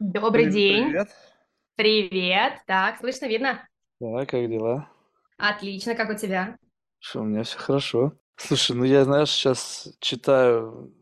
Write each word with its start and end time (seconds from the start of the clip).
Добрый 0.00 0.44
Привет, 0.44 0.54
день. 0.54 0.84
привет. 0.86 1.08
Привет. 1.76 2.54
Так, 2.66 2.98
слышно, 3.00 3.26
видно? 3.26 3.68
Да, 4.00 4.24
как 4.24 4.48
дела? 4.48 4.88
Отлично, 5.36 5.94
как 5.94 6.08
у 6.10 6.14
тебя? 6.14 6.56
Что, 6.98 7.20
у 7.20 7.24
меня 7.24 7.42
все 7.42 7.58
хорошо. 7.58 8.12
Слушай, 8.36 8.76
ну 8.76 8.84
я, 8.84 9.04
знаешь, 9.04 9.28
сейчас 9.30 9.94
читаю 10.00 10.94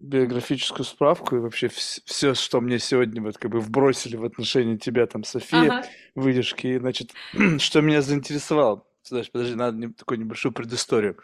биографическую 0.00 0.86
справку 0.86 1.36
и 1.36 1.40
вообще 1.40 1.68
все, 1.68 2.32
что 2.32 2.62
мне 2.62 2.78
сегодня 2.78 3.20
вот 3.20 3.36
как 3.36 3.50
бы 3.50 3.60
вбросили 3.60 4.16
в 4.16 4.24
отношении 4.24 4.76
тебя, 4.78 5.06
там, 5.06 5.24
София, 5.24 5.72
Ага, 5.72 5.88
выдержки, 6.14 6.78
значит, 6.78 7.10
что 7.58 7.82
меня 7.82 8.00
заинтересовало. 8.00 8.86
Знаешь, 9.02 9.30
подожди, 9.30 9.54
надо 9.56 9.76
не- 9.76 9.92
такую 9.92 10.20
небольшую 10.20 10.52
предысторию. 10.52 11.18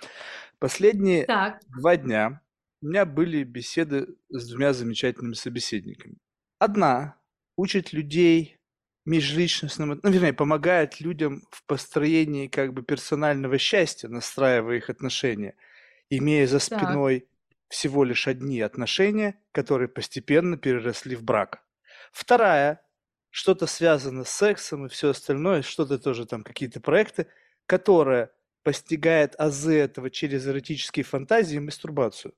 Последние 0.58 1.24
так, 1.24 1.60
два 1.68 1.96
дня 1.96 2.42
у 2.82 2.86
меня 2.86 3.06
были 3.06 3.44
беседы 3.44 4.08
с 4.28 4.46
двумя 4.50 4.74
замечательными 4.74 5.32
собеседниками. 5.32 6.16
Одна 6.58 7.16
учит 7.56 7.92
людей 7.92 8.58
межличностному, 9.04 9.98
ну, 10.02 10.10
вернее, 10.10 10.32
помогает 10.32 11.00
людям 11.00 11.42
в 11.50 11.64
построении 11.66 12.46
как 12.46 12.72
бы 12.72 12.82
персонального 12.82 13.58
счастья, 13.58 14.08
настраивая 14.08 14.76
их 14.76 14.88
отношения, 14.88 15.56
имея 16.08 16.46
за 16.46 16.58
так. 16.58 16.80
спиной 16.80 17.28
всего 17.68 18.04
лишь 18.04 18.28
одни 18.28 18.60
отношения, 18.60 19.40
которые 19.52 19.88
постепенно 19.88 20.56
переросли 20.56 21.16
в 21.16 21.22
брак. 21.22 21.62
Вторая, 22.12 22.80
что-то 23.30 23.66
связано 23.66 24.24
с 24.24 24.30
сексом 24.30 24.86
и 24.86 24.88
все 24.88 25.10
остальное, 25.10 25.62
что-то 25.62 25.98
тоже 25.98 26.24
там, 26.24 26.44
какие-то 26.44 26.80
проекты, 26.80 27.26
которая 27.66 28.30
постигает 28.62 29.34
азы 29.38 29.76
этого 29.76 30.08
через 30.10 30.46
эротические 30.46 31.04
фантазии 31.04 31.56
и 31.56 31.60
мастурбацию. 31.60 32.32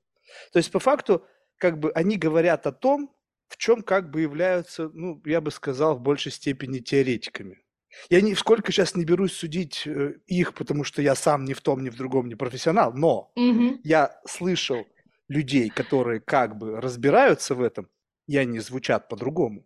То 0.51 0.57
есть, 0.57 0.71
по 0.71 0.79
факту, 0.79 1.25
как 1.57 1.79
бы 1.79 1.91
они 1.91 2.17
говорят 2.17 2.67
о 2.67 2.71
том, 2.71 3.15
в 3.47 3.57
чем 3.57 3.81
как 3.81 4.11
бы 4.11 4.21
являются, 4.21 4.89
ну, 4.93 5.21
я 5.25 5.41
бы 5.41 5.51
сказал, 5.51 5.95
в 5.97 6.01
большей 6.01 6.31
степени 6.31 6.79
теоретиками. 6.79 7.61
Я 8.09 8.21
ни 8.21 8.33
сколько 8.33 8.71
сейчас 8.71 8.95
не 8.95 9.05
берусь 9.05 9.33
судить 9.33 9.83
э, 9.87 10.15
их, 10.27 10.53
потому 10.53 10.83
что 10.83 11.01
я 11.01 11.15
сам 11.15 11.45
ни 11.45 11.53
в 11.53 11.61
том, 11.61 11.83
ни 11.83 11.89
в 11.89 11.95
другом 11.95 12.27
не 12.27 12.35
профессионал, 12.35 12.93
но 12.93 13.31
Мгм. 13.35 13.79
я 13.83 14.19
слышал 14.27 14.85
людей, 15.29 15.69
которые 15.69 16.19
как 16.19 16.57
бы 16.57 16.79
разбираются 16.79 17.55
в 17.55 17.61
этом, 17.61 17.89
и 18.27 18.37
они 18.37 18.59
звучат 18.59 19.07
по-другому. 19.09 19.65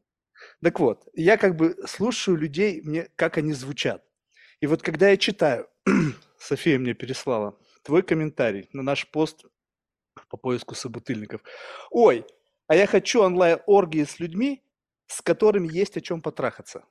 Так 0.64 0.80
вот, 0.80 1.08
я 1.14 1.38
как 1.38 1.56
бы 1.56 1.76
слушаю 1.88 2.38
людей, 2.38 2.82
мне, 2.82 3.10
как 3.16 3.38
они 3.38 3.54
звучат. 3.54 4.04
И 4.60 4.68
вот 4.68 4.82
когда 4.82 5.10
я 5.10 5.18
читаю, 5.18 5.68
София 6.40 6.80
мне 6.80 6.94
переслала 6.94 7.58
твой 7.84 8.04
комментарий 8.04 8.70
на 8.74 8.84
наш 8.84 9.10
пост 9.10 9.46
по 10.30 10.38
поиску 10.38 10.76
собутыльников. 10.76 11.42
Ой, 11.90 12.26
а 12.72 12.76
я 12.76 12.88
хочу 12.88 13.22
онлайн-оргии 13.22 14.06
с 14.06 14.18
людьми, 14.22 14.64
с 15.08 15.22
которыми 15.22 15.68
есть 15.68 15.98
о 15.98 16.02
чем 16.02 16.22
потрахаться. 16.22 16.86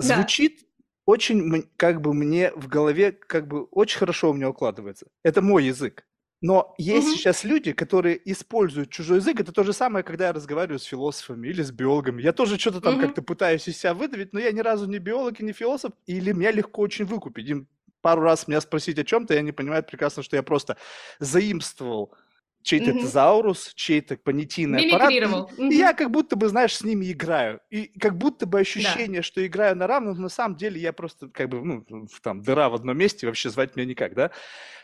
Да. 0.00 0.30
Звучит 0.30 0.60
очень, 1.06 1.64
как 1.76 2.00
бы 2.00 2.14
мне 2.14 2.52
в 2.52 2.68
голове, 2.68 3.10
как 3.10 3.48
бы 3.48 3.64
очень 3.64 3.98
хорошо 3.98 4.30
у 4.30 4.34
меня 4.34 4.48
укладывается. 4.48 5.08
Это 5.24 5.42
мой 5.42 5.64
язык. 5.64 6.06
Но 6.40 6.74
есть 6.78 7.08
Мгм. 7.08 7.10
сейчас 7.10 7.42
люди, 7.42 7.72
которые 7.72 8.20
используют 8.30 8.90
чужой 8.90 9.18
язык. 9.18 9.40
Это 9.40 9.50
то 9.52 9.64
же 9.64 9.72
самое, 9.72 10.04
когда 10.04 10.26
я 10.28 10.32
разговариваю 10.32 10.78
с 10.78 10.84
философами 10.84 11.48
или 11.48 11.62
с 11.62 11.72
биологами. 11.72 12.22
Я 12.22 12.32
тоже 12.32 12.56
что-то 12.58 12.80
там 12.80 12.96
Мгм. 12.96 12.98
как-то 12.98 13.22
пытаюсь 13.22 13.66
из 13.66 13.78
себя 13.78 13.94
выдавить, 13.94 14.32
но 14.32 14.38
я 14.38 14.52
ни 14.52 14.60
разу 14.60 14.86
не 14.86 15.00
биолог 15.00 15.40
и 15.40 15.44
не 15.44 15.52
философ, 15.52 15.94
или 16.06 16.32
меня 16.32 16.52
легко 16.52 16.82
очень 16.82 17.06
выкупить. 17.06 17.48
Им 17.48 17.68
пару 18.02 18.22
раз 18.22 18.46
меня 18.46 18.60
спросить 18.60 19.00
о 19.00 19.04
чем-то, 19.04 19.34
и 19.34 19.38
они 19.38 19.50
понимают 19.50 19.88
прекрасно, 19.88 20.22
что 20.22 20.36
я 20.36 20.44
просто 20.44 20.76
заимствовал 21.20 22.14
чей-то 22.62 22.92
Мгм. 22.92 23.00
тезаурус, 23.00 23.72
чей-то 23.74 24.16
понятийный 24.16 24.80
аппарат, 24.80 25.10
и, 25.10 25.14
Мимикрировал. 25.14 25.50
и 25.68 25.74
я 25.74 25.92
как 25.94 26.10
будто 26.10 26.36
бы, 26.36 26.48
знаешь, 26.48 26.76
с 26.76 26.82
ними 26.84 27.10
играю. 27.12 27.60
И 27.70 27.86
как 27.98 28.16
будто 28.16 28.46
бы 28.46 28.58
Да. 28.58 28.62
ощущение, 28.62 29.22
что 29.22 29.44
играю 29.46 29.76
на 29.76 29.86
равных, 29.86 30.16
но 30.16 30.22
на 30.24 30.28
самом 30.28 30.56
деле 30.56 30.80
я 30.80 30.92
просто 30.92 31.28
как 31.28 31.48
бы, 31.48 31.62
ну, 31.64 31.84
там, 32.22 32.42
дыра 32.42 32.68
в 32.68 32.74
одном 32.74 32.96
месте, 32.98 33.26
вообще 33.26 33.50
звать 33.50 33.76
меня 33.76 33.86
никак, 33.86 34.14
да? 34.14 34.30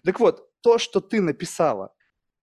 Так 0.05 0.21
вот, 0.21 0.51
то, 0.63 0.79
что 0.79 1.01
ты 1.01 1.21
написала, 1.21 1.95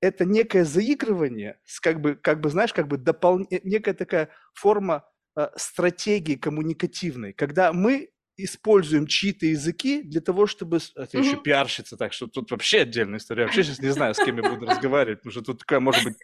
это 0.01 0.25
некое 0.25 0.65
заигрывание 0.65 1.59
с 1.65 1.79
как 1.79 2.01
бы, 2.01 2.15
как 2.15 2.41
бы 2.41 2.49
знаешь, 2.49 2.73
как 2.73 2.87
бы 2.87 2.97
допол... 2.97 3.41
э, 3.49 3.59
некая 3.63 3.93
такая 3.93 4.29
форма 4.53 5.05
э, 5.37 5.49
стратегии 5.55 6.35
коммуникативной, 6.35 7.33
когда 7.33 7.73
мы 7.73 8.09
используем 8.38 9.07
чьи-то 9.07 9.46
языки 9.46 10.01
для 10.03 10.22
того, 10.22 10.46
чтобы... 10.46 10.79
Это 10.96 11.18
еще 11.18 11.38
пиарщица, 11.38 11.97
так 11.97 12.13
что 12.13 12.28
тут 12.28 12.51
вообще 12.51 12.81
отдельная 12.81 13.19
история. 13.19 13.44
Я 13.44 13.47
вообще 13.47 13.63
сейчас 13.63 13.79
не 13.79 13.90
знаю, 13.90 14.13
с 14.13 14.18
кем 14.18 14.38
я 14.38 14.50
буду 14.50 14.66
разговаривать, 14.66 15.19
потому 15.19 15.31
что 15.31 15.41
тут 15.41 15.59
такая, 15.59 15.79
может 15.79 16.03
быть, 16.03 16.16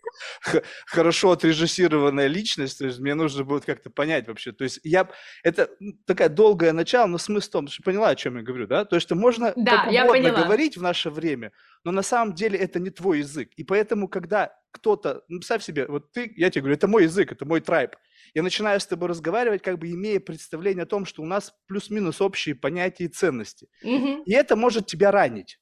хорошо 0.86 1.32
отрежиссированная 1.32 2.28
личность, 2.28 2.80
то 2.80 2.86
есть 2.86 3.00
мне 3.00 3.16
нужно 3.16 3.44
будет 3.44 3.66
как-то 3.66 3.90
понять 3.90 4.28
вообще. 4.28 4.52
То 4.52 4.64
есть 4.64 4.80
я... 4.84 5.10
Это 5.44 5.70
такая 6.06 6.30
долгое 6.30 6.74
начало, 6.74 7.08
но 7.08 7.18
смысл 7.18 7.48
в 7.48 7.52
том, 7.52 7.68
что 7.68 7.84
поняла, 7.84 8.10
о 8.10 8.16
чем 8.16 8.38
я 8.38 8.44
говорю, 8.44 8.68
да? 8.68 8.86
То 8.86 8.96
есть 8.96 9.08
что 9.08 9.16
можно 9.16 9.54
Да, 9.56 9.86
как 9.86 10.06
угодно 10.06 10.32
говорить 10.32 10.78
в 10.78 10.82
наше 10.82 11.10
время, 11.10 11.52
но 11.84 11.92
на 11.92 12.04
самом 12.04 12.36
деле 12.36 12.58
это 12.58 12.80
не 12.80 12.90
твой 12.90 13.20
язык. 13.20 13.50
И 13.56 13.64
поэтому, 13.64 14.08
когда 14.08 14.54
кто-то, 14.72 15.24
ну, 15.28 15.40
представь 15.40 15.64
себе, 15.64 15.86
вот 15.88 16.12
ты, 16.12 16.34
я 16.36 16.50
тебе 16.50 16.62
говорю, 16.62 16.76
это 16.76 16.88
мой 16.88 17.04
язык, 17.04 17.32
это 17.32 17.46
мой 17.46 17.62
трайб. 17.62 17.96
Я 18.34 18.44
начинаю 18.44 18.80
с 18.80 18.88
тобой 18.88 19.10
разговаривать, 19.10 19.62
как 19.62 19.78
бы 19.78 19.92
имея 19.92 20.20
представление 20.20 20.84
о 20.84 20.88
том, 20.88 21.06
что 21.06 21.22
у 21.22 21.26
нас 21.26 21.54
плюс-минус 21.68 22.22
общие 22.22 22.56
понятия 22.56 23.06
и 23.06 23.10
ценности. 23.10 23.68
Мгм. 23.84 24.24
И 24.24 24.32
это 24.32 24.56
может 24.56 24.88
тебя 24.88 25.12
ранить. 25.12 25.60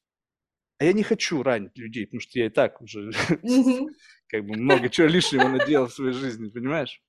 А 0.77 0.85
я 0.85 0.93
не 0.93 1.03
хочу 1.03 1.43
ранить 1.43 1.77
людей, 1.77 2.05
потому 2.05 2.21
что 2.21 2.39
я 2.39 2.45
и 2.45 2.49
так 2.49 2.81
уже 2.81 3.11
как 4.27 4.45
бы 4.45 4.55
много 4.55 4.89
чего 4.89 5.07
лишнего 5.07 5.47
наделал 5.47 5.87
в 5.87 5.93
своей 5.93 6.13
жизни, 6.13 6.49
понимаешь? 6.49 7.01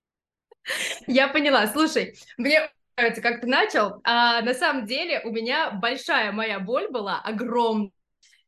Я 1.07 1.29
поняла. 1.29 1.67
Слушай, 1.67 2.15
мне 2.37 2.71
нравится, 2.97 3.23
как 3.23 3.41
ты 3.41 3.47
начал. 3.47 4.01
А 4.05 4.43
на 4.43 4.55
самом 4.55 4.87
деле 4.87 5.21
у 5.25 5.31
меня 5.31 5.71
большая 5.71 6.33
моя 6.33 6.59
боль 6.59 6.91
была, 6.91 7.21
огромная. 7.21 7.93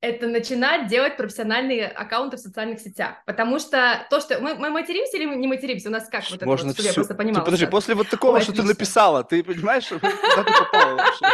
Это 0.03 0.27
начинать 0.27 0.89
делать 0.89 1.17
профессиональные 1.17 1.87
аккаунты 1.87 2.37
в 2.37 2.41
социальных 2.41 2.81
сетях. 2.81 3.23
Потому 3.25 3.61
что 3.61 4.05
то, 4.11 4.21
что... 4.21 4.41
Мы, 4.41 4.57
мы 4.57 4.69
материмся 4.71 5.17
или 5.17 5.27
мы 5.27 5.37
не 5.37 5.47
материмся? 5.47 5.89
У 5.91 5.93
нас 5.93 6.09
как 6.09 6.25
вот 6.29 6.35
это 6.39 6.45
вот, 6.45 6.53
Можно 6.53 6.73
чтобы 6.73 6.89
я 6.89 6.93
просто 6.93 7.15
Ты 7.15 7.19
понимала 7.19 7.45
подожди, 7.45 7.65
сразу. 7.67 7.71
после 7.71 7.95
вот 7.95 8.09
такого, 8.09 8.35
Ой, 8.35 8.43
что 8.43 8.53
ты 8.53 8.63
отлично. 8.63 8.73
написала, 8.75 9.23
ты 9.23 9.45
понимаешь, 9.45 9.87
куда 9.89 10.45
ты 10.45 10.53
попала 10.53 10.97
вообще? 10.97 11.25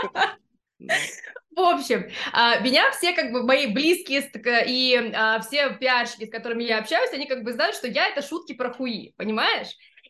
Ну, 0.78 0.88
В 1.56 1.60
общем, 1.60 2.08
а, 2.32 2.60
меня 2.60 2.90
все 2.92 3.14
как 3.14 3.32
бы 3.32 3.42
мои 3.42 3.66
близкие 3.66 4.22
к- 4.22 4.64
и 4.66 5.12
а, 5.14 5.40
все 5.40 5.70
пиарщики, 5.70 6.26
с 6.26 6.30
которыми 6.30 6.62
я 6.62 6.78
общаюсь, 6.78 7.12
они 7.12 7.26
как 7.26 7.42
бы 7.42 7.52
знают, 7.52 7.74
что 7.74 7.88
я 7.88 8.06
это 8.06 8.22
шутки 8.22 8.52
про 8.52 8.70
хуи, 8.72 9.12
понимаешь? 9.16 9.68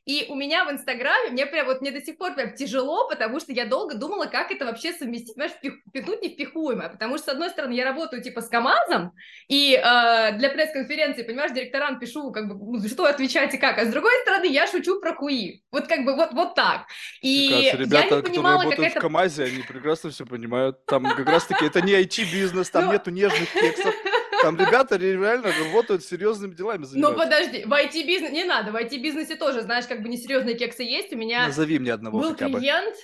И 0.09 0.25
у 0.31 0.35
меня 0.35 0.65
в 0.65 0.71
Инстаграме, 0.71 1.33
мне 1.33 1.45
прям 1.45 1.67
вот 1.67 1.83
мне 1.83 1.91
до 1.91 2.01
сих 2.01 2.17
пор 2.17 2.35
прям 2.35 2.55
тяжело, 2.55 3.07
потому 3.11 3.41
что 3.41 3.53
я 3.53 3.67
долго 3.67 3.95
думала, 3.95 4.25
как 4.25 4.51
это 4.51 4.65
вообще 4.65 4.95
совместить, 4.95 5.35
понимаешь, 5.35 5.53
впих- 5.63 5.81
впихнуть 5.87 6.23
невпихуемое, 6.23 6.89
потому 6.89 7.19
что, 7.19 7.27
с 7.27 7.29
одной 7.29 7.51
стороны, 7.51 7.75
я 7.75 7.85
работаю 7.85 8.23
типа 8.23 8.41
с 8.41 8.49
КамАЗом, 8.49 9.13
и 9.49 9.75
э, 9.75 10.33
для 10.39 10.49
пресс-конференции, 10.49 11.25
понимаешь, 11.25 11.53
директорам 11.53 11.99
пишу, 11.99 12.33
как 12.33 12.49
бы, 12.49 12.55
ну, 12.55 12.89
что 12.89 13.05
отвечать 13.05 13.53
и 13.53 13.59
как, 13.59 13.77
а 13.77 13.85
с 13.85 13.89
другой 13.89 14.13
стороны, 14.23 14.47
я 14.47 14.67
шучу 14.67 14.99
про 14.99 15.15
хуи, 15.15 15.63
вот 15.71 15.87
как 15.89 16.07
бы 16.07 16.17
вот, 16.17 16.33
вот 16.33 16.55
так. 16.55 16.87
И 17.21 17.51
кажется, 17.51 17.77
я 17.77 17.83
ребята, 17.85 17.97
не 17.97 18.03
которые 18.05 18.23
понимала, 18.23 18.57
как 18.57 18.65
работают 18.65 18.89
в 18.89 18.97
это 18.97 19.01
КамАЗе, 19.01 19.45
они 19.45 19.63
прекрасно 19.63 20.11
все 20.11 20.25
понимают. 20.25 20.87
Там 20.87 21.05
как 21.05 21.29
раз-таки 21.29 21.67
это 21.67 21.83
не 21.83 21.93
IT-бизнес, 21.93 22.71
там 22.71 22.87
Ну, 22.87 22.93
нету 22.93 23.11
нежных 23.11 23.53
кексов. 23.53 23.95
Там 24.43 24.57
ребята 24.57 24.97
реально 24.97 25.53
работают 25.65 26.05
серьезными 26.05 26.55
делами 26.55 26.87
Ну 26.93 27.15
подожди, 27.15 27.65
в 27.65 27.73
IT-бизнесе, 27.73 28.33
не 28.33 28.45
надо, 28.45 28.73
в 28.73 28.77
IT-бизнесе 28.77 29.37
тоже, 29.37 29.63
знаешь, 29.63 29.87
как 29.87 30.03
бы 30.03 30.09
несерьезные 30.09 30.57
кексы 30.57 30.83
есть. 30.83 31.13
У 31.13 31.17
меня 31.17 31.47
Назови 31.47 31.79
мне 31.79 31.93
одного 31.93 32.21
был 32.21 32.35
клиент, 32.35 32.97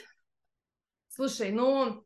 слушай, 1.08 1.50
ну, 1.50 2.04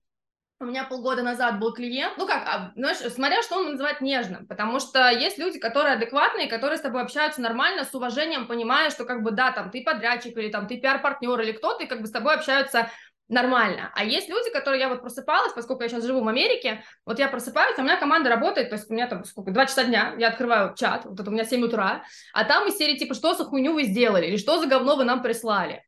у 0.60 0.64
меня 0.64 0.84
полгода 0.84 1.22
назад 1.22 1.60
был 1.60 1.72
клиент, 1.72 2.18
ну 2.18 2.26
как, 2.26 2.42
а, 2.46 2.72
знаешь, 2.74 2.98
смотря 3.12 3.42
что 3.42 3.58
он 3.58 3.70
называет 3.72 4.00
нежным, 4.00 4.46
потому 4.48 4.80
что 4.80 5.08
есть 5.08 5.38
люди, 5.38 5.58
которые 5.58 5.94
адекватные, 5.94 6.48
которые 6.48 6.78
с 6.78 6.82
тобой 6.82 7.02
общаются 7.02 7.40
нормально, 7.40 7.84
с 7.84 7.94
уважением, 7.94 8.48
понимая, 8.48 8.90
что 8.90 9.04
как 9.04 9.22
бы 9.22 9.30
да, 9.30 9.52
там 9.52 9.70
ты 9.70 9.84
подрядчик 9.84 10.36
или 10.36 10.48
там 10.50 10.66
ты 10.66 10.78
пиар-партнер 10.78 11.40
или 11.40 11.52
кто-то, 11.52 11.84
и 11.84 11.86
как 11.86 12.00
бы 12.00 12.08
с 12.08 12.10
тобой 12.10 12.34
общаются 12.34 12.90
нормально. 13.28 13.90
А 13.94 14.04
есть 14.04 14.28
люди, 14.28 14.50
которые 14.50 14.80
я 14.80 14.88
вот 14.88 15.00
просыпалась, 15.00 15.52
поскольку 15.52 15.82
я 15.82 15.88
сейчас 15.88 16.04
живу 16.04 16.22
в 16.22 16.28
Америке, 16.28 16.82
вот 17.04 17.18
я 17.18 17.28
просыпаюсь, 17.28 17.78
а 17.78 17.82
у 17.82 17.84
меня 17.84 17.96
команда 17.96 18.30
работает, 18.30 18.70
то 18.70 18.76
есть 18.76 18.90
у 18.90 18.94
меня 18.94 19.06
там 19.06 19.24
сколько, 19.24 19.50
2 19.50 19.66
часа 19.66 19.84
дня, 19.84 20.14
я 20.18 20.28
открываю 20.28 20.74
чат, 20.74 21.04
вот 21.04 21.18
это 21.18 21.30
у 21.30 21.32
меня 21.32 21.44
7 21.44 21.64
утра, 21.64 22.02
а 22.32 22.44
там 22.44 22.66
из 22.68 22.76
серии 22.76 22.96
типа, 22.96 23.14
что 23.14 23.34
за 23.34 23.44
хуйню 23.44 23.74
вы 23.74 23.84
сделали, 23.84 24.26
или 24.26 24.36
что 24.36 24.60
за 24.60 24.66
говно 24.66 24.96
вы 24.96 25.04
нам 25.04 25.22
прислали. 25.22 25.87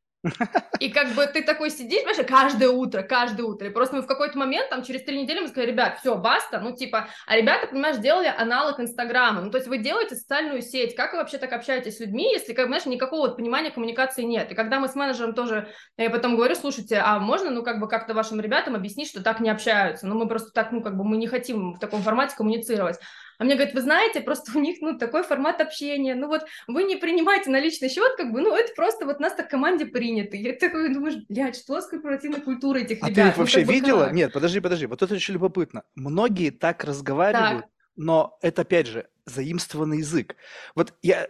И 0.80 0.90
как 0.90 1.14
бы 1.14 1.26
ты 1.26 1.42
такой 1.42 1.70
сидишь, 1.70 2.02
понимаешь, 2.04 2.26
каждое 2.26 2.68
утро, 2.68 3.02
каждое 3.02 3.44
утро. 3.44 3.68
И 3.68 3.70
просто 3.70 3.96
мы 3.96 4.02
в 4.02 4.06
какой-то 4.06 4.38
момент, 4.38 4.68
там, 4.68 4.82
через 4.82 5.02
три 5.02 5.22
недели 5.22 5.40
мы 5.40 5.48
сказали, 5.48 5.70
ребят, 5.70 5.98
все, 6.00 6.16
баста, 6.16 6.60
ну, 6.60 6.74
типа, 6.74 7.08
а 7.26 7.36
ребята, 7.36 7.68
понимаешь, 7.68 7.96
делали 7.96 8.26
аналог 8.26 8.80
Инстаграма. 8.80 9.40
Ну, 9.40 9.50
то 9.50 9.58
есть 9.58 9.68
вы 9.68 9.78
делаете 9.78 10.16
социальную 10.16 10.62
сеть. 10.62 10.94
Как 10.94 11.12
вы 11.12 11.18
вообще 11.18 11.38
так 11.38 11.52
общаетесь 11.52 11.96
с 11.96 12.00
людьми, 12.00 12.30
если, 12.32 12.52
как, 12.52 12.66
знаешь, 12.66 12.86
никакого 12.86 13.28
вот 13.28 13.36
понимания 13.36 13.70
коммуникации 13.70 14.22
нет? 14.22 14.50
И 14.52 14.54
когда 14.54 14.78
мы 14.78 14.88
с 14.88 14.94
менеджером 14.94 15.34
тоже, 15.34 15.68
я 15.96 16.10
потом 16.10 16.36
говорю, 16.36 16.54
слушайте, 16.54 16.96
а 16.96 17.18
можно, 17.18 17.50
ну, 17.50 17.62
как 17.62 17.80
бы 17.80 17.88
как-то 17.88 18.12
вашим 18.12 18.40
ребятам 18.40 18.74
объяснить, 18.74 19.08
что 19.08 19.22
так 19.22 19.40
не 19.40 19.50
общаются? 19.50 20.06
Ну, 20.06 20.18
мы 20.18 20.28
просто 20.28 20.50
так, 20.52 20.72
ну, 20.72 20.82
как 20.82 20.96
бы 20.96 21.04
мы 21.04 21.16
не 21.16 21.26
хотим 21.26 21.72
в 21.74 21.78
таком 21.78 22.02
формате 22.02 22.34
коммуницировать. 22.36 22.98
А 23.40 23.44
мне 23.44 23.54
говорят, 23.54 23.72
вы 23.72 23.80
знаете, 23.80 24.20
просто 24.20 24.52
у 24.54 24.60
них, 24.60 24.82
ну, 24.82 24.98
такой 24.98 25.22
формат 25.22 25.62
общения, 25.62 26.14
ну, 26.14 26.28
вот 26.28 26.42
вы 26.68 26.82
не 26.82 26.96
принимаете 26.96 27.48
на 27.48 27.58
личный 27.58 27.88
счет, 27.88 28.14
как 28.18 28.32
бы, 28.32 28.42
ну, 28.42 28.54
это 28.54 28.74
просто 28.74 29.06
вот 29.06 29.18
нас 29.18 29.32
так 29.32 29.46
в 29.46 29.50
команде 29.50 29.86
принято. 29.86 30.36
Я 30.36 30.52
такой 30.52 30.92
думаю, 30.92 31.24
блядь, 31.26 31.56
что 31.56 31.80
с 31.80 31.86
корпоративной 31.86 32.42
культурой 32.42 32.82
этих 32.82 33.02
а 33.02 33.08
ребят? 33.08 33.14
ты 33.14 33.30
их 33.30 33.36
ну, 33.36 33.40
вообще 33.40 33.64
бы 33.64 33.72
видела? 33.72 34.04
как? 34.04 34.12
Нет, 34.12 34.32
подожди, 34.34 34.60
подожди, 34.60 34.84
вот 34.84 35.00
это 35.00 35.14
очень 35.14 35.32
любопытно. 35.32 35.84
Многие 35.94 36.50
так 36.50 36.84
разговаривают, 36.84 37.62
Так, 37.62 37.70
но 37.96 38.36
это, 38.42 38.60
опять 38.60 38.88
же, 38.88 39.08
заимствованный 39.24 40.00
язык. 40.00 40.36
Вот 40.74 40.92
я, 41.00 41.26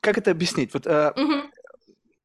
как 0.00 0.18
это 0.18 0.32
объяснить? 0.32 0.74
Вот, 0.74 0.88
э, 0.88 1.12
мгм, 1.14 1.52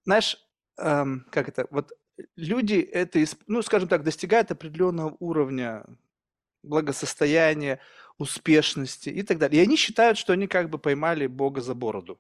знаешь, 0.06 0.44
эм, 0.80 1.28
как 1.30 1.50
это, 1.50 1.68
вот 1.70 1.92
люди 2.36 2.78
это, 2.78 3.24
ну, 3.46 3.62
скажем 3.62 3.90
так, 3.90 4.04
достигают 4.04 4.50
определенного 4.50 5.16
уровня 5.20 5.86
благосостояния, 6.64 7.80
успешности 8.20 9.10
и 9.10 9.24
так 9.24 9.40
далее. 9.40 9.62
И 9.62 9.66
они 9.66 9.78
считают, 9.78 10.18
что 10.20 10.34
они 10.34 10.48
как 10.48 10.70
бы 10.70 10.78
поймали 10.78 11.28
Бога 11.28 11.62
за 11.62 11.74
бороду. 11.74 12.20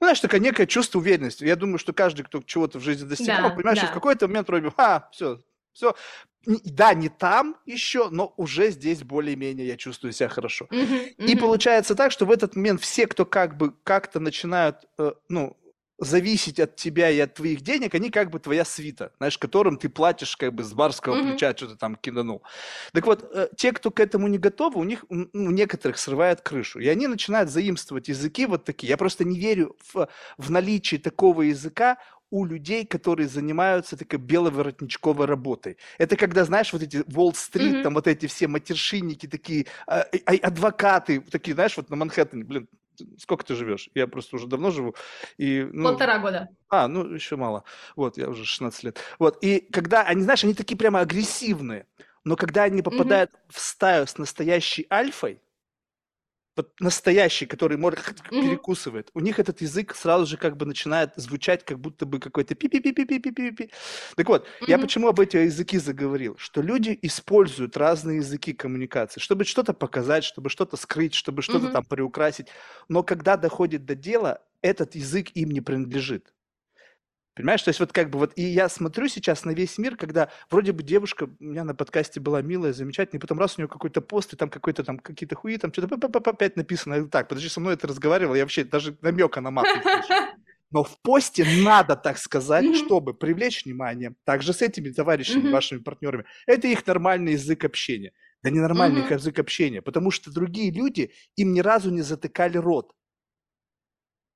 Ну, 0.00 0.06
знаешь, 0.06 0.20
такое 0.20 0.40
некое 0.40 0.66
чувство 0.66 0.98
уверенности. 0.98 1.44
Я 1.44 1.56
думаю, 1.56 1.78
что 1.78 1.92
каждый, 1.92 2.24
кто 2.24 2.42
чего-то 2.42 2.78
в 2.78 2.82
жизни 2.82 3.06
достигал, 3.06 3.50
да, 3.50 3.50
понимает, 3.52 3.78
что 3.78 3.86
в 3.86 3.90
да, 3.90 3.92
какой-то 3.92 4.28
момент 4.28 4.48
вроде 4.48 4.72
а, 4.76 5.08
все, 5.12 5.40
все. 5.72 5.94
Да, 6.46 6.94
не 6.94 7.10
там 7.10 7.56
еще, 7.66 8.08
но 8.10 8.32
уже 8.38 8.70
здесь 8.70 9.02
более-менее 9.02 9.66
я 9.66 9.76
чувствую 9.76 10.12
себя 10.12 10.30
хорошо. 10.30 10.68
мгм, 10.70 11.14
И 11.26 11.34
мгм, 11.34 11.36
получается 11.36 11.94
так, 11.94 12.12
что 12.12 12.26
в 12.26 12.30
этот 12.30 12.56
момент 12.56 12.80
все, 12.80 13.06
кто 13.06 13.26
как 13.26 13.58
бы 13.58 13.72
как-то 13.84 14.20
начинают, 14.20 14.86
э, 14.98 15.12
ну, 15.28 15.56
зависеть 16.00 16.58
от 16.58 16.76
тебя 16.76 17.10
и 17.10 17.18
от 17.20 17.34
твоих 17.34 17.60
денег, 17.60 17.94
они 17.94 18.10
как 18.10 18.30
бы 18.30 18.38
твоя 18.38 18.64
свита, 18.64 19.12
знаешь, 19.18 19.38
которым 19.38 19.76
ты 19.76 19.88
платишь 19.88 20.36
как 20.36 20.54
бы 20.54 20.64
с 20.64 20.72
барского 20.72 21.14
мгм, 21.14 21.32
плеча, 21.32 21.54
что-то 21.56 21.76
там 21.76 21.94
кинанул. 21.94 22.42
Так 22.92 23.06
вот, 23.06 23.30
э, 23.32 23.48
те, 23.56 23.72
кто 23.72 23.90
к 23.90 24.00
этому 24.00 24.26
не 24.28 24.38
готовы, 24.38 24.80
у 24.80 24.84
них, 24.84 25.04
ну, 25.10 25.28
у 25.32 25.50
некоторых 25.50 25.98
срывает 25.98 26.40
крышу, 26.40 26.80
и 26.80 26.88
они 26.88 27.06
начинают 27.06 27.50
заимствовать 27.50 28.08
языки 28.08 28.46
вот 28.46 28.64
такие. 28.64 28.88
Я 28.88 28.96
просто 28.96 29.24
не 29.24 29.38
верю 29.38 29.76
в, 29.92 30.08
в 30.38 30.50
наличие 30.50 30.98
такого 30.98 31.42
языка 31.42 31.98
у 32.30 32.44
людей, 32.44 32.86
которые 32.86 33.28
занимаются 33.28 33.96
такой 33.96 34.18
беловоротничковой 34.18 35.26
работой. 35.26 35.76
Это 35.98 36.16
когда, 36.16 36.44
знаешь, 36.44 36.72
вот 36.72 36.82
эти 36.82 37.02
Уолл-стрит, 37.12 37.74
мгм. 37.74 37.82
там 37.82 37.94
вот 37.94 38.06
эти 38.06 38.26
все 38.26 38.46
матершинники 38.46 39.26
такие, 39.26 39.66
а, 39.86 40.06
а, 40.26 40.32
адвокаты 40.42 41.20
такие, 41.20 41.54
знаешь, 41.54 41.76
вот 41.76 41.90
на 41.90 41.96
Манхэттене, 41.96 42.44
блин, 42.44 42.68
сколько 43.18 43.44
ты 43.44 43.54
живешь? 43.54 43.90
Я 43.94 44.06
просто 44.06 44.36
уже 44.36 44.46
давно 44.46 44.70
живу, 44.70 44.94
и, 45.38 45.68
ну, 45.72 45.84
Полтора 45.90 46.18
года. 46.18 46.48
а, 46.68 46.88
ну, 46.88 47.04
еще 47.14 47.36
мало. 47.36 47.64
Вот, 47.96 48.16
я 48.18 48.28
уже 48.28 48.44
16 48.44 48.84
лет. 48.84 48.98
Вот, 49.18 49.38
и 49.42 49.60
когда 49.72 50.02
они, 50.02 50.22
знаешь, 50.22 50.44
они 50.44 50.54
такие 50.54 50.76
прямо 50.76 51.00
агрессивные, 51.00 51.86
но 52.24 52.36
когда 52.36 52.64
они 52.64 52.82
попадают 52.82 53.30
в 53.48 53.58
стаю 53.58 54.06
с 54.06 54.18
настоящей 54.18 54.86
альфой, 54.90 55.40
настоящий, 56.80 57.46
который 57.46 57.76
перекусывает, 58.38 59.10
у 59.14 59.20
них 59.20 59.38
этот 59.38 59.60
язык 59.60 59.94
сразу 59.94 60.26
же 60.26 60.36
как 60.36 60.56
бы 60.56 60.66
начинает 60.66 61.12
звучать, 61.16 61.64
как 61.64 61.78
будто 61.80 62.06
бы 62.06 62.18
какой-то 62.18 62.54
пи-пи-пи-пи-пи-пи-пи. 62.54 63.70
Так 64.16 64.28
вот, 64.28 64.46
я 64.66 64.78
мгм, 64.78 64.78
почему 64.78 65.08
об 65.08 65.20
эти 65.20 65.36
языки 65.36 65.78
заговорил? 65.78 66.36
Что 66.38 66.62
люди 66.62 66.98
используют 67.02 67.76
разные 67.76 68.18
языки 68.18 68.52
коммуникации, 68.52 69.20
чтобы 69.20 69.44
что-то 69.44 69.74
показать, 69.74 70.24
чтобы 70.24 70.50
что-то 70.50 70.76
скрыть, 70.76 71.14
чтобы 71.14 71.42
что-то 71.42 71.68
мгм. 71.68 71.70
там 71.70 71.84
приукрасить. 71.84 72.48
Но 72.88 73.02
когда 73.02 73.36
доходит 73.36 73.84
до 73.84 73.94
дела, 73.94 74.40
этот 74.62 74.94
язык 74.94 75.30
им 75.34 75.50
не 75.50 75.60
принадлежит. 75.60 76.32
Понимаешь, 77.40 77.62
то 77.62 77.70
есть 77.70 77.80
вот 77.80 77.90
как 77.92 78.10
бы 78.10 78.18
вот, 78.18 78.32
и 78.36 78.42
я 78.42 78.68
смотрю 78.68 79.08
сейчас 79.08 79.46
на 79.46 79.52
весь 79.52 79.78
мир, 79.78 79.96
когда 79.96 80.28
вроде 80.50 80.72
бы 80.72 80.82
девушка 80.82 81.24
у 81.24 81.42
меня 81.44 81.64
на 81.64 81.74
подкасте 81.74 82.20
была 82.20 82.42
милая, 82.42 82.74
замечательная, 82.74 83.18
и 83.18 83.20
потом 83.20 83.38
раз 83.38 83.56
у 83.56 83.62
нее 83.62 83.68
какой-то 83.68 84.02
пост, 84.02 84.34
и 84.34 84.36
там 84.36 84.50
какой-то 84.50 84.84
там 84.84 84.98
какие-то 84.98 85.36
хуи, 85.36 85.56
там 85.56 85.72
что-то 85.72 85.96
опять 86.30 86.56
написано. 86.56 86.96
Говорю, 86.96 87.10
так, 87.10 87.28
подожди, 87.28 87.48
со 87.48 87.60
мной 87.60 87.74
это 87.74 87.86
разговаривал, 87.86 88.34
я 88.34 88.42
вообще 88.42 88.64
даже 88.64 88.96
намека 89.00 89.40
на 89.40 89.50
мат 89.50 89.74
не 89.74 89.80
слышу. 89.80 90.14
Но 90.70 90.84
в 90.84 91.00
посте 91.02 91.44
надо 91.44 91.96
так 91.96 92.18
сказать, 92.18 92.66
Мгм, 92.66 92.74
чтобы 92.74 93.14
привлечь 93.14 93.64
внимание. 93.64 94.14
Также 94.24 94.52
с 94.52 94.62
этими 94.62 94.90
товарищами, 94.90 95.44
мгм, 95.44 95.52
вашими 95.52 95.78
партнерами. 95.78 96.26
Это 96.46 96.68
их 96.68 96.86
нормальный 96.86 97.32
язык 97.32 97.64
общения. 97.64 98.12
Да 98.42 98.50
ненормальный 98.50 99.02
мгм. 99.02 99.14
язык 99.14 99.38
общения, 99.38 99.82
потому 99.82 100.10
что 100.10 100.30
другие 100.32 100.70
люди 100.70 101.12
им 101.36 101.52
ни 101.54 101.60
разу 101.60 101.90
не 101.90 102.02
затыкали 102.02 102.58
рот. 102.58 102.92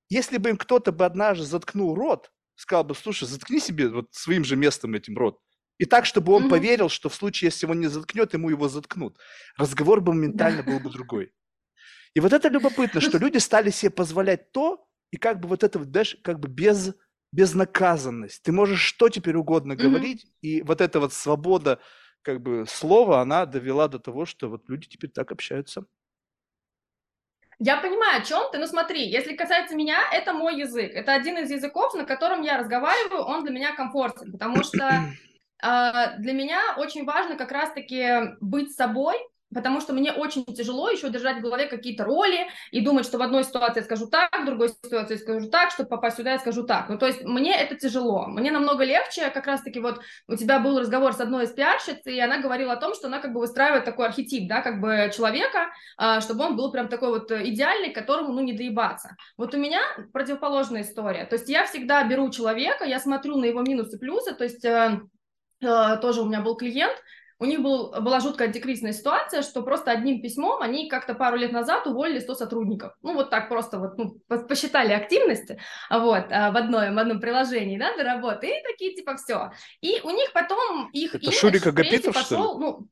Если 0.09 0.39
бы 0.39 0.51
им 0.51 0.57
кто-то 0.57 0.93
бы 0.93 1.05
однажды 1.05 1.45
заткнул 1.45 1.95
рот, 1.95 2.33
сказал 2.57 2.85
бы, 2.85 2.95
слушай, 2.95 3.27
заткни 3.29 3.61
себе 3.61 3.89
вот 3.89 4.09
своим 4.15 4.45
же 4.45 4.57
местом 4.57 4.95
этим 4.95 5.17
рот. 5.19 5.41
И 5.79 5.87
так, 5.87 6.07
чтобы 6.07 6.33
он 6.33 6.45
Мгм. 6.45 6.47
поверил, 6.47 6.89
что 6.89 7.09
в 7.09 7.15
случае, 7.15 7.49
если 7.49 7.67
он 7.67 7.81
не 7.81 7.89
заткнет, 7.89 8.33
ему 8.35 8.51
его 8.51 8.69
заткнут. 8.69 9.19
Разговор 9.57 10.01
бы 10.01 10.13
моментально 10.13 10.63
Да. 10.63 10.65
был 10.65 10.79
бы 10.81 10.91
другой. 10.91 11.33
И 12.15 12.21
вот 12.21 12.33
это 12.33 12.49
любопытно, 12.49 13.01
что 13.01 13.19
люди 13.19 13.39
стали 13.39 13.71
себе 13.71 13.91
позволять 13.91 14.53
то, 14.53 14.87
и 15.11 15.17
как 15.17 15.41
бы 15.41 15.49
вот 15.49 15.65
это, 15.65 15.83
знаешь, 15.83 16.17
как 16.23 16.41
бы 16.41 16.49
без, 16.49 16.95
безнаказанность. 17.33 18.43
Ты 18.43 18.53
можешь 18.53 18.81
что 18.81 19.09
теперь 19.09 19.37
угодно 19.37 19.77
мгм. 19.77 20.09
говорить, 20.09 20.27
и 20.41 20.63
вот 20.63 20.81
эта 20.81 21.01
вот 21.01 21.13
свобода 21.13 21.81
как 22.23 22.41
бы 22.43 22.65
слова, 22.69 23.21
она 23.21 23.47
довела 23.47 23.89
до 23.89 23.99
того, 23.99 24.27
что 24.27 24.49
вот 24.49 24.69
люди 24.69 24.89
теперь 24.89 25.11
так 25.11 25.31
общаются. 25.33 25.87
Я 27.59 27.77
понимаю, 27.77 28.21
о 28.21 28.25
чем 28.25 28.51
ты. 28.51 28.59
Ну 28.59 28.67
смотри, 28.67 29.09
если 29.09 29.37
касается 29.37 29.77
меня, 29.77 29.99
это 30.13 30.33
мой 30.33 30.57
язык. 30.57 30.93
Это 30.95 31.13
один 31.13 31.39
из 31.39 31.51
языков, 31.51 31.95
на 31.95 32.05
котором 32.05 32.43
я 32.43 32.59
разговариваю, 32.59 33.23
он 33.23 33.45
для 33.45 33.53
меня 33.53 33.75
комфортен, 33.75 34.33
потому 34.33 34.63
что 34.63 34.91
а, 35.63 36.17
для 36.19 36.33
меня 36.33 36.61
очень 36.77 37.05
важно 37.05 37.37
как 37.37 37.53
раз-таки 37.53 38.37
быть 38.41 38.75
собой, 38.75 39.17
потому 39.55 39.81
что 39.81 39.93
мне 39.93 40.13
очень 40.13 40.45
тяжело 40.45 40.91
еще 40.91 41.09
держать 41.09 41.39
в 41.39 41.41
голове 41.41 41.67
какие-то 41.67 42.05
роли 42.05 42.49
и 42.71 42.81
думать, 42.81 43.07
что 43.07 43.19
в 43.19 43.23
одной 43.23 43.45
ситуации 43.45 43.81
я 43.81 43.85
скажу 43.85 44.07
так, 44.07 44.31
в 44.43 44.45
другой 44.45 44.71
ситуации 44.71 45.15
я 45.15 45.21
скажу 45.21 45.49
так, 45.49 45.71
чтобы 45.71 45.89
попасть 45.89 46.17
сюда, 46.17 46.33
я 46.33 46.39
скажу 46.39 46.65
так. 46.65 46.89
Ну, 46.89 46.99
то 46.99 47.07
есть 47.07 47.23
мне 47.23 47.55
это 47.55 47.77
тяжело. 47.77 48.27
Мне 48.27 48.51
намного 48.51 48.85
легче, 48.85 49.31
как 49.31 49.47
раз-таки 49.47 49.81
вот 49.81 50.01
у 50.29 50.37
тебя 50.37 50.59
был 50.59 50.79
разговор 50.79 51.13
с 51.13 51.21
одной 51.21 51.45
из 51.45 51.53
пиарщиц, 51.53 52.05
и 52.07 52.19
она 52.21 52.39
говорила 52.39 52.73
о 52.73 52.77
том, 52.77 52.95
что 52.95 53.07
она 53.07 53.19
как 53.21 53.33
бы 53.33 53.41
выстраивает 53.41 53.85
такой 53.85 54.07
архетип, 54.07 54.49
да, 54.49 54.61
как 54.61 54.81
бы 54.81 55.11
человека, 55.15 55.71
а, 55.97 56.21
чтобы 56.21 56.45
он 56.45 56.57
был 56.57 56.73
прям 56.73 56.89
такой 56.89 57.09
вот 57.09 57.31
идеальный, 57.31 57.93
которому, 57.93 58.33
ну, 58.33 58.41
не 58.41 58.53
доебаться. 58.53 59.17
Вот 59.37 59.55
у 59.55 59.59
меня 59.59 59.81
противоположная 60.13 60.83
история. 60.83 61.25
То 61.25 61.37
есть 61.37 61.49
я 61.49 61.65
всегда 61.65 62.05
беру 62.05 62.31
человека, 62.31 62.85
я 62.85 62.99
смотрю 62.99 63.37
на 63.37 63.45
его 63.45 63.63
минусы, 63.63 63.99
плюсы, 63.99 64.35
то 64.35 64.45
есть 64.45 64.65
э, 64.65 65.01
э, 65.61 65.97
тоже 66.01 66.23
у 66.23 66.27
меня 66.27 66.41
был 66.41 66.57
клиент, 66.57 66.95
у 67.39 67.45
них 67.45 67.61
был, 67.63 67.91
была 68.01 68.21
жуткая 68.21 68.49
антикризисная 68.49 68.93
ситуация, 68.93 69.43
что 69.43 69.63
просто 69.63 69.91
одним 69.91 70.23
письмом 70.23 70.63
они 70.63 70.89
как-то 70.89 71.15
пару 71.15 71.37
лет 71.37 71.53
назад 71.53 71.87
уволили 71.87 72.21
100 72.21 72.35
сотрудников. 72.35 72.95
Ну, 73.03 73.15
вот 73.15 73.31
так 73.31 73.49
просто 73.49 73.79
вот, 73.79 73.99
ну, 73.99 74.21
пос- 74.29 74.47
посчитали 74.47 74.93
активности, 74.93 75.61
вот, 75.91 76.27
а, 76.31 76.53
в, 76.53 76.57
одной, 76.57 76.93
в 76.93 76.99
одном 76.99 77.21
приложении, 77.21 77.79
да, 77.79 77.97
до 77.97 78.05
работы, 78.05 78.47
и 78.49 78.63
такие, 78.63 78.95
типа, 78.95 79.17
все. 79.17 79.53
И 79.81 80.01
у 80.05 80.11
них 80.11 80.33
потом 80.33 80.91
их 80.91 81.15
Это 81.15 81.25
имидж 81.27 81.37
Шурик 81.39 81.67
Агапитов, 81.67 82.17
что 82.17 82.37
ли? 82.37 82.43
ну, 82.43 82.89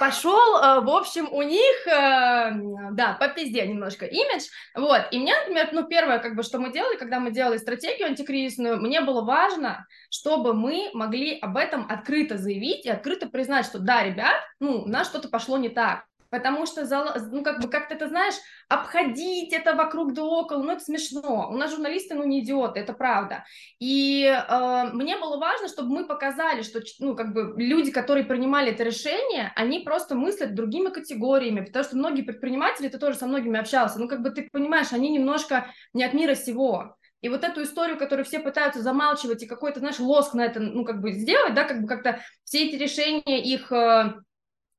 пошел, 0.00 0.56
э, 0.56 0.80
в 0.80 0.88
общем, 0.88 1.28
у 1.30 1.42
них, 1.42 1.86
э, 1.86 2.52
да, 2.92 3.18
по 3.20 3.28
пизде 3.28 3.66
немножко 3.66 4.06
имидж, 4.06 4.46
вот, 4.74 5.02
и 5.10 5.18
мне, 5.18 5.34
например, 5.36 5.68
ну, 5.72 5.86
первое, 5.86 6.18
как 6.18 6.34
бы, 6.34 6.42
что 6.42 6.58
мы 6.58 6.72
делали, 6.72 6.96
когда 6.96 7.20
мы 7.20 7.30
делали 7.30 7.58
стратегию 7.58 8.08
антикризисную, 8.08 8.80
мне 8.80 9.02
было 9.02 9.22
важно, 9.22 9.86
чтобы 10.08 10.54
мы 10.54 10.88
могли 10.94 11.38
об 11.38 11.58
этом 11.58 11.86
открыто 11.86 12.38
заявить 12.38 12.86
и 12.86 12.90
открыто 12.90 13.28
признать, 13.28 13.66
что 13.66 13.78
да, 13.78 14.02
ребят, 14.02 14.40
ну, 14.58 14.84
у 14.84 14.88
нас 14.88 15.06
что-то 15.06 15.28
пошло 15.28 15.58
не 15.58 15.68
так, 15.68 16.04
потому 16.30 16.66
что, 16.66 16.86
ну, 17.30 17.42
как 17.42 17.60
бы, 17.60 17.68
как-то, 17.68 17.96
ты 17.96 18.08
знаешь, 18.08 18.34
обходить 18.68 19.52
это 19.52 19.74
вокруг 19.74 20.14
да 20.14 20.22
около, 20.22 20.62
ну, 20.62 20.72
это 20.72 20.82
смешно, 20.82 21.48
у 21.50 21.56
нас 21.56 21.70
журналисты, 21.70 22.14
ну, 22.14 22.24
не 22.24 22.40
идиоты, 22.40 22.80
это 22.80 22.92
правда, 22.92 23.44
и 23.78 24.24
э, 24.24 24.84
мне 24.92 25.18
было 25.18 25.38
важно, 25.38 25.68
чтобы 25.68 25.90
мы 25.90 26.06
показали, 26.06 26.62
что, 26.62 26.80
ну, 27.00 27.14
как 27.16 27.32
бы 27.32 27.54
люди, 27.56 27.90
которые 27.90 28.24
принимали 28.24 28.72
это 28.72 28.84
решение, 28.84 29.52
они 29.56 29.80
просто 29.80 30.14
мыслят 30.14 30.54
другими 30.54 30.88
категориями, 30.88 31.64
потому 31.64 31.84
что 31.84 31.96
многие 31.96 32.22
предприниматели, 32.22 32.88
ты 32.88 32.98
тоже 32.98 33.18
со 33.18 33.26
многими 33.26 33.58
общался, 33.58 33.98
ну, 33.98 34.08
как 34.08 34.22
бы 34.22 34.30
ты 34.30 34.48
понимаешь, 34.50 34.92
они 34.92 35.10
немножко 35.10 35.66
не 35.92 36.04
от 36.04 36.14
мира 36.14 36.34
сего. 36.34 36.96
И 37.20 37.28
вот 37.28 37.44
эту 37.44 37.62
историю, 37.62 37.98
которую 37.98 38.24
все 38.24 38.38
пытаются 38.38 38.80
замалчивать 38.80 39.42
и 39.42 39.46
какой-то, 39.46 39.80
знаешь, 39.80 39.98
лоск 39.98 40.34
на 40.34 40.42
это, 40.42 40.58
ну, 40.60 40.84
как 40.84 41.00
бы 41.02 41.12
сделать, 41.12 41.54
да, 41.54 41.64
как 41.64 41.82
бы 41.82 41.86
как-то 41.86 42.20
все 42.44 42.66
эти 42.66 42.76
решения 42.76 43.42
их 43.42 43.70
э, 43.72 44.14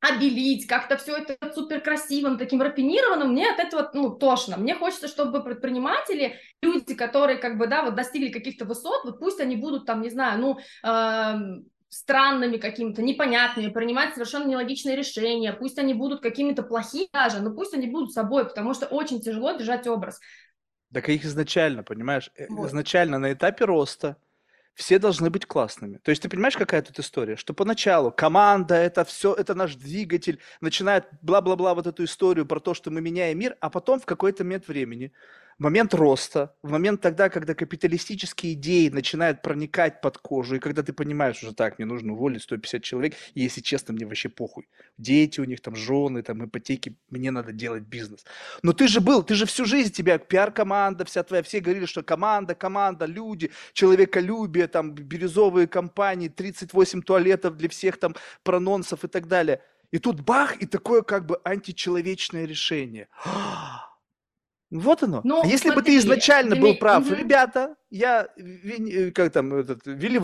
обелить, 0.02 0.68
как-то 0.68 0.98
все 0.98 1.16
это 1.16 1.38
супер 1.54 1.80
красивым, 1.80 2.38
таким 2.38 2.62
рафинированным, 2.62 3.32
мне 3.32 3.50
от 3.50 3.60
этого, 3.60 3.90
ну, 3.94 4.10
тошно. 4.10 4.58
Мне 4.58 4.76
хочется, 4.76 5.08
чтобы 5.08 5.44
предприниматели, 5.44 6.36
люди, 6.62 6.96
которые, 6.96 7.38
как 7.38 7.58
бы, 7.58 7.68
да, 7.68 7.84
вот 7.84 7.96
достигли 7.96 8.30
каких-то 8.30 8.66
высот, 8.66 9.06
вот 9.06 9.20
пусть 9.20 9.40
они 9.40 9.56
будут 9.56 9.86
там, 9.86 10.02
не 10.02 10.10
знаю, 10.10 10.40
ну, 10.42 10.58
эм, 10.84 11.66
странными 11.90 12.58
какими-то, 12.58 13.02
непонятными, 13.04 13.70
принимать 13.70 14.14
совершенно 14.14 14.48
нелогичные 14.48 14.96
решения, 14.96 15.54
пусть 15.54 15.78
они 15.78 15.94
будут 15.94 16.22
какими-то 16.22 16.64
плохими 16.64 17.08
даже, 17.14 17.40
но 17.42 17.52
пусть 17.52 17.74
они 17.74 17.88
будут 17.88 18.12
собой, 18.12 18.46
потому 18.46 18.74
что 18.74 18.88
очень 18.88 19.22
тяжело 19.22 19.52
держать 19.52 19.88
образ. 19.88 20.20
Так 20.94 21.10
их 21.10 21.24
изначально, 21.26 21.84
понимаешь, 21.84 22.32
э, 22.36 22.48
Вот. 22.50 22.70
изначально 22.70 23.20
на 23.20 23.34
этапе 23.34 23.66
роста 23.66 24.18
все 24.74 25.00
должны 25.00 25.30
быть 25.30 25.46
классными. 25.46 25.98
То 25.98 26.10
есть 26.12 26.22
ты 26.22 26.30
понимаешь, 26.30 26.56
какая 26.56 26.82
тут 26.82 27.00
история? 27.00 27.36
Что 27.36 27.54
поначалу 27.54 28.12
команда, 28.12 28.76
это 28.76 29.04
все, 29.06 29.34
это 29.34 29.54
наш 29.54 29.76
двигатель, 29.76 30.40
начинает 30.62 31.06
бла-бла-бла 31.22 31.74
вот 31.76 31.88
эту 31.88 32.04
историю 32.04 32.46
про 32.46 32.60
то, 32.60 32.74
что 32.74 32.90
мы 32.92 33.02
меняем 33.02 33.38
мир, 33.38 33.58
а 33.60 33.70
потом 33.70 34.00
в 34.00 34.06
какой-то 34.06 34.44
момент 34.44 34.68
времени 34.68 35.12
в 35.62 35.64
момент 35.64 35.94
роста, 35.94 36.56
в 36.64 36.72
момент 36.72 37.02
тогда, 37.02 37.30
когда 37.30 37.54
капиталистические 37.54 38.54
идеи 38.54 38.90
начинают 38.90 39.44
проникать 39.44 40.02
под 40.02 40.18
кожу, 40.18 40.56
и 40.56 40.60
когда 40.60 40.82
ты 40.82 40.92
понимаешь 40.92 41.44
уже 41.44 41.54
так, 41.54 41.78
мне 41.78 41.86
нужно 41.86 42.14
уволить 42.14 42.42
150 42.42 42.82
человек, 42.82 43.14
и 43.36 43.44
если 43.44 43.62
честно, 43.62 43.94
мне 43.94 44.08
вообще 44.08 44.30
похуй. 44.30 44.68
Дети 44.98 45.40
у 45.40 45.44
них 45.44 45.62
там, 45.62 45.76
жены, 45.76 46.24
там, 46.24 46.44
ипотеки, 46.44 46.98
мне 47.12 47.30
надо 47.30 47.52
делать 47.52 47.84
бизнес. 47.84 48.26
Но 48.64 48.74
ты 48.74 48.88
же 48.88 49.02
был, 49.02 49.22
ты 49.22 49.36
же 49.36 49.46
всю 49.46 49.66
жизнь, 49.66 49.92
тебя 49.92 50.18
пиар-команда 50.18 51.06
вся 51.06 51.22
твоя, 51.22 51.44
все 51.44 51.60
говорили, 51.60 51.86
что 51.86 52.02
команда, 52.02 52.56
команда, 52.56 53.06
люди, 53.06 53.52
человеколюбие, 53.74 54.68
там, 54.68 54.96
бирюзовые 54.96 55.68
компании, 55.68 56.28
38 56.28 57.04
туалетов 57.04 57.56
для 57.58 57.70
всех 57.70 58.00
там 58.00 58.16
прононсов 58.42 59.04
и 59.04 59.08
так 59.08 59.28
далее. 59.28 59.62
И 59.92 60.00
тут 60.00 60.22
бах, 60.22 60.60
и 60.60 60.66
такое 60.66 61.04
как 61.04 61.28
бы 61.28 61.40
античеловечное 61.44 62.46
решение. 62.46 63.10
Вот 64.72 65.04
оно. 65.04 65.20
Ну, 65.26 65.42
а 65.44 65.46
если 65.46 65.70
смотри, 65.70 65.82
бы 65.82 65.86
ты 65.86 65.98
изначально 65.98 66.56
был 66.56 66.76
прав, 66.76 67.06
угу. 67.06 67.14
ребята, 67.14 67.76
я, 67.90 68.30
э, 68.38 69.12
как 69.12 69.34
там, 69.34 69.54
этот, 69.54 69.82
Вилли 69.86 70.18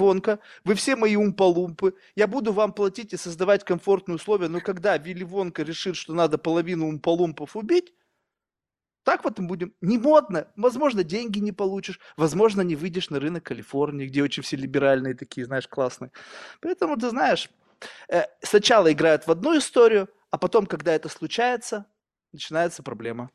вы 0.63 0.75
все 0.75 0.95
мои 0.95 1.17
умполумпы, 1.17 1.93
я 2.15 2.27
буду 2.27 2.53
вам 2.53 2.71
платить 2.71 3.13
и 3.13 3.17
создавать 3.17 3.65
комфортные 3.65 4.15
условия, 4.15 4.47
но 4.47 4.61
когда 4.61 4.97
Вилли 4.97 5.25
решит, 5.63 5.97
что 5.97 6.13
надо 6.13 6.37
половину 6.37 6.87
умполумпов 6.87 7.57
убить, 7.57 7.93
так 9.03 9.23
вот 9.23 9.39
мы 9.39 9.47
будем. 9.47 9.73
Не 9.79 9.97
модно. 9.97 10.47
Возможно, 10.57 11.03
деньги 11.03 11.39
не 11.39 11.53
получишь. 11.53 11.99
Возможно, 12.17 12.61
не 12.61 12.75
выйдешь 12.75 13.09
на 13.09 13.21
рынок 13.21 13.43
Калифорнии, 13.43 14.05
где 14.05 14.21
очень 14.21 14.43
все 14.43 14.57
либеральные 14.57 15.13
такие, 15.15 15.45
знаешь, 15.45 15.67
классные. 15.67 16.11
Поэтому, 16.61 16.97
ты 16.97 17.09
знаешь, 17.09 17.49
э, 18.09 18.23
сначала 18.41 18.91
играют 18.91 19.25
в 19.25 19.31
одну 19.31 19.57
историю, 19.57 20.09
а 20.29 20.37
потом, 20.37 20.65
когда 20.65 20.93
это 20.93 21.07
случается, 21.07 21.85
начинается 22.33 22.83
проблема. 22.83 23.29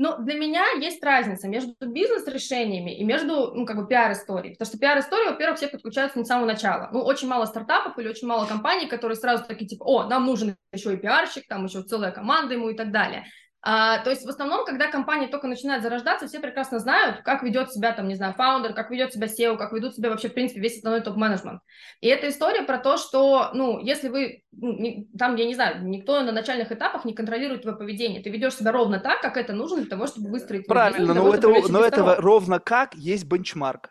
Ну, 0.00 0.16
для 0.22 0.34
меня 0.34 0.64
есть 0.80 1.02
разница 1.02 1.48
между 1.48 1.74
бизнес-решениями 1.80 2.96
и 2.96 3.02
между, 3.02 3.52
ну, 3.52 3.66
как 3.66 3.76
бы, 3.76 3.86
пиар-историей. 3.88 4.52
Потому 4.52 4.68
что 4.68 4.78
пиар-история, 4.78 5.30
во-первых, 5.30 5.58
все 5.58 5.66
подключаются 5.66 6.18
не 6.20 6.24
с 6.24 6.28
самого 6.28 6.46
начала. 6.46 6.88
Ну, 6.92 7.02
очень 7.02 7.26
мало 7.26 7.46
стартапов 7.46 7.98
или 7.98 8.08
очень 8.08 8.28
мало 8.28 8.46
компаний, 8.46 8.86
которые 8.86 9.16
сразу 9.16 9.44
такие, 9.44 9.66
типа, 9.66 9.82
о, 9.82 10.04
нам 10.04 10.24
нужен 10.24 10.56
еще 10.72 10.94
и 10.94 10.96
пиарщик, 10.96 11.48
там 11.48 11.64
еще 11.64 11.82
целая 11.82 12.12
команда 12.12 12.54
ему 12.54 12.70
и 12.70 12.76
так 12.76 12.92
далее. 12.92 13.26
А, 13.60 13.98
то 13.98 14.10
есть 14.10 14.24
в 14.24 14.28
основном, 14.28 14.64
когда 14.64 14.88
компания 14.88 15.26
только 15.26 15.48
начинает 15.48 15.82
зарождаться, 15.82 16.28
все 16.28 16.38
прекрасно 16.38 16.78
знают, 16.78 17.22
как 17.22 17.42
ведет 17.42 17.72
себя 17.72 17.92
там, 17.92 18.06
не 18.06 18.14
знаю, 18.14 18.34
фаундер, 18.34 18.72
как 18.72 18.90
ведет 18.90 19.12
себя 19.12 19.26
SEO, 19.26 19.56
как 19.56 19.72
ведут 19.72 19.94
себя 19.94 20.10
вообще, 20.10 20.28
в 20.28 20.34
принципе, 20.34 20.60
весь 20.60 20.78
основной 20.78 21.02
топ-менеджмент. 21.02 21.60
И 22.00 22.06
эта 22.06 22.28
история 22.28 22.62
про 22.62 22.78
то, 22.78 22.96
что, 22.96 23.50
ну, 23.54 23.80
если 23.80 24.08
вы, 24.08 24.44
ну, 24.52 25.08
там, 25.18 25.34
я 25.34 25.44
не 25.44 25.54
знаю, 25.54 25.84
никто 25.84 26.20
на 26.22 26.30
начальных 26.30 26.70
этапах 26.70 27.04
не 27.04 27.14
контролирует 27.14 27.62
твое 27.62 27.76
поведение, 27.76 28.22
ты 28.22 28.30
ведешь 28.30 28.54
себя 28.54 28.70
ровно 28.70 29.00
так, 29.00 29.20
как 29.20 29.36
это 29.36 29.52
нужно 29.52 29.78
для 29.78 29.90
того, 29.90 30.06
чтобы 30.06 30.30
выстроить... 30.30 30.66
Правильно, 30.66 31.12
но, 31.12 31.14
того, 31.14 31.34
это, 31.34 31.72
но 31.72 31.80
этого 31.80 32.16
ровно 32.16 32.60
как 32.60 32.94
есть 32.94 33.24
бенчмарк 33.24 33.90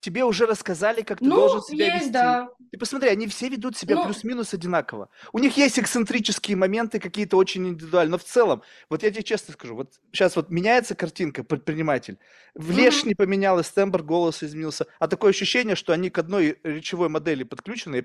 тебе 0.00 0.24
уже 0.24 0.46
рассказали, 0.46 1.02
как 1.02 1.18
ты 1.18 1.26
ну, 1.26 1.36
должен 1.36 1.62
себя 1.62 1.86
есть, 1.86 2.06
вести. 2.06 2.12
Да. 2.12 2.48
Ты 2.70 2.78
посмотри, 2.78 3.08
они 3.10 3.26
все 3.26 3.48
ведут 3.48 3.76
себя 3.76 3.96
ну, 3.96 4.04
плюс-минус 4.04 4.54
одинаково. 4.54 5.08
У 5.32 5.38
них 5.38 5.56
есть 5.56 5.78
эксцентрические 5.78 6.56
моменты 6.56 6.98
какие-то 6.98 7.36
очень 7.36 7.68
индивидуальные, 7.68 8.12
но 8.12 8.18
в 8.18 8.24
целом, 8.24 8.62
вот 8.88 9.02
я 9.02 9.10
тебе 9.10 9.22
честно 9.22 9.54
скажу, 9.54 9.74
вот 9.74 9.94
сейчас 10.12 10.36
вот 10.36 10.50
меняется 10.50 10.94
картинка, 10.94 11.44
предприниматель, 11.44 12.18
внешне 12.54 13.12
mm-hmm. 13.12 13.16
поменялась, 13.16 13.68
тембр 13.70 14.02
голоса 14.02 14.46
изменился, 14.46 14.86
а 14.98 15.08
такое 15.08 15.30
ощущение, 15.30 15.76
что 15.76 15.92
они 15.92 16.10
к 16.10 16.18
одной 16.18 16.58
речевой 16.62 17.08
модели 17.08 17.42
подключены, 17.42 17.96
и 17.96 18.04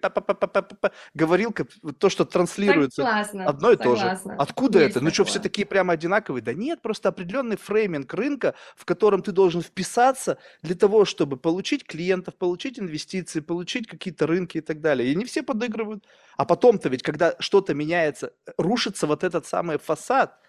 говорилка, 1.14 1.66
то, 1.98 2.10
что 2.10 2.26
транслируется, 2.26 3.04
согласна, 3.04 3.46
одно 3.46 3.72
и 3.72 3.78
согласна. 3.78 4.18
то 4.18 4.30
же. 4.30 4.36
Откуда 4.42 4.80
есть 4.80 4.92
это? 4.92 5.00
Такое. 5.00 5.10
Ну 5.10 5.14
что, 5.14 5.24
все 5.26 5.40
такие 5.40 5.66
прямо 5.66 5.94
одинаковые? 5.94 6.42
Да 6.42 6.54
нет, 6.54 6.82
просто 6.82 7.10
определенный 7.10 7.58
фрейминг 7.58 8.14
рынка, 8.14 8.56
в 8.76 8.86
котором 8.86 9.22
ты 9.22 9.32
должен 9.32 9.62
вписаться 9.62 10.38
для 10.62 10.76
того, 10.76 11.06
чтобы 11.06 11.38
получить 11.38 11.85
клиентов, 11.88 12.36
получить 12.36 12.80
инвестиции, 12.80 13.40
получить 13.40 13.88
какие-то 13.88 14.28
рынки 14.28 14.58
и 14.58 14.62
так 14.62 14.82
далее. 14.82 15.12
И 15.12 15.16
не 15.16 15.26
все 15.26 15.44
подыгрывают. 15.44 16.06
А 16.38 16.46
потом-то 16.46 16.90
ведь, 16.90 17.04
когда 17.04 17.36
что-то 17.40 17.74
меняется, 17.74 18.34
рушится 18.58 19.08
вот 19.08 19.24
этот 19.24 19.46
самый 19.46 19.78
фасад. 19.78 20.40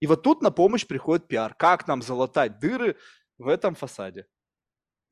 И 0.00 0.06
вот 0.06 0.22
тут 0.22 0.42
на 0.42 0.50
помощь 0.50 0.86
приходит 0.86 1.28
пиар. 1.28 1.54
Как 1.54 1.86
нам 1.88 2.02
залатать 2.02 2.58
дыры 2.58 2.96
в 3.38 3.48
этом 3.48 3.74
фасаде? 3.74 4.26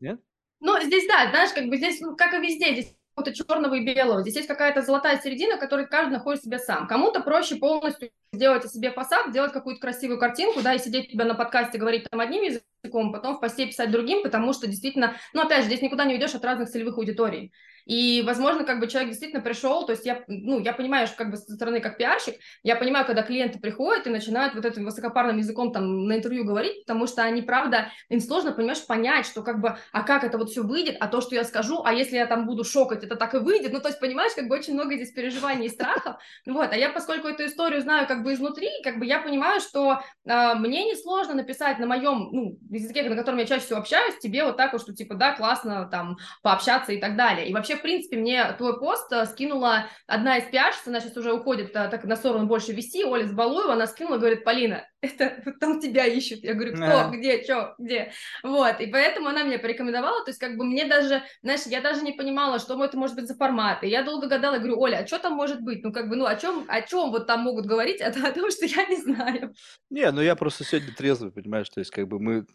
Нет? 0.00 0.20
Ну, 0.60 0.80
здесь, 0.82 1.06
да, 1.06 1.30
знаешь, 1.30 1.52
как 1.52 1.66
бы 1.68 1.76
здесь, 1.76 2.00
ну, 2.00 2.16
как 2.16 2.34
и 2.34 2.38
везде, 2.38 2.72
здесь 2.72 2.96
какого-то 3.14 3.34
черного 3.34 3.74
и 3.74 3.84
белого. 3.84 4.22
Здесь 4.22 4.36
есть 4.36 4.48
какая-то 4.48 4.82
золотая 4.82 5.20
середина, 5.20 5.56
которой 5.56 5.86
каждый 5.86 6.14
находит 6.14 6.42
себя 6.42 6.58
сам. 6.58 6.88
Кому-то 6.88 7.20
проще 7.20 7.56
полностью 7.56 8.10
сделать 8.32 8.64
о 8.64 8.68
себе 8.68 8.90
фасад, 8.90 9.28
сделать 9.28 9.52
какую-то 9.52 9.80
красивую 9.80 10.18
картинку, 10.18 10.62
да, 10.62 10.74
и 10.74 10.78
сидеть 10.78 11.12
тебя 11.12 11.24
на 11.24 11.34
подкасте, 11.34 11.78
говорить 11.78 12.08
там 12.10 12.18
одним 12.18 12.42
языком, 12.42 13.12
потом 13.12 13.36
в 13.36 13.40
посте 13.40 13.66
писать 13.66 13.92
другим, 13.92 14.22
потому 14.24 14.52
что 14.52 14.66
действительно, 14.66 15.14
ну, 15.32 15.42
опять 15.42 15.60
же, 15.60 15.66
здесь 15.66 15.82
никуда 15.82 16.04
не 16.04 16.14
уйдешь 16.14 16.34
от 16.34 16.44
разных 16.44 16.68
целевых 16.68 16.98
аудиторий. 16.98 17.52
И, 17.84 18.22
возможно, 18.26 18.64
как 18.64 18.80
бы 18.80 18.86
человек 18.86 19.10
действительно 19.10 19.42
пришел, 19.42 19.84
то 19.86 19.92
есть 19.92 20.06
я, 20.06 20.24
ну, 20.26 20.58
я 20.60 20.72
понимаю, 20.72 21.06
что 21.06 21.16
как 21.16 21.30
бы 21.30 21.36
со 21.36 21.52
стороны 21.54 21.80
как 21.80 21.98
пиарщик, 21.98 22.36
я 22.62 22.76
понимаю, 22.76 23.06
когда 23.06 23.22
клиенты 23.22 23.58
приходят 23.58 24.06
и 24.06 24.10
начинают 24.10 24.54
вот 24.54 24.64
этим 24.64 24.84
высокопарным 24.84 25.36
языком 25.36 25.72
там 25.72 26.06
на 26.06 26.16
интервью 26.16 26.44
говорить, 26.44 26.84
потому 26.84 27.06
что 27.06 27.22
они, 27.22 27.42
правда, 27.42 27.90
им 28.08 28.20
сложно, 28.20 28.52
понимаешь, 28.52 28.84
понять, 28.86 29.26
что 29.26 29.42
как 29.42 29.60
бы, 29.60 29.76
а 29.92 30.02
как 30.02 30.24
это 30.24 30.38
вот 30.38 30.50
все 30.50 30.62
выйдет, 30.62 30.96
а 31.00 31.08
то, 31.08 31.20
что 31.20 31.34
я 31.34 31.44
скажу, 31.44 31.82
а 31.84 31.92
если 31.92 32.16
я 32.16 32.26
там 32.26 32.46
буду 32.46 32.64
шокать, 32.64 33.04
это 33.04 33.16
так 33.16 33.34
и 33.34 33.38
выйдет, 33.38 33.72
ну, 33.72 33.80
то 33.80 33.88
есть, 33.88 34.00
понимаешь, 34.00 34.32
как 34.34 34.48
бы 34.48 34.54
очень 34.54 34.74
много 34.74 34.94
здесь 34.94 35.12
переживаний 35.12 35.66
и 35.66 35.70
страхов, 35.70 36.16
вот, 36.46 36.72
а 36.72 36.76
я, 36.76 36.90
поскольку 36.90 37.28
эту 37.28 37.46
историю 37.46 37.82
знаю 37.82 38.06
как 38.06 38.22
бы 38.22 38.32
изнутри, 38.32 38.70
как 38.82 38.98
бы 38.98 39.06
я 39.06 39.20
понимаю, 39.20 39.60
что 39.60 40.00
э, 40.24 40.54
мне 40.54 40.90
несложно 40.90 41.34
написать 41.34 41.78
на 41.78 41.86
моем, 41.86 42.28
ну, 42.32 42.58
языке, 42.70 43.02
на 43.08 43.16
котором 43.16 43.38
я 43.38 43.46
чаще 43.46 43.64
всего 43.64 43.78
общаюсь, 43.80 44.18
тебе 44.18 44.44
вот 44.44 44.56
так 44.56 44.72
вот, 44.72 44.82
что 44.82 44.94
типа, 44.94 45.14
да, 45.14 45.34
классно 45.34 45.88
там 45.90 46.16
пообщаться 46.42 46.92
и 46.92 47.00
так 47.00 47.16
далее, 47.16 47.48
и 47.48 47.52
вообще 47.52 47.73
вообще, 47.74 47.76
в 47.76 47.82
принципе, 47.82 48.16
мне 48.16 48.52
твой 48.54 48.78
пост 48.78 49.10
э, 49.12 49.26
скинула 49.26 49.86
одна 50.06 50.38
из 50.38 50.44
пиарщиц, 50.44 50.86
она 50.86 51.00
сейчас 51.00 51.16
уже 51.16 51.32
уходит 51.32 51.70
э, 51.74 51.88
так 51.88 52.04
на 52.04 52.16
сторону 52.16 52.46
больше 52.46 52.72
вести, 52.72 53.04
Оля 53.04 53.26
Сбалуева, 53.26 53.72
она 53.72 53.86
скинула, 53.86 54.18
говорит, 54.18 54.44
Полина, 54.44 54.86
это 55.04 55.52
там 55.60 55.80
тебя 55.80 56.06
ищут. 56.06 56.44
Я 56.44 56.54
говорю, 56.54 56.74
кто, 56.74 56.84
а. 56.84 57.10
где, 57.10 57.42
что, 57.42 57.74
где? 57.78 58.12
Вот, 58.42 58.80
и 58.80 58.86
поэтому 58.86 59.28
она 59.28 59.42
меня 59.42 59.58
порекомендовала, 59.58 60.24
то 60.24 60.30
есть 60.30 60.40
как 60.40 60.56
бы 60.56 60.64
мне 60.64 60.84
даже, 60.84 61.22
знаешь, 61.42 61.62
я 61.66 61.80
даже 61.80 62.02
не 62.02 62.12
понимала, 62.12 62.58
что 62.58 62.82
это 62.82 62.96
может 62.96 63.16
быть 63.16 63.26
за 63.26 63.34
формат, 63.34 63.84
и 63.84 63.88
я 63.88 64.02
долго 64.02 64.28
гадала, 64.28 64.58
говорю, 64.58 64.80
Оля, 64.80 64.98
а 64.98 65.06
что 65.06 65.18
там 65.18 65.34
может 65.34 65.60
быть? 65.60 65.82
Ну, 65.82 65.92
как 65.92 66.08
бы, 66.08 66.16
ну, 66.16 66.26
о 66.26 66.36
чем, 66.36 66.64
о 66.68 66.82
чем 66.82 67.10
вот 67.10 67.26
там 67.26 67.40
могут 67.40 67.66
говорить, 67.66 68.00
а 68.00 68.08
о 68.24 68.32
том, 68.32 68.50
что 68.50 68.66
я 68.66 68.86
не 68.86 68.96
знаю. 68.96 69.54
Не, 69.90 70.10
ну 70.10 70.20
я 70.20 70.34
просто 70.36 70.64
сегодня 70.64 70.92
трезвый, 70.94 71.30
понимаешь, 71.30 71.68
то 71.68 71.80
есть 71.80 71.90
как 71.90 72.08
бы 72.08 72.18
мы... 72.18 72.46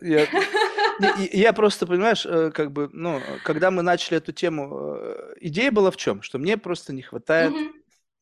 Я, 0.00 0.26
я 1.32 1.52
просто, 1.52 1.86
понимаешь, 1.86 2.24
э, 2.24 2.50
как 2.52 2.72
бы, 2.72 2.88
ну, 2.92 3.20
когда 3.42 3.70
мы 3.70 3.82
начали 3.82 4.18
эту 4.18 4.32
тему, 4.32 4.96
э, 4.96 5.34
идея 5.40 5.72
была 5.72 5.90
в 5.90 5.96
чем? 5.96 6.22
Что 6.22 6.38
мне 6.38 6.56
просто 6.56 6.92
не 6.92 7.02
хватает 7.02 7.52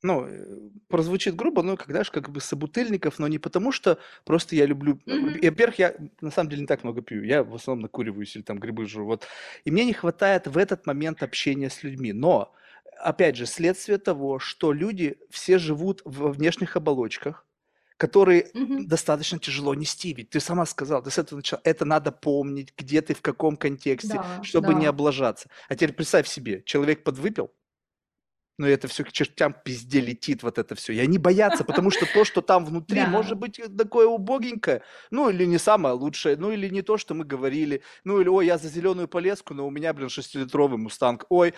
ну, 0.03 0.27
э, 0.27 0.45
прозвучит 0.89 1.37
грубо, 1.37 1.63
но 1.63 1.77
когда 1.77 2.03
же 2.05 2.11
как 2.11 2.31
бы 2.31 2.41
собутыльников, 2.41 3.19
но 3.19 3.29
не 3.29 3.39
потому, 3.39 3.73
что 3.73 3.99
просто 4.25 4.57
я 4.57 4.67
люблю... 4.67 5.01
Mm-hmm. 5.07 5.51
Во-первых, 5.51 5.79
я 5.79 5.95
на 6.21 6.31
самом 6.31 6.51
деле 6.51 6.63
не 6.63 6.67
так 6.67 6.83
много 6.83 7.03
пью, 7.03 7.23
я 7.23 7.45
в 7.45 7.55
основном 7.55 7.83
накуриваюсь 7.83 8.35
или 8.35 8.43
там 8.43 8.59
грибы 8.59 8.87
жру, 8.87 9.07
вот. 9.07 9.27
И 9.65 9.71
мне 9.71 9.85
не 9.85 9.93
хватает 9.93 10.47
в 10.49 10.59
этот 10.59 10.87
момент 10.87 11.23
общения 11.23 11.71
с 11.71 11.83
людьми, 11.85 12.13
но, 12.13 12.53
опять 12.99 13.37
же, 13.37 13.47
следствие 13.47 13.99
того, 13.99 14.41
что 14.41 14.73
люди 14.73 15.19
все 15.31 15.59
живут 15.59 16.03
в 16.05 16.33
внешних 16.33 16.77
оболочках, 16.77 17.47
которые 17.97 18.51
mm-hmm. 18.53 18.85
достаточно 18.87 19.39
тяжело 19.39 19.75
нести. 19.75 20.13
Ведь 20.13 20.31
ты 20.31 20.41
сама 20.41 20.67
сказала, 20.67 21.01
ты 21.03 21.11
с 21.11 21.19
этого 21.19 21.39
начала, 21.39 21.61
это 21.63 21.85
надо 21.85 22.11
помнить, 22.11 22.75
где 22.77 23.01
ты, 23.03 23.15
в 23.15 23.23
каком 23.23 23.57
контексте, 23.57 24.15
да, 24.15 24.43
чтобы 24.43 24.73
да. 24.73 24.81
не 24.81 24.87
облажаться. 24.87 25.49
А 25.69 25.77
теперь 25.77 25.93
представь 25.93 26.27
себе, 26.27 26.63
человек 26.67 27.05
подвыпил, 27.05 27.53
но 28.59 28.69
это 28.69 28.89
все 28.89 29.05
к 29.05 29.13
чертям 29.13 29.55
пизде 29.65 30.01
летит 30.01 30.43
вот 30.43 30.59
это 30.59 30.75
все. 30.75 30.93
И 30.93 30.99
они 30.99 31.19
боятся, 31.19 31.65
потому 31.65 31.91
что 31.91 32.07
то, 32.07 32.25
что 32.25 32.43
там 32.43 32.65
внутри, 32.65 33.01
да. 33.01 33.07
может 33.07 33.39
быть 33.39 33.61
такое 33.77 34.07
убогенькое, 34.07 34.83
ну 35.11 35.31
или 35.31 35.45
не 35.45 35.59
самое 35.59 35.95
лучшее, 35.95 36.37
ну 36.37 36.51
или 36.51 36.69
не 36.69 36.83
то, 36.83 36.97
что 36.97 37.15
мы 37.15 37.25
говорили, 37.25 37.83
ну 38.05 38.21
или, 38.21 38.29
ой, 38.29 38.47
я 38.47 38.59
за 38.59 38.69
зеленую 38.69 39.09
полеску, 39.09 39.55
но 39.55 39.67
у 39.67 39.71
меня, 39.71 39.93
блин, 39.93 40.09
шестилитровый 40.09 40.79
мустанг, 40.79 41.25
ой, 41.29 41.55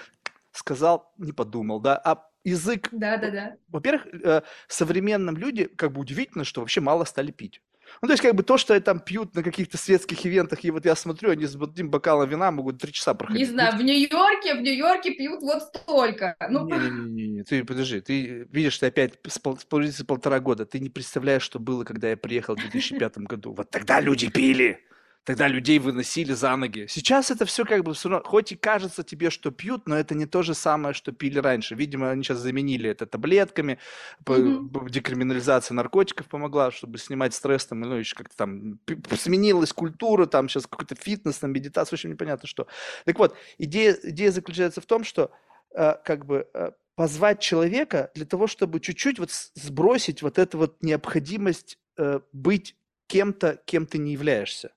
сказал, 0.53 1.13
не 1.19 1.33
подумал, 1.33 1.81
да, 1.81 1.97
а 1.97 2.27
язык... 2.45 2.89
Да, 2.93 3.17
да, 3.17 3.31
да. 3.31 3.57
Во-первых, 3.69 4.07
э, 4.07 4.43
современным 4.69 5.37
люди, 5.37 5.65
как 5.65 5.93
бы 5.93 6.01
удивительно, 6.01 6.45
что 6.45 6.61
вообще 6.61 6.81
мало 6.81 7.05
стали 7.05 7.33
пить. 7.33 7.61
Ну, 8.03 8.09
то 8.09 8.13
есть, 8.13 8.23
как 8.23 8.35
бы 8.35 8.43
то, 8.43 8.57
что 8.59 8.79
там 8.81 9.01
пьют 9.01 9.35
на 9.35 9.43
каких-то 9.43 9.79
светских 9.79 10.27
ивентах, 10.27 10.65
и 10.65 10.71
вот 10.71 10.85
я 10.85 10.95
смотрю, 10.95 11.31
они 11.31 11.47
с 11.47 11.57
одним 11.57 11.91
бокалом 11.91 12.29
вина 12.29 12.51
могут 12.51 12.79
три 12.79 12.93
часа 12.93 13.15
проходить. 13.15 13.41
Не 13.41 13.53
знаю, 13.53 13.77
в 13.77 13.83
Нью-Йорке, 13.83 14.55
в 14.55 14.61
Нью-Йорке 14.61 15.13
пьют 15.13 15.43
вот 15.43 15.63
столько. 15.63 16.37
Ну... 16.51 16.69
Не-не-не, 16.69 17.43
ты 17.45 17.65
подожди, 17.65 18.01
ты 18.01 18.47
видишь, 18.51 18.79
ты 18.79 18.87
опять 18.87 19.15
с, 19.27 19.39
пол, 19.39 19.59
с 19.59 20.05
полтора 20.05 20.41
года, 20.41 20.67
ты 20.67 20.79
не 20.81 20.91
представляешь, 20.91 21.43
что 21.43 21.59
было, 21.59 21.85
когда 21.85 22.11
я 22.11 22.17
приехал 22.17 22.57
в 22.57 22.61
2005 22.61 23.19
году. 23.19 23.53
Вот 23.53 23.71
тогда 23.71 24.01
люди 24.01 24.29
пили. 24.29 24.81
Тогда 25.25 25.49
людей 25.49 25.79
выносили 25.79 26.35
за 26.35 26.55
ноги. 26.55 26.87
Сейчас 26.87 27.31
это 27.31 27.47
все 27.47 27.65
как 27.65 27.83
бы 27.83 27.95
все 27.95 28.11
равно, 28.11 28.29
хоть 28.29 28.53
и 28.53 28.57
кажется 28.57 29.03
тебе, 29.03 29.31
что 29.31 29.51
пьют, 29.51 29.89
но 29.89 29.97
это 29.97 30.15
не 30.15 30.27
то 30.27 30.43
же 30.43 30.53
самое, 30.53 30.93
что 30.93 31.13
пили 31.13 31.39
раньше. 31.39 31.75
Видимо, 31.75 32.11
они 32.11 32.23
сейчас 32.23 32.39
заменили 32.39 32.91
это 32.91 33.07
таблетками, 33.07 33.79
mm-hmm. 34.27 34.91
декриминализация 34.91 35.75
наркотиков 35.75 36.29
помогла, 36.29 36.71
чтобы 36.71 36.99
снимать 36.99 37.33
стресс, 37.33 37.65
там, 37.65 37.81
ну, 37.81 37.97
еще 37.97 38.15
как-то 38.15 38.37
там 38.37 38.79
сменилась 39.17 39.73
культура, 39.73 40.27
там 40.27 40.51
сейчас 40.51 40.67
какой-то 40.67 40.95
фитнес, 40.95 41.39
там, 41.39 41.53
медитация, 41.53 41.97
очень 41.97 42.11
непонятно 42.11 42.47
что. 42.47 42.67
Так 43.07 43.19
вот, 43.19 43.35
идея, 43.57 43.97
идея 44.03 44.31
заключается 44.31 44.83
в 44.83 44.87
том, 44.87 45.05
что 45.05 45.31
э, 45.75 45.95
как 46.05 46.27
бы 46.27 46.47
э, 46.53 46.73
позвать 46.97 47.41
человека 47.41 48.11
для 48.15 48.27
того, 48.27 48.47
чтобы 48.47 48.79
чуть-чуть 48.79 49.19
вот 49.19 49.31
сбросить 49.55 50.21
вот 50.21 50.39
эту 50.39 50.59
вот 50.59 50.83
необходимость 50.83 51.79
э, 51.97 52.21
быть 52.33 52.77
кем-то, 53.07 53.59
кем 53.65 53.87
ты 53.87 53.97
не 53.97 54.13
являешься. 54.13 54.71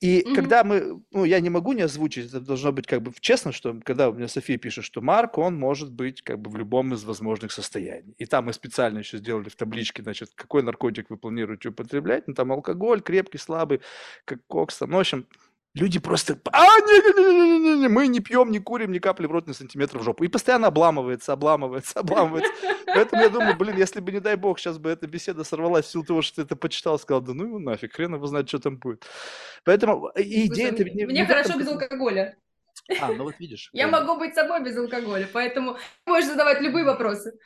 И 0.00 0.20
mm-hmm. 0.20 0.34
когда 0.34 0.64
мы, 0.64 1.02
ну, 1.12 1.24
я 1.24 1.40
не 1.40 1.50
могу 1.50 1.72
не 1.72 1.82
озвучить, 1.82 2.28
это 2.28 2.40
должно 2.40 2.72
быть 2.72 2.86
как 2.86 3.02
бы 3.02 3.12
честно, 3.20 3.52
что 3.52 3.80
когда 3.84 4.08
у 4.08 4.12
меня 4.12 4.28
София 4.28 4.58
пишет, 4.58 4.84
что 4.84 5.00
Марк, 5.00 5.38
он 5.38 5.56
может 5.56 5.92
быть 5.92 6.22
как 6.22 6.40
бы 6.40 6.50
в 6.50 6.56
любом 6.56 6.92
из 6.94 7.04
возможных 7.04 7.52
состояний. 7.52 8.14
И 8.18 8.26
там 8.26 8.46
мы 8.46 8.52
специально 8.52 8.98
еще 8.98 9.18
сделали 9.18 9.48
в 9.48 9.56
табличке, 9.56 10.02
значит, 10.02 10.30
какой 10.34 10.62
наркотик 10.62 11.10
вы 11.10 11.16
планируете 11.16 11.68
употреблять, 11.68 12.26
ну, 12.28 12.34
там 12.34 12.52
алкоголь, 12.52 13.00
крепкий, 13.00 13.38
слабый, 13.38 13.80
как 14.24 14.40
кокс, 14.46 14.78
там, 14.78 14.90
ну, 14.90 14.96
в 14.96 15.00
общем, 15.00 15.26
Люди 15.74 15.98
просто, 15.98 16.38
а, 16.52 16.64
не, 16.80 17.02
не, 17.02 17.34
не, 17.34 17.58
не, 17.58 17.78
не, 17.80 17.88
мы 17.88 18.06
не 18.06 18.20
пьем, 18.20 18.52
не 18.52 18.60
курим, 18.60 18.92
ни 18.92 19.00
капли 19.00 19.26
в 19.26 19.32
рот, 19.32 19.48
ни 19.48 19.52
сантиметра 19.52 19.98
в 19.98 20.04
жопу. 20.04 20.22
И 20.22 20.28
постоянно 20.28 20.68
обламывается, 20.68 21.32
обламывается, 21.32 21.98
обламывается. 21.98 22.52
Поэтому 22.86 23.22
я 23.22 23.28
думаю, 23.28 23.56
блин, 23.56 23.76
если 23.76 23.98
бы, 23.98 24.12
не 24.12 24.20
дай 24.20 24.36
бог, 24.36 24.60
сейчас 24.60 24.78
бы 24.78 24.90
эта 24.90 25.08
беседа 25.08 25.42
сорвалась 25.42 25.86
в 25.86 25.90
силу 25.90 26.04
того, 26.04 26.22
что 26.22 26.36
ты 26.36 26.42
это 26.42 26.54
почитал, 26.54 26.96
сказал, 26.96 27.22
да 27.22 27.34
ну 27.34 27.46
его 27.46 27.58
нафиг, 27.58 27.94
хрен 27.94 28.14
его 28.14 28.26
знает, 28.28 28.48
что 28.48 28.60
там 28.60 28.76
будет. 28.76 29.04
Поэтому 29.64 30.12
э, 30.14 30.22
идея... 30.22 30.68
это 30.68 30.84
не, 30.84 31.06
мне 31.06 31.22
не 31.22 31.26
хорошо 31.26 31.58
без 31.58 31.66
алкоголя. 31.66 32.36
А, 33.00 33.12
ну 33.12 33.24
вот 33.24 33.34
видишь. 33.40 33.70
Я 33.72 33.88
могу 33.88 34.16
быть 34.16 34.34
собой 34.34 34.62
без 34.62 34.76
алкоголя, 34.76 35.28
поэтому 35.32 35.76
можешь 36.06 36.28
задавать 36.28 36.60
любые 36.60 36.84
вопросы. 36.84 37.36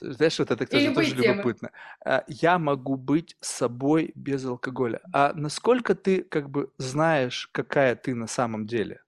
Знаешь, 0.00 0.38
вот 0.38 0.50
это 0.50 0.66
тоже, 0.66 0.92
тоже 0.92 1.14
любопытно. 1.14 1.70
А, 2.04 2.24
я 2.28 2.58
могу 2.58 2.96
быть 2.96 3.36
собой 3.40 4.12
без 4.14 4.44
алкоголя. 4.44 5.00
А 5.12 5.32
насколько 5.34 5.94
ты 5.94 6.22
как 6.22 6.50
бы 6.50 6.70
знаешь, 6.76 7.48
какая 7.52 7.96
ты 7.96 8.14
на 8.14 8.26
самом 8.26 8.66
деле? 8.66 9.02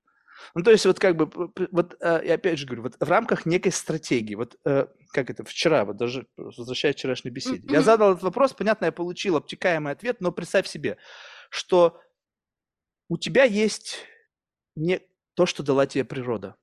Ну, 0.55 0.63
то 0.63 0.71
есть 0.71 0.87
вот 0.87 0.99
как 0.99 1.17
бы, 1.17 1.51
вот 1.73 1.97
а, 2.01 2.23
я 2.23 2.35
опять 2.35 2.59
же 2.59 2.67
говорю, 2.67 2.83
вот 2.83 2.97
в 2.99 3.09
рамках 3.09 3.45
некой 3.45 3.73
стратегии, 3.73 4.35
вот 4.35 4.57
э, 4.65 4.87
как 5.13 5.31
это, 5.31 5.45
вчера, 5.45 5.85
вот 5.85 5.97
даже 5.97 6.27
возвращаясь 6.37 6.95
к 6.95 6.99
вчерашней 6.99 7.31
беседе, 7.31 7.67
mm-hmm. 7.67 7.73
я 7.73 7.83
задал 7.83 8.13
этот 8.13 8.23
вопрос, 8.23 8.53
понятно, 8.53 8.87
я 8.87 8.93
получил 8.93 9.37
обтекаемый 9.37 9.93
ответ, 9.93 10.21
но 10.21 10.33
представь 10.33 10.67
себе, 10.67 10.97
что 11.51 12.01
у 13.09 13.19
тебя 13.19 13.45
есть 13.45 14.05
не 14.77 15.01
то, 15.35 15.47
что 15.47 15.63
дала 15.63 15.87
тебе 15.87 16.05
природа. 16.05 16.57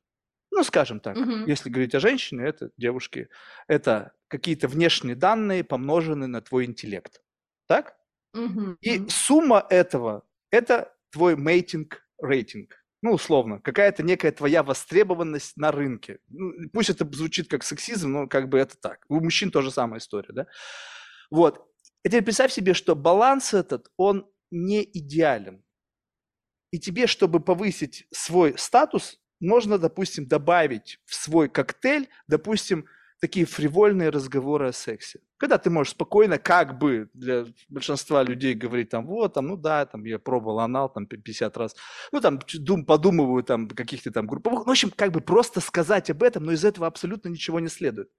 Ну, 0.55 0.63
скажем 0.63 1.01
так, 1.01 1.17
угу. 1.17 1.45
если 1.47 1.69
говорить 1.69 1.93
о 1.95 1.99
женщине, 1.99 2.45
это 2.45 2.71
девушки, 2.77 3.27
это 3.67 4.13
какие-то 4.29 4.69
внешние 4.69 5.15
данные, 5.15 5.65
помноженные 5.65 6.27
на 6.27 6.39
твой 6.41 6.63
интеллект. 6.63 7.21
Так? 7.67 7.97
Угу. 8.33 8.77
И 8.79 9.09
сумма 9.09 9.67
этого– 9.69 10.23
это 10.51 10.93
твой 11.11 11.35
мейтинг 11.35 12.07
рейтинг. 12.21 12.73
Ну, 13.01 13.11
условно, 13.11 13.59
какая-то 13.59 14.01
некая 14.01 14.31
твоя 14.31 14.63
востребованность 14.63 15.57
на 15.57 15.73
рынке. 15.73 16.19
Ну, 16.29 16.53
пусть 16.71 16.89
это 16.89 17.05
звучит 17.11 17.49
как 17.49 17.63
сексизм, 17.63 18.13
но 18.13 18.27
как 18.27 18.47
бы 18.47 18.57
это 18.57 18.77
так. 18.77 19.03
У 19.09 19.19
мужчин 19.19 19.51
тоже 19.51 19.71
самая 19.71 19.99
история, 19.99 20.33
да? 20.33 20.47
Вот. 21.29 21.67
И 22.05 22.07
теперь 22.07 22.23
представь 22.23 22.53
себе, 22.53 22.73
что 22.73 22.95
баланс 22.95 23.53
этот, 23.53 23.91
он 23.97 24.25
не 24.51 24.83
идеален. 24.83 25.65
И 26.71 26.79
тебе, 26.79 27.07
чтобы 27.07 27.41
повысить 27.41 28.07
свой 28.13 28.57
статус, 28.57 29.19
можно, 29.39 29.77
допустим, 29.77 30.27
добавить 30.27 30.99
в 31.05 31.15
свой 31.15 31.49
коктейль, 31.49 32.07
допустим, 32.27 32.85
такие 33.19 33.45
фривольные 33.45 34.09
разговоры 34.09 34.67
о 34.67 34.73
сексе. 34.73 35.19
Когда 35.37 35.57
ты 35.57 35.69
можешь 35.69 35.91
спокойно, 35.91 36.37
как 36.37 36.77
бы 36.77 37.09
для 37.13 37.45
большинства 37.69 38.23
людей 38.23 38.53
говорить 38.53 38.89
там, 38.89 39.05
вот, 39.07 39.33
там, 39.33 39.47
ну 39.47 39.57
да, 39.57 39.85
там, 39.85 40.05
я 40.05 40.19
пробовал 40.19 40.59
анал 40.59 40.89
там 40.89 41.05
50 41.05 41.57
раз, 41.57 41.75
ну 42.11 42.21
там, 42.21 42.39
дум, 42.59 42.85
подумываю 42.85 43.43
там 43.43 43.67
каких-то 43.67 44.11
там 44.11 44.27
группах, 44.27 44.53
ну, 44.53 44.63
в 44.65 44.69
общем, 44.69 44.91
как 44.95 45.11
бы 45.11 45.21
просто 45.21 45.59
сказать 45.59 46.09
об 46.09 46.23
этом, 46.23 46.43
но 46.43 46.51
из 46.51 46.63
этого 46.63 46.87
абсолютно 46.87 47.29
ничего 47.29 47.59
не 47.59 47.67
следует. 47.67 48.09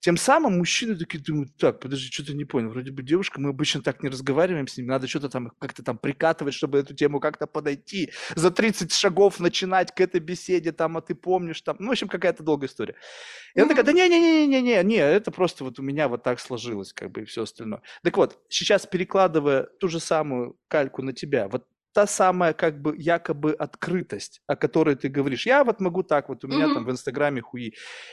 Тем 0.00 0.16
самым 0.16 0.58
мужчины 0.58 0.96
такие 0.96 1.22
думают, 1.22 1.56
так, 1.56 1.80
подожди, 1.80 2.10
что-то 2.10 2.34
не 2.34 2.44
понял, 2.44 2.70
вроде 2.70 2.90
бы 2.92 3.02
девушка, 3.02 3.40
мы 3.40 3.50
обычно 3.50 3.82
так 3.82 4.02
не 4.02 4.08
разговариваем 4.08 4.66
с 4.66 4.76
ними, 4.76 4.88
надо 4.88 5.06
что-то 5.06 5.28
там 5.28 5.52
как-то 5.58 5.82
там 5.82 5.98
прикатывать, 5.98 6.54
чтобы 6.54 6.78
эту 6.78 6.94
тему 6.94 7.20
как-то 7.20 7.46
подойти, 7.46 8.12
за 8.34 8.50
30 8.50 8.92
шагов 8.92 9.40
начинать 9.40 9.94
к 9.94 10.00
этой 10.00 10.20
беседе, 10.20 10.72
там, 10.72 10.96
а 10.96 11.02
ты 11.02 11.14
помнишь, 11.14 11.60
там, 11.62 11.76
ну, 11.78 11.88
в 11.88 11.90
общем, 11.92 12.08
какая-то 12.08 12.42
долгая 12.42 12.68
история. 12.68 12.94
И 13.54 13.60
она 13.60 13.68
такая, 13.68 13.84
да 13.84 13.92
не-не-не-не-не, 13.92 14.82
не, 14.84 14.96
это 14.96 15.30
просто 15.30 15.64
вот 15.64 15.78
у 15.78 15.82
меня 15.82 16.08
вот 16.08 16.22
так 16.22 16.40
сложилось, 16.40 16.92
как 16.92 17.10
бы, 17.10 17.22
и 17.22 17.24
все 17.24 17.42
остальное. 17.42 17.82
Так 18.02 18.16
вот, 18.16 18.38
сейчас 18.48 18.86
перекладывая 18.86 19.64
ту 19.80 19.88
же 19.88 20.00
самую 20.00 20.58
кальку 20.68 21.02
на 21.02 21.12
тебя, 21.12 21.48
вот 21.48 21.66
та 21.96 22.06
самая 22.06 22.52
как 22.52 22.82
бы 22.82 22.94
якобы 22.98 23.54
открытость, 23.54 24.42
о 24.46 24.54
которой 24.54 24.96
ты 24.96 25.08
говоришь. 25.08 25.46
Я 25.46 25.64
вот 25.64 25.80
могу 25.80 26.02
так, 26.02 26.28
вот 26.28 26.44
у 26.44 26.46
меня 26.46 26.66
mm-hmm. 26.66 26.74
там 26.74 26.84
в 26.84 26.90
Инстаграме 26.90 27.40
хуи. 27.40 27.72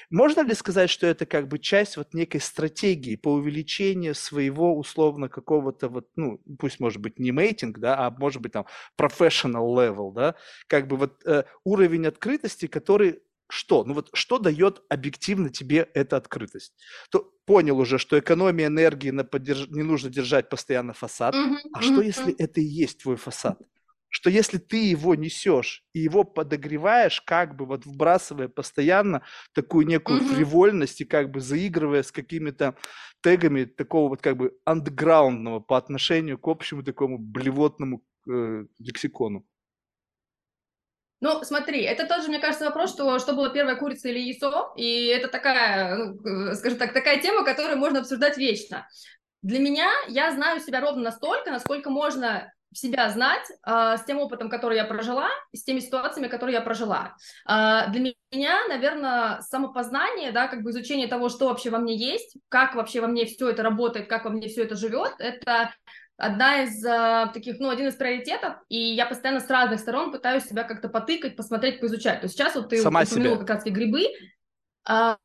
Можно 0.10 0.40
ли 0.40 0.54
сказать, 0.54 0.90
что 0.90 1.06
это 1.06 1.26
как 1.26 1.50
бы 1.50 1.60
часть 1.60 1.98
вот 1.98 2.14
некой 2.14 2.40
стратегии 2.40 3.18
по 3.18 3.34
увеличению 3.34 4.16
своего 4.16 4.78
условно 4.78 5.28
какого-то 5.28 5.90
вот, 5.90 6.08
ну, 6.16 6.40
пусть 6.58 6.80
может 6.80 7.02
быть 7.02 7.20
не 7.20 7.32
мейтинг, 7.32 7.80
да, 7.80 8.08
а 8.08 8.10
может 8.10 8.42
быть 8.42 8.54
там 8.54 8.68
professional 8.98 9.76
level, 9.76 10.14
да, 10.14 10.36
как 10.68 10.88
бы 10.88 10.96
вот 10.96 11.22
э, 11.26 11.44
уровень 11.66 12.08
открытости, 12.08 12.68
который 12.68 13.20
что? 13.54 13.84
Ну 13.84 13.94
вот 13.94 14.10
что 14.14 14.40
дает 14.40 14.82
объективно 14.90 15.50
тебе 15.50 15.88
эта 15.94 16.18
открытость? 16.18 16.74
То 17.12 17.32
понял 17.46 17.78
уже, 17.80 18.00
что 18.00 18.18
экономия 18.18 18.68
энергии 18.68 19.12
на 19.12 19.24
поддерж... 19.24 19.68
не 19.70 19.84
нужно 19.84 20.10
держать 20.10 20.50
постоянно 20.50 20.94
фасад. 20.94 21.36
Mm-hmm. 21.36 21.70
А 21.74 21.82
что 21.82 22.02
если 22.02 22.34
это 22.34 22.62
и 22.62 22.66
есть 22.66 23.04
твой 23.04 23.16
фасад? 23.16 23.60
что 24.16 24.30
если 24.30 24.60
ты 24.60 24.78
его 24.92 25.16
несешь 25.16 25.84
и 25.92 26.00
его 26.00 26.24
подогреваешь, 26.24 27.20
как 27.22 27.56
бы 27.56 27.66
вот 27.66 27.88
вбрасывая 27.88 28.48
постоянно 28.48 29.24
такую 29.54 29.88
некую 29.88 30.22
mm-hmm. 30.22 30.36
фривольность 30.36 31.02
и 31.02 31.06
как 31.06 31.32
бы 31.32 31.40
заигрывая 31.40 32.04
с 32.04 32.12
какими-то 32.12 32.76
тегами 33.24 33.64
такого 33.64 34.10
вот 34.10 34.22
как 34.22 34.38
бы 34.38 34.56
андеграундного 34.66 35.62
по 35.62 35.78
отношению 35.78 36.38
к 36.38 36.48
общему 36.48 36.84
такому 36.84 37.18
блевотному 37.18 38.04
э, 38.30 38.66
лексикону. 38.78 39.48
Ну, 41.24 41.42
смотри, 41.42 41.84
это 41.84 42.06
тоже, 42.06 42.28
мне 42.28 42.40
кажется, 42.40 42.66
вопрос, 42.66 42.90
что, 42.92 43.18
что 43.18 43.32
было 43.32 43.50
первая 43.50 43.78
курица 43.78 44.10
или 44.10 44.20
яйцо, 44.20 44.74
и 44.76 45.06
это 45.06 45.30
такая, 45.30 45.96
ну, 45.96 46.54
скажем 46.54 46.78
так, 46.78 46.92
такая 46.92 47.22
тема, 47.22 47.46
которую 47.46 47.78
можно 47.78 48.02
обсуждать 48.02 48.36
вечно. 48.36 48.90
Для 49.42 49.60
меня, 49.60 49.90
я 50.10 50.34
знаю 50.34 50.60
себя 50.60 50.82
ровно 50.82 51.02
настолько, 51.02 51.50
насколько 51.50 51.90
можно 51.90 52.52
себя 52.74 53.10
знать 53.10 53.46
э, 53.66 53.96
с 53.98 54.04
тем 54.04 54.20
опытом, 54.20 54.50
который 54.50 54.76
я 54.76 54.84
прожила, 54.84 55.30
с 55.54 55.64
теми 55.64 55.80
ситуациями, 55.80 56.28
которые 56.28 56.56
я 56.56 56.62
прожила. 56.62 57.16
Э, 57.48 57.90
для 57.90 58.14
меня, 58.34 58.68
наверное, 58.68 59.40
самопознание, 59.44 60.32
да, 60.32 60.50
как 60.50 60.62
бы 60.62 60.72
изучение 60.72 61.08
того, 61.08 61.30
что 61.30 61.48
вообще 61.48 61.70
во 61.70 61.78
мне 61.78 61.96
есть, 61.96 62.36
как 62.50 62.76
вообще 62.76 63.00
во 63.00 63.08
мне 63.08 63.26
все 63.26 63.50
это 63.50 63.64
работает, 63.64 64.10
как 64.10 64.26
во 64.26 64.32
мне 64.32 64.50
все 64.50 64.64
это 64.64 64.76
живет, 64.76 65.14
это 65.20 65.74
одна 66.26 66.64
из 66.64 66.84
э, 66.84 67.30
таких, 67.34 67.60
ну, 67.60 67.70
один 67.70 67.88
из 67.88 67.96
приоритетов, 67.96 68.56
и 68.70 68.78
я 68.78 69.06
постоянно 69.06 69.40
с 69.40 69.50
разных 69.50 69.80
сторон 69.80 70.12
пытаюсь 70.12 70.46
себя 70.46 70.64
как-то 70.64 70.90
потыкать, 70.90 71.36
посмотреть, 71.36 71.80
поизучать. 71.80 72.22
То 72.22 72.26
есть 72.26 72.36
сейчас 72.36 72.56
вот 72.56 72.70
ты 72.70 72.82
Сама 72.82 73.02
упомянула 73.02 73.38
как 73.38 73.50
раз 73.50 73.64
грибы, 73.66 74.08
э, 74.90 75.16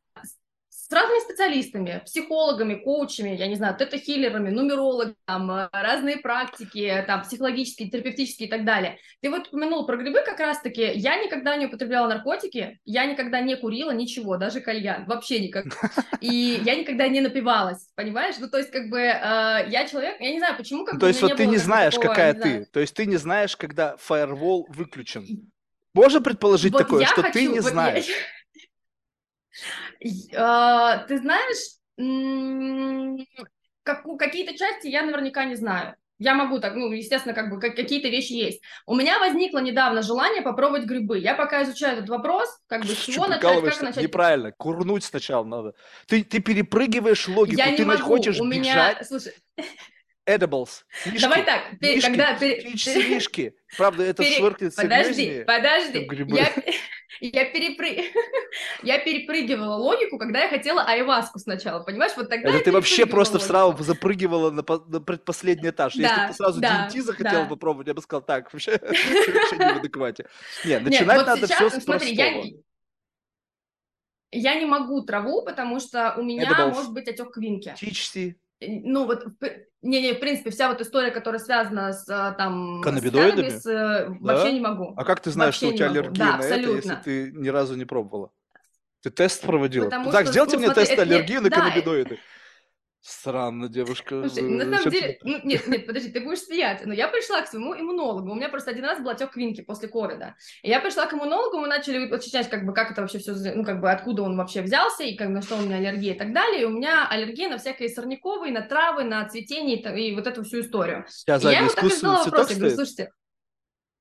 с 0.89 0.93
разными 0.93 1.21
специалистами, 1.21 2.03
психологами, 2.07 2.75
коучами, 2.75 3.37
я 3.37 3.47
не 3.47 3.57
знаю, 3.57 3.77
тета-хиллерами, 3.77 4.49
нумерологами, 4.49 5.15
там, 5.27 5.51
э, 5.51 5.69
разные 5.71 6.17
практики, 6.17 7.05
там, 7.07 7.23
психологические, 7.23 7.91
терапевтические 7.91 8.49
и 8.49 8.51
так 8.51 8.65
далее. 8.65 8.99
Ты 9.21 9.29
вот 9.29 9.49
упомянул 9.49 9.85
про 9.87 9.99
грибы 9.99 10.23
как 10.25 10.41
раз-таки. 10.41 10.91
Я 10.95 11.23
никогда 11.23 11.57
не 11.57 11.67
употребляла 11.67 12.09
наркотики, 12.09 12.81
я 12.87 13.05
никогда 13.05 13.43
не 13.43 13.55
курила 13.57 13.91
ничего, 13.91 14.39
даже 14.39 14.61
кальян, 14.61 15.05
вообще 15.05 15.41
никак. 15.41 15.67
И 16.23 16.61
я 16.65 16.75
никогда 16.75 17.07
не 17.09 17.21
напивалась, 17.21 17.89
понимаешь? 17.95 18.37
Ну, 18.39 18.49
то 18.49 18.57
есть, 18.57 18.71
как 18.71 18.89
бы, 18.89 18.99
э, 18.99 19.69
я 19.69 19.87
человек, 19.87 20.19
я 20.21 20.33
не 20.33 20.39
знаю, 20.39 20.57
почему 20.57 20.87
как 20.87 20.99
То 20.99 21.07
есть, 21.07 21.21
вот 21.21 21.37
ты 21.37 21.47
не 21.47 21.59
знаешь, 21.59 21.95
такого, 21.95 22.09
какая 22.09 22.33
ты. 22.33 22.41
Знаю. 22.41 22.67
То 22.73 22.81
есть, 22.81 22.95
ты 22.95 23.05
не 23.05 23.17
знаешь, 23.17 23.57
когда 23.59 23.97
фаервол 23.99 24.67
выключен. 24.71 25.51
Можно 25.93 26.23
предположить 26.23 26.73
вот 26.73 26.79
такое, 26.79 27.05
что 27.05 27.23
хочу, 27.23 27.33
ты 27.33 27.47
не 27.47 27.61
вот 27.61 27.73
знаешь? 27.73 28.09
Я... 28.09 28.15
А, 30.37 30.99
ты 30.99 31.19
знаешь, 31.19 31.79
как, 33.83 34.05
какие-то 34.19 34.57
части 34.57 34.89
я 34.89 35.03
наверняка 35.03 35.45
не 35.45 35.57
знаю. 35.57 35.97
Я 36.21 36.35
могу 36.35 36.59
так, 36.59 36.75
ну, 36.75 36.91
естественно, 36.91 37.33
как 37.33 37.49
бы 37.49 37.61
как, 37.61 37.77
какие-то 37.77 38.09
вещи 38.09 38.33
есть. 38.33 38.61
У 38.87 38.97
меня 38.97 39.21
возникло 39.21 39.61
недавно 39.61 40.03
желание 40.03 40.43
попробовать 40.43 40.85
грибы. 40.85 41.19
Я 41.21 41.35
пока 41.35 41.63
изучаю 41.63 41.97
этот 41.97 42.09
вопрос, 42.09 42.49
как 42.67 42.83
бы 42.85 42.89
с 42.89 43.05
чего 43.05 43.29
начать, 43.29 43.63
как 43.63 43.83
начать. 43.83 44.03
Неправильно, 44.03 44.51
курнуть 44.51 45.05
сначала 45.05 45.45
надо. 45.45 45.75
Ты, 46.09 46.25
ты 46.25 46.41
перепрыгиваешь 46.41 47.29
логику, 47.29 47.59
я 47.59 47.67
ты 47.67 47.79
не 47.79 47.85
могу. 47.85 48.03
хочешь 48.03 48.41
у 48.41 48.45
меня, 48.45 48.99
Слушай, 49.05 49.33
edibles. 50.29 50.83
Фишки, 50.91 51.21
Давай 51.21 51.45
так, 51.45 51.63
фишки, 51.81 52.01
когда... 52.01 52.37
фишки. 52.37 53.55
Правда, 53.77 54.03
это 54.03 54.23
пере... 54.25 54.37
швыркнет 54.37 54.75
Подожди, 54.75 55.45
подожди. 55.47 56.09
Я, 56.29 56.53
я, 57.21 57.45
перепры... 57.47 58.05
я 58.83 58.99
перепрыгивала 58.99 59.75
логику, 59.77 60.19
когда 60.19 60.43
я 60.43 60.49
хотела 60.49 60.83
айваску 60.83 61.39
сначала, 61.39 61.83
понимаешь? 61.83 62.13
Вот 62.17 62.29
тогда 62.29 62.51
Это 62.51 62.65
ты 62.65 62.73
вообще 62.73 63.07
просто 63.07 63.35
логику. 63.35 63.49
сразу 63.49 63.83
запрыгивала 63.83 64.51
на, 64.51 64.63
на 64.63 65.01
предпоследний 65.01 65.71
этаж. 65.71 65.95
Да, 65.95 66.03
Если 66.03 66.21
бы 66.21 66.27
ты 66.29 66.35
сразу 66.35 66.61
да, 66.61 66.89
DMT 66.89 67.01
захотела 67.03 67.43
да. 67.45 67.49
попробовать, 67.49 67.89
я 67.89 67.95
бы 67.95 68.03
сказал, 68.03 68.23
так, 68.23 68.53
вообще, 68.53 68.79
вообще 68.81 69.57
не 69.57 69.75
в 69.75 69.79
адеквате. 69.79 70.27
Нет, 70.65 70.83
начинать 70.83 71.27
надо 71.27 71.47
все 71.47 71.71
с 71.71 71.85
простого. 71.85 72.03
Я, 72.05 72.45
я 74.31 74.55
не 74.55 74.67
могу 74.67 75.03
траву, 75.03 75.45
потому 75.45 75.81
что 75.81 76.15
у 76.17 76.23
меня 76.23 76.67
может 76.69 76.93
быть 76.93 77.09
отек 77.09 77.33
квинки. 77.33 77.75
THC. 77.81 78.35
Ну 78.61 79.07
вот, 79.07 79.25
не-не, 79.83 80.15
в 80.15 80.21
принципе, 80.21 80.51
вся 80.51 80.69
вот 80.69 80.81
история, 80.81 81.11
которая 81.11 81.39
связана 81.39 81.93
с 81.93 82.09
а, 82.09 82.33
там... 82.33 82.81
Каннабидоидами? 82.83 83.49
С 83.51 83.63
каннабис, 83.63 83.63
да? 83.63 84.17
вообще 84.21 84.53
не 84.53 84.61
могу. 84.61 84.95
А 84.97 85.05
как 85.05 85.21
ты 85.21 85.31
знаешь, 85.31 85.55
вообще 85.55 85.67
что 85.67 85.75
у 85.75 85.77
тебя 85.77 85.91
аллергия 85.91 86.25
да, 86.25 86.33
на 86.33 86.39
абсолютно. 86.39 86.69
это, 86.69 86.77
если 86.77 87.03
ты 87.03 87.33
ни 87.33 87.49
разу 87.49 87.77
не 87.77 87.85
пробовала? 87.85 88.33
Ты 89.03 89.11
тест 89.11 89.43
проводила? 89.43 89.85
Потому 89.85 90.11
так, 90.11 90.23
что, 90.23 90.33
сделайте 90.33 90.57
ну, 90.57 90.63
мне 90.63 90.73
смотри, 90.73 90.87
тест 90.87 90.99
аллергии 90.99 91.37
на 91.37 91.51
да, 91.51 91.57
каннабидоиды. 91.57 92.19
Странно, 93.01 93.69
девушка. 93.69 94.29
Слушай, 94.29 94.43
на 94.43 94.77
самом 94.77 94.91
деле, 94.91 95.19
ну, 95.23 95.41
нет, 95.45 95.69
нет, 95.69 95.87
подожди, 95.87 96.11
ты 96.11 96.21
будешь 96.21 96.41
смеяться, 96.41 96.87
но 96.87 96.93
я 96.93 97.07
пришла 97.09 97.43
к 97.43 97.47
своему 97.47 97.75
иммунологу, 97.75 98.33
у 98.33 98.35
меня 98.35 98.49
просто 98.49 98.73
один 98.73 98.85
раз 98.85 99.01
был 99.01 99.11
отек 99.11 99.31
квинки 99.31 99.61
после 99.61 99.89
ковида, 99.89 100.35
и 100.63 100.69
я 100.69 100.81
пришла 100.81 101.07
к 101.07 101.15
иммунологу, 101.15 101.59
мы 101.59 101.69
начали 101.69 102.07
уточнять, 102.07 102.51
как 102.51 102.67
бы, 102.67 102.75
как 102.75 102.91
это 102.91 103.01
вообще 103.01 103.19
все, 103.19 103.35
ну, 103.55 103.65
как 103.65 103.81
бы, 103.81 103.91
откуда 103.91 104.23
он 104.23 104.37
вообще 104.37 104.63
взялся, 104.63 105.05
и 105.05 105.15
как, 105.15 105.29
на 105.29 105.43
что 105.43 105.57
у 105.57 105.61
меня 105.61 105.77
аллергия 105.77 106.15
и 106.15 106.19
так 106.19 106.33
далее, 106.33 106.63
и 106.63 106.65
у 106.65 106.71
меня 106.71 107.07
аллергия 107.09 107.49
на 107.49 107.59
всякие 107.59 107.89
сорняковые, 107.89 108.53
на 108.53 108.63
травы, 108.63 109.05
на 109.05 109.29
цветение 109.29 109.81
и, 109.81 110.11
и 110.11 110.15
вот 110.15 110.27
эту 110.27 110.43
всю 110.43 110.61
историю. 110.61 111.05
Сейчас 111.09 111.45
и 111.45 111.47
я 111.47 111.61
ему 111.61 111.71
так 111.71 111.85
и 111.85 111.89
задала 111.89 112.25
вопрос, 112.25 112.51
я 112.51 112.57
говорю, 112.57 112.75
слушайте, 112.75 113.11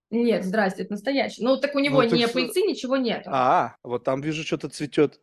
нет, 0.10 0.46
здрасте, 0.46 0.84
это 0.84 0.94
настоящий. 0.94 1.44
Ну, 1.44 1.58
так 1.58 1.76
у 1.76 1.80
него 1.80 2.02
ну, 2.02 2.16
ни 2.16 2.26
пыльцы, 2.26 2.62
ничего 2.62 2.96
нет. 2.98 3.24
А, 3.28 3.76
вот 3.84 4.04
там 4.06 4.22
вижу, 4.22 4.44
что-то 4.44 4.70
цветет 4.70 5.20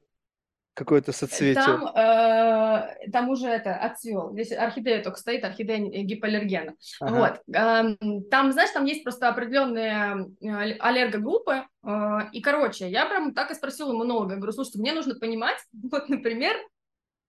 какое-то 0.74 1.12
соцветие. 1.12 1.54
Там, 1.54 1.86
э, 1.86 3.10
там 3.10 3.28
уже 3.30 3.46
это 3.46 3.74
отцвел. 3.76 4.32
Здесь 4.32 4.52
орхидея 4.52 5.02
только 5.02 5.18
стоит, 5.18 5.44
орхидея 5.44 5.78
гипоаллергена. 5.78 6.74
Ага. 7.00 7.14
Вот. 7.14 7.56
Э, 7.56 7.96
там, 8.30 8.52
знаешь, 8.52 8.70
там 8.70 8.84
есть 8.84 9.04
просто 9.04 9.28
определенные 9.28 10.28
э, 10.42 10.76
аллергогруппы. 10.78 11.64
Э, 11.86 12.18
и, 12.32 12.40
короче, 12.40 12.88
я 12.90 13.06
прям 13.06 13.32
так 13.34 13.50
и 13.50 13.54
спросила 13.54 13.92
иммунолога. 13.92 14.36
говорю, 14.36 14.52
слушайте, 14.52 14.80
мне 14.80 14.92
нужно 14.92 15.14
понимать, 15.14 15.58
вот, 15.90 16.08
например, 16.08 16.56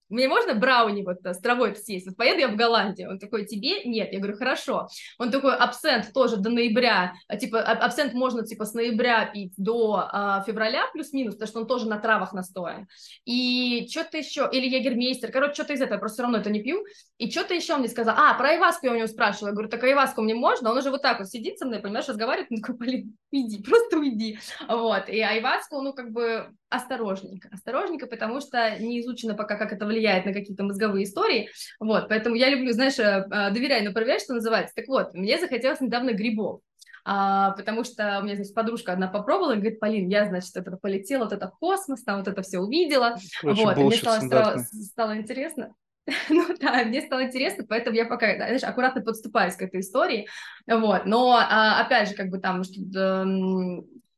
мне 0.10 0.28
можно 0.28 0.54
брауни 0.54 1.04
вот 1.04 1.18
с 1.24 1.40
травой 1.40 1.76
съесть? 1.76 2.08
Вот 2.08 2.16
поеду 2.16 2.40
я 2.40 2.48
в 2.48 2.56
Голландию. 2.56 3.10
Он 3.10 3.20
такой, 3.20 3.46
тебе? 3.46 3.84
Нет. 3.84 4.12
Я 4.12 4.20
говорю, 4.20 4.38
хорошо. 4.38 4.88
Он 5.18 5.32
такой, 5.32 5.56
абсент 5.56 6.14
тоже 6.14 6.38
до 6.38 6.50
ноября. 6.50 7.14
А, 7.28 7.38
типа, 7.38 7.62
абсент 7.62 8.14
можно 8.14 8.46
типа 8.46 8.66
с 8.66 8.74
ноября 8.74 9.26
пить 9.26 9.54
до 9.58 10.08
а, 10.12 10.44
февраля 10.44 10.88
плюс-минус, 10.94 11.36
потому 11.36 11.48
что 11.48 11.60
он 11.62 11.68
тоже 11.68 11.88
на 11.88 11.98
травах 11.98 12.34
настоен. 12.34 12.88
И 13.26 13.88
что-то 13.90 14.18
еще, 14.18 14.48
или 14.52 14.68
егермейстер, 14.68 15.32
короче, 15.32 15.54
что-то 15.56 15.74
из 15.74 15.82
этого, 15.82 15.96
я 15.96 16.00
просто 16.00 16.16
все 16.16 16.24
равно 16.24 16.38
это 16.38 16.50
не 16.50 16.62
пью. 16.62 16.86
И 17.18 17.30
что-то 17.32 17.54
еще 17.54 17.74
он 17.74 17.80
мне 17.80 17.90
сказал. 17.90 18.16
А, 18.18 18.34
про 18.36 18.50
айваску 18.50 18.86
я 18.86 18.92
у 18.92 18.96
него 18.96 19.08
спрашивала. 19.08 19.50
Я 19.50 19.54
говорю, 19.54 19.70
так 19.70 19.84
айваску 19.84 20.22
мне 20.22 20.36
можно? 20.36 20.72
Он 20.72 20.78
уже 20.78 20.92
вот 20.92 21.02
так 21.02 21.20
вот 21.20 21.30
сидит 21.30 21.58
со 21.58 21.66
мной, 21.66 21.80
понимаешь, 21.80 22.08
разговаривает. 22.08 22.52
Он 22.52 22.62
такой, 22.62 22.76
блин, 22.76 23.18
уйди, 23.32 23.64
просто 23.64 23.98
уйди. 23.98 24.40
Вот. 24.68 25.10
И 25.10 25.20
айваску, 25.20 25.82
ну, 25.82 25.94
как 25.94 26.12
бы 26.12 26.50
осторожненько. 26.70 27.50
Осторожненько, 27.52 28.08
потому 28.08 28.42
что 28.42 28.78
не 28.80 29.02
изучено 29.02 29.34
пока, 29.34 29.58
как 29.58 29.74
это 29.74 29.86
влияет 29.86 29.95
на 30.02 30.34
какие-то 30.34 30.64
мозговые 30.64 31.06
истории. 31.06 31.50
Вот, 31.80 32.08
поэтому 32.10 32.36
я 32.36 32.50
люблю, 32.50 32.72
знаешь, 32.72 33.00
э, 33.00 33.26
э, 33.30 33.52
доверяй, 33.52 33.82
но 33.82 33.94
проверяй, 33.94 34.20
что 34.20 34.34
называется. 34.34 34.76
Так 34.76 34.88
вот, 34.88 35.14
мне 35.14 35.40
захотелось 35.40 35.82
недавно 35.82 36.12
грибов. 36.12 36.62
А, 37.08 37.52
потому 37.52 37.84
что 37.84 38.20
у 38.20 38.24
меня, 38.24 38.36
значит, 38.36 38.56
подружка 38.56 38.92
одна 38.92 39.08
попробовала 39.08 39.52
и 39.52 39.58
говорит, 39.58 39.80
Полин, 39.80 40.10
я, 40.10 40.26
значит, 40.26 40.56
это 40.56 40.76
полетела, 40.76 41.26
вот 41.26 41.34
это 41.34 41.50
в 41.50 41.60
космос, 41.60 42.04
там 42.04 42.18
вот 42.18 42.28
это 42.28 42.42
все 42.42 42.58
увидела. 42.58 43.16
Короче, 43.42 43.64
вот, 43.64 43.78
и 43.78 43.84
мне 43.84 43.96
стало, 43.96 44.20
стало, 44.22 44.58
стало 44.58 45.18
интересно. 45.18 45.76
ну 46.30 46.48
да, 46.60 46.84
мне 46.84 47.02
стало 47.02 47.26
интересно, 47.26 47.64
поэтому 47.68 47.96
я 47.96 48.06
пока, 48.06 48.36
знаешь, 48.36 48.64
аккуратно 48.64 49.02
подступаюсь 49.02 49.56
к 49.56 49.62
этой 49.62 49.82
истории, 49.82 50.28
вот, 50.68 51.06
но, 51.06 51.36
а, 51.38 51.82
опять 51.82 52.10
же, 52.10 52.16
как 52.16 52.30
бы 52.30 52.40
там, 52.40 52.64
что, 52.64 53.26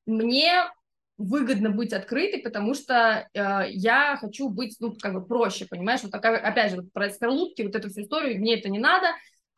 мне 0.05 0.53
выгодно 1.17 1.71
быть 1.71 1.93
открытой, 1.93 2.41
потому 2.41 2.73
что 2.73 3.27
э, 3.34 3.63
я 3.69 4.17
хочу 4.17 4.49
быть, 4.49 4.77
ну, 4.80 4.93
как 4.99 5.13
бы 5.13 5.25
проще, 5.25 5.65
понимаешь? 5.65 6.03
Вот 6.03 6.12
такая, 6.12 6.38
опять 6.38 6.71
же, 6.71 6.77
вот 6.77 6.93
про 6.93 7.10
скорлупки, 7.10 7.63
вот 7.63 7.75
эту 7.75 7.89
всю 7.89 8.01
историю, 8.01 8.39
мне 8.39 8.60
это 8.60 8.69
не 8.69 8.80
надо. 8.80 9.08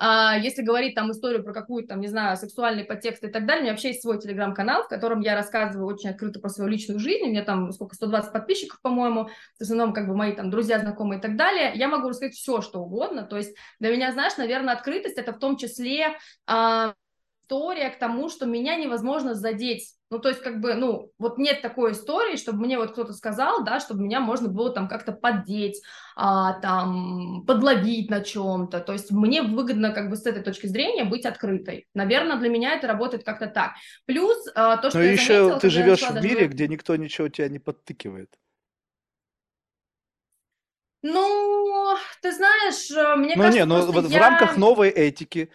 А 0.02 0.38
если 0.38 0.62
говорить 0.62 0.96
там 0.96 1.12
историю 1.12 1.44
про 1.44 1.52
какую-то, 1.52 1.90
там, 1.90 2.00
не 2.00 2.08
знаю, 2.08 2.38
сексуальный 2.38 2.86
подтекст 2.86 3.22
и 3.26 3.28
так 3.28 3.46
далее, 3.46 3.60
у 3.60 3.64
меня 3.64 3.74
вообще 3.74 3.90
есть 3.90 4.02
свой 4.02 4.18
телеграм-канал, 4.18 4.84
в 4.84 4.88
котором 4.88 5.20
я 5.20 5.36
рассказываю 5.36 5.94
очень 5.94 6.10
открыто 6.10 6.40
про 6.40 6.48
свою 6.48 6.70
личную 6.70 7.02
жизнь, 7.02 7.26
у 7.26 7.30
меня 7.30 7.44
там 7.44 7.74
сколько, 7.74 7.96
120 7.96 8.32
подписчиков, 8.32 8.80
по-моему, 8.82 9.26
в 9.26 9.62
основном 9.62 9.92
как 9.92 10.08
бы 10.08 10.16
мои 10.16 10.32
там 10.32 10.50
друзья, 10.50 10.80
знакомые 10.80 11.20
и 11.20 11.22
так 11.22 11.36
далее, 11.36 11.74
я 11.76 11.90
могу 11.90 12.08
рассказать 12.08 12.34
все, 12.34 12.62
что 12.62 12.80
угодно, 12.80 13.24
то 13.24 13.36
есть 13.36 13.58
для 13.82 13.94
меня, 13.94 14.14
знаешь, 14.14 14.38
наверное, 14.38 14.74
открытость 14.74 15.18
это 15.18 15.34
в 15.34 15.40
том 15.40 15.58
числе 15.58 16.16
э, 16.48 16.94
история 17.44 17.90
к 17.90 18.00
тому, 18.00 18.30
что 18.30 18.46
меня 18.46 18.78
невозможно 18.78 19.36
задеть 19.36 19.99
ну, 20.10 20.18
то 20.20 20.30
есть, 20.30 20.42
как 20.42 20.60
бы, 20.60 20.74
ну, 20.74 21.12
вот 21.20 21.38
нет 21.38 21.62
такой 21.62 21.92
истории, 21.92 22.36
чтобы 22.36 22.66
мне 22.66 22.78
вот 22.78 22.94
кто-то 22.94 23.14
сказал, 23.14 23.64
да, 23.64 23.80
чтобы 23.80 24.02
меня 24.02 24.20
можно 24.20 24.48
было 24.48 24.72
там 24.72 24.88
как-то 24.88 25.12
поддеть, 25.12 25.82
а, 26.16 26.60
там, 26.62 27.44
подловить 27.46 28.10
на 28.10 28.22
чем-то. 28.22 28.80
То 28.80 28.94
есть, 28.94 29.12
мне 29.12 29.44
выгодно, 29.44 29.92
как 29.92 30.10
бы, 30.10 30.16
с 30.16 30.26
этой 30.26 30.42
точки 30.42 30.66
зрения 30.66 31.04
быть 31.04 31.26
открытой. 31.26 31.88
Наверное, 31.94 32.38
для 32.38 32.50
меня 32.50 32.74
это 32.74 32.88
работает 32.88 33.24
как-то 33.24 33.48
так. 33.48 33.74
Плюс 34.06 34.38
а, 34.56 34.78
то, 34.78 34.90
что 34.90 34.98
Но 34.98 35.06
я 35.06 35.12
еще 35.12 35.26
заметила, 35.26 35.60
ты 35.60 35.70
живешь 35.70 36.02
в 36.02 36.16
мире, 36.16 36.36
даже... 36.36 36.48
где 36.48 36.68
никто 36.68 36.96
ничего 36.96 37.30
тебя 37.30 37.48
не 37.50 37.60
подтыкивает. 37.60 38.36
Ну, 41.02 41.96
ты 42.22 42.32
знаешь, 42.34 42.92
э, 42.92 43.16
мне 43.16 43.36
ну, 43.36 43.44
кажется, 43.44 43.60
не, 43.60 43.66
ну, 43.66 43.92
вот 43.92 44.10
я... 44.10 44.18
в 44.18 44.22
рамках 44.22 44.58
новой 44.58 44.90
этики 44.90 45.50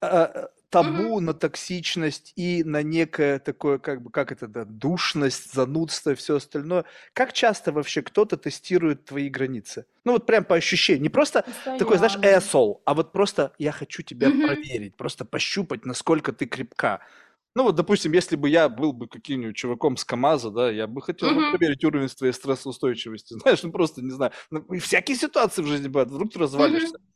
а, 0.00 0.48
табу 0.70 1.16
угу. 1.16 1.20
на 1.20 1.34
токсичность 1.34 2.32
и 2.36 2.64
на 2.64 2.82
некое 2.82 3.38
такое, 3.40 3.78
как 3.78 4.02
бы, 4.02 4.10
как 4.10 4.32
это, 4.32 4.46
да, 4.46 4.64
душность, 4.64 5.52
занудство 5.52 6.10
и 6.10 6.14
все 6.14 6.36
остальное. 6.36 6.84
Как 7.12 7.32
часто 7.32 7.72
вообще 7.72 8.02
кто-то 8.02 8.36
тестирует 8.36 9.04
твои 9.04 9.28
границы? 9.28 9.84
Ну 10.04 10.12
вот 10.12 10.26
прям 10.26 10.44
по 10.44 10.54
ощущению. 10.54 11.02
Не 11.02 11.08
просто 11.08 11.42
Постоянно. 11.42 11.78
такой, 11.78 11.98
знаешь, 11.98 12.16
asshole, 12.16 12.76
а 12.84 12.94
вот 12.94 13.12
просто 13.12 13.52
я 13.58 13.72
хочу 13.72 14.02
тебя 14.02 14.28
угу. 14.28 14.46
проверить, 14.46 14.96
просто 14.96 15.24
пощупать, 15.24 15.84
насколько 15.84 16.32
ты 16.32 16.46
крепка. 16.46 17.00
Ну 17.56 17.64
вот, 17.64 17.74
допустим, 17.74 18.12
если 18.12 18.36
бы 18.36 18.48
я 18.48 18.68
был 18.68 18.92
бы 18.92 19.08
каким-нибудь 19.08 19.56
чуваком 19.56 19.96
с 19.96 20.04
КамАЗа, 20.04 20.50
да, 20.50 20.70
я 20.70 20.86
бы 20.86 21.02
хотел 21.02 21.30
uh-huh. 21.30 21.50
проверить 21.50 21.84
уровень 21.84 22.08
твоей 22.08 22.32
стрессоустойчивости. 22.32 23.34
Знаешь, 23.40 23.62
ну 23.64 23.72
просто, 23.72 24.02
не 24.02 24.10
знаю, 24.12 24.30
ну, 24.50 24.64
всякие 24.78 25.16
ситуации 25.16 25.62
в 25.62 25.66
жизни 25.66 25.88
бывают, 25.88 26.10
вдруг 26.10 26.32
ты 26.32 26.38
развалишься. 26.38 26.94
Uh-huh. 26.94 27.09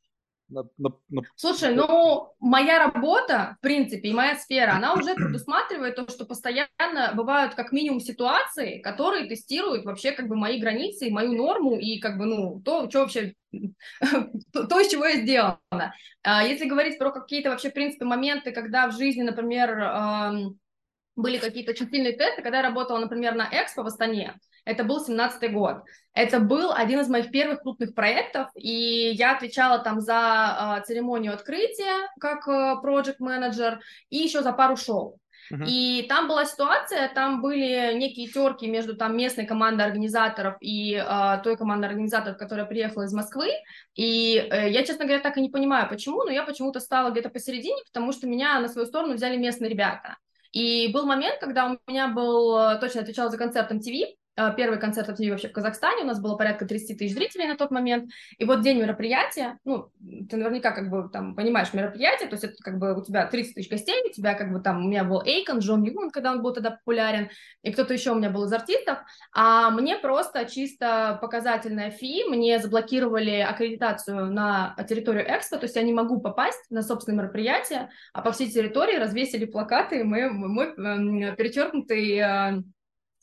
Слушай, 1.36 1.74
ну, 1.74 2.34
моя 2.38 2.78
работа, 2.78 3.56
в 3.58 3.62
принципе, 3.62 4.10
и 4.10 4.14
моя 4.14 4.36
сфера, 4.36 4.72
она 4.72 4.94
уже 4.94 5.14
предусматривает 5.14 5.96
то, 5.96 6.08
что 6.08 6.26
постоянно 6.26 7.12
бывают 7.14 7.54
как 7.54 7.72
минимум 7.72 8.00
ситуации, 8.00 8.80
которые 8.80 9.26
тестируют 9.26 9.84
вообще 9.84 10.12
как 10.12 10.28
бы 10.28 10.36
мои 10.36 10.60
границы 10.60 11.10
мою 11.10 11.32
норму, 11.32 11.78
и 11.78 11.98
как 11.98 12.18
бы, 12.18 12.26
ну, 12.26 12.60
то, 12.64 12.88
что 12.90 13.00
вообще, 13.00 13.34
то, 13.52 14.80
из 14.80 14.88
чего 14.88 15.06
я 15.06 15.22
сделана. 15.22 15.94
А 16.22 16.44
если 16.44 16.66
говорить 16.66 16.98
про 16.98 17.10
какие-то 17.10 17.50
вообще, 17.50 17.70
в 17.70 17.74
принципе, 17.74 18.04
моменты, 18.04 18.52
когда 18.52 18.88
в 18.88 18.96
жизни, 18.96 19.22
например, 19.22 20.54
были 21.16 21.38
какие-то 21.38 21.70
очень 21.70 21.88
сильные 21.88 22.12
тесты, 22.12 22.42
когда 22.42 22.58
я 22.58 22.64
работала, 22.64 22.98
например, 22.98 23.34
на 23.34 23.48
Экспо 23.50 23.82
в 23.82 23.86
Астане, 23.86 24.34
это 24.64 24.84
был 24.84 25.04
17 25.04 25.52
год. 25.52 25.82
Это 26.14 26.40
был 26.40 26.72
один 26.72 27.00
из 27.00 27.08
моих 27.08 27.30
первых 27.30 27.62
крупных 27.62 27.94
проектов, 27.94 28.48
и 28.54 29.12
я 29.14 29.36
отвечала 29.36 29.78
там 29.80 30.00
за 30.00 30.78
э, 30.78 30.86
церемонию 30.86 31.34
открытия 31.34 32.08
как 32.20 32.46
э, 32.46 32.76
project 32.82 33.16
менеджер 33.18 33.80
и 34.10 34.18
еще 34.18 34.42
за 34.42 34.52
пару 34.52 34.76
шоу. 34.76 35.18
Uh-huh. 35.52 35.64
И 35.66 36.06
там 36.08 36.28
была 36.28 36.44
ситуация, 36.46 37.12
там 37.12 37.42
были 37.42 37.94
некие 37.94 38.28
терки 38.28 38.66
между 38.66 38.96
там 38.96 39.16
местной 39.16 39.44
командой 39.44 39.82
организаторов 39.82 40.56
и 40.60 40.94
э, 40.94 41.40
той 41.42 41.56
командой 41.56 41.86
организаторов, 41.86 42.38
которая 42.38 42.64
приехала 42.64 43.02
из 43.02 43.12
Москвы. 43.12 43.50
И 43.94 44.36
э, 44.36 44.70
я, 44.70 44.84
честно 44.84 45.04
говоря, 45.04 45.20
так 45.20 45.36
и 45.36 45.42
не 45.42 45.50
понимаю, 45.50 45.88
почему, 45.88 46.22
но 46.24 46.30
я 46.30 46.44
почему-то 46.44 46.80
стала 46.80 47.10
где-то 47.10 47.28
посередине, 47.28 47.82
потому 47.86 48.12
что 48.12 48.26
меня 48.26 48.58
на 48.60 48.68
свою 48.68 48.86
сторону 48.86 49.14
взяли 49.14 49.36
местные 49.36 49.68
ребята. 49.68 50.16
И 50.52 50.88
был 50.92 51.04
момент, 51.04 51.40
когда 51.40 51.66
у 51.66 51.90
меня 51.90 52.08
был, 52.08 52.56
э, 52.56 52.78
точно 52.78 53.02
отвечал 53.02 53.30
за 53.30 53.36
концерт 53.36 53.70
MTV, 53.70 54.14
первый 54.56 54.78
концерт 54.78 55.08
от 55.08 55.18
вообще 55.18 55.48
в 55.48 55.52
Казахстане, 55.52 56.02
у 56.02 56.06
нас 56.06 56.20
было 56.20 56.36
порядка 56.36 56.66
30 56.66 56.98
тысяч 56.98 57.14
зрителей 57.14 57.46
на 57.46 57.56
тот 57.56 57.70
момент, 57.70 58.10
и 58.38 58.44
вот 58.44 58.62
день 58.62 58.78
мероприятия, 58.78 59.58
ну, 59.64 59.90
ты 60.28 60.36
наверняка 60.36 60.72
как 60.72 60.90
бы 60.90 61.08
там 61.12 61.34
понимаешь 61.34 61.72
мероприятие, 61.72 62.28
то 62.28 62.34
есть 62.34 62.44
это 62.44 62.54
как 62.62 62.78
бы 62.78 62.98
у 62.98 63.02
тебя 63.02 63.26
30 63.26 63.54
тысяч 63.54 63.70
гостей, 63.70 64.02
у 64.08 64.12
тебя 64.12 64.34
как 64.34 64.52
бы 64.52 64.60
там, 64.60 64.84
у 64.84 64.88
меня 64.88 65.04
был 65.04 65.22
Эйкон, 65.24 65.58
Джон 65.58 65.82
Ньюман, 65.82 66.10
когда 66.10 66.32
он 66.32 66.42
был 66.42 66.52
тогда 66.52 66.72
популярен, 66.72 67.30
и 67.62 67.72
кто-то 67.72 67.94
еще 67.94 68.12
у 68.12 68.16
меня 68.16 68.30
был 68.30 68.44
из 68.44 68.52
артистов, 68.52 68.98
а 69.32 69.70
мне 69.70 69.96
просто 69.96 70.44
чисто 70.46 71.18
показательная 71.20 71.90
фи, 71.90 72.24
мне 72.24 72.58
заблокировали 72.58 73.38
аккредитацию 73.40 74.32
на 74.32 74.74
территорию 74.88 75.24
Экспо, 75.28 75.56
то 75.56 75.64
есть 75.64 75.76
я 75.76 75.82
не 75.82 75.92
могу 75.92 76.20
попасть 76.20 76.70
на 76.70 76.82
собственное 76.82 77.22
мероприятие, 77.22 77.90
а 78.12 78.22
по 78.22 78.32
всей 78.32 78.50
территории 78.50 78.96
развесили 78.96 79.44
плакаты, 79.44 80.04
мы, 80.04 80.18
э, 80.18 81.36
перечеркнутый, 81.36 82.64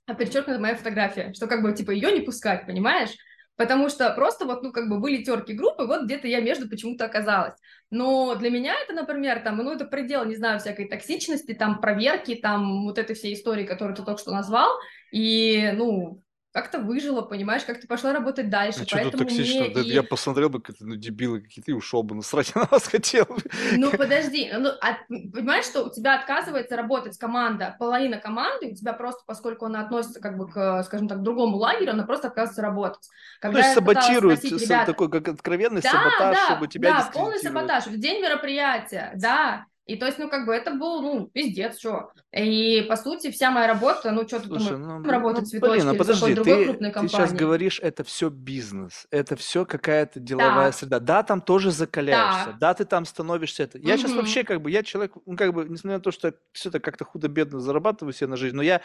э, 0.07 0.15
перечеркнута 0.15 0.59
моя 0.59 0.75
фотография, 0.75 1.33
что 1.33 1.47
как 1.47 1.61
бы 1.61 1.73
типа 1.73 1.91
ее 1.91 2.11
не 2.11 2.21
пускать, 2.21 2.65
понимаешь? 2.65 3.11
Потому 3.55 3.89
что 3.89 4.09
просто 4.11 4.45
вот, 4.45 4.63
ну, 4.63 4.71
как 4.71 4.89
бы 4.89 4.99
были 4.99 5.23
терки 5.23 5.53
группы, 5.53 5.85
вот 5.85 6.05
где-то 6.05 6.27
я 6.27 6.39
между 6.39 6.67
почему-то 6.67 7.05
оказалась. 7.05 7.53
Но 7.91 8.33
для 8.35 8.49
меня 8.49 8.73
это, 8.81 8.93
например, 8.93 9.41
там, 9.41 9.57
ну, 9.57 9.73
это 9.73 9.85
предел, 9.85 10.25
не 10.25 10.35
знаю, 10.35 10.59
всякой 10.59 10.87
токсичности, 10.87 11.53
там, 11.53 11.79
проверки, 11.79 12.35
там, 12.35 12.85
вот 12.85 12.97
этой 12.97 13.15
всей 13.15 13.35
истории, 13.35 13.65
которую 13.65 13.95
ты 13.95 14.03
только 14.03 14.19
что 14.19 14.31
назвал. 14.31 14.71
И, 15.11 15.71
ну, 15.75 16.23
как-то 16.51 16.79
выжила, 16.79 17.21
понимаешь, 17.21 17.63
как-то 17.63 17.87
пошла 17.87 18.11
работать 18.11 18.49
дальше. 18.49 18.81
А 18.81 18.85
что 18.85 19.09
тут 19.09 19.19
токсично? 19.19 19.73
Да, 19.73 19.79
и... 19.79 19.85
Я 19.85 20.03
посмотрел 20.03 20.49
бы, 20.49 20.61
как 20.61 20.75
ну, 20.81 20.95
дебилы 20.95 21.41
какие-то, 21.41 21.71
и 21.71 21.73
ушел 21.73 22.03
бы, 22.03 22.13
насрать 22.15 22.53
на 22.55 22.67
вас 22.69 22.87
хотел 22.87 23.25
бы. 23.25 23.41
Ну, 23.77 23.89
подожди, 23.91 24.51
ну, 24.53 24.69
а, 24.81 24.97
понимаешь, 25.07 25.65
что 25.65 25.85
у 25.85 25.89
тебя 25.89 26.19
отказывается 26.19 26.75
работать 26.75 27.17
команда, 27.17 27.75
половина 27.79 28.17
команды, 28.17 28.71
у 28.71 28.75
тебя 28.75 28.91
просто, 28.91 29.21
поскольку 29.25 29.65
она 29.65 29.81
относится, 29.81 30.19
как 30.19 30.37
бы, 30.37 30.49
к, 30.49 30.83
скажем 30.83 31.07
так, 31.07 31.23
другому 31.23 31.55
лагерю, 31.57 31.91
она 31.91 32.03
просто 32.03 32.27
отказывается 32.27 32.61
работать. 32.61 33.09
Когда 33.39 33.57
ну, 33.57 33.61
то 33.61 33.67
есть 33.67 33.75
саботирует, 33.75 34.39
спросить, 34.39 34.61
ребята, 34.61 34.91
такой, 34.91 35.09
как 35.09 35.27
откровенный 35.29 35.81
да, 35.81 35.89
саботаж, 35.89 36.35
да, 36.35 36.45
чтобы 36.47 36.67
тебя 36.67 36.91
Да, 36.91 37.11
полный 37.13 37.39
саботаж, 37.39 37.87
в 37.87 37.97
день 37.97 38.21
мероприятия, 38.21 39.13
да, 39.15 39.67
и 39.91 39.97
то 39.97 40.06
есть, 40.06 40.17
ну, 40.17 40.30
как 40.30 40.45
бы 40.45 40.54
это 40.54 40.73
был, 40.73 41.01
ну, 41.01 41.27
пиздец, 41.27 41.77
что. 41.77 42.13
И, 42.32 42.86
по 42.88 42.95
сути, 42.95 43.30
вся 43.30 43.51
моя 43.51 43.67
работа, 43.67 44.12
ну, 44.12 44.25
что 44.25 44.39
ты 44.39 44.47
думаешь, 44.47 44.69
ну, 44.69 45.04
работать 45.04 45.43
ну, 45.43 45.49
цветочки 45.49 45.82
блин, 45.82 45.89
а 45.89 45.93
подожди, 45.95 46.36
ты, 46.36 46.73
ты 46.73 47.08
сейчас 47.10 47.34
говоришь, 47.34 47.77
это 47.82 48.06
все 48.06 48.30
бизнес, 48.30 49.06
это 49.12 49.36
все 49.36 49.65
какая-то 49.65 50.21
деловая 50.21 50.67
да. 50.67 50.71
среда. 50.71 50.99
Да, 50.99 51.23
там 51.23 51.41
тоже 51.41 51.71
закаляешься, 51.71 52.51
да, 52.54 52.58
да 52.69 52.73
ты 52.73 52.86
там 52.86 53.04
становишься 53.04 53.63
это. 53.63 53.80
Я 53.80 53.95
угу. 53.95 54.01
сейчас 54.01 54.12
вообще, 54.13 54.45
как 54.45 54.62
бы, 54.62 54.71
я 54.71 54.82
человек, 54.82 55.12
ну, 55.25 55.36
как 55.36 55.54
бы, 55.54 55.67
несмотря 55.67 55.97
на 55.97 56.04
то, 56.04 56.12
что 56.12 56.30
я 56.30 56.34
все 56.54 56.69
это 56.69 56.80
как-то 56.80 57.04
худо-бедно 57.04 57.60
зарабатываю 57.60 58.13
себе 58.13 58.27
на 58.27 58.38
жизнь, 58.38 58.56
но 58.56 58.62
я 58.62 58.82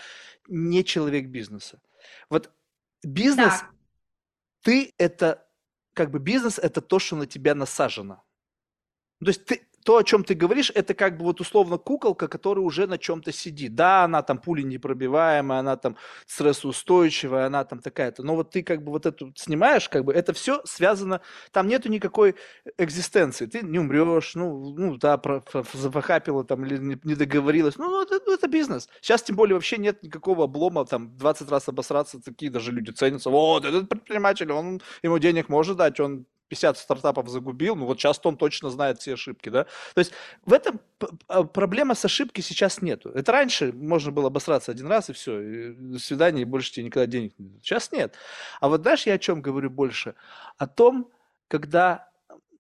не 0.49 0.85
человек 0.85 1.29
бизнеса. 1.29 1.81
Вот 2.31 2.51
бизнес, 3.05 3.61
да. 3.61 3.71
ты 4.63 4.93
это, 4.99 5.47
как 5.95 6.11
бы, 6.11 6.19
бизнес 6.19 6.59
это 6.59 6.81
то, 6.81 6.99
что 6.99 7.15
на 7.15 7.27
тебя 7.27 7.55
насажено. 7.55 8.25
То 9.21 9.29
есть 9.29 9.45
ты, 9.45 9.67
то, 9.87 9.99
о 9.99 10.03
чем 10.03 10.25
ты 10.25 10.35
говоришь, 10.35 10.73
это 10.75 10.95
как 10.95 11.17
бы 11.17 11.25
вот 11.25 11.41
условно 11.41 11.79
куколка, 11.79 12.27
которая 12.27 12.65
уже 12.65 12.89
на 12.89 12.99
чем-то 12.99 13.31
сидит. 13.31 13.77
Да, 13.77 14.03
она 14.03 14.21
там 14.23 14.39
пули 14.39 14.63
непробиваемая, 14.63 15.61
она 15.61 15.77
там 15.77 15.97
стрессоустойчивая, 16.27 17.47
она 17.47 17.65
там 17.65 17.79
такая-то. 17.79 18.25
Но 18.25 18.35
вот 18.35 18.51
ты 18.51 18.65
как 18.65 18.83
бы 18.83 18.91
вот 18.91 19.07
эту 19.07 19.33
снимаешь, 19.37 19.89
как 19.89 20.05
бы 20.05 20.13
это 20.13 20.33
все 20.33 20.61
связано, 20.65 21.21
там 21.53 21.69
нету 21.69 21.89
никакой 21.89 22.35
экзистенции. 22.79 23.47
Ты 23.47 23.63
не 23.63 23.79
умрешь, 23.79 24.35
ну, 24.35 24.75
ну 24.77 24.97
да, 24.97 25.23
запахапила 25.73 26.43
там 26.45 26.67
или 26.67 26.79
не, 26.79 26.99
не 27.05 27.15
договорилась. 27.15 27.79
Ну, 27.79 27.89
ну, 27.89 28.03
это, 28.03 28.19
ну, 28.27 28.35
это 28.35 28.49
бизнес. 28.49 28.89
Сейчас 29.01 29.23
тем 29.23 29.37
более 29.37 29.55
вообще 29.55 29.79
нет 29.79 30.03
никакого 30.03 30.45
облома, 30.47 30.85
там 30.85 31.17
20 31.17 31.49
раз 31.49 31.69
обосраться, 31.69 32.21
такие 32.21 32.51
даже 32.51 32.73
люди 32.73 32.91
ценятся. 32.91 33.31
Вот, 33.31 33.65
этот 33.65 33.89
предприниматель, 33.89 34.51
он, 34.51 34.81
ему 35.05 35.21
денег 35.21 35.49
может 35.49 35.77
дать, 35.77 36.01
он 36.01 36.27
50 36.49 36.79
стартапов 36.79 37.29
загубил, 37.29 37.77
ну 37.77 37.87
вот 37.87 37.99
сейчас 37.99 38.21
он 38.25 38.37
точно 38.37 38.71
знает 38.71 39.01
все 39.01 39.15
ошибки, 39.15 39.49
да. 39.49 39.65
То 39.95 39.99
есть 39.99 40.13
в 40.45 40.53
этом 40.53 40.81
а, 41.29 41.45
проблема 41.45 41.95
с 41.95 42.05
ошибки 42.05 42.41
сейчас 42.41 42.83
нету. 42.83 43.11
Это 43.11 43.33
раньше 43.33 43.73
можно 43.73 44.13
было 44.13 44.29
обосраться 44.29 44.73
один 44.73 44.87
раз 44.87 45.11
и 45.11 45.13
все, 45.13 45.41
и 45.41 45.73
до 45.73 45.99
свидания, 45.99 46.43
и 46.43 46.45
больше 46.45 46.73
тебе 46.73 46.87
никогда 46.87 47.07
денег 47.07 47.35
не 47.39 47.47
дадут. 47.47 47.65
Сейчас 47.65 47.93
нет. 47.93 48.15
А 48.61 48.69
вот 48.69 48.83
знаешь, 48.83 49.07
я 49.07 49.15
о 49.15 49.19
чем 49.19 49.43
говорю 49.43 49.71
больше? 49.71 50.15
О 50.59 50.67
том, 50.67 51.11
когда 51.49 52.09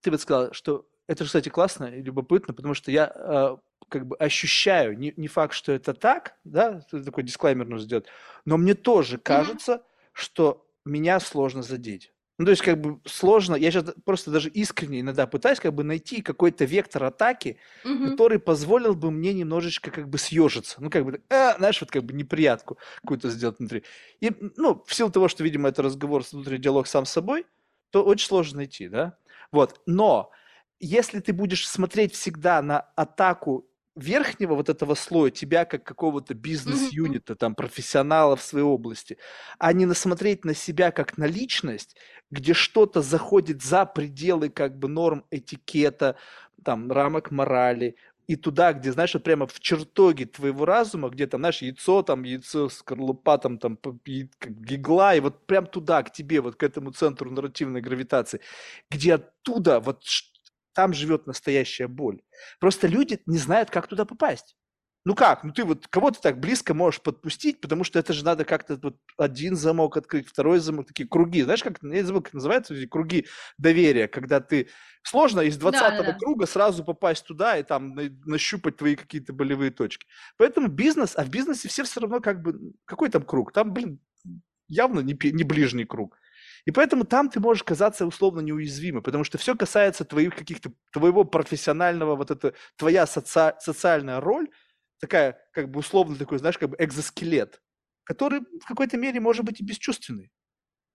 ты 0.00 0.10
вот 0.10 0.20
сказал, 0.20 0.52
что 0.52 0.86
это, 1.06 1.24
кстати, 1.24 1.48
классно 1.48 1.84
и 1.84 2.02
любопытно, 2.02 2.54
потому 2.54 2.74
что 2.74 2.90
я 2.90 3.12
э, 3.14 3.56
как 3.88 4.06
бы 4.06 4.16
ощущаю, 4.16 4.98
не, 4.98 5.12
не 5.16 5.28
факт, 5.28 5.54
что 5.54 5.72
это 5.72 5.94
так, 5.94 6.36
да, 6.44 6.80
такой 6.90 7.22
дисклеймер 7.22 7.66
нужно 7.66 7.84
сделать, 7.84 8.06
но 8.44 8.56
мне 8.56 8.74
тоже 8.74 9.18
кажется, 9.18 9.72
mm-hmm. 9.72 10.10
что 10.12 10.66
меня 10.84 11.20
сложно 11.20 11.62
задеть. 11.62 12.12
Ну, 12.38 12.44
то 12.44 12.50
есть, 12.50 12.62
как 12.62 12.80
бы 12.80 13.00
сложно. 13.06 13.54
Я 13.54 13.70
сейчас 13.70 13.94
просто 14.04 14.30
даже 14.30 14.50
искренне 14.50 15.00
иногда 15.00 15.26
пытаюсь 15.26 15.58
как 15.58 15.74
бы 15.74 15.84
найти 15.84 16.20
какой-то 16.20 16.66
вектор 16.66 17.04
атаки, 17.04 17.58
угу. 17.84 18.10
который 18.10 18.38
позволил 18.38 18.94
бы 18.94 19.10
мне 19.10 19.32
немножечко 19.32 19.90
как 19.90 20.08
бы 20.08 20.18
съежиться. 20.18 20.76
Ну, 20.80 20.90
как 20.90 21.04
бы, 21.04 21.22
э, 21.30 21.56
знаешь, 21.56 21.80
вот 21.80 21.90
как 21.90 22.04
бы 22.04 22.12
неприятку 22.12 22.78
какую-то 23.00 23.30
сделать 23.30 23.58
внутри. 23.58 23.84
И, 24.20 24.32
ну, 24.56 24.82
в 24.86 24.94
силу 24.94 25.10
того, 25.10 25.28
что, 25.28 25.44
видимо, 25.44 25.70
это 25.70 25.82
разговор, 25.82 26.24
внутренний 26.30 26.62
диалог 26.62 26.86
сам 26.86 27.06
с 27.06 27.10
собой, 27.10 27.46
то 27.90 28.04
очень 28.04 28.26
сложно 28.26 28.58
найти, 28.58 28.88
да? 28.88 29.16
Вот. 29.50 29.80
Но 29.86 30.30
если 30.78 31.20
ты 31.20 31.32
будешь 31.32 31.66
смотреть 31.66 32.12
всегда 32.14 32.60
на 32.60 32.80
атаку 32.96 33.66
верхнего 33.96 34.54
вот 34.54 34.68
этого 34.68 34.94
слоя, 34.94 35.30
тебя 35.30 35.64
как 35.64 35.84
какого-то 35.84 36.34
бизнес-юнита, 36.34 37.34
там, 37.36 37.54
профессионала 37.54 38.36
в 38.36 38.42
своей 38.42 38.64
области, 38.64 39.18
а 39.58 39.72
не 39.72 39.86
насмотреть 39.86 40.44
на 40.44 40.54
себя 40.54 40.90
как 40.92 41.18
на 41.18 41.24
личность, 41.26 41.96
где 42.30 42.52
что-то 42.54 43.02
заходит 43.02 43.62
за 43.62 43.86
пределы 43.86 44.50
как 44.50 44.78
бы 44.78 44.88
норм 44.88 45.24
этикета, 45.30 46.16
там, 46.64 46.90
рамок 46.92 47.30
морали, 47.30 47.96
и 48.26 48.34
туда, 48.36 48.72
где, 48.72 48.90
знаешь, 48.92 49.14
вот 49.14 49.22
прямо 49.22 49.46
в 49.46 49.60
чертоге 49.60 50.26
твоего 50.26 50.64
разума, 50.64 51.08
где 51.10 51.26
там, 51.28 51.40
знаешь, 51.42 51.62
яйцо, 51.62 52.02
там, 52.02 52.24
яйцо, 52.24 52.68
скорлупа, 52.68 53.38
там, 53.38 53.58
там, 53.58 53.78
гигла, 54.04 55.14
и 55.14 55.20
вот 55.20 55.46
прям 55.46 55.66
туда, 55.66 56.02
к 56.02 56.12
тебе, 56.12 56.40
вот 56.40 56.56
к 56.56 56.62
этому 56.64 56.90
центру 56.90 57.30
нарративной 57.30 57.80
гравитации, 57.80 58.40
где 58.90 59.14
оттуда 59.14 59.78
вот 59.80 60.02
там 60.76 60.92
живет 60.92 61.26
настоящая 61.26 61.88
боль. 61.88 62.20
Просто 62.60 62.86
люди 62.86 63.20
не 63.24 63.38
знают, 63.38 63.70
как 63.70 63.86
туда 63.86 64.04
попасть. 64.04 64.56
Ну 65.06 65.14
как? 65.14 65.42
Ну 65.42 65.52
ты 65.52 65.64
вот 65.64 65.86
кого 65.86 66.10
ты 66.10 66.18
так 66.20 66.38
близко 66.38 66.74
можешь 66.74 67.00
подпустить, 67.00 67.60
потому 67.60 67.82
что 67.82 67.98
это 67.98 68.12
же 68.12 68.24
надо 68.24 68.44
как-то 68.44 68.76
вот 68.82 68.98
один 69.16 69.56
замок 69.56 69.96
открыть, 69.96 70.28
второй 70.28 70.58
замок, 70.58 70.88
такие 70.88 71.08
круги. 71.08 71.42
Знаешь, 71.42 71.62
как, 71.62 71.78
я 71.80 72.04
забыл, 72.04 72.20
как 72.20 72.34
называются 72.34 72.74
эти 72.74 72.86
круги 72.86 73.26
доверия, 73.56 74.06
когда 74.06 74.40
ты 74.40 74.68
сложно 75.02 75.40
из 75.40 75.56
20 75.56 75.80
да, 75.80 76.02
да. 76.02 76.12
круга 76.12 76.46
сразу 76.46 76.84
попасть 76.84 77.24
туда 77.24 77.56
и 77.56 77.62
там 77.62 77.96
нащупать 78.26 78.76
твои 78.76 78.96
какие-то 78.96 79.32
болевые 79.32 79.70
точки. 79.70 80.06
Поэтому 80.36 80.68
бизнес, 80.68 81.14
а 81.16 81.24
в 81.24 81.30
бизнесе 81.30 81.68
все 81.68 81.84
все 81.84 82.00
равно 82.00 82.20
как 82.20 82.42
бы, 82.42 82.74
какой 82.84 83.08
там 83.08 83.22
круг? 83.22 83.52
Там, 83.52 83.72
блин, 83.72 84.00
явно 84.68 85.00
не, 85.00 85.16
не 85.30 85.44
ближний 85.44 85.84
круг. 85.84 86.18
И 86.66 86.72
поэтому 86.72 87.04
там 87.04 87.30
ты 87.30 87.40
можешь 87.40 87.62
казаться 87.62 88.06
условно 88.06 88.40
неуязвимым, 88.40 89.02
потому 89.02 89.24
что 89.24 89.38
все 89.38 89.54
касается 89.56 90.04
твоих 90.04 90.34
каких-то, 90.34 90.72
твоего 90.92 91.24
профессионального, 91.24 92.16
вот 92.16 92.30
это, 92.30 92.54
твоя 92.76 93.06
соци, 93.06 93.54
социальная 93.60 94.20
роль, 94.20 94.48
такая, 95.00 95.38
как 95.52 95.70
бы 95.70 95.78
условно 95.78 96.16
такой, 96.16 96.38
знаешь, 96.38 96.58
как 96.58 96.70
бы 96.70 96.76
экзоскелет, 96.78 97.62
который 98.04 98.40
в 98.40 98.66
какой-то 98.66 98.96
мере 98.96 99.20
может 99.20 99.44
быть 99.44 99.60
и 99.60 99.64
бесчувственный. 99.64 100.32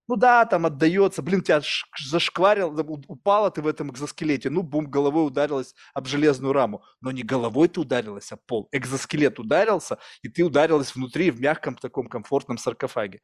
Ну 0.10 0.18
да, 0.18 0.46
там 0.46 0.66
отдается, 0.66 1.22
блин, 1.22 1.42
тебя 1.42 1.62
зашкварил, 1.98 2.78
упала 3.08 3.50
ты 3.50 3.62
в 3.62 3.68
этом 3.68 3.92
экзоскелете, 3.92 4.50
ну 4.50 4.62
бум, 4.62 4.92
головой 4.92 5.26
ударилась 5.26 5.74
об 5.94 6.08
железную 6.08 6.52
раму. 6.52 6.84
Но 7.00 7.12
не 7.12 7.24
головой 7.24 7.70
ты 7.70 7.80
ударилась 7.80 8.32
об 8.34 8.42
пол, 8.46 8.68
экзоскелет 8.74 9.40
ударился, 9.40 10.00
и 10.22 10.28
ты 10.28 10.44
ударилась 10.44 10.94
внутри 10.96 11.32
в 11.32 11.40
мягком 11.40 11.76
таком 11.78 12.08
комфортном 12.10 12.58
саркофаге. 12.58 13.22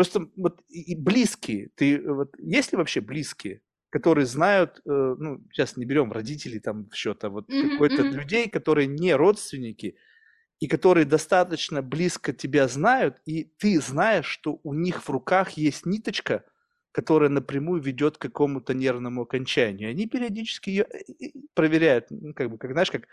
Просто 0.00 0.30
вот 0.34 0.62
и 0.70 0.96
близкие, 0.96 1.68
ты 1.74 2.00
вот 2.00 2.34
есть 2.38 2.72
ли 2.72 2.78
вообще 2.78 3.02
близкие, 3.02 3.60
которые 3.90 4.24
знают, 4.24 4.80
э, 4.86 5.14
ну 5.18 5.46
сейчас 5.52 5.76
не 5.76 5.84
берем 5.84 6.10
родителей 6.10 6.58
там 6.58 6.88
в 6.88 6.94
счет, 6.94 7.22
а 7.22 7.28
вот 7.28 7.50
mm-hmm, 7.50 7.72
какой-то 7.72 7.96
mm-hmm. 7.96 8.12
людей, 8.12 8.48
которые 8.48 8.86
не 8.86 9.14
родственники 9.14 9.96
и 10.58 10.68
которые 10.68 11.04
достаточно 11.04 11.82
близко 11.82 12.32
тебя 12.32 12.66
знают, 12.66 13.20
и 13.26 13.52
ты 13.58 13.78
знаешь, 13.78 14.24
что 14.24 14.58
у 14.62 14.72
них 14.72 15.02
в 15.02 15.10
руках 15.10 15.50
есть 15.50 15.84
ниточка, 15.84 16.46
которая 16.92 17.28
напрямую 17.28 17.82
ведет 17.82 18.16
к 18.16 18.22
какому-то 18.22 18.72
нервному 18.72 19.24
окончанию. 19.24 19.90
Они 19.90 20.06
периодически 20.06 20.70
ее 20.70 20.84
э, 20.84 21.26
проверяют, 21.52 22.06
ну, 22.08 22.32
как 22.32 22.50
бы, 22.50 22.56
как 22.56 22.72
знаешь, 22.72 22.90
как 22.90 23.06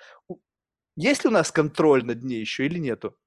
есть 0.96 1.26
ли 1.26 1.28
у 1.28 1.34
нас 1.34 1.52
контроль 1.52 2.06
над 2.06 2.24
ней 2.24 2.40
еще 2.40 2.66
или 2.66 2.80
нету? 2.80 3.18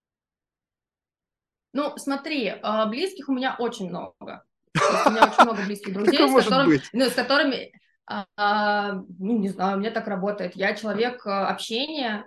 Ну, 1.72 1.96
смотри, 1.96 2.54
а, 2.62 2.86
близких 2.86 3.28
у 3.28 3.32
меня 3.32 3.56
очень 3.58 3.88
много. 3.88 4.44
У 4.74 5.10
меня 5.10 5.26
очень 5.26 5.44
много 5.44 5.62
близких 5.64 5.92
друзей, 5.94 6.28
с, 6.28 6.44
которым, 6.44 6.80
ну, 6.92 7.04
с 7.04 7.14
которыми, 7.14 7.72
а, 8.06 8.92
ну, 9.18 9.38
не 9.38 9.48
знаю, 9.48 9.76
у 9.76 9.80
меня 9.80 9.90
так 9.90 10.06
работает. 10.08 10.56
Я 10.56 10.74
человек 10.74 11.26
а, 11.26 11.48
общения, 11.48 12.26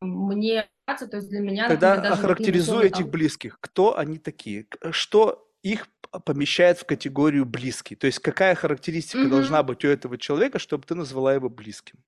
мне 0.00 0.68
То 0.86 1.16
есть 1.16 1.28
для 1.28 1.40
меня, 1.40 1.68
Тогда 1.68 1.90
например, 1.94 2.10
даже 2.10 2.22
охарактеризуй 2.22 2.86
этих 2.86 3.04
там... 3.04 3.10
близких. 3.10 3.58
Кто 3.60 3.96
они 3.96 4.18
такие? 4.18 4.66
Что 4.90 5.46
их 5.62 5.86
помещает 6.24 6.78
в 6.78 6.86
категорию 6.86 7.44
близкий? 7.44 7.94
То 7.94 8.06
есть 8.06 8.18
какая 8.18 8.54
характеристика 8.54 9.18
mm-hmm. 9.18 9.28
должна 9.28 9.62
быть 9.62 9.84
у 9.84 9.88
этого 9.88 10.18
человека, 10.18 10.58
чтобы 10.58 10.84
ты 10.84 10.94
назвала 10.94 11.34
его 11.34 11.48
близким? 11.48 11.98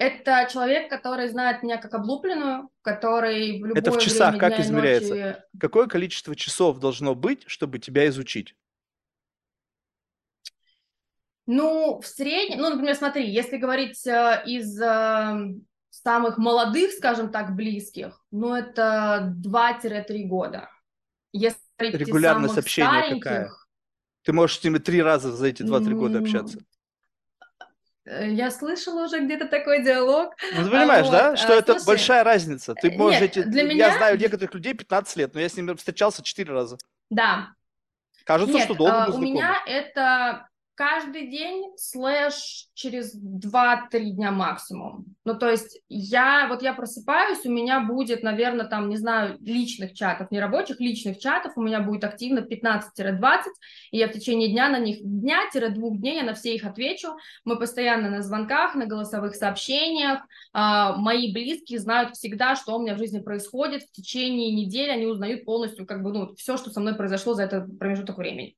Это 0.00 0.48
человек, 0.50 0.88
который 0.88 1.28
знает 1.28 1.62
меня 1.62 1.76
как 1.76 1.92
облупленную, 1.92 2.70
который 2.80 3.60
в 3.60 3.66
любое 3.66 3.82
Это 3.82 3.92
в 3.92 3.98
часах 3.98 4.34
время 4.34 4.50
как 4.50 4.60
измеряется? 4.60 5.14
Ночи... 5.14 5.36
Какое 5.60 5.86
количество 5.88 6.34
часов 6.34 6.78
должно 6.78 7.14
быть, 7.14 7.44
чтобы 7.46 7.78
тебя 7.78 8.08
изучить? 8.08 8.56
Ну, 11.44 12.00
в 12.00 12.06
среднем, 12.06 12.60
ну, 12.60 12.70
например, 12.70 12.94
смотри, 12.94 13.30
если 13.30 13.58
говорить 13.58 14.06
э, 14.06 14.42
из 14.46 14.80
э, 14.80 15.60
самых 15.90 16.38
молодых, 16.38 16.92
скажем 16.92 17.30
так, 17.30 17.54
близких, 17.54 18.24
ну, 18.30 18.54
это 18.54 19.36
2-3 19.44 20.24
года. 20.24 20.70
Если 21.32 21.60
Регулярность 21.78 22.56
общения 22.56 23.20
какая? 23.20 23.50
Ты 24.22 24.32
можешь 24.32 24.60
с 24.60 24.64
ними 24.64 24.78
три 24.78 25.02
раза 25.02 25.30
за 25.30 25.46
эти 25.48 25.62
2-3 25.62 25.94
года 25.94 26.18
общаться. 26.20 26.58
Э, 28.06 28.28
я 28.28 28.50
слышала 28.50 29.04
уже 29.04 29.24
где-то 29.24 29.46
такой 29.46 29.82
диалог. 29.84 30.34
Ну, 30.54 30.64
ты 30.64 30.70
понимаешь, 30.70 31.06
вот. 31.06 31.12
да, 31.12 31.36
что 31.36 31.54
а, 31.54 31.56
это 31.56 31.72
слушай, 31.74 31.86
большая 31.86 32.24
разница. 32.24 32.74
Ты 32.74 32.90
можешь 32.92 33.20
нет, 33.20 33.36
эти... 33.36 33.46
для 33.46 33.62
меня... 33.64 33.88
Я 33.88 33.96
знаю 33.96 34.18
некоторых 34.18 34.54
людей 34.54 34.74
15 34.74 35.16
лет, 35.16 35.34
но 35.34 35.40
я 35.40 35.48
с 35.48 35.56
ними 35.56 35.74
встречался 35.74 36.22
4 36.22 36.52
раза. 36.52 36.78
Да. 37.10 37.48
Кажется, 38.24 38.54
нет, 38.54 38.64
что 38.64 38.74
долго 38.74 39.04
а, 39.04 39.10
У 39.10 39.18
меня 39.18 39.56
это 39.66 40.48
каждый 40.80 41.28
день 41.28 41.76
слэш 41.76 42.68
через 42.72 43.14
2-3 43.14 44.00
дня 44.12 44.30
максимум. 44.30 45.04
Ну, 45.26 45.38
то 45.38 45.50
есть 45.50 45.78
я, 45.90 46.48
вот 46.48 46.62
я 46.62 46.72
просыпаюсь, 46.72 47.44
у 47.44 47.52
меня 47.52 47.80
будет, 47.80 48.22
наверное, 48.22 48.64
там, 48.64 48.88
не 48.88 48.96
знаю, 48.96 49.36
личных 49.40 49.92
чатов, 49.92 50.30
не 50.30 50.40
рабочих, 50.40 50.80
личных 50.80 51.18
чатов, 51.18 51.52
у 51.56 51.60
меня 51.60 51.80
будет 51.80 52.04
активно 52.04 52.38
15-20, 52.38 53.40
и 53.90 53.98
я 53.98 54.08
в 54.08 54.12
течение 54.12 54.48
дня 54.48 54.70
на 54.70 54.78
них, 54.78 55.00
дня-двух 55.02 55.98
дней 55.98 56.16
я 56.16 56.22
на 56.22 56.32
все 56.32 56.54
их 56.54 56.64
отвечу. 56.64 57.08
Мы 57.44 57.58
постоянно 57.58 58.08
на 58.08 58.22
звонках, 58.22 58.74
на 58.74 58.86
голосовых 58.86 59.34
сообщениях, 59.34 60.20
а, 60.54 60.96
мои 60.96 61.30
близкие 61.30 61.78
знают 61.78 62.16
всегда, 62.16 62.56
что 62.56 62.78
у 62.78 62.80
меня 62.80 62.94
в 62.94 62.98
жизни 62.98 63.20
происходит, 63.20 63.82
в 63.82 63.92
течение 63.92 64.50
недели 64.50 64.88
они 64.88 65.04
узнают 65.04 65.44
полностью, 65.44 65.84
как 65.84 66.02
бы, 66.02 66.10
ну, 66.10 66.34
все, 66.36 66.56
что 66.56 66.70
со 66.70 66.80
мной 66.80 66.94
произошло 66.94 67.34
за 67.34 67.42
этот 67.42 67.78
промежуток 67.78 68.16
времени. 68.16 68.56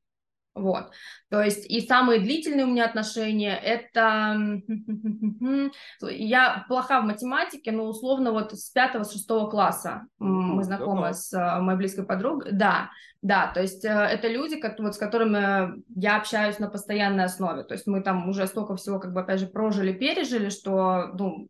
Вот. 0.54 0.90
То 1.30 1.42
есть 1.42 1.64
и 1.70 1.80
самые 1.80 2.20
длительные 2.20 2.66
у 2.66 2.68
меня 2.68 2.84
отношения 2.84 3.56
это 3.56 4.36
я 6.02 6.64
плоха 6.68 7.00
в 7.00 7.06
математике, 7.06 7.72
но 7.72 7.84
условно 7.84 8.32
вот 8.32 8.52
с 8.52 8.70
пятого, 8.70 9.04
с 9.04 9.12
шестого 9.12 9.48
класса 9.48 10.02
мы 10.18 10.62
знакомы 10.62 11.14
с 11.14 11.32
э, 11.32 11.60
моей 11.60 11.78
близкой 11.78 12.04
подругой. 12.04 12.52
Да, 12.52 12.90
да, 13.22 13.52
то 13.54 13.62
есть 13.62 13.84
э, 13.84 13.88
это 13.88 14.28
люди, 14.28 14.60
как, 14.60 14.78
вот, 14.80 14.94
с 14.94 14.98
которыми 14.98 15.82
я 15.94 16.16
общаюсь 16.16 16.58
на 16.58 16.68
постоянной 16.68 17.24
основе. 17.24 17.62
То 17.62 17.74
есть 17.74 17.86
мы 17.86 18.02
там 18.02 18.28
уже 18.28 18.46
столько 18.46 18.76
всего, 18.76 18.98
как 18.98 19.12
бы, 19.14 19.20
опять 19.20 19.40
же, 19.40 19.46
прожили, 19.46 19.92
пережили, 19.92 20.50
что, 20.50 21.12
ну, 21.14 21.48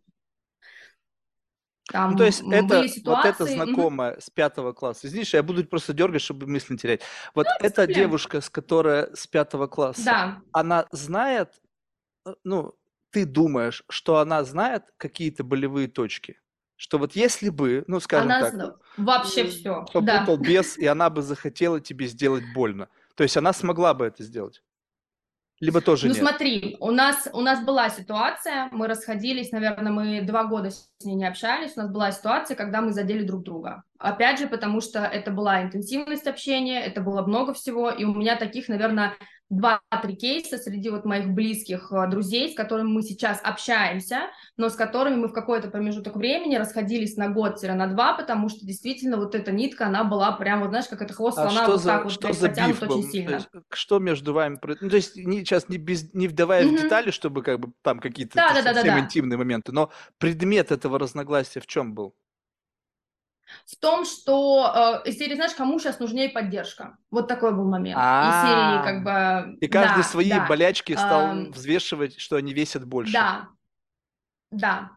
там 1.90 2.12
ну, 2.12 2.18
то 2.18 2.24
есть 2.24 2.42
это, 2.42 2.84
вот 3.04 3.24
это 3.24 3.44
знакомая 3.44 4.18
с 4.20 4.30
пятого 4.30 4.72
класса. 4.72 5.08
Извините, 5.08 5.36
я 5.36 5.42
буду 5.42 5.64
просто 5.64 5.92
дергать, 5.92 6.22
чтобы 6.22 6.46
мысль 6.46 6.72
не 6.74 6.78
терять. 6.78 7.00
Вот 7.34 7.46
ну, 7.46 7.66
эта 7.66 7.86
девушка, 7.86 8.40
с 8.40 8.48
которой 8.48 9.14
с 9.16 9.26
пятого 9.26 9.66
класса, 9.66 10.04
да. 10.04 10.42
она 10.52 10.86
знает, 10.92 11.60
э, 12.24 12.34
ну, 12.44 12.74
ты 13.10 13.26
думаешь, 13.26 13.84
что 13.88 14.18
она 14.18 14.44
знает 14.44 14.84
какие-то 14.96 15.44
болевые 15.44 15.88
точки? 15.88 16.38
Что 16.76 16.98
вот 16.98 17.14
если 17.14 17.48
бы, 17.48 17.84
ну, 17.86 18.00
скажем 18.00 18.30
она 18.30 18.50
так... 18.50 18.80
Вообще 18.96 19.46
все, 19.46 19.84
да. 19.94 20.26
бес, 20.36 20.78
и 20.78 20.86
она 20.86 21.10
бы 21.10 21.22
захотела 21.22 21.80
тебе 21.80 22.06
сделать 22.06 22.44
больно. 22.54 22.88
То 23.14 23.22
есть 23.22 23.36
она 23.36 23.52
смогла 23.52 23.94
бы 23.94 24.06
это 24.06 24.22
сделать? 24.22 24.62
Либо 25.62 25.80
тоже 25.80 26.08
ну, 26.08 26.14
нет? 26.14 26.20
смотри, 26.20 26.76
у 26.80 26.90
нас, 26.90 27.28
у 27.32 27.40
нас 27.40 27.64
была 27.64 27.88
ситуация, 27.88 28.68
мы 28.72 28.88
расходились, 28.88 29.52
наверное, 29.52 29.92
мы 29.92 30.20
два 30.22 30.42
года 30.42 30.72
с 30.72 31.04
ней 31.04 31.14
не 31.14 31.24
общались, 31.24 31.74
у 31.76 31.82
нас 31.82 31.88
была 31.88 32.10
ситуация, 32.10 32.56
когда 32.56 32.80
мы 32.80 32.92
задели 32.92 33.22
друг 33.22 33.44
друга. 33.44 33.84
Опять 33.96 34.40
же, 34.40 34.48
потому 34.48 34.80
что 34.80 35.04
это 35.04 35.30
была 35.30 35.62
интенсивность 35.62 36.26
общения, 36.26 36.82
это 36.82 37.00
было 37.00 37.24
много 37.24 37.54
всего, 37.54 37.90
и 37.90 38.02
у 38.02 38.12
меня 38.12 38.34
таких, 38.34 38.66
наверное, 38.66 39.14
два-три 39.52 40.16
кейса 40.16 40.56
среди 40.56 40.88
вот 40.88 41.04
моих 41.04 41.28
близких 41.28 41.92
э, 41.92 42.08
друзей, 42.08 42.52
с 42.52 42.56
которыми 42.56 42.88
мы 42.88 43.02
сейчас 43.02 43.38
общаемся, 43.44 44.30
но 44.56 44.70
с 44.70 44.74
которыми 44.74 45.16
мы 45.16 45.28
в 45.28 45.32
какой-то 45.32 45.68
промежуток 45.68 46.16
времени 46.16 46.56
расходились 46.56 47.16
на 47.16 47.28
год-на 47.28 47.86
два, 47.86 48.14
потому 48.14 48.48
что 48.48 48.66
действительно 48.66 49.18
вот 49.18 49.34
эта 49.34 49.52
нитка, 49.52 49.86
она 49.86 50.04
была 50.04 50.32
прям, 50.32 50.60
вот 50.60 50.70
знаешь, 50.70 50.86
как 50.88 51.02
это 51.02 51.12
хвост 51.12 51.38
а 51.38 51.48
слона, 51.48 51.64
что 51.64 51.72
вот 51.72 51.82
за, 51.82 51.88
так 51.88 52.04
вот 52.04 52.12
что 52.12 52.32
за 52.32 52.48
биф 52.48 52.82
очень 52.82 53.02
сильно. 53.10 53.34
Есть, 53.34 53.48
что 53.70 53.98
между 53.98 54.32
вами, 54.32 54.58
ну, 54.80 54.88
то 54.88 54.96
есть 54.96 55.16
не, 55.16 55.40
сейчас 55.40 55.68
не, 55.68 55.76
без, 55.76 56.14
не 56.14 56.28
вдавая 56.28 56.64
mm-hmm. 56.64 56.76
в 56.78 56.82
детали, 56.82 57.10
чтобы 57.10 57.42
как 57.42 57.60
бы 57.60 57.72
там 57.82 58.00
какие-то 58.00 58.36
да, 58.36 58.48
да, 58.54 58.62
совсем 58.62 58.86
да, 58.86 58.94
да, 58.94 59.00
интимные 59.00 59.36
моменты, 59.36 59.72
но 59.72 59.90
предмет 60.16 60.72
этого 60.72 60.98
разногласия 60.98 61.60
в 61.60 61.66
чем 61.66 61.94
был? 61.94 62.14
В 63.66 63.76
том, 63.76 64.04
что 64.04 65.02
э, 65.04 65.08
из 65.08 65.18
серии, 65.18 65.34
знаешь, 65.34 65.54
кому 65.54 65.78
сейчас 65.78 65.98
нужнее 65.98 66.28
поддержка. 66.28 66.96
Вот 67.10 67.28
такой 67.28 67.52
был 67.52 67.68
момент. 67.68 67.98
Из 67.98 68.42
серии 68.42 68.82
как 68.84 69.04
бы... 69.04 69.56
И 69.60 69.68
каждый 69.68 70.04
свои 70.04 70.32
болячки 70.48 70.92
стал 70.92 71.50
взвешивать, 71.50 72.18
что 72.18 72.36
они 72.36 72.52
весят 72.52 72.84
больше. 72.86 73.12
Да, 73.12 73.48
да. 74.50 74.90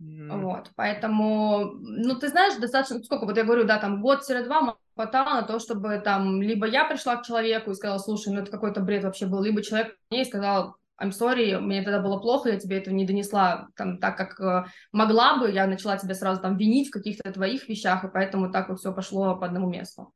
Вот, 0.00 0.70
поэтому, 0.74 1.76
ну, 1.80 2.18
ты 2.18 2.28
знаешь, 2.28 2.54
достаточно, 2.56 3.02
сколько, 3.02 3.24
вот 3.24 3.36
я 3.36 3.44
говорю, 3.44 3.64
да, 3.64 3.78
там 3.78 4.02
год-два 4.02 4.76
хватало 4.94 5.40
на 5.40 5.42
то, 5.42 5.58
чтобы 5.58 5.98
там, 6.04 6.42
либо 6.42 6.66
я 6.66 6.84
пришла 6.84 7.16
к 7.16 7.24
человеку 7.24 7.70
и 7.70 7.74
сказала, 7.74 7.98
слушай, 7.98 8.32
ну, 8.32 8.40
это 8.40 8.50
какой-то 8.50 8.80
бред 8.80 9.04
вообще 9.04 9.26
был, 9.26 9.42
либо 9.42 9.62
человек 9.62 9.96
мне 10.10 10.24
сказал, 10.24 10.76
I'm 11.02 11.10
sorry, 11.10 11.58
мне 11.58 11.82
тогда 11.82 12.00
было 12.00 12.18
плохо, 12.18 12.50
я 12.50 12.58
тебе 12.58 12.78
этого 12.78 12.94
не 12.94 13.04
донесла 13.04 13.68
там 13.76 13.98
так, 13.98 14.16
как 14.16 14.40
э, 14.40 14.64
могла 14.92 15.38
бы, 15.38 15.50
я 15.50 15.66
начала 15.66 15.96
тебя 15.96 16.14
сразу 16.14 16.40
там 16.40 16.56
винить 16.56 16.88
в 16.88 16.92
каких-то 16.92 17.32
твоих 17.32 17.68
вещах, 17.68 18.04
и 18.04 18.08
поэтому 18.08 18.50
так 18.50 18.68
вот 18.68 18.78
все 18.78 18.92
пошло 18.92 19.36
по 19.36 19.46
одному 19.46 19.68
месту. 19.68 20.12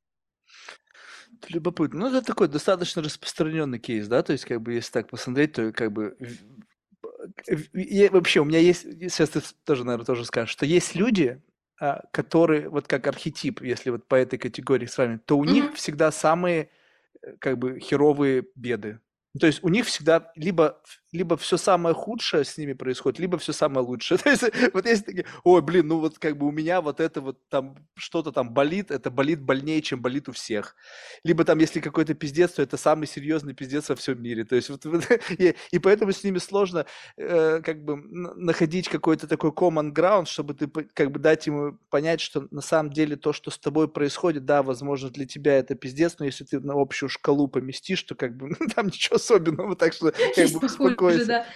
Любопытно. 1.48 2.00
Ну, 2.00 2.08
это 2.08 2.22
такой 2.22 2.48
достаточно 2.48 3.02
распространенный 3.02 3.78
кейс, 3.78 4.06
да, 4.08 4.22
то 4.22 4.32
есть, 4.32 4.44
как 4.44 4.60
бы, 4.62 4.74
если 4.74 4.92
так 4.92 5.08
посмотреть, 5.08 5.52
то, 5.52 5.72
как 5.72 5.92
бы, 5.92 6.16
и 7.72 8.08
вообще, 8.08 8.40
у 8.40 8.44
меня 8.44 8.58
есть, 8.58 8.82
сейчас 8.82 9.30
ты 9.30 9.40
тоже, 9.64 9.84
наверное, 9.84 10.06
тоже 10.06 10.24
скажешь, 10.24 10.52
что 10.52 10.64
есть 10.64 10.94
люди, 10.94 11.42
а, 11.80 12.02
которые, 12.12 12.68
вот 12.68 12.88
как 12.88 13.06
архетип, 13.06 13.62
если 13.62 13.90
вот 13.90 14.06
по 14.06 14.14
этой 14.14 14.38
категории 14.38 14.86
с 14.86 14.98
вами, 14.98 15.18
то 15.24 15.38
у 15.38 15.44
mm-hmm. 15.44 15.50
них 15.50 15.74
всегда 15.74 16.10
самые, 16.10 16.70
э, 17.22 17.36
как 17.38 17.58
бы, 17.58 17.78
херовые 17.78 18.44
беды. 18.54 19.00
То 19.38 19.46
есть 19.46 19.62
у 19.62 19.68
них 19.68 19.86
всегда 19.86 20.30
либо, 20.34 20.80
либо 21.12 21.36
все 21.36 21.56
самое 21.56 21.94
худшее 21.94 22.44
с 22.44 22.58
ними 22.58 22.74
происходит, 22.74 23.18
либо 23.18 23.38
все 23.38 23.52
самое 23.52 23.86
лучшее. 23.86 24.18
То 24.22 24.30
есть 24.30 24.44
вот 24.72 24.86
есть 24.86 25.06
такие, 25.06 25.24
ой, 25.44 25.62
блин, 25.62 25.88
ну 25.88 26.00
вот 26.00 26.18
как 26.18 26.36
бы 26.36 26.46
у 26.46 26.50
меня 26.50 26.80
вот 26.80 27.00
это 27.00 27.20
вот 27.20 27.38
там 27.48 27.76
что-то 27.96 28.32
там 28.32 28.52
болит, 28.52 28.90
это 28.90 29.10
болит 29.10 29.40
больнее, 29.40 29.80
чем 29.80 30.02
болит 30.02 30.28
у 30.28 30.32
всех. 30.32 30.76
Либо 31.24 31.44
там, 31.44 31.58
если 31.58 31.80
какой-то 31.80 32.14
пиздец, 32.14 32.52
то 32.52 32.62
это 32.62 32.76
самый 32.76 33.06
серьезный 33.06 33.54
пиздец 33.54 33.88
во 33.88 33.96
всем 33.96 34.22
мире. 34.22 34.44
То 34.44 34.56
есть 34.56 34.68
вот, 34.68 34.84
и, 35.38 35.54
и 35.70 35.78
поэтому 35.78 36.12
с 36.12 36.22
ними 36.24 36.38
сложно 36.38 36.84
э, 37.16 37.60
как 37.62 37.84
бы 37.84 37.96
находить 37.96 38.88
какой-то 38.88 39.26
такой 39.26 39.50
common 39.50 39.92
ground, 39.92 40.26
чтобы 40.26 40.54
ты 40.54 40.68
как 40.68 41.10
бы 41.10 41.18
дать 41.18 41.46
ему 41.46 41.78
понять, 41.90 42.20
что 42.20 42.46
на 42.50 42.60
самом 42.60 42.92
деле 42.92 43.16
то, 43.16 43.32
что 43.32 43.50
с 43.50 43.58
тобой 43.58 43.88
происходит, 43.88 44.44
да, 44.44 44.62
возможно, 44.62 45.10
для 45.10 45.26
тебя 45.26 45.56
это 45.56 45.74
пиздец, 45.74 46.16
но 46.18 46.26
если 46.26 46.44
ты 46.44 46.60
на 46.60 46.74
общую 46.74 47.08
шкалу 47.08 47.48
поместишь, 47.48 48.02
то 48.02 48.14
как 48.14 48.36
бы 48.36 48.54
там 48.74 48.86
ничего 48.86 49.16
особенного, 49.16 49.74
так 49.74 49.94
что 49.94 50.12
как 50.12 50.50
бы 50.50 50.68
успокойся. 50.98 51.26
Да. 51.26 51.46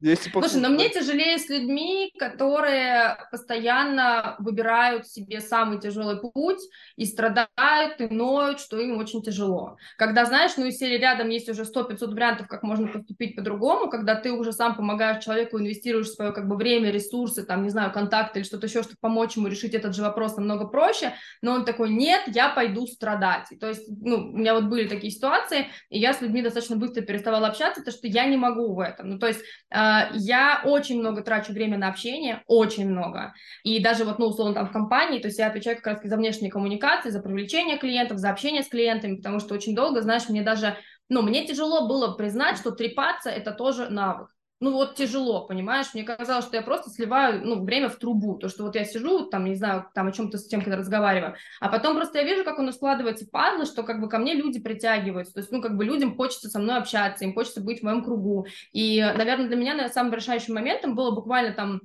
Если 0.00 0.30
Слушай, 0.30 0.60
но 0.60 0.68
мне 0.68 0.90
тяжелее 0.90 1.38
с 1.38 1.48
людьми, 1.48 2.12
которые 2.18 3.16
постоянно 3.30 4.36
выбирают 4.38 5.06
себе 5.06 5.40
самый 5.40 5.80
тяжелый 5.80 6.20
путь 6.20 6.60
и 6.96 7.06
страдают, 7.06 7.98
и 7.98 8.08
ноют, 8.08 8.60
что 8.60 8.78
им 8.78 8.98
очень 8.98 9.22
тяжело. 9.22 9.78
Когда, 9.96 10.26
знаешь, 10.26 10.52
ну, 10.58 10.66
из 10.66 10.76
серии 10.76 10.98
рядом 10.98 11.30
есть 11.30 11.48
уже 11.48 11.62
100-500 11.62 12.12
вариантов, 12.12 12.46
как 12.46 12.62
можно 12.62 12.88
поступить 12.88 13.36
по-другому, 13.36 13.88
когда 13.88 14.16
ты 14.16 14.32
уже 14.32 14.52
сам 14.52 14.76
помогаешь 14.76 15.24
человеку, 15.24 15.58
инвестируешь 15.58 16.10
свое 16.10 16.32
как 16.32 16.46
бы 16.46 16.56
время, 16.56 16.90
ресурсы, 16.90 17.42
там, 17.42 17.62
не 17.62 17.70
знаю, 17.70 17.90
контакты 17.90 18.40
или 18.40 18.46
что-то 18.46 18.66
еще, 18.66 18.82
чтобы 18.82 18.98
помочь 19.00 19.36
ему 19.36 19.48
решить 19.48 19.72
этот 19.72 19.96
же 19.96 20.02
вопрос 20.02 20.36
намного 20.36 20.66
проще, 20.66 21.14
но 21.40 21.52
он 21.52 21.64
такой, 21.64 21.88
нет, 21.88 22.20
я 22.26 22.50
пойду 22.50 22.86
страдать. 22.86 23.50
И, 23.50 23.56
то 23.56 23.68
есть, 23.68 23.88
ну, 23.88 24.16
у 24.16 24.36
меня 24.36 24.52
вот 24.52 24.64
были 24.64 24.88
такие 24.88 25.10
ситуации, 25.10 25.68
и 25.88 25.98
я 25.98 26.12
с 26.12 26.20
людьми 26.20 26.42
достаточно 26.42 26.76
быстро 26.76 27.00
переставала 27.00 27.48
общаться, 27.48 27.80
потому 27.80 27.96
что 27.96 28.08
я 28.08 28.26
не 28.26 28.36
могу 28.36 28.74
в 28.74 28.80
этом. 28.80 29.08
Ну, 29.08 29.18
то 29.18 29.26
есть 29.26 29.40
а, 29.70 29.85
я 30.12 30.62
очень 30.64 31.00
много 31.00 31.22
трачу 31.22 31.52
время 31.52 31.78
на 31.78 31.88
общение, 31.88 32.42
очень 32.46 32.88
много. 32.88 33.34
И 33.64 33.82
даже 33.82 34.04
вот, 34.04 34.18
ну, 34.18 34.26
условно, 34.26 34.54
там 34.54 34.66
в 34.66 34.72
компании, 34.72 35.18
то 35.18 35.28
есть 35.28 35.38
я 35.38 35.48
отвечаю 35.48 35.76
как 35.76 35.86
раз 35.86 35.98
за 36.02 36.16
внешние 36.16 36.50
коммуникации, 36.50 37.10
за 37.10 37.20
привлечение 37.20 37.78
клиентов, 37.78 38.18
за 38.18 38.30
общение 38.30 38.62
с 38.62 38.68
клиентами, 38.68 39.16
потому 39.16 39.40
что 39.40 39.54
очень 39.54 39.74
долго, 39.74 40.02
знаешь, 40.02 40.28
мне 40.28 40.42
даже, 40.42 40.76
ну, 41.08 41.22
мне 41.22 41.46
тяжело 41.46 41.88
было 41.88 42.14
признать, 42.14 42.58
что 42.58 42.70
трепаться– 42.70 43.30
это 43.30 43.52
тоже 43.52 43.88
навык. 43.88 44.35
Ну 44.60 44.72
вот 44.72 44.94
тяжело, 44.94 45.46
понимаешь? 45.46 45.88
Мне 45.92 46.02
казалось, 46.04 46.44
что 46.44 46.56
я 46.56 46.62
просто 46.62 46.90
сливаю, 46.90 47.44
ну, 47.44 47.62
время 47.64 47.88
в 47.88 47.96
трубу, 47.96 48.36
то, 48.38 48.48
что 48.48 48.64
вот 48.64 48.74
я 48.74 48.84
сижу, 48.84 49.26
там, 49.26 49.44
не 49.44 49.54
знаю, 49.54 49.86
там 49.94 50.06
о 50.06 50.12
чем-то 50.12 50.38
с 50.38 50.48
кем-то 50.48 50.76
разговариваю, 50.76 51.34
а 51.60 51.68
потом 51.68 51.96
просто 51.96 52.18
я 52.18 52.24
вижу, 52.24 52.44
как 52.44 52.58
оно 52.58 52.72
складывается 52.72 53.26
пазлы, 53.30 53.66
что 53.66 53.82
как 53.82 54.00
бы 54.00 54.08
ко 54.08 54.18
мне 54.18 54.34
люди 54.34 54.60
притягиваются, 54.60 55.34
то 55.34 55.40
есть, 55.40 55.52
ну, 55.52 55.60
как 55.60 55.76
бы 55.76 55.84
людям 55.84 56.16
хочется 56.16 56.48
со 56.48 56.58
мной 56.58 56.78
общаться, 56.78 57.24
им 57.24 57.34
хочется 57.34 57.60
быть 57.60 57.80
в 57.80 57.82
моем 57.82 58.02
кругу, 58.02 58.46
и, 58.72 59.00
наверное, 59.00 59.48
для 59.48 59.56
меня 59.56 59.88
самым 59.88 60.14
решающим 60.14 60.54
моментом 60.54 60.94
было 60.94 61.10
буквально 61.10 61.52
там 61.52 61.80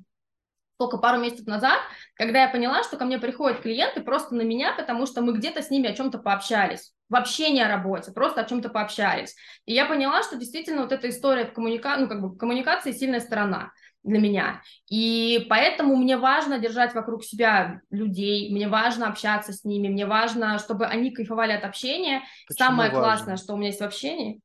только 0.82 0.98
пару 0.98 1.20
месяцев 1.20 1.46
назад, 1.46 1.80
когда 2.16 2.42
я 2.42 2.50
поняла, 2.50 2.82
что 2.82 2.98
ко 2.98 3.06
мне 3.06 3.20
приходят 3.20 3.62
клиенты 3.62 4.02
просто 4.02 4.34
на 4.34 4.42
меня, 4.42 4.74
потому 4.74 5.06
что 5.06 5.22
мы 5.22 5.34
где-то 5.34 5.62
с 5.62 5.70
ними 5.70 5.88
о 5.88 5.94
чем-то 5.94 6.18
пообщались. 6.18 6.92
Вообще 7.08 7.52
не 7.52 7.62
о 7.62 7.68
работе, 7.68 8.12
просто 8.12 8.42
о 8.42 8.46
чем-то 8.46 8.70
пообщались. 8.70 9.36
И 9.66 9.74
я 9.74 9.86
поняла, 9.86 10.24
что 10.24 10.38
действительно 10.38 10.82
вот 10.82 10.92
эта 10.92 11.10
история 11.10 11.46
в, 11.46 11.54
коммуника... 11.54 11.98
ну, 11.98 12.08
как 12.08 12.22
бы, 12.22 12.36
коммуникации 12.36 12.94
сильная 12.94 13.20
сторона 13.20 13.72
для 14.04 14.20
меня. 14.20 14.62
И 14.90 15.46
поэтому 15.50 15.96
мне 15.96 16.18
важно 16.18 16.58
держать 16.58 16.96
вокруг 16.96 17.24
себя 17.24 17.82
людей, 17.92 18.52
мне 18.52 18.68
важно 18.68 19.08
общаться 19.08 19.54
с 19.54 19.64
ними, 19.64 19.88
мне 19.88 20.08
важно, 20.08 20.58
чтобы 20.58 20.88
они 20.88 21.12
кайфовали 21.12 21.52
от 21.52 21.64
общения. 21.64 22.24
Почему 22.48 22.70
Самое 22.70 22.90
важно? 22.90 23.04
классное, 23.04 23.38
что 23.38 23.54
у 23.54 23.58
меня 23.58 23.68
есть 23.68 23.82
в 23.82 23.84
общении, 23.84 24.42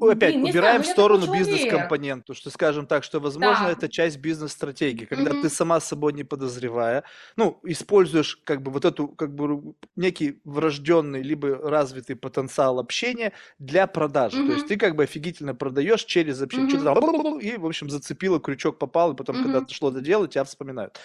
ну, 0.00 0.08
опять 0.08 0.34
блин, 0.34 0.44
убираем 0.44 0.82
знаю, 0.82 0.82
в 0.82 0.86
сторону 0.86 1.32
бизнес-компоненту, 1.32 2.34
что 2.34 2.48
скажем 2.48 2.86
так, 2.86 3.04
что 3.04 3.20
возможно 3.20 3.66
да. 3.66 3.72
это 3.72 3.88
часть 3.90 4.16
бизнес-стратегии, 4.18 5.04
когда 5.04 5.32
угу. 5.32 5.42
ты 5.42 5.50
сама 5.50 5.80
собой 5.80 6.14
не 6.14 6.24
подозревая, 6.24 7.04
ну 7.36 7.60
используешь 7.64 8.40
как 8.44 8.62
бы 8.62 8.70
вот 8.70 8.86
эту 8.86 9.08
как 9.08 9.34
бы 9.34 9.74
некий 9.96 10.40
врожденный 10.44 11.22
либо 11.22 11.58
развитый 11.58 12.16
потенциал 12.16 12.78
общения 12.78 13.32
для 13.58 13.86
продажи, 13.86 14.38
угу. 14.40 14.48
то 14.48 14.54
есть 14.54 14.68
ты 14.68 14.76
как 14.78 14.96
бы 14.96 15.02
офигительно 15.02 15.54
продаешь 15.54 16.04
через 16.04 16.40
общение, 16.40 16.80
там, 16.80 17.38
и 17.38 17.58
в 17.58 17.66
общем 17.66 17.90
зацепила, 17.90 18.40
крючок 18.40 18.78
попал, 18.78 19.12
и 19.12 19.16
потом 19.16 19.36
угу. 19.36 19.44
когда 19.44 19.60
ты 19.60 19.74
шло 19.74 19.90
это 19.90 20.00
дело, 20.00 20.26
тебя 20.26 20.44
вспоминают. 20.44 20.98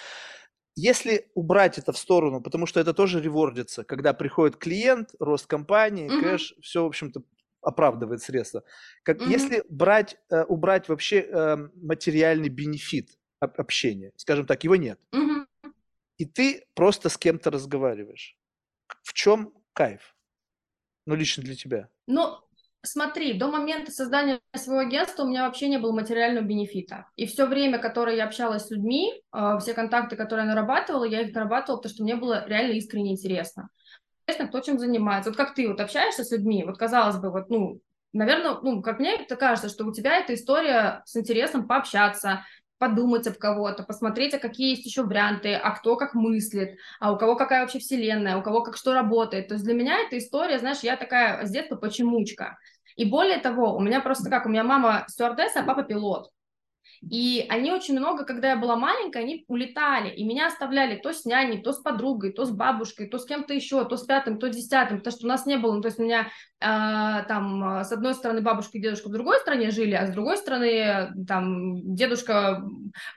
Если 0.79 1.27
убрать 1.33 1.79
это 1.79 1.91
в 1.91 1.97
сторону, 1.97 2.39
потому 2.39 2.67
что 2.67 2.79
это 2.79 2.93
тоже 2.93 3.19
ревордится, 3.19 3.83
когда 3.83 4.13
приходит 4.13 4.57
клиент, 4.57 5.09
рост 5.19 5.47
компании, 5.47 6.07
угу. 6.07 6.21
кэш, 6.21 6.53
все, 6.61 6.83
в 6.83 6.85
общем-то, 6.85 7.23
оправдывает 7.67 8.21
средства. 8.21 8.63
Как, 9.03 9.17
mm-hmm. 9.17 9.29
Если 9.29 9.63
брать, 9.69 10.17
э, 10.29 10.43
убрать 10.45 10.87
вообще 10.87 11.19
э, 11.19 11.57
материальный 11.75 12.47
бенефит 12.47 13.09
общения, 13.39 14.11
скажем 14.15 14.45
так, 14.45 14.63
его 14.63 14.77
нет, 14.77 14.99
mm-hmm. 15.13 15.71
и 16.17 16.25
ты 16.25 16.65
просто 16.75 17.09
с 17.09 17.17
кем-то 17.17 17.51
разговариваешь, 17.51 18.37
в 19.03 19.13
чем 19.13 19.53
кайф? 19.73 20.15
Ну, 21.05 21.15
лично 21.15 21.43
для 21.43 21.55
тебя. 21.55 21.89
Ну, 22.07 22.37
смотри, 22.83 23.33
до 23.33 23.49
момента 23.49 23.91
создания 23.91 24.39
своего 24.55 24.87
агентства 24.87 25.23
у 25.23 25.27
меня 25.27 25.45
вообще 25.45 25.67
не 25.67 25.77
было 25.77 25.91
материального 25.91 26.45
бенефита. 26.45 27.09
И 27.17 27.25
все 27.25 27.45
время, 27.47 27.79
которое 27.79 28.15
я 28.15 28.25
общалась 28.25 28.63
с 28.63 28.71
людьми, 28.71 29.11
э, 29.33 29.57
все 29.59 29.73
контакты, 29.73 30.15
которые 30.15 30.47
я 30.47 30.53
нарабатывала, 30.53 31.03
я 31.03 31.21
их 31.21 31.35
нарабатывала, 31.35 31.79
потому 31.79 31.93
что 31.93 32.03
мне 32.03 32.15
было 32.15 32.47
реально 32.47 32.73
искренне 32.73 33.11
интересно 33.11 33.69
интересно, 34.27 34.47
кто 34.49 34.59
чем 34.59 34.77
занимается. 34.77 35.29
Вот 35.29 35.37
как 35.37 35.53
ты 35.53 35.67
вот 35.67 35.79
общаешься 35.79 36.23
с 36.23 36.31
людьми, 36.31 36.63
вот 36.65 36.77
казалось 36.77 37.17
бы, 37.17 37.31
вот, 37.31 37.49
ну, 37.49 37.79
наверное, 38.11 38.57
ну, 38.61 38.81
как 38.81 38.99
мне 38.99 39.15
это 39.15 39.37
кажется, 39.37 39.69
что 39.69 39.85
у 39.85 39.93
тебя 39.93 40.17
эта 40.17 40.33
история 40.33 41.01
с 41.05 41.15
интересом 41.15 41.65
пообщаться, 41.65 42.45
подумать 42.77 43.25
об 43.25 43.37
кого-то, 43.37 43.83
посмотреть, 43.83 44.33
а 44.33 44.39
какие 44.39 44.71
есть 44.71 44.85
еще 44.85 45.03
варианты, 45.03 45.53
а 45.53 45.71
кто 45.71 45.95
как 45.95 46.13
мыслит, 46.13 46.77
а 46.99 47.13
у 47.13 47.17
кого 47.17 47.35
какая 47.35 47.61
вообще 47.61 47.79
вселенная, 47.79 48.37
у 48.37 48.43
кого 48.43 48.61
как 48.61 48.75
что 48.75 48.93
работает. 48.93 49.47
То 49.47 49.53
есть 49.53 49.65
для 49.65 49.73
меня 49.73 49.97
эта 49.99 50.17
история, 50.17 50.59
знаешь, 50.59 50.79
я 50.79 50.97
такая 50.97 51.45
с 51.45 51.49
детства 51.49 51.77
почемучка. 51.77 52.57
И 52.97 53.05
более 53.05 53.37
того, 53.37 53.75
у 53.75 53.79
меня 53.79 54.01
просто 54.01 54.29
как, 54.29 54.45
у 54.45 54.49
меня 54.49 54.63
мама 54.63 55.05
стюардесса, 55.07 55.61
а 55.61 55.63
папа 55.63 55.83
пилот. 55.83 56.31
И 57.01 57.45
они 57.49 57.71
очень 57.71 57.97
много, 57.97 58.25
когда 58.25 58.49
я 58.49 58.55
была 58.55 58.75
маленькая, 58.75 59.23
они 59.23 59.45
улетали, 59.47 60.09
и 60.09 60.23
меня 60.23 60.47
оставляли 60.47 60.97
то 60.97 61.13
с 61.13 61.25
няней, 61.25 61.61
то 61.61 61.73
с 61.73 61.77
подругой, 61.77 62.31
то 62.31 62.45
с 62.45 62.51
бабушкой, 62.51 63.07
то 63.07 63.19
с 63.19 63.25
кем-то 63.25 63.53
еще, 63.53 63.85
то 63.85 63.97
с 63.97 64.03
пятым, 64.03 64.39
то 64.39 64.51
с 64.51 64.55
десятым, 64.55 64.97
потому 64.97 65.15
что 65.15 65.25
у 65.25 65.29
нас 65.29 65.45
не 65.45 65.57
было, 65.57 65.73
ну, 65.73 65.81
то 65.81 65.87
есть 65.87 65.99
у 65.99 66.03
меня 66.03 66.27
э, 66.59 67.25
там 67.27 67.81
с 67.83 67.91
одной 67.91 68.13
стороны 68.13 68.41
бабушка 68.41 68.77
и 68.77 68.81
дедушка 68.81 69.09
в 69.09 69.13
другой 69.13 69.39
стране 69.39 69.71
жили, 69.71 69.93
а 69.93 70.07
с 70.07 70.11
другой 70.11 70.37
стороны 70.37 71.11
там 71.27 71.95
дедушка, 71.95 72.63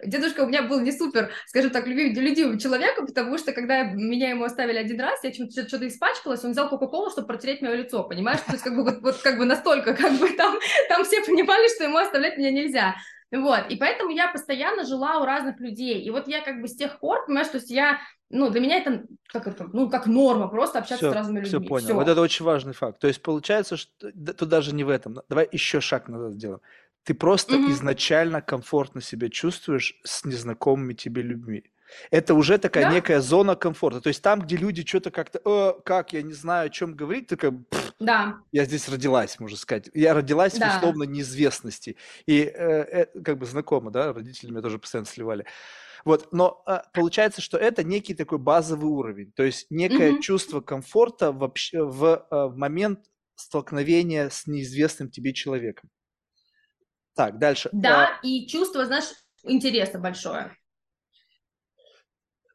дедушка 0.05 0.43
у 0.43 0.47
меня 0.47 0.62
был 0.62 0.81
не 0.81 0.93
супер, 0.93 1.31
скажем 1.47 1.70
так, 1.70 1.87
любимым 1.87 2.59
человеком, 2.59 3.07
потому 3.07 3.39
что 3.39 3.53
когда 3.53 3.83
меня 3.83 4.31
ему 4.31 4.45
оставили 4.45 4.78
один 4.78 5.01
раз, 5.01 5.22
я 5.24 5.33
что-то 5.33 5.89
испачкалась, 5.89 6.45
он 6.45 6.53
взял 6.53 6.68
Кока-Колу, 6.68 7.11
чтобы 7.11 7.28
протереть 7.28 7.62
мое 7.62 7.74
лицо, 7.74 8.05
понимаешь, 8.05 8.41
то 8.41 8.53
есть 8.53 8.64
как 8.64 8.74
бы 8.74 8.85
вот, 8.85 9.01
вот 9.01 9.16
как 9.22 9.39
бы 9.39 9.45
настолько, 9.45 9.95
как 9.95 10.12
бы 10.14 10.31
там, 10.31 10.59
там 10.89 11.05
все 11.05 11.22
понимали, 11.24 11.68
что 11.74 11.85
ему 11.85 11.99
оставлять 11.99 12.37
меня 12.37 12.51
нельзя. 12.51 12.95
Вот, 13.33 13.70
и 13.70 13.76
поэтому 13.76 14.11
я 14.11 14.28
постоянно 14.28 14.85
жила 14.85 15.20
у 15.20 15.24
разных 15.24 15.61
людей. 15.61 16.03
И 16.03 16.11
вот 16.11 16.26
я 16.26 16.41
как 16.41 16.61
бы 16.61 16.66
с 16.66 16.74
тех 16.74 16.99
пор, 16.99 17.26
понимаешь, 17.26 17.49
то 17.49 17.59
есть 17.59 17.70
я, 17.70 18.01
ну, 18.28 18.51
для 18.51 18.61
меня 18.61 18.78
это 18.78 19.05
как 19.28 19.47
это, 19.47 19.68
ну, 19.72 19.89
как 19.89 20.07
норма, 20.07 20.49
просто 20.49 20.81
общаться 20.81 21.07
все, 21.07 21.12
с 21.12 21.14
разными 21.14 21.41
людьми. 21.45 21.49
Все 21.49 21.61
понял. 21.61 21.85
Все. 21.85 21.95
Вот 21.95 22.09
это 22.09 22.20
очень 22.20 22.45
важный 22.45 22.72
факт. 22.72 22.99
То 22.99 23.07
есть 23.07 23.22
получается, 23.22 23.76
что 23.76 24.11
тут 24.11 24.49
даже 24.49 24.74
не 24.74 24.83
в 24.83 24.89
этом. 24.89 25.20
Давай 25.28 25.49
еще 25.53 25.81
шаг 25.81 26.09
назад 26.09 26.33
сделаем. 26.33 26.61
Ты 27.05 27.14
просто 27.14 27.55
mm-hmm. 27.55 27.70
изначально 27.70 28.43
комфортно 28.43 29.01
себя 29.01 29.28
чувствуешь 29.28 30.01
с 30.05 30.24
незнакомыми 30.24 30.95
тебе 30.95 31.22
людьми. 31.22 31.64
Это 32.11 32.34
уже 32.34 32.59
такая 32.59 32.84
да? 32.84 32.93
некая 32.93 33.20
зона 33.20 33.57
комфорта. 33.57 34.01
То 34.01 34.09
есть 34.09 34.22
там, 34.22 34.41
где 34.41 34.57
люди 34.57 34.86
что-то 34.86 35.11
как-то, 35.11 35.41
э, 35.45 35.80
как, 35.84 36.12
я 36.12 36.22
не 36.22 36.32
знаю, 36.32 36.66
о 36.66 36.70
чем 36.70 36.95
говорить, 36.95 37.28
как 37.28 37.55
да. 37.99 38.38
я 38.53 38.64
здесь 38.64 38.88
родилась, 38.88 39.38
можно 39.38 39.57
сказать. 39.57 39.91
Я 39.95 40.14
родилась 40.14 40.55
да. 40.55 40.72
в 40.72 40.76
условно 40.76 41.05
неизвестности. 41.05 41.97
И 42.26 42.41
э, 42.41 42.49
э, 42.53 43.22
как 43.22 43.38
бы 43.38 43.47
знакомо, 43.47 43.91
да, 43.91 44.12
родители 44.12 44.51
меня 44.51 44.62
тоже 44.62 44.78
постоянно 44.78 45.07
сливали. 45.07 45.47
Вот, 46.05 46.32
но 46.32 46.62
э, 46.66 46.78
получается, 46.93 47.41
что 47.43 47.59
это 47.59 47.84
некий 47.84 48.14
такой 48.14 48.38
базовый 48.38 48.91
уровень, 48.91 49.32
то 49.32 49.43
есть 49.43 49.66
некое 49.70 50.12
mm-hmm. 50.12 50.20
чувство 50.20 50.61
комфорта 50.61 51.30
вообще 51.30 51.84
в, 51.84 52.26
э, 52.30 52.47
в 52.47 52.57
момент 52.57 53.01
столкновения 53.34 54.30
с 54.30 54.47
неизвестным 54.47 55.11
тебе 55.11 55.34
человеком. 55.34 55.91
Так, 57.14 57.38
дальше. 57.38 57.68
Да, 57.72 58.18
а... 58.18 58.26
и 58.26 58.47
чувство, 58.47 58.86
знаешь, 58.86 59.12
интереса 59.43 59.99
большое 59.99 60.57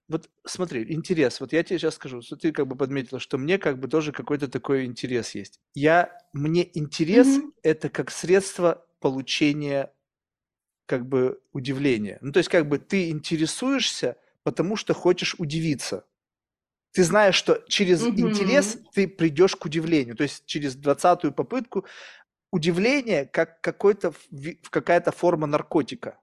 вот 0.07 0.29
смотри, 0.45 0.93
интерес. 0.93 1.39
Вот 1.39 1.51
я 1.51 1.63
тебе 1.63 1.79
сейчас 1.79 1.95
скажу, 1.95 2.21
что 2.21 2.35
ты 2.35 2.51
как 2.51 2.67
бы 2.67 2.75
подметила, 2.75 3.19
что 3.19 3.37
мне 3.37 3.57
как 3.57 3.79
бы 3.79 3.87
тоже 3.87 4.11
какой-то 4.11 4.47
такой 4.47 4.85
интерес 4.85 5.33
есть. 5.33 5.59
Я, 5.73 6.15
мне 6.31 6.69
интерес 6.77 7.27
mm-hmm. 7.27 7.51
это 7.63 7.89
как 7.89 8.11
средство 8.11 8.85
получения 8.99 9.91
как 10.85 11.07
бы 11.07 11.41
удивления. 11.51 12.19
Ну, 12.21 12.31
то 12.31 12.37
есть 12.37 12.49
как 12.49 12.67
бы 12.69 12.77
ты 12.77 13.09
интересуешься, 13.09 14.17
потому 14.43 14.75
что 14.75 14.93
хочешь 14.93 15.35
удивиться. 15.39 16.05
Ты 16.91 17.03
знаешь, 17.03 17.35
что 17.35 17.63
через 17.67 18.03
mm-hmm. 18.03 18.19
интерес 18.19 18.77
ты 18.93 19.07
придешь 19.07 19.55
к 19.55 19.65
удивлению. 19.65 20.15
То 20.15 20.23
есть 20.23 20.45
через 20.45 20.75
двадцатую 20.75 21.33
попытку 21.33 21.85
удивление 22.51 23.25
как 23.25 23.59
какой-то, 23.61 24.13
какая-то 24.69 25.11
форма 25.11 25.47
наркотика. 25.47 26.19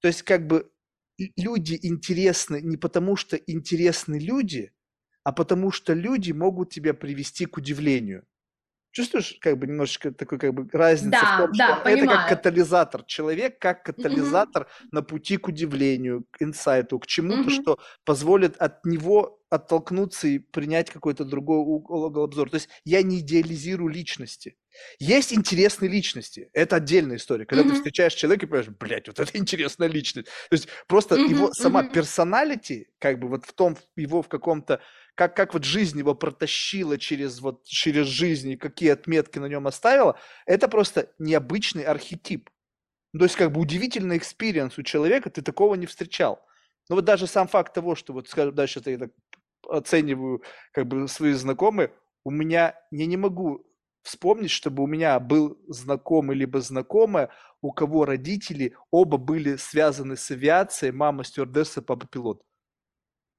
То 0.00 0.08
есть 0.08 0.22
как 0.22 0.46
бы 0.46 0.70
люди 1.36 1.78
интересны 1.82 2.60
не 2.62 2.76
потому, 2.76 3.16
что 3.16 3.36
интересны 3.36 4.18
люди, 4.18 4.72
а 5.22 5.32
потому 5.32 5.70
что 5.70 5.92
люди 5.92 6.32
могут 6.32 6.70
тебя 6.70 6.94
привести 6.94 7.46
к 7.46 7.56
удивлению. 7.56 8.24
Чувствуешь, 8.92 9.36
как 9.40 9.58
бы 9.58 9.66
немножечко 9.66 10.12
такой 10.12 10.38
как 10.38 10.54
бы 10.54 10.68
разница 10.72 11.10
да, 11.20 11.34
в 11.34 11.40
том, 11.40 11.52
да, 11.56 11.74
что 11.74 11.84
понимаю. 11.84 12.04
это 12.04 12.16
как 12.16 12.28
катализатор. 12.28 13.04
Человек 13.04 13.58
как 13.58 13.82
катализатор 13.82 14.62
mm-hmm. 14.62 14.88
на 14.92 15.02
пути 15.02 15.36
к 15.36 15.48
удивлению, 15.48 16.26
к 16.30 16.40
инсайту, 16.40 17.00
к 17.00 17.06
чему-то, 17.06 17.50
mm-hmm. 17.50 17.62
что 17.62 17.78
позволит 18.04 18.56
от 18.58 18.84
него 18.86 19.40
оттолкнуться 19.50 20.28
и 20.28 20.38
принять 20.38 20.90
какой-то 20.90 21.24
другой 21.24 21.58
угол 21.58 22.22
обзора. 22.22 22.50
То 22.50 22.56
есть 22.56 22.68
я 22.84 23.02
не 23.02 23.18
идеализирую 23.18 23.88
личности. 23.88 24.56
Есть 24.98 25.32
интересные 25.32 25.90
личности. 25.90 26.48
Это 26.52 26.76
отдельная 26.76 27.16
история. 27.16 27.46
Когда 27.46 27.64
mm-hmm. 27.64 27.68
ты 27.70 27.74
встречаешь 27.74 28.14
человека 28.14 28.46
и 28.46 28.48
понимаешь, 28.48 28.70
блядь, 28.78 29.08
вот 29.08 29.20
это 29.20 29.36
интересная 29.38 29.88
личность. 29.88 30.26
То 30.26 30.54
есть 30.54 30.68
просто 30.86 31.16
mm-hmm. 31.16 31.30
его 31.30 31.52
сама 31.52 31.82
mm-hmm. 31.82 31.92
персоналити, 31.92 32.88
как 32.98 33.18
бы 33.18 33.28
вот 33.28 33.44
в 33.44 33.52
том, 33.52 33.76
его 33.96 34.22
в 34.22 34.28
каком-то, 34.28 34.80
как, 35.14 35.36
как 35.36 35.54
вот 35.54 35.64
жизнь 35.64 35.98
его 35.98 36.14
протащила 36.14 36.98
через 36.98 37.40
вот 37.40 37.64
через 37.64 38.06
жизнь 38.06 38.50
и 38.50 38.56
какие 38.56 38.90
отметки 38.90 39.38
на 39.38 39.46
нем 39.46 39.66
оставила, 39.66 40.18
это 40.46 40.68
просто 40.68 41.12
необычный 41.18 41.84
архетип. 41.84 42.50
Ну, 43.12 43.20
то 43.20 43.24
есть 43.26 43.36
как 43.36 43.52
бы 43.52 43.60
удивительный 43.60 44.16
experience 44.16 44.76
у 44.76 44.82
человека, 44.82 45.30
ты 45.30 45.40
такого 45.40 45.76
не 45.76 45.86
встречал. 45.86 46.44
Ну 46.88 46.96
вот 46.96 47.04
даже 47.04 47.26
сам 47.26 47.48
факт 47.48 47.72
того, 47.72 47.94
что 47.94 48.12
вот, 48.12 48.28
скажем, 48.28 48.54
дальше 48.54 48.82
я 48.84 48.98
так 48.98 49.10
оцениваю 49.68 50.42
как 50.72 50.86
бы 50.86 51.08
свои 51.08 51.32
знакомые, 51.32 51.92
у 52.24 52.30
меня, 52.30 52.74
я 52.90 53.06
не 53.06 53.16
могу 53.16 53.64
вспомнить, 54.04 54.50
чтобы 54.50 54.82
у 54.84 54.86
меня 54.86 55.18
был 55.18 55.58
знакомый 55.66 56.36
либо 56.36 56.60
знакомая, 56.60 57.30
у 57.60 57.72
кого 57.72 58.04
родители 58.04 58.76
оба 58.90 59.16
были 59.16 59.56
связаны 59.56 60.16
с 60.16 60.30
авиацией, 60.30 60.92
мама 60.92 61.24
стюардесса, 61.24 61.82
папа 61.82 62.06
пилот. 62.06 62.42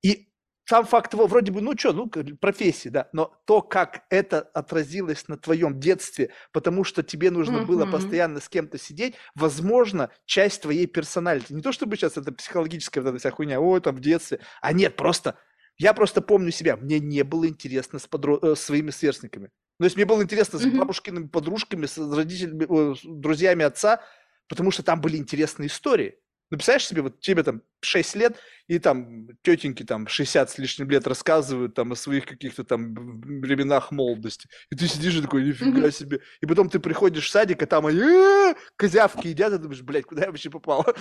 И 0.02 0.28
сам 0.68 0.86
факт 0.86 1.14
его, 1.14 1.28
вроде 1.28 1.52
бы, 1.52 1.62
ну 1.62 1.78
что, 1.78 1.94
ну, 1.94 2.10
профессии, 2.10 2.90
да, 2.90 3.08
но 3.14 3.40
то, 3.46 3.62
как 3.62 4.06
это 4.10 4.42
отразилось 4.42 5.28
на 5.28 5.38
твоем 5.38 5.80
детстве, 5.80 6.32
потому 6.52 6.84
что 6.84 7.04
тебе 7.04 7.30
нужно 7.30 7.58
mm-hmm. 7.58 7.66
было 7.66 7.86
постоянно 7.86 8.40
с 8.40 8.50
кем-то 8.50 8.80
сидеть, 8.80 9.14
возможно, 9.36 10.10
часть 10.26 10.64
твоей 10.64 10.88
personality. 10.88 11.54
Не 11.54 11.62
то, 11.62 11.72
чтобы 11.72 11.96
сейчас 11.96 12.18
это 12.18 12.32
психологическая 12.32 13.04
вот 13.04 13.10
эта 13.12 13.20
вся 13.20 13.30
хуйня, 13.30 13.62
ой, 13.62 13.80
там 13.80 13.96
в 13.96 14.00
детстве, 14.00 14.40
а 14.60 14.74
нет, 14.74 14.96
просто, 14.96 15.38
я 15.78 15.94
просто 15.94 16.22
помню 16.22 16.50
себя, 16.50 16.78
мне 16.78 17.00
не 17.00 17.24
было 17.24 17.48
интересно 17.48 18.00
с, 18.00 18.08
подро... 18.08 18.40
Э, 18.42 18.56
с 18.56 18.62
своими 18.62 18.90
сверстниками. 18.90 19.52
Ну, 19.80 19.86
есть 19.86 19.96
мне 19.96 20.06
было 20.06 20.22
интересно 20.22 20.60
с 20.60 20.66
бабушкиными 20.66 21.28
подружками, 21.28 21.86
с 21.86 21.98
родителями, 21.98 22.96
с 22.96 23.02
друзьями 23.04 23.66
отца, 23.66 24.02
потому 24.48 24.72
что 24.72 24.84
там 24.84 25.02
были 25.02 25.18
интересные 25.18 25.68
истории. 25.68 26.16
Ну, 26.52 26.58
представляешь 26.58 26.86
себе, 26.88 27.02
вот 27.02 27.20
тебе 27.20 27.42
там 27.42 27.64
6 27.82 28.16
лет, 28.16 28.38
и 28.68 28.78
там 28.78 29.30
тетеньки 29.42 29.82
там 29.84 30.08
60 30.08 30.50
с 30.52 30.58
лишним 30.60 30.90
лет 30.92 31.08
рассказывают 31.08 31.74
там 31.74 31.92
о 31.92 31.96
своих 31.96 32.26
каких-то 32.28 32.64
там 32.64 32.94
временах 33.42 33.92
молодости. 33.92 34.48
И 34.70 34.76
ты 34.76 34.88
сидишь 34.88 35.16
и 35.16 35.22
такой, 35.24 35.44
нифига 35.44 35.90
себе. 35.90 36.20
И 36.42 36.46
потом 36.46 36.70
ты 36.70 36.80
приходишь 36.80 37.26
в 37.28 37.32
садик, 37.32 37.64
а 37.64 37.66
там 37.66 37.88
они 37.88 38.54
козявки 38.76 39.28
едят, 39.28 39.54
и 39.54 39.58
думаешь, 39.58 39.82
блядь, 39.82 40.06
куда 40.06 40.24
я 40.24 40.28
вообще 40.28 40.52
попал? 40.52 40.86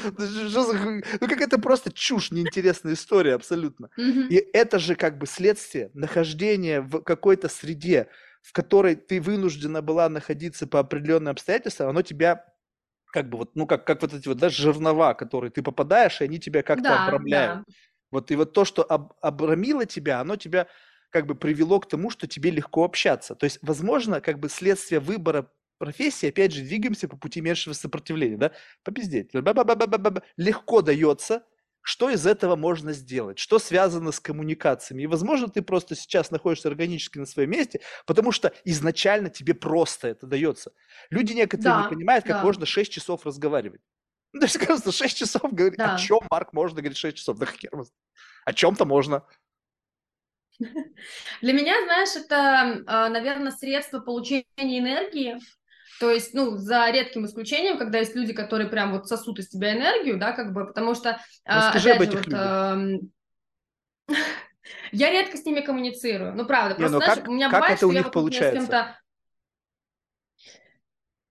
Ну, 1.20 1.28
как 1.28 1.40
это 1.40 1.58
просто 1.58 1.92
чушь, 1.92 2.30
неинтересная 2.30 2.94
история 2.94 3.34
абсолютно. 3.34 3.90
И 4.30 4.36
это 4.36 4.78
же 4.78 4.94
как 4.94 5.18
бы 5.18 5.26
следствие 5.26 5.90
нахождения 5.94 6.80
в 6.80 7.02
какой-то 7.02 7.48
среде, 7.48 8.08
в 8.44 8.52
которой 8.52 8.94
ты 8.94 9.22
вынуждена 9.22 9.80
была 9.80 10.08
находиться 10.10 10.66
по 10.66 10.78
определенным 10.78 11.32
обстоятельствам, 11.32 11.88
оно 11.88 12.02
тебя 12.02 12.44
как 13.10 13.30
бы 13.30 13.38
вот, 13.38 13.56
ну, 13.56 13.66
как, 13.66 13.86
как 13.86 14.02
вот 14.02 14.12
эти 14.12 14.28
вот, 14.28 14.36
да, 14.36 14.50
жернова, 14.50 15.14
которые 15.14 15.50
ты 15.50 15.62
попадаешь, 15.62 16.20
и 16.20 16.24
они 16.24 16.38
тебя 16.38 16.62
как-то 16.62 16.84
да, 16.84 17.06
обрамляют. 17.06 17.60
Да. 17.66 17.74
Вот, 18.10 18.30
и 18.30 18.36
вот 18.36 18.52
то, 18.52 18.66
что 18.66 18.82
об, 18.82 19.14
обрамило 19.22 19.86
тебя, 19.86 20.20
оно 20.20 20.36
тебя 20.36 20.66
как 21.08 21.26
бы 21.26 21.34
привело 21.34 21.80
к 21.80 21.88
тому, 21.88 22.10
что 22.10 22.26
тебе 22.26 22.50
легко 22.50 22.84
общаться. 22.84 23.34
То 23.34 23.44
есть, 23.44 23.60
возможно, 23.62 24.20
как 24.20 24.38
бы 24.40 24.50
следствие 24.50 25.00
выбора 25.00 25.50
профессии, 25.78 26.28
опять 26.28 26.52
же, 26.52 26.62
двигаемся 26.62 27.08
по 27.08 27.16
пути 27.16 27.40
меньшего 27.40 27.72
сопротивления, 27.72 28.36
да, 28.36 28.52
попиздеть. 28.82 29.30
Легко 29.32 30.82
дается, 30.82 31.44
что 31.84 32.08
из 32.08 32.26
этого 32.26 32.56
можно 32.56 32.92
сделать, 32.92 33.38
что 33.38 33.58
связано 33.58 34.10
с 34.10 34.18
коммуникациями. 34.18 35.02
И, 35.02 35.06
возможно, 35.06 35.48
ты 35.48 35.60
просто 35.60 35.94
сейчас 35.94 36.30
находишься 36.30 36.68
органически 36.68 37.18
на 37.18 37.26
своем 37.26 37.50
месте, 37.50 37.82
потому 38.06 38.32
что 38.32 38.52
изначально 38.64 39.28
тебе 39.28 39.52
просто 39.52 40.08
это 40.08 40.26
дается. 40.26 40.72
Люди 41.10 41.34
некоторые 41.34 41.74
да, 41.74 41.82
не 41.82 41.94
понимают, 41.94 42.24
как 42.24 42.38
да. 42.38 42.42
можно 42.42 42.64
6 42.64 42.90
часов 42.90 43.24
разговаривать. 43.24 43.82
Ну, 44.32 44.40
то 44.40 44.46
есть, 44.46 44.58
кажется, 44.58 44.90
6 44.90 45.16
часов 45.16 45.52
говорить, 45.52 45.78
да. 45.78 45.94
о 45.94 45.98
чем, 45.98 46.18
Марк, 46.28 46.52
можно 46.52 46.80
говорить 46.80 46.98
6 46.98 47.18
часов? 47.18 47.38
Да 47.38 47.46
хер 47.46 47.70
О 48.44 48.52
чем-то 48.52 48.84
можно. 48.84 49.24
Для 50.58 51.52
меня, 51.52 51.80
знаешь, 51.84 52.16
это, 52.16 52.82
а, 52.86 53.08
наверное, 53.10 53.52
средство 53.52 54.00
получения 54.00 54.44
энергии, 54.58 55.38
то 56.00 56.10
есть, 56.10 56.34
ну, 56.34 56.56
за 56.56 56.90
редким 56.90 57.26
исключением, 57.26 57.78
когда 57.78 57.98
есть 57.98 58.14
люди, 58.14 58.32
которые 58.32 58.68
прям 58.68 58.92
вот 58.92 59.08
сосут 59.08 59.38
из 59.38 59.48
тебя 59.48 59.76
энергию, 59.76 60.18
да, 60.18 60.32
как 60.32 60.52
бы, 60.52 60.66
потому 60.66 60.94
что... 60.94 61.20
А, 61.44 61.66
Расскажи 61.66 61.90
опять 61.90 62.08
об 62.08 62.14
этих 62.14 62.24
же, 62.24 63.00
вот, 64.08 64.16
э, 64.16 64.16
я 64.92 65.10
редко 65.10 65.36
с 65.36 65.44
ними 65.44 65.60
коммуницирую, 65.60 66.34
ну, 66.34 66.46
правда. 66.46 66.74
Просто, 66.74 66.94
Не, 66.94 66.98
ну, 66.98 67.04
знаешь, 67.04 67.18
как, 67.20 67.28
у 67.28 67.32
меня 67.32 67.50
как 67.50 67.60
бывает, 67.60 67.78
это 67.78 67.86
у 67.86 67.92
них 67.92 68.10
получается? 68.10 68.50
с 68.50 68.64
кем-то 68.64 68.98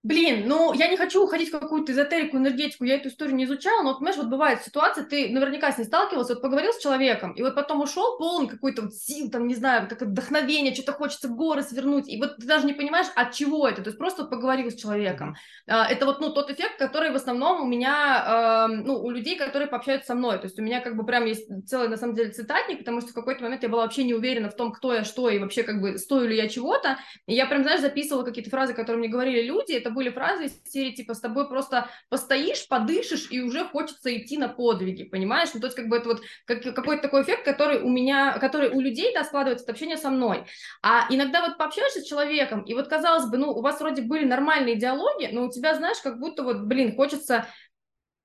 Блин, 0.03 0.49
ну, 0.49 0.73
я 0.73 0.89
не 0.89 0.97
хочу 0.97 1.23
уходить 1.23 1.47
в 1.47 1.57
какую-то 1.57 1.93
эзотерику, 1.93 2.35
энергетику, 2.35 2.83
я 2.83 2.95
эту 2.95 3.07
историю 3.07 3.37
не 3.37 3.45
изучала, 3.45 3.83
но, 3.83 3.89
вот, 3.89 3.99
понимаешь, 3.99 4.17
вот 4.17 4.27
бывает 4.27 4.61
ситуация, 4.61 5.05
ты 5.05 5.29
наверняка 5.29 5.71
с 5.71 5.77
ней 5.77 5.85
сталкивался, 5.85 6.33
вот 6.33 6.41
поговорил 6.41 6.73
с 6.73 6.79
человеком, 6.79 7.31
и 7.31 7.41
вот 7.41 7.55
потом 7.55 7.79
ушел 7.79 8.17
полный 8.17 8.49
какой-то 8.49 8.81
вот 8.81 8.93
сил, 8.93 9.31
там, 9.31 9.47
не 9.47 9.55
знаю, 9.55 9.87
как 9.87 10.01
вдохновение, 10.01 10.73
что-то 10.73 10.91
хочется 10.91 11.29
горы 11.29 11.63
свернуть, 11.63 12.09
и 12.09 12.19
вот 12.19 12.35
ты 12.35 12.45
даже 12.45 12.65
не 12.65 12.73
понимаешь, 12.73 13.07
от 13.15 13.31
чего 13.31 13.65
это, 13.65 13.81
то 13.81 13.87
есть 13.91 13.97
просто 13.97 14.23
вот 14.23 14.29
поговорил 14.29 14.71
с 14.71 14.75
человеком. 14.75 15.37
Mm-hmm. 15.69 15.85
Это 15.91 16.05
вот, 16.05 16.19
ну, 16.19 16.33
тот 16.33 16.51
эффект, 16.51 16.77
который 16.79 17.11
в 17.11 17.15
основном 17.15 17.61
у 17.61 17.65
меня, 17.65 18.67
ну, 18.67 19.01
у 19.01 19.09
людей, 19.09 19.37
которые 19.37 19.69
пообщаются 19.69 20.07
со 20.07 20.15
мной, 20.15 20.37
то 20.37 20.47
есть 20.47 20.59
у 20.59 20.63
меня 20.63 20.81
как 20.81 20.97
бы 20.97 21.05
прям 21.05 21.23
есть 21.23 21.47
целый, 21.65 21.87
на 21.87 21.95
самом 21.95 22.15
деле, 22.15 22.31
цитатник, 22.31 22.79
потому 22.79 22.99
что 22.99 23.11
в 23.11 23.13
какой-то 23.13 23.43
момент 23.43 23.63
я 23.63 23.69
была 23.69 23.83
вообще 23.83 24.03
не 24.03 24.13
уверена 24.13 24.49
в 24.49 24.57
том, 24.57 24.73
кто 24.73 24.93
я, 24.93 25.05
что, 25.05 25.29
и 25.29 25.39
вообще 25.39 25.63
как 25.63 25.79
бы 25.79 25.97
стою 25.97 26.27
ли 26.27 26.35
я 26.35 26.49
чего-то, 26.49 26.97
и 27.25 27.33
я 27.33 27.45
прям, 27.45 27.63
знаешь, 27.63 27.79
записывала 27.79 28.23
какие-то 28.23 28.49
фразы, 28.49 28.73
которые 28.73 28.99
мне 28.99 29.07
говорили 29.07 29.43
люди, 29.43 29.71
это 29.71 29.92
были 29.93 30.09
фразы 30.09 30.45
из 30.45 30.63
серии, 30.65 30.91
типа, 30.91 31.13
с 31.13 31.19
тобой 31.19 31.47
просто 31.47 31.89
постоишь, 32.09 32.67
подышишь, 32.67 33.27
и 33.31 33.41
уже 33.41 33.65
хочется 33.65 34.15
идти 34.15 34.37
на 34.37 34.49
подвиги, 34.49 35.03
понимаешь? 35.03 35.49
Ну, 35.53 35.59
то 35.59 35.67
есть, 35.67 35.75
как 35.75 35.87
бы 35.87 35.97
это 35.97 36.09
вот 36.09 36.21
как, 36.45 36.61
какой-то 36.63 37.03
такой 37.03 37.23
эффект, 37.23 37.45
который 37.45 37.81
у 37.81 37.89
меня, 37.89 38.37
который 38.39 38.69
у 38.69 38.79
людей, 38.79 39.13
да, 39.13 39.23
складывается 39.23 39.63
от 39.65 39.69
общения 39.69 39.97
со 39.97 40.09
мной. 40.09 40.45
А 40.81 41.07
иногда 41.09 41.41
вот 41.41 41.57
пообщаешься 41.57 42.01
с 42.01 42.07
человеком, 42.07 42.61
и 42.63 42.73
вот, 42.73 42.87
казалось 42.87 43.25
бы, 43.27 43.37
ну, 43.37 43.51
у 43.51 43.61
вас 43.61 43.79
вроде 43.79 44.01
были 44.01 44.25
нормальные 44.25 44.75
диалоги, 44.75 45.29
но 45.31 45.45
у 45.45 45.49
тебя, 45.49 45.75
знаешь, 45.75 45.97
как 46.03 46.19
будто 46.19 46.43
вот, 46.43 46.61
блин, 46.61 46.95
хочется 46.95 47.47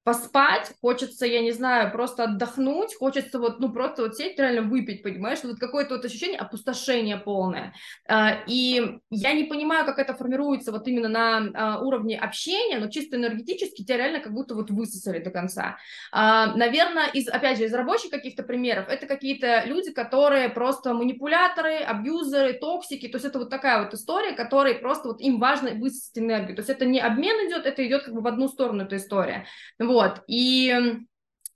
поспать, 0.08 0.72
хочется, 0.80 1.26
я 1.26 1.42
не 1.42 1.52
знаю, 1.52 1.92
просто 1.92 2.24
отдохнуть, 2.24 2.96
хочется 2.96 3.38
вот, 3.38 3.60
ну, 3.60 3.70
просто 3.70 4.00
вот 4.00 4.16
сесть, 4.16 4.38
реально 4.38 4.62
выпить, 4.62 5.02
понимаешь, 5.02 5.40
вот 5.42 5.58
какое-то 5.58 5.96
вот 5.96 6.04
ощущение 6.06 6.38
опустошения 6.38 7.18
полное. 7.18 7.74
А, 8.08 8.38
и 8.46 9.00
я 9.10 9.34
не 9.34 9.44
понимаю, 9.44 9.84
как 9.84 9.98
это 9.98 10.14
формируется 10.14 10.72
вот 10.72 10.88
именно 10.88 11.08
на 11.08 11.50
а, 11.52 11.80
уровне 11.80 12.18
общения, 12.18 12.78
но 12.78 12.88
чисто 12.88 13.18
энергетически 13.18 13.84
тебя 13.84 13.98
реально 13.98 14.20
как 14.20 14.32
будто 14.32 14.54
вот 14.54 14.70
высосали 14.70 15.18
до 15.18 15.30
конца. 15.30 15.76
А, 16.10 16.56
наверное, 16.56 17.08
из, 17.12 17.28
опять 17.28 17.58
же, 17.58 17.66
из 17.66 17.74
рабочих 17.74 18.10
каких-то 18.10 18.42
примеров, 18.42 18.88
это 18.88 19.06
какие-то 19.06 19.64
люди, 19.66 19.92
которые 19.92 20.48
просто 20.48 20.94
манипуляторы, 20.94 21.80
абьюзеры, 21.80 22.54
токсики, 22.54 23.08
то 23.08 23.16
есть 23.16 23.26
это 23.26 23.40
вот 23.40 23.50
такая 23.50 23.84
вот 23.84 23.92
история, 23.92 24.32
которой 24.32 24.76
просто 24.76 25.08
вот 25.08 25.20
им 25.20 25.38
важно 25.38 25.72
высосать 25.72 26.16
энергию, 26.16 26.56
то 26.56 26.60
есть 26.60 26.70
это 26.70 26.86
не 26.86 26.98
обмен 26.98 27.46
идет, 27.46 27.66
это 27.66 27.86
идет 27.86 28.04
как 28.04 28.14
бы 28.14 28.22
в 28.22 28.26
одну 28.26 28.48
сторону 28.48 28.84
эта 28.84 28.96
история. 28.96 29.44
Вот. 29.78 29.97
Вот, 29.98 30.22
и 30.28 31.02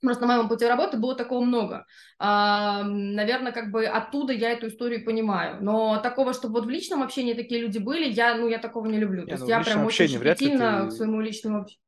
Просто 0.03 0.27
на 0.27 0.35
моем 0.35 0.49
пути 0.49 0.67
работы 0.67 0.97
было 0.97 1.15
такого 1.15 1.45
много. 1.45 1.87
А, 2.19 2.83
наверное, 2.83 3.53
как 3.53 3.71
бы 3.71 3.87
оттуда 3.87 4.33
я 4.33 4.51
эту 4.51 4.67
историю 4.67 5.05
понимаю. 5.05 5.59
Но 5.61 6.01
такого, 6.03 6.33
чтобы 6.33 6.55
вот 6.55 6.67
в 6.67 6.71
личном 6.71 7.05
общении 7.05 7.35
такие 7.35 7.61
люди 7.61 7.79
были, 7.79 8.11
я, 8.11 8.35
ну, 8.35 8.49
я 8.49 8.59
такого 8.59 8.87
не 8.87 8.99
люблю. 8.99 9.23
Не, 9.23 9.27
То 9.27 9.33
есть 9.35 9.45
ну, 9.45 9.49
я 9.49 9.61
прям 9.61 9.87
очень 9.87 10.09
щепетильна 10.09 10.83
ты... 10.83 10.89
к 10.89 10.93
своему 10.93 11.21
личному 11.21 11.59
общению. 11.59 11.81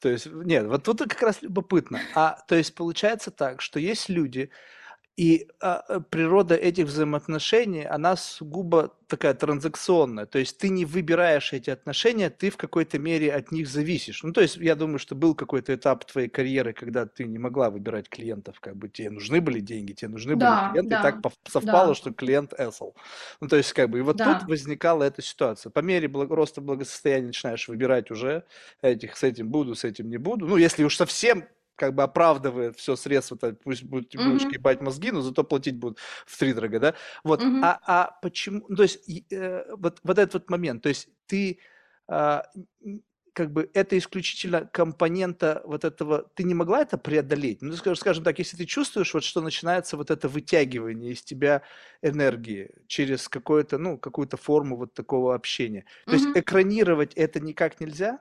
То 0.00 0.08
есть, 0.08 0.26
нет, 0.26 0.66
вот 0.66 0.82
тут 0.82 0.98
как 0.98 1.22
раз 1.22 1.42
любопытно. 1.42 2.00
А, 2.16 2.38
то 2.48 2.56
есть 2.56 2.74
получается 2.74 3.30
так, 3.30 3.62
что 3.62 3.78
есть 3.78 4.08
люди, 4.08 4.50
и 5.20 5.48
а, 5.60 5.84
э, 5.86 6.00
природа 6.08 6.54
этих 6.54 6.86
взаимоотношений, 6.86 7.84
она 7.84 8.16
сугубо 8.16 8.94
такая 9.06 9.34
транзакционная. 9.34 10.24
То 10.24 10.38
есть 10.38 10.56
ты 10.56 10.70
не 10.70 10.86
выбираешь 10.86 11.52
эти 11.52 11.68
отношения, 11.68 12.30
ты 12.30 12.48
в 12.48 12.56
какой-то 12.56 12.98
мере 12.98 13.30
от 13.30 13.52
них 13.52 13.68
зависишь. 13.68 14.22
Ну, 14.22 14.32
то 14.32 14.40
есть 14.40 14.56
я 14.56 14.74
думаю, 14.74 14.98
что 14.98 15.14
был 15.14 15.34
какой-то 15.34 15.74
этап 15.74 16.06
твоей 16.06 16.30
карьеры, 16.30 16.72
когда 16.72 17.04
ты 17.04 17.24
не 17.24 17.38
могла 17.38 17.68
выбирать 17.68 18.08
клиентов, 18.08 18.60
как 18.60 18.76
бы 18.76 18.88
тебе 18.88 19.10
нужны 19.10 19.42
были 19.42 19.60
деньги, 19.60 19.92
тебе 19.92 20.08
нужны 20.08 20.36
да, 20.36 20.70
были 20.70 20.72
клиенты, 20.72 20.90
да, 20.90 21.00
и 21.00 21.02
так 21.02 21.32
совпало, 21.46 21.88
да. 21.88 21.94
что 21.94 22.14
клиент 22.14 22.54
эсл. 22.58 22.92
Ну, 23.42 23.48
то 23.48 23.56
есть 23.56 23.74
как 23.74 23.90
бы, 23.90 23.98
и 23.98 24.00
вот 24.00 24.16
да. 24.16 24.38
тут 24.38 24.48
возникала 24.48 25.04
эта 25.04 25.20
ситуация. 25.20 25.68
По 25.68 25.80
мере 25.80 26.08
благ... 26.08 26.30
роста 26.30 26.62
благосостояния 26.62 27.26
начинаешь 27.26 27.68
выбирать 27.68 28.10
уже 28.10 28.44
этих, 28.80 29.18
с 29.18 29.22
этим 29.22 29.50
буду, 29.50 29.74
с 29.74 29.84
этим 29.84 30.08
не 30.08 30.16
буду. 30.16 30.46
Ну, 30.46 30.56
если 30.56 30.82
уж 30.82 30.96
совсем 30.96 31.44
как 31.80 31.94
бы 31.94 32.02
оправдывает 32.02 32.76
все 32.76 32.94
средства, 32.94 33.38
то 33.38 33.54
пусть 33.54 33.84
будут 33.84 34.14
mm-hmm. 34.14 34.52
ебать 34.52 34.82
мозги, 34.82 35.10
но 35.10 35.22
зато 35.22 35.44
платить 35.44 35.78
будут 35.78 35.98
в 36.26 36.38
три 36.38 36.52
дорого, 36.52 36.78
да? 36.78 36.94
Вот, 37.24 37.40
mm-hmm. 37.40 37.60
а, 37.62 37.80
а 37.86 38.18
почему, 38.20 38.66
ну, 38.68 38.76
то 38.76 38.82
есть 38.82 39.00
э, 39.32 39.64
вот, 39.74 39.98
вот 40.02 40.18
этот 40.18 40.34
вот 40.34 40.50
момент, 40.50 40.82
то 40.82 40.90
есть 40.90 41.08
ты 41.26 41.58
э, 42.06 42.42
как 43.32 43.50
бы 43.50 43.70
это 43.72 43.96
исключительно 43.96 44.66
компонента 44.66 45.62
вот 45.64 45.86
этого, 45.86 46.26
ты 46.34 46.42
не 46.42 46.52
могла 46.52 46.82
это 46.82 46.98
преодолеть? 46.98 47.62
Ну, 47.62 47.72
скажем, 47.72 47.96
скажем 47.96 48.24
так, 48.24 48.38
если 48.38 48.58
ты 48.58 48.66
чувствуешь, 48.66 49.14
вот 49.14 49.24
что 49.24 49.40
начинается 49.40 49.96
вот 49.96 50.10
это 50.10 50.28
вытягивание 50.28 51.12
из 51.12 51.22
тебя 51.22 51.62
энергии 52.02 52.72
через 52.88 53.26
какое-то, 53.26 53.78
ну, 53.78 53.96
какую-то 53.96 54.36
форму 54.36 54.76
вот 54.76 54.92
такого 54.92 55.34
общения, 55.34 55.86
то 56.04 56.10
mm-hmm. 56.10 56.14
есть 56.14 56.28
экранировать 56.34 57.14
это 57.14 57.40
никак 57.40 57.80
нельзя? 57.80 58.20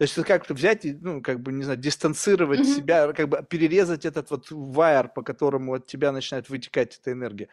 То 0.00 0.04
есть 0.04 0.14
как-то 0.14 0.54
взять 0.54 0.86
и, 0.86 0.94
ну, 0.94 1.20
как 1.20 1.40
бы, 1.40 1.52
не 1.52 1.62
знаю, 1.62 1.78
дистанцировать 1.78 2.60
mm-hmm. 2.60 2.74
себя, 2.74 3.12
как 3.12 3.28
бы 3.28 3.44
перерезать 3.46 4.06
этот 4.06 4.30
вот 4.30 4.46
вайер, 4.50 5.08
по 5.08 5.20
которому 5.22 5.74
от 5.74 5.86
тебя 5.86 6.10
начинает 6.10 6.48
вытекать 6.48 6.98
эта 6.98 7.12
энергия. 7.12 7.48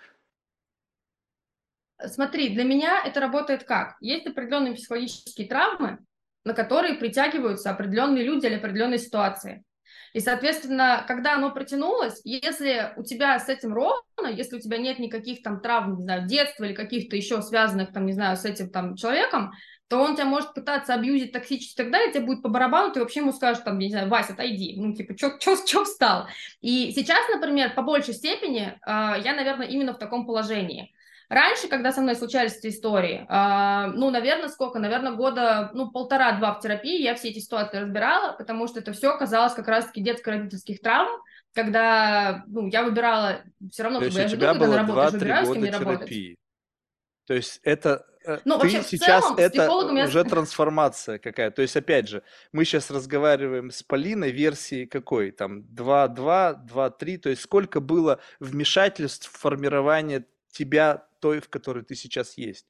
Смотри, 2.02 2.48
для 2.48 2.64
меня 2.64 3.04
это 3.06 3.20
работает 3.20 3.66
как? 3.66 3.98
Есть 4.00 4.28
определенные 4.28 4.76
психологические 4.76 5.46
травмы, 5.46 5.98
на 6.46 6.54
которые 6.54 6.94
притягиваются 6.94 7.70
определенные 7.70 8.24
люди 8.24 8.46
или 8.46 8.56
определенные 8.56 9.00
ситуации. 9.00 9.66
И, 10.14 10.22
соответственно, 10.22 11.04
когда 11.06 11.36
оно 11.36 11.52
протянулось, 11.52 12.22
если 12.24 12.94
у 12.96 13.04
тебя 13.04 13.38
с 13.40 13.50
этим 13.50 13.74
ровно, 13.74 14.28
если 14.32 14.56
у 14.56 14.62
тебя 14.62 14.78
нет 14.78 15.00
никаких 15.00 15.44
там 15.44 15.60
травм, 15.60 15.98
не 15.98 16.04
знаю, 16.04 16.26
детства 16.28 16.64
или 16.64 16.74
каких-то 16.74 17.18
еще 17.18 17.42
связанных, 17.42 17.92
там, 17.92 18.06
не 18.06 18.14
знаю, 18.14 18.38
с 18.38 18.46
этим 18.46 18.70
там 18.70 18.96
человеком, 18.96 19.52
то 19.90 20.00
он 20.00 20.16
тебя 20.16 20.26
может 20.26 20.54
пытаться 20.54 20.94
абьюзить, 20.94 21.32
токсичить 21.32 21.74
и 21.74 21.76
так 21.76 21.92
далее, 21.92 22.12
тебе 22.12 22.26
будет 22.26 22.42
по 22.42 22.50
барабану, 22.50 22.92
ты 22.92 23.00
вообще 23.00 23.22
ему 23.22 23.32
скажешь, 23.32 23.64
там, 23.64 23.80
не 23.80 23.90
знаю, 23.90 24.10
Вася, 24.10 24.34
отойди, 24.34 24.76
ну, 24.78 24.94
типа, 24.94 25.16
чё, 25.16 25.38
чё, 25.40 25.56
чё 25.66 25.86
встал? 25.86 26.28
И 26.62 26.92
сейчас, 26.94 27.20
например, 27.34 27.74
по 27.74 27.82
большей 27.82 28.14
степени 28.14 28.68
э, 28.68 29.22
я, 29.24 29.34
наверное, 29.36 29.68
именно 29.68 29.94
в 29.94 29.98
таком 29.98 30.26
положении. 30.26 30.94
Раньше, 31.30 31.68
когда 31.68 31.92
со 31.92 32.02
мной 32.02 32.16
случались 32.16 32.58
эти 32.58 32.68
истории, 32.68 33.26
э, 33.30 33.92
ну, 33.94 34.10
наверное, 34.12 34.50
сколько? 34.50 34.80
Наверное, 34.80 35.14
года, 35.14 35.72
ну, 35.74 35.90
полтора-два 35.90 36.54
в 36.54 36.60
терапии 36.60 37.02
я 37.02 37.16
все 37.16 37.30
эти 37.30 37.40
ситуации 37.40 37.80
разбирала, 37.80 38.34
потому 38.34 38.68
что 38.68 38.80
это 38.80 38.92
все 38.92 39.18
казалось 39.18 39.54
как 39.54 39.68
раз-таки 39.70 40.02
детско-родительских 40.02 40.82
травм, 40.82 41.10
когда, 41.54 42.44
ну, 42.48 42.68
я 42.68 42.84
выбирала 42.84 43.42
все 43.72 43.84
равно, 43.84 44.00
То 44.00 44.06
как 44.06 44.14
есть 44.14 44.18
бы 44.18 44.20
у 44.20 44.24
я 44.24 44.30
тебя 44.30 44.38
жду, 44.38 44.46
когда 44.48 44.60
было 44.66 44.72
на 44.72 44.78
работу, 44.78 45.00
я 45.00 45.10
же 45.10 45.18
2-3 45.18 45.20
выбираю, 45.20 45.46
с 45.46 45.48
кем 45.48 45.56
года 45.56 45.60
мне 45.62 45.72
работать. 45.72 46.00
терапии. 46.00 46.36
То 47.26 47.34
есть 47.34 47.60
это 47.64 48.06
Ну, 48.46 48.58
ты 48.58 48.64
вообще, 48.64 48.82
в 48.82 48.88
сейчас 48.88 49.24
целом, 49.24 49.38
это 49.38 49.60
психологом 49.62 49.96
я... 49.98 50.06
уже 50.06 50.24
трансформация 50.24 51.18
какая. 51.18 51.52
То 51.52 51.62
есть 51.62 51.76
опять 51.76 52.08
же, 52.10 52.24
мы 52.52 52.66
сейчас 52.66 52.92
разговариваем 52.92 53.72
с 53.72 53.84
Полиной 53.84 54.32
версии 54.32 54.86
какой? 54.86 55.32
Там 55.32 55.62
2.2, 55.62 56.68
2.3. 56.68 57.18
То 57.18 57.30
есть 57.30 57.42
сколько 57.42 57.80
было 57.80 58.20
вмешательств 58.40 59.32
в 59.32 59.38
формирование 59.38 60.26
тебя 60.52 61.08
той, 61.20 61.40
в 61.40 61.50
которой 61.50 61.84
ты 61.84 61.96
сейчас 61.96 62.38
есть? 62.38 62.68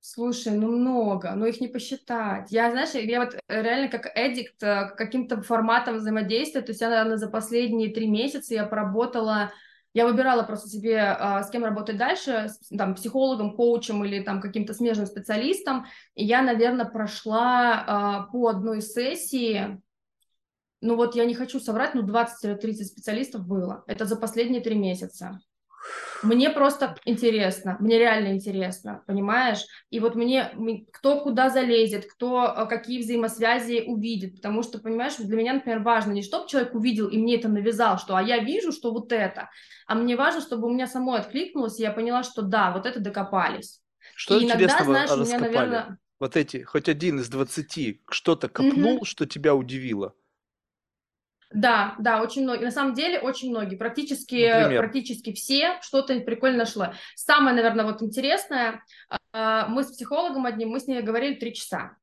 Слушай, 0.00 0.52
ну 0.52 0.68
много, 0.68 1.32
но 1.34 1.46
их 1.46 1.60
не 1.60 1.68
посчитать. 1.68 2.50
Я, 2.50 2.70
знаешь, 2.70 2.90
я 2.94 3.20
вот 3.20 3.34
э, 3.34 3.62
реально 3.62 3.88
как 3.88 4.10
эдикт 4.14 4.62
э, 4.62 4.86
к 4.88 4.96
каким-то 4.96 5.42
форматам 5.42 5.96
взаимодействия, 5.96 6.62
то 6.62 6.70
есть 6.70 6.80
я, 6.80 6.88
наверное, 6.88 7.16
за 7.16 7.28
последние 7.28 7.92
три 7.92 8.08
месяца 8.08 8.54
я 8.54 8.64
поработала, 8.64 9.52
я 9.94 10.06
выбирала 10.06 10.42
просто 10.42 10.68
себе, 10.68 10.98
а, 11.00 11.42
с 11.42 11.50
кем 11.50 11.64
работать 11.64 11.96
дальше, 11.96 12.48
с, 12.48 12.68
там, 12.76 12.94
психологом, 12.94 13.56
коучем 13.56 14.04
или 14.04 14.22
там 14.22 14.40
каким-то 14.40 14.74
смежным 14.74 15.06
специалистом, 15.06 15.86
и 16.14 16.24
я, 16.24 16.42
наверное, 16.42 16.86
прошла 16.86 17.84
а, 17.86 18.22
по 18.24 18.48
одной 18.48 18.82
сессии, 18.82 19.80
ну 20.80 20.96
вот 20.96 21.16
я 21.16 21.24
не 21.24 21.34
хочу 21.34 21.58
соврать, 21.58 21.94
ну 21.94 22.06
20-30 22.06 22.84
специалистов 22.84 23.46
было, 23.46 23.84
это 23.86 24.04
за 24.04 24.16
последние 24.16 24.60
три 24.60 24.76
месяца. 24.76 25.40
Мне 26.22 26.50
просто 26.50 26.96
интересно, 27.04 27.76
мне 27.78 27.98
реально 27.98 28.34
интересно, 28.34 29.02
понимаешь? 29.06 29.64
И 29.90 30.00
вот 30.00 30.16
мне, 30.16 30.52
кто 30.92 31.20
куда 31.20 31.48
залезет, 31.48 32.06
кто 32.10 32.44
э, 32.44 32.66
какие 32.66 33.00
взаимосвязи 33.00 33.84
увидит, 33.86 34.36
потому 34.36 34.62
что, 34.62 34.78
понимаешь, 34.78 35.16
для 35.16 35.36
меня, 35.36 35.54
например, 35.54 35.80
важно 35.80 36.12
не 36.12 36.22
чтобы 36.22 36.48
человек 36.48 36.74
увидел 36.74 37.08
и 37.08 37.18
мне 37.18 37.36
это 37.36 37.48
навязал, 37.48 37.98
что 37.98 38.16
а 38.16 38.22
я 38.22 38.38
вижу, 38.38 38.72
что 38.72 38.92
вот 38.92 39.12
это, 39.12 39.48
а 39.86 39.94
мне 39.94 40.16
важно, 40.16 40.40
чтобы 40.40 40.66
у 40.66 40.70
меня 40.72 40.86
самой 40.86 41.20
откликнулось, 41.20 41.78
и 41.78 41.82
я 41.82 41.92
поняла, 41.92 42.22
что 42.24 42.42
да, 42.42 42.72
вот 42.72 42.84
это 42.84 42.98
докопались. 43.00 43.80
Что 44.16 44.38
и 44.38 44.44
иногда, 44.44 44.82
знаешь, 44.82 45.10
у 45.10 45.16
меня, 45.24 45.38
раскопали? 45.38 45.68
наверное... 45.68 45.98
Вот 46.18 46.36
эти, 46.36 46.62
хоть 46.64 46.88
один 46.88 47.20
из 47.20 47.28
двадцати, 47.28 48.02
что-то 48.10 48.48
копнул, 48.48 48.96
Мгм. 48.96 49.04
что 49.04 49.24
тебя 49.24 49.54
удивило? 49.54 50.14
Да, 51.50 51.94
да, 51.98 52.22
очень 52.22 52.42
многие. 52.42 52.64
На 52.64 52.70
самом 52.70 52.94
деле, 52.94 53.20
очень 53.20 53.50
многие. 53.50 53.76
Практически, 53.76 54.52
Например? 54.52 54.82
практически 54.82 55.32
все 55.32 55.78
что-то 55.80 56.18
прикольно 56.20 56.58
нашло. 56.58 56.92
Самое, 57.14 57.56
наверное, 57.56 57.86
вот 57.86 58.02
интересное, 58.02 58.82
а, 59.32 59.66
мы 59.66 59.82
с 59.82 59.92
психологом 59.92 60.44
одним, 60.44 60.70
мы 60.70 60.80
с 60.80 60.86
ней 60.86 61.00
говорили 61.00 61.34
три 61.34 61.54
часа. 61.54 61.96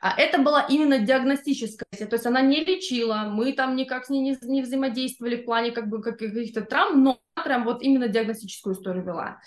А 0.00 0.20
Это 0.20 0.38
была 0.38 0.66
именно 0.68 0.98
диагностическая 0.98 1.86
сессия, 1.92 2.06
то 2.06 2.16
есть 2.16 2.26
она 2.26 2.40
не 2.40 2.64
лечила, 2.64 3.28
мы 3.30 3.52
там 3.52 3.76
никак 3.76 4.06
с 4.06 4.08
ней 4.08 4.20
не, 4.20 4.36
не 4.42 4.62
взаимодействовали 4.62 5.36
в 5.36 5.44
плане 5.44 5.70
как 5.70 5.88
бы 5.88 6.02
каких-то 6.02 6.62
травм, 6.62 7.04
но 7.04 7.20
она 7.36 7.44
прям 7.44 7.64
вот 7.64 7.80
именно 7.82 8.08
диагностическую 8.08 8.74
историю 8.74 9.04
вела. 9.04 9.40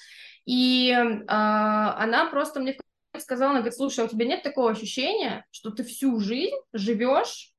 И 0.46 0.96
а, 1.28 2.02
она 2.02 2.28
просто 2.28 2.62
мне 2.62 2.78
сказала, 3.20 3.52
она 3.52 3.60
говорит, 3.60 3.78
слушай, 3.78 4.00
а 4.00 4.06
у 4.06 4.08
тебя 4.08 4.26
нет 4.26 4.42
такого 4.42 4.72
ощущения, 4.72 5.46
что 5.52 5.72
ты 5.72 5.84
всю 5.84 6.18
жизнь 6.22 6.56
живешь 6.72 7.52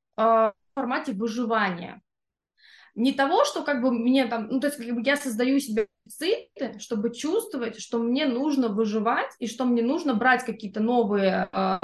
формате 0.75 1.13
выживания? 1.13 2.03
Не 2.95 3.13
того, 3.13 3.45
что 3.45 3.63
как 3.63 3.81
бы 3.81 3.91
мне 3.91 4.27
там, 4.27 4.49
ну 4.49 4.61
то 4.61 4.67
есть 4.67 4.79
как 4.79 4.95
бы 4.95 5.03
я 5.03 5.17
создаю 5.17 5.59
себе 5.61 5.87
дефициты, 6.05 6.79
чтобы 6.79 7.15
чувствовать, 7.15 7.81
что 7.81 7.99
мне 7.99 8.27
нужно 8.27 8.69
выживать 8.69 9.31
и 9.39 9.47
что 9.47 9.65
мне 9.65 9.83
нужно 9.83 10.15
брать 10.15 10.45
какие-то 10.45 10.81
новые 10.81 11.49
э, 11.51 11.79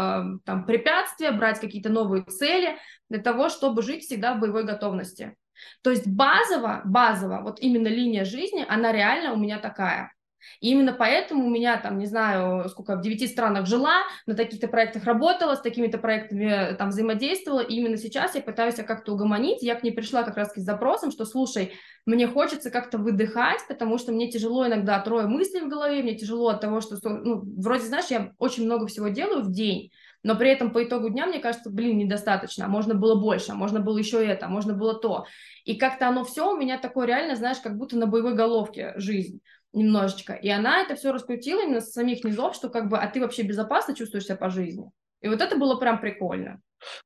там 0.45 0.67
препятствия, 0.67 1.33
брать 1.33 1.61
какие-то 1.61 1.89
новые 1.89 2.25
цели 2.25 2.77
для 3.09 3.21
того, 3.21 3.49
чтобы 3.49 3.81
жить 3.81 4.05
всегда 4.05 4.35
в 4.35 4.41
боевой 4.41 4.65
готовности. 4.65 5.35
То 5.83 5.91
есть 5.91 6.07
базово, 6.07 6.83
базово, 6.85 7.41
вот 7.43 7.59
именно 7.61 7.89
линия 7.89 8.25
жизни, 8.25 8.65
она 8.69 8.93
реально 8.93 9.33
у 9.33 9.37
меня 9.37 9.59
такая. 9.59 10.13
И 10.61 10.71
именно 10.71 10.93
поэтому 10.93 11.47
у 11.47 11.51
меня 11.51 11.77
там, 11.79 11.99
не 11.99 12.07
знаю, 12.07 12.69
сколько, 12.69 12.97
в 12.97 13.01
девяти 13.01 13.27
странах 13.27 13.67
жила, 13.67 14.03
на 14.27 14.35
таких-то 14.35 14.69
проектах 14.69 15.05
работала, 15.05 15.55
с 15.55 15.61
такими-то 15.61 15.99
проектами 15.99 16.75
там 16.77 16.91
взаимодействовала, 16.91 17.61
и 17.61 17.75
именно 17.75 17.97
сейчас 17.97 18.35
я 18.35 18.43
пытаюсь 18.43 18.77
как-то 18.77 19.13
угомонить, 19.13 19.63
я 19.63 19.75
к 19.75 19.83
ней 19.83 19.93
пришла 19.93 20.23
как 20.23 20.37
раз 20.37 20.53
с 20.55 20.61
запросом, 20.61 21.11
что, 21.11 21.25
слушай, 21.25 21.73
мне 22.07 22.27
хочется 22.27 22.71
как-то 22.71 22.99
выдыхать, 22.99 23.61
потому 23.69 23.99
что 23.99 24.13
мне 24.13 24.31
тяжело 24.31 24.67
иногда 24.67 24.99
трое 25.01 25.27
мыслей 25.27 25.61
в 25.61 25.69
голове, 25.69 26.03
мне 26.03 26.17
тяжело 26.17 26.49
от 26.49 26.61
того, 26.61 26.81
что, 26.81 26.97
ну, 27.09 27.43
вроде, 27.61 27.85
знаешь, 27.85 28.07
я 28.07 28.33
очень 28.39 28.65
много 28.65 28.87
всего 28.87 29.09
делаю 29.09 29.43
в 29.43 29.53
день, 29.53 29.91
но 30.23 30.35
при 30.37 30.51
этом 30.51 30.73
по 30.73 30.83
итогу 30.83 31.11
дня 31.11 31.27
мне 31.27 31.39
кажется, 31.39 31.71
блин, 31.71 31.99
недостаточно, 31.99 32.65
а 32.65 32.69
можно 32.69 32.95
было 32.95 33.15
больше, 33.21 33.53
а 33.53 33.55
можно 33.55 33.81
было 33.81 33.99
еще 33.99 34.25
это, 34.25 34.47
а 34.47 34.49
можно 34.49 34.75
было 34.75 34.95
то. 34.95 35.27
И 35.65 35.77
как-то 35.77 36.09
оно 36.09 36.25
все 36.25 36.51
у 36.53 36.57
меня 36.57 36.79
такое 36.79 37.07
реально, 37.07 37.37
знаешь, 37.37 37.59
как 37.59 37.77
будто 37.77 37.97
на 37.97 38.07
боевой 38.07 38.35
головке 38.35 38.95
жизнь 38.97 39.41
немножечко. 39.79 40.35
И 40.35 40.49
она 40.49 40.83
это 40.83 40.95
все 40.95 41.13
раскрутила 41.13 41.63
именно 41.63 41.81
с 41.81 41.93
самих 41.93 42.25
низов, 42.25 42.55
что 42.55 42.69
как 42.69 42.89
бы, 42.89 42.99
а 42.99 43.07
ты 43.09 43.21
вообще 43.21 43.43
безопасно 43.43 43.95
чувствуешь 43.95 44.25
себя 44.25 44.37
по 44.37 44.51
жизни. 44.51 44.91
И 45.21 45.29
вот 45.29 45.41
это 45.41 45.57
было 45.57 45.77
прям 45.77 46.01
прикольно. 46.01 46.61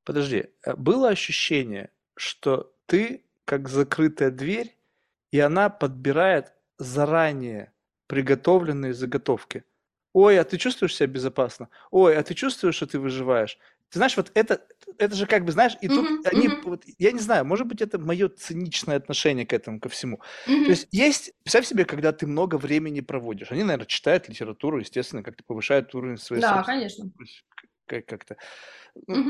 Подожди, 0.05 0.47
э, 0.65 0.75
было 0.77 1.09
ощущение, 1.09 1.91
что 2.17 2.75
ты 2.87 3.25
как 3.45 3.69
закрытая 3.69 4.31
дверь, 4.31 4.77
и 5.31 5.41
она 5.41 5.71
подбирает 5.71 6.53
заранее 6.79 7.73
приготовленные 8.07 8.93
заготовки. 8.93 9.65
Ой, 10.13 10.39
а 10.39 10.45
ты 10.45 10.59
чувствуешь 10.59 10.95
себя 10.95 11.07
безопасно? 11.07 11.71
Ой, 11.91 12.17
а 12.17 12.23
ты 12.23 12.35
чувствуешь, 12.35 12.75
что 12.75 12.87
ты 12.87 12.99
выживаешь? 12.99 13.59
Ты 13.93 13.99
знаешь, 13.99 14.17
вот 14.17 14.33
это, 14.35 14.67
это 14.99 15.15
же 15.15 15.27
как 15.27 15.45
бы, 15.45 15.53
знаешь, 15.53 15.75
и 15.83 15.89
тут 15.91 16.13
Мгм, 16.13 16.25
они, 16.25 16.49
вот, 16.65 16.85
я 16.99 17.13
не 17.13 17.21
знаю, 17.21 17.45
может 17.45 17.67
быть, 17.67 17.83
это 17.83 17.99
мое 17.99 18.29
циничное 18.31 18.97
отношение 18.97 19.47
к 19.47 19.53
этому, 19.53 19.81
ко 19.81 19.91
всему. 19.91 20.19
То 20.65 20.73
мгм. 20.73 20.73
есть 20.73 20.89
есть, 20.93 21.33
представь 21.45 21.67
себе, 21.67 21.85
когда 21.85 22.13
ты 22.13 22.27
много 22.27 22.57
времени 22.57 23.01
проводишь. 23.03 23.53
Они, 23.53 23.63
наверное, 23.65 23.87
читают 23.87 24.29
литературу, 24.31 24.79
естественно, 24.81 25.23
как-то 25.23 25.45
повышают 25.45 25.95
уровень 25.95 26.17
своей 26.19 26.43
Да, 26.43 26.63
конечно. 26.63 27.11
то 27.19 27.25
как- 27.87 28.07
как-то, 28.07 28.37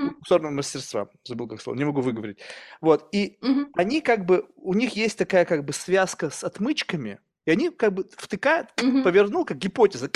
культурного 0.00 0.52
мастерства, 0.52 1.08
забыл 1.24 1.48
как 1.48 1.60
слово, 1.60 1.76
не 1.76 1.84
могу 1.84 2.00
выговорить. 2.00 2.40
Вот, 2.80 3.08
и 3.12 3.40
мгм, 3.42 3.72
они 3.76 4.00
как 4.00 4.26
бы, 4.26 4.48
у 4.56 4.74
них 4.74 4.94
есть 4.96 5.18
такая 5.18 5.44
как 5.44 5.64
бы 5.64 5.72
связка 5.72 6.30
с 6.30 6.44
отмычками, 6.44 7.20
и 7.46 7.50
они 7.50 7.70
как 7.70 7.94
бы 7.94 8.04
втыкают, 8.16 8.70
мгм. 8.82 9.02
повернул, 9.02 9.44
как 9.44 9.58
гипотеза, 9.58 10.10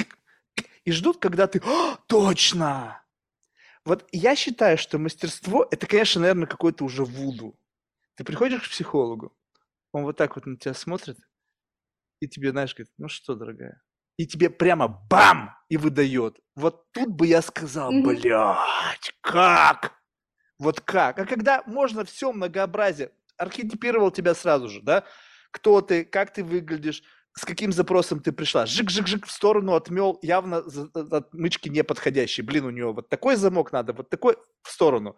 и 0.85 0.93
ждут, 0.93 1.19
когда 1.19 1.47
ты, 1.49 1.61
«А, 1.65 1.99
точно! 2.09 3.03
Вот 3.87 4.05
я 4.11 4.35
считаю, 4.35 4.77
что 4.77 4.99
мастерство, 4.99 5.67
это, 5.71 5.87
конечно, 5.87 6.21
наверное, 6.21 6.49
какой-то 6.49 6.85
уже 6.85 7.05
вуду. 7.05 7.57
Ты 8.17 8.25
приходишь 8.25 8.63
к 8.63 8.71
психологу, 8.71 9.33
он 9.93 10.03
вот 10.03 10.17
так 10.17 10.35
вот 10.35 10.45
на 10.45 10.57
тебя 10.57 10.75
смотрит, 10.75 11.17
и 12.21 12.27
тебе, 12.27 12.51
знаешь, 12.51 12.75
говорит, 12.75 12.93
ну 12.99 13.09
что, 13.09 13.37
дорогая, 13.37 13.81
и 14.17 14.27
тебе 14.27 14.51
прямо 14.51 14.89
бам! 14.89 15.55
И 15.69 15.77
выдает. 15.77 16.39
Вот 16.55 16.91
тут 16.93 17.11
бы 17.11 17.27
я 17.27 17.43
сказал, 17.43 17.91
блядь, 17.91 19.15
как? 19.21 20.01
Вот 20.59 20.81
как? 20.81 21.19
А 21.19 21.27
когда 21.27 21.63
можно 21.67 22.05
все 22.05 22.33
многообразие, 22.33 23.13
архетипировал 23.37 24.11
тебя 24.11 24.35
сразу 24.35 24.69
же, 24.69 24.81
да? 24.83 25.05
Кто 25.51 25.81
ты, 25.81 26.05
как 26.05 26.33
ты 26.33 26.43
выглядишь, 26.43 27.03
с 27.39 27.45
каким 27.45 27.71
запросом 27.73 28.21
ты 28.21 28.33
пришла. 28.33 28.65
Жик-жик-жик 28.65 29.27
в 29.27 29.31
сторону 29.31 29.75
отмел, 29.75 30.19
явно 30.23 30.65
отмычки 30.95 31.69
неподходящие. 31.69 32.47
Блин, 32.47 32.65
у 32.65 32.71
него 32.71 32.95
вот 32.95 33.09
такой 33.11 33.37
замок 33.37 33.73
надо, 33.73 33.93
вот 33.93 34.09
такой 34.09 34.37
в 34.63 34.71
сторону. 34.71 35.17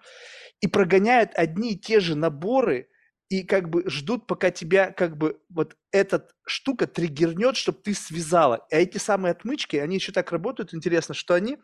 И 0.61 0.66
прогоняют 0.66 1.31
одни 1.35 1.75
и 1.75 1.79
те 1.79 2.01
же 2.01 2.16
наборы, 2.16 2.89
и 3.29 3.45
как 3.45 3.69
бы 3.69 3.89
ждут, 3.89 4.27
пока 4.27 4.51
тебя 4.51 4.91
как 4.91 5.16
бы 5.16 5.41
вот 5.49 5.77
эта 5.93 6.27
штука 6.45 6.89
триггернет, 6.89 7.57
чтобы 7.57 7.79
ты 7.79 7.95
связала. 7.95 8.66
А 8.71 8.77
эти 8.77 8.99
самые 8.99 9.33
отмычки, 9.33 9.77
они 9.77 9.97
еще 9.97 10.11
так 10.11 10.33
работают, 10.33 10.75
интересно, 10.75 11.14
что 11.14 11.35
они 11.35 11.59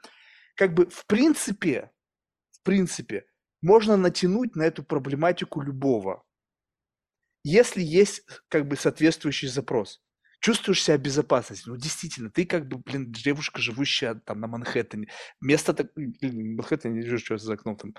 как 0.54 0.74
бы 0.74 0.86
в 0.88 1.04
принципе, 1.06 1.90
в 2.52 2.62
принципе, 2.62 3.26
можно 3.60 3.96
натянуть 3.96 4.54
на 4.54 4.62
эту 4.62 4.84
проблематику 4.84 5.62
любого, 5.62 6.22
если 7.42 7.82
есть 7.82 8.22
как 8.48 8.68
бы 8.68 8.76
соответствующий 8.76 9.48
запрос. 9.48 10.00
Чувствуешь 10.44 10.82
себя 10.82 10.98
в 10.98 11.00
безопасности. 11.00 11.66
Ну, 11.66 11.78
действительно, 11.78 12.28
ты 12.28 12.44
как 12.44 12.68
бы, 12.68 12.76
блин, 12.76 13.10
девушка, 13.10 13.62
живущая 13.62 14.14
там 14.14 14.40
на 14.40 14.46
Манхэттене. 14.46 15.08
Место 15.40 15.72
так... 15.72 15.86
Манхэттен, 15.96 16.92
не 16.92 17.00
вижу, 17.00 17.16
что 17.16 17.38
за 17.38 17.54
окном 17.54 17.76
там. 17.76 17.94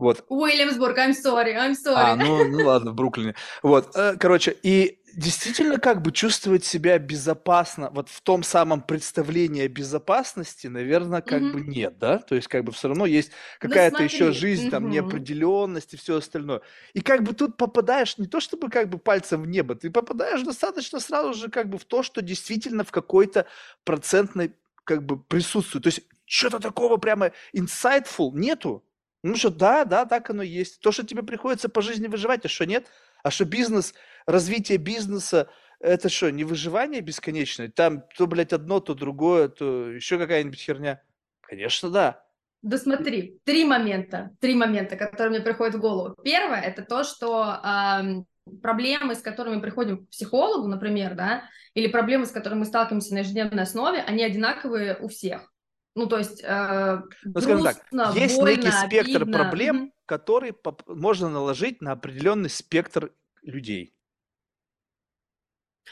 Вот. 0.00 0.24
Уильямсбург, 0.28 0.98
I'm 0.98 1.12
sorry, 1.12 1.54
I'm 1.54 1.74
А, 1.92 2.14
sorry. 2.14 2.16
ну, 2.16 2.44
ну 2.44 2.64
ладно, 2.64 2.92
в 2.92 2.94
Бруклине. 2.94 3.34
Вот, 3.62 3.94
э, 3.96 4.16
короче, 4.18 4.56
и 4.62 5.00
действительно 5.16 5.78
как 5.78 6.02
бы 6.02 6.12
чувствовать 6.12 6.64
себя 6.64 6.98
безопасно, 6.98 7.90
вот 7.92 8.08
в 8.08 8.20
том 8.22 8.42
самом 8.44 8.80
представлении 8.82 9.64
о 9.64 9.68
безопасности, 9.68 10.68
наверное, 10.68 11.20
как 11.20 11.42
бы 11.50 11.60
Мгм. 11.60 11.70
нет, 11.70 11.98
да? 11.98 12.18
То 12.18 12.36
есть 12.36 12.48
как 12.48 12.64
бы 12.64 12.72
все 12.72 12.88
равно 12.88 13.06
есть 13.06 13.32
какая-то 13.58 14.02
еще 14.04 14.30
смотри, 14.30 14.40
жизнь, 14.40 14.70
там, 14.70 14.84
мгм. 14.84 14.92
неопределенность 14.92 15.94
и 15.94 15.96
все 15.96 16.16
остальное. 16.18 16.60
И 16.94 17.00
как 17.00 17.24
бы 17.24 17.34
тут 17.34 17.56
попадаешь 17.56 18.18
не 18.18 18.26
то 18.26 18.40
чтобы 18.40 18.70
как 18.70 18.88
бы 18.88 18.98
пальцем 18.98 19.42
в 19.42 19.46
небо, 19.48 19.74
ты 19.74 19.90
попадаешь 19.90 20.42
достаточно 20.42 21.00
сразу 21.00 21.34
же 21.34 21.48
как 21.50 21.68
бы 21.68 21.76
в 21.78 21.84
то, 21.84 22.02
что 22.02 22.22
действительно 22.22 22.84
в 22.84 22.92
какой-то 22.92 23.46
процентной 23.84 24.54
как 24.84 25.04
бы 25.04 25.18
присутствует. 25.22 25.84
То 25.84 25.88
есть 25.88 26.02
что-то 26.24 26.60
такого 26.60 26.96
прямо 26.96 27.32
insightful 27.54 28.30
нету. 28.32 28.84
Ну 29.22 29.36
что, 29.36 29.50
да, 29.50 29.84
да, 29.84 30.06
так 30.06 30.30
оно 30.30 30.42
есть. 30.42 30.80
То, 30.80 30.92
что 30.92 31.04
тебе 31.04 31.22
приходится 31.22 31.68
по 31.68 31.82
жизни 31.82 32.06
выживать, 32.06 32.44
а 32.44 32.48
что 32.48 32.64
нет? 32.64 32.86
А 33.22 33.30
что 33.30 33.44
бизнес, 33.44 33.94
развитие 34.26 34.78
бизнеса, 34.78 35.50
это 35.78 36.08
что, 36.08 36.30
не 36.30 36.44
выживание 36.44 37.00
бесконечное? 37.02 37.68
Там 37.68 38.02
то, 38.16 38.26
блядь, 38.26 38.52
одно, 38.52 38.80
то 38.80 38.94
другое, 38.94 39.48
то 39.48 39.90
еще 39.90 40.18
какая-нибудь 40.18 40.58
херня. 40.58 41.02
Конечно, 41.42 41.90
да. 41.90 42.24
Да 42.62 42.76
смотри, 42.76 43.40
три 43.44 43.64
момента, 43.64 44.30
три 44.40 44.54
момента, 44.54 44.96
которые 44.96 45.30
мне 45.30 45.40
приходят 45.40 45.74
в 45.74 45.80
голову. 45.80 46.14
Первое, 46.22 46.60
это 46.60 46.82
то, 46.82 47.04
что 47.04 47.58
ам, 47.62 48.26
проблемы, 48.62 49.14
с 49.14 49.22
которыми 49.22 49.60
приходим 49.60 50.04
к 50.04 50.10
психологу, 50.10 50.68
например, 50.68 51.14
да, 51.14 51.44
или 51.74 51.86
проблемы, 51.86 52.26
с 52.26 52.30
которыми 52.30 52.60
мы 52.60 52.64
сталкиваемся 52.66 53.14
на 53.14 53.18
ежедневной 53.20 53.62
основе, 53.62 54.00
они 54.00 54.22
одинаковые 54.22 54.96
у 54.98 55.08
всех. 55.08 55.50
Ну, 55.94 56.06
то 56.06 56.18
есть 56.18 56.40
э, 56.44 57.02
Ну, 57.24 57.40
скажем 57.40 57.62
так, 57.64 57.76
грустно, 57.90 58.12
есть 58.18 58.38
некий 58.38 58.60
больно, 58.62 58.72
спектр 58.86 59.16
обидно. 59.22 59.32
проблем, 59.38 59.92
который 60.06 60.54
можно 60.86 61.28
наложить 61.28 61.80
на 61.82 61.92
определенный 61.92 62.48
спектр 62.50 63.12
людей. 63.42 63.94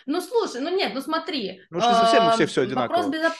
Ну, 0.06 0.20
слушай, 0.20 0.60
ну 0.60 0.74
нет, 0.74 0.92
ну 0.94 1.00
смотри. 1.00 1.62
Ну, 1.70 1.80
что 1.80 1.92
совсем 1.94 2.28
у 2.28 2.30
всех 2.30 2.48
все 2.48 2.66
вопрос 2.66 3.06
одинаково. 3.06 3.28
безо- 3.28 3.34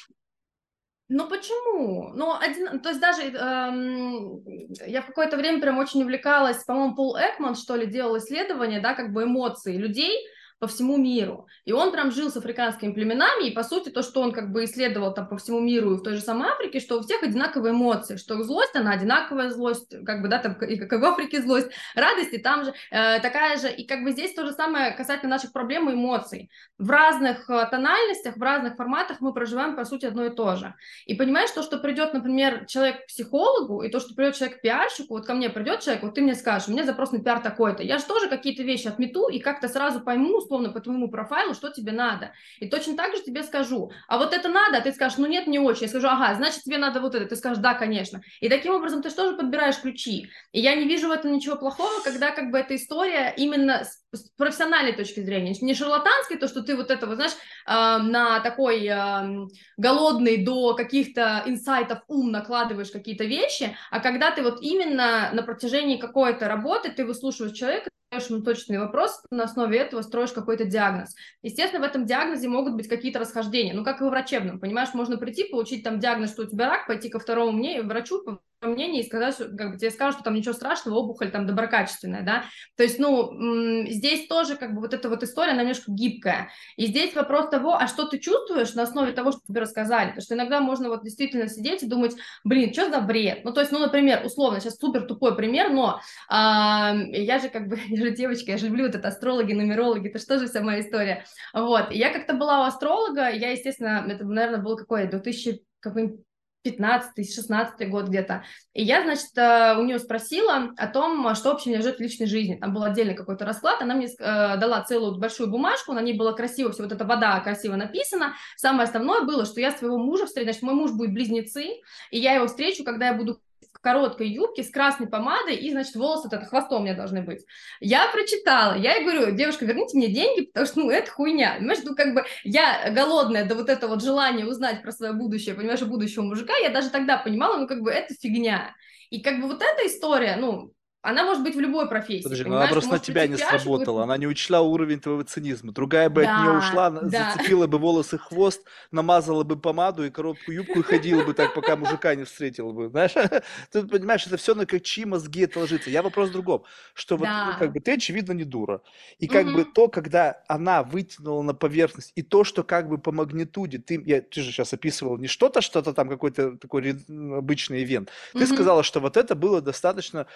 Ну 1.09 1.29
почему? 1.29 2.11
Ну, 2.15 2.35
один, 2.37 2.81
то 2.81 2.89
есть 2.89 3.01
даже 3.01 3.23
эм, 3.23 4.43
я 4.87 5.01
в 5.03 5.07
какое-то 5.07 5.37
время 5.37 5.61
прям 5.61 5.79
очень 5.79 6.03
увлекалась, 6.03 6.65
по-моему, 6.65 6.97
Пол 6.97 7.17
Экман, 7.17 7.55
что 7.55 7.77
ли, 7.77 7.87
делал 7.87 8.19
исследование, 8.19 8.81
да, 8.81 8.95
как 8.95 9.13
бы 9.13 9.23
эмоций 9.23 9.77
людей 9.77 10.19
по 10.59 10.67
всему 10.67 10.97
миру. 10.97 11.47
И 11.65 11.73
он 11.73 11.93
прям 11.93 12.11
жил 12.11 12.31
с 12.31 12.37
африканскими 12.37 12.93
племенами, 12.93 13.49
и, 13.49 13.53
по 13.53 13.63
сути, 13.63 13.91
то, 13.91 14.03
что 14.03 14.21
он 14.21 14.33
как 14.33 14.53
бы 14.53 14.65
исследовал 14.65 15.15
там 15.15 15.29
по 15.29 15.37
всему 15.37 15.61
миру 15.61 15.93
и 15.93 15.97
в 15.97 16.03
той 16.03 16.15
же 16.15 16.21
самой 16.21 16.49
Африке, 16.49 16.81
что 16.81 16.99
у 16.99 17.03
всех 17.03 17.23
одинаковые 17.23 17.73
эмоции, 17.73 18.17
что 18.17 18.43
злость, 18.43 18.75
она 18.75 18.93
одинаковая 18.93 19.51
злость, 19.51 19.95
как 20.05 20.23
бы, 20.23 20.29
да, 20.29 20.39
там, 20.39 20.55
и 20.55 20.77
как 20.77 20.93
и 20.93 20.97
в 20.97 21.05
Африке 21.05 21.41
злость, 21.43 21.71
радость, 21.95 22.33
и 22.33 22.39
там 22.39 22.65
же 22.65 22.75
э, 22.91 23.21
такая 23.21 23.57
же, 23.59 23.71
и 23.71 23.87
как 23.87 24.03
бы 24.03 24.11
здесь 24.13 24.35
то 24.35 24.45
же 24.47 24.53
самое 24.53 24.93
касательно 24.93 25.31
наших 25.31 25.53
проблем 25.53 25.89
и 25.91 25.95
эмоций. 25.95 26.51
В 26.79 26.91
разных 26.91 27.49
э, 27.49 27.67
тональностях, 27.71 28.37
в 28.37 28.43
разных 28.43 28.77
форматах 28.77 29.21
мы 29.21 29.33
проживаем, 29.33 29.77
по 29.77 29.85
сути, 29.85 30.07
одно 30.07 30.25
и 30.25 30.31
то 30.31 30.57
же. 30.57 30.75
И 31.07 31.15
понимаешь, 31.15 31.51
то, 31.51 31.63
что 31.63 31.79
придет, 31.79 32.15
например, 32.15 32.67
человек 32.67 33.05
к 33.05 33.07
психологу, 33.07 33.83
и 33.83 33.91
то, 33.91 34.01
что 34.01 34.15
придет 34.15 34.37
человек 34.37 34.59
к 34.59 34.63
пиарщику, 34.63 35.15
вот 35.15 35.27
ко 35.27 35.35
мне 35.35 35.51
придет 35.51 35.81
человек, 35.81 36.03
вот 36.03 36.15
ты 36.15 36.23
мне 36.23 36.35
скажешь, 36.35 36.69
у 36.69 36.73
меня 36.73 36.85
запрос 36.85 37.13
на 37.13 37.23
пиар 37.23 37.41
такой-то, 37.41 37.83
я 37.83 37.99
же 37.99 38.05
тоже 38.05 38.29
какие-то 38.29 38.63
вещи 38.63 38.89
отмету 38.89 39.29
и 39.29 39.39
как-то 39.39 39.69
сразу 39.69 40.01
пойму, 40.01 40.41
условно, 40.49 40.71
по 40.71 40.81
твоему 40.81 41.11
профайлу, 41.11 41.55
что 41.55 41.71
тебе 41.71 41.93
надо. 41.93 42.33
И 42.59 42.69
точно 42.69 42.97
так 42.97 43.15
же 43.15 43.23
тебе 43.23 43.43
скажу, 43.43 43.93
а 44.09 44.19
вот 44.19 44.33
это 44.33 44.49
надо, 44.49 44.79
а 44.79 44.81
ты 44.81 44.93
скажешь, 44.93 45.19
ну 45.19 45.27
нет, 45.27 45.47
не 45.47 45.59
очень. 45.59 45.83
Я 45.83 45.89
скажу, 45.89 46.09
ага, 46.09 46.35
значит, 46.35 46.63
тебе 46.63 46.79
надо 46.79 47.01
вот 47.01 47.15
это. 47.15 47.27
Ты 47.27 47.37
скажешь, 47.37 47.63
да, 47.63 47.75
конечно. 47.75 48.23
И 48.41 48.49
таким 48.49 48.75
образом 48.75 49.03
ты 49.03 49.11
же 49.11 49.15
тоже 49.15 49.37
подбираешь 49.37 49.79
ключи. 49.79 50.31
И 50.53 50.61
я 50.61 50.75
не 50.75 50.87
вижу 50.87 51.09
в 51.09 51.13
этом 51.13 51.33
ничего 51.33 51.57
плохого, 51.57 52.03
когда 52.03 52.31
как 52.31 52.51
бы 52.51 52.59
эта 52.59 52.75
история 52.75 53.35
именно 53.37 53.85
с 54.13 54.31
профессиональной 54.37 54.93
точки 54.93 55.21
зрения, 55.21 55.55
не 55.61 55.75
шарлатанской, 55.75 56.39
то, 56.39 56.49
что 56.49 56.63
ты 56.63 56.77
вот 56.77 56.91
это, 56.91 57.07
вот, 57.07 57.17
знаешь, 57.17 57.33
э, 57.33 58.03
на 58.03 58.41
такой 58.41 58.87
э, 58.87 59.47
голодный 59.77 60.45
до 60.45 60.75
каких-то 60.75 61.43
инсайтов 61.47 62.01
ум 62.09 62.31
накладываешь 62.31 62.91
какие-то 62.91 63.25
вещи, 63.25 63.77
а 63.91 64.01
когда 64.01 64.31
ты 64.31 64.43
вот 64.43 64.63
именно 64.63 65.31
на 65.33 65.43
протяжении 65.43 65.99
какой-то 65.99 66.49
работы 66.49 66.91
ты 66.91 67.05
выслушиваешь 67.05 67.57
человека, 67.57 67.91
задаешь 68.11 68.31
ему 68.31 68.43
точный 68.43 68.79
вопрос, 68.79 69.23
на 69.31 69.45
основе 69.45 69.79
этого 69.79 70.01
строишь 70.03 70.33
какой-то 70.33 70.65
диагноз. 70.65 71.15
Естественно, 71.43 71.85
в 71.85 71.89
этом 71.89 72.07
диагнозе 72.07 72.49
могут 72.49 72.75
быть 72.75 72.89
какие-то 72.89 73.19
расхождения, 73.19 73.75
ну, 73.75 73.85
как 73.85 74.01
и 74.01 74.05
в 74.05 74.09
врачебном, 74.09 74.59
понимаешь, 74.59 74.95
можно 74.95 75.19
прийти, 75.19 75.45
получить 75.45 75.85
там 75.85 75.99
диагноз, 75.99 76.33
что 76.33 76.43
у 76.43 76.47
тебя 76.47 76.69
рак, 76.69 76.87
пойти 76.87 77.11
ко 77.11 77.19
второму 77.19 77.53
мне, 77.53 77.83
врачу, 77.83 78.41
мнение 78.67 79.03
и 79.03 79.07
сказать, 79.07 79.35
что, 79.35 79.45
как 79.45 79.73
бы 79.73 79.79
тебе 79.79 79.91
скажут, 79.91 80.17
что 80.17 80.25
там 80.25 80.35
ничего 80.35 80.53
страшного, 80.53 80.97
опухоль 80.97 81.31
там 81.31 81.47
доброкачественная, 81.47 82.23
да, 82.23 82.45
то 82.77 82.83
есть, 82.83 82.99
ну, 82.99 83.87
здесь 83.89 84.27
тоже 84.27 84.57
как 84.57 84.75
бы 84.75 84.81
вот 84.81 84.95
эта 84.95 85.09
вот 85.09 85.23
история, 85.23 85.53
она 85.53 85.63
немножко 85.63 85.93
гибкая, 85.93 86.51
и 86.77 86.87
здесь 86.87 87.15
вопрос 87.15 87.49
того, 87.51 87.75
а 87.75 87.87
что 87.87 88.07
ты 88.07 88.19
чувствуешь 88.19 88.75
на 88.75 88.83
основе 88.83 89.13
того, 89.13 89.33
что 89.33 89.41
тебе 89.47 89.61
рассказали, 89.61 90.09
потому 90.09 90.23
что 90.23 90.35
иногда 90.35 90.61
можно 90.61 90.89
вот 90.89 91.05
действительно 91.05 91.49
сидеть 91.49 91.83
и 91.83 91.89
думать, 91.89 92.17
блин, 92.45 92.73
что 92.73 92.91
за 92.91 93.01
бред, 93.01 93.45
ну, 93.45 93.53
то 93.53 93.61
есть, 93.61 93.73
ну, 93.73 93.79
например, 93.79 94.23
условно, 94.25 94.61
сейчас 94.61 94.77
супер 94.77 95.03
тупой 95.03 95.37
пример, 95.37 95.71
но 95.71 96.01
а, 96.29 96.95
я 97.11 97.39
же 97.39 97.49
как 97.49 97.69
бы, 97.69 97.79
я 97.89 98.03
же 98.03 98.11
девочка, 98.11 98.51
я 98.51 98.59
же 98.59 98.67
люблю 98.67 98.87
вот 98.87 98.95
это 98.95 99.09
астрологи, 99.09 99.53
нумерологи, 99.53 100.09
это 100.09 100.19
что 100.19 100.39
же 100.39 100.49
вся 100.49 100.63
моя 100.63 100.81
история, 100.81 101.25
вот, 101.55 101.93
и 101.93 101.99
я 101.99 102.13
как-то 102.13 102.35
была 102.35 102.61
у 102.61 102.65
астролога, 102.65 103.29
я, 103.31 103.53
естественно, 103.53 104.05
это, 104.09 104.25
наверное, 104.25 104.61
был 104.61 104.77
какой, 104.77 105.07
2000 105.07 105.63
какой 105.81 106.19
15-16 106.65 107.87
год 107.87 108.09
где-то. 108.09 108.45
И 108.75 108.83
я, 108.83 109.03
значит, 109.03 109.31
у 109.37 109.83
нее 109.83 109.99
спросила 109.99 110.71
о 110.77 110.87
том, 110.87 111.35
что 111.35 111.51
вообще 111.51 111.71
меня 111.71 111.81
ждет 111.81 111.97
в 111.97 112.01
личной 112.01 112.27
жизни. 112.27 112.57
Там 112.57 112.75
был 112.75 112.83
отдельный 112.83 113.15
какой-то 113.15 113.45
расклад, 113.45 113.81
она 113.83 113.95
мне 113.95 114.07
э, 114.07 114.57
дала 114.57 114.83
целую 114.83 115.19
большую 115.19 115.51
бумажку, 115.51 115.93
на 115.93 116.01
ней 116.01 116.15
было 116.15 116.33
красиво, 116.33 116.73
все 116.73 116.83
вот 116.83 116.93
эта 116.93 117.05
вода 117.05 117.39
красиво 117.41 117.77
написана. 117.77 118.35
Самое 118.57 118.85
основное 118.85 119.23
было, 119.23 119.45
что 119.45 119.61
я 119.61 119.73
своего 119.73 119.99
мужа 119.99 120.27
встречу, 120.27 120.47
значит, 120.47 120.63
мой 120.63 120.75
муж 120.75 120.93
будет 120.93 121.13
близнецы, 121.13 121.81
и 122.11 122.19
я 122.19 122.35
его 122.35 122.47
встречу, 122.47 122.85
когда 122.85 123.09
я 123.09 123.15
буду 123.15 123.41
в 123.79 123.81
короткой 123.81 124.29
юбке 124.29 124.63
с 124.63 124.71
красной 124.71 125.07
помадой, 125.07 125.57
и, 125.57 125.71
значит, 125.71 125.95
волосы 125.95 126.29
это 126.29 126.45
хвостом 126.45 126.83
у 126.83 126.85
меня 126.85 126.95
должны 126.95 127.23
быть. 127.23 127.45
Я 127.81 128.11
прочитала, 128.11 128.77
я 128.77 128.97
ей 128.97 129.05
говорю, 129.05 129.31
девушка, 129.35 129.65
верните 129.65 129.97
мне 129.97 130.09
деньги, 130.09 130.47
потому 130.47 130.67
что, 130.67 130.81
ну, 130.81 130.91
это 130.91 131.11
хуйня. 131.11 131.55
Понимаешь, 131.59 131.81
ну, 131.85 131.95
как 131.95 132.15
бы 132.15 132.25
я 132.43 132.91
голодная 132.91 133.45
до 133.45 133.55
вот 133.55 133.69
этого 133.69 133.93
вот 133.93 134.03
желания 134.03 134.45
узнать 134.45 134.83
про 134.83 134.93
свое 134.93 135.13
будущее, 135.13 135.55
понимаешь, 135.55 135.83
будущего 135.83 136.23
мужика, 136.23 136.57
я 136.57 136.71
даже 136.71 136.91
тогда 136.91 137.19
понимала, 137.19 137.57
ну, 137.57 137.69
как 137.69 137.83
бы 137.83 137.91
это 137.91 138.15
фигня. 138.15 138.75
И 139.11 139.23
как 139.23 139.41
бы 139.41 139.47
вот 139.47 139.63
эта 139.63 139.87
история, 139.87 140.37
ну, 140.37 140.73
она 141.01 141.25
может 141.25 141.45
быть 141.45 141.55
в 141.55 141.61
любой 141.61 141.89
профессии. 141.89 142.25
Подожди, 142.25 142.45
она 142.45 142.67
просто 142.67 142.93
на 142.93 142.99
тебя 142.99 143.27
не 143.29 143.37
сработала, 143.37 144.03
она 144.03 144.17
не 144.17 144.27
учла 144.27 144.63
уровень 144.63 144.99
твоего 144.99 145.23
цинизма. 145.23 145.73
Другая 145.73 146.11
бы 146.11 146.23
да, 146.23 146.35
от 146.35 146.43
нее 146.43 146.59
ушла, 146.59 146.91
да. 146.91 147.35
зацепила 147.37 147.69
бы 147.69 147.79
волосы 147.79 148.19
хвост, 148.19 148.65
намазала 148.91 149.45
бы 149.45 149.57
помаду 149.57 150.05
и 150.05 150.11
короткую 150.11 150.57
юбку 150.57 150.81
и 150.81 150.83
ходила 150.83 151.23
бы 151.23 151.35
так, 151.35 151.55
пока 151.55 151.77
мужика 151.77 152.15
не 152.17 152.25
встретила 152.25 152.73
бы. 152.73 152.89
Знаешь, 152.89 153.13
ты 153.71 153.87
понимаешь, 153.87 154.27
это 154.27 154.37
все 154.37 154.57
на 154.57 154.67
как 154.67 154.83
чьи 154.83 155.05
мозги 155.05 155.43
это 155.43 155.61
ложится. 155.61 155.89
Я 155.89 156.03
вопрос 156.03 156.31
в 156.31 156.33
другом, 156.33 156.65
что 156.95 157.17
вот 157.17 157.27
да. 157.27 157.53
ну, 157.53 157.59
как 157.59 157.73
бы 157.73 157.81
ты 157.81 157.93
очевидно 157.93 158.33
не 158.33 158.45
дура. 158.45 158.81
И 159.19 159.29
как 159.29 159.47
угу. 159.47 159.55
бы 159.55 159.65
то, 159.65 159.87
когда 159.87 160.43
она 160.49 160.83
вытянула 160.83 161.43
на 161.43 161.55
поверхность, 161.55 162.11
и 162.17 162.23
то, 162.23 162.43
что 162.43 162.65
как 162.65 162.89
бы 162.89 162.99
по 162.99 163.13
магнитуде, 163.13 163.79
ты, 163.79 164.03
я, 164.05 164.21
ты 164.21 164.41
же 164.41 164.51
сейчас 164.51 164.73
описывал 164.75 165.17
не 165.17 165.29
что-то, 165.29 165.61
что-то 165.61 165.95
там 165.95 166.09
какой-то 166.09 166.57
такой 166.57 166.99
обычный 167.09 167.85
ивент. 167.85 168.11
Ты 168.33 168.45
угу. 168.45 168.55
сказала, 168.55 168.83
что 168.83 168.99
вот 168.99 169.17
это 169.17 169.37
было 169.37 169.61
достаточно 169.61 170.27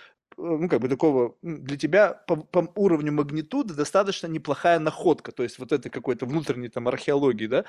ну, 0.59 0.69
как 0.69 0.81
бы 0.81 0.89
такого, 0.89 1.37
для 1.43 1.77
тебя 1.77 2.13
по, 2.27 2.37
по 2.37 2.71
уровню 2.75 3.13
магнитуды 3.13 3.75
достаточно 3.75 4.27
неплохая 4.27 4.79
находка, 4.79 5.33
то 5.33 5.43
есть 5.43 5.59
вот 5.59 5.73
это 5.73 5.91
какой-то 5.91 6.27
внутренней 6.27 6.69
там 6.69 6.89
археологии, 6.89 7.47
да, 7.47 7.65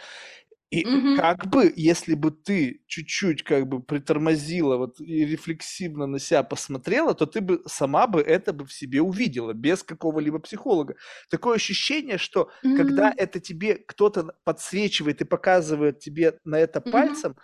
и 0.74 0.84
mm-hmm. 0.84 1.18
как 1.18 1.46
бы, 1.52 1.72
если 1.76 2.16
бы 2.16 2.32
ты 2.32 2.82
чуть-чуть 2.88 3.44
как 3.44 3.68
бы 3.68 3.80
притормозила 3.80 4.78
вот 4.78 5.00
и 5.00 5.24
рефлексивно 5.24 6.08
на 6.08 6.18
себя 6.18 6.42
посмотрела, 6.42 7.14
то 7.14 7.28
ты 7.28 7.42
бы 7.42 7.62
сама 7.68 8.08
бы 8.08 8.22
это 8.22 8.54
бы 8.54 8.66
в 8.66 8.74
себе 8.74 9.00
увидела 9.00 9.54
без 9.54 9.84
какого-либо 9.84 10.40
психолога. 10.40 10.96
Такое 11.30 11.58
ощущение, 11.58 12.18
что 12.18 12.50
mm-hmm. 12.66 12.78
когда 12.78 13.14
это 13.16 13.40
тебе 13.40 13.76
кто-то 13.76 14.34
подсвечивает 14.44 15.22
и 15.22 15.26
показывает 15.26 16.00
тебе 16.00 16.40
на 16.44 16.58
это 16.58 16.80
mm-hmm. 16.80 16.92
пальцем, 16.92 17.36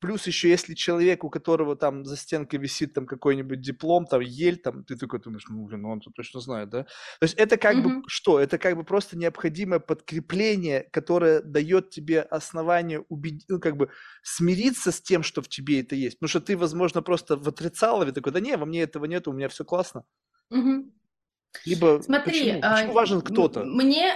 Плюс 0.00 0.26
еще, 0.26 0.48
если 0.48 0.74
человек, 0.74 1.24
у 1.24 1.30
которого 1.30 1.74
там 1.74 2.04
за 2.04 2.16
стенкой 2.16 2.60
висит 2.60 2.94
там 2.94 3.06
какой-нибудь 3.06 3.60
диплом, 3.60 4.06
там 4.06 4.20
ель, 4.20 4.58
там, 4.58 4.84
ты 4.84 4.96
такой 4.96 5.20
думаешь, 5.20 5.44
ну, 5.48 5.64
блин, 5.64 5.82
ну 5.82 5.90
он 5.90 6.00
тут 6.00 6.14
точно 6.14 6.40
знает, 6.40 6.70
да? 6.70 6.84
То 6.84 7.22
есть 7.22 7.34
это 7.34 7.56
как 7.56 7.76
mm-hmm. 7.76 7.82
бы 7.82 8.02
что? 8.06 8.38
Это 8.38 8.58
как 8.58 8.76
бы 8.76 8.84
просто 8.84 9.18
необходимое 9.18 9.80
подкрепление, 9.80 10.88
которое 10.92 11.42
дает 11.42 11.90
тебе 11.90 12.20
основание 12.20 13.00
убедить, 13.08 13.46
ну, 13.48 13.58
как 13.58 13.76
бы 13.76 13.90
смириться 14.22 14.92
с 14.92 15.00
тем, 15.00 15.24
что 15.24 15.42
в 15.42 15.48
тебе 15.48 15.80
это 15.80 15.96
есть. 15.96 16.18
Потому 16.18 16.28
что 16.28 16.40
ты, 16.40 16.56
возможно, 16.56 17.02
просто 17.02 17.36
в 17.36 17.48
отрицалове 17.48 18.12
такой, 18.12 18.32
да 18.32 18.40
не, 18.40 18.56
во 18.56 18.66
мне 18.66 18.82
этого 18.82 19.04
нет, 19.06 19.26
у 19.26 19.32
меня 19.32 19.48
все 19.48 19.64
классно. 19.64 20.04
Mm-hmm. 20.52 20.92
Либо 21.64 22.00
Смотри, 22.02 22.32
почему, 22.32 22.60
почему 22.60 22.92
важен 22.92 23.20
кто-то? 23.20 23.64
Мне, 23.64 24.14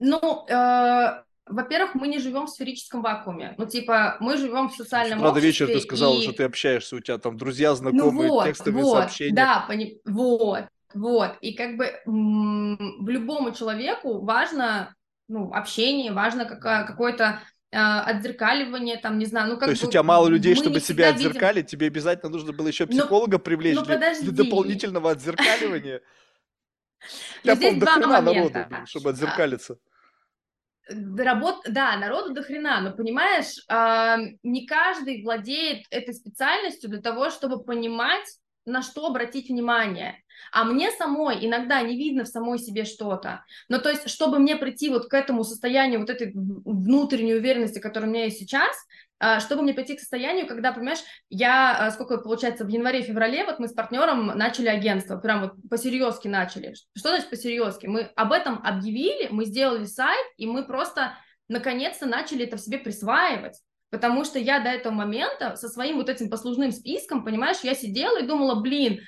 ну, 0.00 0.46
э 0.48 1.22
во-первых, 1.52 1.94
мы 1.94 2.08
не 2.08 2.18
живем 2.18 2.46
в 2.46 2.50
сферическом 2.50 3.02
вакууме. 3.02 3.54
Ну, 3.58 3.66
типа, 3.66 4.16
мы 4.20 4.36
живем 4.36 4.68
в 4.68 4.74
социальном 4.74 5.20
Правда, 5.20 5.38
обществе. 5.38 5.66
вечер 5.66 5.80
ты 5.80 5.86
сказала, 5.86 6.18
и... 6.18 6.22
что 6.22 6.32
ты 6.32 6.44
общаешься, 6.44 6.96
у 6.96 7.00
тебя 7.00 7.18
там 7.18 7.36
друзья, 7.36 7.74
знакомые, 7.74 8.28
ну 8.28 8.34
вот, 8.34 8.44
текстовые 8.46 8.84
вот, 8.84 8.98
сообщения. 8.98 9.34
Да, 9.34 9.64
пони... 9.68 10.00
вот. 10.04 10.64
вот, 10.94 11.32
и 11.40 11.54
как 11.54 11.76
бы 11.76 11.92
в 12.06 13.08
любому 13.08 13.52
человеку 13.52 14.24
важно, 14.24 14.94
ну, 15.28 15.52
общение, 15.52 16.12
важно 16.12 16.44
какая, 16.44 16.86
какое-то 16.86 17.40
э, 17.70 17.76
отзеркаливание, 17.76 18.96
там, 18.96 19.18
не 19.18 19.26
знаю, 19.26 19.50
ну 19.50 19.54
как 19.54 19.66
То 19.66 19.70
есть 19.70 19.82
бы, 19.82 19.88
у 19.88 19.90
тебя 19.90 20.02
мало 20.02 20.28
людей, 20.28 20.54
чтобы 20.54 20.80
себя 20.80 21.12
видим... 21.12 21.30
отзеркалить, 21.30 21.66
тебе 21.66 21.86
обязательно 21.88 22.30
нужно 22.30 22.52
было 22.52 22.68
еще 22.68 22.86
психолога 22.86 23.32
но, 23.32 23.38
привлечь 23.38 23.76
но 23.76 23.84
для, 23.84 23.98
для 23.98 24.32
дополнительного 24.32 25.10
отзеркаливания? 25.10 26.00
Я 27.44 27.56
помню, 27.56 27.80
до 27.80 27.86
хрена 27.86 28.20
народу, 28.20 28.58
чтобы 28.86 29.10
отзеркалиться 29.10 29.78
работ, 31.18 31.62
да, 31.68 31.96
народу 31.96 32.32
до 32.34 32.42
хрена, 32.42 32.80
но 32.80 32.92
понимаешь, 32.92 33.58
э, 33.68 34.36
не 34.42 34.66
каждый 34.66 35.22
владеет 35.22 35.86
этой 35.90 36.14
специальностью 36.14 36.90
для 36.90 37.00
того, 37.00 37.30
чтобы 37.30 37.62
понимать, 37.62 38.26
на 38.64 38.82
что 38.82 39.06
обратить 39.06 39.48
внимание. 39.48 40.22
А 40.52 40.64
мне 40.64 40.90
самой 40.92 41.44
иногда 41.44 41.82
не 41.82 41.96
видно 41.96 42.24
в 42.24 42.28
самой 42.28 42.58
себе 42.58 42.84
что-то. 42.84 43.44
Но 43.68 43.78
то 43.78 43.88
есть, 43.88 44.08
чтобы 44.08 44.38
мне 44.38 44.56
прийти 44.56 44.88
вот 44.88 45.06
к 45.06 45.14
этому 45.14 45.44
состоянию 45.44 46.00
вот 46.00 46.10
этой 46.10 46.32
внутренней 46.34 47.34
уверенности, 47.34 47.78
которая 47.78 48.08
у 48.08 48.12
меня 48.12 48.24
есть 48.24 48.38
сейчас, 48.38 48.76
чтобы 49.40 49.62
мне 49.62 49.74
прийти 49.74 49.96
к 49.96 50.00
состоянию, 50.00 50.46
когда, 50.46 50.72
понимаешь, 50.72 51.00
я, 51.28 51.76
а, 51.76 51.90
сколько 51.90 52.18
получается, 52.18 52.64
в 52.64 52.68
январе-феврале 52.68 53.44
вот 53.44 53.58
мы 53.58 53.68
с 53.68 53.72
партнером 53.72 54.26
начали 54.26 54.68
агентство, 54.68 55.16
прям 55.16 55.42
вот 55.42 55.52
по-серьезки 55.70 56.28
начали. 56.28 56.74
Что 56.96 57.10
значит 57.10 57.30
по-серьезки? 57.30 57.86
Мы 57.86 58.10
об 58.16 58.32
этом 58.32 58.60
объявили, 58.64 59.28
мы 59.30 59.44
сделали 59.44 59.84
сайт, 59.84 60.26
и 60.36 60.46
мы 60.46 60.64
просто 60.64 61.16
наконец-то 61.48 62.06
начали 62.06 62.44
это 62.44 62.56
в 62.56 62.60
себе 62.60 62.78
присваивать. 62.78 63.60
Потому 63.90 64.24
что 64.24 64.38
я 64.38 64.58
до 64.60 64.70
этого 64.70 64.92
момента 64.92 65.54
со 65.56 65.68
своим 65.68 65.98
вот 65.98 66.08
этим 66.08 66.30
послужным 66.30 66.72
списком, 66.72 67.24
понимаешь, 67.24 67.58
я 67.62 67.74
сидела 67.74 68.20
и 68.20 68.26
думала, 68.26 68.60
блин, 68.60 69.00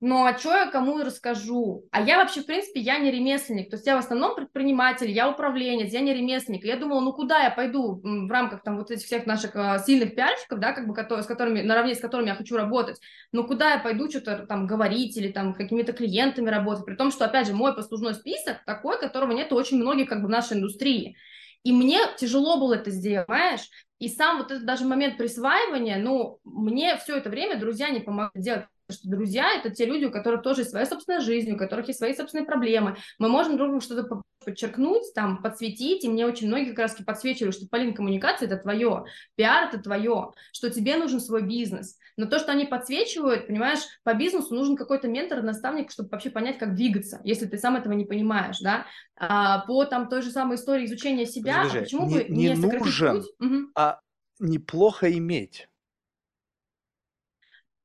ну 0.00 0.24
а 0.24 0.36
что 0.36 0.50
я 0.56 0.70
кому 0.70 0.98
расскажу? 1.02 1.84
А 1.90 2.00
я 2.00 2.16
вообще, 2.16 2.40
в 2.40 2.46
принципе, 2.46 2.80
я 2.80 2.98
не 2.98 3.10
ремесленник, 3.10 3.68
то 3.68 3.76
есть 3.76 3.86
я 3.86 3.96
в 3.96 3.98
основном 3.98 4.34
предприниматель, 4.34 5.10
я 5.10 5.28
управленец, 5.28 5.92
я 5.92 6.00
не 6.00 6.14
ремесленник. 6.14 6.64
Я 6.64 6.76
думала, 6.76 7.00
ну 7.00 7.12
куда 7.12 7.42
я 7.42 7.50
пойду 7.50 8.00
в 8.02 8.30
рамках 8.30 8.62
там 8.62 8.78
вот 8.78 8.90
этих 8.90 9.04
всех 9.04 9.26
наших 9.26 9.54
uh, 9.54 9.78
сильных 9.78 10.14
пиарщиков, 10.14 10.58
да, 10.58 10.72
как 10.72 10.88
бы, 10.88 10.94
с 10.94 11.26
которыми, 11.26 11.60
наравне 11.60 11.94
с 11.94 12.00
которыми 12.00 12.28
я 12.28 12.34
хочу 12.34 12.56
работать, 12.56 12.98
ну 13.32 13.44
куда 13.46 13.74
я 13.74 13.78
пойду 13.78 14.08
что-то 14.08 14.46
там 14.46 14.66
говорить 14.66 15.16
или 15.18 15.30
там 15.30 15.52
какими-то 15.52 15.92
клиентами 15.92 16.48
работать, 16.48 16.86
при 16.86 16.94
том, 16.94 17.10
что, 17.10 17.26
опять 17.26 17.46
же, 17.46 17.52
мой 17.52 17.74
послужной 17.74 18.14
список 18.14 18.64
такой, 18.64 18.98
которого 18.98 19.32
нет 19.32 19.52
очень 19.52 19.76
многих 19.76 20.08
как 20.08 20.22
бы 20.22 20.28
в 20.28 20.30
нашей 20.30 20.56
индустрии. 20.56 21.16
И 21.62 21.72
мне 21.72 21.98
тяжело 22.16 22.58
было 22.58 22.74
это 22.74 22.90
сделать, 22.90 23.26
понимаешь? 23.26 23.68
И 23.98 24.08
сам 24.08 24.38
вот 24.38 24.50
этот 24.50 24.64
даже 24.64 24.86
момент 24.86 25.18
присваивания, 25.18 25.98
ну, 25.98 26.38
мне 26.42 26.96
все 26.96 27.18
это 27.18 27.28
время 27.28 27.60
друзья 27.60 27.90
не 27.90 28.00
помогли 28.00 28.40
делать 28.40 28.64
что 28.90 29.08
друзья— 29.08 29.54
это 29.58 29.70
те 29.70 29.86
люди, 29.86 30.04
у 30.04 30.10
которых 30.10 30.42
тоже 30.42 30.62
есть 30.62 30.70
своя 30.70 30.86
собственная 30.86 31.20
жизнь, 31.20 31.52
у 31.52 31.56
которых 31.56 31.88
есть 31.88 31.98
свои 31.98 32.14
собственные 32.14 32.46
проблемы. 32.46 32.96
Мы 33.18 33.28
можем 33.28 33.56
друг 33.56 33.68
другу 33.68 33.80
что-то 33.80 34.22
подчеркнуть, 34.44 35.12
там, 35.14 35.42
подсветить, 35.42 36.04
и 36.04 36.08
мне 36.08 36.26
очень 36.26 36.48
многие 36.48 36.70
как 36.70 36.78
раз 36.78 36.96
подсвечивали, 37.04 37.50
что, 37.50 37.68
Полин, 37.68 37.94
коммуникация— 37.94 38.46
это 38.48 38.56
твое, 38.56 39.04
пиар— 39.36 39.68
это 39.72 39.82
твое, 39.82 40.32
что 40.52 40.70
тебе 40.70 40.96
нужен 40.96 41.20
свой 41.20 41.42
бизнес. 41.42 41.96
Но 42.16 42.26
то, 42.26 42.38
что 42.38 42.52
они 42.52 42.64
подсвечивают, 42.66 43.46
понимаешь, 43.46 43.80
по 44.02 44.14
бизнесу 44.14 44.54
нужен 44.54 44.76
какой-то 44.76 45.08
ментор, 45.08 45.42
наставник, 45.42 45.90
чтобы 45.90 46.10
вообще 46.10 46.30
понять, 46.30 46.58
как 46.58 46.74
двигаться, 46.74 47.20
если 47.24 47.46
ты 47.46 47.58
сам 47.58 47.76
этого 47.76 47.92
не 47.92 48.04
понимаешь, 48.04 48.58
да. 48.60 48.86
А, 49.16 49.64
по 49.66 49.84
там 49.84 50.08
той 50.08 50.22
же 50.22 50.30
самой 50.30 50.56
истории 50.56 50.86
изучения 50.86 51.26
себя, 51.26 51.58
Подожди, 51.58 51.78
а 51.78 51.82
почему 51.82 52.06
не, 52.06 52.14
бы 52.14 52.24
не, 52.28 52.48
не 52.48 52.54
нужен, 52.54 53.16
путь? 53.16 53.30
Угу. 53.38 53.56
а 53.74 54.00
неплохо 54.38 55.10
иметь. 55.12 55.68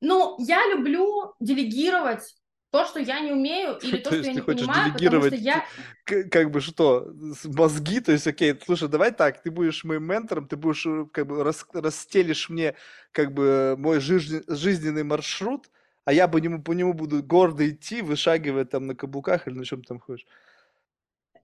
Ну, 0.05 0.35
я 0.37 0.67
люблю 0.67 1.33
делегировать 1.39 2.35
то, 2.69 2.85
что 2.85 2.99
я 2.99 3.21
не 3.21 3.31
умею, 3.31 3.79
или 3.81 3.97
то, 3.97 4.11
то 4.11 4.17
что 4.17 4.25
я 4.27 4.33
не 4.33 4.41
понимаю, 4.41 4.93
потому 4.93 5.25
что 5.25 5.35
я... 5.35 5.65
Как 6.05 6.51
бы 6.51 6.61
что, 6.61 7.11
мозги, 7.45 7.99
то 8.01 8.11
есть, 8.11 8.27
окей, 8.27 8.55
слушай, 8.63 8.87
давай 8.87 9.11
так, 9.11 9.41
ты 9.41 9.49
будешь 9.49 9.83
моим 9.83 10.03
ментором, 10.03 10.47
ты 10.47 10.57
будешь, 10.57 10.85
э, 10.85 11.05
как 11.11 11.25
бы, 11.25 11.43
рас, 11.43 11.65
расстелишь 11.73 12.49
мне, 12.49 12.75
как 13.11 13.33
бы, 13.33 13.75
мой 13.79 13.99
жизнь, 13.99 14.43
жизненный 14.47 15.03
маршрут, 15.03 15.71
а 16.03 16.13
я 16.13 16.27
по 16.27 16.37
нему, 16.37 16.61
по 16.61 16.73
нему 16.73 16.93
буду 16.93 17.23
гордо 17.23 17.67
идти, 17.67 18.03
вышагивая 18.03 18.65
там 18.65 18.85
на 18.85 18.95
каблуках 18.95 19.47
или 19.47 19.55
на 19.55 19.65
чем 19.65 19.81
там 19.81 19.99
ходишь. 19.99 20.27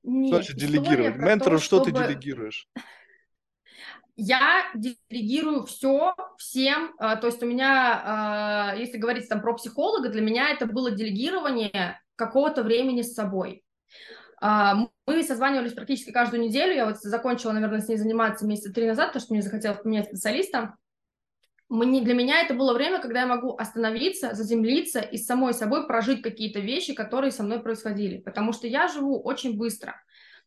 Нет, 0.04 0.36
Значит, 0.36 0.58
делегировать. 0.58 1.16
Ментору 1.16 1.58
то, 1.58 1.64
что 1.64 1.82
чтобы... 1.84 1.98
ты 2.00 2.08
делегируешь? 2.08 2.68
Я 4.16 4.66
делегирую 4.76 5.64
все 5.66 6.14
всем, 6.38 6.94
а, 6.98 7.16
то 7.16 7.28
есть 7.28 7.42
у 7.42 7.46
меня, 7.46 8.02
а, 8.04 8.76
если 8.76 8.98
говорить 8.98 9.30
там 9.30 9.42
про 9.42 9.54
психолога, 9.54 10.10
для 10.10 10.22
меня 10.22 10.50
это 10.50 10.66
было 10.66 10.92
делегирование 10.92 12.00
какого-то 12.16 12.64
времени 12.64 13.02
с 13.02 13.14
собой. 13.14 13.64
А, 14.42 14.88
мы 15.06 15.24
созванивались 15.24 15.74
практически 15.74 16.12
каждую 16.12 16.42
неделю, 16.42 16.74
я 16.74 16.86
вот 16.86 16.98
закончила, 16.98 17.52
наверное, 17.52 17.80
с 17.80 17.88
ней 17.88 17.98
заниматься 17.98 18.46
месяца 18.46 18.74
три 18.74 18.88
назад, 18.88 19.08
потому 19.08 19.24
что 19.24 19.34
мне 19.34 19.44
захотелось 19.44 19.80
поменять 19.80 20.08
специалиста. 20.08 20.76
Мне, 21.70 22.02
для 22.02 22.14
меня 22.14 22.42
это 22.42 22.54
было 22.54 22.74
время, 22.74 23.00
когда 23.00 23.22
я 23.22 23.28
могу 23.28 23.56
остановиться, 23.56 24.34
заземлиться 24.34 25.00
и 25.00 25.18
с 25.18 25.26
самой 25.26 25.54
собой 25.54 25.88
прожить 25.88 26.22
какие-то 26.22 26.60
вещи, 26.60 26.94
которые 26.94 27.32
со 27.32 27.44
мной 27.44 27.62
происходили, 27.62 28.18
потому 28.18 28.52
что 28.52 28.68
я 28.68 28.90
живу 28.90 29.22
очень 29.22 29.58
быстро. 29.58 29.96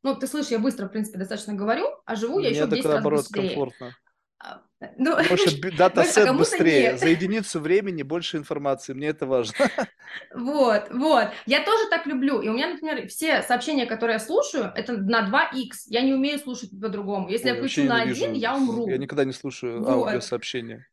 Ну, 0.04 0.14
ты 0.14 0.26
слышишь, 0.26 0.52
я 0.52 0.58
быстро, 0.58 0.86
в 0.86 0.90
принципе, 0.90 1.18
достаточно 1.18 1.54
говорю, 1.54 1.86
а 2.04 2.14
живу 2.14 2.38
я 2.38 2.50
еще 2.50 2.66
в 2.66 2.68
10 2.68 2.84
раз 2.84 2.94
наоборот, 2.94 3.20
быстрее. 3.20 3.48
комфортно. 3.48 3.96
А, 4.38 4.60
ну, 4.98 5.16
больше 5.28 5.58
дата-сет 5.78 6.28
а 6.28 6.34
быстрее. 6.34 6.90
Нет. 6.90 7.00
За 7.00 7.08
единицу 7.08 7.58
времени 7.58 8.02
больше 8.02 8.36
информации. 8.36 8.92
Мне 8.92 9.08
это 9.08 9.26
важно. 9.26 9.56
Вот, 10.32 10.90
вот. 10.90 11.28
Я 11.46 11.64
тоже 11.64 11.88
так 11.90 12.06
люблю. 12.06 12.40
И 12.40 12.48
у 12.48 12.52
меня, 12.52 12.68
например, 12.68 13.08
все 13.08 13.42
сообщения, 13.42 13.84
которые 13.84 14.14
я 14.14 14.20
слушаю, 14.20 14.70
это 14.76 14.92
на 14.92 15.28
2х. 15.28 15.70
Я 15.86 16.02
не 16.02 16.12
умею 16.12 16.38
слушать 16.38 16.70
по-другому. 16.70 17.28
Если 17.30 17.48
Ой, 17.48 17.56
я 17.56 17.58
включу 17.58 17.82
на 17.84 18.02
один, 18.02 18.32
я 18.34 18.54
умру. 18.54 18.86
Я 18.86 18.98
никогда 18.98 19.24
не 19.24 19.32
слушаю 19.32 19.80
вот. 19.80 19.88
аудиосообщения 19.88 20.86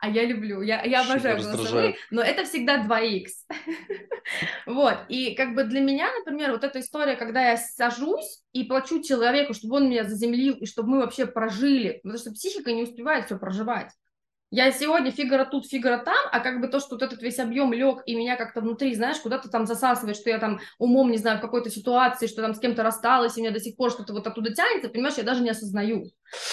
а 0.00 0.08
я 0.08 0.24
люблю, 0.24 0.62
я, 0.62 0.82
я 0.82 1.02
обожаю 1.02 1.42
голосовые, 1.42 1.96
но 2.10 2.22
это 2.22 2.44
всегда 2.44 2.84
2х. 2.84 3.26
вот, 4.66 4.96
и 5.08 5.34
как 5.34 5.54
бы 5.54 5.64
для 5.64 5.80
меня, 5.80 6.10
например, 6.18 6.52
вот 6.52 6.64
эта 6.64 6.80
история, 6.80 7.16
когда 7.16 7.50
я 7.50 7.56
сажусь 7.56 8.42
и 8.52 8.64
плачу 8.64 9.02
человеку, 9.02 9.52
чтобы 9.52 9.76
он 9.76 9.90
меня 9.90 10.04
заземлил, 10.04 10.54
и 10.54 10.66
чтобы 10.66 10.90
мы 10.90 10.98
вообще 11.00 11.26
прожили, 11.26 12.00
потому 12.02 12.18
что 12.18 12.32
психика 12.32 12.72
не 12.72 12.82
успевает 12.82 13.26
все 13.26 13.38
проживать. 13.38 13.90
Я 14.52 14.72
сегодня 14.72 15.12
фигура 15.12 15.44
тут, 15.44 15.66
фигура 15.66 15.98
там, 15.98 16.28
а 16.32 16.40
как 16.40 16.60
бы 16.60 16.66
то, 16.66 16.80
что 16.80 16.96
вот 16.96 17.02
этот 17.02 17.22
весь 17.22 17.38
объем 17.38 17.72
лег 17.72 18.02
и 18.04 18.16
меня 18.16 18.34
как-то 18.34 18.60
внутри, 18.60 18.96
знаешь, 18.96 19.18
куда-то 19.18 19.48
там 19.48 19.64
засасывает, 19.64 20.16
что 20.16 20.28
я 20.28 20.38
там 20.38 20.58
умом, 20.78 21.12
не 21.12 21.18
знаю, 21.18 21.38
в 21.38 21.40
какой-то 21.40 21.70
ситуации, 21.70 22.26
что 22.26 22.42
там 22.42 22.54
с 22.54 22.58
кем-то 22.58 22.82
рассталась, 22.82 23.36
и 23.38 23.42
меня 23.42 23.52
до 23.52 23.60
сих 23.60 23.76
пор 23.76 23.92
что-то 23.92 24.12
вот 24.12 24.26
оттуда 24.26 24.52
тянется, 24.52 24.88
понимаешь, 24.88 25.18
я 25.18 25.22
даже 25.22 25.42
не 25.42 25.50
осознаю. 25.50 26.06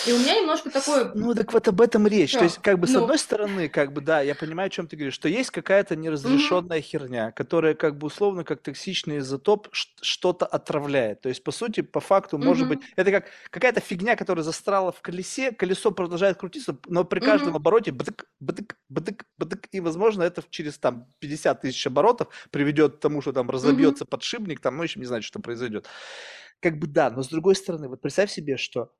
И 0.07 0.11
у 0.11 0.17
меня 0.17 0.39
немножко 0.39 0.71
такое... 0.71 1.11
Ну, 1.13 1.35
так 1.35 1.53
вот 1.53 1.67
об 1.67 1.81
этом 1.81 2.07
речь. 2.07 2.29
Что? 2.29 2.39
То 2.39 2.45
есть, 2.45 2.57
как 2.59 2.79
бы, 2.79 2.87
с 2.87 2.93
ну... 2.93 3.03
одной 3.03 3.19
стороны, 3.19 3.69
как 3.69 3.93
бы, 3.93 4.01
да, 4.01 4.21
я 4.21 4.33
понимаю, 4.33 4.67
о 4.67 4.69
чем 4.69 4.87
ты 4.87 4.95
говоришь, 4.95 5.13
что 5.13 5.29
есть 5.29 5.51
какая-то 5.51 5.95
неразрешенная 5.95 6.79
mm-hmm. 6.79 6.81
херня, 6.81 7.31
которая, 7.31 7.75
как 7.75 7.97
бы, 7.97 8.07
условно, 8.07 8.43
как 8.43 8.61
токсичный 8.61 9.19
изотоп 9.19 9.67
что-то 9.71 10.45
отравляет. 10.47 11.21
То 11.21 11.29
есть, 11.29 11.43
по 11.43 11.51
сути, 11.51 11.81
по 11.81 11.99
факту, 11.99 12.37
mm-hmm. 12.37 12.43
может 12.43 12.67
быть, 12.67 12.79
это 12.95 13.11
как 13.11 13.25
какая-то 13.51 13.79
фигня, 13.79 14.15
которая 14.15 14.43
застряла 14.43 14.91
в 14.91 15.01
колесе, 15.01 15.51
колесо 15.51 15.91
продолжает 15.91 16.37
крутиться, 16.37 16.77
но 16.87 17.03
при 17.03 17.19
каждом 17.19 17.53
mm-hmm. 17.53 17.57
обороте 17.57 17.91
бдык, 17.91 18.25
бдык, 18.39 18.77
бдык, 18.89 19.25
бдык, 19.37 19.67
и, 19.71 19.79
возможно, 19.79 20.23
это 20.23 20.43
через, 20.49 20.79
там, 20.79 21.05
50 21.19 21.61
тысяч 21.61 21.85
оборотов 21.85 22.29
приведет 22.49 22.97
к 22.97 22.99
тому, 22.99 23.21
что 23.21 23.31
там 23.31 23.49
разобьется 23.49 24.05
mm-hmm. 24.05 24.09
подшипник, 24.09 24.59
там, 24.59 24.77
ну, 24.77 24.83
еще 24.83 24.99
не 24.99 25.05
знаю, 25.05 25.21
что 25.21 25.39
произойдет. 25.39 25.87
Как 26.59 26.79
бы, 26.79 26.87
да, 26.87 27.11
но 27.11 27.21
с 27.21 27.27
другой 27.27 27.55
стороны, 27.55 27.87
вот 27.87 28.01
представь 28.01 28.31
себе, 28.31 28.57
что 28.57 28.91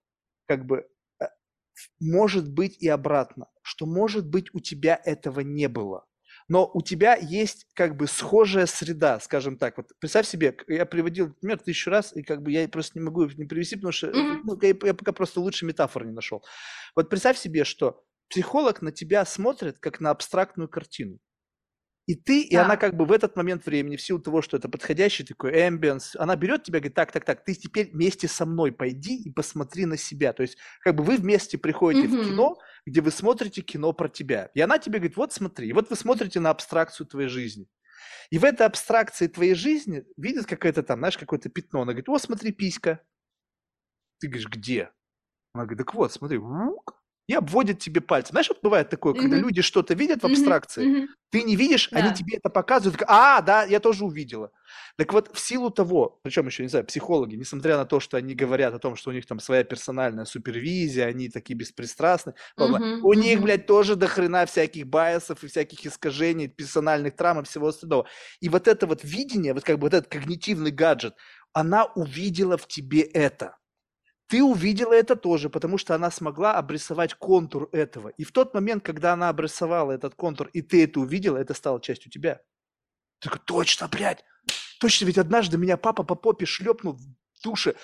как 0.48 0.66
бы 0.66 0.88
э, 1.22 1.26
может 2.00 2.52
быть 2.52 2.78
и 2.80 2.88
обратно, 2.88 3.48
что 3.62 3.86
может 3.86 4.28
быть 4.28 4.54
у 4.54 4.60
тебя 4.60 5.00
этого 5.04 5.42
не 5.42 5.68
было. 5.68 6.06
Но 6.50 6.70
у 6.74 6.82
тебя 6.82 7.16
есть 7.16 7.68
как 7.74 7.98
бы 7.98 8.08
схожая 8.08 8.68
среда, 8.68 9.20
скажем 9.20 9.58
так. 9.58 9.78
Вот 9.78 9.88
представь 10.00 10.28
себе, 10.28 10.58
я 10.68 10.86
приводил 10.86 11.34
пример 11.34 11.60
тысячу 11.60 11.90
раз, 11.90 12.16
и 12.16 12.24
как 12.24 12.42
бы 12.42 12.52
я 12.52 12.68
просто 12.70 12.98
не 12.98 13.04
могу 13.04 13.26
не 13.26 13.46
привести, 13.46 13.76
потому 13.76 13.92
что 13.92 14.08
mm-hmm. 14.08 14.40
ну, 14.46 14.60
я, 14.62 14.70
я 14.70 14.94
пока 14.94 15.12
просто 15.12 15.42
лучше 15.42 15.66
метафоры 15.66 16.08
не 16.08 16.14
нашел. 16.14 16.46
Вот 16.96 17.10
представь 17.10 17.38
себе, 17.38 17.66
что 17.66 18.02
психолог 18.30 18.82
на 18.82 18.92
тебя 18.92 19.26
смотрит 19.26 19.80
как 19.80 20.00
на 20.00 20.10
абстрактную 20.10 20.70
картину. 20.70 21.20
И 22.08 22.16
ты, 22.16 22.42
и 22.42 22.56
она 22.56 22.78
как 22.78 22.96
бы 22.96 23.06
в 23.06 23.12
этот 23.12 23.36
момент 23.36 23.66
времени, 23.66 23.98
в 23.98 24.02
силу 24.02 24.20
того, 24.20 24.42
что 24.42 24.56
это 24.56 24.70
подходящий 24.70 25.26
такой 25.26 25.52
эмбиенс, 25.68 26.16
она 26.16 26.38
берет 26.38 26.64
тебя 26.64 26.78
и 26.78 26.80
говорит, 26.80 26.96
так, 26.96 27.12
так, 27.12 27.26
так, 27.26 27.44
ты 27.44 27.54
теперь 27.54 27.92
вместе 27.92 28.30
со 28.30 28.46
мной 28.46 28.72
пойди 28.72 29.22
и 29.22 29.30
посмотри 29.30 29.86
на 29.86 29.98
себя. 29.98 30.32
То 30.32 30.42
есть 30.42 30.58
как 30.80 30.96
бы 30.96 31.04
вы 31.04 31.18
вместе 31.18 31.58
приходите 31.58 32.08
mm-hmm. 32.08 32.22
в 32.22 32.30
кино, 32.30 32.58
где 32.86 33.02
вы 33.02 33.12
смотрите 33.12 33.62
кино 33.62 33.92
про 33.92 34.08
тебя. 34.08 34.50
И 34.54 34.62
она 34.62 34.78
тебе 34.80 35.00
говорит, 35.00 35.18
вот 35.18 35.34
смотри, 35.34 35.74
вот 35.74 35.90
вы 35.90 35.98
смотрите 35.98 36.40
на 36.40 36.50
абстракцию 36.50 37.08
твоей 37.08 37.28
жизни. 37.28 37.68
И 38.30 38.38
в 38.38 38.46
этой 38.46 38.66
абстракции 38.66 39.28
твоей 39.28 39.54
жизни 39.54 40.06
видит 40.16 40.46
какое-то 40.46 40.84
там, 40.84 41.00
знаешь, 41.00 41.18
какое-то 41.18 41.50
пятно. 41.50 41.82
Она 41.82 41.92
говорит, 41.92 42.08
о, 42.08 42.18
смотри, 42.20 42.54
писька. 42.54 43.02
Ты 44.20 44.28
говоришь, 44.28 44.48
где? 44.48 44.92
Она 45.54 45.66
говорит, 45.66 45.86
так 45.86 45.94
вот, 45.94 46.14
смотри, 46.14 46.38
и 47.28 47.34
обводят 47.34 47.80
тебе 47.80 48.02
пальцем. 48.02 48.32
Знаешь, 48.34 48.50
вот 48.50 48.60
бывает 48.64 48.90
такое, 48.90 49.14
когда 49.14 49.38
Мгм. 49.38 49.44
люди 49.44 49.62
что-то 49.62 49.94
видят 49.94 50.24
в 50.24 50.26
абстракции, 50.26 50.90
Мгм. 50.90 51.08
ты 51.30 51.44
не 51.44 51.58
видишь, 51.58 51.90
они 51.94 52.12
Да. 52.12 52.14
тебе 52.14 52.38
это 52.38 52.50
показывают, 52.50 53.04
а, 53.08 53.42
да, 53.42 53.64
я 53.66 53.80
тоже 53.82 54.06
увидела. 54.06 54.52
Так 54.98 55.12
вот, 55.14 55.30
в 55.36 55.40
силу 55.40 55.70
того, 55.70 56.20
причем 56.24 56.48
еще, 56.48 56.64
не 56.64 56.70
знаю, 56.70 56.86
психологи, 56.86 57.36
несмотря 57.36 57.78
на 57.78 57.86
то, 57.86 58.00
что 58.00 58.16
они 58.18 58.34
говорят 58.34 58.74
о 58.74 58.80
том, 58.80 58.96
что 58.96 59.10
у 59.10 59.14
них 59.14 59.26
там 59.26 59.40
своя 59.40 59.64
персональная 59.66 60.24
супервизия, 60.26 61.06
они 61.06 61.30
такие 61.30 61.56
беспристрастные, 61.56 62.36
бла-бла, 62.58 62.82
Мгм. 62.82 63.02
у 63.02 63.14
них, 63.14 63.42
Мгм. 63.42 63.42
блядь, 63.42 63.66
тоже 63.68 63.96
до 63.98 64.08
хрена 64.08 64.46
всяких 64.46 64.88
байесов 64.88 65.44
и 65.44 65.48
всяких 65.48 65.86
искажений, 65.86 66.48
персональных 66.48 67.16
травм 67.18 67.42
и 67.42 67.44
всего 67.44 67.68
остального. 67.68 68.08
И 68.40 68.50
вот 68.50 68.68
это 68.68 68.88
вот 68.88 69.04
видение, 69.04 69.54
вот 69.54 69.64
как 69.64 69.78
бы 69.80 69.84
вот 69.88 69.94
этот 69.94 70.10
когнитивный 70.10 70.72
гаджет, 70.72 71.16
она 71.54 71.86
увидела 71.96 72.58
в 72.58 72.68
тебе 72.68 73.02
это. 73.02 73.58
Ты 74.28 74.44
увидела 74.44 74.94
это 74.94 75.16
тоже, 75.16 75.50
потому 75.50 75.78
что 75.78 75.96
она 75.96 76.12
смогла 76.12 76.58
обрисовать 76.58 77.14
контур 77.14 77.70
этого. 77.72 78.10
И 78.10 78.26
в 78.26 78.34
тот 78.34 78.54
момент, 78.54 78.84
когда 78.84 79.14
она 79.14 79.30
обрисовала 79.30 79.94
этот 79.94 80.16
контур, 80.16 80.50
и 80.52 80.62
ты 80.62 80.84
это 80.84 81.00
увидела, 81.00 81.38
это 81.38 81.54
стало 81.54 81.82
частью 81.82 82.12
тебя. 82.12 82.42
Ты 83.20 83.30
такой, 83.30 83.42
точно, 83.46 83.88
блядь, 83.88 84.26
точно, 84.80 85.06
ведь 85.06 85.18
однажды 85.18 85.58
меня 85.58 85.78
папа 85.78 86.04
по 86.04 86.16
попе 86.16 86.46
шлепнул 86.46 86.94
в 86.94 87.42
душе. 87.42 87.76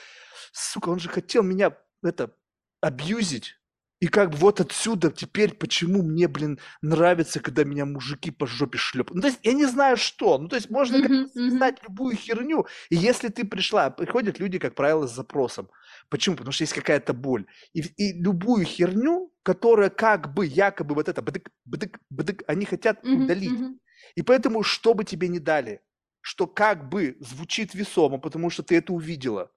Сука, 0.51 0.89
он 0.89 0.99
же 0.99 1.07
хотел 1.07 1.43
меня, 1.43 1.77
это, 2.03 2.35
абьюзить. 2.81 3.55
И 4.03 4.07
как 4.09 4.31
бы 4.31 4.35
вот 4.35 4.59
отсюда 4.59 5.09
теперь, 5.11 5.53
почему 5.53 6.01
мне, 6.03 6.27
блин, 6.27 6.59
нравится, 6.81 7.39
когда 7.39 7.63
меня 7.63 7.85
мужики 7.85 8.31
по 8.31 8.45
жопе 8.45 8.77
шлепают. 8.77 9.15
Ну, 9.15 9.21
то 9.21 9.27
есть 9.27 9.39
я 9.43 9.53
не 9.53 9.65
знаю 9.65 9.95
что. 9.95 10.37
Ну, 10.37 10.49
то 10.49 10.57
есть 10.57 10.69
можно. 10.69 10.97
Мгм. 10.97 11.29
связать 11.29 11.81
любую 11.83 12.17
херню. 12.17 12.65
И 12.89 12.97
если 12.97 13.29
ты 13.29 13.45
пришла, 13.45 13.89
приходят 13.91 14.39
люди, 14.39 14.59
как 14.59 14.75
правило, 14.75 15.07
с 15.07 15.15
запросом. 15.15 15.69
Почему? 16.09 16.35
Потому 16.35 16.51
что 16.51 16.63
есть 16.63 16.73
какая-то 16.73 17.13
боль. 17.13 17.45
И, 17.71 17.79
и 17.79 18.11
любую 18.21 18.65
херню, 18.65 19.31
которая 19.41 19.89
как 19.89 20.33
бы, 20.33 20.45
якобы 20.45 20.95
вот 20.95 21.07
это, 21.07 21.21
бдык, 21.21 21.49
бдык, 21.63 21.99
бдык, 22.09 22.43
они 22.47 22.65
хотят 22.65 23.01
Мгм. 23.05 23.23
удалить. 23.23 23.53
Мгм. 23.53 23.79
И 24.15 24.21
поэтому, 24.21 24.63
что 24.63 24.93
бы 24.93 25.05
тебе 25.05 25.29
не 25.29 25.39
дали, 25.39 25.79
что 26.19 26.45
как 26.45 26.89
бы 26.89 27.15
звучит 27.21 27.73
весомо, 27.73 28.17
потому 28.17 28.49
что 28.49 28.63
ты 28.63 28.75
это 28.75 28.91
увидела, 28.91 29.49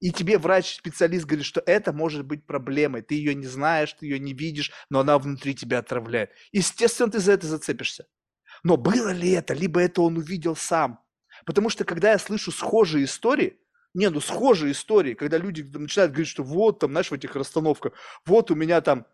и 0.00 0.10
тебе 0.10 0.38
врач-специалист 0.38 1.24
говорит, 1.24 1.46
что 1.46 1.62
это 1.64 1.92
может 1.92 2.24
быть 2.24 2.46
проблемой, 2.46 3.02
ты 3.02 3.14
ее 3.14 3.34
не 3.34 3.46
знаешь, 3.46 3.92
ты 3.94 4.06
ее 4.06 4.18
не 4.18 4.34
видишь, 4.34 4.72
но 4.90 5.00
она 5.00 5.18
внутри 5.18 5.54
тебя 5.54 5.78
отравляет. 5.78 6.30
Естественно, 6.52 7.10
ты 7.10 7.18
за 7.18 7.32
это 7.32 7.46
зацепишься. 7.46 8.06
Но 8.62 8.76
было 8.76 9.10
ли 9.10 9.30
это, 9.30 9.54
либо 9.54 9.80
это 9.80 10.02
он 10.02 10.18
увидел 10.18 10.56
сам? 10.56 11.00
Потому 11.44 11.70
что, 11.70 11.84
когда 11.84 12.12
я 12.12 12.18
слышу 12.18 12.50
схожие 12.50 13.04
истории, 13.04 13.58
не, 13.94 14.10
ну 14.10 14.20
схожие 14.20 14.72
истории, 14.72 15.14
когда 15.14 15.38
люди 15.38 15.62
начинают 15.62 16.12
говорить, 16.12 16.28
что 16.28 16.42
вот 16.42 16.80
там, 16.80 16.90
знаешь, 16.90 17.10
в 17.10 17.14
этих 17.14 17.34
расстановках, 17.34 17.94
вот 18.26 18.50
у 18.50 18.54
меня 18.54 18.80
там 18.80 19.06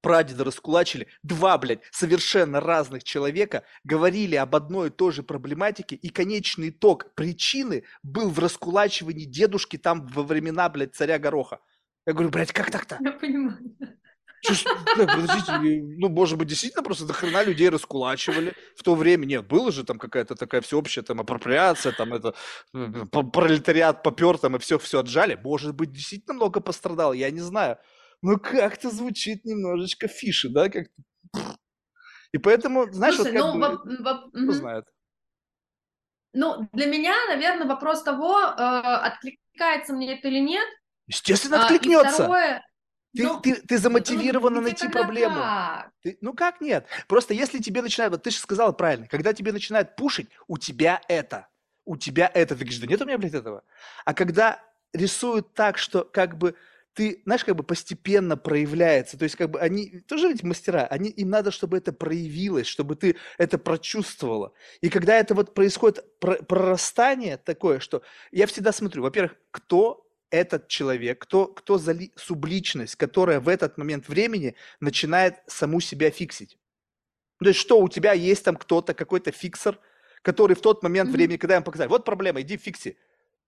прадеда 0.00 0.44
раскулачили, 0.44 1.08
два, 1.22 1.58
блядь, 1.58 1.80
совершенно 1.90 2.60
разных 2.60 3.04
человека 3.04 3.64
говорили 3.84 4.36
об 4.36 4.54
одной 4.54 4.88
и 4.88 4.90
той 4.90 5.12
же 5.12 5.22
проблематике, 5.22 5.96
и 5.96 6.08
конечный 6.08 6.70
итог 6.70 7.14
причины 7.14 7.84
был 8.02 8.30
в 8.30 8.38
раскулачивании 8.38 9.24
дедушки 9.24 9.76
там 9.76 10.06
во 10.06 10.22
времена, 10.22 10.68
блядь, 10.68 10.94
царя 10.94 11.18
Гороха. 11.18 11.60
Я 12.06 12.12
говорю, 12.12 12.30
блядь, 12.30 12.52
как 12.52 12.70
так-то? 12.70 12.98
Я 13.00 13.12
понимаю. 13.12 13.58
Подождите, 14.96 15.82
ну, 15.98 16.08
может 16.08 16.38
быть, 16.38 16.48
действительно 16.48 16.82
просто 16.82 17.04
до 17.04 17.12
хрена 17.12 17.42
людей 17.42 17.68
раскулачивали 17.68 18.54
в 18.76 18.82
то 18.82 18.94
время. 18.94 19.26
Нет, 19.26 19.46
было 19.46 19.72
же 19.72 19.84
там 19.84 19.98
какая-то 19.98 20.34
такая 20.36 20.60
всеобщая 20.60 21.02
там 21.02 21.20
апроприация, 21.20 21.92
там 21.92 22.12
это 22.14 22.34
пролетариат 22.72 24.02
попер 24.02 24.38
там 24.38 24.56
и 24.56 24.58
все, 24.58 24.78
все 24.78 25.00
отжали. 25.00 25.38
Может 25.42 25.74
быть, 25.74 25.92
действительно 25.92 26.34
много 26.34 26.60
пострадал, 26.60 27.12
я 27.12 27.30
не 27.30 27.40
знаю. 27.40 27.78
Но 28.22 28.38
как-то 28.38 28.90
звучит 28.90 29.44
немножечко 29.44 30.08
фиши, 30.08 30.48
да, 30.48 30.68
как 30.68 30.86
И 32.32 32.38
поэтому, 32.38 32.90
знаешь, 32.92 33.16
Слушай, 33.16 33.32
вот 33.32 33.42
как 33.42 33.54
ну, 33.54 33.60
бы, 33.60 33.66
воп- 33.66 34.02
воп- 34.02 34.42
кто 34.44 34.52
знает. 34.52 34.84
Ну, 36.32 36.68
для 36.72 36.86
меня, 36.86 37.14
наверное, 37.28 37.66
вопрос 37.66 38.02
того, 38.02 38.38
э, 38.38 38.52
откликается 38.58 39.94
мне 39.94 40.18
это 40.18 40.28
или 40.28 40.40
нет. 40.40 40.66
Естественно, 41.06 41.58
А, 41.58 41.62
откликнется. 41.62 42.08
второе, 42.14 42.66
Ты, 43.14 43.22
ну, 43.22 43.40
ты, 43.40 43.54
ты 43.54 43.76
ну, 43.76 43.80
замотивирована 43.80 44.56
где 44.56 44.64
найти 44.64 44.88
проблему. 44.88 45.36
как? 45.36 45.90
Ты- 46.02 46.18
ну 46.20 46.34
как 46.34 46.60
нет? 46.60 46.86
Просто 47.08 47.32
если 47.32 47.58
тебе 47.60 47.80
начинают, 47.80 48.12
вот 48.12 48.22
ты 48.24 48.30
же 48.30 48.38
сказала 48.38 48.72
правильно, 48.72 49.06
когда 49.06 49.32
тебе 49.32 49.52
начинают 49.52 49.96
пушить, 49.96 50.28
у 50.48 50.58
тебя 50.58 51.00
это, 51.08 51.48
у 51.86 51.96
тебя 51.96 52.30
это, 52.34 52.54
ты 52.54 52.64
говоришь, 52.64 52.80
да 52.80 52.86
нет 52.86 53.00
у 53.00 53.06
меня, 53.06 53.16
блядь, 53.16 53.32
этого. 53.34 53.62
А 54.04 54.12
когда 54.12 54.60
рисуют 54.92 55.54
так, 55.54 55.78
что 55.78 56.04
как 56.04 56.36
бы 56.36 56.54
ты, 56.96 57.20
знаешь, 57.26 57.44
как 57.44 57.56
бы 57.56 57.62
постепенно 57.62 58.38
проявляется, 58.38 59.18
то 59.18 59.24
есть 59.24 59.36
как 59.36 59.50
бы 59.50 59.60
они, 59.60 60.00
тоже 60.08 60.28
ведь 60.28 60.42
мастера, 60.42 60.86
они, 60.86 61.10
им 61.10 61.28
надо, 61.28 61.50
чтобы 61.50 61.76
это 61.76 61.92
проявилось, 61.92 62.66
чтобы 62.66 62.96
ты 62.96 63.16
это 63.36 63.58
прочувствовала. 63.58 64.54
И 64.80 64.88
когда 64.88 65.18
это 65.18 65.34
вот 65.34 65.52
происходит 65.54 66.18
про- 66.18 66.42
прорастание 66.42 67.36
такое, 67.36 67.80
что 67.80 68.02
я 68.32 68.46
всегда 68.46 68.72
смотрю, 68.72 69.02
во-первых, 69.02 69.36
кто 69.50 70.08
этот 70.30 70.68
человек, 70.68 71.18
кто, 71.20 71.48
кто 71.48 71.76
за 71.76 71.92
ли- 71.92 72.12
субличность, 72.16 72.96
которая 72.96 73.40
в 73.40 73.48
этот 73.48 73.76
момент 73.76 74.08
времени 74.08 74.54
начинает 74.80 75.34
саму 75.46 75.80
себя 75.80 76.10
фиксить. 76.10 76.56
То 77.40 77.48
есть 77.48 77.60
что, 77.60 77.78
у 77.78 77.88
тебя 77.90 78.14
есть 78.14 78.42
там 78.42 78.56
кто-то, 78.56 78.94
какой-то 78.94 79.32
фиксер, 79.32 79.78
который 80.22 80.56
в 80.56 80.62
тот 80.62 80.82
момент 80.82 81.10
Мгм. 81.10 81.16
времени, 81.18 81.36
когда 81.36 81.56
им 81.56 81.62
показали, 81.62 81.90
вот 81.90 82.06
проблема, 82.06 82.40
иди 82.40 82.56
фикси. 82.56 82.96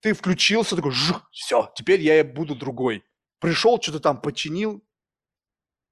Ты 0.01 0.12
включился, 0.12 0.76
такой, 0.76 0.92
жух, 0.92 1.26
все, 1.32 1.72
теперь 1.74 2.03
я 2.03 2.22
буду 2.22 2.55
другой. 2.55 3.03
Пришел, 3.41 3.80
что-то 3.80 4.01
там 4.01 4.20
починил. 4.20 4.80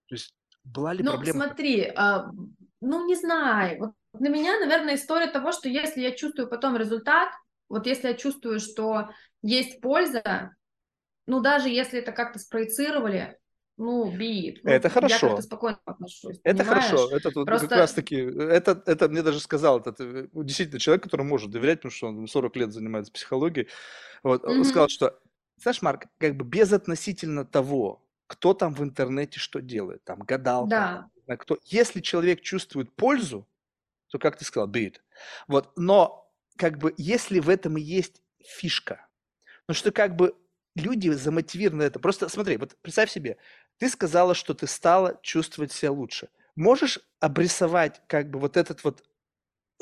То 0.09 0.15
есть 0.15 0.35
была 0.65 0.93
ли 0.95 1.03
Ну, 1.03 1.13
проблема? 1.13 1.41
смотри, 1.45 1.93
а, 1.95 2.31
ну, 2.81 3.07
не 3.07 3.15
знаю. 3.15 3.79
Вот 3.79 3.93
для 4.15 4.31
меня, 4.31 4.59
наверное, 4.59 4.97
история 4.97 5.29
того, 5.29 5.53
что 5.53 5.69
если 5.69 6.01
я 6.01 6.11
чувствую 6.13 6.49
потом 6.49 6.77
результат, 6.77 7.29
вот 7.69 7.87
если 7.87 8.09
я 8.09 8.15
чувствую, 8.15 8.59
что 8.61 9.11
есть 9.43 9.81
польза, 9.81 10.55
ну, 11.27 11.41
даже 11.41 11.69
если 11.69 12.01
это 12.01 12.13
как-то 12.13 12.39
спроецировали, 12.39 13.39
ну, 13.77 14.11
бит. 14.17 14.61
Ну, 14.65 14.71
Это 14.71 14.89
Я 14.89 14.95
хорошо. 14.95 15.29
как-то 15.29 15.43
спокойно 15.43 15.79
отношусь, 15.85 16.39
Это 16.43 16.65
понимаешь? 16.65 16.85
хорошо. 16.85 17.11
Это 17.17 17.31
вот 17.35 17.47
Просто- 17.47 17.69
как 17.69 17.77
раз-таки, 17.79 18.17
это, 18.17 18.83
это 18.87 19.09
мне 19.09 19.23
даже 19.23 19.41
сказал, 19.41 19.81
этот, 19.81 20.01
э, 20.01 20.29
действительно 20.33 20.81
человек, 20.81 21.03
который 21.05 21.27
может 21.27 21.51
доверять, 21.51 21.81
потому 21.81 21.93
что 21.93 22.07
он 22.09 22.27
40 22.27 22.57
лет 22.57 22.73
занимается 22.73 23.13
психологией. 23.13 23.69
Вот, 24.23 24.45
он 24.45 24.55
Мгм. 24.57 24.65
сказал, 24.65 24.89
что, 24.89 25.19
знаешь, 25.57 25.83
Марк, 25.83 26.07
как 26.19 26.37
бы 26.37 26.45
без 26.45 26.73
относительно 26.73 27.45
того, 27.45 28.05
кто 28.27 28.55
там 28.55 28.75
в 28.75 28.83
интернете 28.83 29.39
что 29.39 29.61
делает, 29.61 30.05
там 30.05 30.21
гадалка, 30.21 31.09
Да. 31.27 31.37
кто, 31.37 31.59
если 31.65 32.01
человек 32.01 32.41
чувствует 32.41 32.95
пользу, 32.95 33.47
то, 34.09 34.19
как 34.19 34.37
ты 34.37 34.45
сказал, 34.45 34.71
it. 34.71 34.97
Вот, 35.49 35.73
но 35.77 36.33
как 36.57 36.79
бы 36.79 36.95
если 36.97 37.41
в 37.41 37.49
этом 37.49 37.77
и 37.77 37.83
есть 37.83 38.23
фишка, 38.45 39.07
ну 39.69 39.75
что 39.75 39.93
как 39.93 40.17
бы 40.17 40.35
люди 40.75 41.09
замотивированы 41.11 41.83
это. 41.85 41.99
Просто 41.99 42.29
смотри, 42.29 42.57
вот 42.57 42.77
представь 42.83 43.11
себе, 43.11 43.39
ты 43.79 43.89
сказала, 43.89 44.35
что 44.35 44.55
ты 44.55 44.67
стала 44.67 45.19
чувствовать 45.23 45.73
себя 45.73 45.91
лучше. 45.93 46.29
Можешь 46.55 47.01
обрисовать 47.21 48.01
как 48.09 48.31
бы 48.31 48.39
вот 48.39 48.57
этот 48.57 48.85
вот 48.85 49.05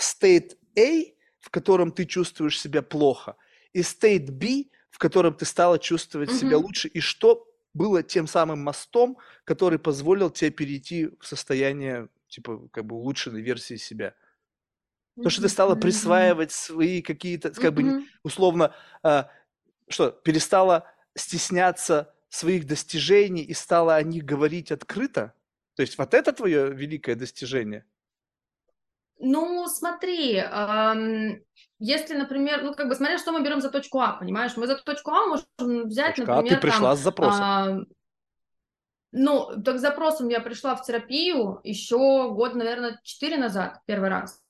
state 0.00 0.56
A, 0.78 1.14
в 1.40 1.50
котором 1.50 1.92
ты 1.92 2.04
чувствуешь 2.04 2.60
себя 2.60 2.82
плохо, 2.82 3.36
и 3.72 3.80
state 3.80 4.30
B, 4.30 4.64
в 4.94 4.98
котором 4.98 5.34
ты 5.34 5.44
стала 5.44 5.76
чувствовать 5.80 6.30
себя 6.30 6.56
Мгм. 6.56 6.66
лучше, 6.66 6.86
и 6.86 7.00
что 7.00 7.48
было 7.74 8.04
тем 8.04 8.28
самым 8.28 8.60
мостом, 8.60 9.18
который 9.42 9.80
позволил 9.80 10.30
тебе 10.30 10.50
перейти 10.50 11.08
в 11.20 11.26
состояние 11.26 12.08
типа 12.28 12.68
как 12.72 12.86
бы 12.86 12.94
улучшенной 12.94 13.42
версии 13.42 13.74
себя. 13.74 14.14
То, 15.22 15.30
что 15.30 15.42
ты 15.42 15.48
стала 15.48 15.74
присваивать 15.74 16.52
свои 16.52 17.02
какие-то, 17.02 17.50
как 17.50 17.74
бы 17.74 17.96
условно, 18.22 18.74
а, 19.02 19.30
что, 19.88 20.10
перестала 20.10 20.92
стесняться 21.16 22.14
своих 22.28 22.66
достижений 22.66 23.42
и 23.42 23.54
стала 23.54 23.96
о 23.96 24.02
них 24.02 24.24
говорить 24.24 24.70
открыто? 24.70 25.34
То 25.76 25.82
есть 25.82 25.98
вот 25.98 26.14
это 26.14 26.32
твое 26.32 26.72
великое 26.72 27.16
достижение? 27.16 27.84
Ну, 29.26 29.66
смотри, 29.68 30.36
ам, 30.38 31.38
если, 31.78 32.14
например, 32.14 32.62
ну, 32.62 32.74
как 32.74 32.88
бы, 32.88 32.94
смотря, 32.94 33.18
что 33.18 33.32
мы 33.32 33.42
берем 33.42 33.62
за 33.62 33.70
точку 33.70 34.00
А, 34.00 34.12
понимаешь? 34.12 34.56
Мы 34.56 34.66
за 34.66 34.76
точку 34.76 35.10
А 35.12 35.26
можем 35.26 35.88
взять, 35.88 36.16
Точка 36.16 36.32
А, 36.32 36.36
например, 36.36 36.56
ты 36.56 36.60
пришла 36.60 36.90
там, 36.90 36.96
с 36.96 37.00
запросом. 37.00 37.42
а, 37.42 37.78
ну, 39.12 39.62
так 39.64 39.78
с 39.78 39.80
запросом 39.80 40.28
я 40.28 40.40
пришла 40.40 40.76
в 40.76 40.84
терапию 40.84 41.60
еще 41.64 42.30
год, 42.32 42.54
наверное, 42.54 43.00
четыре 43.02 43.38
назад, 43.38 43.80
первый 43.86 44.10
раз. 44.10 44.42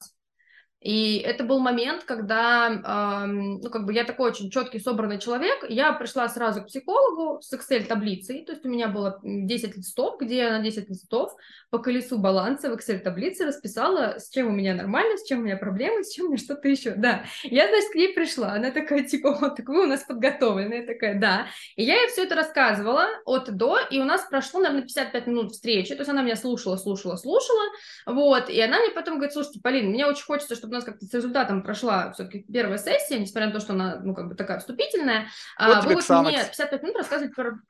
И 0.85 1.16
это 1.16 1.45
был 1.45 1.61
момент, 1.61 2.05
когда, 2.05 3.24
ну, 3.26 3.70
как 3.70 3.87
бы 3.87 3.95
я 3.95 4.05
такой 4.05 4.30
очень 4.30 4.51
четкий, 4.51 4.78
собранный 4.78 5.18
человек. 5.18 5.64
Я 5.70 5.95
пришла 5.95 6.28
сразу 6.28 6.61
к 6.61 6.66
психологу 6.66 7.41
с 7.41 7.51
Excel-таблицей. 7.55 8.45
То 8.45 8.53
есть 8.53 8.66
у 8.66 8.68
меня 8.68 8.89
было 8.89 9.18
10 9.22 9.78
листов, 9.78 10.20
где 10.20 10.37
я 10.37 10.51
на 10.51 10.62
10 10.62 10.91
листов 10.91 11.35
по 11.70 11.78
колесу 11.78 12.18
баланса 12.18 12.68
в 12.68 12.74
Excel-таблице 12.74 13.47
расписала, 13.47 14.18
с 14.18 14.28
чем 14.28 14.49
у 14.49 14.51
меня 14.51 14.74
нормально, 14.74 15.16
с 15.16 15.26
чем 15.26 15.39
у 15.41 15.43
меня 15.45 15.57
проблемы, 15.57 16.05
с 16.05 16.12
чем 16.12 16.26
у 16.26 16.28
меня 16.28 16.39
что-то 16.39 16.68
еще. 16.68 16.91
Да, 16.91 17.24
я, 17.45 17.66
значит, 17.66 17.91
к 17.91 17.95
ней 17.95 18.12
пришла. 18.12 18.53
Она 18.53 18.70
такая, 18.70 19.05
типа, 19.05 19.39
вот, 19.41 19.57
так 19.57 19.66
вы 19.66 19.85
у 19.85 19.87
нас 19.87 20.03
подготовлены. 20.03 20.87
Такая, 20.87 21.18
да. 21.18 21.47
И 21.76 21.82
я 21.82 21.99
ей 21.99 22.09
все 22.09 22.24
это 22.24 22.35
рассказывала 22.35 23.07
от 23.24 23.51
до, 23.57 23.78
и 23.91 23.99
у 24.01 24.05
нас 24.05 24.26
прошло, 24.28 24.61
наверное, 24.61 24.82
55 24.82 25.26
минут 25.28 25.53
встречи. 25.53 25.95
То 25.95 26.03
есть 26.03 26.11
она 26.11 26.20
меня 26.20 26.37
слушала, 26.37 26.76
слушала, 26.76 27.16
слушала. 27.16 27.64
Вот, 28.05 28.51
и 28.51 28.61
она 28.61 28.80
мне 28.80 28.91
потом 28.91 29.14
говорит, 29.14 29.32
слушайте, 29.32 29.61
Полин, 29.62 29.87
мне 29.87 30.05
очень 30.05 30.24
хочется, 30.24 30.55
чтобы 30.55 30.74
нас 30.75 30.85
как-то 30.85 31.05
с 31.07 31.14
результатом 31.14 31.62
прошла 31.62 32.12
все-таки 32.12 32.45
первая 32.53 32.79
сессия, 32.79 33.18
несмотря 33.18 33.49
на 33.49 33.53
то, 33.53 33.61
что 33.61 33.72
она, 33.72 34.01
ну, 34.03 34.14
как 34.14 34.29
бы 34.29 34.35
такая 34.35 34.59
вступительная. 34.59 35.29
Вот 35.59 35.77
а, 35.77 35.81
вы 35.83 35.95
вот 35.95 36.09
мне 36.27 36.39
55 36.39 36.83
минут 36.83 36.97
рассказывать 36.97 37.35
про... 37.35 37.53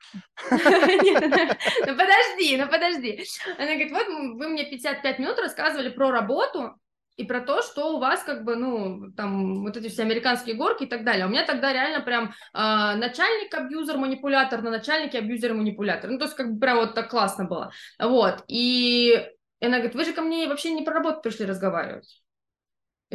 Ну 0.51 1.95
подожди, 1.97 2.57
ну 2.57 2.67
подожди. 2.67 3.25
Она 3.57 3.67
говорит, 3.67 3.91
вот 3.91 4.07
вы 4.07 4.47
мне 4.47 4.65
55 4.65 5.19
минут 5.19 5.39
рассказывали 5.39 5.89
про 5.89 6.11
работу, 6.11 6.79
и 7.17 7.23
про 7.23 7.39
то, 7.39 7.61
что 7.61 7.95
у 7.95 7.99
вас 7.99 8.23
как 8.23 8.43
бы, 8.43 8.55
ну, 8.55 9.11
там, 9.15 9.63
вот 9.63 9.77
эти 9.77 9.87
все 9.87 10.01
американские 10.01 10.55
горки 10.55 10.83
и 10.83 10.87
так 10.87 11.05
далее. 11.05 11.25
У 11.25 11.29
меня 11.29 11.45
тогда 11.45 11.71
реально 11.71 12.01
прям 12.01 12.25
э, 12.25 12.31
начальник 12.53 13.53
абьюзер, 13.53 13.97
манипулятор 13.97 14.61
на 14.61 14.69
начальнике 14.69 15.19
абьюзер, 15.19 15.53
манипулятор. 15.53 16.09
Ну, 16.09 16.17
то 16.17 16.25
есть 16.25 16.35
как 16.35 16.53
бы 16.53 16.59
прям 16.59 16.77
вот 16.77 16.93
так 16.93 17.09
классно 17.09 17.45
было. 17.45 17.71
Вот. 17.99 18.43
И 18.47 19.29
она 19.61 19.77
говорит, 19.77 19.95
вы 19.95 20.03
же 20.03 20.13
ко 20.13 20.21
мне 20.21 20.47
вообще 20.47 20.73
не 20.73 20.83
про 20.83 20.95
работу 20.95 21.21
пришли 21.21 21.45
разговаривать. 21.45 22.21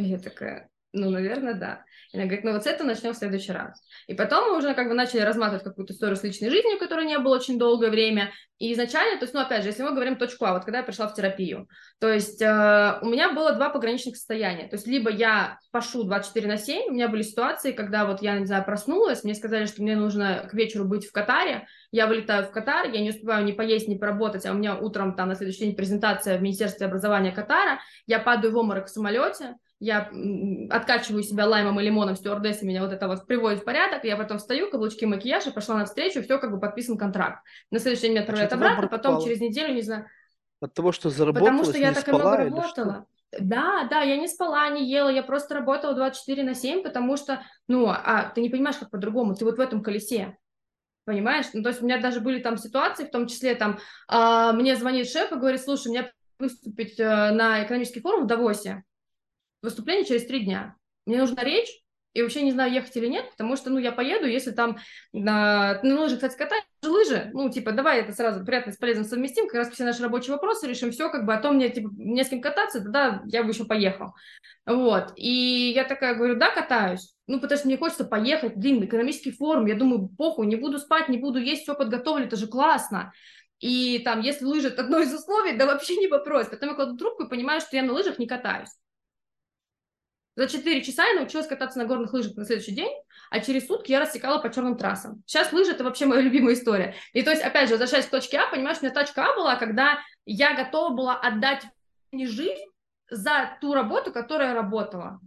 Я 0.01 0.17
такая, 0.19 0.69
ну, 0.93 1.09
наверное, 1.09 1.53
да. 1.53 1.83
И 2.11 2.17
она 2.17 2.25
говорит, 2.25 2.43
ну 2.43 2.51
вот 2.51 2.63
с 2.63 2.67
этого 2.67 2.87
начнем 2.87 3.13
в 3.13 3.17
следующий 3.17 3.53
раз. 3.53 3.81
И 4.07 4.13
потом 4.13 4.49
мы 4.49 4.57
уже 4.57 4.73
как 4.73 4.89
бы 4.89 4.93
начали 4.93 5.21
разматывать 5.21 5.63
какую-то 5.63 5.93
историю 5.93 6.17
с 6.17 6.23
личной 6.23 6.49
жизнью, 6.49 6.77
которой 6.77 7.05
не 7.05 7.17
было 7.17 7.35
очень 7.35 7.57
долгое 7.57 7.89
время. 7.89 8.31
И 8.57 8.73
изначально, 8.73 9.17
то 9.17 9.23
есть, 9.23 9.33
ну, 9.33 9.39
опять 9.39 9.63
же, 9.63 9.69
если 9.69 9.83
мы 9.83 9.93
говорим 9.93 10.17
точку 10.17 10.45
А, 10.45 10.53
вот 10.53 10.65
когда 10.65 10.79
я 10.79 10.83
пришла 10.83 11.07
в 11.07 11.15
терапию, 11.15 11.69
то 11.99 12.11
есть 12.11 12.41
э, 12.41 12.99
у 13.01 13.05
меня 13.05 13.31
было 13.31 13.53
два 13.53 13.69
пограничных 13.69 14.17
состояния. 14.17 14.67
То 14.67 14.75
есть 14.75 14.85
либо 14.85 15.09
я 15.09 15.57
пашу 15.71 16.03
24 16.03 16.47
на 16.47 16.57
7, 16.57 16.89
у 16.89 16.93
меня 16.93 17.07
были 17.07 17.21
ситуации, 17.21 17.71
когда 17.71 18.05
вот 18.05 18.21
я, 18.21 18.37
не 18.37 18.45
знаю, 18.45 18.65
проснулась, 18.65 19.23
мне 19.23 19.33
сказали, 19.33 19.65
что 19.65 19.81
мне 19.81 19.95
нужно 19.95 20.47
к 20.51 20.53
вечеру 20.53 20.83
быть 20.83 21.07
в 21.07 21.13
Катаре, 21.13 21.67
я 21.91 22.07
вылетаю 22.07 22.43
в 22.43 22.51
Катар, 22.51 22.89
я 22.89 23.01
не 23.01 23.11
успеваю 23.11 23.45
ни 23.45 23.53
поесть, 23.53 23.87
ни 23.87 23.97
поработать, 23.97 24.45
а 24.45 24.51
у 24.51 24.55
меня 24.55 24.77
утром 24.77 25.15
там 25.15 25.29
на 25.29 25.35
следующий 25.35 25.65
день 25.65 25.75
презентация 25.75 26.37
в 26.37 26.41
Министерстве 26.41 26.85
образования 26.85 27.31
Катара, 27.31 27.79
я 28.05 28.19
падаю 28.19 28.53
в 28.53 28.57
обморок 28.57 28.87
в 28.87 28.89
самолете, 28.89 29.55
я 29.81 30.11
откачиваю 30.69 31.23
себя 31.23 31.47
лаймом 31.47 31.79
и 31.79 31.83
лимоном, 31.83 32.15
стюардесса 32.15 32.67
меня 32.67 32.83
вот 32.83 32.93
это 32.93 33.07
вот 33.07 33.25
приводит 33.25 33.61
в 33.61 33.65
порядок, 33.65 34.03
я 34.03 34.15
потом 34.15 34.37
встаю, 34.37 34.69
каблучки, 34.69 35.05
макияж, 35.05 35.47
и 35.47 35.51
пошла 35.51 35.75
на 35.75 35.85
встречу, 35.85 36.21
все 36.21 36.37
как 36.37 36.51
бы 36.51 36.59
подписан 36.59 36.99
контракт. 36.99 37.43
На 37.71 37.79
следующий 37.79 38.03
день 38.03 38.11
меня 38.11 38.21
отправляют 38.21 38.53
а 38.53 38.55
обратно, 38.55 38.87
потом 38.87 39.23
через 39.23 39.41
неделю, 39.41 39.73
не 39.73 39.81
знаю. 39.81 40.05
От 40.61 40.75
того, 40.75 40.91
что 40.91 41.09
заработала, 41.09 41.49
Потому 41.49 41.63
что 41.65 41.79
я 41.79 41.93
так 41.93 42.07
много 42.07 42.37
работала. 42.37 43.07
Да, 43.39 43.87
да, 43.89 44.01
я 44.01 44.17
не 44.17 44.27
спала, 44.27 44.69
не 44.69 44.87
ела, 44.87 45.09
я 45.09 45.23
просто 45.23 45.55
работала 45.55 45.95
24 45.95 46.43
на 46.43 46.53
7, 46.53 46.83
потому 46.83 47.17
что, 47.17 47.41
ну, 47.67 47.87
а 47.87 48.29
ты 48.35 48.41
не 48.41 48.49
понимаешь, 48.49 48.77
как 48.77 48.91
по-другому, 48.91 49.33
ты 49.33 49.45
вот 49.45 49.57
в 49.57 49.61
этом 49.61 49.81
колесе, 49.81 50.37
понимаешь? 51.05 51.45
Ну, 51.53 51.63
то 51.63 51.69
есть 51.69 51.81
у 51.81 51.85
меня 51.85 51.99
даже 51.99 52.19
были 52.19 52.39
там 52.39 52.57
ситуации, 52.57 53.05
в 53.05 53.09
том 53.11 53.25
числе 53.25 53.55
там, 53.55 53.79
э, 54.11 54.51
мне 54.53 54.75
звонит 54.75 55.09
шеф 55.09 55.31
и 55.31 55.35
говорит, 55.35 55.61
слушай, 55.61 55.87
мне 55.87 56.11
выступить 56.37 56.99
э, 56.99 57.31
на 57.31 57.63
экономический 57.63 58.01
форум 58.01 58.25
в 58.25 58.27
Давосе, 58.27 58.83
выступление 59.61 60.05
через 60.05 60.25
три 60.25 60.41
дня. 60.45 60.75
Мне 61.05 61.17
нужна 61.17 61.43
речь, 61.43 61.69
и 62.13 62.21
вообще 62.21 62.41
не 62.41 62.51
знаю, 62.51 62.73
ехать 62.73 62.95
или 62.97 63.07
нет, 63.07 63.29
потому 63.31 63.55
что, 63.55 63.69
ну, 63.69 63.79
я 63.79 63.91
поеду, 63.91 64.27
если 64.27 64.51
там 64.51 64.77
на, 65.13 65.79
на 65.81 66.01
лыжи, 66.01 66.15
кстати, 66.15 66.37
катать, 66.37 66.63
лыжи, 66.83 67.29
ну, 67.33 67.49
типа, 67.49 67.71
давай 67.71 68.01
это 68.01 68.11
сразу 68.11 68.45
приятно 68.45 68.73
с 68.73 68.77
полезным 68.77 69.05
совместим, 69.05 69.47
как 69.47 69.55
раз 69.55 69.69
все 69.69 69.85
наши 69.85 70.03
рабочие 70.03 70.33
вопросы 70.33 70.67
решим, 70.67 70.91
все, 70.91 71.09
как 71.09 71.25
бы, 71.25 71.33
а 71.33 71.41
то 71.41 71.51
мне, 71.51 71.69
типа, 71.69 71.89
не 71.95 72.23
с 72.23 72.29
кем 72.29 72.41
кататься, 72.41 72.81
тогда 72.81 73.21
я 73.27 73.43
бы 73.43 73.51
еще 73.51 73.63
поехал. 73.63 74.13
Вот, 74.65 75.13
и 75.15 75.71
я 75.73 75.85
такая 75.85 76.15
говорю, 76.15 76.35
да, 76.35 76.53
катаюсь, 76.53 77.15
ну, 77.27 77.39
потому 77.39 77.57
что 77.57 77.67
мне 77.67 77.77
хочется 77.77 78.03
поехать, 78.03 78.57
блин, 78.57 78.83
экономический 78.83 79.31
форум, 79.31 79.65
я 79.67 79.75
думаю, 79.75 80.09
похуй, 80.09 80.47
не 80.47 80.57
буду 80.57 80.79
спать, 80.79 81.07
не 81.07 81.17
буду 81.17 81.39
есть, 81.39 81.63
все 81.63 81.75
подготовлю, 81.75 82.25
это 82.25 82.35
же 82.35 82.47
классно. 82.47 83.13
И 83.61 83.99
там, 83.99 84.21
если 84.21 84.43
лыжи 84.43 84.69
это 84.69 84.81
одно 84.81 84.99
из 84.99 85.13
условий, 85.13 85.55
да 85.55 85.67
вообще 85.67 85.95
не 85.95 86.07
вопрос. 86.07 86.47
Потом 86.47 86.69
я 86.69 86.75
кладу 86.75 86.97
трубку 86.97 87.23
и 87.23 87.29
понимаю, 87.29 87.61
что 87.61 87.75
я 87.75 87.83
на 87.83 87.93
лыжах 87.93 88.17
не 88.17 88.25
катаюсь. 88.25 88.71
За 90.41 90.47
4 90.47 90.81
часа 90.81 91.05
я 91.05 91.13
научилась 91.13 91.45
кататься 91.45 91.77
на 91.77 91.85
горных 91.85 92.13
лыжах 92.13 92.35
на 92.35 92.45
следующий 92.45 92.71
день, 92.71 92.91
а 93.29 93.41
через 93.41 93.67
сутки 93.67 93.91
я 93.91 93.99
рассекала 93.99 94.39
по 94.39 94.51
черным 94.51 94.75
трассам. 94.75 95.21
Сейчас 95.27 95.53
лыжи– 95.53 95.69
это 95.73 95.83
вообще 95.83 96.07
моя 96.07 96.21
любимая 96.21 96.55
история. 96.55 96.95
И 97.13 97.21
то 97.21 97.29
есть, 97.29 97.43
опять 97.43 97.67
же, 97.67 97.75
возвращаясь 97.75 98.07
к 98.07 98.09
точке 98.09 98.39
А, 98.39 98.49
понимаешь, 98.49 98.79
у 98.81 98.83
меня 98.83 98.91
точка 98.91 99.23
А 99.23 99.35
была, 99.35 99.55
когда 99.55 99.99
я 100.25 100.55
готова 100.55 100.95
была 100.95 101.15
отдать 101.15 101.67
не 102.11 102.25
жизнь 102.25 102.63
за 103.07 103.55
ту 103.61 103.75
работу, 103.75 104.11
которую 104.11 104.47
я 104.47 104.55
работала. 104.55 105.19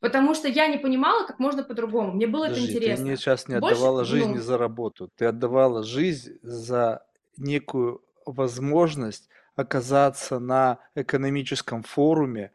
Потому 0.00 0.34
что 0.34 0.48
я 0.48 0.66
не 0.66 0.76
понимала, 0.76 1.26
как 1.26 1.38
можно 1.38 1.62
по-другому. 1.62 2.12
Мне 2.12 2.26
было 2.26 2.48
Подожди, 2.48 2.64
это 2.64 2.72
интересно. 2.72 3.06
Ты 3.06 3.16
сейчас 3.16 3.48
не 3.48 3.58
Больше, 3.60 3.74
отдавала 3.74 4.04
жизнь 4.04 4.34
ну... 4.34 4.42
за 4.42 4.58
работу. 4.58 5.10
Ты 5.16 5.24
отдавала 5.24 5.82
жизнь 5.82 6.38
за 6.42 7.06
некую 7.38 8.02
возможность 8.26 9.30
оказаться 9.56 10.38
на 10.38 10.78
экономическом 10.94 11.82
форуме, 11.82 12.52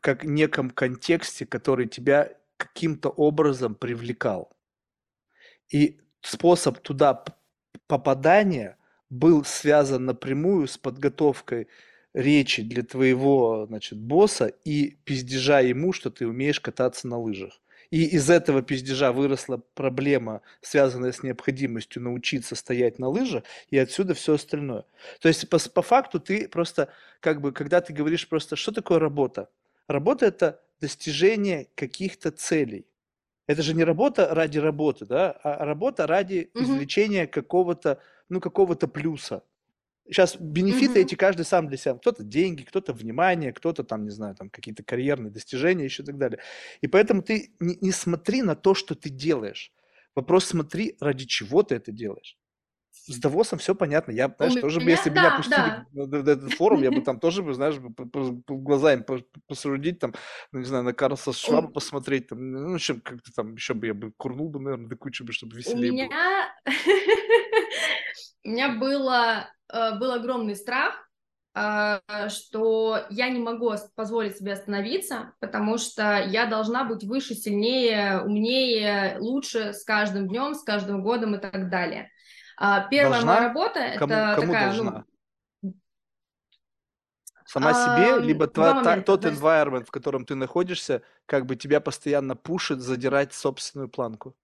как 0.00 0.24
неком 0.24 0.70
контексте, 0.70 1.46
который 1.46 1.86
тебя 1.88 2.30
каким-то 2.56 3.08
образом 3.10 3.74
привлекал. 3.74 4.52
И 5.70 6.00
способ 6.20 6.78
туда 6.80 7.24
попадания 7.86 8.78
был 9.10 9.44
связан 9.44 10.04
напрямую 10.06 10.66
с 10.68 10.78
подготовкой 10.78 11.68
речи 12.14 12.62
для 12.62 12.82
твоего, 12.82 13.66
значит, 13.68 13.98
босса 13.98 14.46
и 14.46 14.96
пиздежа 15.04 15.60
ему, 15.60 15.92
что 15.92 16.10
ты 16.10 16.26
умеешь 16.26 16.60
кататься 16.60 17.08
на 17.08 17.18
лыжах. 17.18 17.60
И 17.94 18.06
из 18.06 18.28
этого 18.28 18.60
пиздежа 18.60 19.12
выросла 19.12 19.62
проблема, 19.76 20.40
связанная 20.60 21.12
с 21.12 21.22
необходимостью 21.22 22.02
научиться 22.02 22.56
стоять 22.56 22.98
на 22.98 23.06
лыжах, 23.06 23.44
и 23.70 23.78
отсюда 23.78 24.14
все 24.14 24.34
остальное. 24.34 24.84
То 25.20 25.28
есть 25.28 25.48
по, 25.48 25.60
по 25.60 25.80
факту 25.80 26.18
ты 26.18 26.48
просто, 26.48 26.88
как 27.20 27.40
бы, 27.40 27.52
когда 27.52 27.80
ты 27.80 27.92
говоришь 27.92 28.28
просто, 28.28 28.56
что 28.56 28.72
такое 28.72 28.98
работа? 28.98 29.48
Работа– 29.86 30.26
это 30.32 30.60
достижение 30.80 31.68
каких-то 31.76 32.32
целей. 32.32 32.84
Это 33.46 33.62
же 33.62 33.74
не 33.74 33.84
работа 33.84 34.34
ради 34.34 34.58
работы, 34.58 35.06
да, 35.06 35.30
а 35.44 35.64
работа 35.64 36.08
ради 36.08 36.50
угу. 36.52 36.64
извлечения 36.64 37.28
какого-то, 37.28 38.00
ну, 38.28 38.40
какого-то 38.40 38.88
плюса. 38.88 39.44
Сейчас 40.06 40.36
бенефиты 40.36 40.92
угу. 40.92 41.00
эти 41.00 41.14
каждый 41.14 41.44
сам 41.44 41.68
для 41.68 41.76
себя. 41.76 41.94
Кто-то 41.94 42.22
деньги, 42.22 42.62
кто-то 42.62 42.92
внимание, 42.92 43.52
кто-то 43.52 43.84
там, 43.84 44.04
не 44.04 44.10
знаю, 44.10 44.34
там 44.34 44.50
какие-то 44.50 44.82
карьерные 44.82 45.30
достижения 45.30 45.84
еще 45.84 46.02
и 46.02 46.06
так 46.06 46.18
далее. 46.18 46.40
И 46.80 46.88
поэтому 46.88 47.22
ты 47.22 47.54
не, 47.60 47.76
не 47.80 47.92
смотри 47.92 48.42
на 48.42 48.54
то, 48.54 48.74
что 48.74 48.94
ты 48.94 49.08
делаешь. 49.08 49.72
Вопрос 50.14 50.44
смотри, 50.46 50.96
ради 51.00 51.24
чего 51.24 51.62
ты 51.62 51.76
это 51.76 51.90
делаешь 51.90 52.36
с 53.06 53.18
Давосом 53.18 53.58
все 53.58 53.74
понятно. 53.74 54.12
Я, 54.12 54.34
знаешь, 54.36 54.60
тоже 54.60 54.80
бы, 54.80 54.90
если 54.90 55.10
бы 55.10 55.16
меня 55.16 55.36
пустили 55.36 55.56
да. 55.56 55.86
на 55.92 56.30
этот 56.30 56.54
форум, 56.54 56.82
я 56.82 56.90
бы 56.90 57.00
там 57.04 57.20
тоже 57.20 57.42
бы, 57.42 57.52
знаешь, 57.52 57.76
глазами 58.48 59.04
посудить, 59.46 59.98
там, 59.98 60.14
ну, 60.52 60.60
не 60.60 60.64
знаю, 60.64 60.84
на 60.84 60.94
Карлса 60.94 61.32
Шваба 61.32 61.68
посмотреть, 61.68 62.28
там, 62.28 62.50
ну, 62.50 62.78
чем 62.78 63.00
как-то 63.00 63.32
там, 63.34 63.54
еще 63.54 63.74
бы 63.74 63.86
я 63.88 63.94
бы 63.94 64.12
курнул 64.12 64.48
бы, 64.48 64.60
наверное, 64.60 64.88
до 64.88 64.96
кучи 64.96 65.22
бы, 65.22 65.32
чтобы 65.32 65.56
веселее 65.56 65.90
У 65.90 65.94
меня... 65.94 66.54
У 68.46 68.50
меня 68.50 68.76
было, 68.76 69.48
был 69.72 70.12
огромный 70.12 70.56
страх, 70.56 70.94
э, 71.54 72.00
что 72.28 73.06
я 73.10 73.28
не 73.30 73.38
могу 73.38 73.72
позволить 73.94 74.36
себе 74.36 74.52
остановиться, 74.52 75.34
потому 75.40 75.78
что 75.78 76.22
я 76.22 76.46
должна 76.46 76.84
быть 76.84 77.04
выше, 77.04 77.34
сильнее, 77.34 78.20
умнее, 78.20 79.16
лучше 79.20 79.72
с 79.72 79.84
каждым 79.84 80.28
днем, 80.28 80.54
с 80.54 80.62
каждым 80.62 81.02
годом 81.02 81.34
и 81.34 81.38
так 81.38 81.70
далее. 81.70 82.10
А, 82.56 82.86
первая 82.88 83.20
должна? 83.20 83.34
моя 83.34 83.48
работа 83.48 83.94
кому, 83.98 84.12
это 84.12 84.34
кому 84.36 84.52
такая, 84.52 84.64
должна? 84.66 85.04
ну, 85.62 85.74
Сама 87.46 87.70
а, 87.70 87.74
себе, 87.74 88.26
либо 88.26 88.46
тва, 88.46 88.82
та, 88.82 89.00
тот 89.02 89.22
значит... 89.22 89.38
environment, 89.38 89.84
в 89.84 89.90
котором 89.90 90.24
ты 90.24 90.34
находишься, 90.34 91.02
как 91.26 91.46
бы 91.46 91.56
тебя 91.56 91.80
постоянно 91.80 92.36
пушит 92.36 92.80
задирать 92.80 93.34
собственную 93.34 93.88
планку? 93.88 94.36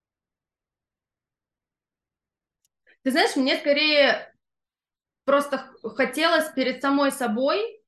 Ты 3.03 3.13
знаешь, 3.13 3.37
мне 3.37 3.57
скорее 3.57 4.35
просто 5.31 5.65
хотелось 5.95 6.49
перед 6.55 6.83
самой 6.83 7.13
собой, 7.13 7.81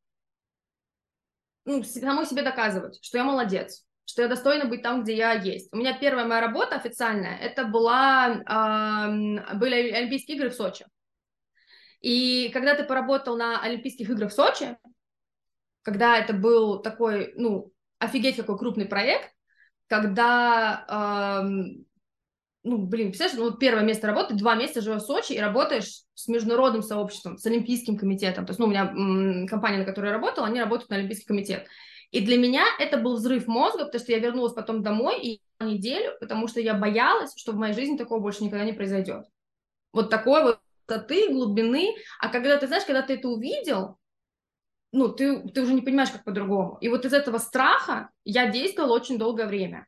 ну, 1.64 1.82
самой 1.82 2.24
себе 2.24 2.42
доказывать, 2.42 3.04
что 3.04 3.18
я 3.18 3.24
молодец, 3.24 3.84
что 4.04 4.22
я 4.22 4.28
достойна 4.28 4.66
быть 4.66 4.82
там, 4.82 5.02
где 5.02 5.16
я 5.16 5.32
есть. 5.32 5.68
У 5.72 5.76
меня 5.76 5.98
первая 5.98 6.24
моя 6.24 6.40
работа 6.40 6.76
официальная, 6.76 7.36
это 7.36 7.64
была, 7.64 8.28
э, 8.28 9.56
были 9.56 9.90
Олимпийские 9.90 10.36
игры 10.36 10.50
в 10.50 10.54
Сочи. 10.54 10.86
И 12.00 12.48
когда 12.52 12.76
ты 12.76 12.84
поработал 12.84 13.36
на 13.36 13.60
Олимпийских 13.60 14.08
играх 14.08 14.30
в 14.30 14.34
Сочи, 14.34 14.76
когда 15.82 16.18
это 16.18 16.34
был 16.34 16.80
такой, 16.80 17.32
ну, 17.34 17.72
офигеть 17.98 18.36
какой 18.36 18.56
крупный 18.56 18.86
проект, 18.86 19.32
когда, 19.88 21.42
эм, 21.42 21.86
ну, 22.64 22.78
блин, 22.78 23.08
представляешь, 23.08 23.38
ну, 23.38 23.56
первое 23.56 23.82
место 23.82 24.06
работы, 24.06 24.34
два 24.34 24.54
месяца 24.54 24.80
живешь 24.80 25.02
в 25.02 25.06
Сочи 25.06 25.32
и 25.32 25.40
работаешь 25.40 26.02
с 26.14 26.28
международным 26.28 26.82
сообществом, 26.82 27.36
с 27.36 27.46
Олимпийским 27.46 27.98
комитетом. 27.98 28.46
То 28.46 28.50
есть, 28.50 28.60
ну, 28.60 28.66
у 28.66 28.68
меня 28.68 28.90
м, 28.90 29.46
компания, 29.48 29.78
на 29.78 29.84
которой 29.84 30.06
я 30.06 30.12
работала, 30.12 30.46
они 30.46 30.60
работают 30.60 30.90
на 30.90 30.96
Олимпийский 30.96 31.26
комитет. 31.26 31.66
И 32.12 32.20
для 32.20 32.36
меня 32.36 32.64
это 32.78 32.98
был 32.98 33.16
взрыв 33.16 33.46
мозга, 33.46 33.86
потому 33.86 34.02
что 34.02 34.12
я 34.12 34.18
вернулась 34.18 34.52
потом 34.52 34.82
домой 34.82 35.20
и 35.20 35.42
неделю, 35.60 36.12
потому 36.20 36.46
что 36.46 36.60
я 36.60 36.74
боялась, 36.74 37.32
что 37.36 37.52
в 37.52 37.56
моей 37.56 37.74
жизни 37.74 37.96
такого 37.96 38.20
больше 38.20 38.44
никогда 38.44 38.64
не 38.64 38.72
произойдет. 38.72 39.24
Вот 39.92 40.10
такой 40.10 40.42
вот 40.42 40.60
высоты, 40.86 41.32
глубины. 41.32 41.94
А 42.20 42.28
когда 42.28 42.56
ты 42.58 42.66
знаешь, 42.66 42.84
когда 42.84 43.02
ты 43.02 43.14
это 43.14 43.28
увидел, 43.28 43.96
ну, 44.92 45.08
ты, 45.08 45.48
ты 45.48 45.62
уже 45.62 45.72
не 45.72 45.80
понимаешь, 45.80 46.10
как 46.10 46.24
по-другому. 46.24 46.76
И 46.80 46.88
вот 46.88 47.04
из 47.04 47.12
этого 47.12 47.38
страха 47.38 48.10
я 48.24 48.50
действовала 48.50 48.94
очень 48.94 49.18
долгое 49.18 49.46
время. 49.46 49.86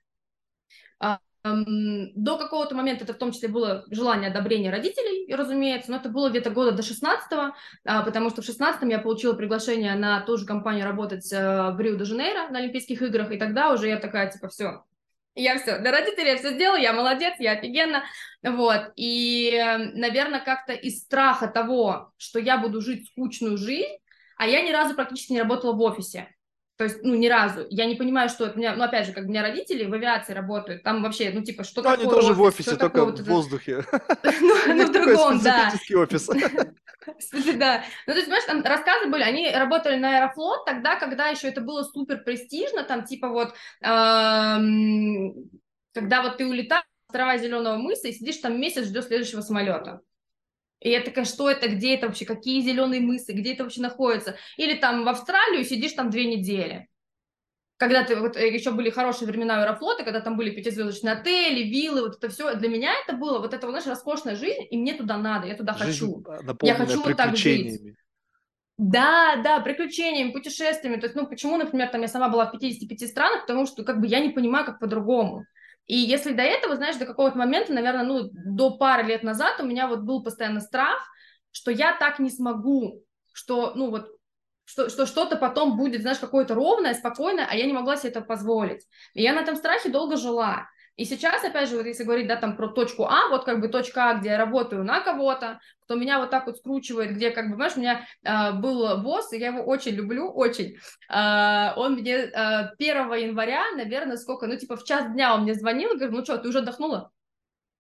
А, 0.99 1.19
до 1.45 2.39
какого-то 2.39 2.75
момента 2.75 3.05
это 3.05 3.13
в 3.13 3.19
том 3.19 3.31
числе 3.33 3.49
было 3.49 3.85
желание 3.91 4.31
одобрения 4.31 4.71
родителей, 4.71 5.33
разумеется, 5.35 5.91
но 5.91 5.99
это 5.99 6.09
было 6.09 6.31
где-то 6.31 6.49
года 6.49 6.73
до 6.73 6.83
16-го, 6.83 7.55
а, 7.85 8.03
потому 8.03 8.31
что 8.31 8.41
в 8.41 8.49
16-м 8.49 8.89
я 8.89 8.99
получила 8.99 9.35
приглашение 9.35 9.95
на 9.95 10.23
ту 10.23 10.39
же 10.39 10.47
компанию 10.47 10.87
работать 10.87 11.31
э, 11.31 11.71
в 11.73 11.79
Рио-де-Жанейро 11.79 12.49
на 12.49 12.61
Олимпийских 12.61 13.03
играх, 13.03 13.31
и 13.31 13.37
тогда 13.37 13.73
уже 13.73 13.89
я 13.89 13.99
такая, 13.99 14.31
типа, 14.31 14.49
все, 14.49 14.85
я 15.35 15.59
все, 15.59 15.79
для 15.81 15.91
родителей 15.91 16.29
я 16.29 16.37
все 16.39 16.55
сделала, 16.55 16.79
я 16.79 16.95
молодец, 16.95 17.35
я 17.39 17.53
офигенно, 17.53 18.05
вот, 18.43 18.93
и, 18.97 19.51
э, 19.53 19.77
наверное, 19.93 20.41
как-то 20.41 20.73
из 20.73 21.03
страха 21.03 21.47
того, 21.47 22.13
что 22.17 22.39
я 22.39 22.57
буду 22.57 22.81
жить 22.81 23.11
скучную 23.11 23.59
жизнь, 23.59 23.99
а 24.39 24.47
я 24.47 24.63
ни 24.63 24.73
разу 24.73 24.95
практически 24.95 25.33
не 25.33 25.43
работала 25.43 25.75
в 25.75 25.83
офисе. 25.83 26.34
То 26.77 26.85
есть, 26.85 27.03
ну, 27.03 27.15
ни 27.15 27.29
разу. 27.29 27.67
Я 27.71 27.87
не 27.87 27.95
понимаю, 27.95 28.29
что 28.29 28.47
это. 28.47 28.59
Меня, 28.59 28.75
ну, 28.75 28.83
опять 28.83 29.07
же, 29.07 29.13
как 29.13 29.25
у 29.25 29.29
меня 29.29 29.43
родители 29.43 29.85
в 29.85 29.93
авиации 29.93 30.33
работают, 30.33 30.83
там 30.83 31.03
вообще, 31.03 31.31
ну, 31.31 31.43
типа, 31.43 31.63
что 31.63 31.83
ну, 31.83 31.91
такое 31.91 32.05
они 32.05 32.11
тоже 32.11 32.33
офис, 32.33 32.39
в 32.39 32.43
офисе, 32.43 32.77
только 32.77 33.05
в 33.05 33.23
воздухе. 33.23 33.85
Ну, 34.67 34.87
в 34.87 34.93
другом, 34.93 35.41
да. 35.41 35.73
офис. 35.95 36.29
Да. 37.57 37.85
Ну, 38.07 38.13
то 38.13 38.19
есть, 38.19 38.27
понимаешь, 38.27 38.45
там 38.47 38.63
рассказы 38.65 39.09
были, 39.09 39.23
они 39.23 39.51
работали 39.51 39.97
на 39.97 40.17
Аэрофлот 40.17 40.65
тогда, 40.65 40.97
когда 40.97 41.29
еще 41.29 41.49
это 41.49 41.61
было 41.61 41.83
супер 41.83 42.25
престижно, 42.25 42.83
там, 42.83 43.05
типа, 43.05 43.29
вот, 43.29 43.55
когда 43.81 45.31
вот 46.23 46.39
ты 46.39 46.47
улетаешь 46.47 46.85
острова 47.15 47.39
Зеленого 47.39 47.77
мыса 47.77 48.09
и 48.09 48.13
сидишь 48.13 48.39
там 48.39 48.61
месяц, 48.61 48.87
ждешь 48.87 49.05
следующего 49.05 49.41
самолета. 49.41 50.01
И 50.85 50.91
я 50.91 51.01
такая, 51.01 51.25
что 51.25 51.51
это, 51.51 51.67
где 51.69 51.95
это 51.95 52.07
вообще, 52.07 52.27
какие 52.27 52.61
зеленые 52.61 53.01
мысы, 53.01 53.33
где 53.33 53.55
это 53.55 53.65
вообще 53.65 53.81
находится? 53.81 54.37
Или 54.59 54.75
там 54.75 55.05
в 55.05 55.09
Австралию 55.09 55.65
сидишь 55.65 55.93
там 55.93 56.11
две 56.11 56.27
недели. 56.27 56.89
Когда 57.79 58.05
ты, 58.05 58.17
вот 58.17 58.37
э, 58.37 58.53
еще 58.53 58.71
были 58.71 58.91
хорошие 58.91 59.27
времена 59.27 59.63
Аэрофлота, 59.63 60.05
когда 60.05 60.21
там 60.21 60.37
были 60.37 60.51
пятизвездочные 60.51 61.15
отели, 61.15 61.63
виллы, 61.63 62.03
вот 62.03 62.19
это 62.19 62.29
все. 62.29 62.55
Для 62.55 62.69
меня 62.69 62.93
это 63.03 63.17
было, 63.17 63.39
вот 63.39 63.55
это, 63.55 63.67
знаешь, 63.67 63.87
роскошная 63.87 64.37
жизнь, 64.37 64.67
и 64.71 64.77
мне 64.77 64.93
туда 64.93 65.17
надо, 65.17 65.47
я 65.47 65.57
туда 65.57 65.73
жизнь 65.73 66.07
хочу. 66.07 66.23
Я 66.61 66.75
хочу 66.75 67.03
вот 67.03 67.17
так 67.17 67.35
жить. 67.35 67.81
Да, 68.77 69.37
да, 69.43 69.61
приключениями, 69.61 70.33
путешествиями. 70.33 71.01
То 71.01 71.07
есть, 71.07 71.17
ну, 71.17 71.27
почему, 71.27 71.57
например, 71.57 71.89
там 71.89 72.03
я 72.03 72.09
сама 72.09 72.29
была 72.29 72.45
в 72.45 72.53
55 72.53 73.09
странах, 73.09 73.43
потому 73.43 73.65
что, 73.65 73.85
как 73.85 74.01
бы, 74.01 74.07
я 74.07 74.21
не 74.21 74.31
понимаю, 74.31 74.67
как 74.67 74.81
по-другому. 74.81 75.47
И 75.87 75.97
если 75.97 76.33
до 76.33 76.43
этого, 76.43 76.77
знаешь, 76.77 76.97
до 76.97 77.07
какого-то 77.07 77.37
момента, 77.37 77.73
наверное, 77.73 78.05
ну, 78.05 78.31
до 78.33 78.77
пары 78.77 79.05
лет 79.05 79.23
назад 79.23 79.61
у 79.61 79.65
меня 79.65 79.87
вот 79.87 80.01
был 80.01 80.23
постоянно 80.23 80.61
страх, 80.61 80.99
что 81.51 81.71
я 81.71 81.97
так 81.97 82.19
не 82.19 82.31
смогу, 82.31 83.05
что, 83.33 83.73
ну, 83.75 83.91
вот, 83.91 84.09
что, 84.65 84.89
что 84.89 85.07
что-то 85.07 85.37
потом 85.37 85.77
будет, 85.77 86.01
знаешь, 86.01 86.19
какое-то 86.19 86.55
ровное, 86.55 86.95
спокойное, 86.95 87.47
а 87.49 87.55
я 87.55 87.67
не 87.67 87.73
могла 87.73 87.97
себе 87.97 88.11
это 88.11 88.23
позволить. 88.23 88.87
И 89.13 89.23
я 89.23 89.35
на 89.35 89.41
этом 89.41 89.57
страхе 89.57 89.91
долго 89.91 90.17
жила. 90.17 90.69
И 90.97 91.05
сейчас, 91.05 91.43
опять 91.43 91.69
же, 91.69 91.77
вот 91.77 91.87
если 91.87 92.05
говорить, 92.05 92.29
да, 92.29 92.37
там 92.37 92.57
про 92.57 92.69
точку 92.69 93.05
А, 93.05 93.29
вот 93.29 93.45
как 93.45 93.61
бы 93.61 93.69
точка 93.69 94.11
А, 94.11 94.15
где 94.15 94.31
я 94.31 94.39
работаю 94.39 94.85
на 94.85 95.01
кого-то, 95.01 95.61
кто 95.81 95.97
меня 95.97 96.21
вот 96.21 96.31
так 96.31 96.47
вот 96.47 96.59
скручивает, 96.59 97.17
где, 97.17 97.31
как 97.31 97.51
бы, 97.51 97.57
знаешь, 97.57 97.73
у 97.77 97.81
меня 97.81 98.07
э, 98.23 98.53
был 98.53 99.03
босс, 99.03 99.33
и 99.33 99.39
я 99.39 99.49
его 99.49 99.65
очень 99.65 99.93
люблю, 99.93 100.31
очень. 100.31 100.77
Э, 101.11 101.75
он 101.77 101.95
мне 101.95 102.13
э, 102.13 102.71
1 102.79 103.13
января, 103.15 103.73
наверное, 103.75 104.17
сколько, 104.17 104.47
ну, 104.47 104.57
типа, 104.57 104.77
в 104.77 104.85
час 104.85 105.13
дня 105.13 105.35
он 105.35 105.43
мне 105.43 105.55
звонил, 105.55 105.91
и 105.91 105.97
говорит, 105.97 106.15
ну 106.17 106.25
что, 106.25 106.39
ты 106.39 106.49
уже 106.49 106.59
отдохнула? 106.61 107.11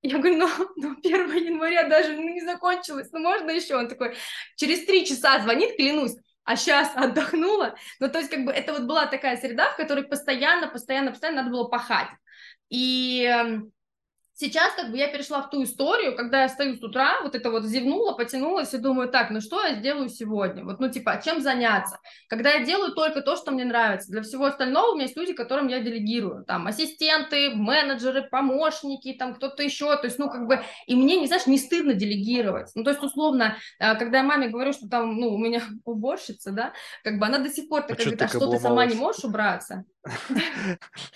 Я 0.03 0.19
говорю, 0.19 0.36
ну, 0.36 0.49
ну 0.77 0.97
1 0.99 1.32
января 1.36 1.89
даже 1.89 2.15
ну, 2.15 2.28
не 2.28 2.41
закончилось, 2.41 3.11
ну, 3.12 3.20
можно 3.20 3.51
еще? 3.53 3.77
Он 3.77 3.89
такой, 3.89 4.16
через 4.57 4.85
три 4.86 5.07
часа 5.07 5.39
звонит, 5.39 5.77
клянусь, 5.77 6.16
а 6.43 6.57
сейчас 6.57 6.91
отдохнула. 6.97 7.77
Ну, 8.01 8.09
то 8.09 8.19
есть, 8.19 8.31
как 8.31 8.45
бы, 8.45 8.51
это 8.51 8.73
вот 8.73 8.82
была 8.82 9.07
такая 9.07 9.36
среда, 9.36 9.70
в 9.70 9.77
которой 9.77 10.03
постоянно, 10.03 10.66
постоянно, 10.66 11.12
постоянно 11.12 11.43
надо 11.43 11.53
было 11.53 11.69
пахать. 11.69 12.09
И 12.78 13.24
эм, 13.26 13.72
Сейчас 14.44 14.74
как 14.74 14.90
бы 14.90 14.98
я 14.98 15.08
перешла 15.08 15.40
в 15.40 15.48
ту 15.48 15.62
историю, 15.62 16.14
когда 16.14 16.42
я 16.42 16.48
встаю 16.48 16.76
с 16.76 16.82
утра, 16.82 17.22
вот 17.22 17.34
это 17.34 17.50
вот 17.50 17.64
зевнула, 17.64 18.12
потянулась 18.12 18.74
и 18.74 18.76
думаю, 18.76 19.08
так, 19.08 19.30
ну 19.30 19.40
что 19.40 19.64
я 19.64 19.74
сделаю 19.76 20.10
сегодня? 20.10 20.62
Вот, 20.64 20.80
ну 20.80 20.90
типа, 20.90 21.18
чем 21.24 21.40
заняться? 21.40 21.98
Когда 22.28 22.50
я 22.50 22.62
делаю 22.62 22.92
только 22.92 23.22
то, 23.22 23.36
что 23.36 23.52
мне 23.52 23.64
нравится. 23.64 24.12
Для 24.12 24.20
всего 24.20 24.44
остального 24.44 24.90
у 24.90 24.94
меня 24.96 25.04
есть 25.04 25.16
люди, 25.16 25.32
которым 25.32 25.68
я 25.68 25.80
делегирую. 25.80 26.44
Там 26.44 26.66
ассистенты, 26.66 27.54
менеджеры, 27.54 28.28
помощники, 28.30 29.14
там 29.14 29.34
кто-то 29.34 29.62
еще. 29.62 29.96
То 29.96 30.04
есть, 30.04 30.18
ну 30.18 30.28
как 30.28 30.46
бы, 30.46 30.60
и 30.86 30.94
мне, 30.94 31.18
не 31.18 31.26
знаешь, 31.26 31.46
не 31.46 31.56
стыдно 31.56 31.94
делегировать. 31.94 32.70
Ну 32.74 32.84
то 32.84 32.90
есть, 32.90 33.02
условно, 33.02 33.56
э, 33.78 33.94
когда 33.96 34.18
я 34.18 34.24
маме 34.24 34.48
говорю, 34.48 34.74
что 34.74 34.90
там, 34.90 35.18
ну, 35.18 35.28
у 35.28 35.38
меня 35.38 35.62
уборщица, 35.86 36.52
да, 36.52 36.74
как 37.02 37.18
бы 37.18 37.24
она 37.24 37.38
до 37.38 37.48
сих 37.48 37.66
пор 37.70 37.80
такая, 37.80 37.96
а 37.96 38.10
говорит, 38.10 38.22
а 38.22 38.28
что 38.28 38.50
ты 38.50 38.58
сама 38.58 38.84
не 38.84 38.94
можешь 38.94 39.24
убраться? 39.24 39.84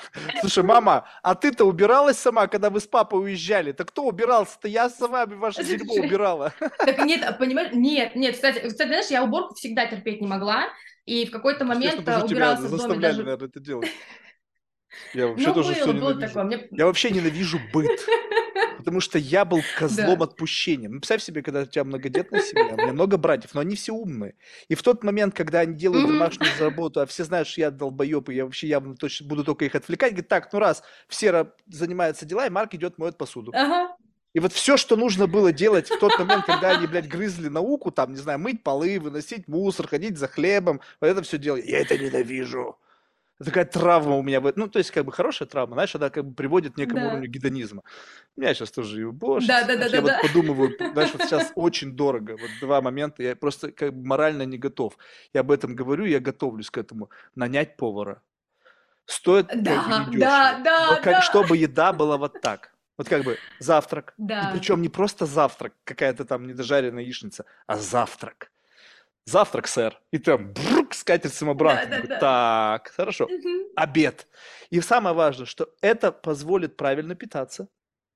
Слушай, 0.40 0.64
мама, 0.64 1.04
а 1.22 1.34
ты-то 1.34 1.64
убиралась 1.64 2.18
сама, 2.18 2.46
когда 2.46 2.70
вы 2.70 2.80
с 2.80 2.86
папой 2.86 3.17
уезжали? 3.18 3.72
Так 3.72 3.88
кто 3.88 4.04
убирался-то? 4.04 4.68
Я 4.68 4.88
с 4.88 4.98
вами 5.00 5.34
ваше 5.34 5.64
дерьмо 5.64 5.94
убирала. 5.94 6.52
Так 6.78 6.98
нет, 7.04 7.38
понимаешь, 7.38 7.72
нет, 7.72 8.14
нет, 8.14 8.34
кстати, 8.34 8.66
кстати, 8.66 8.88
знаешь, 8.88 9.06
я 9.06 9.22
уборку 9.22 9.54
всегда 9.54 9.86
терпеть 9.86 10.20
не 10.20 10.26
могла, 10.26 10.68
и 11.04 11.26
в 11.26 11.30
какой-то 11.30 11.64
момент 11.64 12.00
убиралась 12.00 12.60
в 12.60 12.76
доме 12.76 13.00
даже... 13.00 13.22
наверное, 13.22 13.48
это 13.48 13.60
делать. 13.60 13.88
Я 15.14 15.28
вообще 15.28 15.48
ну, 15.48 15.54
тоже 15.54 15.72
было, 15.72 15.82
все 15.82 15.92
ненавижу. 15.92 16.20
Такое. 16.20 16.44
Мне... 16.44 16.68
Я 16.70 16.86
вообще 16.86 17.10
ненавижу 17.10 17.60
быт. 17.72 18.00
Потому 18.78 19.00
что 19.00 19.18
я 19.18 19.44
был 19.44 19.60
козлом 19.76 20.18
да. 20.18 20.24
отпущения. 20.24 20.88
Ну, 20.88 21.00
представь 21.00 21.22
себе, 21.22 21.42
когда 21.42 21.62
у 21.62 21.66
тебя 21.66 21.84
многодетная 21.84 22.40
семья, 22.40 22.74
у 22.74 22.76
меня 22.76 22.92
много 22.92 23.16
братьев, 23.16 23.52
но 23.52 23.60
они 23.60 23.74
все 23.74 23.92
умные. 23.92 24.36
И 24.68 24.74
в 24.74 24.82
тот 24.82 25.02
момент, 25.04 25.34
когда 25.34 25.60
они 25.60 25.74
делают 25.74 26.06
домашнюю 26.06 26.50
работу, 26.60 27.00
а 27.00 27.06
все 27.06 27.24
знают, 27.24 27.48
что 27.48 27.60
я 27.60 27.70
долбоеб, 27.70 28.28
и 28.30 28.34
я 28.34 28.44
вообще 28.44 28.68
явно 28.68 28.96
точно 28.96 29.26
буду 29.26 29.44
только 29.44 29.64
их 29.64 29.74
отвлекать, 29.74 30.12
говорит, 30.12 30.28
так, 30.28 30.52
ну 30.52 30.60
раз 30.60 30.82
все 31.08 31.52
занимаются 31.66 32.24
делами, 32.24 32.50
Марк 32.50 32.74
идет 32.74 32.98
моет 32.98 33.18
посуду. 33.18 33.52
Ага. 33.54 33.96
И 34.34 34.40
вот 34.40 34.52
все, 34.52 34.76
что 34.76 34.96
нужно 34.96 35.26
было 35.26 35.52
делать 35.52 35.90
в 35.90 35.98
тот 35.98 36.18
момент, 36.18 36.44
когда 36.44 36.70
они, 36.70 36.86
блядь, 36.86 37.08
грызли 37.08 37.48
науку, 37.48 37.90
там, 37.90 38.12
не 38.12 38.18
знаю, 38.18 38.38
мыть 38.38 38.62
полы, 38.62 39.00
выносить 39.00 39.48
мусор, 39.48 39.88
ходить 39.88 40.18
за 40.18 40.28
хлебом, 40.28 40.80
вот 41.00 41.08
это 41.08 41.22
все 41.22 41.38
делать. 41.38 41.64
Я 41.66 41.80
это 41.80 41.98
ненавижу 41.98 42.78
такая 43.44 43.64
травма 43.64 44.16
у 44.16 44.22
меня, 44.22 44.40
ну, 44.56 44.68
то 44.68 44.78
есть, 44.78 44.90
как 44.90 45.04
бы 45.04 45.12
хорошая 45.12 45.48
травма, 45.48 45.74
знаешь, 45.74 45.94
она 45.94 46.10
как 46.10 46.24
бы 46.24 46.34
приводит 46.34 46.74
к 46.74 46.76
некому 46.76 47.00
да. 47.00 47.06
уровню 47.08 47.28
гедонизма. 47.28 47.82
У 48.36 48.40
меня 48.40 48.52
сейчас 48.54 48.70
тоже 48.70 49.00
и 49.00 49.04
уборщица. 49.04 49.64
Да, 49.66 49.66
да, 49.66 49.76
да, 49.76 49.86
я 49.86 49.90
да, 49.90 50.00
вот 50.00 50.10
да. 50.10 50.20
подумываю, 50.22 50.76
знаешь, 50.92 51.12
вот 51.12 51.22
сейчас 51.22 51.52
очень 51.54 51.92
дорого, 51.92 52.36
вот 52.40 52.50
два 52.60 52.80
момента, 52.80 53.22
я 53.22 53.36
просто 53.36 53.70
как 53.70 53.94
бы 53.94 54.06
морально 54.06 54.42
не 54.42 54.58
готов. 54.58 54.98
Я 55.32 55.40
об 55.42 55.50
этом 55.50 55.76
говорю, 55.76 56.04
я 56.04 56.20
готовлюсь 56.20 56.70
к 56.70 56.78
этому. 56.78 57.10
Нанять 57.34 57.76
повара. 57.76 58.22
Стоит 59.06 59.46
да, 59.46 59.84
как 59.84 60.10
бы 60.10 60.18
да, 60.18 60.60
да, 60.62 60.86
Но 60.90 60.96
как, 60.96 61.04
да. 61.04 61.22
чтобы 61.22 61.56
еда 61.56 61.92
была 61.92 62.18
вот 62.18 62.40
так. 62.42 62.74
Вот 62.98 63.08
как 63.08 63.22
бы 63.22 63.38
завтрак. 63.60 64.12
Да. 64.18 64.50
И 64.50 64.58
причем 64.58 64.82
не 64.82 64.88
просто 64.88 65.24
завтрак, 65.24 65.72
какая-то 65.84 66.24
там 66.24 66.46
недожаренная 66.46 67.04
яичница, 67.04 67.44
а 67.66 67.76
завтрак 67.76 68.50
завтрак, 69.28 69.68
сэр. 69.68 70.00
И 70.10 70.18
там 70.18 70.52
брук, 70.52 70.94
скатерть 70.94 71.34
самобранка. 71.34 71.86
Да, 71.86 72.00
да, 72.00 72.06
да. 72.06 72.18
Так, 72.18 72.88
хорошо. 72.88 73.24
Угу. 73.24 73.72
Обед. 73.76 74.26
И 74.70 74.80
самое 74.80 75.14
важное, 75.14 75.46
что 75.46 75.68
это 75.80 76.12
позволит 76.12 76.76
правильно 76.76 77.14
питаться. 77.14 77.68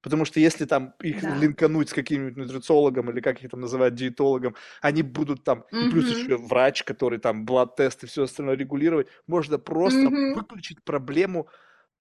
Потому 0.02 0.24
что 0.24 0.40
если 0.40 0.64
там 0.64 0.94
их 1.00 1.22
да. 1.22 1.36
линкануть 1.36 1.90
с 1.90 1.92
каким-нибудь 1.92 2.36
нутрициологом 2.36 3.10
или 3.10 3.20
как 3.20 3.42
их 3.42 3.50
там 3.50 3.60
называют, 3.60 3.94
диетологом, 3.94 4.56
они 4.80 5.02
будут 5.02 5.44
там, 5.44 5.64
mm-hmm. 5.72 5.86
и 5.86 5.90
плюс 5.90 6.10
еще 6.10 6.36
врач, 6.36 6.82
который 6.82 7.20
там 7.20 7.44
блад-тест 7.44 8.02
и 8.02 8.06
все 8.08 8.24
остальное 8.24 8.56
регулировать, 8.56 9.06
можно 9.28 9.58
просто 9.58 10.00
mm-hmm. 10.00 10.34
выключить 10.34 10.82
проблему 10.82 11.48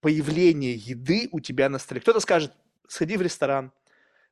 появления 0.00 0.74
еды 0.74 1.28
у 1.30 1.38
тебя 1.38 1.68
на 1.68 1.78
столе. 1.78 2.00
Кто-то 2.00 2.18
скажет, 2.18 2.52
сходи 2.88 3.16
в 3.16 3.22
ресторан, 3.22 3.70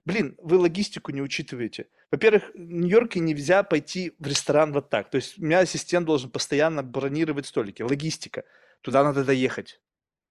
Блин, 0.05 0.35
вы 0.39 0.57
логистику 0.57 1.13
не 1.13 1.23
учитываете. 1.23 1.89
Во-первых, 2.11 2.51
в 2.55 2.59
Нью-Йорке 2.59 3.21
нельзя 3.21 3.63
пойти 3.63 4.15
в 4.19 4.27
ресторан 4.27 4.73
вот 4.73 4.89
так. 4.89 5.11
То 5.11 5.17
есть 5.17 5.39
у 5.39 5.45
меня 5.45 5.61
ассистент 5.61 6.07
должен 6.07 6.31
постоянно 6.31 6.83
бронировать 6.83 7.47
столики. 7.47 7.83
Логистика. 7.83 8.45
Туда 8.81 9.05
надо 9.05 9.25
доехать. 9.25 9.81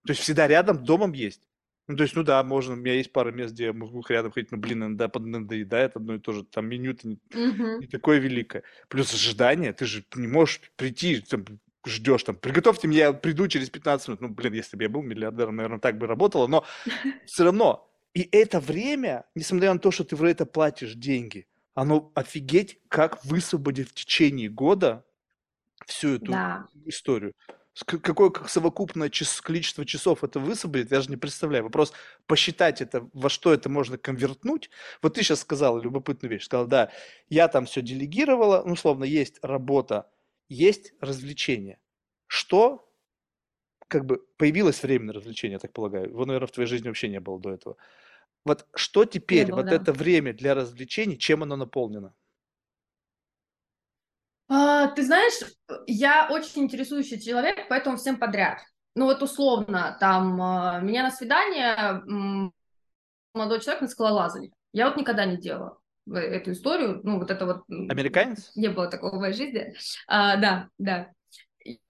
То 0.06 0.12
есть 0.12 0.22
всегда 0.22 0.48
рядом 0.48 0.84
домом 0.84 1.14
есть. 1.14 1.48
Ну, 1.88 1.96
то 1.98 2.04
есть, 2.04 2.16
ну 2.16 2.22
да, 2.22 2.44
можно, 2.44 2.74
у 2.74 2.78
меня 2.78 2.94
есть 2.94 3.12
пара 3.12 3.32
мест, 3.32 3.54
где 3.54 3.66
я 3.66 3.74
могу 3.74 4.04
рядом 4.08 4.32
ходить, 4.32 4.52
но, 4.52 4.60
блин, 4.60 4.84
иногда 4.84 5.10
надоедает 5.12 5.96
одно 5.96 6.16
и 6.16 6.20
то 6.20 6.34
же, 6.34 6.44
там 6.44 6.68
меню-то 6.68 7.08
не, 7.08 7.20
не 7.34 7.88
такое 7.88 8.20
великое. 8.20 8.62
Плюс 8.90 9.12
ожидание, 9.12 9.74
ты 9.74 9.86
же 9.86 10.06
не 10.14 10.28
можешь 10.28 10.62
прийти, 10.76 11.20
там, 11.22 11.46
ждешь 11.88 12.24
там, 12.24 12.36
приготовьте 12.36 12.88
мне, 12.88 13.00
я 13.00 13.14
приду 13.14 13.48
через 13.48 13.72
15 13.72 14.08
минут. 14.08 14.22
Ну, 14.22 14.30
блин, 14.30 14.54
если 14.54 14.78
бы 14.78 14.84
я 14.84 14.90
был 14.90 15.02
миллиардером, 15.02 15.56
наверное, 15.56 15.80
так 15.80 15.98
бы 15.98 16.06
работало, 16.06 16.46
но 16.46 16.64
все 17.26 17.46
равно. 17.46 17.89
И 18.14 18.28
это 18.32 18.60
время, 18.60 19.26
несмотря 19.36 19.74
на 19.74 19.80
то, 19.80 19.92
что 19.92 20.04
ты 20.04 20.16
в 20.16 20.24
это 20.24 20.46
платишь 20.46 20.94
деньги, 20.96 21.48
оно 21.76 22.12
офигеть, 22.16 22.80
как 22.90 23.24
высвободит 23.26 23.90
в 23.90 23.94
течение 23.94 24.50
года 24.50 25.06
всю 25.86 26.16
эту 26.16 26.32
Да. 26.34 26.68
историю. 26.86 27.34
Какое 27.86 28.32
совокупное 28.48 29.10
час, 29.10 29.40
количество 29.40 29.86
часов 29.86 30.24
это 30.26 30.40
высвободит, 30.40 30.92
я 30.92 31.00
же 31.00 31.10
не 31.10 31.16
представляю. 31.18 31.64
Вопрос 31.64 31.94
посчитать 32.28 32.82
это, 32.82 33.10
во 33.14 33.30
что 33.30 33.54
это 33.54 33.70
можно 33.70 33.98
конвертнуть. 33.98 34.70
Вот 35.02 35.14
ты 35.14 35.24
сейчас 35.24 35.42
сказала 35.42 35.80
любопытную 35.80 36.32
вещь. 36.34 36.46
Сказала, 36.46 36.68
да, 36.68 36.92
я 37.30 37.48
там 37.48 37.66
все 37.68 37.82
делегировала, 37.82 38.64
ну, 38.66 38.74
условно, 38.74 39.06
есть 39.06 39.40
работа, 39.42 40.12
есть 40.50 40.94
развлечение. 41.00 41.80
Что, 42.28 42.89
как 43.90 44.06
бы, 44.06 44.24
появилось 44.38 44.82
время 44.82 45.08
на 45.08 45.14
развлечение, 45.14 45.56
я 45.56 45.60
так 45.60 45.74
полагаю. 45.74 46.10
Его, 46.10 46.26
наверное, 46.26 46.48
в 46.48 46.52
твоей 46.52 46.70
жизни 46.70 46.88
вообще 46.88 47.10
не 47.10 47.20
было 47.20 47.40
до 47.40 47.52
этого. 47.52 47.76
Вот 48.46 48.66
что 48.74 49.04
теперь, 49.04 49.48
было, 49.48 49.58
вот 49.58 49.66
да. 49.66 49.76
это 49.76 49.92
время 49.92 50.34
для 50.34 50.54
развлечений, 50.54 51.18
чем 51.18 51.44
оно 51.44 51.58
наполнено? 51.58 52.14
А, 54.48 54.88
ты 54.88 55.04
знаешь, 55.04 55.34
я 55.88 56.30
очень 56.32 56.64
интересующий 56.64 57.20
человек, 57.20 57.68
поэтому 57.68 57.98
всем 57.98 58.18
подряд. 58.18 58.62
Ну 58.96 59.06
вот 59.06 59.22
условно, 59.22 59.98
там, 60.00 60.42
а, 60.42 60.80
меня 60.80 61.04
на 61.04 61.12
свидание 61.12 62.04
молодой 63.34 63.60
человек 63.60 63.82
на 63.82 63.88
скалолазание. 63.88 64.52
Я 64.72 64.88
вот 64.88 64.98
никогда 64.98 65.26
не 65.26 65.38
делала 65.38 65.80
эту 66.12 66.52
историю, 66.54 67.02
ну 67.04 67.20
вот 67.20 67.30
это 67.30 67.46
вот... 67.46 67.64
Американец? 67.68 68.52
Не 68.56 68.70
было 68.70 68.88
такого 68.88 69.18
в 69.18 69.20
моей 69.20 69.34
жизни. 69.34 69.74
А, 70.08 70.38
да, 70.38 70.70
да. 70.78 71.12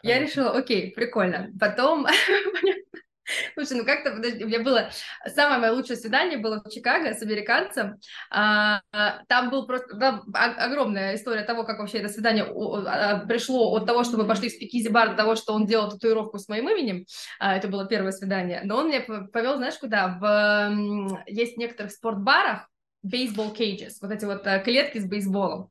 Я 0.02 0.20
решила, 0.20 0.52
окей, 0.52 0.92
прикольно. 0.92 1.50
Потом 1.60 2.06
Слушай, 3.54 3.78
ну 3.78 3.86
как-то, 3.86 4.12
подожди, 4.12 4.44
у 4.44 4.48
меня 4.48 4.62
было 4.62 4.90
самое 5.28 5.60
мое 5.60 5.72
лучшее 5.72 5.98
свидание 5.98 6.38
было 6.38 6.62
в 6.64 6.70
Чикаго 6.70 7.14
с 7.14 7.22
американцем. 7.22 8.00
А, 8.32 8.82
там 9.28 9.50
был 9.50 9.68
просто 9.68 9.96
да, 9.96 10.22
огромная 10.34 11.16
история 11.16 11.44
того, 11.44 11.64
как 11.64 11.80
вообще 11.80 12.00
это 12.00 12.10
свидание 12.10 12.46
а, 12.46 13.26
пришло 13.26 13.76
от 13.76 13.86
того, 13.86 14.04
что 14.04 14.18
мы 14.18 14.26
пошли 14.26 14.50
в 14.50 14.54
спикизи 14.54 14.90
бар, 14.90 15.12
до 15.12 15.16
того, 15.16 15.36
что 15.36 15.54
он 15.54 15.66
делал 15.66 15.90
татуировку 15.90 16.40
с 16.40 16.48
моим 16.48 16.70
именем. 16.70 17.06
А, 17.40 17.56
это 17.56 17.68
было 17.68 17.86
первое 17.88 18.12
свидание. 18.12 18.62
Но 18.64 18.78
он 18.78 18.90
меня 18.90 19.02
повел, 19.02 19.58
знаешь, 19.58 19.78
куда? 19.78 20.18
В 20.20 21.24
есть 21.28 21.56
в 21.56 21.60
некоторых 21.60 21.92
спортбарах 21.92 22.68
бейсбол 23.04 23.54
cages, 23.54 23.94
вот 24.02 24.12
эти 24.12 24.26
вот 24.26 24.46
э, 24.46 24.62
клетки 24.62 24.98
с 24.98 25.06
бейсболом. 25.06 25.70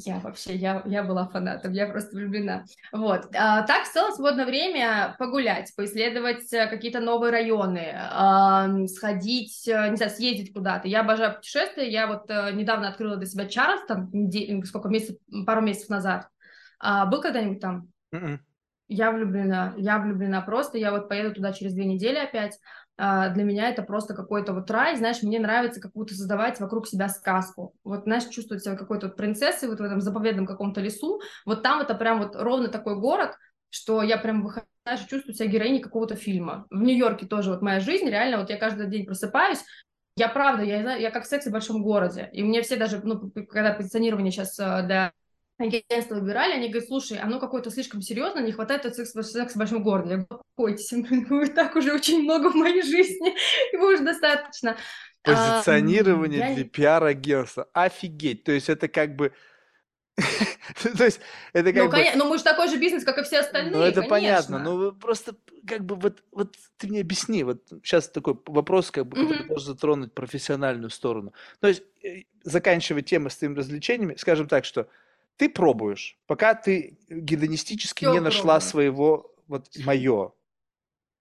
Я 0.00 0.20
вообще, 0.20 0.54
я, 0.54 0.80
я 0.86 1.02
была 1.02 1.26
фанатом, 1.26 1.72
я 1.72 1.88
просто 1.88 2.16
влюблена. 2.16 2.64
Вот. 2.92 3.26
А, 3.34 3.62
так, 3.62 3.82
в 3.82 3.92
целом, 3.92 4.12
свободное 4.12 4.46
время 4.46 5.16
погулять, 5.18 5.72
поисследовать 5.74 6.52
э, 6.52 6.68
какие-то 6.68 7.00
новые 7.00 7.32
районы, 7.32 7.92
а, 7.96 8.68
сходить, 8.86 9.66
э, 9.66 9.88
не 9.90 9.96
знаю, 9.96 10.12
съездить 10.12 10.52
куда-то. 10.52 10.86
Я 10.86 11.00
обожаю 11.00 11.34
путешествия. 11.34 11.90
Я 11.90 12.06
вот 12.06 12.30
а, 12.30 12.52
недавно 12.52 12.88
открыла 12.88 13.16
для 13.16 13.26
себя 13.26 13.46
Чарльстон, 13.46 14.08
сколько 14.64 14.88
месяцев, 14.88 15.16
пару 15.44 15.62
месяцев 15.62 15.88
назад. 15.88 16.28
А, 16.78 17.06
был 17.06 17.20
когда-нибудь 17.20 17.60
там? 17.60 17.88
Mm-mm. 18.14 18.20
М-м. 18.24 18.40
Я 18.86 19.10
влюблена, 19.10 19.74
я 19.78 19.98
влюблена 19.98 20.42
просто. 20.42 20.78
Я 20.78 20.92
вот 20.92 21.08
поеду 21.08 21.34
туда 21.34 21.52
через 21.52 21.74
две 21.74 21.86
недели 21.86 22.18
опять. 22.18 22.56
А, 23.00 23.28
для 23.28 23.44
меня 23.44 23.68
это 23.68 23.82
просто 23.82 24.12
какой-то 24.12 24.52
вот 24.52 24.68
рай, 24.70 24.96
знаешь, 24.96 25.22
мне 25.22 25.38
нравится 25.38 25.80
какую-то 25.80 26.14
создавать 26.14 26.58
вокруг 26.58 26.88
себя 26.88 27.08
сказку. 27.08 27.74
Вот, 27.84 28.02
знаешь, 28.02 28.26
чувствовать 28.26 28.64
себя 28.64 28.76
какой-то 28.76 29.06
вот 29.06 29.16
принцессой 29.16 29.68
вот 29.68 29.78
в 29.78 29.82
этом 29.82 30.00
заповедном 30.00 30.46
каком-то 30.46 30.80
лесу. 30.80 31.20
Вот 31.46 31.62
там 31.62 31.80
это 31.80 31.94
прям 31.94 32.18
вот 32.18 32.34
ровно 32.34 32.68
такой 32.68 32.98
город, 32.98 33.36
что 33.70 34.02
я 34.02 34.18
прям 34.18 34.42
выхожу, 34.42 34.66
чувствую 35.08 35.34
себя 35.34 35.46
героиней 35.46 35.80
какого-то 35.80 36.16
фильма. 36.16 36.66
В 36.70 36.82
Нью-Йорке 36.82 37.26
тоже 37.26 37.50
вот 37.50 37.62
моя 37.62 37.78
жизнь, 37.78 38.08
реально, 38.08 38.38
вот 38.38 38.50
я 38.50 38.56
каждый 38.56 38.88
день 38.88 39.06
просыпаюсь, 39.06 39.62
я 40.16 40.28
правда, 40.28 40.64
я, 40.64 40.96
я 40.96 41.10
как 41.12 41.24
в 41.24 41.28
сексе 41.28 41.50
в 41.50 41.52
большом 41.52 41.80
городе. 41.82 42.28
И 42.32 42.42
мне 42.42 42.62
все 42.62 42.76
даже, 42.76 43.00
ну, 43.04 43.30
когда 43.30 43.72
позиционирование 43.72 44.32
сейчас 44.32 44.58
э, 44.58 44.82
для 44.82 45.12
агентство 45.58 46.14
выбирали, 46.14 46.52
они 46.52 46.68
говорят, 46.68 46.88
слушай, 46.88 47.18
оно 47.18 47.40
какое-то 47.40 47.70
слишком 47.70 48.00
серьезно, 48.00 48.40
не 48.40 48.52
хватает 48.52 48.82
секса, 48.94 49.22
секс 49.22 49.54
в 49.54 49.58
большом 49.58 49.82
городе. 49.82 50.10
Я 50.10 50.16
говорю, 50.18 50.42
успокойтесь, 50.56 50.92
вы 51.28 51.46
так 51.48 51.74
уже 51.76 51.92
очень 51.92 52.22
много 52.22 52.50
в 52.50 52.54
моей 52.54 52.82
жизни, 52.82 53.34
его 53.72 53.86
уже 53.86 54.04
достаточно. 54.04 54.76
Позиционирование 55.22 56.42
а, 56.42 56.54
для 56.54 56.62
я... 56.62 56.68
пиар-агентства. 56.68 57.68
Офигеть. 57.72 58.44
То 58.44 58.52
есть 58.52 58.68
это 58.68 58.88
как 58.88 59.16
бы... 59.16 59.32
То 60.96 61.04
есть 61.04 61.20
это 61.52 61.72
как 61.72 61.84
ну, 61.84 61.90
бы... 61.90 61.92
Конечно, 61.92 62.18
ну 62.18 62.30
мы 62.30 62.38
же 62.38 62.44
такой 62.44 62.68
же 62.68 62.76
бизнес, 62.76 63.04
как 63.04 63.18
и 63.18 63.22
все 63.22 63.40
остальные, 63.40 63.72
Ну 63.72 63.82
это 63.82 64.02
конечно. 64.02 64.08
понятно, 64.08 64.58
но 64.58 64.92
просто 64.92 65.36
как 65.66 65.84
бы 65.84 65.94
вот, 65.96 66.22
вот 66.32 66.56
ты 66.76 66.88
мне 66.88 67.00
объясни, 67.00 67.44
вот 67.44 67.62
сейчас 67.82 68.08
такой 68.08 68.36
вопрос, 68.46 68.90
как 68.90 69.06
бы, 69.06 69.16
mm-hmm. 69.16 69.28
который 69.28 69.48
должен 69.48 69.66
затронуть 69.66 70.14
профессиональную 70.14 70.90
сторону. 70.90 71.32
То 71.60 71.68
есть 71.68 71.82
э, 72.02 72.22
заканчивая 72.42 73.02
тему 73.02 73.30
с 73.30 73.36
твоими 73.36 73.56
развлечениями, 73.56 74.16
скажем 74.16 74.48
так, 74.48 74.64
что 74.64 74.88
ты 75.38 75.48
пробуешь, 75.48 76.18
пока 76.26 76.54
ты 76.54 76.98
гедонистически 77.08 78.04
Всё 78.04 78.12
не 78.12 78.20
нашла 78.20 78.54
пробую. 78.56 78.60
своего 78.60 79.34
вот 79.46 79.66
мое. 79.84 80.32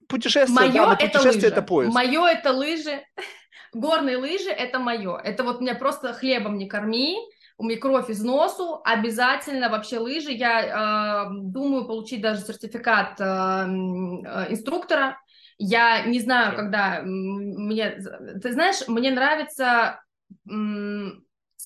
Путешествие, 0.09 0.55
мое 0.55 0.73
да, 0.73 0.93
это 0.93 1.05
путешествие 1.05 1.33
лыжи. 1.35 1.47
это 1.47 1.61
поезд. 1.61 1.93
Мое 1.93 2.25
это 2.27 2.51
лыжи, 2.51 3.03
горные 3.73 4.17
лыжи 4.17 4.49
это 4.49 4.79
мое. 4.79 5.17
Это 5.17 5.43
вот 5.43 5.61
меня 5.61 5.75
просто 5.75 6.13
хлебом 6.13 6.57
не 6.57 6.67
корми, 6.67 7.17
у 7.59 7.63
меня 7.63 7.79
кровь 7.79 8.09
из 8.09 8.23
носу, 8.23 8.81
обязательно 8.83 9.69
вообще 9.69 9.99
лыжи. 9.99 10.31
Я 10.31 11.25
э, 11.25 11.29
думаю 11.31 11.85
получить 11.85 12.21
даже 12.21 12.41
сертификат 12.41 13.19
э, 13.19 13.23
э, 13.23 14.51
инструктора. 14.51 15.19
Я 15.59 16.05
не 16.05 16.19
знаю, 16.19 16.55
когда 16.55 17.01
мне, 17.03 17.99
ты 18.41 18.53
знаешь, 18.53 18.87
мне 18.87 19.11
нравится 19.11 19.99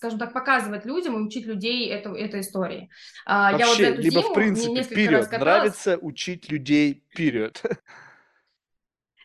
скажем 0.02 0.18
так, 0.18 0.34
показывать 0.34 0.84
людям 0.84 1.16
и 1.16 1.22
учить 1.22 1.46
людей 1.46 1.88
эту, 1.88 2.16
этой 2.16 2.42
истории. 2.42 2.90
Вообще, 3.24 3.60
я 3.60 3.68
вот 3.68 3.80
эту 3.80 4.02
либо 4.02 4.22
зиму 4.22 4.30
в 4.30 4.34
принципе, 4.34 4.82
вперед, 4.82 5.32
нравится 5.32 6.00
учить 6.02 6.52
людей, 6.52 7.06
вперед. 7.12 7.62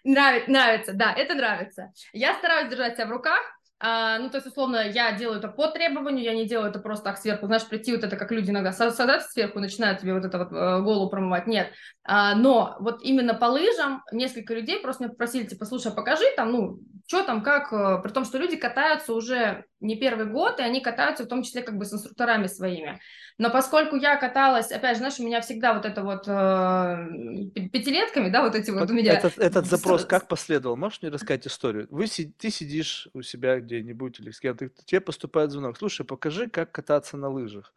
Нравится, 0.05 0.51
нравится, 0.51 0.93
да, 0.93 1.15
это 1.15 1.35
нравится. 1.35 1.93
Я 2.13 2.35
стараюсь 2.35 2.69
держать 2.69 2.95
себя 2.95 3.07
в 3.07 3.11
руках, 3.11 3.41
а, 3.79 4.19
ну, 4.19 4.31
то 4.31 4.39
есть, 4.39 4.47
условно, 4.47 4.89
я 4.89 5.13
делаю 5.13 5.39
это 5.39 5.49
по 5.49 5.69
требованию, 5.69 6.25
я 6.25 6.35
не 6.35 6.47
делаю 6.47 6.71
это 6.71 6.79
просто 6.79 7.05
так 7.05 7.19
сверху, 7.19 7.47
знаешь, 7.47 7.67
прийти 7.67 7.95
вот 7.95 8.05
это, 8.05 8.17
как 8.17 8.33
люди 8.33 8.51
иногда 8.51 8.73
садятся 8.73 9.29
сверху, 9.29 9.61
начинают 9.61 10.01
тебе 10.01 10.15
вот 10.15 10.25
это 10.25 10.39
вот 10.39 10.53
э, 10.53 10.81
голову 10.81 11.11
промывать, 11.11 11.47
нет. 11.47 11.71
А, 12.03 12.35
но 12.35 12.77
вот 12.81 13.03
именно 13.03 13.35
по 13.35 13.47
лыжам 13.47 14.03
несколько 14.13 14.55
людей 14.55 14.81
просто 14.81 15.05
меня 15.05 15.11
попросили, 15.11 15.47
типа, 15.47 15.67
слушай, 15.67 15.93
а 15.93 15.95
покажи 15.95 16.25
там, 16.37 16.53
ну, 16.53 16.79
что 17.07 17.23
там, 17.23 17.43
как, 17.43 17.71
э, 17.73 18.01
при 18.03 18.11
том, 18.13 18.25
что 18.25 18.39
люди 18.39 18.57
катаются 18.57 19.13
уже 19.13 19.65
не 19.81 19.97
первый 19.97 20.25
год, 20.27 20.59
и 20.59 20.63
они 20.63 20.81
катаются 20.81 21.25
в 21.25 21.29
том 21.29 21.43
числе 21.43 21.63
как 21.63 21.77
бы 21.77 21.85
с 21.85 21.93
инструкторами 21.93 22.47
своими. 22.47 22.99
Но 23.39 23.51
поскольку 23.51 23.97
я 23.97 24.17
каталась, 24.17 24.73
опять 24.73 24.95
же, 24.95 24.99
знаешь, 24.99 25.21
у 25.21 25.25
меня 25.25 25.43
всегда 25.43 25.75
вот 25.75 25.85
это 25.85 26.03
вот 26.03 26.27
э, 26.27 27.69
пятилетками, 27.71 28.31
да, 28.31 28.43
вот 28.43 28.55
эти 28.55 28.71
вот, 28.71 28.91
у 28.91 28.95
меня... 28.95 29.13
Этот, 29.13 29.39
этот 29.39 29.67
запрос 29.67 30.07
как 30.07 30.27
последовал? 30.27 30.77
Можешь 30.77 31.03
мне 31.03 31.11
рассказать 31.11 31.47
историю? 31.47 31.87
Вы, 31.91 32.07
ты 32.07 32.51
сидишь 32.51 33.09
у 33.13 33.21
себя 33.21 33.61
где-нибудь 33.61 34.21
или 34.21 34.31
с 34.31 34.41
кем-то, 34.41 34.71
тебе 34.87 35.03
поступает 35.03 35.51
звонок. 35.51 35.77
Слушай, 35.77 36.07
покажи, 36.07 36.49
как 36.49 36.73
кататься 36.73 37.19
на 37.19 37.29
лыжах. 37.29 37.75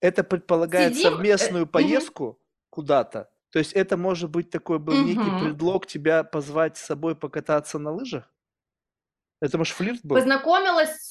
Это 0.00 0.22
предполагает 0.22 0.94
Сидим, 0.94 1.12
совместную 1.12 1.64
э, 1.64 1.66
поездку 1.66 2.24
угу. 2.24 2.38
куда-то? 2.68 3.30
То 3.48 3.60
есть 3.60 3.72
это 3.72 3.96
может 3.96 4.28
быть 4.28 4.50
такой 4.50 4.78
был 4.78 4.92
угу. 4.92 5.04
некий 5.04 5.40
предлог 5.40 5.86
тебя 5.86 6.24
позвать 6.24 6.76
с 6.76 6.82
собой 6.82 7.16
покататься 7.16 7.78
на 7.78 7.90
лыжах? 7.90 8.30
Это, 9.40 9.56
может, 9.56 9.74
флирт 9.74 10.00
был? 10.02 10.16
Познакомилась 10.16 11.10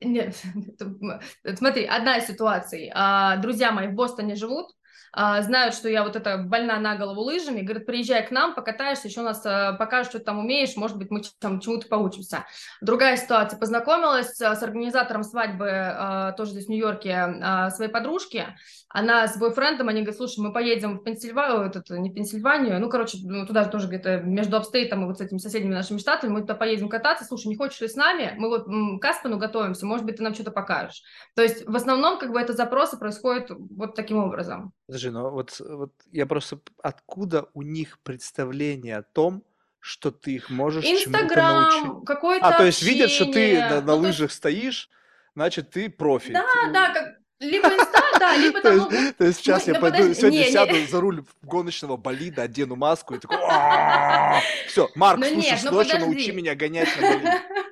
нет, 0.00 0.36
смотри, 1.56 1.84
одна 1.84 2.18
из 2.18 2.26
ситуаций. 2.26 2.90
А, 2.94 3.36
друзья 3.36 3.72
мои 3.72 3.88
в 3.88 3.94
Бостоне 3.94 4.34
живут, 4.34 4.68
а, 5.12 5.42
знают, 5.42 5.74
что 5.74 5.88
я 5.88 6.04
вот 6.04 6.16
эта 6.16 6.38
больна 6.38 6.78
на 6.78 6.96
голову 6.96 7.22
лыжами, 7.22 7.62
говорят, 7.62 7.86
приезжай 7.86 8.26
к 8.26 8.30
нам, 8.30 8.54
покатаешься, 8.54 9.08
еще 9.08 9.20
у 9.20 9.24
нас 9.24 9.42
а, 9.44 9.74
покажешь, 9.74 10.10
что 10.10 10.18
ты 10.18 10.24
там 10.24 10.38
умеешь, 10.38 10.76
может 10.76 10.96
быть, 10.96 11.10
мы 11.10 11.22
там 11.40 11.60
чему-то 11.60 11.88
поучимся. 11.88 12.44
Другая 12.80 13.16
ситуация, 13.16 13.58
познакомилась 13.58 14.36
с 14.36 14.62
организатором 14.62 15.22
свадьбы, 15.22 16.34
тоже 16.36 16.52
здесь 16.52 16.66
в 16.66 16.68
Нью-Йорке, 16.68 17.70
своей 17.74 17.90
подружки, 17.90 18.46
она 18.88 19.26
с 19.28 19.36
бойфрендом, 19.38 19.88
они 19.88 20.00
говорят, 20.00 20.16
слушай, 20.16 20.40
мы 20.40 20.52
поедем 20.52 20.98
в 20.98 21.04
Пенсильванию, 21.04 21.60
этот, 21.60 21.90
не 21.90 22.12
Пенсильванию, 22.12 22.80
ну, 22.80 22.88
короче, 22.88 23.18
ну, 23.22 23.46
туда 23.46 23.64
тоже 23.66 23.88
где-то 23.88 24.20
между 24.22 24.56
апстейтом 24.56 25.02
и 25.02 25.06
вот 25.06 25.18
с 25.18 25.20
этими 25.20 25.38
соседними 25.38 25.74
нашими 25.74 25.98
штатами, 25.98 26.30
мы 26.30 26.40
туда 26.40 26.54
поедем 26.54 26.88
кататься, 26.88 27.24
слушай, 27.24 27.48
не 27.48 27.56
хочешь 27.56 27.80
ли 27.80 27.88
с 27.88 27.96
нами? 27.96 28.34
Мы 28.36 28.48
вот 28.48 28.66
к 29.00 29.04
Аспену 29.04 29.38
готовимся, 29.38 29.86
может 29.86 30.06
быть, 30.06 30.16
ты 30.16 30.22
нам 30.22 30.34
что-то 30.34 30.50
покажешь. 30.50 31.02
То 31.34 31.42
есть 31.42 31.66
в 31.66 31.76
основном 31.76 32.18
как 32.18 32.32
бы 32.32 32.40
это 32.40 32.52
запросы 32.54 32.98
происходят 32.98 33.50
вот 33.50 33.94
таким 33.94 34.18
образом. 34.18 34.72
Подожди, 34.88 35.10
ну 35.10 35.28
вот, 35.28 35.60
вот 35.60 35.92
я 36.12 36.24
просто, 36.24 36.60
откуда 36.82 37.46
у 37.52 37.60
них 37.60 37.98
представление 37.98 38.96
о 38.96 39.02
том, 39.02 39.44
что 39.80 40.10
ты 40.10 40.32
их 40.32 40.48
можешь 40.48 40.82
Инстаграм, 40.82 41.70
чему-то 41.70 41.86
научить? 41.86 42.06
какой-то 42.06 42.46
А, 42.46 42.56
то 42.56 42.64
есть 42.64 42.82
видят, 42.82 43.10
что 43.10 43.26
ты 43.26 43.60
на, 43.60 43.82
на 43.82 43.94
ну, 43.94 43.96
лыжах 43.98 44.30
есть... 44.30 44.36
стоишь, 44.36 44.88
значит, 45.34 45.68
ты 45.70 45.90
профи. 45.90 46.32
Да, 46.32 46.46
да, 46.72 46.94
как, 46.94 47.18
Либо 47.40 47.68
инста, 47.68 48.02
да, 48.18 48.36
либо 48.36 48.60
То 48.62 48.68
там, 48.68 48.74
есть, 48.78 48.90
ну, 48.90 49.12
то 49.16 49.24
есть 49.24 49.38
сейчас 49.38 49.66
мы, 49.66 49.72
я 49.74 49.78
ну 49.78 49.90
пойду, 49.90 50.14
сегодня 50.14 50.44
сяду 50.50 50.74
за 50.90 51.00
руль 51.00 51.24
гоночного 51.42 51.96
болида, 51.96 52.42
одену 52.42 52.74
маску 52.74 53.14
и 53.14 53.18
такой, 53.18 53.36
все, 54.66 54.88
Марк, 54.96 55.20
ну 55.20 55.26
слушай, 55.26 55.58
с 55.58 55.64
ну 55.64 55.70
ночи 55.72 55.96
научи 55.96 56.06
подожди. 56.06 56.32
меня 56.32 56.54
гонять 56.56 56.88
на 56.96 57.08
болиде. 57.08 57.42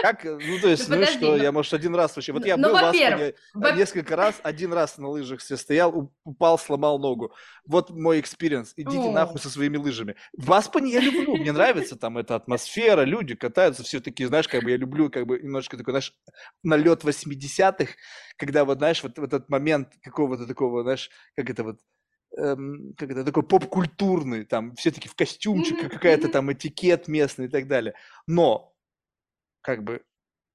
Как, 0.00 0.24
ну 0.24 0.58
то 0.58 0.68
есть, 0.68 0.88
ну 0.88 0.94
подожди, 0.94 1.16
что, 1.16 1.26
ну, 1.36 1.42
я, 1.42 1.50
может, 1.52 1.74
один 1.74 1.94
раз 1.94 2.14
вообще, 2.14 2.32
вот 2.32 2.44
я 2.44 2.56
ну, 2.56 2.62
был 2.68 2.78
в 2.78 2.84
Аспене 2.84 3.34
во- 3.54 3.72
несколько 3.72 4.14
раз, 4.16 4.40
один 4.44 4.72
раз 4.72 4.96
на 4.96 5.08
лыжах 5.08 5.40
все 5.40 5.56
стоял, 5.56 6.12
упал, 6.24 6.58
сломал 6.58 6.98
ногу. 7.00 7.32
Вот 7.66 7.90
мой 7.90 8.20
experience, 8.20 8.74
идите 8.76 9.10
нахуй 9.10 9.40
О, 9.40 9.42
со 9.42 9.50
своими 9.50 9.76
лыжами. 9.76 10.14
В 10.36 10.52
Аспене 10.52 10.92
я 10.92 11.00
люблю, 11.00 11.36
мне 11.36 11.50
нравится 11.52 11.96
там 11.96 12.16
эта 12.16 12.36
атмосфера, 12.36 13.02
люди 13.02 13.34
катаются, 13.34 13.82
все 13.82 14.00
такие, 14.00 14.28
знаешь, 14.28 14.46
как 14.48 14.62
бы 14.62 14.70
я 14.70 14.76
люблю, 14.76 15.10
как 15.10 15.26
бы 15.26 15.40
немножко 15.40 15.76
такой, 15.76 15.92
знаешь, 15.92 16.14
налет 16.62 17.02
80-х, 17.04 17.92
когда 18.36 18.64
вот, 18.64 18.78
знаешь, 18.78 19.02
вот, 19.02 19.18
вот 19.18 19.32
этот 19.32 19.48
момент 19.48 19.88
какого-то 20.02 20.46
такого, 20.46 20.82
знаешь, 20.82 21.10
как 21.36 21.50
это 21.50 21.64
вот, 21.64 21.80
эм, 22.36 22.94
как 22.96 23.10
это, 23.10 23.24
такой 23.24 23.42
поп-культурный, 23.42 24.44
там, 24.44 24.74
все 24.76 24.90
таки 24.90 25.08
в 25.08 25.14
костюмчиках, 25.14 25.88
мгм, 25.88 25.90
какая-то 25.90 26.28
там 26.28 26.52
этикет 26.52 27.08
местный 27.08 27.46
и 27.46 27.48
так 27.48 27.66
далее. 27.66 27.94
Но, 28.26 28.74
как 29.68 29.84
бы, 29.84 30.00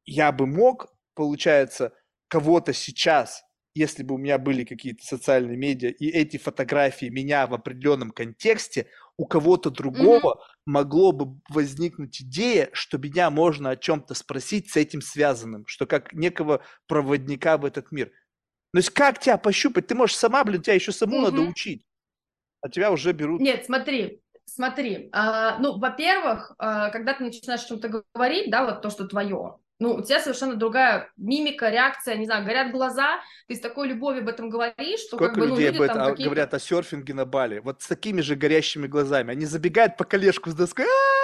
я 0.06 0.32
бы 0.32 0.48
мог, 0.48 0.88
получается, 1.14 1.94
кого-то 2.30 2.74
сейчас, 2.74 3.44
если 3.76 4.02
бы 4.02 4.16
у 4.16 4.18
меня 4.18 4.40
были 4.40 4.64
какие-то 4.64 5.06
социальные 5.06 5.56
медиа, 5.56 5.90
и 5.92 6.10
эти 6.10 6.38
фотографии 6.38 7.10
меня 7.10 7.46
в 7.46 7.54
определенном 7.54 8.10
контексте, 8.10 8.88
у 9.16 9.28
кого-то 9.28 9.70
другого 9.70 10.44
могло 10.66 11.12
бы 11.12 11.40
возникнуть 11.48 12.24
идея, 12.24 12.72
что 12.74 12.98
меня 12.98 13.30
можно 13.30 13.70
о 13.70 13.76
чем-то 13.76 14.16
спросить 14.16 14.72
с 14.72 14.78
этим 14.78 15.02
связанным, 15.02 15.68
что 15.68 15.86
как 15.86 16.14
некого 16.14 16.64
проводника 16.88 17.60
в 17.60 17.66
этот 17.66 17.92
мир. 17.92 18.08
То 18.74 18.80
есть 18.80 18.90
как 18.90 19.20
тебя 19.20 19.38
пощупать? 19.38 19.86
Ты 19.86 19.94
можешь 19.94 20.16
сама, 20.16 20.44
блин, 20.44 20.64
тебя 20.64 20.74
еще 20.74 20.92
саму 20.92 21.22
надо 21.22 21.40
Мгм. 21.40 21.52
учить, 21.52 21.86
а 22.62 22.70
тебя 22.70 22.92
уже 22.92 23.14
берут. 23.14 23.42
Нет, 23.42 23.64
смотри, 23.64 24.23
смотри. 24.46 25.10
а, 25.12 25.58
ну, 25.60 25.78
во-первых, 25.78 26.54
а, 26.58 26.90
когда 26.90 27.14
ты 27.14 27.24
начинаешь 27.24 27.64
о 27.64 27.68
чем-то 27.68 28.04
говорить, 28.14 28.50
да, 28.52 28.66
вот 28.66 28.82
то, 28.82 28.90
что 28.90 29.08
твое, 29.08 29.58
ну, 29.80 29.96
у 29.96 30.02
тебя 30.02 30.20
совершенно 30.20 30.56
другая 30.56 31.12
мимика, 31.18 31.70
реакция, 31.70 32.16
не 32.16 32.26
знаю, 32.26 32.46
горят 32.46 32.72
глаза, 32.72 33.20
ты 33.48 33.56
с 33.56 33.60
такой 33.60 33.88
любовью 33.90 34.22
об 34.22 34.30
этом 34.30 34.50
говоришь, 34.50 35.02
что 35.02 35.18
как 35.18 35.32
Сколько 35.32 35.40
бы, 35.42 35.48
ну, 35.48 35.56
людей 35.56 35.72
люди 35.72 35.78
об 35.78 35.82
этом 35.84 36.06
какие-то... 36.06 36.24
говорят 36.24 36.54
о 36.54 36.60
серфинге 36.60 37.14
на 37.14 37.26
Бали? 37.26 37.60
Вот 37.60 37.82
с 37.82 37.88
такими 37.88 38.22
же 38.22 38.36
горящими 38.36 38.88
глазами. 38.88 39.32
Они 39.32 39.46
забегают 39.46 39.98
по 39.98 40.06
колешку 40.06 40.50
с 40.50 40.54
доской, 40.54 40.86
«А-а-а!» 40.86 41.23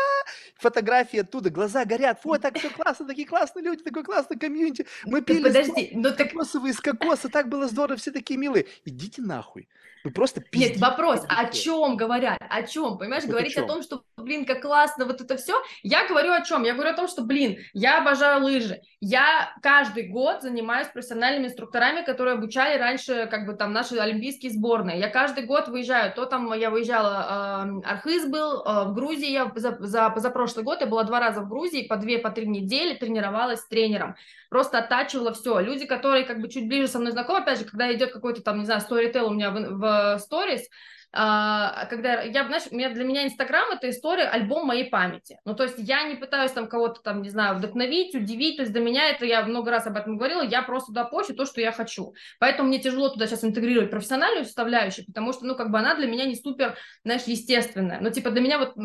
Фотографии 0.60 1.20
оттуда, 1.20 1.50
глаза 1.50 1.86
горят, 1.86 2.20
ой, 2.24 2.40
так 2.40 2.58
все 2.58 2.70
классно, 2.70 3.08
такие 3.08 3.28
классные 3.28 3.64
люди, 3.64 3.84
такой 3.84 4.04
классный 4.04 4.38
комьюнити. 4.38 4.86
Мы 5.06 5.22
пили 5.22 5.44
подожди, 5.44 5.92
ну 5.94 6.14
так 6.14 6.32
кокосовые 6.32 6.72
из 6.72 6.80
кокоса, 6.80 7.30
так 7.30 7.50
было 7.50 7.68
здорово, 7.68 7.98
все 7.98 8.12
такие 8.12 8.38
милые. 8.38 8.66
Идите 8.86 9.22
нахуй. 9.22 9.68
Вы 10.06 10.12
просто 10.12 10.40
Нет, 10.40 10.50
пиздите. 10.50 10.80
вопрос, 10.80 11.26
как 11.28 11.50
о 11.50 11.52
чем 11.52 11.98
говорят? 11.98 12.38
О 12.50 12.64
чем? 12.64 12.98
Понимаешь, 12.98 13.24
Вот 13.24 13.32
о 13.32 13.32
говорить 13.34 13.52
о 13.58 13.60
чём? 13.62 13.68
том, 13.68 13.84
что, 13.84 14.04
блин, 14.16 14.46
как 14.46 14.62
классно, 14.62 15.04
вот 15.04 15.20
это 15.20 15.36
все. 15.36 15.62
Я 15.84 16.08
говорю 16.08 16.32
о 16.32 16.42
чем? 16.42 16.64
Я 16.64 16.74
говорю 16.74 16.92
о 16.92 16.96
том, 16.96 17.10
что, 17.10 17.22
блин, 17.24 17.58
я 17.74 18.00
обожаю 18.02 18.42
лыжи. 18.42 18.80
Я 19.02 19.54
каждый 19.62 20.08
год 20.08 20.42
занимаюсь 20.42 20.88
профессиональными 20.88 21.48
инструкторами, 21.48 22.06
которые 22.06 22.36
обучали 22.36 22.80
раньше, 22.80 23.28
как 23.30 23.46
бы 23.46 23.56
там 23.56 23.74
наши 23.74 23.98
олимпийские 23.98 24.54
сборные. 24.54 25.00
Я 25.00 25.10
каждый 25.10 25.44
год 25.44 25.68
выезжаю. 25.68 26.14
То 26.14 26.26
там 26.26 26.54
я 26.54 26.70
выезжала, 26.70 27.66
э, 27.84 27.86
Архыз 27.86 28.26
был, 28.26 28.64
э, 28.64 28.86
в 28.86 28.94
Грузии 28.94 29.30
я 29.30 29.52
за, 29.54 29.76
за, 29.82 30.14
за 30.16 30.30
прошлый 30.50 30.66
год 30.66 30.82
я 30.82 30.88
была 30.88 31.04
два 31.04 31.20
раза 31.20 31.42
в 31.42 31.50
Грузии, 31.50 31.88
по 31.88 31.96
две, 31.96 32.18
по 32.18 32.32
три 32.32 32.48
недели 32.48 32.96
тренировалась 32.96 33.60
с 33.60 33.68
тренером 33.68 34.16
просто 34.50 34.80
оттачивала 34.80 35.34
все. 35.34 35.60
Люди, 35.60 35.86
которые 35.86 36.26
как 36.26 36.42
бы 36.42 36.50
чуть 36.50 36.68
ближе 36.68 36.88
со 36.88 37.00
мной 37.00 37.12
знакомы, 37.12 37.40
опять 37.40 37.60
же, 37.60 37.66
когда 37.66 37.94
идет 37.94 38.12
какой-то 38.12 38.42
там, 38.42 38.60
не 38.60 38.66
знаю, 38.66 38.82
сторител 38.82 39.28
у 39.28 39.34
меня 39.34 39.52
в, 39.52 40.16
в 40.16 40.20
сторис, 40.20 40.68
а, 41.12 41.86
когда 41.88 42.22
я, 42.22 42.46
знаешь, 42.46 42.66
для 42.70 43.04
меня 43.04 43.26
Инстаграм 43.26 43.72
это 43.72 43.90
история, 43.90 44.26
альбом 44.26 44.68
моей 44.68 44.90
памяти. 44.90 45.40
Ну, 45.44 45.56
то 45.56 45.64
есть 45.64 45.76
я 45.80 46.04
не 46.04 46.16
пытаюсь 46.16 46.52
там 46.52 46.68
кого-то 46.68 47.02
там, 47.02 47.24
не 47.24 47.30
знаю, 47.30 47.58
вдохновить, 47.58 48.14
удивить, 48.14 48.58
то 48.58 48.62
есть 48.62 48.74
для 48.74 48.82
меня 48.82 49.10
это, 49.10 49.26
я 49.26 49.44
много 49.44 49.72
раз 49.72 49.88
об 49.88 49.98
этом 49.98 50.18
говорила, 50.18 50.44
я 50.44 50.62
просто 50.62 50.88
туда 50.88 51.06
пощу 51.06 51.34
то, 51.34 51.46
что 51.46 51.62
я 51.62 51.72
хочу. 51.72 52.14
Поэтому 52.40 52.68
мне 52.68 52.80
тяжело 52.80 53.10
туда 53.10 53.26
сейчас 53.26 53.44
интегрировать 53.44 53.90
профессиональную 53.90 54.46
составляющую, 54.46 55.06
потому 55.06 55.34
что, 55.34 55.46
ну, 55.46 55.56
как 55.56 55.72
бы 55.72 55.80
она 55.80 55.96
для 55.96 56.06
меня 56.06 56.26
не 56.26 56.36
супер, 56.36 56.76
знаешь, 57.04 57.24
естественная. 57.24 58.00
Ну, 58.02 58.12
типа 58.12 58.30
для 58.30 58.42
меня 58.42 58.60
вот, 58.60 58.76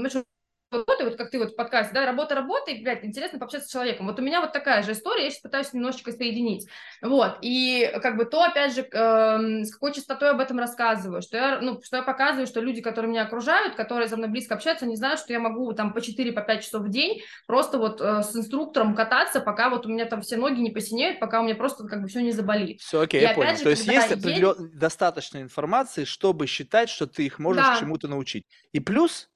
работы, 0.74 1.04
вот 1.04 1.16
как 1.16 1.30
ты 1.30 1.38
вот 1.38 1.52
в 1.52 1.56
подкасте, 1.56 1.94
да, 1.94 2.04
работа, 2.06 2.34
работа, 2.34 2.70
и, 2.70 2.82
блядь, 2.82 3.04
интересно 3.04 3.38
пообщаться 3.38 3.68
с 3.68 3.72
человеком. 3.72 4.06
Вот 4.06 4.18
у 4.18 4.22
меня 4.22 4.40
вот 4.40 4.52
такая 4.52 4.82
же 4.82 4.92
история, 4.92 5.24
я 5.24 5.30
сейчас 5.30 5.40
пытаюсь 5.42 5.72
немножечко 5.72 6.12
соединить. 6.12 6.68
Вот, 7.02 7.38
и 7.42 7.90
как 8.02 8.16
бы 8.16 8.24
то, 8.24 8.42
опять 8.42 8.74
же, 8.74 8.82
э, 8.82 9.64
с 9.64 9.72
какой 9.72 9.92
частотой 9.92 10.30
об 10.30 10.40
этом 10.40 10.58
рассказываю, 10.58 11.22
что 11.22 11.36
я, 11.36 11.60
ну, 11.60 11.80
что 11.82 11.96
я 11.96 12.02
показываю, 12.02 12.46
что 12.46 12.60
люди, 12.60 12.80
которые 12.80 13.10
меня 13.10 13.22
окружают, 13.22 13.74
которые 13.74 14.08
со 14.08 14.16
мной 14.16 14.28
близко 14.28 14.54
общаются, 14.54 14.86
не 14.86 14.96
знают, 14.96 15.20
что 15.20 15.32
я 15.32 15.40
могу 15.40 15.72
там 15.72 15.92
по 15.92 15.98
4-5 15.98 16.32
по 16.44 16.56
часов 16.62 16.82
в 16.82 16.88
день 16.90 17.22
просто 17.46 17.78
вот 17.78 18.00
э, 18.00 18.22
с 18.22 18.34
инструктором 18.36 18.94
кататься, 18.94 19.40
пока 19.40 19.70
вот 19.70 19.86
у 19.86 19.88
меня 19.88 20.04
там 20.06 20.22
все 20.22 20.36
ноги 20.36 20.60
не 20.60 20.70
посинеют, 20.70 21.20
пока 21.20 21.40
у 21.40 21.44
меня 21.44 21.54
просто 21.54 21.86
как 21.86 22.02
бы 22.02 22.08
все 22.08 22.20
не 22.20 22.32
заболит. 22.32 22.80
Все, 22.80 23.00
окей, 23.00 23.20
И 23.20 23.22
я 23.24 23.34
понял. 23.34 23.56
же, 23.56 23.64
То 23.64 23.70
есть 23.70 23.86
есть 23.86 24.12
определен... 24.12 24.70
достаточно 24.74 25.38
информации, 25.38 26.04
чтобы 26.04 26.46
считать, 26.46 26.88
что 26.88 27.06
ты 27.06 27.24
их 27.26 27.38
можешь 27.38 27.64
Да. 27.66 27.76
чему-то 27.78 28.08
научить. 28.08 28.44
И 28.72 28.80
плюс 28.80 29.28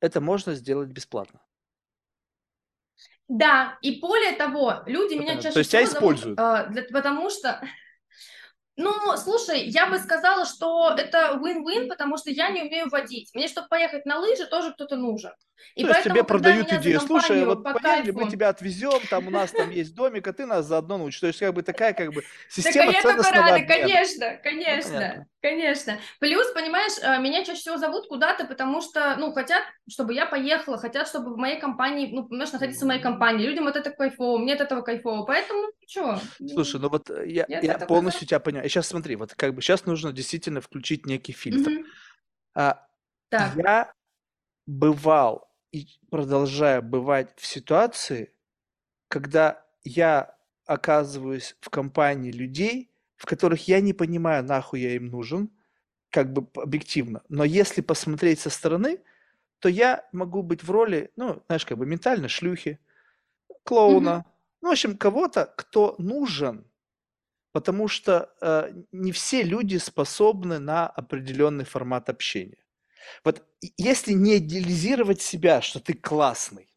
это 0.00 0.20
можно 0.20 0.54
сделать 0.54 0.88
бесплатно. 0.90 1.40
Да, 3.28 3.78
и 3.80 4.00
более 4.00 4.32
того, 4.32 4.82
люди 4.86 5.14
меня 5.14 5.36
чаще 5.36 5.52
То 5.52 5.58
есть 5.60 5.70
тебя 5.70 5.84
используют? 5.84 6.38
а, 6.38 6.66
для- 6.66 6.82
потому 6.82 7.30
что, 7.30 7.62
ну, 8.76 8.92
слушай, 9.16 9.68
я 9.68 9.88
бы 9.88 9.98
сказала, 9.98 10.44
что 10.44 10.94
это 10.98 11.38
win-win, 11.40 11.86
потому 11.86 12.16
что 12.16 12.30
я 12.30 12.50
не 12.50 12.62
умею 12.62 12.88
водить. 12.88 13.30
Мне, 13.34 13.46
чтобы 13.46 13.68
поехать 13.68 14.04
на 14.04 14.18
лыжи, 14.18 14.46
тоже 14.46 14.72
кто-то 14.72 14.96
нужен. 14.96 15.32
И 15.74 15.82
То 15.82 15.88
есть 15.90 16.02
тебе 16.02 16.24
продают 16.24 16.72
идею, 16.72 17.00
слушай, 17.00 17.44
вот 17.44 17.62
по 17.62 17.74
поехали, 17.74 18.10
мы 18.10 18.30
тебя 18.30 18.48
отвезем, 18.48 19.00
там 19.08 19.28
у 19.28 19.30
нас 19.30 19.52
там 19.52 19.70
есть 19.70 19.94
домик, 19.94 20.26
а 20.26 20.32
ты 20.32 20.46
нас 20.46 20.66
заодно 20.66 20.98
научишь. 20.98 21.20
То 21.20 21.26
есть 21.28 21.38
как 21.38 21.54
бы 21.54 21.62
такая 21.62 21.92
как 21.94 22.12
бы 22.12 22.22
Так 22.22 22.28
а 22.30 22.52
система 22.62 22.92
я 22.92 23.02
только 23.02 23.22
ценностного 23.22 23.46
рада, 23.46 23.54
обмена. 23.56 23.74
конечно, 23.74 24.40
конечно, 24.42 24.92
понятно. 24.92 25.26
конечно. 25.40 25.98
Плюс, 26.18 26.46
понимаешь, 26.52 26.92
э, 27.02 27.20
меня 27.20 27.44
чаще 27.44 27.60
всего 27.60 27.76
зовут 27.76 28.08
куда-то, 28.08 28.46
потому 28.46 28.80
что, 28.80 29.16
ну, 29.16 29.32
хотят, 29.32 29.62
чтобы 29.88 30.14
я 30.14 30.26
поехала, 30.26 30.78
хотят, 30.78 31.08
чтобы 31.08 31.34
в 31.34 31.36
моей 31.36 31.60
компании, 31.60 32.08
ну, 32.12 32.26
понимаешь, 32.26 32.52
находиться 32.52 32.84
в 32.84 32.88
моей 32.88 33.00
компании. 33.00 33.46
Людям 33.46 33.66
от 33.66 33.76
этого 33.76 33.94
кайфово, 33.94 34.38
мне 34.38 34.54
от 34.54 34.60
этого 34.60 34.82
кайфово, 34.82 35.24
поэтому, 35.24 35.62
ну, 35.62 35.72
что? 35.86 36.20
Слушай, 36.52 36.80
ну 36.80 36.88
вот 36.88 37.10
э, 37.10 37.24
я, 37.28 37.44
Я 37.48 37.60
я 37.60 37.78
полностью 37.78 38.26
тебя 38.26 38.40
понял. 38.40 38.62
И 38.62 38.68
сейчас 38.68 38.88
смотри, 38.88 39.16
вот 39.16 39.34
как 39.34 39.54
бы 39.54 39.62
сейчас 39.62 39.86
нужно 39.86 40.12
действительно 40.12 40.60
включить 40.60 41.06
некий 41.06 41.32
фильтр. 41.32 41.70
Мгм. 41.70 41.86
А, 42.54 42.86
Так, 43.28 43.56
Я 43.56 43.92
бывал 44.66 45.49
и 45.72 45.86
продолжаю 46.10 46.82
бывать 46.82 47.32
в 47.36 47.46
ситуации, 47.46 48.32
когда 49.08 49.64
я 49.84 50.36
оказываюсь 50.66 51.56
в 51.60 51.70
компании 51.70 52.32
людей, 52.32 52.90
в 53.16 53.26
которых 53.26 53.68
я 53.68 53.80
не 53.80 53.92
понимаю, 53.92 54.44
нахуй 54.44 54.80
я 54.80 54.94
им 54.94 55.06
нужен, 55.06 55.50
как 56.10 56.32
бы 56.32 56.48
объективно. 56.60 57.22
Но 57.28 57.44
если 57.44 57.80
посмотреть 57.80 58.40
со 58.40 58.50
стороны, 58.50 59.00
то 59.58 59.68
я 59.68 60.08
могу 60.12 60.42
быть 60.42 60.62
в 60.62 60.70
роли, 60.70 61.10
ну, 61.16 61.42
знаешь, 61.46 61.66
как 61.66 61.78
бы 61.78 61.86
ментально 61.86 62.28
шлюхи, 62.28 62.78
клоуна, 63.64 64.24
ну, 64.62 64.68
в 64.68 64.72
общем, 64.72 64.96
кого-то, 64.96 65.52
кто 65.56 65.94
нужен, 65.98 66.66
потому 67.52 67.88
что 67.88 68.32
э, 68.40 68.72
не 68.92 69.12
все 69.12 69.42
люди 69.42 69.76
способны 69.76 70.58
на 70.58 70.86
определенный 70.86 71.64
формат 71.64 72.08
общения. 72.08 72.64
Вот 73.24 73.44
если 73.76 74.12
не 74.12 74.38
идеализировать 74.38 75.20
себя, 75.22 75.60
что 75.62 75.80
ты 75.80 75.94
классный 75.94 76.68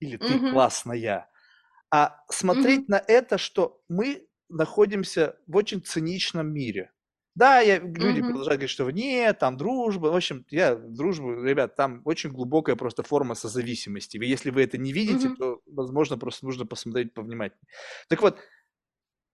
или 0.00 0.16
ты 0.18 0.38
Мгм. 0.38 0.50
классная, 0.50 1.30
а 1.92 2.20
смотреть 2.30 2.88
на 2.88 2.96
это, 3.06 3.38
что 3.38 3.82
мы 3.88 4.28
находимся 4.48 5.36
в 5.46 5.56
очень 5.56 5.82
циничном 5.82 6.52
мире. 6.52 6.92
Да, 7.34 7.60
я, 7.60 7.78
люди 7.78 8.20
Мгм. 8.20 8.22
продолжают 8.22 8.58
говорить, 8.60 8.70
что 8.70 8.90
нет, 8.90 9.38
там 9.38 9.56
дружба. 9.56 10.08
В 10.08 10.16
общем, 10.16 10.44
я 10.50 10.74
дружбу, 10.76 11.32
ребят, 11.42 11.76
там 11.76 12.02
очень 12.04 12.30
глубокая 12.30 12.76
просто 12.76 13.02
форма 13.02 13.34
созависимости. 13.34 14.18
Если 14.18 14.50
вы 14.50 14.62
это 14.64 14.76
не 14.78 14.92
видите, 14.92 15.30
Мгм. 15.30 15.36
то, 15.38 15.60
возможно, 15.66 16.18
просто 16.18 16.44
нужно 16.44 16.66
посмотреть 16.66 17.14
повнимательнее. 17.14 17.68
Так 18.08 18.20
вот, 18.22 18.38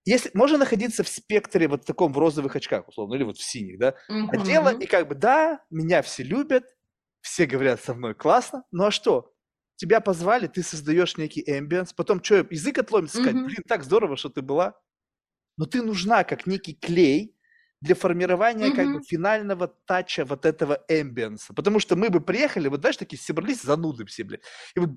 если 0.09 0.31
можно 0.35 0.59
находиться 0.59 1.03
в 1.05 1.09
спектре 1.09 1.69
вот 1.69 1.85
таком 1.85 2.13
в 2.13 2.19
розовых 2.19 2.57
очках, 2.57 2.89
условно, 2.89 3.15
или 3.15 3.25
вот 3.25 3.39
в 3.39 3.43
синих, 3.43 3.79
да, 3.79 3.95
а 4.27 4.37
дело, 4.37 4.71
Мгм. 4.71 4.81
и 4.81 4.87
как 4.87 5.09
бы, 5.09 5.15
да, 5.15 5.65
меня 5.71 6.03
все 6.03 6.23
любят, 6.23 6.65
все 7.21 7.47
говорят 7.47 7.83
со 7.83 7.95
мной 7.95 8.15
классно, 8.15 8.65
ну 8.71 8.85
а 8.87 8.91
что? 8.91 9.35
Тебя 9.77 10.01
позвали, 10.01 10.49
ты 10.49 10.63
создаешь 10.63 11.17
некий 11.17 11.43
эмбиенс, 11.47 11.93
потом 11.93 12.23
что, 12.23 12.47
язык 12.51 12.79
отломится 12.79 13.17
сказать, 13.17 13.39
Мгм. 13.39 13.45
блин, 13.45 13.63
так 13.69 13.85
здорово, 13.85 14.17
что 14.17 14.29
ты 14.29 14.43
была. 14.43 14.75
Но 15.57 15.67
ты 15.67 15.83
нужна 15.83 16.25
как 16.25 16.47
некий 16.47 16.75
клей 16.75 17.37
для 17.81 17.95
формирования 17.95 18.71
как 18.71 18.91
бы 18.91 19.01
финального 19.01 19.69
тача 19.69 20.25
вот 20.25 20.45
этого 20.47 20.85
эмбиенса. 20.89 21.55
Потому 21.55 21.79
что 21.81 21.97
мы 21.97 22.11
бы 22.11 22.21
приехали, 22.21 22.69
вот 22.69 22.81
знаешь, 22.81 22.97
такие 22.97 23.21
собрались 23.21 23.63
зануды 23.63 24.05
все, 24.07 24.25
блядь. 24.25 24.43
И 24.75 24.81
вот 24.81 24.91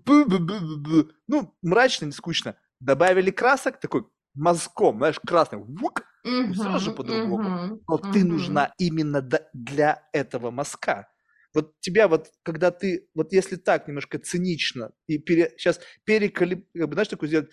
ну, 1.28 1.56
мрачно, 1.62 2.06
не 2.06 2.12
скучно. 2.12 2.58
Добавили 2.80 3.32
красок, 3.32 3.80
такой 3.80 4.06
мазком, 4.34 4.98
знаешь, 4.98 5.20
красным, 5.20 5.64
вук, 5.64 6.04
и 6.46 6.52
все 6.54 6.78
же 6.80 6.92
по-другому. 6.92 7.56
Но 7.88 7.98
ты 7.98 8.24
нужна 8.24 8.74
именно 8.78 9.22
для 9.54 10.08
этого 10.14 10.52
мазка. 10.52 11.10
Вот 11.54 11.80
тебя 11.82 12.08
вот, 12.08 12.32
когда 12.44 12.72
ты, 12.72 13.10
вот 13.14 13.34
если 13.34 13.58
так 13.58 13.88
немножко 13.88 14.20
цинично 14.20 14.92
и 15.08 15.18
пере, 15.18 15.54
сейчас 15.58 15.82
перекалиб, 16.06 16.68
знаешь, 16.74 17.10
такое 17.10 17.28
сделать, 17.28 17.50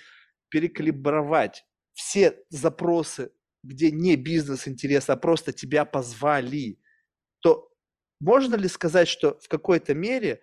перекалибровать 0.51 1.65
все 1.95 2.41
запросы, 2.49 3.33
где 3.65 3.91
не 3.91 4.17
бизнес 4.17 4.69
интерес, 4.69 5.11
а 5.11 5.17
просто 5.17 5.53
тебя 5.53 5.85
позвали, 5.85 6.79
то 7.41 7.73
можно 8.21 8.57
ли 8.57 8.69
сказать, 8.69 9.09
что 9.09 9.39
в 9.41 9.49
какой-то 9.49 9.95
мере 9.95 10.43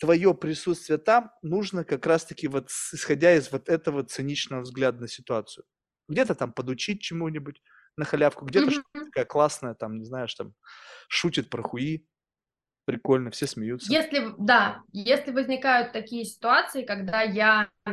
твое 0.00 0.34
присутствие 0.34 0.98
там 0.98 1.30
нужно 1.42 1.84
как 1.84 2.06
раз-таки 2.06 2.48
вот 2.48 2.70
исходя 2.92 3.34
из 3.34 3.52
вот 3.52 3.68
этого 3.68 4.02
циничного 4.02 4.62
взгляда 4.62 5.02
на 5.02 5.08
ситуацию? 5.08 5.64
Где-то 6.08 6.34
там 6.34 6.52
подучить 6.52 7.02
чему-нибудь 7.02 7.62
на 7.96 8.04
халявку, 8.04 8.46
где-то 8.46 8.70
mm-hmm. 8.70 9.04
такая 9.04 9.24
классная, 9.26 9.74
там, 9.74 9.98
не 9.98 10.04
знаешь, 10.04 10.34
там, 10.34 10.54
шутит 11.08 11.50
про 11.50 11.62
хуи, 11.62 12.06
прикольно, 12.86 13.30
все 13.30 13.46
смеются. 13.46 13.92
Если, 13.92 14.34
да, 14.38 14.82
если 14.92 15.30
возникают 15.30 15.92
такие 15.92 16.24
ситуации, 16.24 16.82
когда 16.82 17.20
я 17.22 17.68
э, 17.86 17.92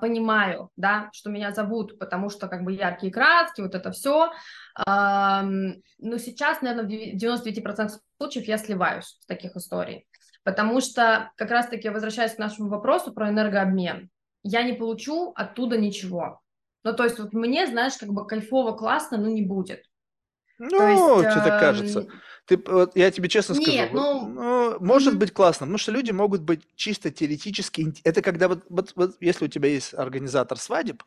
понимаю, 0.00 0.70
да, 0.76 1.10
что 1.12 1.30
меня 1.30 1.52
зовут, 1.52 1.98
потому 1.98 2.30
что 2.30 2.48
как 2.48 2.64
бы 2.64 2.72
яркие 2.72 3.12
краски, 3.12 3.60
вот 3.60 3.74
это 3.74 3.92
все, 3.92 4.32
э, 4.78 4.82
но 4.86 6.18
сейчас, 6.18 6.62
наверное, 6.62 6.84
в 6.84 7.22
99% 7.22 7.90
случаев 8.16 8.48
я 8.48 8.58
сливаюсь 8.58 9.18
с 9.20 9.26
таких 9.26 9.54
историй, 9.56 10.06
потому 10.44 10.80
что 10.80 11.32
как 11.36 11.50
раз-таки 11.50 11.88
возвращаясь 11.88 12.34
к 12.34 12.38
нашему 12.38 12.68
вопросу 12.68 13.12
про 13.12 13.30
энергообмен, 13.30 14.10
я 14.42 14.62
не 14.62 14.74
получу 14.74 15.32
оттуда 15.34 15.78
ничего. 15.78 16.40
Ну, 16.84 16.94
то 16.94 17.04
есть 17.04 17.18
вот 17.18 17.32
мне, 17.32 17.66
знаешь, 17.66 17.96
как 17.96 18.10
бы 18.10 18.26
кайфово, 18.26 18.72
классно, 18.72 19.16
но 19.16 19.28
не 19.28 19.42
будет. 19.42 19.84
Ну, 20.58 21.20
что-то 21.20 21.58
кажется. 21.58 22.06
Ты, 22.46 22.62
вот, 22.66 22.94
я 22.94 23.10
тебе 23.10 23.28
честно 23.30 23.54
скажу, 23.54 23.70
Нет, 23.70 23.92
ну... 23.94 24.28
ну, 24.28 24.76
может 24.78 25.14
mm-hmm. 25.14 25.18
быть 25.18 25.32
классно, 25.32 25.64
потому 25.64 25.78
что 25.78 25.92
люди 25.92 26.10
могут 26.10 26.42
быть 26.42 26.60
чисто 26.76 27.10
теоретически... 27.10 27.94
Это 28.04 28.20
когда 28.20 28.48
вот, 28.48 28.64
вот, 28.68 28.92
вот 28.96 29.16
если 29.20 29.46
у 29.46 29.48
тебя 29.48 29.70
есть 29.70 29.94
организатор 29.94 30.58
свадеб, 30.58 31.02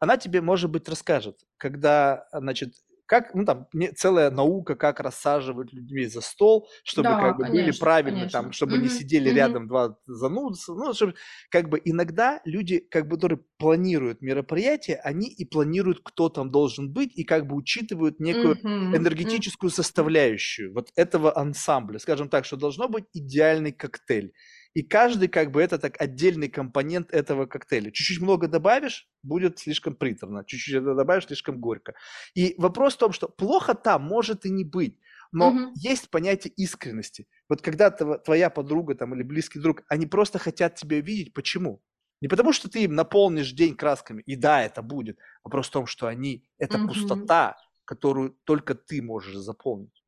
она 0.00 0.16
тебе, 0.16 0.40
может 0.40 0.68
быть, 0.68 0.88
расскажет, 0.88 1.38
когда, 1.58 2.26
значит, 2.32 2.74
как, 3.10 3.34
ну, 3.34 3.44
там, 3.44 3.66
целая 3.96 4.30
наука, 4.30 4.76
как 4.76 5.00
рассаживать 5.00 5.72
людьми 5.72 6.06
за 6.06 6.20
стол, 6.20 6.68
чтобы 6.84 7.08
да, 7.08 7.20
как 7.20 7.38
бы 7.38 7.42
конечно, 7.42 7.66
были 7.66 7.76
правильно, 7.76 8.18
конечно. 8.20 8.40
там, 8.40 8.52
чтобы 8.52 8.76
mm-hmm. 8.76 8.82
не 8.82 8.88
сидели 8.88 9.32
mm-hmm. 9.32 9.34
рядом 9.34 9.66
два 9.66 9.96
занудца, 10.06 10.74
ну, 10.74 10.94
чтобы, 10.94 11.16
как 11.50 11.68
бы, 11.68 11.82
иногда 11.84 12.40
люди, 12.44 12.78
как 12.78 13.08
бы, 13.08 13.16
которые 13.16 13.40
планируют 13.58 14.22
мероприятие, 14.22 14.98
они 14.98 15.26
и 15.26 15.44
планируют, 15.44 16.02
кто 16.04 16.28
там 16.28 16.52
должен 16.52 16.92
быть, 16.92 17.10
и 17.16 17.24
как 17.24 17.48
бы 17.48 17.56
учитывают 17.56 18.20
некую 18.20 18.54
mm-hmm. 18.54 18.96
энергетическую 18.96 19.70
mm-hmm. 19.70 19.74
составляющую 19.74 20.72
вот 20.72 20.92
этого 20.94 21.36
ансамбля, 21.36 21.98
скажем 21.98 22.28
так, 22.28 22.44
что 22.44 22.56
должно 22.56 22.88
быть 22.88 23.06
идеальный 23.12 23.72
коктейль. 23.72 24.32
И 24.74 24.82
каждый 24.82 25.28
как 25.28 25.50
бы 25.50 25.60
это 25.60 25.78
так 25.78 26.00
отдельный 26.00 26.48
компонент 26.48 27.12
этого 27.12 27.46
коктейля. 27.46 27.90
Чуть-чуть 27.90 28.20
много 28.20 28.46
добавишь, 28.46 29.08
будет 29.22 29.58
слишком 29.58 29.94
приторно. 29.94 30.44
Чуть-чуть 30.44 30.76
это 30.76 30.94
добавишь, 30.94 31.26
слишком 31.26 31.58
горько. 31.60 31.94
И 32.34 32.54
вопрос 32.56 32.94
в 32.94 32.98
том, 32.98 33.12
что 33.12 33.28
плохо 33.28 33.74
там 33.74 34.02
может 34.02 34.46
и 34.46 34.50
не 34.50 34.64
быть. 34.64 34.98
Но 35.32 35.50
угу. 35.50 35.72
есть 35.76 36.10
понятие 36.10 36.52
искренности. 36.56 37.26
Вот 37.48 37.62
когда 37.62 37.90
твоя 37.90 38.50
подруга 38.50 38.94
там, 38.94 39.14
или 39.14 39.22
близкий 39.22 39.60
друг, 39.60 39.82
они 39.88 40.06
просто 40.06 40.38
хотят 40.38 40.74
тебя 40.76 40.98
увидеть. 40.98 41.32
Почему? 41.32 41.82
Не 42.20 42.28
потому, 42.28 42.52
что 42.52 42.68
ты 42.68 42.84
им 42.84 42.94
наполнишь 42.94 43.52
день 43.52 43.74
красками, 43.74 44.22
и 44.26 44.36
да, 44.36 44.62
это 44.62 44.82
будет. 44.82 45.18
Вопрос 45.42 45.68
в 45.68 45.72
том, 45.72 45.86
что 45.86 46.06
они– 46.06 46.44
это 46.58 46.78
угу. 46.78 46.88
пустота, 46.88 47.56
которую 47.84 48.36
только 48.44 48.74
ты 48.74 49.02
можешь 49.02 49.36
заполнить. 49.36 49.99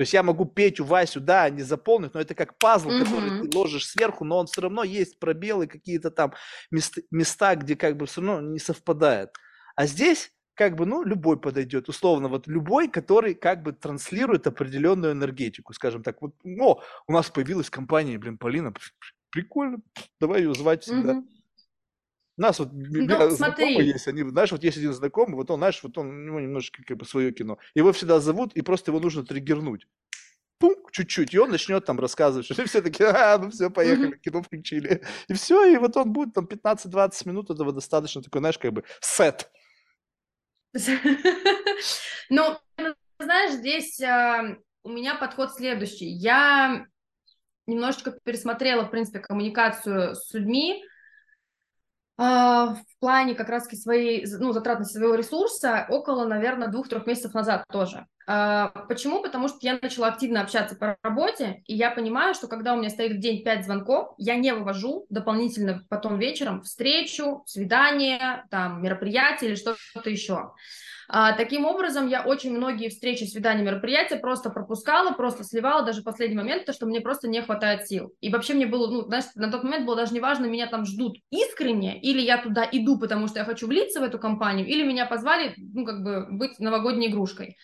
То 0.00 0.02
есть 0.04 0.14
я 0.14 0.22
могу 0.22 0.46
Петю, 0.46 0.86
Васю, 0.86 1.20
да, 1.20 1.50
не 1.50 1.60
заполнить, 1.60 2.14
но 2.14 2.20
это 2.20 2.34
как 2.34 2.56
пазл, 2.56 2.88
mm-hmm. 2.88 3.04
который 3.04 3.50
ты 3.50 3.58
ложишь 3.58 3.86
сверху, 3.86 4.24
но 4.24 4.38
он 4.38 4.46
все 4.46 4.62
равно 4.62 4.82
есть 4.82 5.18
пробелы, 5.18 5.66
какие-то 5.66 6.10
там 6.10 6.32
мест, 6.70 7.00
места, 7.10 7.54
где 7.54 7.76
как 7.76 7.98
бы 7.98 8.06
все 8.06 8.22
равно 8.22 8.40
не 8.40 8.58
совпадает. 8.58 9.28
А 9.76 9.86
здесь 9.86 10.32
как 10.54 10.74
бы, 10.74 10.86
ну, 10.86 11.02
любой 11.04 11.38
подойдет, 11.38 11.90
условно, 11.90 12.28
вот 12.28 12.46
любой, 12.46 12.88
который 12.88 13.34
как 13.34 13.62
бы 13.62 13.74
транслирует 13.74 14.46
определенную 14.46 15.12
энергетику, 15.12 15.74
скажем 15.74 16.02
так. 16.02 16.22
Вот, 16.22 16.34
о, 16.46 16.80
у 17.06 17.12
нас 17.12 17.28
появилась 17.28 17.68
компания, 17.68 18.16
блин, 18.16 18.38
Полина, 18.38 18.72
прикольно, 19.28 19.80
давай 20.18 20.40
ее 20.40 20.54
звать 20.54 20.82
всегда. 20.82 21.12
Mm-hmm. 21.12 21.39
У 22.36 22.42
нас 22.42 22.58
вот 22.58 22.70
ну, 22.72 23.30
знакомые 23.30 23.88
есть, 23.88 24.08
они, 24.08 24.22
знаешь, 24.22 24.52
вот 24.52 24.64
есть 24.64 24.78
один 24.78 24.92
знакомый, 24.92 25.34
вот 25.36 25.50
он, 25.50 25.58
знаешь, 25.58 25.82
вот 25.82 25.98
он, 25.98 26.08
у 26.08 26.26
него 26.26 26.40
немножечко 26.40 26.82
как 26.84 26.96
бы 26.96 27.04
свое 27.04 27.32
кино. 27.32 27.58
Его 27.74 27.92
всегда 27.92 28.20
зовут, 28.20 28.54
и 28.54 28.62
просто 28.62 28.90
его 28.90 29.00
нужно 29.00 29.24
триггернуть. 29.24 29.86
Пум, 30.58 30.74
чуть-чуть, 30.90 31.34
и 31.34 31.38
он 31.38 31.50
начнет 31.50 31.84
там 31.84 31.98
рассказывать, 32.00 32.46
что 32.46 32.54
все 32.66 32.82
такие, 32.82 33.08
а, 33.08 33.38
ну 33.38 33.50
все, 33.50 33.70
поехали, 33.70 34.16
кино 34.16 34.42
включили. 34.42 35.02
И 35.28 35.34
все, 35.34 35.64
и 35.66 35.76
вот 35.76 35.96
он 35.96 36.12
будет 36.12 36.34
там 36.34 36.46
15-20 36.46 37.28
минут, 37.28 37.50
этого 37.50 37.72
достаточно 37.72 38.22
такой, 38.22 38.40
знаешь, 38.40 38.58
как 38.58 38.72
бы 38.72 38.84
сет. 39.00 39.50
Ну, 42.32 42.56
знаешь, 43.18 43.54
здесь 43.54 44.00
а, 44.02 44.56
у 44.84 44.88
меня 44.88 45.16
подход 45.16 45.52
следующий. 45.52 46.06
Я 46.06 46.86
немножечко 47.66 48.12
пересмотрела, 48.22 48.84
в 48.84 48.90
принципе, 48.90 49.18
коммуникацию 49.18 50.14
с 50.14 50.32
людьми, 50.32 50.84
в 52.20 53.00
плане 53.00 53.34
как 53.34 53.48
раз 53.48 53.64
своей, 53.64 54.26
ну, 54.38 54.52
затратности 54.52 54.98
своего 54.98 55.14
ресурса 55.14 55.86
около, 55.88 56.26
наверное, 56.26 56.68
двух-трех 56.68 57.06
месяцев 57.06 57.32
назад 57.32 57.64
тоже. 57.72 58.06
А, 58.26 58.68
почему? 58.88 59.22
Потому 59.22 59.48
что 59.48 59.58
я 59.62 59.78
начала 59.80 60.08
активно 60.08 60.42
общаться 60.42 60.76
по 60.76 60.98
работе, 61.02 61.62
и 61.64 61.74
я 61.74 61.90
понимаю, 61.90 62.34
что 62.34 62.46
когда 62.46 62.74
у 62.74 62.76
меня 62.76 62.90
стоит 62.90 63.12
в 63.12 63.20
день 63.20 63.42
пять 63.42 63.64
звонков, 63.64 64.14
я 64.18 64.36
не 64.36 64.52
вывожу 64.52 65.06
дополнительно 65.08 65.82
потом 65.88 66.18
вечером 66.18 66.62
встречу, 66.62 67.42
свидание, 67.46 68.44
там, 68.50 68.82
мероприятие 68.82 69.50
или 69.50 69.56
что-то 69.56 70.10
еще. 70.10 70.52
А, 71.12 71.32
таким 71.32 71.64
образом, 71.64 72.06
я 72.06 72.22
очень 72.22 72.56
многие 72.56 72.88
встречи, 72.88 73.24
свидания, 73.24 73.64
мероприятия 73.64 74.14
просто 74.14 74.48
пропускала, 74.48 75.10
просто 75.10 75.42
сливала 75.42 75.82
даже 75.84 76.02
в 76.02 76.04
последний 76.04 76.36
момент, 76.36 76.66
то, 76.66 76.72
что 76.72 76.86
мне 76.86 77.00
просто 77.00 77.26
не 77.26 77.42
хватает 77.42 77.88
сил. 77.88 78.12
И 78.20 78.30
вообще 78.30 78.54
мне 78.54 78.66
было, 78.66 78.88
ну, 78.88 79.02
знаешь, 79.02 79.24
на 79.34 79.50
тот 79.50 79.64
момент 79.64 79.86
было 79.86 79.96
даже 79.96 80.14
не 80.14 80.20
важно, 80.20 80.46
меня 80.46 80.68
там 80.68 80.84
ждут 80.84 81.16
искренне, 81.30 82.00
или 82.00 82.20
я 82.20 82.40
туда 82.40 82.64
иду, 82.70 82.96
потому 82.96 83.26
что 83.26 83.40
я 83.40 83.44
хочу 83.44 83.66
влиться 83.66 83.98
в 83.98 84.04
эту 84.04 84.20
компанию, 84.20 84.68
или 84.68 84.84
меня 84.84 85.04
позвали, 85.04 85.54
ну, 85.56 85.84
как 85.84 86.04
бы 86.04 86.28
быть 86.30 86.60
новогодней 86.60 87.08
игрушкой. 87.08 87.56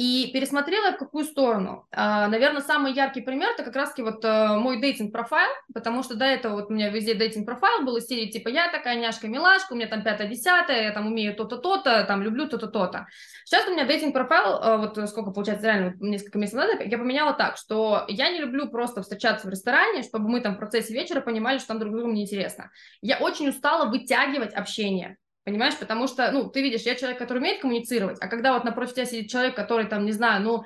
И 0.00 0.30
пересмотрела 0.32 0.92
в 0.92 0.96
какую 0.96 1.26
сторону. 1.26 1.86
А, 1.92 2.26
наверное, 2.28 2.62
самый 2.62 2.94
яркий 2.94 3.20
пример 3.20 3.50
это 3.50 3.64
как 3.64 3.76
раз 3.76 3.92
вот 3.98 4.24
э, 4.24 4.56
мой 4.56 4.80
дейтинг 4.80 5.12
профайл, 5.12 5.50
потому 5.74 6.02
что 6.02 6.14
до 6.14 6.24
этого 6.24 6.54
вот 6.54 6.70
у 6.70 6.72
меня 6.72 6.88
везде 6.88 7.12
дейтинг 7.12 7.44
профайл 7.44 7.84
был 7.84 7.98
из 7.98 8.06
серии 8.06 8.30
типа 8.30 8.48
я 8.48 8.70
такая 8.72 8.98
няшка 8.98 9.28
милашка, 9.28 9.74
у 9.74 9.76
меня 9.76 9.88
там 9.88 10.02
пятое 10.02 10.26
десятое, 10.26 10.84
я 10.84 10.92
там 10.92 11.08
умею 11.08 11.36
то-то 11.36 11.58
то-то, 11.58 12.02
там 12.04 12.22
люблю 12.22 12.48
то-то 12.48 12.68
то-то. 12.68 13.08
Сейчас 13.44 13.68
у 13.68 13.72
меня 13.72 13.84
дейтинг 13.84 14.14
профайл, 14.14 14.62
э, 14.62 14.76
вот 14.78 15.10
сколько 15.10 15.32
получается 15.32 15.66
реально 15.66 15.94
несколько 16.00 16.38
месяцев 16.38 16.60
назад, 16.60 16.80
я 16.82 16.96
поменяла 16.96 17.34
так, 17.34 17.58
что 17.58 18.06
я 18.08 18.30
не 18.30 18.38
люблю 18.38 18.70
просто 18.70 19.02
встречаться 19.02 19.48
в 19.48 19.50
ресторане, 19.50 20.02
чтобы 20.02 20.30
мы 20.30 20.40
там 20.40 20.54
в 20.54 20.58
процессе 20.58 20.94
вечера 20.94 21.20
понимали, 21.20 21.58
что 21.58 21.68
там 21.68 21.78
друг 21.78 21.92
другу 21.92 22.10
неинтересно. 22.10 22.70
Я 23.02 23.18
очень 23.18 23.50
устала 23.50 23.84
вытягивать 23.84 24.54
общение. 24.54 25.18
Понимаешь, 25.44 25.78
потому 25.78 26.06
что, 26.06 26.30
ну, 26.32 26.50
ты 26.50 26.62
видишь, 26.62 26.82
я 26.82 26.94
человек, 26.94 27.18
который 27.18 27.38
умеет 27.38 27.60
коммуницировать, 27.60 28.18
а 28.20 28.28
когда 28.28 28.52
вот 28.52 28.64
напротив 28.64 28.94
тебя 28.94 29.06
сидит 29.06 29.30
человек, 29.30 29.56
который 29.56 29.86
там, 29.86 30.04
не 30.04 30.12
знаю, 30.12 30.42
ну, 30.42 30.64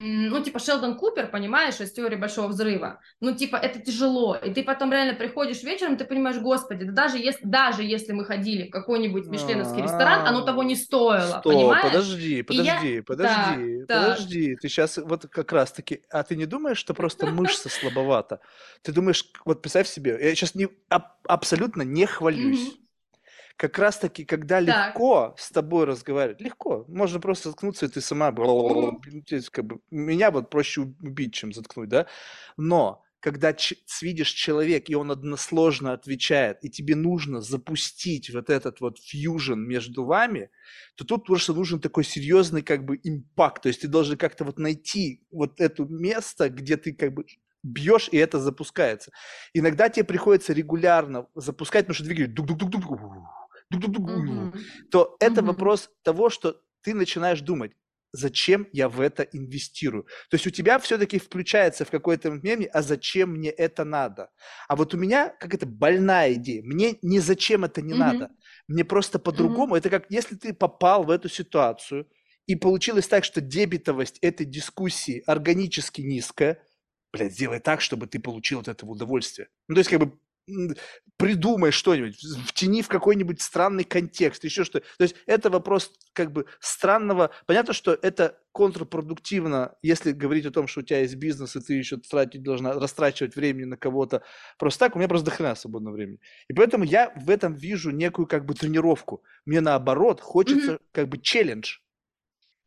ну, 0.00 0.42
типа 0.42 0.58
Шелдон 0.58 0.96
Купер, 0.96 1.28
понимаешь, 1.30 1.80
из 1.80 1.92
теории 1.92 2.16
Большого 2.16 2.48
Взрыва, 2.48 3.00
ну, 3.20 3.34
типа, 3.34 3.56
это 3.56 3.80
тяжело, 3.80 4.36
и 4.36 4.52
ты 4.52 4.64
потом 4.64 4.92
реально 4.92 5.14
приходишь 5.14 5.62
вечером, 5.62 5.96
ты 5.96 6.04
понимаешь, 6.04 6.38
господи, 6.38 6.84
да 6.84 6.92
даже 6.92 7.18
если, 7.18 7.46
даже 7.46 7.82
если 7.82 8.12
мы 8.12 8.24
ходили 8.24 8.68
в 8.68 8.70
какой-нибудь 8.70 9.26
мишленовский 9.26 9.82
ресторан, 9.82 10.26
оно 10.26 10.44
того 10.44 10.62
не 10.62 10.74
стоило, 10.74 11.40
Что? 11.40 11.50
понимаешь? 11.50 11.84
Подожди, 11.84 12.42
подожди, 12.42 13.00
подожди, 13.00 13.84
подожди, 13.86 14.56
ты 14.56 14.68
сейчас 14.68 14.98
вот 14.98 15.26
как 15.28 15.52
раз-таки, 15.52 16.02
а 16.10 16.22
ты 16.22 16.36
не 16.36 16.46
думаешь, 16.46 16.78
что 16.78 16.92
просто 16.92 17.26
мышца 17.26 17.68
слабовата? 17.68 18.40
Ты 18.82 18.92
думаешь, 18.92 19.24
вот 19.44 19.62
представь 19.62 19.88
себе, 19.88 20.18
я 20.20 20.34
сейчас 20.34 20.54
не, 20.54 20.68
абсолютно 21.24 21.82
не 21.82 22.06
хвалюсь, 22.06 22.78
как 23.56 23.78
раз-таки, 23.78 24.24
когда 24.24 24.64
так. 24.64 24.88
легко 24.88 25.34
с 25.38 25.50
тобой 25.50 25.84
разговаривать, 25.84 26.40
легко, 26.40 26.84
можно 26.88 27.20
просто 27.20 27.50
заткнуться, 27.50 27.86
и 27.86 27.88
ты 27.88 28.00
сама, 28.00 28.32
как 28.32 29.64
бы, 29.64 29.80
меня 29.90 30.30
вот 30.30 30.50
проще 30.50 30.80
убить, 30.80 31.34
чем 31.34 31.52
заткнуть, 31.52 31.88
да, 31.88 32.06
но 32.56 33.04
когда 33.20 33.56
видишь 34.02 34.32
человек, 34.32 34.90
и 34.90 34.94
он 34.94 35.10
односложно 35.10 35.94
отвечает, 35.94 36.58
и 36.62 36.68
тебе 36.68 36.94
нужно 36.94 37.40
запустить 37.40 38.28
вот 38.34 38.50
этот 38.50 38.80
вот 38.80 38.98
фьюжн 38.98 39.60
между 39.60 40.04
вами, 40.04 40.50
то 40.94 41.06
тут 41.06 41.24
просто 41.24 41.54
нужен 41.54 41.80
такой 41.80 42.04
серьезный 42.04 42.60
как 42.60 42.84
бы 42.84 43.00
импакт, 43.02 43.62
то 43.62 43.68
есть 43.68 43.80
ты 43.80 43.88
должен 43.88 44.18
как-то 44.18 44.44
вот 44.44 44.58
найти 44.58 45.22
вот 45.30 45.58
это 45.58 45.84
место, 45.84 46.50
где 46.50 46.76
ты 46.76 46.92
как 46.92 47.14
бы 47.14 47.24
бьешь, 47.62 48.10
и 48.12 48.18
это 48.18 48.38
запускается. 48.38 49.10
Иногда 49.54 49.88
тебе 49.88 50.04
приходится 50.04 50.52
регулярно 50.52 51.26
запускать, 51.34 51.86
потому 51.86 51.94
что 51.94 52.04
двигатель 52.04 52.34
дук-дук-дук-дук, 53.78 54.62
то 54.90 55.16
это 55.20 55.42
вопрос 55.42 55.90
того, 56.02 56.30
что 56.30 56.60
ты 56.82 56.94
начинаешь 56.94 57.40
думать, 57.40 57.72
зачем 58.12 58.68
я 58.72 58.88
в 58.88 59.00
это 59.00 59.24
инвестирую. 59.24 60.04
То 60.30 60.36
есть 60.36 60.46
у 60.46 60.50
тебя 60.50 60.78
все-таки 60.78 61.18
включается 61.18 61.84
в 61.84 61.90
какой-то 61.90 62.30
момент, 62.30 62.66
а 62.72 62.82
зачем 62.82 63.32
мне 63.32 63.50
это 63.50 63.84
надо? 63.84 64.30
А 64.68 64.76
вот 64.76 64.94
у 64.94 64.98
меня 64.98 65.30
какая-то 65.40 65.66
больная 65.66 66.34
идея. 66.34 66.62
Мне 66.62 66.96
не 67.02 67.18
зачем 67.18 67.64
это 67.64 67.82
не 67.82 67.94
надо. 67.94 68.30
Мне 68.68 68.84
просто 68.84 69.18
по-другому. 69.18 69.74
Это 69.74 69.90
как 69.90 70.06
если 70.10 70.36
ты 70.36 70.54
попал 70.54 71.04
в 71.04 71.10
эту 71.10 71.28
ситуацию, 71.28 72.06
и 72.46 72.56
получилось 72.56 73.08
так, 73.08 73.24
что 73.24 73.40
дебетовость 73.40 74.18
этой 74.20 74.46
дискуссии 74.46 75.22
органически 75.26 76.02
низкая, 76.02 76.62
блядь, 77.12 77.32
сделай 77.32 77.58
так, 77.58 77.80
чтобы 77.80 78.06
ты 78.06 78.18
получил 78.20 78.60
от 78.60 78.68
этого 78.68 78.90
удовольствие. 78.90 79.48
Ну, 79.68 79.74
то 79.74 79.80
есть, 79.80 79.90
как 79.90 80.00
бы, 80.00 80.18
придумай 81.16 81.70
что-нибудь, 81.70 82.18
втяни 82.46 82.82
в 82.82 82.88
какой-нибудь 82.88 83.40
странный 83.40 83.84
контекст, 83.84 84.44
еще 84.44 84.64
что. 84.64 84.80
То 84.80 85.02
есть 85.02 85.16
это 85.26 85.50
вопрос 85.50 85.92
как 86.12 86.32
бы 86.32 86.46
странного. 86.60 87.30
Понятно, 87.46 87.72
что 87.72 87.96
это 88.00 88.38
контрпродуктивно, 88.52 89.76
если 89.82 90.12
говорить 90.12 90.46
о 90.46 90.50
том, 90.50 90.66
что 90.66 90.80
у 90.80 90.82
тебя 90.82 91.00
есть 91.00 91.16
бизнес, 91.16 91.56
и 91.56 91.60
ты 91.60 91.74
еще 91.74 91.96
тратить 91.96 92.42
должна, 92.42 92.74
растрачивать 92.74 93.36
времени 93.36 93.64
на 93.64 93.76
кого-то. 93.76 94.22
Просто 94.58 94.80
так, 94.80 94.96
у 94.96 94.98
меня 94.98 95.08
просто 95.08 95.26
дохрена 95.26 95.54
свободного 95.54 95.94
времени. 95.94 96.20
И 96.48 96.54
поэтому 96.54 96.84
я 96.84 97.12
в 97.16 97.30
этом 97.30 97.54
вижу 97.54 97.90
некую 97.90 98.26
как 98.26 98.44
бы 98.44 98.54
тренировку. 98.54 99.22
Мне 99.46 99.60
наоборот 99.60 100.20
хочется 100.20 100.72
mm-hmm. 100.72 100.82
как 100.92 101.08
бы 101.08 101.18
челлендж. 101.18 101.78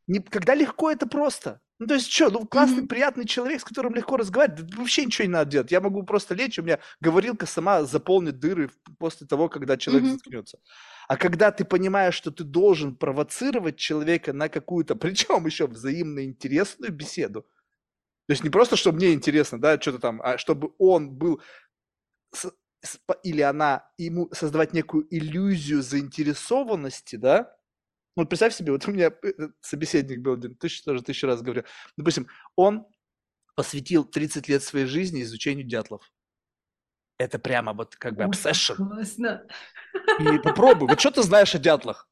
Не, 0.07 0.19
когда 0.19 0.55
легко, 0.55 0.89
это 0.89 1.05
просто. 1.05 1.61
Ну, 1.79 1.85
то 1.85 1.93
есть, 1.93 2.11
что, 2.11 2.31
ну, 2.31 2.47
классный, 2.47 2.83
mm-hmm. 2.83 2.87
приятный 2.87 3.25
человек, 3.25 3.61
с 3.61 3.63
которым 3.63 3.93
легко 3.93 4.17
разговаривать, 4.17 4.65
да, 4.65 4.77
вообще 4.77 5.05
ничего 5.05 5.25
не 5.25 5.31
надо 5.31 5.51
делать. 5.51 5.71
Я 5.71 5.79
могу 5.79 6.01
просто 6.03 6.33
лечь, 6.33 6.57
у 6.57 6.63
меня 6.63 6.79
говорилка 6.99 7.45
сама 7.45 7.83
заполнит 7.83 8.39
дыры 8.39 8.71
после 8.97 9.27
того, 9.27 9.47
когда 9.47 9.77
человек 9.77 10.05
mm-hmm. 10.05 10.13
заткнется. 10.13 10.59
А 11.07 11.17
когда 11.17 11.51
ты 11.51 11.65
понимаешь, 11.65 12.15
что 12.15 12.31
ты 12.31 12.43
должен 12.43 12.95
провоцировать 12.95 13.77
человека 13.77 14.33
на 14.33 14.49
какую-то, 14.49 14.95
причем 14.97 15.45
еще 15.45 15.67
взаимно 15.67 16.25
интересную 16.25 16.91
беседу, 16.91 17.41
то 17.41 18.31
есть 18.31 18.43
не 18.43 18.49
просто, 18.49 18.75
чтобы 18.75 18.97
мне 18.97 19.13
интересно, 19.13 19.61
да, 19.61 19.79
что-то 19.79 19.99
там, 19.99 20.19
а 20.21 20.37
чтобы 20.37 20.73
он 20.79 21.11
был 21.11 21.41
с, 22.33 22.51
с, 22.81 22.99
или 23.23 23.41
она 23.41 23.89
ему 23.97 24.29
создавать 24.33 24.73
некую 24.73 25.07
иллюзию 25.15 25.81
заинтересованности, 25.81 27.15
да, 27.15 27.56
ну, 28.17 28.23
вот 28.23 28.29
представь 28.29 28.55
себе, 28.55 28.71
вот 28.71 28.87
у 28.87 28.91
меня 28.91 29.11
э, 29.21 29.31
собеседник 29.61 30.21
был 30.21 30.33
один, 30.33 30.55
тысячу, 30.55 30.83
тоже 30.83 31.03
тысячу 31.03 31.27
раз 31.27 31.43
говорю. 31.43 31.63
Допустим, 31.97 32.27
он 32.55 32.87
посвятил 33.55 34.05
30 34.05 34.47
лет 34.47 34.63
своей 34.63 34.87
жизни 34.87 35.21
изучению 35.21 35.67
дятлов. 35.67 36.01
Это 37.19 37.37
прямо 37.37 37.73
вот 37.73 37.95
как 37.95 38.15
бы 38.15 38.23
obsession. 38.23 38.75
Классно. 38.75 39.45
И 40.19 40.39
попробуй. 40.39 40.87
Вот 40.87 40.99
что 40.99 41.11
ты 41.11 41.21
знаешь 41.21 41.53
о 41.53 41.59
дятлах? 41.59 42.09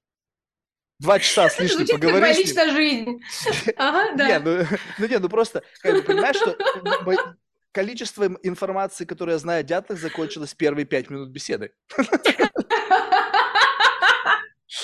Два 1.00 1.18
часа 1.18 1.50
с 1.50 1.60
лишним 1.60 1.88
Звучит 1.88 1.96
поговоришь. 1.96 2.38
Как 2.38 2.46
личная 2.46 2.72
жизнь. 2.72 3.22
Ага, 3.76 4.16
да. 4.16 4.28
Не, 4.28 4.40
ну, 4.40 4.66
ну 5.00 5.08
не, 5.08 5.18
ну 5.18 5.28
просто, 5.28 5.64
как 5.82 5.96
бы, 5.96 6.04
понимаешь, 6.04 6.36
что 6.36 6.56
количество 7.72 8.26
информации, 8.44 9.06
которую 9.06 9.34
я 9.34 9.40
знаю 9.40 9.62
о 9.62 9.64
дятлах, 9.64 10.00
закончилось 10.00 10.54
первые 10.54 10.86
пять 10.86 11.10
минут 11.10 11.30
беседы. 11.30 11.74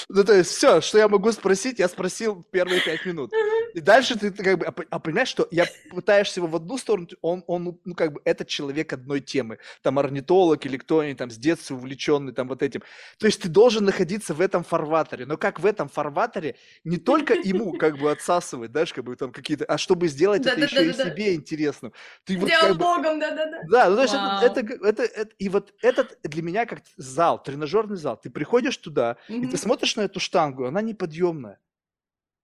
Ну, 0.10 0.24
то 0.24 0.34
есть 0.34 0.52
все, 0.52 0.82
что 0.82 0.98
я 0.98 1.08
могу 1.08 1.32
спросить, 1.32 1.80
я 1.80 1.88
спросил 1.88 2.44
первые 2.52 2.82
пять 2.82 3.06
минут. 3.06 3.32
И 3.74 3.80
дальше 3.80 4.18
ты, 4.18 4.32
ты 4.32 4.44
как 4.44 4.58
бы, 4.58 4.66
а, 4.66 4.74
а 4.90 5.00
понимаешь, 5.00 5.30
что 5.30 5.48
я 5.52 5.66
пытаешься 5.92 6.40
его 6.40 6.48
в 6.48 6.56
одну 6.56 6.78
сторону, 6.78 7.08
он, 7.22 7.44
он, 7.48 7.80
ну, 7.86 7.96
как 7.96 8.14
бы, 8.14 8.22
этот 8.26 8.48
человек 8.48 8.94
одной 8.94 9.22
темы. 9.22 9.60
Там 9.82 10.00
орнитолог 10.00 10.66
или 10.66 10.78
кто-нибудь 10.78 11.18
там 11.18 11.30
с 11.30 11.38
детства 11.38 11.76
увлеченный 11.76 12.34
там 12.34 12.48
вот 12.48 12.62
этим. 12.64 12.82
То 13.18 13.28
есть 13.28 13.42
ты 13.42 13.50
должен 13.50 13.86
находиться 13.86 14.34
в 14.34 14.42
этом 14.42 14.64
фарватере. 14.64 15.26
Но 15.26 15.38
как 15.38 15.60
в 15.60 15.66
этом 15.66 15.90
фарватере 15.90 16.56
не 16.84 16.98
только 16.98 17.34
ему 17.34 17.74
как 17.74 17.98
бы 17.98 18.12
отсасывать, 18.12 18.72
знаешь, 18.72 18.94
как 18.94 19.04
бы 19.04 19.16
там 19.16 19.32
какие-то, 19.32 19.66
а 19.66 19.78
чтобы 19.78 20.08
сделать 20.08 20.46
это 20.46 20.60
еще 20.60 20.90
и 20.90 20.94
себе 20.94 21.36
интересным. 21.36 21.94
Ты 22.26 22.38
вот 22.38 22.50
как 22.50 22.78
Богом, 22.78 23.20
да-да-да. 23.20 23.62
Да, 23.70 23.90
ну, 23.90 23.96
то 23.96 24.02
есть 24.02 24.14
это, 24.14 24.60
это, 24.86 25.04
это, 25.04 25.34
и 25.38 25.50
вот 25.50 25.74
этот 25.82 26.18
для 26.24 26.42
меня 26.42 26.66
как 26.66 26.82
зал, 26.98 27.42
тренажерный 27.42 27.98
зал. 27.98 28.20
Ты 28.22 28.30
приходишь 28.30 28.78
туда, 28.78 29.18
и 29.28 29.46
ты 29.46 29.58
смотришь 29.58 29.91
на 29.96 30.02
эту 30.02 30.20
штангу, 30.20 30.66
она 30.66 30.82
неподъемная. 30.82 31.60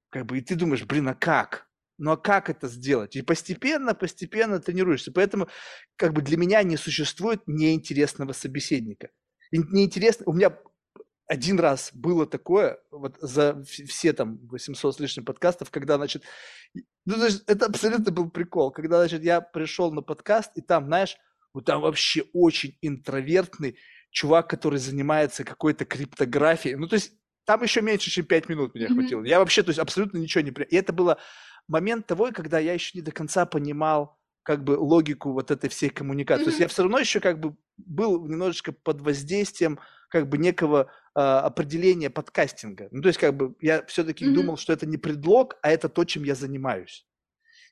Как 0.09 0.25
бы, 0.25 0.37
и 0.37 0.41
ты 0.41 0.55
думаешь, 0.55 0.85
блин, 0.85 1.07
а 1.09 1.15
как? 1.15 1.67
Ну 1.97 2.11
а 2.11 2.17
как 2.17 2.49
это 2.49 2.67
сделать? 2.67 3.15
И 3.15 3.21
постепенно, 3.21 3.95
постепенно 3.95 4.59
тренируешься. 4.59 5.11
Поэтому 5.11 5.47
как 5.95 6.13
бы 6.13 6.21
для 6.21 6.37
меня 6.37 6.61
не 6.63 6.77
существует 6.77 7.41
неинтересного 7.47 8.33
собеседника. 8.33 9.09
Неинтересно, 9.51 10.25
у 10.27 10.33
меня 10.33 10.57
один 11.27 11.59
раз 11.59 11.91
было 11.93 12.25
такое, 12.25 12.79
вот 12.89 13.17
за 13.19 13.61
все 13.63 14.13
там 14.13 14.39
800 14.47 14.95
с 14.95 14.99
лишним 14.99 15.25
подкастов, 15.25 15.69
когда, 15.71 15.97
значит, 15.97 16.23
ну, 17.05 17.15
значит, 17.15 17.43
это 17.49 17.65
абсолютно 17.65 18.11
был 18.11 18.29
прикол, 18.29 18.71
когда, 18.71 18.99
значит, 18.99 19.23
я 19.23 19.41
пришел 19.41 19.91
на 19.91 20.01
подкаст, 20.01 20.51
и 20.55 20.61
там, 20.61 20.85
знаешь, 20.85 21.17
вот 21.53 21.65
там 21.65 21.81
вообще 21.81 22.23
очень 22.33 22.77
интровертный 22.81 23.77
чувак, 24.11 24.49
который 24.49 24.79
занимается 24.79 25.43
какой-то 25.43 25.85
криптографией. 25.85 26.75
Ну, 26.75 26.87
то 26.87 26.95
есть 26.95 27.11
там 27.47 27.63
еще 27.63 27.81
меньше, 27.81 28.11
чем 28.11 28.25
5 28.25 28.49
минут 28.49 28.75
мне 28.75 28.85
mm-hmm. 28.85 28.93
хватило. 28.93 29.23
Я 29.23 29.39
вообще, 29.39 29.63
то 29.63 29.69
есть, 29.69 29.79
абсолютно 29.79 30.17
ничего 30.17 30.43
не... 30.43 30.51
И 30.51 30.75
это 30.75 30.91
было 30.91 31.17
момент 31.69 32.05
того, 32.05 32.29
когда 32.33 32.59
я 32.59 32.73
еще 32.73 32.91
не 32.93 33.01
до 33.01 33.13
конца 33.13 33.45
понимал 33.45 34.19
как 34.43 34.65
бы 34.65 34.71
логику 34.71 35.31
вот 35.31 35.49
этой 35.49 35.69
всей 35.69 35.89
коммуникации. 35.89 36.41
Mm-hmm. 36.41 36.45
То 36.45 36.49
есть 36.49 36.59
я 36.59 36.67
все 36.67 36.83
равно 36.83 36.99
еще 36.99 37.21
как 37.21 37.39
бы 37.39 37.55
был 37.77 38.27
немножечко 38.27 38.73
под 38.73 38.99
воздействием 38.99 39.79
как 40.09 40.27
бы 40.27 40.37
некого 40.37 40.91
э, 41.15 41.19
определения 41.19 42.09
подкастинга. 42.09 42.89
Ну, 42.91 43.01
то 43.01 43.07
есть 43.07 43.19
как 43.19 43.33
бы 43.33 43.55
я 43.61 43.85
все-таки 43.85 44.25
mm-hmm. 44.25 44.33
думал, 44.33 44.57
что 44.57 44.73
это 44.73 44.85
не 44.85 44.97
предлог, 44.97 45.55
а 45.61 45.71
это 45.71 45.87
то, 45.87 46.03
чем 46.03 46.25
я 46.25 46.35
занимаюсь. 46.35 47.07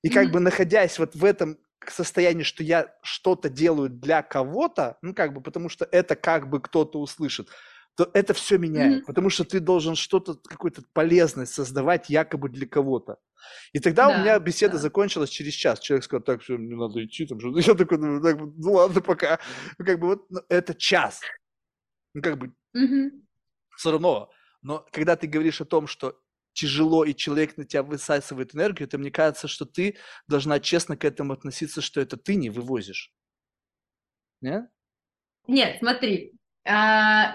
И 0.04 0.08
mm-hmm. 0.08 0.14
как 0.14 0.32
бы 0.32 0.40
находясь 0.40 1.00
вот 1.00 1.16
в 1.16 1.26
этом 1.26 1.58
состоянии, 1.86 2.44
что 2.44 2.64
я 2.64 2.96
что-то 3.04 3.50
делаю 3.50 3.90
для 3.90 4.22
кого-то, 4.24 4.98
ну 5.02 5.14
как 5.14 5.34
бы 5.34 5.42
потому 5.42 5.68
что 5.68 5.86
это 5.92 6.16
как 6.16 6.50
бы 6.50 6.62
кто-то 6.62 7.00
услышит, 7.00 7.50
то 7.96 8.10
это 8.14 8.34
все 8.34 8.58
меняет, 8.58 9.04
mm-hmm. 9.04 9.06
потому 9.06 9.30
что 9.30 9.46
ты 9.46 9.60
должен 9.60 9.96
что-то, 9.96 10.36
какую-то 10.36 10.84
полезность 10.94 11.54
создавать 11.54 12.10
якобы 12.10 12.50
для 12.50 12.68
кого-то. 12.68 13.18
И 13.72 13.80
тогда 13.80 14.08
да, 14.08 14.16
у 14.16 14.22
меня 14.22 14.40
беседа 14.40 14.74
да. 14.74 14.80
закончилась 14.80 15.30
через 15.30 15.54
час. 15.54 15.80
Человек 15.80 16.04
сказал, 16.04 16.24
так, 16.24 16.42
все, 16.42 16.58
мне 16.58 16.76
надо 16.76 17.04
идти, 17.04 17.26
там, 17.26 17.40
что 17.40 17.58
Я 17.60 17.74
такой, 17.74 17.98
ну, 17.98 18.22
так, 18.22 18.38
ну 18.38 18.74
ладно, 18.74 19.02
пока. 19.02 19.40
Ну, 19.78 19.86
как 19.86 20.00
бы 20.00 20.08
вот, 20.08 20.30
ну, 20.30 20.42
это 20.50 20.76
час. 20.76 21.22
Ну, 22.14 22.22
как 22.22 22.38
бы, 22.38 22.54
mm-hmm. 22.76 23.12
все 23.78 23.92
равно. 23.92 24.30
Но 24.62 24.86
когда 24.92 25.16
ты 25.16 25.28
говоришь 25.28 25.62
о 25.62 25.66
том, 25.66 25.88
что 25.88 26.20
тяжело, 26.52 27.06
и 27.06 27.14
человек 27.14 27.56
на 27.56 27.66
тебя 27.66 27.84
высасывает 27.84 28.56
энергию, 28.56 28.90
то 28.90 28.98
мне 28.98 29.12
кажется, 29.12 29.48
что 29.48 29.66
ты 29.66 29.98
должна 30.28 30.60
честно 30.60 30.98
к 30.98 31.06
этому 31.06 31.34
относиться, 31.34 31.82
что 31.82 32.02
это 32.02 32.18
ты 32.18 32.36
не 32.36 32.50
вывозишь. 32.50 33.14
Нет? 34.42 34.66
Нет, 35.48 35.78
смотри, 35.80 36.35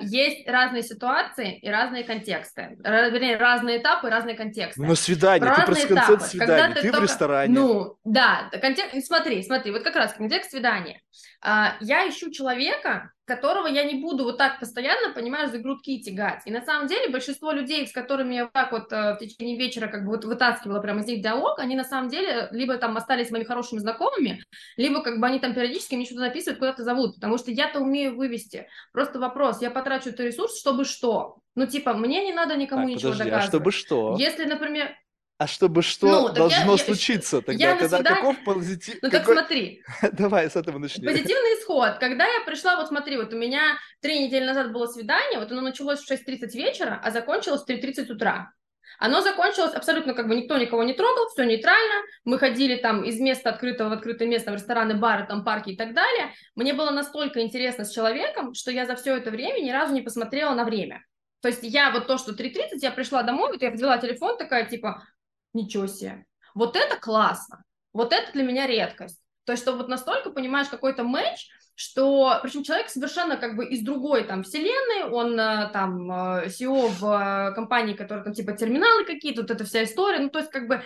есть 0.01 0.49
разные 0.49 0.83
ситуации 0.83 1.59
и 1.59 1.69
разные 1.71 2.03
контексты. 2.03 2.77
Вернее, 2.83 3.37
разные 3.37 3.79
этапы, 3.79 4.11
разные 4.11 4.35
контексты. 4.35 4.81
Ну, 4.83 4.89
на 4.89 4.95
свидание, 4.97 5.41
Про 5.41 5.55
ты 5.61 5.67
просто 5.67 5.89
концепт 5.89 6.23
свидания, 6.23 6.75
ты, 6.75 6.81
ты 6.81 6.91
только... 6.91 7.01
в 7.01 7.05
ресторане. 7.05 7.55
Ну, 7.55 7.97
да, 8.05 8.51
контекст... 8.61 9.07
смотри, 9.07 9.43
смотри, 9.45 9.71
вот 9.71 9.85
как 9.85 9.95
раз 9.95 10.15
контекст 10.15 10.51
свидания. 10.51 11.01
А, 11.43 11.77
я 11.81 12.09
ищу 12.09 12.31
человека, 12.33 13.13
которого 13.31 13.69
я 13.69 13.85
не 13.85 14.01
буду 14.01 14.25
вот 14.25 14.39
так 14.39 14.59
постоянно, 14.59 15.15
понимаешь, 15.15 15.51
за 15.51 15.59
грудки 15.59 16.01
тягать. 16.03 16.43
И 16.47 16.51
на 16.51 16.63
самом 16.63 16.89
деле 16.89 17.11
большинство 17.11 17.53
людей, 17.53 17.87
с 17.87 17.93
которыми 17.93 18.35
я 18.35 18.45
вот 18.45 18.53
так 18.53 18.73
вот 18.73 18.93
э, 18.93 19.15
в 19.15 19.19
течение 19.19 19.57
вечера 19.57 19.87
как 19.87 20.05
бы 20.05 20.11
вот 20.11 20.25
вытаскивала 20.25 20.81
прямо 20.81 21.01
из 21.01 21.07
них 21.07 21.23
диалог, 21.23 21.61
они 21.61 21.77
на 21.77 21.85
самом 21.85 22.09
деле 22.09 22.49
либо 22.51 22.77
там 22.77 22.97
остались 22.97 23.31
моими 23.31 23.45
хорошими 23.45 23.79
знакомыми, 23.79 24.43
либо 24.77 25.03
как 25.03 25.21
бы 25.21 25.27
они 25.29 25.39
там 25.39 25.55
периодически 25.55 25.95
мне 25.95 26.07
что-то 26.07 26.23
написывают, 26.23 26.59
куда-то 26.59 26.83
зовут, 26.83 27.15
потому 27.15 27.39
что 27.39 27.53
я-то 27.53 27.79
умею 27.79 28.17
вывести. 28.17 28.67
Просто 28.93 29.21
вопрос, 29.21 29.63
я 29.63 29.71
потрачу 29.71 30.09
этот 30.09 30.21
ресурс, 30.21 30.59
чтобы 30.59 30.85
что? 30.85 31.37
Ну, 31.55 31.67
типа, 31.67 31.95
мне 31.95 32.25
не 32.25 32.33
надо 32.33 32.57
никому 32.57 32.83
так, 32.83 32.91
ничего 32.91 33.13
подожди, 33.13 33.31
доказывать. 33.31 33.45
А 33.45 33.49
чтобы 33.49 33.73
что? 33.73 34.17
Если, 34.19 34.45
например, 34.45 34.97
а 35.41 35.47
чтобы 35.47 35.81
что 35.81 36.07
ну, 36.07 36.29
должно 36.35 36.73
я, 36.73 36.79
случиться 36.79 37.37
я, 37.37 37.43
тогда? 37.43 37.65
Я 37.65 37.77
тогда 37.77 37.97
свидание... 37.97 38.21
каков 38.21 38.45
позитив... 38.45 38.99
Ну 39.01 39.11
какой... 39.11 39.35
так 39.35 39.39
смотри. 39.39 39.83
Давай 40.13 40.51
с 40.51 40.55
этого 40.55 40.77
начнем. 40.77 41.07
Позитивный 41.07 41.59
исход. 41.59 41.97
Когда 41.99 42.27
я 42.27 42.45
пришла, 42.45 42.77
вот 42.77 42.89
смотри, 42.89 43.17
вот 43.17 43.33
у 43.33 43.39
меня 43.39 43.79
три 44.03 44.23
недели 44.27 44.45
назад 44.45 44.71
было 44.71 44.87
свидание, 44.87 45.39
вот 45.39 45.51
оно 45.51 45.63
началось 45.63 46.01
в 46.01 46.11
6.30 46.13 46.51
вечера, 46.53 47.01
а 47.03 47.11
закончилось 47.11 47.63
в 47.63 47.71
3.30 47.71 48.13
утра. 48.13 48.53
Оно 48.99 49.23
закончилось 49.23 49.73
абсолютно 49.73 50.13
как 50.13 50.29
бы 50.29 50.35
никто 50.37 50.59
никого 50.59 50.85
не 50.85 50.93
трогал, 50.93 51.29
все 51.31 51.45
нейтрально. 51.45 52.03
Мы 52.27 52.39
ходили 52.39 52.77
там 52.77 53.03
из 53.03 53.19
места 53.19 53.49
открытого 53.49 53.89
в 53.89 53.93
открытое 53.93 54.29
место, 54.29 54.51
в 54.51 54.57
рестораны, 54.57 54.97
бары, 54.97 55.27
там 55.27 55.43
парки 55.43 55.71
и 55.71 55.77
так 55.77 55.95
далее. 55.95 56.35
Мне 56.55 56.75
было 56.75 56.91
настолько 56.91 57.41
интересно 57.41 57.87
с 57.87 57.93
человеком, 57.93 58.53
что 58.53 58.71
я 58.71 58.85
за 58.85 58.95
все 58.95 59.17
это 59.17 59.31
время 59.31 59.61
ни 59.61 59.71
разу 59.71 59.95
не 59.95 60.03
посмотрела 60.03 60.53
на 60.53 60.65
время. 60.65 61.03
То 61.41 61.49
есть 61.49 61.61
я 61.63 61.91
вот 61.93 62.07
то, 62.07 62.19
что 62.19 62.33
3.30, 62.33 62.81
я 62.83 62.91
пришла 62.91 63.23
домой, 63.23 63.51
вот 63.51 63.63
я 63.63 63.71
взяла 63.71 63.97
телефон, 63.97 64.37
такая 64.37 64.67
типа, 64.67 65.03
ничего 65.53 65.87
себе. 65.87 66.25
Вот 66.55 66.77
это 66.77 66.97
классно. 66.97 67.65
Вот 67.93 68.13
это 68.13 68.33
для 68.33 68.43
меня 68.43 68.67
редкость. 68.67 69.21
То 69.45 69.53
есть, 69.53 69.63
что 69.63 69.73
вот 69.73 69.89
настолько 69.89 70.31
понимаешь 70.31 70.69
какой-то 70.69 71.03
матч, 71.03 71.49
что, 71.75 72.39
причем 72.43 72.63
человек 72.63 72.91
совершенно 72.91 73.37
как 73.39 73.57
бы 73.57 73.65
из 73.65 73.81
другой 73.81 74.25
там 74.25 74.43
вселенной, 74.43 75.11
он 75.11 75.41
э, 75.41 75.71
там 75.73 76.11
э, 76.13 76.47
CEO 76.49 76.89
в 76.89 77.05
э, 77.05 77.55
компании, 77.55 77.95
которая 77.95 78.23
там 78.23 78.35
типа 78.35 78.53
терминалы 78.53 79.07
какие-то, 79.07 79.41
вот 79.41 79.51
эта 79.51 79.65
вся 79.65 79.85
история, 79.85 80.19
ну, 80.19 80.29
то 80.29 80.41
есть 80.41 80.51
как 80.51 80.69
бы, 80.69 80.83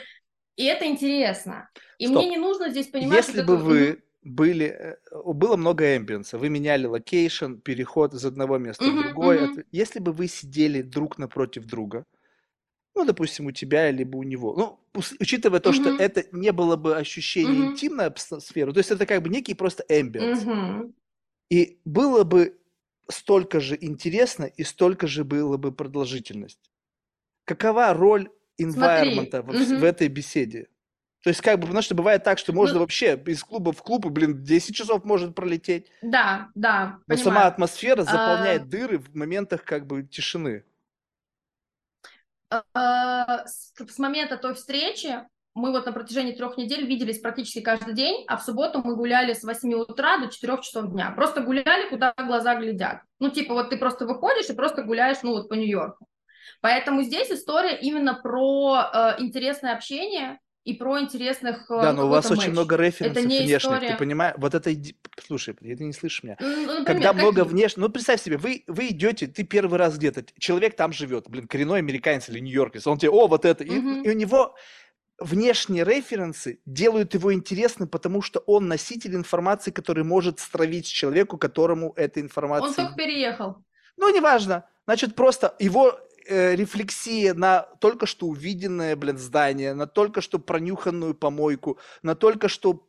и 0.57 0.65
это 0.65 0.87
интересно. 0.87 1.69
И 1.99 2.07
Стоп. 2.07 2.19
мне 2.19 2.31
не 2.31 2.37
нужно 2.37 2.71
здесь 2.71 2.87
понимать... 2.87 3.27
Если 3.27 3.43
бы 3.43 3.55
это... 3.55 3.65
вы 3.65 4.03
были, 4.23 4.97
было 5.13 5.57
много 5.57 5.97
ambience 5.97 6.30
а, 6.30 6.39
вы 6.39 6.49
меняли 6.49 6.87
location, 6.87 7.57
переход 7.57 8.15
из 8.15 8.25
одного 8.25 8.59
места 8.59 8.85
uh-huh, 8.85 9.01
в 9.01 9.03
другое. 9.03 9.49
Uh-huh. 9.49 9.65
Если 9.73 9.99
бы 9.99 10.13
вы 10.13 10.29
сидели 10.29 10.81
друг 10.81 11.19
напротив 11.19 11.67
друга, 11.67 12.05
ну, 12.95 13.05
допустим, 13.05 13.47
у 13.47 13.53
тебя, 13.53 13.91
либо 13.91 14.17
у 14.17 14.23
него. 14.23 14.55
Ну, 14.57 15.01
учитывая 15.19 15.61
то, 15.61 15.71
mm-hmm. 15.71 15.75
что 15.75 16.03
это 16.03 16.25
не 16.33 16.53
было 16.53 16.77
бы 16.77 16.97
ощущение 16.97 17.55
mm-hmm. 17.55 17.73
интимной 17.73 18.07
атмосферы, 18.07 18.73
то 18.73 18.79
есть 18.79 18.91
это 18.91 19.07
как 19.07 19.23
бы 19.23 19.29
некий 19.29 19.55
просто 19.55 19.85
эмбиент. 19.89 20.43
Mm-hmm. 20.43 20.95
И 21.51 21.79
было 21.85 22.25
бы 22.25 22.59
столько 23.09 23.61
же 23.61 23.77
интересно 23.81 24.45
и 24.45 24.63
столько 24.63 25.07
же 25.07 25.25
было 25.25 25.57
бы 25.57 25.73
продолжительность. 25.73 26.71
Какова 27.45 27.93
роль 27.93 28.31
environment 28.61 29.43
в, 29.43 29.51
mm-hmm. 29.51 29.79
в 29.79 29.85
этой 29.85 30.09
беседе? 30.09 30.69
То 31.25 31.31
есть, 31.31 31.41
как 31.41 31.59
бы, 31.59 31.63
потому 31.63 31.81
что 31.81 31.95
бывает 31.95 32.23
так, 32.23 32.39
что 32.39 32.53
можно 32.53 32.75
ну, 32.75 32.81
вообще 32.81 33.19
из 33.27 33.43
клуба 33.43 33.73
в 33.73 33.83
клуб, 33.83 34.05
и, 34.05 34.11
блин, 34.11 34.45
10 34.45 34.77
часов 34.77 35.05
может 35.05 35.35
пролететь. 35.35 35.91
Да, 36.03 36.51
да. 36.55 36.99
Но 37.07 37.17
понимаю. 37.17 37.25
сама 37.25 37.47
атмосфера 37.47 38.03
заполняет 38.03 38.63
а... 38.63 38.65
дыры 38.67 38.99
в 38.99 39.15
моментах 39.15 39.65
как 39.65 39.87
бы 39.87 40.03
тишины. 40.03 40.65
Э, 42.51 43.45
с 43.47 43.99
момента 43.99 44.37
той 44.37 44.55
встречи 44.55 45.27
мы 45.55 45.71
вот 45.71 45.87
на 45.87 45.93
протяжении 45.93 46.33
трех 46.33 46.57
недель 46.57 46.85
виделись 46.85 47.21
практически 47.21 47.61
каждый 47.61 47.95
день, 47.95 48.25
а 48.27 48.37
в 48.37 48.43
субботу 48.43 48.83
мы 48.85 48.97
гуляли 48.97 49.35
с 49.35 49.45
8 49.45 49.73
утра 49.75 50.19
до 50.19 50.29
4 50.29 50.61
часов 50.63 50.91
дня. 50.91 51.13
Просто 51.13 51.43
гуляли, 51.43 51.89
куда 51.89 52.13
глаза 52.19 52.57
глядят. 52.57 53.03
Ну, 53.21 53.31
типа, 53.31 53.55
вот 53.55 53.71
ты 53.71 53.77
просто 53.77 54.05
выходишь 54.05 54.51
и 54.51 54.55
просто 54.55 54.83
гуляешь, 54.83 55.19
ну, 55.23 55.31
вот 55.31 55.49
по 55.49 55.55
Нью-Йорку. 55.55 56.09
Поэтому 56.61 57.03
здесь 57.03 57.31
история 57.31 57.77
именно 57.77 58.15
про 58.15 58.91
э, 58.93 59.23
интересное 59.23 59.75
общение, 59.75 60.41
и 60.65 60.73
про 60.73 60.99
интересных 60.99 61.71
э, 61.71 61.81
Да, 61.83 61.93
но 61.93 62.07
у 62.07 62.09
вас 62.09 62.31
матч. 62.31 62.39
очень 62.39 62.53
много 62.53 62.77
референсов 62.77 63.19
это 63.19 63.27
не 63.27 63.41
внешних, 63.41 63.59
история... 63.59 63.93
ты 63.93 63.97
понимаешь? 63.99 64.35
Вот 64.39 64.55
это, 64.55 64.71
слушай, 65.27 65.55
ты 65.55 65.85
не 65.85 65.93
слышишь 65.93 66.23
меня. 66.23 66.37
Ну, 66.41 66.49
например, 66.49 66.85
Когда 66.87 67.13
много 67.13 67.43
как... 67.43 67.53
внешних, 67.53 67.77
ну 67.77 67.89
представь 67.91 68.23
себе, 68.23 68.39
вы, 68.39 68.65
вы 68.67 68.89
идете, 68.89 69.27
ты 69.27 69.45
первый 69.45 69.79
раз 69.79 69.99
где-то, 69.99 70.25
человек 70.39 70.75
там 70.75 70.93
живет, 70.93 71.29
блин, 71.29 71.47
коренной 71.47 71.81
американец 71.81 72.31
или 72.31 72.39
нью-йоркер, 72.39 72.81
он 72.87 72.99
тебе, 72.99 73.11
о, 73.11 73.27
вот 73.27 73.45
это, 73.45 73.63
угу. 73.63 73.73
и, 73.73 74.05
и 74.05 74.11
у 74.11 74.15
него 74.15 74.55
внешние 75.19 75.85
референсы 75.85 76.61
делают 76.65 77.15
его 77.15 77.33
интересным, 77.35 77.89
потому 77.89 78.23
что 78.23 78.41
он 78.41 78.67
носитель 78.67 79.15
информации, 79.15 79.71
который 79.71 80.03
может 80.03 80.41
стравить 80.41 80.87
человеку, 80.87 81.37
которому 81.37 81.93
эта 81.97 82.21
информация... 82.21 82.69
Он 82.69 82.75
только 82.75 82.95
переехал. 82.97 83.65
Ну, 83.97 84.15
неважно. 84.15 84.65
Значит, 84.87 85.15
просто 85.15 85.55
его 85.59 85.99
э, 86.27 86.55
рефлексия 86.55 87.35
на 87.35 87.63
только 87.81 88.07
что 88.07 88.27
увиденное, 88.27 88.97
блин, 88.97 89.19
здание, 89.19 89.75
на 89.75 89.87
только 89.87 90.21
что 90.21 90.39
пронюханную 90.39 91.15
помойку, 91.15 91.79
на 92.03 92.15
только 92.15 92.49
что 92.49 92.87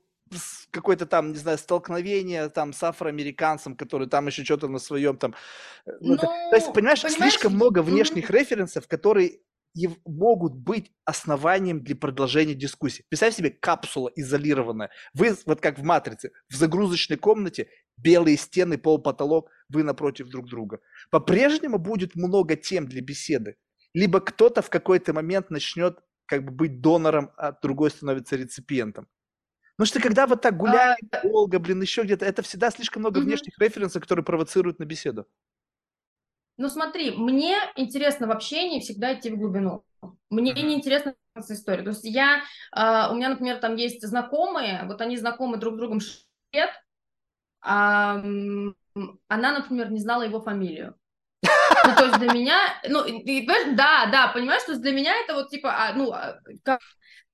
какое-то 0.71 1.05
там, 1.05 1.31
не 1.31 1.37
знаю, 1.37 1.57
столкновение 1.57 2.49
там 2.49 2.73
с 2.73 2.83
афроамериканцем, 2.83 3.75
который 3.75 4.07
там 4.07 4.27
еще 4.27 4.43
что-то 4.43 4.67
на 4.67 4.79
своем 4.79 5.17
там... 5.17 5.35
Э, 5.85 5.91
ну, 6.01 6.13
ну, 6.13 6.17
то 6.17 6.55
есть, 6.55 6.73
понимаешь, 6.73 7.01
понимаешь, 7.01 7.33
слишком 7.33 7.53
много 7.53 7.81
внешних 7.81 8.29
mm-hmm. 8.29 8.39
референсов, 8.39 8.87
которые 8.87 9.39
могут 10.05 10.53
быть 10.53 10.91
основанием 11.03 11.83
для 11.83 11.95
продолжения 11.95 12.53
дискуссии. 12.53 13.03
Представь 13.09 13.35
себе 13.35 13.49
капсула 13.49 14.09
изолированная. 14.15 14.89
Вы, 15.13 15.35
вот 15.45 15.59
как 15.59 15.77
в 15.77 15.83
«Матрице», 15.83 16.31
в 16.49 16.55
загрузочной 16.55 17.17
комнате, 17.17 17.67
белые 17.97 18.37
стены, 18.37 18.77
пол, 18.77 18.99
потолок, 18.99 19.49
вы 19.69 19.83
напротив 19.83 20.29
друг 20.29 20.47
друга. 20.47 20.79
По-прежнему 21.09 21.77
будет 21.77 22.15
много 22.15 22.55
тем 22.55 22.87
для 22.87 23.01
беседы. 23.01 23.57
Либо 23.93 24.19
кто-то 24.19 24.61
в 24.61 24.69
какой-то 24.69 25.13
момент 25.13 25.49
начнет 25.49 25.99
как 26.25 26.43
бы 26.43 26.51
быть 26.51 26.81
донором, 26.81 27.31
а 27.37 27.51
другой 27.51 27.91
становится 27.91 28.35
реципиентом. 28.35 29.07
Потому 29.77 29.87
что 29.87 30.01
когда 30.01 30.25
вот 30.25 30.41
так 30.41 30.57
гуляет 30.57 30.97
а... 31.11 31.21
долго, 31.21 31.59
блин, 31.59 31.81
еще 31.81 32.03
где-то, 32.03 32.25
это 32.25 32.41
всегда 32.41 32.71
слишком 32.71 33.01
много 33.01 33.19
угу. 33.19 33.25
внешних 33.25 33.57
референсов, 33.59 34.01
которые 34.01 34.23
провоцируют 34.23 34.79
на 34.79 34.85
беседу. 34.85 35.27
Ну 36.57 36.69
смотри, 36.69 37.11
мне 37.11 37.57
интересно 37.75 38.27
в 38.27 38.31
общении 38.31 38.79
всегда 38.79 39.13
идти 39.13 39.29
в 39.29 39.37
глубину. 39.37 39.83
Мне 40.29 40.53
mm-hmm. 40.53 40.61
не 40.61 40.75
интересна 40.75 41.15
история. 41.35 41.83
То 41.83 41.89
есть 41.89 42.05
я, 42.05 42.43
э, 42.73 43.11
у 43.11 43.15
меня, 43.15 43.29
например, 43.29 43.59
там 43.59 43.75
есть 43.75 44.05
знакомые, 44.07 44.83
вот 44.85 45.01
они 45.01 45.17
знакомы 45.17 45.57
друг 45.57 45.75
с 45.75 45.77
другом 45.77 45.99
6 45.99 46.25
лет, 46.53 46.69
она, 47.65 49.51
например, 49.51 49.91
не 49.91 49.99
знала 49.99 50.23
его 50.23 50.41
фамилию. 50.41 50.95
Ну, 51.43 51.95
то 51.95 52.05
есть 52.05 52.19
для 52.19 52.31
меня, 52.31 52.57
ну, 52.87 53.05
и, 53.05 53.45
да, 53.45 54.07
да, 54.11 54.31
понимаешь, 54.33 54.63
что 54.63 54.77
для 54.77 54.91
меня 54.91 55.13
это 55.23 55.35
вот 55.35 55.49
типа, 55.49 55.69
а, 55.71 55.93
ну, 55.93 56.11
а, 56.11 56.39
как, 56.63 56.79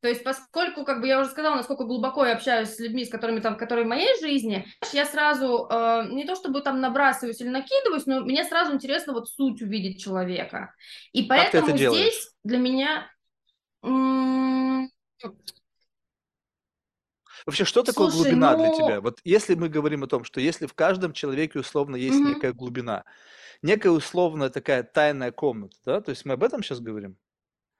то 0.01 0.07
есть, 0.07 0.23
поскольку, 0.23 0.83
как 0.83 0.99
бы 0.99 1.07
я 1.07 1.19
уже 1.19 1.29
сказала, 1.29 1.55
насколько 1.55 1.83
глубоко 1.83 2.25
я 2.25 2.33
общаюсь 2.33 2.69
с 2.69 2.79
людьми, 2.79 3.05
с 3.05 3.09
которыми 3.09 3.39
там, 3.39 3.55
которые 3.55 3.85
в 3.85 3.89
моей 3.89 4.19
жизни, 4.19 4.65
я 4.93 5.05
сразу 5.05 5.67
э, 5.69 6.07
не 6.09 6.25
то 6.25 6.35
чтобы 6.35 6.61
там 6.61 6.81
набрасываюсь 6.81 7.39
или 7.39 7.49
накидываюсь, 7.49 8.07
но 8.07 8.21
мне 8.21 8.43
сразу 8.43 8.73
интересно 8.73 9.13
вот 9.13 9.29
суть 9.29 9.61
увидеть 9.61 10.01
человека. 10.01 10.73
И 11.13 11.23
поэтому 11.23 11.77
здесь 11.77 12.31
для 12.43 12.57
меня 12.57 13.07
Вообще, 17.45 17.65
что 17.65 17.83
такое 17.83 18.09
Слушай, 18.09 18.31
глубина 18.31 18.55
ну... 18.55 18.57
для 18.57 18.73
тебя? 18.73 19.01
Вот 19.01 19.19
если 19.23 19.55
мы 19.55 19.69
говорим 19.69 20.03
о 20.03 20.07
том, 20.07 20.23
что 20.23 20.39
если 20.39 20.65
в 20.65 20.73
каждом 20.73 21.13
человеке 21.13 21.59
условно 21.59 21.95
есть 21.95 22.15
mm-hmm. 22.15 22.35
некая 22.35 22.53
глубина, 22.53 23.05
некая 23.61 23.89
условная 23.89 24.49
такая 24.49 24.83
тайная 24.83 25.31
комната, 25.31 25.77
да, 25.85 26.01
то 26.01 26.09
есть 26.09 26.25
мы 26.25 26.33
об 26.33 26.43
этом 26.43 26.63
сейчас 26.63 26.79
говорим? 26.79 27.17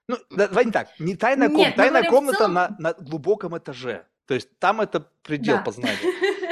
Ну, 0.08 0.18
давай 0.30 0.66
не 0.66 0.72
так, 0.72 0.90
не 1.00 1.16
тайная 1.16 1.50
комната, 1.50 1.78
тайная 1.78 2.10
комната 2.10 2.38
целом... 2.38 2.54
на, 2.54 2.76
на 2.80 2.94
глубоком 2.94 3.58
этаже. 3.58 4.08
То 4.26 4.34
есть 4.34 4.50
там 4.60 4.82
это 4.82 5.10
предел 5.24 5.58
да. 5.58 5.64
познания. 5.64 5.98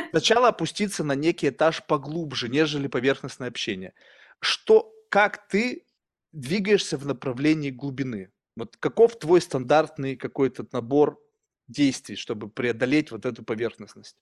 Сначала 0.12 0.50
опуститься 0.50 1.04
на 1.04 1.14
некий 1.14 1.50
этаж 1.50 1.84
поглубже, 1.86 2.50
нежели 2.50 2.88
поверхностное 2.88 3.48
общение. 3.48 3.94
Что, 4.40 4.92
как 5.10 5.48
ты 5.48 5.86
двигаешься 6.32 6.98
в 6.98 7.06
направлении 7.06 7.70
глубины? 7.70 8.32
Вот 8.56 8.76
каков 8.78 9.18
твой 9.18 9.42
стандартный 9.42 10.16
какой-то 10.16 10.66
набор 10.72 11.22
действий, 11.70 12.16
чтобы 12.16 12.50
преодолеть 12.50 13.12
вот 13.12 13.26
эту 13.26 13.44
поверхностность? 13.44 14.18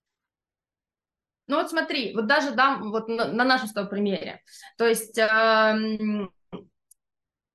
Ну 1.47 1.55
вот 1.55 1.69
смотри, 1.69 2.13
вот 2.13 2.27
даже 2.27 2.51
дам 2.51 2.91
вот 2.91 3.07
на, 3.07 3.31
на 3.31 3.43
нашем 3.45 3.67
с 3.67 3.73
тобой 3.73 3.89
примере. 3.89 4.43
То 4.77 4.85
есть 4.85 5.17
э, 5.17 5.73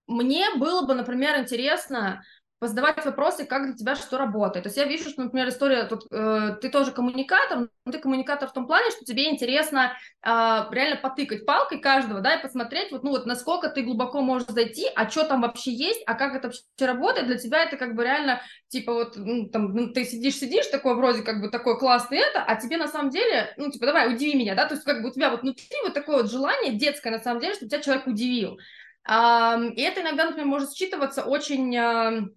мне 0.06 0.54
было 0.56 0.86
бы, 0.86 0.94
например, 0.94 1.38
интересно 1.38 2.24
позадавать 2.62 3.04
вопросы, 3.04 3.44
как 3.44 3.66
для 3.66 3.74
тебя 3.74 3.96
что 3.96 4.18
работает. 4.18 4.62
То 4.62 4.68
есть 4.68 4.76
я 4.76 4.84
вижу, 4.84 5.10
что, 5.10 5.24
например, 5.24 5.48
история, 5.48 5.82
тут 5.82 6.06
э, 6.12 6.56
ты 6.60 6.68
тоже 6.68 6.92
коммуникатор, 6.92 7.66
но 7.84 7.90
ты 7.90 7.98
коммуникатор 7.98 8.48
в 8.48 8.52
том 8.52 8.68
плане, 8.68 8.88
что 8.92 9.04
тебе 9.04 9.28
интересно 9.28 9.94
э, 10.24 10.28
реально 10.70 10.94
потыкать 10.94 11.44
палкой 11.44 11.80
каждого, 11.80 12.20
да, 12.20 12.36
и 12.36 12.40
посмотреть, 12.40 12.92
вот, 12.92 13.02
ну 13.02 13.10
вот, 13.10 13.26
насколько 13.26 13.68
ты 13.68 13.82
глубоко 13.82 14.20
можешь 14.20 14.46
зайти, 14.46 14.86
а 14.94 15.10
что 15.10 15.24
там 15.24 15.40
вообще 15.40 15.72
есть, 15.72 16.04
а 16.06 16.14
как 16.14 16.36
это 16.36 16.46
вообще 16.46 16.62
работает, 16.78 17.26
для 17.26 17.36
тебя 17.36 17.64
это 17.64 17.76
как 17.76 17.96
бы 17.96 18.04
реально, 18.04 18.40
типа 18.68 18.94
вот, 18.94 19.16
ну, 19.16 19.48
там, 19.48 19.74
ну, 19.74 19.92
ты 19.92 20.04
сидишь-сидишь, 20.04 20.68
такой 20.68 20.94
вроде 20.94 21.22
как 21.22 21.40
бы 21.40 21.48
такой 21.48 21.76
классный 21.80 22.18
это, 22.18 22.44
а 22.44 22.54
тебе 22.54 22.76
на 22.76 22.86
самом 22.86 23.10
деле, 23.10 23.52
ну, 23.56 23.72
типа, 23.72 23.86
давай, 23.86 24.14
удиви 24.14 24.38
меня, 24.38 24.54
да, 24.54 24.66
то 24.66 24.74
есть 24.74 24.84
как 24.84 25.02
бы 25.02 25.08
у 25.08 25.12
тебя 25.12 25.30
вот 25.30 25.42
внутри 25.42 25.78
вот 25.82 25.94
такое 25.94 26.18
вот 26.18 26.30
желание 26.30 26.74
детское 26.74 27.10
на 27.10 27.18
самом 27.18 27.40
деле, 27.40 27.54
чтобы 27.54 27.70
тебя 27.70 27.82
человек 27.82 28.06
удивил. 28.06 28.60
И 29.04 29.82
это 29.82 30.00
иногда, 30.00 30.26
например, 30.26 30.46
может 30.46 30.70
считываться 30.80 31.24
очень 31.24 32.30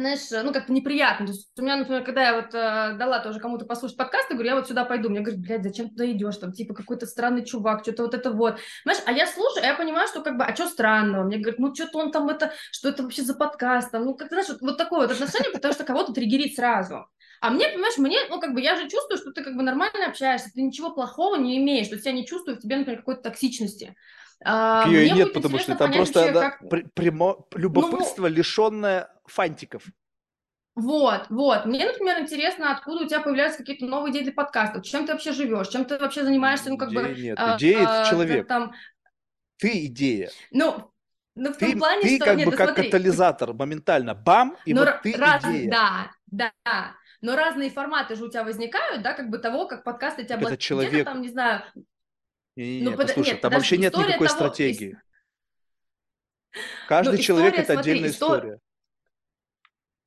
знаешь, 0.00 0.44
ну, 0.44 0.52
как-то 0.52 0.72
неприятно. 0.72 1.26
То 1.26 1.32
есть 1.32 1.50
у 1.58 1.62
меня, 1.62 1.76
например, 1.76 2.04
когда 2.04 2.22
я 2.22 2.34
вот 2.34 2.54
э, 2.54 2.96
дала 2.98 3.20
тоже 3.20 3.40
кому-то 3.40 3.64
послушать 3.64 3.96
подкаст, 3.96 4.30
я 4.30 4.36
говорю, 4.36 4.50
я 4.50 4.56
вот 4.56 4.68
сюда 4.68 4.84
пойду. 4.84 5.08
Мне 5.08 5.20
говорят, 5.20 5.40
блядь, 5.40 5.62
зачем 5.62 5.90
туда 5.90 6.10
идешь? 6.10 6.36
Там, 6.36 6.52
типа, 6.52 6.74
какой-то 6.74 7.06
странный 7.06 7.44
чувак, 7.44 7.82
что-то 7.82 8.04
вот 8.04 8.14
это 8.14 8.30
вот. 8.30 8.58
Знаешь, 8.84 9.02
а 9.06 9.12
я 9.12 9.26
слушаю, 9.26 9.64
а 9.64 9.66
я 9.66 9.74
понимаю, 9.74 10.08
что 10.08 10.22
как 10.22 10.36
бы, 10.36 10.44
а 10.44 10.54
что 10.54 10.68
странного? 10.68 11.24
Мне 11.24 11.38
говорят, 11.38 11.58
ну, 11.58 11.74
что-то 11.74 11.98
он 11.98 12.12
там 12.12 12.28
это, 12.28 12.52
что 12.70 12.88
это 12.88 13.02
вообще 13.02 13.22
за 13.22 13.34
подкаст? 13.34 13.90
Там, 13.90 14.04
ну, 14.04 14.14
как-то, 14.14 14.34
знаешь, 14.34 14.48
вот, 14.48 14.60
вот 14.60 14.78
такое 14.78 15.06
вот 15.06 15.10
отношение, 15.10 15.52
потому 15.52 15.74
что 15.74 15.84
кого-то 15.84 16.12
триггерит 16.12 16.54
сразу. 16.54 17.06
А 17.40 17.50
мне, 17.50 17.68
понимаешь, 17.68 17.98
мне, 17.98 18.18
ну, 18.28 18.40
как 18.40 18.54
бы, 18.54 18.60
я 18.60 18.76
же 18.76 18.88
чувствую, 18.88 19.18
что 19.18 19.32
ты 19.32 19.44
как 19.44 19.56
бы 19.56 19.62
нормально 19.62 20.06
общаешься, 20.06 20.50
ты 20.52 20.62
ничего 20.62 20.90
плохого 20.90 21.36
не 21.36 21.58
имеешь, 21.58 21.86
что 21.86 21.98
тебя 21.98 22.12
не 22.12 22.26
чувствую 22.26 22.56
в 22.56 22.60
тебе, 22.60 22.76
например, 22.76 23.00
какой-то 23.00 23.22
токсичности. 23.22 23.94
А, 24.44 24.86
и 24.88 25.10
нет, 25.10 25.32
потому 25.32 25.58
что 25.58 25.74
там 25.74 25.92
просто 25.92 26.32
вообще, 26.32 26.32
как... 26.32 26.92
прямо 26.94 27.38
любопытство, 27.54 28.28
ну, 28.28 28.34
лишенное 28.34 29.10
фантиков. 29.28 29.84
Вот, 30.74 31.26
вот. 31.28 31.66
Мне, 31.66 31.86
например, 31.86 32.20
интересно, 32.20 32.70
откуда 32.70 33.04
у 33.04 33.08
тебя 33.08 33.20
появляются 33.20 33.58
какие-то 33.58 33.84
новые 33.86 34.12
идеи 34.12 34.22
для 34.22 34.32
подкастов, 34.32 34.84
чем 34.84 35.06
ты 35.06 35.12
вообще 35.12 35.32
живешь, 35.32 35.68
чем 35.68 35.84
ты 35.84 35.98
вообще 35.98 36.22
занимаешься, 36.22 36.70
ну, 36.70 36.78
как 36.78 36.90
идея 36.90 37.02
бы... 37.02 37.20
Нет, 37.20 37.38
а, 37.40 37.56
идея 37.56 37.78
а, 37.78 38.02
это 38.02 38.10
человек. 38.10 38.46
Там... 38.46 38.72
Ты 39.56 39.86
идея. 39.86 40.30
Ну, 40.52 40.92
ну, 41.34 41.52
в 41.52 41.56
ты, 41.56 41.70
том 41.70 41.80
плане, 41.80 42.02
ты 42.02 42.16
что... 42.16 42.24
как 42.24 42.36
нет, 42.36 42.46
бы 42.46 42.56
как 42.56 42.68
смотри. 42.68 42.84
катализатор, 42.84 43.54
моментально, 43.54 44.14
бам, 44.14 44.56
и 44.66 44.72
ну, 44.72 44.84
вот 44.84 45.02
ты 45.02 45.16
раз, 45.16 45.44
идея. 45.44 45.70
Да, 45.70 46.10
да, 46.26 46.94
но 47.22 47.34
разные 47.34 47.70
форматы 47.70 48.14
же 48.14 48.24
у 48.24 48.30
тебя 48.30 48.44
возникают, 48.44 49.02
да, 49.02 49.14
как 49.14 49.30
бы 49.30 49.38
того, 49.38 49.66
как 49.66 49.82
подкасты 49.82 50.22
тебя... 50.22 50.36
Это 50.36 50.56
человек... 50.56 51.04
там, 51.04 51.22
не 51.22 51.28
знаю... 51.28 51.64
Не, 52.54 52.64
не, 52.64 52.80
не, 52.80 52.90
ну, 52.90 52.96
послушай, 52.96 53.30
нет, 53.30 53.40
там 53.40 53.52
вообще 53.52 53.78
нет 53.78 53.96
никакой 53.96 54.28
того... 54.28 54.38
стратегии. 54.38 55.00
Каждый 56.88 57.16
ну, 57.16 57.22
человек 57.22 57.54
история, 57.54 57.62
это 57.64 57.72
смотри, 57.74 57.90
отдельная 57.92 58.10
история. 58.10 58.38
история. 58.38 58.60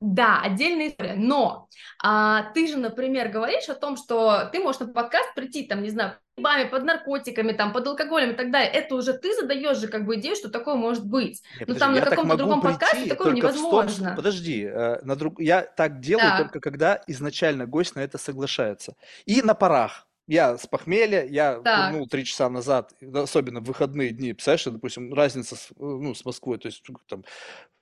Да, 0.02 0.40
отдельная 0.42 0.88
история. 0.88 1.14
Но 1.14 1.68
а, 2.02 2.50
ты 2.54 2.66
же, 2.66 2.76
например, 2.76 3.28
говоришь 3.28 3.68
о 3.68 3.74
том, 3.74 3.96
что 3.96 4.50
ты 4.52 4.58
можешь 4.58 4.80
на 4.80 4.88
подкаст 4.88 5.32
прийти, 5.36 5.62
там, 5.62 5.80
не 5.80 5.90
знаю, 5.90 6.16
бами, 6.36 6.68
под 6.68 6.82
наркотиками, 6.82 7.52
там, 7.52 7.72
под 7.72 7.86
алкоголем 7.86 8.32
и 8.32 8.34
так 8.34 8.50
далее. 8.50 8.68
Это 8.68 8.96
уже 8.96 9.12
ты 9.12 9.32
задаешь 9.32 9.78
же 9.78 9.86
как 9.86 10.04
бы 10.04 10.16
идею, 10.16 10.34
что 10.34 10.50
такое 10.50 10.74
может 10.74 11.06
быть. 11.06 11.40
Нет, 11.60 11.68
Но 11.68 11.74
там 11.76 11.94
на 11.94 12.00
каком-то 12.00 12.36
другом 12.36 12.60
подкасте 12.60 13.08
такое 13.08 13.32
невозможно. 13.32 14.08
Том, 14.08 14.16
подожди, 14.16 14.64
э, 14.64 15.00
на 15.02 15.14
друг... 15.14 15.38
я 15.38 15.62
так 15.62 16.00
делаю 16.00 16.30
да. 16.30 16.38
только 16.38 16.58
когда 16.58 17.00
изначально 17.06 17.66
гость 17.66 17.94
на 17.94 18.00
это 18.00 18.18
соглашается. 18.18 18.96
И 19.24 19.40
на 19.40 19.54
парах. 19.54 20.08
Я 20.32 20.56
с 20.56 20.66
похмелья, 20.66 21.26
я 21.26 21.56
курнул 21.56 22.08
три 22.08 22.24
часа 22.24 22.48
назад, 22.48 22.94
особенно 23.12 23.60
в 23.60 23.64
выходные 23.64 24.12
дни, 24.12 24.32
представляешь, 24.32 24.64
допустим, 24.64 25.12
разница 25.12 25.56
с, 25.56 25.68
ну, 25.76 26.14
с 26.14 26.24
Москвой, 26.24 26.56
то 26.56 26.68
есть 26.68 26.82
там, 27.06 27.22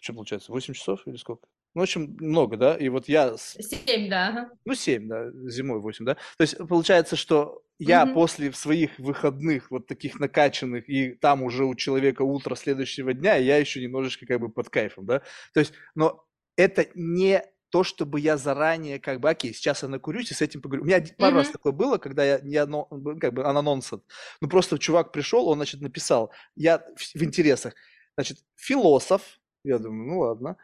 что 0.01 0.15
получается, 0.15 0.51
8 0.51 0.75
часов 0.75 1.07
или 1.07 1.15
сколько? 1.15 1.47
Ну, 1.75 1.83
в 1.83 1.85
общем, 1.85 2.17
много, 2.19 2.57
да, 2.57 2.77
и 2.77 2.89
вот 2.89 3.09
я... 3.09 3.37
Семь, 3.37 4.11
да. 4.11 4.51
Ну, 4.65 4.75
семь, 4.75 5.07
да, 5.07 5.31
зимой 5.49 5.79
восемь, 5.79 6.05
да. 6.05 6.17
То 6.39 6.43
есть 6.43 6.59
получается, 6.59 7.15
что 7.15 7.63
я 7.79 8.03
mm-hmm. 8.03 8.15
после 8.15 8.53
своих 8.53 8.99
выходных 8.99 9.71
вот 9.71 9.87
таких 9.87 10.19
накачанных, 10.19 10.89
и 10.89 11.13
там 11.13 11.45
уже 11.45 11.65
у 11.65 11.77
человека 11.77 12.23
утро 12.23 12.57
следующего 12.57 13.15
дня, 13.15 13.37
я 13.37 13.59
еще 13.59 13.81
немножечко 13.81 14.27
как 14.27 14.41
бы 14.41 14.49
под 14.49 14.71
кайфом, 14.71 15.07
да. 15.07 15.23
То 15.55 15.61
есть, 15.61 15.73
но 15.95 16.27
это 16.57 16.89
не 16.97 17.45
то, 17.71 17.85
чтобы 17.85 18.21
я 18.21 18.37
заранее 18.37 18.99
как 18.99 19.21
бы, 19.21 19.31
окей, 19.31 19.55
сейчас 19.55 19.83
я 19.83 19.89
накурюсь 19.89 20.31
и 20.31 20.35
с 20.35 20.43
этим 20.43 20.61
поговорю. 20.61 20.83
У 20.83 20.87
меня 20.87 21.05
пару 21.17 21.37
mm-hmm. 21.37 21.39
раз 21.39 21.51
такое 21.51 21.73
было, 21.73 21.99
когда 21.99 22.25
я 22.25 22.41
не 22.41 22.57
одно, 22.57 22.85
как 23.21 23.33
бы 23.33 23.45
анонсат. 23.45 24.03
Ну, 24.41 24.49
просто 24.49 24.79
чувак 24.79 25.13
пришел, 25.13 25.49
он, 25.49 25.59
значит, 25.59 25.81
написал, 25.81 26.33
я 26.57 26.79
в, 26.97 27.19
в 27.19 27.23
интересах, 27.23 27.75
значит, 28.17 28.39
философ, 28.57 29.23
я 29.65 29.79
думаю, 29.79 30.09
ну 30.09 30.19
ладно, 30.21 30.57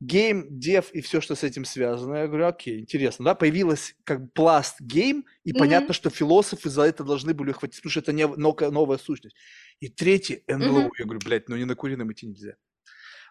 game 0.00 0.46
dev 0.58 0.90
и 0.92 1.00
все, 1.00 1.20
что 1.20 1.34
с 1.34 1.42
этим 1.42 1.64
связано. 1.64 2.16
Я 2.16 2.26
говорю, 2.28 2.46
окей, 2.46 2.80
интересно, 2.80 3.24
да, 3.24 3.34
появилась 3.34 3.94
как 4.04 4.32
пласт 4.32 4.80
game, 4.80 5.24
и 5.44 5.52
mm-hmm. 5.52 5.58
понятно, 5.58 5.94
что 5.94 6.10
философы 6.10 6.70
за 6.70 6.82
это 6.82 7.04
должны 7.04 7.34
были 7.34 7.52
хватить, 7.52 7.76
потому 7.76 7.90
что 7.90 8.00
это 8.00 8.12
не 8.12 8.26
новая 8.26 8.98
сущность. 8.98 9.36
И 9.80 9.88
третий, 9.88 10.44
НЛО, 10.46 10.80
mm-hmm. 10.80 10.90
я 10.98 11.04
говорю, 11.04 11.20
блядь, 11.24 11.48
ну 11.48 11.56
не 11.56 11.64
накуренным 11.64 12.12
идти 12.12 12.26
нельзя. 12.26 12.54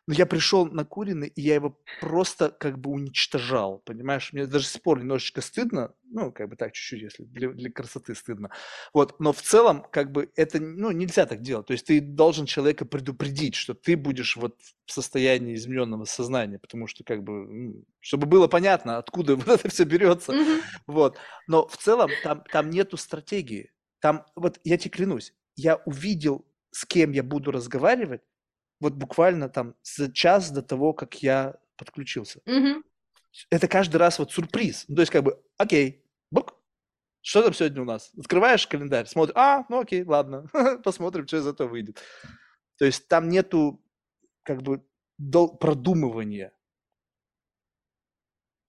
Но 0.10 0.16
я 0.16 0.26
пришел 0.26 0.66
на 0.66 0.86
Куриный, 0.86 1.28
и 1.28 1.42
я 1.44 1.54
его 1.54 1.78
просто 2.02 2.50
как 2.50 2.80
бы 2.80 2.90
уничтожал, 2.90 3.78
понимаешь? 3.86 4.34
Мне 4.34 4.48
даже 4.48 4.66
спор 4.66 4.98
немножечко 4.98 5.42
стыдно, 5.42 5.94
ну, 6.04 6.32
как 6.32 6.50
бы 6.50 6.56
так 6.56 6.74
чуть-чуть, 6.74 7.02
если 7.04 7.24
для, 7.26 7.50
для 7.50 7.72
красоты 7.72 8.16
стыдно. 8.16 8.50
Вот, 8.92 9.20
но 9.20 9.34
в 9.34 9.44
целом, 9.44 9.86
как 9.92 10.12
бы, 10.12 10.32
это, 10.36 10.60
ну, 10.60 10.90
нельзя 10.90 11.28
так 11.28 11.42
делать. 11.42 11.68
То 11.68 11.74
есть 11.74 11.86
ты 11.86 12.02
должен 12.02 12.48
человека 12.48 12.86
предупредить, 12.86 13.54
что 13.54 13.76
ты 13.76 13.96
будешь 13.96 14.36
вот 14.36 14.56
в 14.88 14.92
состоянии 14.92 15.54
измененного 15.54 16.06
сознания, 16.06 16.58
потому 16.58 16.88
что, 16.88 17.04
как 17.04 17.22
бы, 17.22 17.46
ну, 17.46 17.86
чтобы 18.00 18.26
было 18.26 18.48
понятно, 18.48 18.98
откуда 18.98 19.36
вот 19.36 19.48
это 19.48 19.70
все 19.70 19.84
берется. 19.84 20.32
Mm-hmm. 20.32 20.62
Вот. 20.88 21.20
Но 21.46 21.68
в 21.68 21.78
целом 21.78 22.10
там, 22.24 22.44
там 22.52 22.72
нету 22.72 22.98
стратегии. 22.98 23.72
Там, 24.00 24.26
вот 24.36 24.60
я 24.64 24.80
тебе 24.80 24.90
клянусь, 24.90 25.36
я 25.56 25.76
увидел, 25.86 26.48
с 26.72 26.84
кем 26.84 27.12
я 27.12 27.22
буду 27.22 27.52
разговаривать, 27.52 28.22
вот 28.80 28.94
буквально 28.94 29.50
там 29.50 29.76
за 29.84 30.12
час 30.12 30.52
до 30.52 30.62
того, 30.62 30.94
как 30.94 31.22
я 31.22 31.56
подключился. 31.78 32.42
Угу. 32.46 32.84
Это 33.50 33.68
каждый 33.68 33.98
раз 33.98 34.20
вот 34.20 34.32
сюрприз. 34.32 34.86
Ну, 34.88 34.96
то 34.96 35.02
есть 35.02 35.12
как 35.12 35.24
бы, 35.24 35.42
окей, 35.58 36.04
бук, 36.32 36.56
что 37.22 37.44
там 37.44 37.54
сегодня 37.54 37.82
у 37.82 37.86
нас? 37.86 38.12
Открываешь 38.18 38.68
календарь, 38.68 39.06
смотришь, 39.08 39.36
а, 39.38 39.66
ну 39.70 39.82
окей, 39.82 40.04
ладно, 40.04 40.50
посмотрим, 40.84 41.28
что 41.28 41.38
из 41.38 41.48
этого 41.48 41.68
выйдет. 41.68 42.02
То 42.78 42.86
есть 42.86 43.08
там 43.08 43.30
нету 43.30 43.84
как 44.44 44.62
бы 44.62 44.84
продумывания. 45.18 46.54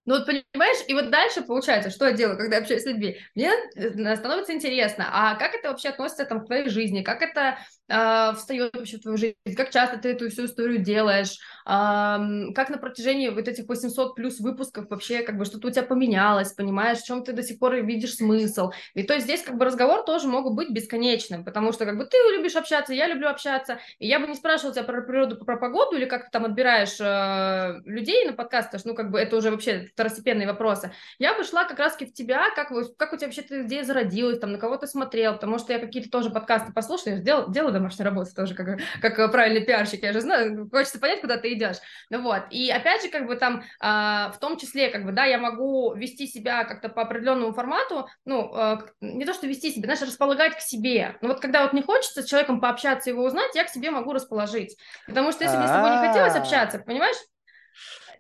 Ну 0.07 0.15
вот 0.15 0.25
понимаешь, 0.25 0.79
и 0.89 0.95
вот 0.95 1.11
дальше 1.11 1.43
получается, 1.43 1.91
что 1.91 2.07
я 2.07 2.13
делаю, 2.13 2.39
когда 2.39 2.57
я 2.57 2.63
общаюсь 2.63 2.83
с 2.83 2.87
людьми? 2.87 3.19
Мне 3.35 3.53
э, 3.77 4.17
становится 4.17 4.55
интересно, 4.55 5.07
а 5.13 5.35
как 5.35 5.55
это 5.55 5.69
вообще 5.69 5.91
относится 5.91 6.25
там, 6.25 6.41
к 6.41 6.47
твоей 6.47 6.71
жизни, 6.71 7.03
как 7.03 7.21
это 7.21 7.59
э, 7.87 8.35
встает 8.35 8.75
вообще 8.75 8.97
в 8.97 9.03
твою 9.03 9.19
жизнь, 9.19 9.37
как 9.55 9.71
часто 9.71 9.99
ты 9.99 10.13
эту 10.13 10.31
всю 10.31 10.47
историю 10.47 10.79
делаешь, 10.79 11.39
э, 11.67 12.53
как 12.55 12.71
на 12.71 12.79
протяжении 12.79 13.29
вот 13.29 13.47
этих 13.47 13.69
800 13.69 14.15
плюс 14.15 14.41
выпусков 14.41 14.87
вообще 14.89 15.23
как 15.23 15.37
бы 15.37 15.45
что-то 15.45 15.69
у 15.69 15.71
тебя 15.71 15.83
поменялось, 15.83 16.55
понимаешь, 16.55 16.99
в 16.99 17.05
чем 17.05 17.23
ты 17.23 17.35
до 17.35 17.43
сих 17.43 17.59
пор 17.59 17.75
видишь 17.75 18.15
смысл. 18.15 18.71
И 18.95 19.03
то 19.03 19.13
есть 19.13 19.27
здесь 19.27 19.43
как 19.43 19.59
бы 19.59 19.67
разговор 19.67 20.03
тоже 20.05 20.29
могут 20.29 20.55
быть 20.55 20.71
бесконечным, 20.71 21.45
потому 21.45 21.73
что 21.73 21.85
как 21.85 21.99
бы 21.99 22.07
ты 22.07 22.17
любишь 22.35 22.57
общаться, 22.57 22.95
я 22.95 23.07
люблю 23.07 23.29
общаться, 23.29 23.79
и 23.99 24.09
я 24.09 24.19
бы 24.19 24.27
не 24.27 24.35
спрашивала 24.35 24.73
тебя 24.75 24.85
про 24.85 25.03
природу, 25.03 25.37
про 25.45 25.59
погоду 25.59 25.97
или 25.97 26.07
как 26.07 26.25
ты 26.25 26.31
там 26.31 26.47
отбираешь 26.47 26.99
э, 26.99 27.83
людей 27.85 28.25
на 28.25 28.33
подкаст, 28.33 28.69
потому 28.69 28.81
что 28.81 28.89
ну 28.89 28.95
как 28.95 29.11
бы 29.11 29.21
это 29.21 29.37
уже 29.37 29.51
вообще 29.51 29.90
второстепенные 29.93 30.47
вопросы. 30.47 30.93
Я 31.19 31.35
бы 31.35 31.45
шла 31.45 31.65
как 31.65 31.79
раз-таки 31.79 32.11
в 32.11 32.15
тебя, 32.15 32.51
как, 32.55 32.71
вы, 32.71 32.85
как 32.97 33.13
у 33.13 33.17
тебя 33.17 33.27
вообще 33.27 33.43
эта 33.43 33.63
идея 33.63 33.85
зародилась, 33.85 34.39
там, 34.39 34.53
на 34.53 34.59
кого 34.59 34.77
ты 34.77 34.87
смотрел, 34.87 35.35
потому 35.35 35.59
что 35.59 35.73
я 35.73 35.79
какие-то 35.79 36.11
тоже 36.11 36.31
подкасты 36.31 36.73
послушаю, 36.73 37.17
я 37.17 37.23
дел, 37.23 37.51
делаю 37.51 37.73
домашнюю 37.73 38.09
работу 38.09 38.35
тоже, 38.35 38.55
как, 38.55 38.81
как 39.01 39.33
правильный 39.33 39.65
пиарщик, 39.65 40.03
я 40.03 40.13
же 40.13 40.21
знаю, 40.21 40.69
хочется 40.71 40.99
понять, 40.99 41.21
куда 41.21 41.37
ты 41.37 41.53
идешь. 41.53 41.77
Ну 42.11 42.23
вот, 42.23 42.45
и 42.51 42.71
опять 42.71 43.03
же, 43.03 43.09
как 43.09 43.27
бы 43.27 43.37
там, 43.37 43.61
э, 43.61 44.33
в 44.33 44.37
том 44.41 44.57
числе, 44.57 44.91
как 44.91 45.05
бы, 45.05 45.13
да, 45.13 45.25
я 45.25 45.39
могу 45.39 45.95
вести 45.95 46.27
себя 46.27 46.65
как-то 46.65 46.89
по 46.89 47.03
определенному 47.03 47.53
формату, 47.53 48.09
ну, 48.25 48.55
э, 48.55 48.79
не 49.01 49.25
то, 49.25 49.33
что 49.33 49.47
вести 49.47 49.71
себя, 49.71 49.85
знаешь, 49.85 50.03
располагать 50.03 50.57
к 50.57 50.61
себе. 50.61 51.17
Но 51.21 51.29
вот 51.29 51.41
когда 51.41 51.63
вот 51.63 51.73
не 51.73 51.83
хочется 51.83 52.23
с 52.23 52.27
человеком 52.27 52.61
пообщаться, 52.61 53.11
его 53.11 53.25
узнать, 53.25 53.55
я 53.55 53.65
к 53.65 53.69
себе 53.69 53.91
могу 53.91 54.13
расположить. 54.13 54.77
Потому 55.07 55.33
что 55.33 55.45
если 55.45 55.57
мне 55.57 55.67
с 55.67 55.71
тобой 55.71 55.91
не 55.91 56.07
хотелось 56.07 56.35
общаться, 56.35 56.79
понимаешь, 56.79 57.17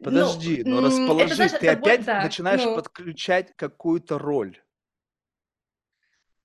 Подожди, 0.03 0.63
ну, 0.65 0.81
но 0.81 0.87
расположить, 0.87 1.39
это, 1.39 1.59
ты 1.59 1.69
опять 1.69 2.05
да, 2.05 2.23
начинаешь 2.23 2.65
ну... 2.65 2.75
подключать 2.75 3.55
какую-то 3.57 4.19
роль. 4.19 4.59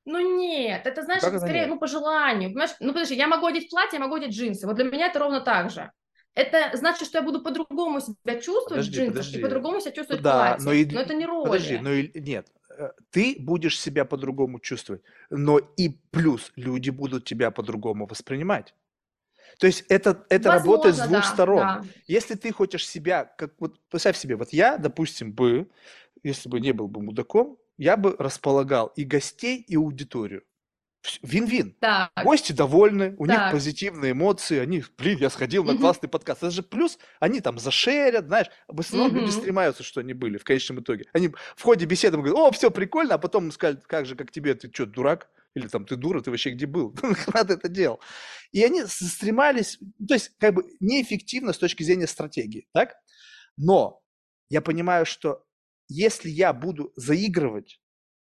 Ну 0.06 0.38
нет, 0.38 0.86
это 0.86 1.02
знаешь, 1.02 1.24
это 1.24 1.40
скорее, 1.40 1.62
нет? 1.62 1.70
ну 1.70 1.80
по 1.80 1.88
желанию, 1.88 2.50
понимаешь? 2.50 2.76
Ну 2.80 2.94
подожди, 2.94 3.16
я 3.16 3.28
могу 3.28 3.48
одеть 3.48 3.70
платье, 3.70 3.98
я 3.98 4.04
могу 4.04 4.16
одеть 4.16 4.36
джинсы. 4.36 4.68
Вот 4.68 4.76
для 4.76 4.86
меня 4.86 5.08
это 5.08 5.20
ровно 5.20 5.42
так 5.42 5.72
же. 5.72 5.92
Это 6.36 6.76
значит, 6.76 7.08
что 7.08 7.20
я 7.20 7.24
буду 7.24 7.42
по-другому 7.42 8.02
себя 8.02 8.36
чувствовать 8.36 8.86
подожди, 8.86 8.92
в 8.92 8.96
джинсах 8.96 9.14
подожди. 9.14 9.40
и 9.40 9.42
по-другому 9.42 9.80
себя 9.80 9.92
чувствовать 9.94 10.22
да, 10.22 10.58
в 10.58 10.64
платье. 10.64 10.66
Но, 10.66 10.74
и... 10.74 10.86
но 10.86 11.02
это 11.02 11.14
не 11.14 11.26
роль. 11.26 11.46
Подожди, 11.46 11.78
но 11.80 11.92
и... 11.92 12.20
нет, 12.20 12.48
э, 12.78 12.92
ты 13.10 13.38
будешь 13.40 13.80
себя 13.80 14.04
по-другому 14.04 14.60
чувствовать, 14.60 15.02
но 15.30 15.60
и 15.60 15.90
плюс 16.12 16.52
люди 16.58 16.90
будут 16.90 17.24
тебя 17.24 17.52
по-другому 17.52 18.06
воспринимать. 18.06 18.76
То 19.60 19.68
есть 19.68 19.86
это, 19.90 20.26
это 20.30 20.50
Возможно, 20.50 20.72
работает 20.72 20.96
с 20.96 21.00
двух 21.00 21.22
да, 21.22 21.24
сторон. 21.24 21.62
Да. 21.62 21.84
Если 22.08 22.36
ты 22.36 22.52
хочешь 22.52 22.88
себя, 22.88 23.26
как 23.26 23.54
вот 23.60 23.80
представь 23.90 24.18
себе, 24.18 24.36
вот 24.36 24.52
я, 24.52 24.78
допустим, 24.78 25.34
бы, 25.34 25.70
если 26.24 26.50
бы 26.50 26.60
не 26.60 26.72
был 26.72 26.88
бы 26.88 27.02
мудаком, 27.02 27.58
я 27.78 27.98
бы 27.98 28.16
располагал 28.18 28.88
и 28.96 29.04
гостей, 29.04 29.60
и 29.60 29.76
аудиторию. 29.76 30.44
Вин-вин. 31.22 31.76
Так. 31.80 32.12
Гости 32.24 32.52
довольны, 32.52 33.16
у 33.18 33.28
так. 33.28 33.38
них 33.38 33.52
позитивные 33.52 34.14
эмоции, 34.14 34.58
они, 34.58 34.84
блин, 34.98 35.20
я 35.20 35.30
сходил 35.30 35.64
на 35.64 35.78
классный 35.78 36.10
подкаст. 36.10 36.44
Это 36.44 36.52
же 36.52 36.64
плюс, 36.64 36.98
они 37.20 37.42
там 37.42 37.60
зашерят, 37.60 38.26
знаешь, 38.26 38.48
в 38.68 38.80
основном 38.80 39.12
угу. 39.12 39.20
люди 39.20 39.32
стремаются, 39.32 39.84
что 39.84 40.02
они 40.02 40.14
были 40.14 40.38
в 40.38 40.44
конечном 40.44 40.80
итоге. 40.80 41.06
Они 41.14 41.30
в 41.56 41.62
ходе 41.62 41.86
беседы 41.86 42.18
говорят, 42.18 42.36
о, 42.36 42.52
все 42.52 42.72
прикольно, 42.72 43.16
а 43.16 43.18
потом 43.18 43.52
скажут, 43.52 43.86
как 43.86 44.06
же, 44.06 44.16
как 44.16 44.32
тебе, 44.32 44.56
ты 44.56 44.70
что, 44.74 44.86
дурак? 44.86 45.30
Или 45.56 45.68
там, 45.68 45.86
ты 45.86 45.96
дура, 45.96 46.22
ты 46.22 46.32
вообще 46.32 46.52
где 46.52 46.66
был? 46.66 46.92
Ты 47.02 47.54
это 47.54 47.70
делал? 47.70 48.02
И 48.52 48.64
они 48.64 48.84
стремались, 48.86 49.80
то 50.06 50.14
есть 50.14 50.32
как 50.38 50.54
бы 50.54 50.66
неэффективно 50.82 51.54
с 51.54 51.58
точки 51.58 51.84
зрения 51.84 52.08
стратегии, 52.08 52.68
так? 52.74 52.96
Но 53.56 54.02
я 54.50 54.62
понимаю, 54.62 55.06
что 55.06 55.46
если 55.88 56.30
я 56.30 56.52
буду 56.52 56.92
заигрывать, 56.98 57.80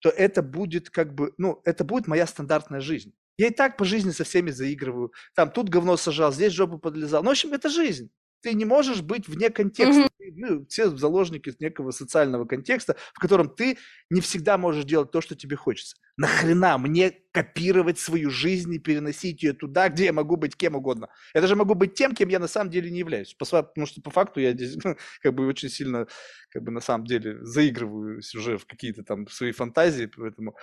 то 0.00 0.08
это 0.08 0.40
будет 0.40 0.90
как 0.90 1.14
бы, 1.14 1.34
ну, 1.36 1.60
это 1.64 1.82
будет 1.82 2.06
моя 2.06 2.26
стандартная 2.26 2.80
жизнь. 2.80 3.12
Я 3.38 3.48
и 3.48 3.50
так 3.50 3.76
по 3.76 3.84
жизни 3.84 4.12
со 4.12 4.24
всеми 4.24 4.50
заигрываю. 4.50 5.12
Там 5.34 5.50
тут 5.50 5.68
говно 5.68 5.96
сажал, 5.96 6.32
здесь 6.32 6.52
жопу 6.52 6.78
подлезал. 6.78 7.22
Ну, 7.22 7.30
в 7.30 7.32
общем, 7.32 7.52
это 7.52 7.68
жизнь 7.68 8.10
ты 8.40 8.54
не 8.54 8.64
можешь 8.64 9.02
быть 9.02 9.28
вне 9.28 9.50
контекста. 9.50 10.02
Mm-hmm. 10.02 10.32
Ну, 10.36 10.66
все 10.66 10.90
заложники 10.90 11.52
некого 11.58 11.90
социального 11.90 12.44
контекста, 12.44 12.96
в 13.14 13.18
котором 13.18 13.48
ты 13.48 13.78
не 14.10 14.20
всегда 14.20 14.58
можешь 14.58 14.84
делать 14.84 15.10
то, 15.10 15.20
что 15.20 15.34
тебе 15.34 15.56
хочется. 15.56 15.96
Нахрена 16.16 16.78
мне 16.78 17.12
копировать 17.32 17.98
свою 17.98 18.30
жизнь 18.30 18.72
и 18.74 18.78
переносить 18.78 19.42
ее 19.42 19.52
туда, 19.52 19.88
где 19.88 20.06
я 20.06 20.12
могу 20.12 20.36
быть 20.36 20.56
кем 20.56 20.76
угодно? 20.76 21.08
Я 21.34 21.40
даже 21.40 21.56
могу 21.56 21.74
быть 21.74 21.94
тем, 21.94 22.14
кем 22.14 22.28
я 22.28 22.38
на 22.38 22.48
самом 22.48 22.70
деле 22.70 22.90
не 22.90 23.00
являюсь. 23.00 23.34
Потому 23.34 23.86
что 23.86 24.00
по 24.00 24.10
факту 24.10 24.40
я 24.40 24.52
здесь 24.52 24.76
как 25.22 25.34
бы 25.34 25.46
очень 25.46 25.68
сильно, 25.68 26.06
как 26.50 26.62
бы 26.62 26.70
на 26.70 26.80
самом 26.80 27.06
деле 27.06 27.44
заигрываюсь 27.44 28.34
уже 28.34 28.58
в 28.58 28.66
какие-то 28.66 29.02
там 29.02 29.26
свои 29.28 29.52
фантазии, 29.52 30.06
поэтому 30.06 30.56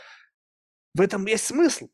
в 0.93 1.01
этом 1.01 1.25
есть 1.25 1.45
смысл. 1.45 1.89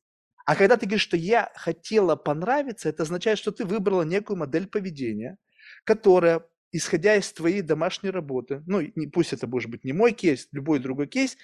А 0.45 0.55
когда 0.55 0.77
ты 0.77 0.85
говоришь, 0.85 1.03
что 1.03 1.15
я 1.15 1.51
хотела 1.55 2.15
понравиться, 2.15 2.89
это 2.89 3.03
означает, 3.03 3.37
что 3.37 3.51
ты 3.51 3.65
выбрала 3.65 4.03
некую 4.03 4.37
модель 4.37 4.67
поведения– 4.67 5.37
которая 5.89 6.45
исходя 6.71 7.15
из 7.15 7.33
твоей 7.33 7.63
домашней 7.63 8.11
работы, 8.11 8.61
ну, 8.67 8.79
не, 8.95 9.07
пусть 9.07 9.33
это 9.33 9.47
может 9.47 9.71
быть 9.71 9.83
не 9.83 9.91
мой 9.91 10.11
кейс, 10.11 10.47
любой 10.51 10.77
другой 10.77 11.07
кейс, 11.07 11.35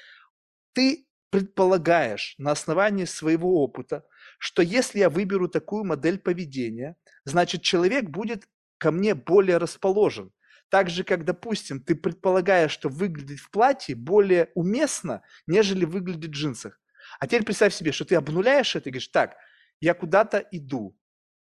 ты 0.73 1.07
предполагаешь 1.31 2.35
на 2.37 2.51
основании 2.51 3.05
своего 3.05 3.63
опыта, 3.63 4.05
что 4.37 4.61
если 4.61 4.99
я 4.99 5.09
выберу 5.09 5.47
такую 5.47 5.83
модель 5.83 6.19
поведения, 6.19 6.95
значит, 7.23 7.63
человек 7.63 8.11
будет 8.11 8.47
ко 8.77 8.91
мне 8.91 9.15
более 9.15 9.57
расположен. 9.57 10.31
Так 10.69 10.91
же, 10.91 11.03
как, 11.03 11.25
допустим, 11.25 11.81
ты 11.81 11.95
предполагаешь, 11.95 12.71
что 12.71 12.89
выглядеть 12.89 13.39
в 13.39 13.49
платье 13.49 13.95
более 13.95 14.51
уместно, 14.53 15.23
нежели 15.47 15.85
выглядеть 15.85 16.29
в 16.29 16.33
джинсах. 16.33 16.79
А 17.19 17.25
теперь 17.25 17.45
представь 17.45 17.73
себе, 17.73 17.91
что 17.91 18.05
ты 18.05 18.13
обнуляешь 18.13 18.75
это 18.75 18.89
и 18.89 18.91
говоришь, 18.91 19.07
так, 19.07 19.37
я 19.81 19.95
куда-то 19.95 20.37
иду. 20.51 20.95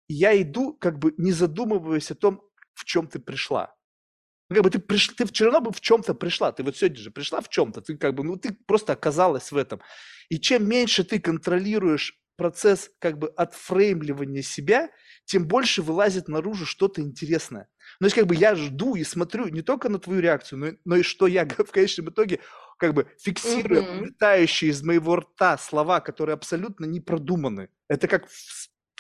И 0.08 0.16
я 0.16 0.42
иду, 0.42 0.74
как 0.74 0.98
бы 0.98 1.14
не 1.18 1.32
задумываясь 1.32 2.10
о 2.10 2.16
том, 2.16 2.47
в 2.78 2.86
чем 2.86 3.08
ты 3.08 3.20
пришла. 3.20 3.76
Ну, 4.50 4.56
как 4.56 4.64
бы 4.64 4.70
ты, 4.70 4.80
приш... 4.80 5.10
ты 5.10 5.26
все 5.26 5.46
равно 5.46 5.62
бы 5.62 5.72
в 5.72 5.82
чем-то 5.82 6.14
пришла. 6.14 6.52
Ты 6.52 6.64
вот 6.64 6.78
сегодня 6.78 6.98
же 6.98 7.12
пришла 7.12 7.42
в 7.42 7.50
чем-то. 7.50 7.82
Ты 7.82 7.98
как 7.98 8.14
бы, 8.16 8.24
ну, 8.24 8.38
ты 8.38 8.54
просто 8.66 8.94
оказалась 8.94 9.52
в 9.52 9.58
этом. 9.58 9.82
И 10.30 10.40
чем 10.40 10.68
меньше 10.68 11.04
ты 11.04 11.20
контролируешь 11.20 12.18
процесс 12.38 12.92
как 13.00 13.18
бы 13.18 13.30
отфреймливания 13.30 14.44
себя, 14.44 14.90
тем 15.26 15.48
больше 15.48 15.82
вылазит 15.82 16.28
наружу 16.28 16.66
что-то 16.66 17.02
интересное. 17.02 17.68
Ну, 18.00 18.06
то 18.06 18.06
есть 18.06 18.16
как 18.16 18.28
бы 18.28 18.36
я 18.36 18.56
жду 18.56 18.96
и 18.96 19.04
смотрю 19.04 19.48
не 19.48 19.64
только 19.64 19.90
на 19.90 20.00
твою 20.00 20.22
реакцию, 20.22 20.60
но, 20.60 20.68
но 20.86 20.96
и 20.98 21.04
что 21.04 21.28
я 21.28 21.46
в 21.58 21.72
конечном 21.72 22.10
итоге 22.10 22.40
как 22.78 22.94
бы 22.94 23.08
фиксирую 23.20 23.82
mm-hmm. 23.82 24.00
улетающие 24.02 24.70
из 24.70 24.84
моего 24.84 25.18
рта 25.18 25.58
слова, 25.58 26.00
которые 26.00 26.36
абсолютно 26.36 26.86
не 26.86 27.02
продуманы. 27.02 27.70
Это 27.90 28.08
как 28.08 28.28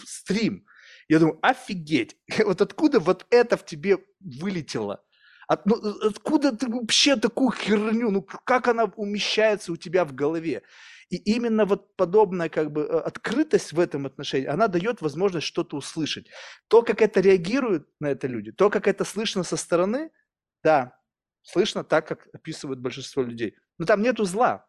стрим. 0.04 0.66
Я 1.10 1.20
думаю, 1.20 1.40
офигеть, 1.42 2.18
вот 2.46 2.62
откуда 2.62 3.00
вот 3.00 3.26
это 3.30 3.58
в 3.58 3.66
тебе 3.66 3.98
вылетело? 4.20 5.04
От, 5.48 5.66
ну, 5.66 5.76
э, 5.76 6.08
откуда 6.10 6.52
ты 6.52 6.68
вообще 6.68 7.16
такую 7.16 7.52
херню, 7.52 8.12
ну 8.12 8.22
как 8.22 8.68
она 8.68 8.86
умещается 8.96 9.72
у 9.72 9.78
тебя 9.78 10.04
в 10.04 10.14
голове? 10.14 10.64
И 11.10 11.16
именно 11.16 11.66
вот 11.66 11.96
подобная 11.96 12.50
как 12.50 12.72
бы 12.72 12.82
э, 12.82 13.00
открытость 13.00 13.72
в 13.72 13.80
этом 13.80 14.06
отношении, 14.06 14.48
она 14.48 14.68
дает 14.68 15.02
возможность 15.02 15.48
что-то 15.48 15.78
услышать. 15.78 16.28
То, 16.68 16.82
как 16.82 17.02
это 17.02 17.22
реагируют 17.22 17.88
на 18.02 18.08
это 18.08 18.28
люди, 18.28 18.52
то, 18.52 18.70
как 18.70 18.88
это 18.88 19.06
слышно 19.06 19.44
со 19.44 19.56
стороны, 19.56 20.12
да, 20.64 21.00
слышно 21.44 21.86
так, 21.86 22.08
как 22.08 22.28
описывают 22.34 22.82
большинство 22.82 23.24
людей. 23.24 23.56
Но 23.78 23.86
там 23.86 24.02
нету 24.02 24.26
зла. 24.26 24.68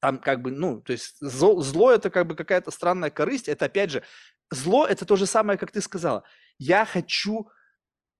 Там 0.00 0.18
как 0.18 0.42
бы, 0.42 0.50
ну, 0.50 0.82
то 0.82 0.92
есть 0.92 1.16
зло, 1.20 1.62
зло 1.62 1.90
это 1.90 2.10
как 2.10 2.26
бы 2.26 2.36
какая-то 2.36 2.70
странная 2.70 3.10
корысть. 3.10 3.48
Это 3.48 3.64
опять 3.64 3.90
же, 3.90 4.02
зло 4.50 4.86
это 4.86 5.04
то 5.04 5.16
же 5.16 5.26
самое, 5.26 5.58
как 5.58 5.72
ты 5.72 5.80
сказала. 5.80 6.24
Я 6.58 6.84
хочу 6.84 7.48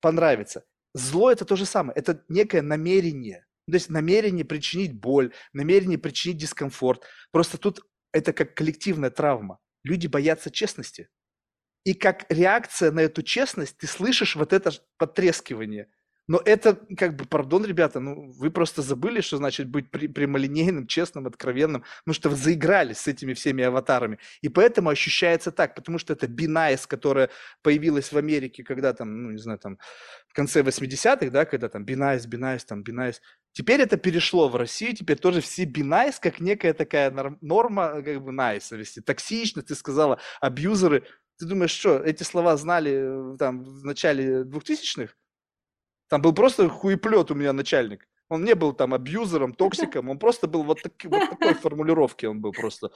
понравиться. 0.01 0.65
Зло 0.95 1.31
это 1.31 1.45
то 1.45 1.57
же 1.57 1.67
самое, 1.67 1.97
это 1.97 2.25
некое 2.29 2.63
намерение. 2.63 3.47
То 3.67 3.75
есть 3.75 3.91
намерение 3.91 4.45
причинить 4.45 4.99
боль, 4.99 5.33
намерение 5.53 5.99
причинить 5.99 6.39
дискомфорт. 6.39 7.05
Просто 7.33 7.59
тут 7.59 7.81
это 8.13 8.33
как 8.33 8.55
коллективная 8.55 9.11
травма. 9.11 9.59
Люди 9.83 10.07
боятся 10.07 10.51
честности. 10.51 11.09
И 11.85 11.95
как 11.95 12.27
реакция 12.31 12.91
на 12.91 13.01
эту 13.01 13.23
честность 13.23 13.77
ты 13.79 13.87
слышишь 13.87 14.37
вот 14.37 14.53
это 14.53 14.73
потрескивание. 14.97 15.89
Но 16.29 16.41
это, 16.45 16.79
как 16.97 17.15
бы, 17.15 17.25
пардон, 17.25 17.65
ребята, 17.65 18.01
ну, 18.01 18.33
вы 18.33 18.51
просто 18.51 18.83
забыли, 18.83 19.21
что 19.21 19.37
значит 19.37 19.69
быть 19.69 19.91
при, 19.91 20.09
прямолинейным, 20.09 20.87
честным, 20.89 21.27
откровенным, 21.27 21.85
потому 22.05 22.15
что 22.15 22.29
вы 22.31 22.37
заигрались 22.37 22.99
с 22.99 23.07
этими 23.07 23.33
всеми 23.33 23.63
аватарами. 23.63 24.19
И 24.41 24.49
поэтому 24.49 24.91
ощущается 24.91 25.53
так, 25.53 25.77
потому 25.77 25.99
что 25.99 26.15
это 26.15 26.27
be 26.27 26.44
nice, 26.44 26.87
которая 26.87 27.31
появилась 27.63 28.11
в 28.11 28.17
Америке, 28.17 28.65
когда 28.65 28.93
там, 28.93 29.23
ну, 29.23 29.31
не 29.31 29.39
знаю, 29.39 29.59
там, 29.59 29.79
в 30.29 30.35
конце 30.35 30.63
80-х, 30.63 31.31
да, 31.31 31.45
когда 31.45 31.69
там 31.69 31.85
be 31.85 31.97
nice, 31.97 32.27
be 32.27 32.38
nice, 32.38 32.65
там, 32.65 32.83
be 32.83 32.93
nice. 32.93 33.21
Теперь 33.53 33.81
это 33.81 33.97
перешло 33.97 34.49
в 34.49 34.57
Россию, 34.57 34.95
теперь 34.95 35.19
тоже 35.19 35.41
все 35.41 35.65
бинайс, 35.65 36.19
как 36.19 36.41
некая 36.41 36.75
такая 36.75 37.11
норма, 37.41 38.03
как 38.03 38.23
бы, 38.23 38.33
вести. 38.33 39.01
Токсично, 39.01 39.63
ты 39.63 39.75
сказала, 39.75 40.19
абьюзеры. 40.41 41.05
Ты 41.39 41.47
думаешь, 41.47 41.71
что, 41.71 41.99
эти 41.99 42.23
слова 42.23 42.57
знали 42.57 43.35
э, 43.35 43.37
там 43.39 43.63
в 43.63 43.85
начале 43.85 44.43
2000-х? 44.43 45.13
Там 46.09 46.23
был 46.23 46.33
просто 46.33 46.69
хуеплет 46.69 47.31
у 47.31 47.35
меня 47.35 47.53
начальник. 47.53 48.09
Он 48.29 48.45
не 48.45 48.55
был 48.55 48.73
там 48.73 48.95
абьюзером, 48.95 49.55
токсиком, 49.55 50.09
он 50.09 50.19
просто 50.19 50.47
был 50.49 50.65
вот, 50.65 50.83
таки, 50.83 51.09
вот 51.09 51.31
такой 51.31 51.55
формулировки, 51.63 52.27
он 52.27 52.41
был 52.41 52.53
просто. 52.53 52.91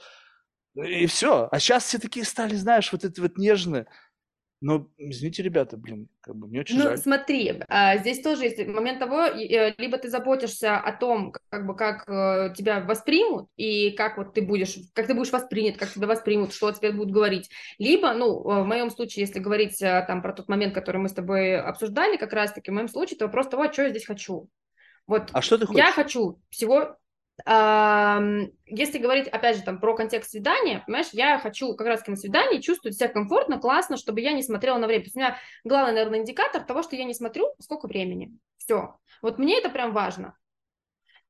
И 0.75 1.05
все. 1.05 1.47
А 1.51 1.59
сейчас 1.59 1.85
все 1.85 1.99
такие 1.99 2.25
стали, 2.25 2.55
знаешь, 2.55 2.91
вот 2.91 3.03
эти 3.03 3.19
вот 3.19 3.37
нежные. 3.37 3.87
Но, 4.61 4.87
извините, 4.97 5.41
ребята, 5.41 5.75
блин, 5.75 6.07
как 6.21 6.35
бы 6.35 6.47
мне 6.47 6.59
очень 6.59 6.77
ну, 6.77 6.83
жаль. 6.83 6.97
смотри, 6.99 7.61
а, 7.67 7.97
здесь 7.97 8.21
тоже 8.21 8.43
есть 8.43 8.63
момент 8.67 8.99
того, 8.99 9.23
э, 9.23 9.73
либо 9.79 9.97
ты 9.97 10.07
заботишься 10.07 10.77
о 10.77 10.93
том, 10.93 11.33
как 11.49 11.65
бы, 11.65 11.75
как 11.75 12.07
э, 12.07 12.53
тебя 12.55 12.79
воспримут, 12.79 13.49
и 13.57 13.89
как 13.91 14.17
вот 14.17 14.35
ты 14.35 14.43
будешь, 14.43 14.77
как 14.93 15.07
ты 15.07 15.15
будешь 15.15 15.31
воспринят, 15.31 15.77
как 15.77 15.89
тебя 15.89 16.05
воспримут, 16.05 16.53
что 16.53 16.71
тебе 16.71 16.91
будут 16.91 17.11
говорить, 17.11 17.49
либо, 17.79 18.13
ну, 18.13 18.39
в 18.39 18.63
моем 18.63 18.91
случае, 18.91 19.25
если 19.25 19.39
говорить 19.39 19.81
э, 19.81 20.05
там 20.07 20.21
про 20.21 20.31
тот 20.31 20.47
момент, 20.47 20.75
который 20.75 20.97
мы 20.97 21.09
с 21.09 21.13
тобой 21.13 21.59
обсуждали, 21.59 22.17
как 22.17 22.31
раз-таки, 22.31 22.69
в 22.69 22.73
моем 22.75 22.87
случае, 22.87 23.15
это 23.15 23.25
вопрос 23.25 23.47
того, 23.47 23.71
что 23.73 23.81
я 23.81 23.89
здесь 23.89 24.05
хочу. 24.05 24.47
Вот 25.07 25.29
а 25.33 25.41
что 25.41 25.57
ты 25.57 25.65
хочешь? 25.65 25.83
Я 25.83 25.91
хочу 25.91 26.39
всего 26.51 26.97
если 27.45 28.97
говорить, 28.97 29.27
опять 29.27 29.57
же, 29.57 29.63
там, 29.63 29.79
про 29.79 29.95
контекст 29.95 30.31
свидания, 30.31 30.83
понимаешь, 30.85 31.09
я 31.13 31.39
хочу 31.39 31.75
как 31.75 31.87
раз 31.87 32.05
на 32.07 32.15
свидании 32.15 32.61
чувствовать 32.61 32.97
себя 32.97 33.07
комфортно, 33.07 33.59
классно, 33.59 33.97
чтобы 33.97 34.21
я 34.21 34.31
не 34.31 34.43
смотрела 34.43 34.77
на 34.77 34.87
время. 34.87 35.03
То 35.03 35.07
есть 35.07 35.15
у 35.15 35.19
меня 35.19 35.37
главный, 35.63 35.93
наверное, 35.93 36.19
индикатор 36.19 36.63
того, 36.63 36.83
что 36.83 36.95
я 36.95 37.03
не 37.03 37.13
смотрю, 37.13 37.53
сколько 37.59 37.87
времени. 37.87 38.37
Все. 38.57 38.95
Вот 39.21 39.39
мне 39.39 39.57
это 39.57 39.69
прям 39.69 39.93
важно. 39.93 40.35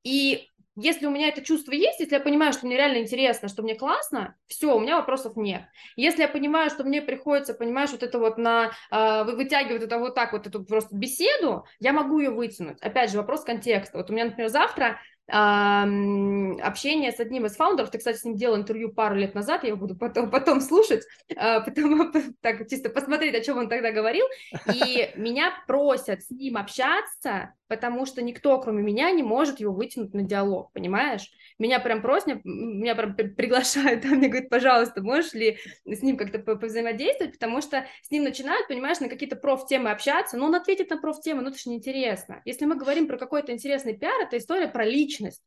И 0.03 0.47
если 0.77 1.05
у 1.05 1.09
меня 1.09 1.27
это 1.27 1.41
чувство 1.41 1.73
есть, 1.73 1.99
если 1.99 2.15
я 2.15 2.21
понимаю, 2.21 2.53
что 2.53 2.65
мне 2.65 2.77
реально 2.77 2.99
интересно, 2.99 3.49
что 3.49 3.61
мне 3.61 3.75
классно, 3.75 4.35
все, 4.47 4.73
у 4.75 4.79
меня 4.79 4.95
вопросов 4.95 5.35
нет. 5.35 5.63
Если 5.97 6.21
я 6.21 6.29
понимаю, 6.29 6.69
что 6.69 6.85
мне 6.85 7.01
приходится, 7.01 7.53
понимаешь, 7.53 7.91
вот 7.91 8.03
это 8.03 8.19
вот 8.19 8.37
на 8.37 8.71
э, 8.89 9.23
вытягивать 9.25 9.83
это 9.83 9.99
вот 9.99 10.15
так 10.15 10.31
вот 10.31 10.47
эту 10.47 10.63
просто 10.63 10.95
беседу, 10.95 11.65
я 11.79 11.91
могу 11.91 12.19
ее 12.19 12.29
вытянуть. 12.29 12.81
Опять 12.81 13.11
же, 13.11 13.17
вопрос 13.17 13.43
контекста. 13.43 13.97
Вот 13.97 14.09
у 14.09 14.13
меня, 14.13 14.25
например, 14.25 14.49
завтра 14.49 14.99
общение 15.31 17.11
с 17.11 17.19
одним 17.19 17.45
из 17.45 17.55
фаундеров, 17.55 17.89
ты, 17.89 17.97
кстати, 17.97 18.17
с 18.17 18.25
ним 18.25 18.35
делал 18.35 18.57
интервью 18.57 18.91
пару 18.91 19.15
лет 19.15 19.33
назад, 19.33 19.63
я 19.63 19.69
его 19.69 19.77
буду 19.77 19.95
потом, 19.95 20.29
потом 20.29 20.59
слушать, 20.59 21.03
а, 21.35 21.61
потом 21.61 22.11
так 22.41 22.67
чисто 22.69 22.89
посмотреть, 22.89 23.35
о 23.35 23.41
чем 23.41 23.57
он 23.57 23.69
тогда 23.69 23.91
говорил, 23.91 24.25
и 24.73 25.09
меня 25.15 25.53
просят 25.67 26.23
с 26.23 26.29
ним 26.29 26.57
общаться, 26.57 27.53
потому 27.67 28.05
что 28.05 28.21
никто, 28.21 28.59
кроме 28.59 28.83
меня, 28.83 29.09
не 29.11 29.23
может 29.23 29.61
его 29.61 29.73
вытянуть 29.73 30.13
на 30.13 30.23
диалог, 30.23 30.71
понимаешь? 30.73 31.29
Меня 31.61 31.79
прям 31.79 32.01
просят, 32.01 32.43
меня 32.43 32.95
прям 32.95 33.15
приглашают, 33.15 34.03
мне 34.05 34.29
говорят, 34.29 34.49
пожалуйста, 34.49 35.03
можешь 35.03 35.33
ли 35.33 35.59
с 35.85 36.01
ним 36.01 36.17
как-то 36.17 36.39
повзаимодействовать, 36.39 37.33
потому 37.33 37.61
что 37.61 37.85
с 38.01 38.09
ним 38.09 38.23
начинают, 38.23 38.67
понимаешь, 38.67 38.99
на 38.99 39.09
какие-то 39.09 39.35
профтемы 39.35 39.91
общаться, 39.91 40.37
но 40.37 40.47
он 40.47 40.55
ответит 40.55 40.89
на 40.89 40.97
профтемы, 40.97 41.43
ну 41.43 41.49
это 41.49 41.59
же 41.59 41.69
неинтересно. 41.69 42.41
Если 42.45 42.65
мы 42.65 42.77
говорим 42.77 43.07
про 43.07 43.19
какой-то 43.19 43.51
интересный 43.51 43.95
пиар, 43.95 44.23
это 44.23 44.39
история 44.39 44.69
про 44.69 44.85
личность, 44.85 45.43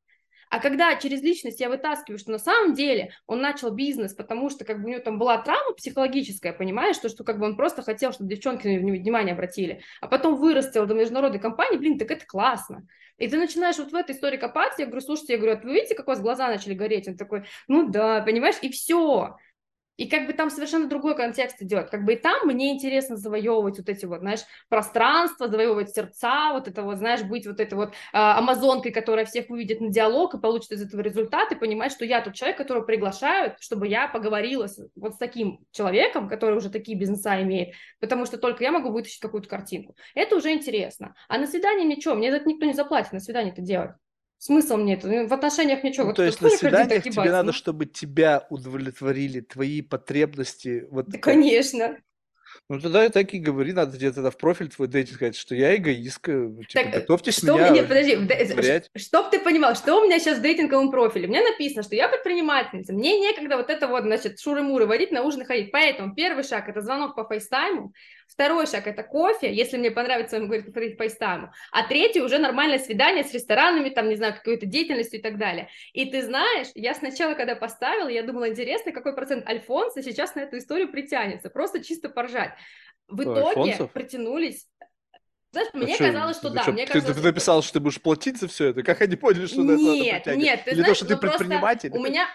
а 0.51 0.61
когда 0.61 0.95
через 0.97 1.23
личность 1.23 1.61
я 1.61 1.69
вытаскиваю, 1.69 2.19
что 2.19 2.31
на 2.31 2.39
самом 2.39 2.75
деле 2.75 3.12
он 3.27 3.41
начал 3.41 3.71
бизнес, 3.71 4.15
потому 4.15 4.51
что 4.51 4.65
как 4.65 4.81
бы 4.81 4.87
у 4.87 4.93
него 4.93 5.01
там 5.01 5.19
была 5.19 5.39
травма 5.39 5.75
психологическая, 5.75 6.53
понимаешь, 6.53 6.99
то, 6.99 7.09
что 7.09 7.25
как 7.25 7.39
бы 7.39 7.47
он 7.47 7.57
просто 7.57 7.83
хотел, 7.83 8.12
чтобы 8.12 8.31
девчонки 8.31 8.66
на 8.66 8.77
него 8.77 8.97
внимание 8.97 9.35
обратили, 9.35 9.83
а 10.01 10.09
потом 10.09 10.37
вырастил 10.37 10.87
до 10.87 10.95
международной 10.95 11.41
компании, 11.41 11.79
блин, 11.79 11.99
так 11.99 12.11
это 12.11 12.27
классно. 12.27 12.87
И 13.19 13.29
ты 13.29 13.37
начинаешь 13.37 13.79
вот 13.79 13.93
в 13.93 13.95
этой 13.95 14.15
истории 14.15 14.37
копаться, 14.37 14.83
я 14.83 14.87
говорю, 14.87 15.05
слушайте, 15.05 15.35
я 15.35 15.39
говорю, 15.39 15.57
а 15.57 15.61
вы 15.65 15.75
видите, 15.75 15.95
как 15.95 16.09
у 16.09 16.11
вас 16.11 16.21
глаза 16.21 16.49
начали 16.49 16.75
гореть? 16.75 17.07
Он 17.07 17.16
такой, 17.16 17.45
ну 17.69 17.89
да, 17.89 18.23
понимаешь, 18.23 18.57
и 18.61 18.71
все. 18.71 19.37
И 19.97 20.09
как 20.09 20.27
бы 20.27 20.33
там 20.33 20.51
совершенно 20.51 20.89
другой 20.89 21.16
контекст 21.16 21.62
идет. 21.62 21.91
Как 21.91 22.05
бы 22.05 22.15
и 22.15 22.16
там 22.16 22.47
мне 22.47 22.73
интересно 22.73 23.16
завоевывать 23.16 23.79
вот 23.79 23.89
эти 23.89 24.05
вот, 24.07 24.21
знаешь, 24.21 24.41
пространства, 24.69 25.49
завоевывать 25.49 25.91
сердца, 25.91 26.53
вот 26.53 26.66
это 26.66 26.83
вот, 26.83 26.99
знаешь, 26.99 27.23
быть 27.23 27.47
вот 27.47 27.61
этой 27.61 27.75
вот 27.75 27.91
э, 27.91 27.93
амазонкой, 28.12 28.93
которая 28.93 29.25
всех 29.25 29.49
выведет 29.49 29.81
на 29.81 29.91
диалог 29.91 30.35
и 30.35 30.41
получит 30.41 30.73
из 30.73 30.83
этого 30.83 31.01
результат, 31.01 31.53
и 31.53 31.55
понимать, 31.55 31.93
что 31.93 32.05
я 32.05 32.21
тот 32.21 32.35
человек, 32.35 32.59
которого 32.59 32.85
приглашают, 32.85 33.57
чтобы 33.61 33.87
я 33.87 34.09
поговорила 34.09 34.66
с, 34.66 34.81
вот 34.97 35.15
с 35.15 35.19
таким 35.19 35.65
человеком, 35.71 36.29
который 36.29 36.57
уже 36.57 36.71
такие 36.71 36.99
бизнеса 36.99 37.41
имеет, 37.43 37.75
потому 38.01 38.27
что 38.27 38.37
только 38.37 38.65
я 38.65 38.73
могу 38.73 38.91
вытащить 38.91 39.21
какую-то 39.21 39.49
картинку. 39.49 39.97
Это 40.15 40.37
уже 40.37 40.53
интересно. 40.53 41.15
А 41.29 41.39
на 41.39 41.47
свидание 41.47 41.87
ничего, 41.87 42.15
мне 42.15 42.31
за 42.31 42.39
это 42.39 42.49
никто 42.49 42.66
не 42.66 42.73
заплатит 42.73 43.12
на 43.12 43.21
свидание 43.21 43.53
это 43.53 43.62
делать. 43.62 43.93
Смысл 44.39 44.77
мне 44.77 44.94
это? 44.94 45.09
В 45.27 45.32
отношениях 45.32 45.82
ничего. 45.82 46.05
Ну, 46.05 46.09
вот 46.11 46.16
то 46.16 46.24
есть 46.24 46.40
на 46.40 46.51
свиданиях 46.51 47.02
тебе 47.02 47.12
ебать, 47.12 47.31
надо, 47.31 47.47
ну? 47.47 47.52
чтобы 47.52 47.86
тебя 47.86 48.47
удовлетворили, 48.51 49.40
твои 49.40 49.81
потребности. 49.81 50.86
Вот 50.90 51.09
да, 51.09 51.19
конечно. 51.19 51.97
Ну, 52.69 52.81
тогда 52.81 53.09
так 53.11 53.35
и 53.35 53.39
говори, 53.39 53.73
надо 53.73 53.98
тебе 53.98 54.11
тогда 54.12 54.31
в 54.31 54.39
профиль 54.39 54.69
твой 54.69 54.89
дейтинг 54.89 55.16
сказать, 55.16 55.36
что 55.36 55.55
я 55.55 55.77
эгоистка, 55.77 56.32
ну, 56.32 56.62
типа, 56.62 56.85
так, 56.85 56.94
готовьтесь 56.94 57.39
что 57.39 57.56
меня 57.56 57.70
Нет, 57.70 57.89
подожди, 57.89 58.16
удовлетворять. 58.16 58.90
чтоб 58.97 59.31
ты 59.31 59.39
понимал, 59.39 59.74
что 59.74 60.01
у 60.01 60.05
меня 60.05 60.19
сейчас 60.19 60.39
в 60.39 60.43
дейтинговом 60.43 60.90
профиле. 60.90 61.27
У 61.27 61.31
меня 61.31 61.43
написано, 61.43 61.82
что 61.82 61.94
я 61.94 62.09
предпринимательница, 62.09 62.93
мне 62.93 63.19
некогда 63.20 63.56
вот 63.56 63.69
это 63.70 63.86
вот, 63.86 64.05
значит, 64.05 64.40
шуры-муры 64.40 64.86
водить, 64.86 65.11
на 65.11 65.23
ужин 65.23 65.44
ходить. 65.44 65.73
Поэтому 65.73 66.15
первый 66.15 66.43
шаг– 66.44 66.69
это 66.70 66.81
звонок 66.81 67.15
по 67.16 67.24
FaceTime'у, 67.24 67.93
Второй 68.35 68.66
шаг– 68.66 68.86
это 68.89 69.05
кофе, 69.05 69.55
если 69.55 69.77
мне 69.77 69.93
понравится, 69.93 70.36
он 70.36 70.47
говорит, 70.47 70.74
по 70.74 70.81
FaceTime'у. 70.81 71.53
А 71.70 71.86
третий 71.86 72.20
уже 72.20 72.39
нормальное 72.39 72.81
свидание 72.81 73.23
с 73.23 73.32
ресторанами, 73.32 73.90
там, 73.90 74.09
не 74.09 74.16
знаю, 74.16 74.35
какой-то 74.35 74.66
деятельностью 74.66 75.20
и 75.20 75.23
так 75.23 75.39
далее. 75.39 75.69
И 75.93 76.06
ты 76.06 76.20
знаешь, 76.23 76.66
я 76.74 76.94
сначала, 76.94 77.35
когда 77.35 77.55
поставила, 77.55 78.09
я 78.09 78.24
думала, 78.24 78.48
интересно, 78.48 78.90
какой 78.90 79.15
процент 79.15 79.48
альфонсов 79.49 80.03
сейчас 80.02 80.35
на 80.35 80.40
эту 80.40 80.59
историю 80.59 80.90
притянется, 80.90 81.48
просто 81.48 81.82
чисто 81.82 82.09
поржать. 82.09 82.51
В 83.06 83.23
итоге 83.23 83.48
Альфонсов? 83.48 83.93
притянулись 83.93 84.66
знаешь, 85.55 85.69
а 85.73 85.77
мне 85.77 85.94
что, 85.94 86.05
казалось, 86.06 86.36
что 86.36 86.51
да. 86.51 86.62
Что, 86.62 86.73
мне 86.73 86.85
ты, 86.85 86.94
казалось, 86.94 87.16
ты 87.16 87.23
написал, 87.23 87.62
что 87.62 87.74
ты 87.74 87.81
будешь 87.81 88.01
платить 88.01 88.40
за 88.40 88.48
все 88.48 88.70
это? 88.70 88.82
Как 88.82 89.01
они 89.02 89.15
поняли, 89.15 89.47
что 89.47 89.62
нет, 89.62 90.27
это 90.27 90.36
Нет, 90.36 90.65
ты 90.65 90.73
Или 90.73 90.81
знаешь, 90.81 90.98
то, 90.98 91.05
что 91.05 91.06
ты 91.06 91.15
ну 91.15 91.20
предприниматель? 91.20 91.90
У 91.93 92.02
меня, 92.02 92.27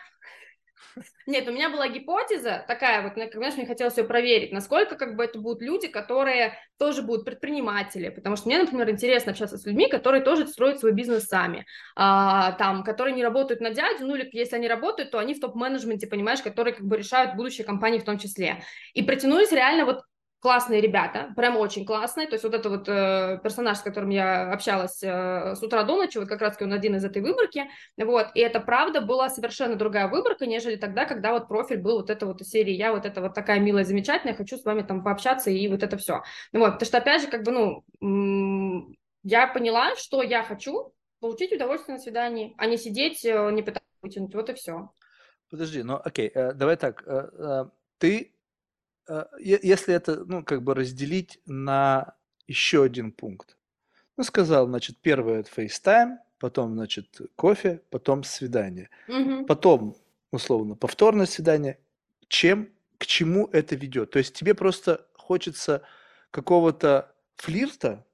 нет, 1.27 1.47
у 1.47 1.51
меня 1.51 1.69
была 1.69 1.87
гипотеза 1.87 2.63
такая, 2.67 3.03
вот, 3.03 3.13
знаешь, 3.13 3.55
мне 3.55 3.65
хотелось 3.65 3.97
ее 3.97 4.03
проверить, 4.03 4.51
насколько 4.51 4.95
как 4.95 5.15
бы 5.15 5.23
это 5.23 5.39
будут 5.39 5.61
люди, 5.61 5.87
которые 5.87 6.57
тоже 6.77 7.01
будут 7.01 7.25
предприниматели, 7.25 8.09
потому 8.09 8.35
что 8.35 8.47
мне, 8.47 8.59
например, 8.59 8.89
интересно 8.89 9.31
общаться 9.31 9.57
с 9.57 9.65
людьми, 9.65 9.89
которые 9.89 10.21
тоже 10.21 10.47
строят 10.47 10.79
свой 10.79 10.91
бизнес 10.91 11.25
сами, 11.25 11.65
а, 11.95 12.53
там, 12.53 12.83
которые 12.83 13.15
не 13.15 13.23
работают 13.23 13.61
на 13.61 13.71
дядю, 13.71 14.05
ну 14.05 14.15
или 14.15 14.29
если 14.33 14.55
они 14.55 14.67
работают, 14.67 15.11
то 15.11 15.19
они 15.19 15.33
в 15.33 15.39
топ-менеджменте, 15.39 16.07
понимаешь, 16.07 16.41
которые 16.41 16.73
как 16.73 16.85
бы 16.85 16.97
решают 16.97 17.35
будущее 17.35 17.65
компании 17.65 17.99
в 17.99 18.05
том 18.05 18.17
числе. 18.17 18.63
И 18.93 19.03
протянулись 19.03 19.51
реально 19.51 19.85
вот 19.85 20.03
классные 20.39 20.79
ребята, 20.79 21.33
прям 21.35 21.57
очень 21.57 21.85
классные, 21.85 22.27
то 22.27 22.33
есть 22.33 22.43
вот 22.45 22.53
это 22.53 22.69
вот 22.69 22.87
э, 22.87 23.39
персонаж, 23.43 23.77
с 23.77 23.81
которым 23.81 24.09
я 24.09 24.51
общалась 24.53 25.03
э, 25.03 25.55
с 25.55 25.61
утра 25.61 25.83
до 25.83 25.97
ночи, 25.97 26.17
вот 26.17 26.29
как 26.29 26.41
раз 26.41 26.57
он 26.61 26.71
один 26.71 26.95
из 26.95 27.03
этой 27.03 27.21
выборки, 27.21 27.69
вот, 27.97 28.27
и 28.35 28.39
это 28.39 28.61
правда 28.61 29.01
была 29.01 29.29
совершенно 29.29 29.75
другая 29.75 30.07
выборка, 30.07 30.45
нежели 30.45 30.77
тогда, 30.77 31.05
когда 31.05 31.33
вот 31.33 31.49
профиль 31.49 31.79
был 31.79 31.97
вот 31.97 32.09
это 32.09 32.25
вот 32.25 32.39
из 32.41 32.49
серии 32.49 32.73
«Я 32.73 32.93
вот 32.93 33.05
это 33.05 33.21
вот 33.21 33.33
такая 33.33 33.59
милая, 33.59 33.83
замечательная, 33.83 34.35
хочу 34.35 34.57
с 34.57 34.63
вами 34.63 34.81
там 34.81 35.03
пообщаться» 35.03 35.49
и 35.49 35.67
вот 35.67 35.83
это 35.83 35.97
все. 35.97 36.23
Вот, 36.53 36.73
потому 36.73 36.85
что, 36.85 36.97
опять 36.99 37.21
же, 37.21 37.27
как 37.27 37.43
бы, 37.43 37.51
ну, 37.99 38.95
я 39.23 39.47
поняла, 39.47 39.95
что 39.97 40.23
я 40.23 40.43
хочу 40.43 40.93
получить 41.19 41.51
удовольствие 41.51 41.97
на 41.97 42.01
свидании, 42.01 42.55
а 42.57 42.65
не 42.65 42.77
сидеть, 42.77 43.25
э, 43.25 43.51
не 43.51 43.61
пытаться 43.61 43.89
вытянуть, 44.01 44.33
вот 44.33 44.49
и 44.49 44.53
все. 44.53 44.89
Подожди, 45.49 45.83
ну 45.83 45.99
окей, 46.01 46.31
э, 46.33 46.53
давай 46.53 46.77
так, 46.77 47.03
э, 47.05 47.65
ты 47.97 48.38
если 49.39 49.93
это, 49.93 50.23
ну, 50.25 50.43
как 50.43 50.63
бы 50.63 50.73
разделить 50.75 51.39
на 51.45 52.15
еще 52.47 52.83
один 52.83 53.11
пункт. 53.11 53.57
Ну, 54.17 54.23
сказал, 54.23 54.67
значит, 54.67 54.97
первое 54.97 55.39
это 55.39 55.49
FaceTime, 55.55 56.17
потом, 56.39 56.73
значит, 56.73 57.21
кофе, 57.35 57.81
потом 57.89 58.23
свидание. 58.23 58.89
Угу. 59.07 59.45
Потом, 59.45 59.95
условно, 60.31 60.75
повторное 60.75 61.25
свидание. 61.25 61.79
Чем, 62.27 62.69
к 62.97 63.05
чему 63.05 63.47
это 63.51 63.75
ведет? 63.75 64.11
То 64.11 64.19
есть 64.19 64.33
тебе 64.33 64.53
просто 64.53 65.07
хочется 65.13 65.83
какого-то 66.31 67.13
флирта, 67.35 68.05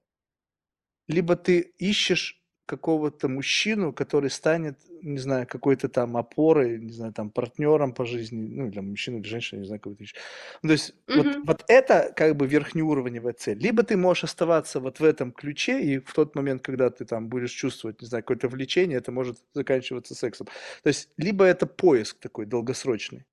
либо 1.07 1.35
ты 1.35 1.59
ищешь 1.59 2.41
какого-то 2.65 3.27
мужчину, 3.27 3.93
который 3.93 4.29
станет, 4.29 4.77
не 5.01 5.19
знаю, 5.19 5.47
какой-то 5.47 5.87
там 5.87 6.17
опорой, 6.17 6.79
не 6.79 6.91
знаю, 6.91 7.13
там 7.13 7.29
партнером 7.29 7.93
по 7.93 8.05
жизни, 8.05 8.47
ну, 8.47 8.69
для 8.69 8.81
мужчины 8.81 9.19
или 9.19 9.27
женщины, 9.27 9.59
не 9.59 9.65
знаю, 9.65 9.79
какой-то 9.79 10.03
еще. 10.03 10.15
Ну, 10.63 10.69
то 10.69 10.73
есть 10.73 10.95
mm-hmm. 11.07 11.15
вот, 11.15 11.47
вот 11.47 11.63
это 11.67 12.11
как 12.15 12.35
бы 12.35 12.47
верхнеуровневая 12.47 13.33
цель. 13.33 13.57
Либо 13.59 13.83
ты 13.83 13.97
можешь 13.97 14.23
оставаться 14.23 14.79
вот 14.79 14.99
в 14.99 15.03
этом 15.03 15.31
ключе, 15.31 15.81
и 15.81 15.99
в 15.99 16.13
тот 16.13 16.35
момент, 16.35 16.63
когда 16.63 16.89
ты 16.89 17.05
там 17.05 17.27
будешь 17.27 17.51
чувствовать, 17.51 18.01
не 18.01 18.07
знаю, 18.07 18.23
какое-то 18.23 18.47
влечение, 18.47 18.97
это 18.97 19.11
может 19.11 19.37
заканчиваться 19.53 20.15
сексом. 20.15 20.47
То 20.83 20.87
есть 20.87 21.09
либо 21.17 21.45
это 21.45 21.67
поиск 21.67 22.17
такой 22.19 22.45
долгосрочный. 22.45 23.25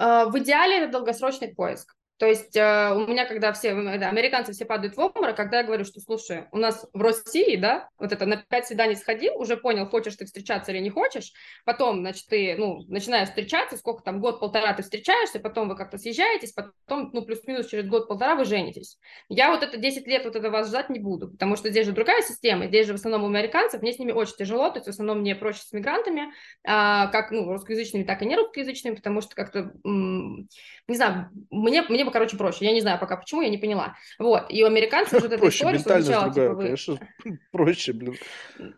Uh, 0.00 0.30
в 0.30 0.38
идеале 0.38 0.78
это 0.78 0.92
долгосрочный 0.92 1.48
поиск. 1.48 1.94
То 2.20 2.26
есть 2.26 2.54
э, 2.54 2.92
у 2.94 3.06
меня, 3.06 3.24
когда 3.24 3.50
все, 3.54 3.72
да, 3.72 4.10
американцы 4.10 4.52
все 4.52 4.66
падают 4.66 4.94
в 4.94 5.00
обморок, 5.00 5.34
когда 5.36 5.60
я 5.60 5.64
говорю, 5.64 5.86
что, 5.86 6.00
слушай, 6.00 6.44
у 6.52 6.58
нас 6.58 6.86
в 6.92 7.00
России, 7.00 7.56
да, 7.56 7.88
вот 7.98 8.12
это 8.12 8.26
на 8.26 8.36
пять 8.36 8.66
свиданий 8.66 8.94
сходил, 8.94 9.40
уже 9.40 9.56
понял, 9.56 9.86
хочешь 9.86 10.16
ты 10.16 10.26
встречаться 10.26 10.70
или 10.70 10.80
не 10.80 10.90
хочешь, 10.90 11.32
потом, 11.64 12.00
значит, 12.00 12.26
ты, 12.28 12.56
ну, 12.58 12.84
начинаешь 12.88 13.28
встречаться, 13.28 13.78
сколько 13.78 14.02
там, 14.02 14.20
год-полтора 14.20 14.74
ты 14.74 14.82
встречаешься, 14.82 15.40
потом 15.40 15.70
вы 15.70 15.76
как-то 15.76 15.96
съезжаетесь, 15.96 16.52
потом, 16.52 17.08
ну, 17.14 17.22
плюс-минус 17.22 17.68
через 17.68 17.86
год-полтора 17.86 18.34
вы 18.34 18.44
женитесь. 18.44 18.98
Я 19.30 19.50
вот 19.50 19.62
это 19.62 19.78
10 19.78 20.06
лет 20.06 20.26
вот 20.26 20.36
это 20.36 20.50
вас 20.50 20.68
ждать 20.68 20.90
не 20.90 20.98
буду, 20.98 21.30
потому 21.30 21.56
что 21.56 21.70
здесь 21.70 21.86
же 21.86 21.92
другая 21.92 22.20
система, 22.20 22.66
здесь 22.66 22.86
же 22.86 22.92
в 22.92 22.96
основном 22.96 23.24
у 23.24 23.28
американцев, 23.28 23.80
мне 23.80 23.94
с 23.94 23.98
ними 23.98 24.12
очень 24.12 24.36
тяжело, 24.36 24.68
то 24.68 24.76
есть 24.76 24.88
в 24.88 24.90
основном 24.90 25.20
мне 25.20 25.34
проще 25.34 25.62
с 25.62 25.72
мигрантами, 25.72 26.34
а, 26.66 27.06
как, 27.06 27.30
ну, 27.30 27.50
русскоязычными, 27.50 28.04
так 28.04 28.20
и 28.20 28.26
не 28.26 28.36
русскоязычными, 28.36 28.96
потому 28.96 29.22
что 29.22 29.34
как-то, 29.34 29.72
не 29.84 30.96
знаю, 30.96 31.30
мне, 31.48 31.80
мне 31.80 32.09
бы, 32.10 32.12
короче, 32.12 32.36
проще. 32.36 32.64
Я 32.64 32.72
не 32.72 32.80
знаю 32.80 32.98
пока 32.98 33.16
почему, 33.16 33.42
я 33.42 33.48
не 33.48 33.58
поняла. 33.58 33.96
Вот. 34.18 34.46
И 34.50 34.62
у 34.62 34.66
американцев 34.66 35.22
вот 35.22 35.32
эта 35.32 35.48
история 35.48 35.78
сначала, 35.78 36.24
другая, 36.24 36.48
типа, 36.48 36.54
вы... 36.54 36.62
конечно, 36.64 36.98
проще, 37.52 37.92
блин. 37.92 38.16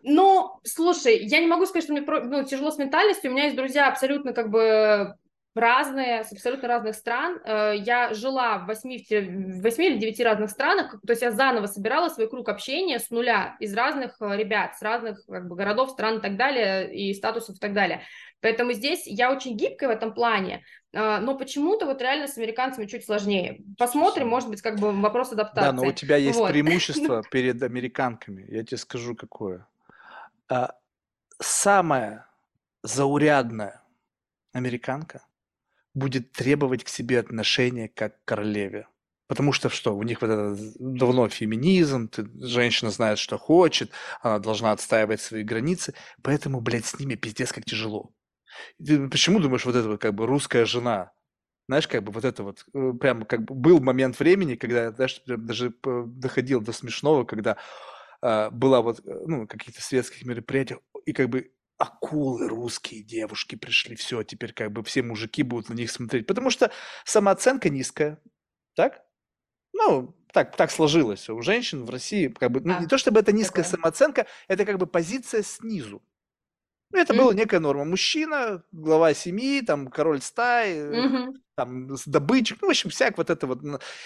Ну, 0.03 0.59
слушай, 0.63 1.17
я 1.17 1.39
не 1.39 1.47
могу 1.47 1.65
сказать, 1.65 1.83
что 1.83 1.93
мне 1.93 2.01
ну, 2.01 2.43
тяжело 2.43 2.71
с 2.71 2.77
ментальностью. 2.77 3.31
У 3.31 3.33
меня 3.33 3.45
есть 3.45 3.57
друзья 3.57 3.87
абсолютно 3.87 4.33
как 4.33 4.49
бы 4.49 5.15
разные, 5.55 6.23
с 6.23 6.31
абсолютно 6.31 6.67
разных 6.67 6.95
стран. 6.95 7.39
Э, 7.45 7.73
я 7.75 8.13
жила 8.13 8.59
в 8.59 8.65
8, 8.65 9.59
в 9.59 9.61
8 9.61 9.83
или 9.83 9.97
9 9.97 10.19
разных 10.21 10.49
странах, 10.49 10.95
то 11.05 11.11
есть 11.11 11.21
я 11.21 11.31
заново 11.31 11.67
собирала 11.67 12.09
свой 12.09 12.29
круг 12.29 12.49
общения 12.49 12.99
с 12.99 13.09
нуля 13.09 13.55
из 13.59 13.73
разных 13.73 14.15
э, 14.19 14.35
ребят, 14.35 14.77
с 14.77 14.81
разных 14.81 15.25
как 15.25 15.47
бы, 15.47 15.55
городов, 15.55 15.91
стран 15.91 16.17
и 16.17 16.21
так 16.21 16.37
далее, 16.37 16.93
и 16.93 17.13
статусов 17.13 17.57
и 17.57 17.59
так 17.59 17.73
далее. 17.73 18.01
Поэтому 18.41 18.73
здесь 18.73 19.03
я 19.05 19.31
очень 19.31 19.55
гибкая 19.55 19.89
в 19.89 19.93
этом 19.93 20.13
плане, 20.13 20.63
но 20.93 21.35
почему-то 21.35 21.87
вот 21.87 22.01
реально 22.01 22.27
с 22.27 22.37
американцами 22.37 22.85
чуть 22.85 23.05
сложнее. 23.05 23.61
Посмотрим, 23.77 24.27
может 24.27 24.49
быть, 24.49 24.61
как 24.61 24.79
бы 24.79 24.91
вопрос 24.91 25.31
адаптации. 25.31 25.71
Да, 25.71 25.73
но 25.73 25.83
у 25.87 25.91
тебя 25.91 26.17
есть 26.17 26.37
вот. 26.37 26.51
преимущество 26.51 27.23
перед 27.31 27.61
американками. 27.63 28.45
Я 28.47 28.63
тебе 28.63 28.77
скажу, 28.77 29.15
какое. 29.15 29.67
А, 30.49 30.75
самая 31.39 32.27
заурядная 32.83 33.81
американка 34.51 35.25
будет 35.95 36.31
требовать 36.31 36.83
к 36.83 36.89
себе 36.89 37.19
отношения 37.19 37.87
как 37.87 38.21
к 38.21 38.25
королеве. 38.25 38.87
Потому 39.27 39.51
что 39.51 39.69
что, 39.69 39.95
у 39.95 40.03
них 40.03 40.21
вот 40.21 40.29
это 40.29 40.57
давно 40.77 41.27
феминизм, 41.29 42.07
ты, 42.07 42.27
женщина 42.35 42.91
знает, 42.91 43.17
что 43.17 43.37
хочет, 43.37 43.91
она 44.21 44.37
должна 44.37 44.71
отстаивать 44.71 45.21
свои 45.21 45.43
границы, 45.43 45.95
поэтому, 46.21 46.61
блядь, 46.61 46.85
с 46.85 46.99
ними 46.99 47.15
пиздец 47.15 47.51
как 47.51 47.65
тяжело. 47.65 48.11
Ты 48.83 49.07
почему 49.09 49.39
думаешь, 49.39 49.65
вот 49.65 49.75
это 49.75 49.87
вот 49.87 50.01
как 50.01 50.13
бы 50.13 50.25
русская 50.25 50.65
жена? 50.65 51.11
Знаешь, 51.67 51.87
как 51.87 52.03
бы 52.03 52.11
вот 52.11 52.25
это 52.25 52.43
вот, 52.43 52.65
э, 52.73 52.91
прям 52.99 53.23
как 53.23 53.43
бы 53.45 53.55
был 53.55 53.79
момент 53.79 54.19
времени, 54.19 54.55
когда, 54.55 54.91
знаешь, 54.91 55.21
даже 55.25 55.73
доходил 55.83 56.59
до 56.59 56.73
смешного, 56.73 57.23
когда 57.23 57.57
э, 58.21 58.49
была 58.49 58.81
вот, 58.81 58.99
э, 59.05 59.23
ну, 59.25 59.47
каких-то 59.47 59.81
светских 59.81 60.25
мероприятиях, 60.25 60.79
и 61.05 61.13
как 61.13 61.29
бы 61.29 61.51
акулы 61.77 62.47
русские 62.47 63.01
девушки 63.03 63.55
пришли, 63.55 63.95
все, 63.95 64.23
теперь 64.23 64.53
как 64.53 64.71
бы 64.71 64.83
все 64.83 65.03
мужики 65.03 65.43
будут 65.43 65.69
на 65.69 65.73
них 65.73 65.89
смотреть, 65.89 66.27
потому 66.27 66.49
что 66.49 66.71
самооценка 67.05 67.69
низкая, 67.69 68.21
так? 68.75 69.03
Ну, 69.73 70.15
так, 70.31 70.55
так 70.55 70.71
сложилось. 70.71 71.29
У 71.29 71.41
женщин 71.41 71.85
в 71.85 71.89
России 71.89 72.27
как 72.27 72.51
бы, 72.51 72.61
ну, 72.61 72.75
а, 72.75 72.79
не 72.79 72.87
то 72.87 72.97
чтобы 72.97 73.19
это 73.19 73.31
низкая 73.31 73.63
такое. 73.63 73.77
самооценка, 73.77 74.27
это 74.47 74.65
как 74.65 74.77
бы 74.77 74.87
позиция 74.87 75.43
снизу. 75.43 76.01
Ну, 76.93 76.99
это 76.99 77.13
mm-hmm. 77.13 77.17
была 77.17 77.33
некая 77.33 77.59
норма. 77.59 77.85
Мужчина, 77.85 78.63
глава 78.71 79.15
семьи, 79.15 79.61
там, 79.61 79.87
король 79.87 80.21
стаи, 80.21 80.77
mm-hmm. 80.77 81.33
там, 81.55 81.87
добытчик, 82.05 82.59
ну, 82.61 82.67
в 82.67 82.69
общем, 82.69 82.91
всяк 82.91 83.17
вот 83.17 83.31
это 83.31 83.47
вот. 83.47 83.61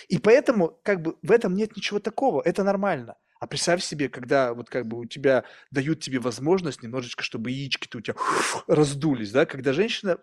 И 0.08 0.18
поэтому, 0.20 0.80
как 0.84 1.02
бы, 1.02 1.18
в 1.22 1.32
этом 1.32 1.54
нет 1.54 1.76
ничего 1.76 2.00
такого, 2.00 2.42
это 2.42 2.64
нормально. 2.64 3.16
А 3.42 3.46
представь 3.46 3.84
себе, 3.84 4.08
когда 4.08 4.54
вот 4.54 4.70
как 4.70 4.88
бы 4.88 5.00
у 5.00 5.06
тебя 5.06 5.44
дают 5.70 6.00
тебе 6.00 6.20
возможность 6.20 6.82
немножечко, 6.82 7.24
чтобы 7.24 7.52
яички-то 7.52 7.98
у 7.98 8.02
тебя 8.02 8.16
раздулись, 8.68 9.32
да, 9.32 9.46
когда 9.46 9.74
женщина 9.74 10.18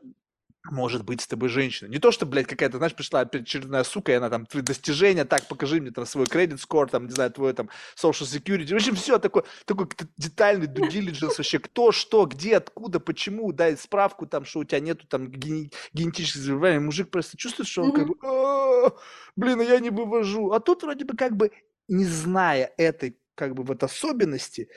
может 0.70 1.04
быть 1.04 1.20
с 1.20 1.26
тобой 1.26 1.48
женщина. 1.48 1.88
Не 1.88 1.98
то, 1.98 2.10
что, 2.10 2.24
блядь, 2.26 2.46
какая-то, 2.46 2.78
знаешь, 2.78 2.94
пришла 2.94 3.20
очередная 3.20 3.84
сука, 3.84 4.12
и 4.12 4.14
она 4.14 4.30
там, 4.30 4.46
твои 4.46 4.62
достижения, 4.62 5.24
так, 5.24 5.46
покажи 5.46 5.80
мне 5.80 5.90
там 5.90 6.06
свой 6.06 6.26
кредит 6.26 6.60
скор, 6.60 6.88
там, 6.88 7.06
не 7.06 7.12
знаю, 7.12 7.30
твой 7.30 7.52
там 7.52 7.68
social 7.96 8.24
security. 8.26 8.72
В 8.72 8.76
общем, 8.76 8.94
все 8.94 9.18
такое, 9.18 9.44
такой 9.66 9.88
детальный 10.16 10.66
due 10.66 10.88
diligence 10.88 11.34
вообще, 11.36 11.58
кто, 11.58 11.92
что, 11.92 12.24
где, 12.24 12.56
откуда, 12.56 12.98
почему, 12.98 13.52
дай 13.52 13.76
справку 13.76 14.26
там, 14.26 14.44
что 14.44 14.60
у 14.60 14.64
тебя 14.64 14.80
нету 14.80 15.06
там 15.06 15.30
ген- 15.30 15.70
генетических 15.92 16.40
заболеваний. 16.40 16.84
Мужик 16.84 17.10
просто 17.10 17.36
чувствует, 17.36 17.68
что 17.68 17.82
он 17.82 17.92
как 17.92 18.06
бы, 18.08 18.96
блин, 19.36 19.60
а 19.60 19.64
я 19.64 19.78
не 19.80 19.90
вывожу. 19.90 20.52
А 20.52 20.60
тут 20.60 20.82
вроде 20.82 21.04
бы 21.04 21.16
как 21.16 21.36
бы, 21.36 21.50
не 21.88 22.06
зная 22.06 22.72
этой 22.78 23.18
как 23.34 23.54
бы 23.54 23.64
вот 23.64 23.82
особенности, 23.82 24.68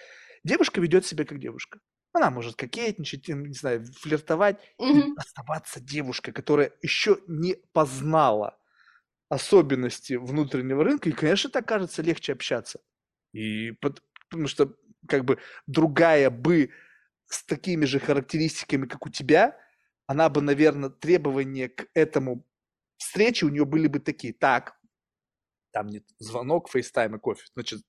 девушка 0.44 0.82
ведет 0.82 1.06
себя 1.06 1.24
как 1.24 1.40
девушка. 1.40 1.80
Она 2.14 2.32
может 2.32 2.56
кокетничать, 2.56 3.28
не 3.28 3.54
знаю, 3.54 3.86
флиртовать 3.86 4.60
и 4.88 5.12
оставаться 5.16 5.80
девушкой, 5.80 6.32
которая 6.32 6.74
еще 6.82 7.20
не 7.28 7.56
познала 7.74 8.58
особенности 9.30 10.14
внутреннего 10.14 10.84
рынка, 10.84 11.10
и, 11.10 11.14
конечно, 11.14 11.50
так 11.50 11.68
кажется 11.68 12.02
легче 12.02 12.34
общаться. 12.34 12.80
И 13.34 13.72
потому 14.30 14.48
что 14.48 14.76
как 15.08 15.26
бы 15.26 15.40
другая 15.68 16.30
бы 16.30 16.72
с 17.28 17.44
такими 17.44 17.86
же 17.86 18.00
характеристиками, 18.00 18.88
как 18.88 19.06
у 19.06 19.10
тебя, 19.10 19.58
она 20.08 20.30
бы, 20.30 20.42
наверное, 20.42 20.90
требования 20.90 21.70
к 21.70 21.88
этому 21.94 22.46
встрече 22.98 23.46
у 23.46 23.50
нее 23.50 23.66
были 23.66 23.88
бы 23.88 24.00
такие. 24.00 24.34
Так, 24.34 24.78
Там 25.72 25.88
нет 25.88 26.04
звонок, 26.20 26.70
FaceTime 26.70 27.16
и 27.16 27.20
кофе. 27.20 27.44
Значит, 27.54 27.82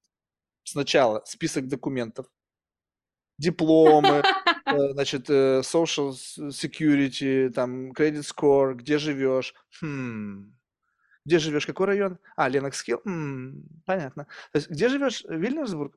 сначала 0.65 1.25
список 1.27 1.69
документов, 1.69 2.27
дипломы, 3.39 4.23
э, 4.67 4.93
значит, 4.93 5.31
э, 5.31 5.61
social 5.61 6.11
security, 6.51 7.51
там, 7.51 7.93
credit 7.93 8.23
score, 8.23 8.75
где 8.75 8.99
живешь. 8.99 9.55
Хм. 9.81 10.55
Где 11.25 11.39
живешь, 11.39 11.67
какой 11.67 11.87
район? 11.87 12.19
А, 12.37 12.49
Lenox 12.49 12.83
Hill? 12.83 13.01
понятно. 13.85 14.25
То 14.53 14.59
есть, 14.59 14.71
где 14.71 14.89
живешь? 14.89 15.25
Williamsburg? 15.29 15.95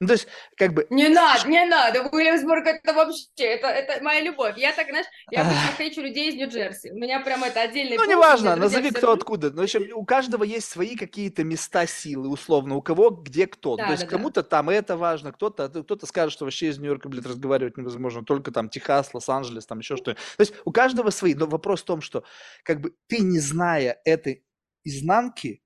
Ну, 0.00 0.06
то 0.06 0.14
есть, 0.14 0.26
как 0.56 0.74
бы... 0.74 0.86
Не 0.90 1.08
надо, 1.08 1.48
не 1.48 1.64
надо, 1.64 2.02
Уильямсбург 2.08 2.66
это 2.66 2.92
вообще, 2.92 3.26
это, 3.36 3.68
это 3.68 4.02
моя 4.02 4.20
любовь. 4.20 4.56
Я 4.56 4.72
так, 4.72 4.88
знаешь, 4.88 5.06
я 5.30 5.42
обычно 5.42 5.70
встречу 5.70 6.00
людей 6.00 6.30
из 6.30 6.34
Нью-Джерси. 6.34 6.90
У 6.90 6.96
меня 6.96 7.20
прям 7.20 7.44
это 7.44 7.60
отдельный 7.60 7.96
Ну, 7.96 8.04
неважно, 8.04 8.56
назови 8.56 8.90
кто 8.90 9.12
откуда. 9.12 9.50
Ну, 9.50 9.60
в 9.60 9.64
общем, 9.64 9.88
у 9.94 10.04
каждого 10.04 10.44
есть 10.44 10.68
свои 10.68 10.96
какие-то 10.96 11.44
места 11.44 11.86
силы, 11.86 12.28
условно, 12.28 12.76
у 12.76 12.82
кого 12.82 13.10
где 13.10 13.46
кто. 13.46 13.76
Да, 13.76 13.86
то 13.86 13.92
есть, 13.92 14.04
да, 14.04 14.08
кому-то 14.08 14.42
да. 14.42 14.48
там 14.48 14.70
это 14.70 14.96
важно, 14.96 15.32
кто-то 15.32 15.68
кто 15.68 16.06
скажет, 16.06 16.32
что 16.32 16.44
вообще 16.44 16.68
из 16.68 16.78
Нью-Йорка, 16.78 17.08
блядь, 17.08 17.26
разговаривать 17.26 17.76
невозможно, 17.76 18.24
только 18.24 18.50
там 18.50 18.68
Техас, 18.68 19.12
Лос-Анджелес, 19.14 19.66
там 19.66 19.78
еще 19.78 19.96
что-то. 19.96 20.14
То 20.14 20.40
есть, 20.40 20.54
у 20.64 20.72
каждого 20.72 21.10
свои. 21.10 21.34
Но 21.34 21.46
вопрос 21.46 21.82
в 21.82 21.84
том, 21.84 22.00
что, 22.00 22.24
как 22.62 22.80
бы, 22.80 22.94
ты, 23.06 23.18
не 23.18 23.38
зная 23.38 24.00
этой 24.04 24.44
изнанки, 24.84 25.62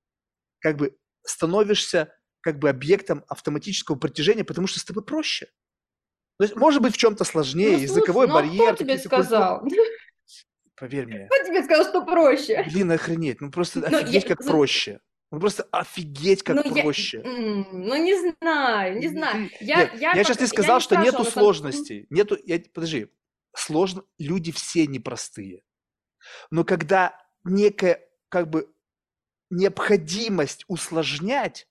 как 0.59 0.77
бы, 0.77 0.95
становишься 1.25 2.13
как 2.43 2.59
бы 2.59 2.69
объектом 2.69 3.23
автоматического 3.29 3.95
притяжения, 3.95 4.43
потому 4.43 4.67
что 4.67 4.79
с 4.79 4.83
тобой 4.83 5.03
проще. 5.03 5.47
То 6.37 6.43
есть, 6.43 6.55
может 6.55 6.81
быть, 6.81 6.93
в 6.93 6.97
чем-то 6.97 7.23
сложнее, 7.23 7.77
ну, 7.77 7.83
языковой 7.83 8.27
ну, 8.27 8.33
барьер. 8.33 8.75
Кто 8.75 8.83
тебе 8.83 8.97
сказал? 8.97 9.61
Культуры. 9.61 9.89
Поверь 10.75 11.05
мне. 11.05 11.27
Кто 11.31 11.47
тебе 11.47 11.63
сказал, 11.63 11.85
что 11.85 12.05
проще? 12.05 12.65
Блин, 12.69 12.91
охренеть. 12.91 13.39
Ну 13.39 13.49
просто 13.49 13.79
Но 13.89 13.99
офигеть, 13.99 14.23
я... 14.23 14.35
как 14.35 14.45
проще. 14.45 14.99
Ну 15.31 15.39
просто 15.39 15.63
офигеть, 15.71 16.43
как 16.43 16.65
ну, 16.65 16.81
проще. 16.81 17.21
Я... 17.23 17.31
Ну 17.31 17.95
не 17.95 18.35
знаю, 18.41 18.99
не 18.99 19.07
знаю. 19.07 19.49
Я, 19.61 19.77
Нет, 19.77 19.91
я, 19.95 20.11
я 20.13 20.23
сейчас 20.23 20.37
тебе 20.37 20.47
сказал, 20.47 20.81
что 20.81 20.97
нету 20.97 21.23
сложностей. 21.23 22.07
Нету, 22.09 22.37
я, 22.43 22.61
подожди, 22.73 23.07
сложно, 23.55 24.03
люди 24.17 24.51
все 24.51 24.85
непростые. 24.85 25.63
Но 26.51 26.65
когда 26.65 27.17
некая, 27.45 28.01
как 28.29 28.49
бы, 28.49 28.69
необходимость 29.49 30.65
усложнять, 30.67 31.67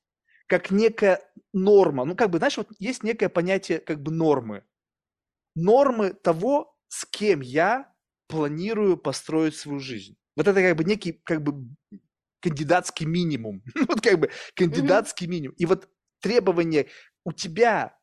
как 0.53 0.71
некая 0.71 1.19
норма. 1.55 2.05
Ну, 2.05 2.15
как 2.15 2.29
бы, 2.29 2.37
знаешь, 2.37 2.59
вот 2.59 2.69
есть 2.79 3.03
некое 3.03 3.31
понятие 3.31 3.79
как 3.79 4.03
бы 4.03 4.13
нормы. 4.13 4.65
Нормы 5.55 6.13
того, 6.13 6.77
с 6.89 7.07
кем 7.07 7.41
я 7.41 7.91
планирую 8.29 8.99
построить 8.99 9.57
свою 9.57 9.81
жизнь. 9.81 10.15
Вот 10.37 10.47
это 10.47 10.61
как 10.61 10.77
бы 10.77 10.85
некий 10.85 11.13
как 11.13 11.43
бы 11.43 11.75
кандидатский 12.41 13.07
минимум. 13.07 13.63
вот 13.89 14.03
как 14.03 14.21
бы 14.21 14.31
кандидатский 14.55 15.27
mm-hmm. 15.27 15.31
минимум. 15.31 15.57
И 15.57 15.65
вот 15.65 15.89
требования 16.21 16.89
у 17.25 17.33
тебя, 17.33 17.99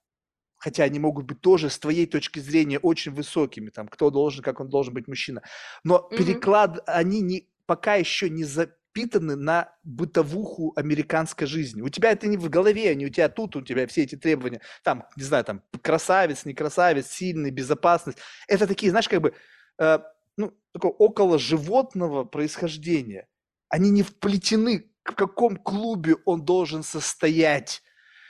хотя 0.57 0.85
они 0.85 0.97
могут 0.97 1.27
быть 1.27 1.41
тоже 1.41 1.69
с 1.69 1.77
твоей 1.77 2.07
точки 2.07 2.39
зрения 2.39 2.79
очень 2.79 3.11
высокими, 3.11 3.69
там, 3.69 3.87
кто 3.87 4.09
должен, 4.09 4.41
как 4.41 4.59
он 4.59 4.69
должен 4.69 4.95
быть 4.95 5.07
мужчина, 5.07 5.43
но 5.83 5.97
mm-hmm. 5.97 6.17
переклад, 6.17 6.79
они 6.87 7.21
не, 7.21 7.47
пока 7.67 7.93
еще 7.93 8.27
не, 8.27 8.43
за, 8.43 8.75
впитаны 8.99 9.35
на 9.35 9.73
бытовуху 9.83 10.73
американской 10.75 11.47
жизни. 11.47 11.81
У 11.81 11.89
тебя 11.89 12.11
это 12.11 12.27
не 12.27 12.37
в 12.37 12.49
голове, 12.49 12.93
не 12.95 13.05
у 13.05 13.09
тебя 13.09 13.29
тут, 13.29 13.55
у 13.55 13.61
тебя 13.61 13.87
все 13.87 14.03
эти 14.03 14.15
требования. 14.15 14.61
Там, 14.83 15.05
не 15.15 15.23
знаю, 15.23 15.45
там 15.45 15.63
красавец, 15.81 16.45
не 16.45 16.53
красавец, 16.53 17.07
сильный, 17.07 17.51
безопасность. 17.51 18.17
Это 18.47 18.67
такие, 18.67 18.89
знаешь, 18.89 19.07
как 19.07 19.21
бы, 19.21 19.33
э, 19.79 19.99
ну, 20.37 20.53
такого 20.73 20.91
около 20.91 21.39
животного 21.39 22.25
происхождения. 22.25 23.27
Они 23.69 23.89
не 23.89 24.03
вплетены, 24.03 24.91
в 25.03 25.15
каком 25.15 25.55
клубе 25.55 26.15
он 26.25 26.43
должен 26.43 26.83
состоять 26.83 27.81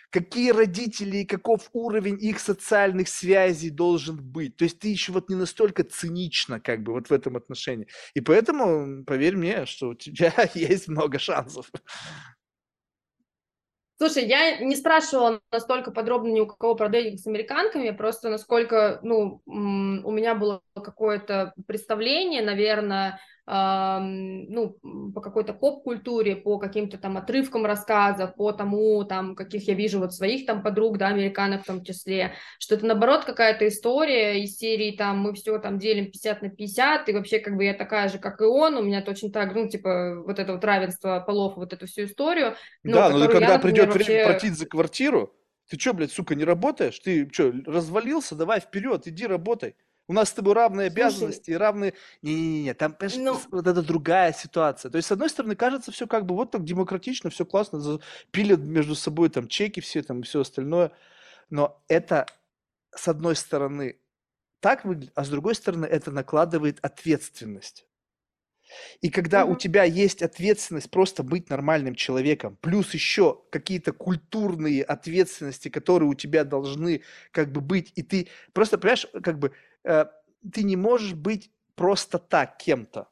какие 0.10 0.52
родители 0.52 1.18
и 1.18 1.26
каков 1.26 1.70
уровень 1.74 2.18
их 2.20 2.40
социальных 2.40 3.10
связей 3.10 3.70
должен 3.70 4.18
быть. 4.18 4.58
То 4.58 4.64
есть 4.66 4.80
ты 4.80 4.88
еще 4.88 5.12
вот 5.12 5.30
не 5.30 5.36
настолько 5.36 5.84
цинично 5.84 6.60
как 6.60 6.84
бы 6.84 6.94
вот 6.94 7.10
в 7.10 7.14
этом 7.14 7.38
отношении. 7.38 7.88
И 8.14 8.22
поэтому, 8.22 9.04
поверь 9.06 9.36
мне, 9.36 9.66
что 9.66 9.90
у 9.90 9.94
тебя 9.96 10.34
есть 10.54 10.88
много 10.88 11.20
шансов. 11.20 11.72
Слушай, 14.02 14.28
я 14.28 14.60
не 14.60 14.78
спрашивала 14.78 15.42
настолько 15.52 15.92
подробно 15.92 16.32
ни 16.32 16.40
у 16.40 16.48
кого 16.48 16.74
про 16.76 16.88
дейтинг 16.88 17.20
с 17.20 17.28
американками, 17.28 17.92
просто 17.92 18.30
насколько, 18.30 19.02
ну, 19.04 19.42
у 19.46 20.12
меня 20.12 20.36
было 20.36 20.62
какое-то 20.74 21.54
представление, 21.68 22.42
наверное, 22.42 23.20
ну, 23.52 24.78
по 25.16 25.22
какой-то 25.22 25.54
поп-культуре, 25.54 26.36
по 26.36 26.60
каким-то 26.60 27.00
там 27.00 27.18
отрывкам 27.18 27.66
рассказов, 27.66 28.36
по 28.36 28.52
тому, 28.52 29.04
там, 29.06 29.36
каких 29.36 29.68
я 29.68 29.74
вижу 29.74 29.98
вот 29.98 30.14
своих 30.14 30.46
там 30.46 30.62
подруг, 30.62 31.00
да, 31.00 31.08
американок 31.08 31.64
в 31.64 31.66
том 31.66 31.84
числе, 31.84 32.34
что 32.60 32.76
это, 32.76 32.86
наоборот, 32.86 33.26
какая-то 33.26 33.68
история 33.68 34.44
из 34.44 34.58
серии, 34.58 34.96
там, 34.96 35.20
мы 35.20 35.34
все 35.34 35.58
там 35.58 35.80
делим 35.80 36.12
50 36.12 36.42
на 36.44 36.50
50, 36.50 37.10
и 37.10 37.14
вообще, 37.14 37.40
как 37.40 37.58
бы, 37.58 37.64
я 37.64 37.74
такая 37.74 38.08
же, 38.10 38.20
как 38.20 38.40
и 38.40 38.44
он, 38.44 38.76
у 38.76 38.84
меня 38.84 39.02
точно 39.02 39.32
так, 39.32 39.56
ну, 39.56 39.68
типа, 39.68 40.22
вот 40.24 40.38
это 40.38 40.54
вот 40.54 40.64
равенство 40.64 41.24
полов, 41.26 41.56
вот 41.56 41.74
эту 41.74 41.88
всю 41.88 42.04
историю. 42.04 42.54
Ну, 42.84 42.94
да, 42.94 43.10
но 43.10 43.26
когда 43.26 43.40
я, 43.40 43.54
например, 43.56 43.62
придет 43.62 43.88
вообще... 43.88 44.06
время 44.06 44.26
платить 44.26 44.54
за 44.54 44.68
квартиру, 44.68 45.34
ты 45.70 45.80
что, 45.80 45.94
блядь, 45.94 46.12
сука, 46.12 46.36
не 46.36 46.44
работаешь? 46.44 47.00
Ты 47.00 47.28
что, 47.32 47.52
развалился? 47.66 48.36
Давай 48.36 48.60
вперед, 48.60 49.08
иди 49.08 49.26
работай. 49.26 49.76
У 50.10 50.14
нас 50.14 50.30
с 50.30 50.34
тобой 50.34 50.56
равные 50.56 50.88
обязанности 50.88 51.52
и 51.52 51.54
равные... 51.54 51.94
Не-не-не, 52.24 52.74
там, 52.74 52.98
ну... 53.18 53.40
вот 53.52 53.68
это 53.68 53.84
другая 53.84 54.34
ситуация. 54.34 54.90
То 54.90 54.96
есть, 54.96 55.08
с 55.08 55.12
одной 55.12 55.30
стороны, 55.30 55.56
кажется, 55.56 55.92
все 55.92 56.08
как 56.08 56.26
бы 56.26 56.34
вот 56.34 56.50
так 56.50 56.64
демократично, 56.64 57.30
все 57.30 57.46
классно, 57.46 58.00
пилят 58.32 58.60
между 58.60 58.96
собой 58.96 59.30
там 59.30 59.48
чеки 59.48 59.82
все 59.82 60.02
там 60.02 60.22
и 60.22 60.24
все 60.24 60.42
остальное. 60.42 60.94
Но 61.52 61.80
это, 61.88 62.26
с 62.90 63.08
одной 63.08 63.36
стороны, 63.36 64.00
так 64.62 64.84
выглядит, 64.84 65.12
а 65.14 65.24
с 65.24 65.30
другой 65.30 65.54
стороны, 65.54 65.86
это 65.86 66.10
накладывает 66.10 66.80
ответственность. 66.82 67.86
И 69.02 69.12
когда 69.12 69.42
mm-hmm. 69.42 69.52
у 69.52 69.56
тебя 69.58 69.84
есть 69.84 70.24
ответственность 70.24 70.90
просто 70.90 71.22
быть 71.22 71.52
нормальным 71.52 71.94
человеком, 71.94 72.58
плюс 72.62 72.96
еще 72.96 73.44
какие-то 73.52 73.94
культурные 73.94 74.84
ответственности, 74.84 75.70
которые 75.70 76.10
у 76.10 76.16
тебя 76.16 76.44
должны 76.44 77.04
как 77.30 77.52
бы 77.52 77.62
быть, 77.62 77.92
и 77.96 78.02
ты 78.02 78.28
просто, 78.54 78.80
понимаешь, 78.80 79.06
как 79.24 79.38
бы 79.38 79.54
ты 79.84 80.64
не 80.64 80.76
можешь 80.76 81.14
быть 81.14 81.52
просто 81.76 82.20
так 82.20 82.58
кем-то. 82.58 83.08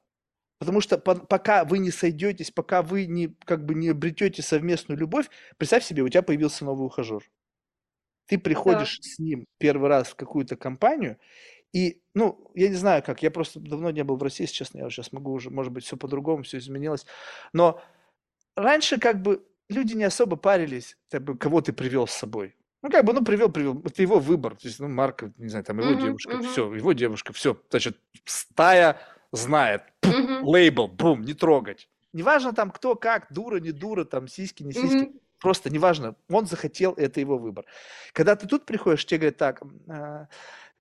Потому 0.60 0.82
что 0.82 0.98
по, 0.98 1.16
пока 1.16 1.66
вы 1.66 1.78
не 1.78 1.92
сойдетесь, 1.92 2.52
пока 2.52 2.82
вы 2.82 3.06
не, 3.06 3.28
как 3.46 3.66
бы 3.66 3.76
не 3.76 3.90
обретете 3.90 4.42
совместную 4.42 4.98
любовь, 4.98 5.30
представь 5.58 5.84
себе, 5.84 6.02
у 6.02 6.10
тебя 6.10 6.24
появился 6.24 6.66
новый 6.66 6.88
ухажер. 6.88 7.24
Ты 8.26 8.38
приходишь 8.38 8.98
да. 8.98 9.10
с 9.10 9.20
ним 9.20 9.46
первый 9.60 9.88
раз 9.88 10.10
в 10.10 10.16
какую-то 10.16 10.58
компанию, 10.58 11.18
и, 11.74 12.02
ну, 12.14 12.52
я 12.56 12.70
не 12.70 12.76
знаю 12.76 13.04
как, 13.04 13.24
я 13.24 13.32
просто 13.32 13.60
давно 13.60 13.92
не 13.92 14.04
был 14.04 14.18
в 14.18 14.24
России, 14.24 14.46
честно, 14.46 14.80
я 14.80 14.90
сейчас 14.90 15.12
могу 15.12 15.32
уже, 15.32 15.50
может 15.50 15.72
быть, 15.72 15.86
все 15.86 15.96
по-другому, 15.96 16.44
все 16.44 16.58
изменилось. 16.58 17.06
Но 17.54 17.82
раньше 18.56 19.00
как 19.00 19.22
бы 19.22 19.46
люди 19.70 19.94
не 19.94 20.06
особо 20.06 20.36
парились, 20.36 20.98
как 21.10 21.24
бы, 21.24 21.38
кого 21.38 21.62
ты 21.62 21.72
привел 21.72 22.08
с 22.08 22.14
собой. 22.14 22.57
Ну, 22.84 22.90
как 22.90 23.06
бы, 23.06 23.14
ну, 23.14 23.24
привел, 23.24 23.50
привел. 23.50 23.82
Это 23.86 24.02
его 24.02 24.20
выбор. 24.20 24.56
То 24.56 24.68
есть, 24.68 24.80
ну, 24.80 24.88
Марк, 24.88 25.24
не 25.38 25.50
знаю, 25.50 25.66
там 25.66 25.80
его 25.80 25.92
uh-huh, 25.92 26.02
девушка, 26.02 26.34
uh-huh. 26.34 26.52
все, 26.52 26.74
его 26.74 26.94
девушка, 26.94 27.34
все. 27.34 27.60
Значит, 27.70 27.98
стая 28.26 29.00
знает. 29.32 29.84
Uh-huh. 30.04 30.42
Лейбл, 30.44 30.88
бум, 30.88 31.22
не 31.22 31.34
трогать. 31.34 31.90
Неважно 32.14 32.54
там 32.54 32.72
кто 32.72 32.96
как, 32.96 33.32
дура, 33.32 33.60
не 33.60 33.72
дура, 33.72 34.06
там 34.06 34.28
сиськи, 34.28 34.64
не 34.64 34.74
сиськи. 34.74 34.96
Uh-huh. 34.96 35.22
Просто 35.40 35.70
неважно. 35.70 36.16
Он 36.30 36.46
захотел, 36.46 36.94
это 36.94 37.20
его 37.20 37.38
выбор. 37.38 37.66
Когда 38.14 38.36
ты 38.36 38.48
тут 38.48 38.66
приходишь, 38.66 39.06
тебе 39.06 39.20
говорят 39.20 39.38
так, 39.38 39.62
а, 39.88 40.28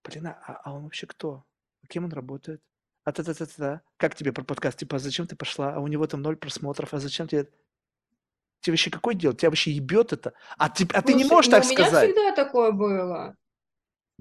блин, 0.05 0.27
а, 0.27 0.61
а 0.65 0.73
он 0.75 0.85
вообще 0.85 1.07
кто? 1.07 1.45
Кем 1.89 2.05
он 2.05 2.13
работает? 2.13 2.61
А 3.05 3.13
та 3.13 3.23
та 3.23 3.35
та 3.35 3.47
та 3.47 3.81
Как 3.97 4.15
тебе 4.15 4.33
про 4.33 4.45
подкаст? 4.45 4.79
Типа, 4.79 4.97
а 4.97 4.99
зачем 4.99 5.27
ты 5.27 5.37
пошла? 5.37 5.75
А 5.75 5.81
у 5.81 5.87
него 5.87 6.07
там 6.07 6.23
ноль 6.23 6.37
просмотров, 6.37 6.93
а 6.93 6.99
зачем 6.99 7.29
тебе? 7.29 7.49
Тебе 8.67 8.73
вообще 8.73 8.91
какое 8.91 9.15
дело? 9.15 9.33
Тебя 9.33 9.51
вообще 9.51 9.71
ебет 9.71 10.13
это? 10.13 10.33
А 10.59 10.69
ты, 10.69 10.89
а 10.93 11.01
ты 11.01 11.15
не 11.15 11.25
можешь 11.25 11.49
так 11.53 11.65
сказать. 11.65 12.11
У 12.11 12.13
меня 12.13 12.33
всегда 12.33 12.45
такое 12.45 12.73
было. 12.73 13.37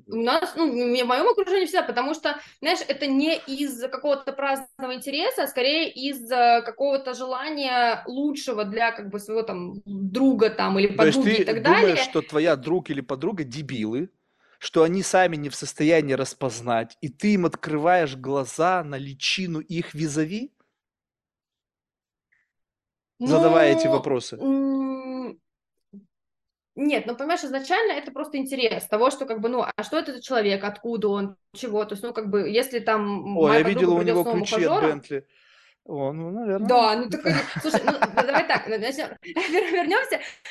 У 0.06 0.18
нас, 0.18 0.54
ну, 0.56 0.70
в 0.72 0.76
моем 1.08 1.28
окружении 1.28 1.66
всегда, 1.66 1.82
потому 1.82 2.14
что, 2.14 2.38
знаешь, 2.62 2.82
это 2.88 3.08
не 3.08 3.36
из 3.36 3.82
какого-то 3.82 4.34
праздного 4.34 4.94
интереса, 4.94 5.46
а 5.46 5.48
скорее 5.48 5.90
из 5.92 6.30
какого-то 6.30 7.16
желания 7.16 8.04
лучшего 8.06 8.66
для, 8.66 8.92
как 8.92 9.10
бы, 9.10 9.20
своего 9.20 9.42
там 9.42 9.82
друга 9.86 10.52
там 10.52 10.78
или 10.78 10.90
подруги 10.90 11.24
То 11.24 11.30
есть 11.30 11.38
ты 11.38 11.42
и 11.42 11.46
так 11.46 11.64
думаешь, 11.64 11.82
далее. 11.82 12.04
что 12.04 12.22
твоя 12.22 12.56
друг 12.56 12.92
или 12.92 13.02
подруга 13.02 13.44
дебилы, 13.44 14.12
что 14.60 14.84
они 14.84 15.02
сами 15.02 15.38
не 15.38 15.50
в 15.50 15.56
состоянии 15.56 16.14
распознать, 16.14 16.98
и 17.02 17.10
ты 17.10 17.34
им 17.34 17.48
открываешь 17.48 18.16
глаза 18.16 18.84
на 18.84 18.98
личину 19.00 19.60
их 19.60 19.96
визави? 19.96 20.52
Задавая 23.20 23.74
эти 23.74 23.88
ну, 23.88 23.94
вопросы? 23.94 24.38
Нет, 26.78 27.06
ну 27.06 27.16
понимаешь, 27.16 27.44
изначально 27.44 27.94
это 27.94 28.12
просто 28.12 28.38
интерес 28.38 28.84
того, 28.86 29.10
что 29.10 29.26
как 29.26 29.40
бы, 29.40 29.48
ну, 29.48 29.64
а 29.64 29.84
что 29.84 29.98
это 29.98 30.14
за 30.14 30.22
человек, 30.22 30.64
откуда 30.64 31.08
он, 31.08 31.38
чего, 31.54 31.86
то 31.86 31.94
есть, 31.94 32.04
ну, 32.04 32.14
как 32.14 32.30
бы, 32.30 32.50
если 32.50 32.80
там... 32.80 33.38
О, 33.38 33.54
я 33.54 33.62
видела 33.62 33.94
у 33.94 34.02
него 34.02 34.24
ключи 34.26 34.56
ухажером, 34.56 34.76
от 34.76 34.84
Бентли. 34.84 35.28
Он, 35.88 36.18
ну, 36.18 36.32
наверное. 36.32 36.68
Да, 36.68 36.96
ну 36.96 37.10
так, 37.10 37.22
слушай, 37.62 37.80
ну 37.86 37.92
давай 38.16 38.48
так, 38.48 38.68
вернемся, 38.68 39.16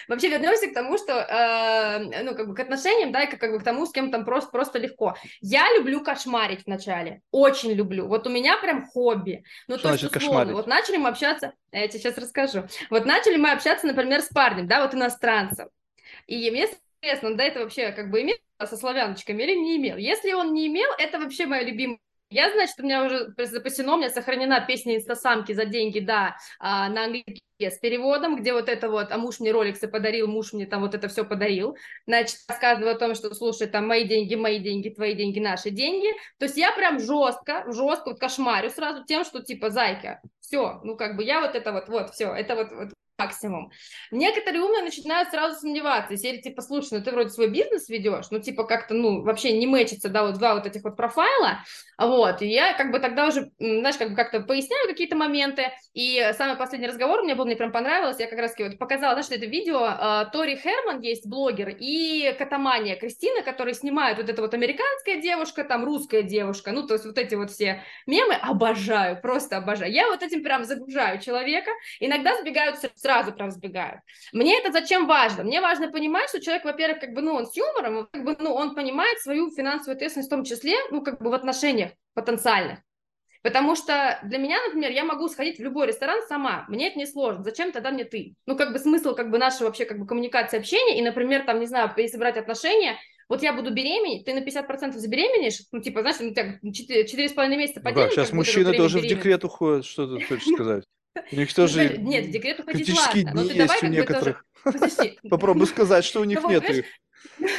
вообще 0.07 0.29
вернемся 0.29 0.69
к 0.69 0.75
тому, 0.75 0.97
что, 0.97 1.13
э, 1.13 2.23
ну, 2.23 2.37
как 2.37 2.47
бы 2.47 2.55
к 2.55 2.61
отношениям, 2.61 3.11
да, 3.11 3.25
и 3.25 3.27
как, 3.31 3.41
как 3.41 3.51
бы 3.51 3.59
к 3.59 3.65
тому, 3.65 3.85
с 3.85 3.91
кем 3.91 4.13
там 4.13 4.25
просто, 4.25 4.53
просто 4.53 4.79
легко. 4.79 5.17
Я 5.41 5.67
люблю 5.77 6.05
кошмарить 6.05 6.65
вначале, 6.67 7.21
очень 7.33 7.73
люблю, 7.73 8.07
вот 8.07 8.29
у 8.29 8.31
меня 8.31 8.57
прям 8.59 8.87
хобби. 8.87 9.43
Ну, 9.67 9.77
что 9.77 9.89
то 9.89 9.95
есть, 9.95 10.05
условно, 10.05 10.53
вот 10.53 10.69
начали 10.69 10.99
мы 10.99 11.09
общаться, 11.09 11.53
я 11.73 11.89
тебе 11.89 11.99
сейчас 11.99 12.17
расскажу, 12.17 12.69
вот 12.89 13.05
начали 13.05 13.37
мы 13.37 13.51
общаться, 13.51 13.89
например, 13.89 14.23
с 14.23 14.29
парнем, 14.29 14.69
да, 14.69 14.83
вот 14.83 14.95
иностранцем, 14.95 15.69
и 16.29 16.49
мне 16.53 16.69
интересно, 17.03 17.31
он 17.31 17.37
до 17.37 17.43
этого 17.43 17.65
вообще 17.65 17.91
как 17.91 18.09
бы 18.09 18.23
имел 18.23 18.37
со 18.65 18.77
славяночками 18.77 19.43
или 19.43 19.57
не 19.57 19.77
имел. 19.79 19.97
Если 19.97 20.33
он 20.33 20.55
не 20.55 20.69
имел, 20.69 20.89
это 20.97 21.19
вообще 21.19 21.47
моя 21.47 21.65
любимая 21.65 21.99
я, 22.31 22.51
значит, 22.53 22.75
у 22.79 22.83
меня 22.83 23.05
уже 23.05 23.35
запасено, 23.39 23.95
у 23.95 23.99
меня 23.99 24.11
сохранена 24.11 24.61
песня 24.67 24.97
инстасамки 24.97 25.53
за 25.53 25.65
деньги, 25.67 26.01
да, 26.01 26.37
а, 26.59 26.89
на 26.89 27.05
английский 27.05 27.43
с 27.61 27.79
переводом, 27.79 28.37
где 28.37 28.53
вот 28.53 28.69
это 28.69 28.91
вот, 28.91 29.13
а 29.13 29.19
муж 29.19 29.41
мне 29.41 29.53
роликсы 29.53 29.87
подарил, 29.89 30.27
муж 30.27 30.53
мне 30.53 30.67
там 30.67 30.81
вот 30.83 30.95
это 30.95 31.09
все 31.09 31.25
подарил, 31.25 31.77
значит, 32.07 32.39
рассказываю 32.49 32.95
о 32.95 32.99
том, 32.99 33.15
что, 33.15 33.33
слушай, 33.35 33.69
там, 33.69 33.87
мои 33.87 34.07
деньги, 34.07 34.35
мои 34.35 34.59
деньги, 34.59 34.89
твои 34.89 35.15
деньги, 35.15 35.39
наши 35.39 35.71
деньги, 35.71 36.09
то 36.39 36.47
есть 36.47 36.57
я 36.57 36.73
прям 36.73 36.99
жестко, 36.99 37.65
жестко 37.69 38.11
вот 38.11 38.21
кошмарю 38.21 38.71
сразу 38.71 39.05
тем, 39.05 39.25
что, 39.25 39.43
типа, 39.43 39.71
зайка, 39.71 40.21
все, 40.41 40.81
ну, 40.83 40.97
как 40.97 41.17
бы 41.17 41.23
я 41.25 41.41
вот 41.41 41.55
это 41.55 41.73
вот, 41.73 41.89
вот, 41.89 42.11
все, 42.11 42.33
это 42.35 42.57
вот, 42.57 42.73
вот 42.73 42.89
максимум. 43.19 43.71
Некоторые 44.11 44.63
умные 44.63 44.83
начинают 44.83 45.31
сразу 45.31 45.61
сомневаться, 45.61 46.15
если 46.15 46.39
типа, 46.39 46.63
слушай, 46.63 46.99
ну 46.99 47.03
ты 47.03 47.13
вроде 47.13 47.31
свой 47.31 47.49
бизнес 47.49 47.89
ведешь, 47.89 48.27
ну 48.31 48.41
типа 48.41 48.65
как-то, 48.65 48.95
ну 48.95 49.23
вообще 49.23 49.57
не 49.57 49.67
мэчится, 49.67 50.09
да, 50.09 50.25
вот 50.25 50.39
два 50.39 50.55
вот 50.55 50.67
этих 50.67 50.83
вот 50.83 50.97
профайла, 50.97 51.61
вот, 51.97 52.43
и 52.43 52.47
я 52.47 52.75
как 52.75 52.91
бы 52.91 52.99
тогда 52.99 53.29
уже, 53.29 53.51
знаешь, 53.59 53.97
как 53.97 54.11
бы 54.11 54.17
как-то 54.17 54.41
поясняю 54.41 54.89
какие-то 54.89 55.17
моменты, 55.17 55.71
и 55.93 56.31
самый 56.37 56.57
последний 56.57 56.89
разговор 56.89 57.23
мне 57.23 57.35
был, 57.35 57.45
мне 57.45 57.57
прям 57.57 57.71
понравилось, 57.71 58.19
я 58.19 58.27
как 58.27 58.39
раз 58.39 58.55
вот 58.59 58.79
показала, 58.79 59.15
знаешь, 59.15 59.31
это 59.31 59.47
видео, 59.47 59.87
э, 59.87 60.27
Тори 60.33 60.57
Херман 60.57 61.01
есть 61.01 61.27
блогер, 61.27 61.69
и 61.79 62.35
Катамания 62.37 62.97
Кристина, 62.97 63.43
которые 63.43 63.75
снимают 63.75 64.19
вот 64.19 64.29
эта 64.29 64.43
вот 64.43 64.55
американская 64.55 65.21
девушка, 65.21 65.63
там 65.63 65.85
русская 65.85 66.23
девушка, 66.23 66.73
ну 66.73 66.87
то 66.87 66.95
есть 66.95 67.07
вот 67.07 67.19
эти 67.19 67.37
вот 67.37 67.51
все 67.51 67.83
мемы, 68.07 68.35
обожаю, 68.35 69.21
просто 69.21 69.57
обожаю. 69.57 69.93
Я 69.93 70.09
вот 70.09 70.23
этим 70.23 70.43
прям 70.43 70.65
загружаю 70.65 71.21
человека, 71.21 71.71
иногда 72.01 72.41
сбегают 72.41 72.79
сразу 73.05 73.33
прям 73.33 73.51
сбегают. 73.51 74.01
Мне 74.33 74.59
это 74.59 74.73
зачем 74.73 75.07
важно? 75.07 75.45
Мне 75.45 75.61
важно 75.61 75.91
понимать, 75.91 76.31
что 76.31 76.41
человек, 76.41 76.65
во-первых, 76.65 77.01
как 77.01 77.13
бы, 77.13 77.21
ну, 77.21 77.35
он 77.35 77.47
с 77.47 77.55
юмором, 77.55 78.09
как 78.11 78.25
бы, 78.25 78.35
ну, 78.39 78.55
он 78.55 78.75
понимает 78.75 79.19
свою 79.21 79.51
финансовую 79.51 79.97
ответственность 79.97 80.31
в 80.31 80.35
том 80.35 80.45
числе, 80.45 80.75
ну, 80.91 81.03
как 81.03 81.21
бы 81.21 81.29
в 81.29 81.35
отношениях 81.35 81.91
потенциальных. 82.15 82.79
Потому 83.43 83.77
что 83.77 84.19
для 84.25 84.39
меня, 84.39 84.57
например, 84.65 84.91
я 84.91 85.05
могу 85.05 85.29
сходить 85.29 85.59
в 85.59 85.63
любой 85.63 85.89
ресторан 85.89 86.23
сама, 86.27 86.65
мне 86.69 86.89
это 86.89 86.99
не 86.99 87.05
сложно, 87.05 87.45
зачем 87.45 87.73
тогда 87.73 87.91
мне 87.91 88.05
ты? 88.05 88.37
Ну, 88.47 88.57
как 88.57 88.73
бы 88.73 88.79
смысл 88.79 89.15
как 89.15 89.31
бы 89.31 89.37
нашей 89.37 89.65
вообще 89.65 89.85
как 89.85 89.99
бы 89.99 90.07
коммуникации, 90.07 90.59
общения, 90.59 90.99
и, 90.99 91.03
например, 91.03 91.45
там, 91.45 91.61
не 91.61 91.67
знаю, 91.67 91.93
если 91.99 92.17
брать 92.17 92.39
отношения, 92.39 92.97
вот 93.29 93.43
я 93.43 93.53
буду 93.53 93.71
беременеть, 93.71 94.25
ты 94.25 94.33
на 94.33 94.39
50% 94.39 94.93
забеременеешь, 94.93 95.61
ну, 95.73 95.83
типа, 95.83 96.01
знаешь, 96.01 96.17
ну, 96.21 96.33
тебя 96.33 96.59
4,5 96.63 97.57
месяца 97.59 97.83
поделим. 97.83 98.07
Ну, 98.07 98.13
сейчас 98.13 98.33
мужчины 98.33 98.75
тоже 98.75 99.01
в 99.01 99.03
декрет 99.03 99.45
уходят, 99.45 99.85
что 99.85 100.07
ты 100.07 100.25
хочешь 100.25 100.49
сказать? 100.55 100.85
У 101.33 101.37
них 101.37 101.55
тоже 101.55 101.97
Нет, 101.99 102.31
декрет 102.31 102.61
уходить 102.61 102.89
ладно. 102.97 103.31
Но 103.35 103.49
ты 103.49 103.55
давай, 103.55 103.79
у 103.83 103.87
некоторых. 103.87 104.45
Попробуй 105.31 105.67
сказать, 105.67 106.05
что 106.05 106.21
у 106.21 106.25
них 106.25 106.43
нет 106.45 106.69
их. 106.69 106.87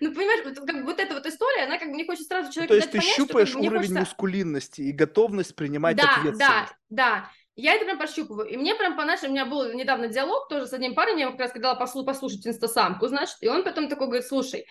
Ну, 0.00 0.14
понимаешь, 0.14 0.44
вот, 0.44 0.66
как, 0.66 0.84
вот 0.84 1.00
эта 1.00 1.14
вот 1.14 1.26
история, 1.26 1.64
она 1.64 1.78
как 1.78 1.90
бы 1.90 1.96
не 1.96 2.06
хочет 2.06 2.26
сразу 2.26 2.52
человеку 2.52 2.72
То 2.72 2.76
есть 2.76 2.90
ты 2.90 2.98
понять, 2.98 3.14
щупаешь 3.14 3.48
что, 3.48 3.58
как 3.58 3.62
бы, 3.62 3.68
уровень 3.68 3.88
хочется... 3.88 4.00
мускулинности 4.00 4.80
и 4.82 4.92
готовность 4.92 5.56
принимать 5.56 5.96
да, 5.96 6.04
ответственность. 6.04 6.38
Да, 6.38 6.68
да, 6.88 7.30
я 7.56 7.74
это 7.74 7.84
прям 7.84 7.98
пощупываю. 7.98 8.48
И 8.48 8.56
мне 8.56 8.74
прям 8.74 8.96
по 8.96 9.04
нашему, 9.04 9.30
у 9.30 9.32
меня 9.32 9.46
был 9.46 9.72
недавно 9.72 10.08
диалог 10.08 10.48
тоже 10.48 10.66
с 10.66 10.72
одним 10.72 10.94
парнем, 10.94 11.16
я 11.16 11.22
ему 11.22 11.32
как 11.32 11.40
раз 11.40 11.50
сказала 11.50 11.74
послушать, 11.74 12.06
послушать 12.06 12.46
инстасамку, 12.46 13.08
значит, 13.08 13.36
и 13.40 13.48
он 13.48 13.64
потом 13.64 13.88
такой 13.88 14.06
говорит, 14.06 14.26
слушай, 14.26 14.66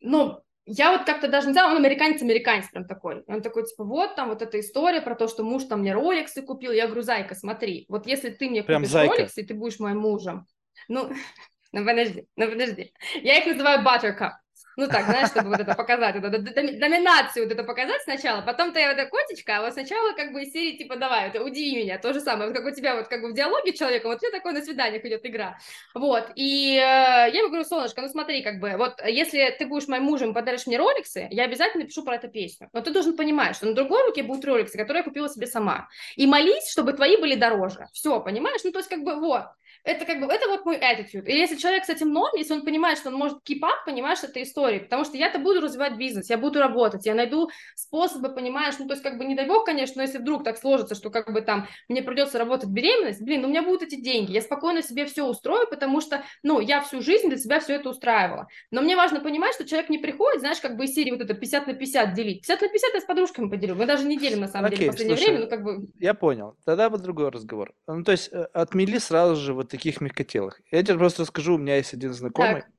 ну, 0.00 0.42
я 0.72 0.92
вот 0.92 1.04
как-то 1.04 1.26
даже 1.26 1.48
не 1.48 1.52
знаю, 1.52 1.70
он 1.72 1.84
американец-американец 1.84 2.68
прям 2.68 2.86
такой. 2.86 3.24
Он 3.26 3.42
такой, 3.42 3.66
типа, 3.66 3.82
вот 3.82 4.14
там 4.14 4.28
вот 4.28 4.40
эта 4.40 4.60
история 4.60 5.00
про 5.00 5.16
то, 5.16 5.26
что 5.26 5.42
муж 5.42 5.64
там 5.64 5.80
мне 5.80 5.92
роликсы 5.92 6.42
купил. 6.42 6.70
Я 6.70 6.86
говорю, 6.86 7.02
зайка, 7.02 7.34
смотри, 7.34 7.86
вот 7.88 8.06
если 8.06 8.30
ты 8.30 8.48
мне 8.48 8.62
прям 8.62 8.82
купишь 8.82 8.92
зайка. 8.92 9.14
роликсы, 9.16 9.42
ты 9.42 9.52
будешь 9.54 9.80
моим 9.80 9.98
мужем, 9.98 10.46
ну, 10.86 11.10
ну 11.72 11.84
подожди, 11.84 12.26
ну 12.36 12.48
подожди. 12.48 12.92
Я 13.14 13.38
их 13.38 13.46
называю 13.46 13.84
buttercup. 13.84 14.34
Ну 14.80 14.88
так, 14.88 15.04
знаешь, 15.04 15.28
чтобы 15.28 15.50
вот 15.50 15.60
это 15.60 15.74
показать, 15.74 16.14
вот 16.14 16.32
эту 16.32 16.40
доминацию 16.40 17.44
вот 17.44 17.52
это 17.52 17.64
показать 17.64 18.00
сначала, 18.00 18.40
потом 18.40 18.72
ты 18.72 18.80
вот 18.86 18.96
эта 18.96 19.04
котечка, 19.10 19.58
а 19.58 19.60
вот 19.60 19.74
сначала 19.74 20.14
как 20.14 20.32
бы 20.32 20.42
из 20.42 20.54
серии 20.54 20.78
типа 20.78 20.96
давай, 20.96 21.28
это 21.28 21.44
удиви 21.44 21.84
меня, 21.84 21.98
то 21.98 22.14
же 22.14 22.20
самое, 22.20 22.48
вот 22.48 22.56
как 22.56 22.64
у 22.66 22.74
тебя 22.74 22.96
вот 22.96 23.08
как 23.08 23.20
бы 23.20 23.28
в 23.28 23.34
диалоге 23.34 23.74
с 23.74 23.78
человеком, 23.78 24.10
вот 24.10 24.20
тебя 24.20 24.30
такое 24.30 24.54
на 24.54 24.62
свиданиях 24.62 25.04
идет 25.04 25.26
игра, 25.26 25.58
вот, 25.94 26.30
и 26.34 26.76
э, 26.76 26.78
я 26.78 27.26
ему 27.26 27.48
говорю, 27.48 27.64
солнышко, 27.64 28.00
ну 28.00 28.08
смотри, 28.08 28.42
как 28.42 28.58
бы, 28.58 28.74
вот 28.78 28.94
если 29.04 29.54
ты 29.58 29.66
будешь 29.66 29.86
моим 29.86 30.04
мужем, 30.04 30.32
подаришь 30.32 30.66
мне 30.66 30.78
роликсы, 30.78 31.28
я 31.30 31.44
обязательно 31.44 31.82
напишу 31.82 32.02
про 32.02 32.14
эту 32.14 32.28
песню, 32.28 32.70
но 32.72 32.80
ты 32.80 32.90
должен 32.90 33.18
понимать, 33.18 33.56
что 33.56 33.66
на 33.66 33.74
другой 33.74 34.02
руке 34.06 34.22
будут 34.22 34.46
роликсы, 34.46 34.78
которые 34.78 35.00
я 35.00 35.04
купила 35.04 35.28
себе 35.28 35.46
сама, 35.46 35.88
и 36.16 36.26
молись, 36.26 36.70
чтобы 36.70 36.94
твои 36.94 37.18
были 37.18 37.34
дороже, 37.34 37.86
все, 37.92 38.18
понимаешь, 38.18 38.62
ну 38.64 38.72
то 38.72 38.78
есть 38.78 38.88
как 38.88 39.02
бы 39.02 39.16
вот, 39.16 39.44
это 39.84 40.04
как 40.04 40.20
бы, 40.20 40.26
это 40.26 40.48
вот 40.48 40.64
мой 40.66 40.76
attitude. 40.76 41.26
И 41.26 41.36
если 41.36 41.56
человек 41.56 41.84
с 41.84 41.88
этим 41.88 42.12
норм, 42.12 42.34
если 42.36 42.54
он 42.54 42.64
понимает, 42.64 42.98
что 42.98 43.08
он 43.08 43.14
может 43.14 43.38
keep 43.48 43.60
up, 43.60 43.84
понимаешь, 43.86 44.22
этой 44.22 44.44
истории, 44.70 44.84
потому 44.84 45.04
что 45.04 45.16
я-то 45.16 45.38
буду 45.38 45.60
развивать 45.60 45.96
бизнес, 45.96 46.30
я 46.30 46.38
буду 46.38 46.60
работать, 46.60 47.06
я 47.06 47.14
найду 47.14 47.50
способы, 47.74 48.28
понимаешь, 48.30 48.74
ну, 48.78 48.86
то 48.86 48.94
есть, 48.94 49.02
как 49.02 49.18
бы, 49.18 49.24
не 49.24 49.34
дай 49.34 49.46
бог, 49.46 49.64
конечно, 49.64 49.94
но 49.96 50.02
если 50.02 50.18
вдруг 50.18 50.44
так 50.44 50.56
сложится, 50.58 50.94
что, 50.94 51.10
как 51.10 51.32
бы, 51.32 51.40
там, 51.40 51.66
мне 51.88 52.02
придется 52.02 52.38
работать 52.38 52.70
беременность, 52.70 53.22
блин, 53.22 53.42
ну, 53.42 53.48
у 53.48 53.50
меня 53.50 53.62
будут 53.62 53.82
эти 53.82 53.96
деньги, 53.96 54.32
я 54.32 54.42
спокойно 54.42 54.82
себе 54.82 55.04
все 55.06 55.24
устрою, 55.24 55.68
потому 55.68 56.00
что, 56.00 56.22
ну, 56.42 56.60
я 56.60 56.80
всю 56.80 57.00
жизнь 57.00 57.28
для 57.28 57.38
себя 57.38 57.60
все 57.60 57.74
это 57.74 57.90
устраивала. 57.90 58.48
Но 58.70 58.82
мне 58.82 58.96
важно 58.96 59.20
понимать, 59.20 59.54
что 59.54 59.66
человек 59.66 59.90
не 59.90 59.98
приходит, 59.98 60.40
знаешь, 60.40 60.60
как 60.60 60.76
бы 60.76 60.84
из 60.84 60.94
серии 60.94 61.10
вот 61.10 61.20
это 61.20 61.34
50 61.34 61.66
на 61.66 61.74
50 61.74 62.14
делить. 62.14 62.42
50 62.42 62.62
на 62.62 62.68
50 62.68 62.94
я 62.94 63.00
с 63.00 63.04
подружками 63.04 63.50
поделю, 63.50 63.74
мы 63.74 63.86
даже 63.86 64.04
не 64.06 64.18
делим, 64.18 64.40
на 64.40 64.48
самом 64.48 64.70
okay, 64.70 64.76
деле, 64.76 64.90
в 64.90 64.92
последнее 64.92 65.16
слушай, 65.16 65.30
время, 65.30 65.44
ну, 65.44 65.50
как 65.50 65.62
бы... 65.62 65.88
Я 65.98 66.14
понял, 66.14 66.56
тогда 66.64 66.88
вот 66.88 67.02
другой 67.02 67.30
разговор. 67.30 67.72
Ну, 67.86 68.04
то 68.04 68.12
есть, 68.12 68.30
э, 68.32 68.46
отмели 68.52 68.98
сразу 68.98 69.36
же 69.36 69.54
вот 69.54 69.68
таких 69.68 70.00
мягкотелых. 70.00 70.60
Я 70.70 70.82
тебе 70.82 70.98
просто 70.98 71.22
расскажу, 71.22 71.54
у 71.54 71.58
меня 71.58 71.76
есть 71.76 71.94
один 71.94 72.12
знакомый, 72.12 72.62
так. 72.62 72.70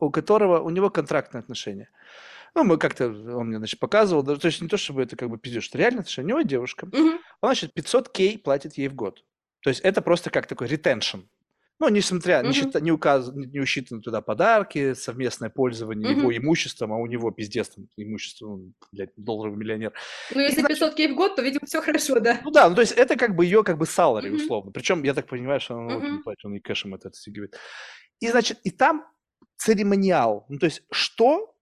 У 0.00 0.10
которого, 0.10 0.60
у 0.60 0.70
него 0.70 0.90
контрактные 0.90 1.40
отношения. 1.40 1.90
Ну, 2.54 2.64
мы 2.64 2.78
как-то, 2.78 3.06
он 3.08 3.48
мне, 3.48 3.58
значит, 3.58 3.78
показывал, 3.78 4.22
даже, 4.22 4.40
то 4.40 4.46
есть 4.46 4.60
не 4.60 4.68
то, 4.68 4.76
чтобы 4.76 5.02
это 5.02 5.16
как 5.16 5.28
бы 5.28 5.38
пиздец, 5.38 5.62
что 5.62 5.78
реально 5.78 6.00
отношения, 6.00 6.34
у 6.34 6.38
него 6.38 6.42
девушка, 6.42 6.84
угу. 6.84 6.96
он, 6.96 7.20
значит, 7.42 7.74
500 7.74 8.08
кей 8.08 8.38
платит 8.38 8.78
ей 8.78 8.88
в 8.88 8.94
год. 8.94 9.24
То 9.62 9.70
есть 9.70 9.80
это 9.80 10.02
просто 10.02 10.30
как 10.30 10.46
такой 10.46 10.68
ретеншн. 10.68 11.20
Ну, 11.80 11.88
несмотря, 11.90 12.40
mm-hmm. 12.40 12.46
не, 12.46 12.52
счита, 12.52 12.80
не, 12.80 12.90
указ, 12.90 13.30
не 13.32 13.60
учитаны 13.60 14.00
туда 14.00 14.20
подарки, 14.20 14.94
совместное 14.94 15.48
пользование 15.48 16.10
mm-hmm. 16.12 16.18
его 16.18 16.36
имуществом, 16.36 16.92
а 16.92 16.96
у 16.96 17.06
него 17.06 17.30
пиздец 17.30 17.68
там 17.68 17.86
имущество, 17.96 18.48
он, 18.48 18.74
блядь, 18.90 19.10
долларовый 19.16 19.58
миллионер. 19.58 19.92
Ну, 20.34 20.40
если 20.40 20.60
и, 20.60 20.66
500 20.66 20.94
кей 20.96 21.12
в 21.12 21.14
год, 21.14 21.36
то, 21.36 21.42
видимо, 21.42 21.66
все 21.66 21.80
хорошо, 21.80 22.18
да? 22.18 22.40
Ну 22.42 22.50
да, 22.50 22.68
ну 22.68 22.74
то 22.74 22.80
есть 22.80 22.94
это 22.94 23.14
как 23.14 23.36
бы 23.36 23.44
ее 23.44 23.62
как 23.62 23.78
бы 23.78 23.84
salary, 23.84 24.24
mm-hmm. 24.24 24.34
условно. 24.34 24.72
Причем, 24.72 25.04
я 25.04 25.14
так 25.14 25.28
понимаю, 25.28 25.60
что 25.60 25.76
он, 25.76 25.88
mm-hmm. 25.88 26.18
вот, 26.24 26.36
он 26.42 26.56
и 26.56 26.58
кэшем 26.58 26.96
это 26.96 27.08
отстегивает. 27.08 27.56
И, 28.18 28.28
значит, 28.28 28.58
и 28.64 28.72
там 28.72 29.04
церемониал. 29.58 30.46
Ну, 30.48 30.58
то 30.58 30.66
есть 30.66 30.82
что 30.90 31.54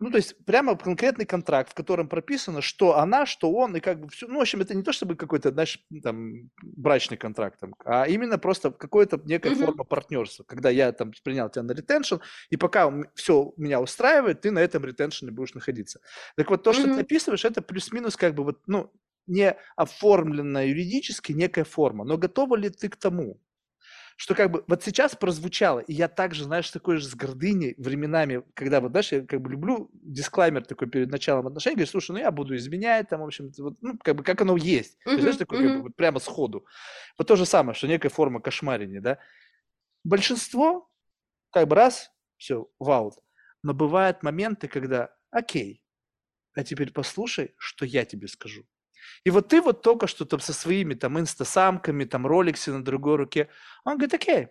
ну, 0.00 0.10
то 0.10 0.18
есть 0.18 0.44
прямо 0.44 0.76
конкретный 0.76 1.24
контракт, 1.24 1.70
в 1.70 1.74
котором 1.74 2.08
прописано, 2.08 2.60
что 2.60 2.98
она, 2.98 3.26
что 3.26 3.50
он, 3.50 3.76
и 3.76 3.80
как 3.80 4.00
бы 4.00 4.08
все. 4.08 4.26
Ну, 4.26 4.38
в 4.38 4.40
общем, 4.42 4.60
это 4.60 4.74
не 4.74 4.82
то 4.82 4.92
чтобы 4.92 5.16
какой-то, 5.16 5.50
знаешь, 5.50 5.78
там, 6.02 6.50
брачный 6.62 7.16
контракт, 7.16 7.60
там, 7.60 7.74
а 7.84 8.06
именно 8.06 8.38
просто 8.38 8.70
какая-то 8.70 9.20
некая 9.24 9.52
mm-hmm. 9.52 9.64
форма 9.64 9.84
партнерства, 9.84 10.44
когда 10.44 10.70
я 10.70 10.92
там 10.92 11.12
принял 11.24 11.48
тебя 11.48 11.62
на 11.62 11.72
ретеншн, 11.72 12.16
и 12.50 12.56
пока 12.56 12.92
все 13.14 13.52
меня 13.56 13.80
устраивает, 13.80 14.42
ты 14.42 14.50
на 14.50 14.58
этом 14.58 14.84
ретеншне 14.84 15.30
будешь 15.30 15.54
находиться. 15.54 16.00
Так 16.36 16.50
вот, 16.50 16.62
то, 16.62 16.70
mm-hmm. 16.70 16.74
что 16.74 16.94
ты 16.94 17.00
описываешь, 17.00 17.44
это 17.44 17.62
плюс-минус 17.62 18.16
как 18.16 18.34
бы 18.34 18.44
вот, 18.44 18.60
ну, 18.66 18.92
не 19.26 19.56
оформленная 19.76 20.66
юридически 20.66 21.32
некая 21.32 21.64
форма, 21.64 22.04
но 22.04 22.16
готова 22.16 22.56
ли 22.56 22.68
ты 22.68 22.88
к 22.88 22.96
тому? 22.96 23.40
Что 24.16 24.34
как 24.34 24.50
бы 24.50 24.64
вот 24.66 24.82
сейчас 24.82 25.14
прозвучало, 25.14 25.80
и 25.80 25.92
я 25.92 26.08
также, 26.08 26.44
знаешь, 26.44 26.70
такой 26.70 26.96
же 26.96 27.06
с 27.06 27.14
гордыней 27.14 27.74
временами, 27.76 28.42
когда 28.54 28.80
вот, 28.80 28.90
знаешь, 28.92 29.12
я 29.12 29.20
как 29.20 29.42
бы 29.42 29.50
люблю 29.50 29.90
дисклаймер 29.92 30.64
такой 30.64 30.88
перед 30.88 31.10
началом 31.10 31.46
отношений, 31.46 31.76
говорю, 31.76 31.90
слушай, 31.90 32.12
ну 32.12 32.18
я 32.18 32.30
буду 32.30 32.56
изменять, 32.56 33.10
там, 33.10 33.20
в 33.20 33.24
общем, 33.24 33.52
вот, 33.58 33.76
ну, 33.82 33.98
как 34.02 34.16
бы, 34.16 34.24
как 34.24 34.40
оно 34.40 34.56
есть. 34.56 34.94
Uh-huh, 34.94 35.04
То 35.04 35.10
есть, 35.10 35.22
знаешь, 35.22 35.36
такой, 35.36 35.58
uh-huh. 35.58 35.68
как 35.68 35.76
бы, 35.76 35.82
вот 35.82 35.96
прямо 35.96 36.18
сходу. 36.18 36.66
Вот 37.18 37.28
то 37.28 37.36
же 37.36 37.44
самое, 37.44 37.74
что 37.74 37.88
некая 37.88 38.08
форма 38.08 38.40
кошмарения, 38.40 39.02
да. 39.02 39.18
Большинство, 40.02 40.90
как 41.50 41.68
бы 41.68 41.76
раз, 41.76 42.10
все, 42.38 42.70
вау. 42.78 43.12
Но 43.62 43.74
бывают 43.74 44.22
моменты, 44.22 44.66
когда, 44.66 45.14
окей, 45.30 45.82
а 46.54 46.64
теперь 46.64 46.90
послушай, 46.90 47.54
что 47.58 47.84
я 47.84 48.06
тебе 48.06 48.28
скажу. 48.28 48.64
И 49.24 49.30
вот 49.30 49.48
ты 49.48 49.60
вот 49.62 49.82
только 49.82 50.06
что 50.06 50.24
там 50.24 50.40
со 50.40 50.52
своими 50.52 50.94
там 50.94 51.18
инстасамками, 51.18 52.04
там 52.04 52.26
роликси 52.26 52.70
на 52.70 52.84
другой 52.84 53.16
руке. 53.16 53.48
Он 53.84 53.94
говорит, 53.98 54.14
окей, 54.14 54.48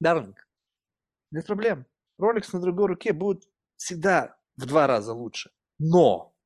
дарлинг, 0.00 0.46
нет 1.30 1.46
проблем. 1.46 1.86
Роликс 2.18 2.52
на 2.52 2.60
другой 2.60 2.88
руке 2.88 3.12
будет 3.12 3.44
всегда 3.76 4.36
в 4.56 4.66
два 4.66 4.86
раза 4.86 5.12
лучше. 5.14 5.50
Но 5.78 6.36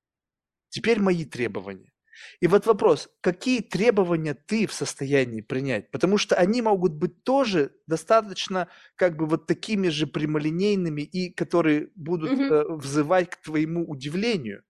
теперь 0.71 1.01
мои 1.01 1.25
требования. 1.25 1.93
И 2.41 2.47
вот 2.47 2.67
вопрос, 2.67 3.11
какие 3.21 3.61
требования 3.61 4.35
ты 4.35 4.67
в 4.67 4.73
состоянии 4.73 5.43
принять? 5.43 5.91
Потому 5.91 6.17
что 6.19 6.37
они 6.37 6.63
могут 6.63 6.95
быть 6.95 7.25
тоже 7.25 7.73
достаточно 7.87 8.69
как 8.97 9.17
бы 9.17 9.27
вот 9.27 9.47
такими 9.47 9.89
же 9.89 10.07
прямолинейными 10.07 11.03
и 11.03 11.31
которые 11.31 11.91
будут 11.95 12.33
Мгм. 12.33 12.53
э, 12.53 12.65
взывать 12.77 13.31
к 13.31 13.43
твоему 13.43 13.85
удивлению. 13.89 14.63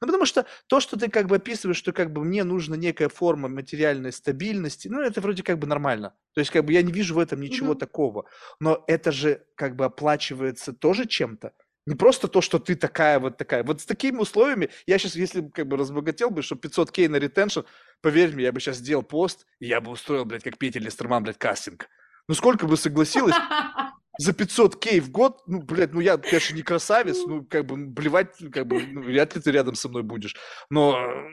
Ну, 0.00 0.06
потому 0.06 0.26
что 0.26 0.46
то, 0.66 0.80
что 0.80 0.98
ты 0.98 1.08
как 1.08 1.26
бы 1.26 1.36
описываешь, 1.36 1.76
что 1.78 1.92
как 1.92 2.12
бы 2.12 2.24
мне 2.24 2.44
нужна 2.44 2.76
некая 2.76 3.08
форма 3.08 3.48
материальной 3.48 4.12
стабильности, 4.12 4.88
ну, 4.88 5.00
это 5.00 5.20
вроде 5.20 5.42
как 5.42 5.58
бы 5.58 5.66
нормально. 5.66 6.14
То 6.34 6.40
есть 6.40 6.50
как 6.50 6.64
бы 6.64 6.72
я 6.72 6.82
не 6.82 6.92
вижу 6.92 7.14
в 7.14 7.18
этом 7.18 7.40
ничего 7.40 7.70
Мгм. 7.70 7.78
такого. 7.78 8.24
Но 8.60 8.84
это 8.86 9.12
же 9.12 9.44
как 9.54 9.76
бы 9.76 9.84
оплачивается 9.84 10.72
тоже 10.72 11.06
чем-то. 11.06 11.52
Не 11.86 11.94
просто 11.94 12.26
то, 12.26 12.40
что 12.40 12.58
ты 12.58 12.74
такая 12.74 13.20
вот 13.20 13.36
такая. 13.36 13.62
Вот 13.62 13.80
с 13.80 13.86
такими 13.86 14.18
условиями, 14.18 14.70
я 14.86 14.98
сейчас, 14.98 15.14
если 15.14 15.40
бы 15.40 15.50
как 15.52 15.68
бы 15.68 15.76
разбогател 15.76 16.30
бы, 16.30 16.42
что 16.42 16.56
500 16.56 16.90
кей 16.90 17.06
на 17.08 17.16
ретеншн, 17.16 17.60
поверь 18.02 18.32
мне, 18.34 18.44
я 18.44 18.52
бы 18.52 18.60
сейчас 18.60 18.78
сделал 18.78 19.04
пост, 19.04 19.46
и 19.60 19.66
я 19.66 19.80
бы 19.80 19.92
устроил, 19.92 20.24
блядь, 20.24 20.42
как 20.42 20.58
Петя 20.58 20.80
Листерман, 20.80 21.22
блядь, 21.22 21.38
кастинг. 21.38 21.88
Ну 22.28 22.34
сколько 22.34 22.66
бы 22.66 22.76
согласилась 22.76 23.36
за 24.18 24.32
500 24.32 24.80
кей 24.80 25.00
в 25.00 25.10
год, 25.10 25.42
ну, 25.46 25.62
блядь, 25.62 25.92
ну 25.92 26.00
я, 26.00 26.16
конечно, 26.16 26.54
не 26.54 26.62
красавец, 26.62 27.18
ну, 27.26 27.44
как 27.44 27.66
бы, 27.66 27.76
ну, 27.76 27.90
блевать, 27.90 28.36
как 28.52 28.66
бы, 28.66 28.82
ну, 28.86 29.02
вряд 29.02 29.34
ли 29.34 29.42
ты 29.42 29.50
рядом 29.50 29.74
со 29.74 29.88
мной 29.88 30.02
будешь, 30.02 30.34
но 30.70 30.96
э, 30.96 31.28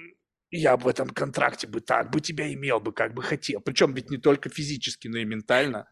я 0.51 0.77
бы 0.77 0.83
в 0.83 0.87
этом 0.87 1.09
контракте 1.09 1.67
бы 1.67 1.81
так 1.81 2.11
бы 2.11 2.19
тебя 2.19 2.51
имел 2.53 2.79
бы, 2.79 2.93
как 2.93 3.13
бы 3.13 3.21
хотел. 3.23 3.61
Причем 3.61 3.93
ведь 3.93 4.09
не 4.09 4.17
только 4.17 4.49
физически, 4.49 5.07
но 5.07 5.17
и 5.17 5.25
ментально. 5.25 5.87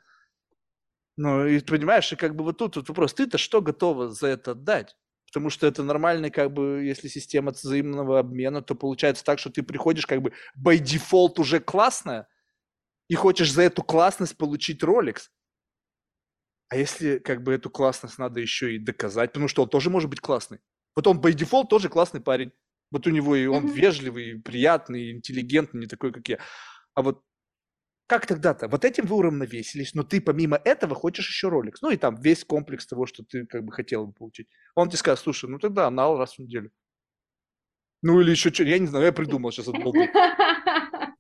Ну, 1.18 1.46
и 1.46 1.60
понимаешь, 1.60 2.12
и 2.14 2.16
как 2.16 2.36
бы 2.36 2.44
вот 2.44 2.58
тут 2.58 2.76
вот 2.76 2.90
вопрос, 2.90 3.14
ты-то 3.14 3.38
что 3.38 3.62
готова 3.62 4.10
за 4.10 4.28
это 4.28 4.52
отдать? 4.52 4.96
Потому 5.28 5.50
что 5.50 5.66
это 5.66 5.84
нормальный, 5.84 6.30
как 6.30 6.52
бы, 6.52 6.84
если 6.84 7.08
система 7.08 7.52
взаимного 7.52 8.20
обмена, 8.20 8.62
то 8.62 8.76
получается 8.76 9.24
так, 9.24 9.40
что 9.40 9.50
ты 9.50 9.64
приходишь 9.64 10.06
как 10.06 10.22
бы 10.22 10.34
by 10.58 10.78
default 10.78 11.40
уже 11.40 11.60
классная, 11.60 12.28
и 13.08 13.16
хочешь 13.16 13.52
за 13.52 13.64
эту 13.64 13.84
классность 13.84 14.38
получить 14.38 14.84
Rolex. 14.84 15.24
А 16.72 16.78
если 16.78 17.20
как 17.20 17.44
бы 17.44 17.52
эту 17.52 17.70
классность 17.70 18.18
надо 18.18 18.40
еще 18.40 18.74
и 18.74 18.80
доказать, 18.80 19.34
потому 19.34 19.50
что 19.50 19.64
он 19.64 19.70
тоже 19.70 19.90
может 19.90 20.10
быть 20.10 20.22
классный. 20.22 20.60
Вот 20.96 21.06
он 21.06 21.20
by 21.20 21.34
default 21.34 21.68
тоже 21.68 21.90
классный 21.90 22.22
парень. 22.22 22.54
Вот 22.92 23.06
у 23.08 23.10
него 23.10 23.36
и 23.36 23.46
он 23.46 23.66
Мгм. 23.66 23.74
вежливый, 23.74 24.32
и 24.32 24.36
приятный, 24.36 25.04
и 25.04 25.12
интеллигентный, 25.12 25.82
не 25.82 25.88
такой, 25.88 26.14
как 26.14 26.30
я. 26.30 26.40
А 26.96 27.02
вот 27.02 27.24
как 28.08 28.26
тогда-то? 28.26 28.70
Вот 28.70 28.86
этим 28.86 29.06
вы 29.06 29.18
уравновесились, 29.18 29.94
но 29.96 30.04
ты 30.04 30.22
помимо 30.22 30.56
этого 30.64 30.96
хочешь 30.96 31.28
еще 31.28 31.50
Rolex. 31.50 31.76
Ну 31.82 31.92
и 31.92 31.98
там 31.98 32.16
весь 32.16 32.46
комплекс 32.46 32.88
того, 32.88 33.06
что 33.06 33.24
ты 33.24 33.46
как 33.46 33.66
бы 33.66 33.74
хотел 33.74 34.08
бы 34.08 34.14
получить. 34.14 34.48
Он 34.76 34.88
тебе 34.88 34.98
скажет, 34.98 35.24
слушай, 35.24 35.50
ну 35.50 35.60
тогда 35.60 35.88
анал 35.88 36.18
раз 36.18 36.36
в 36.36 36.40
неделю. 36.40 36.72
Ну 38.02 38.22
или 38.22 38.32
еще 38.32 38.50
что, 38.54 38.64
я 38.64 38.80
не 38.80 38.88
знаю, 38.88 39.06
я 39.08 39.12
придумал 39.12 39.52
сейчас 39.52 39.68
от. 39.68 39.76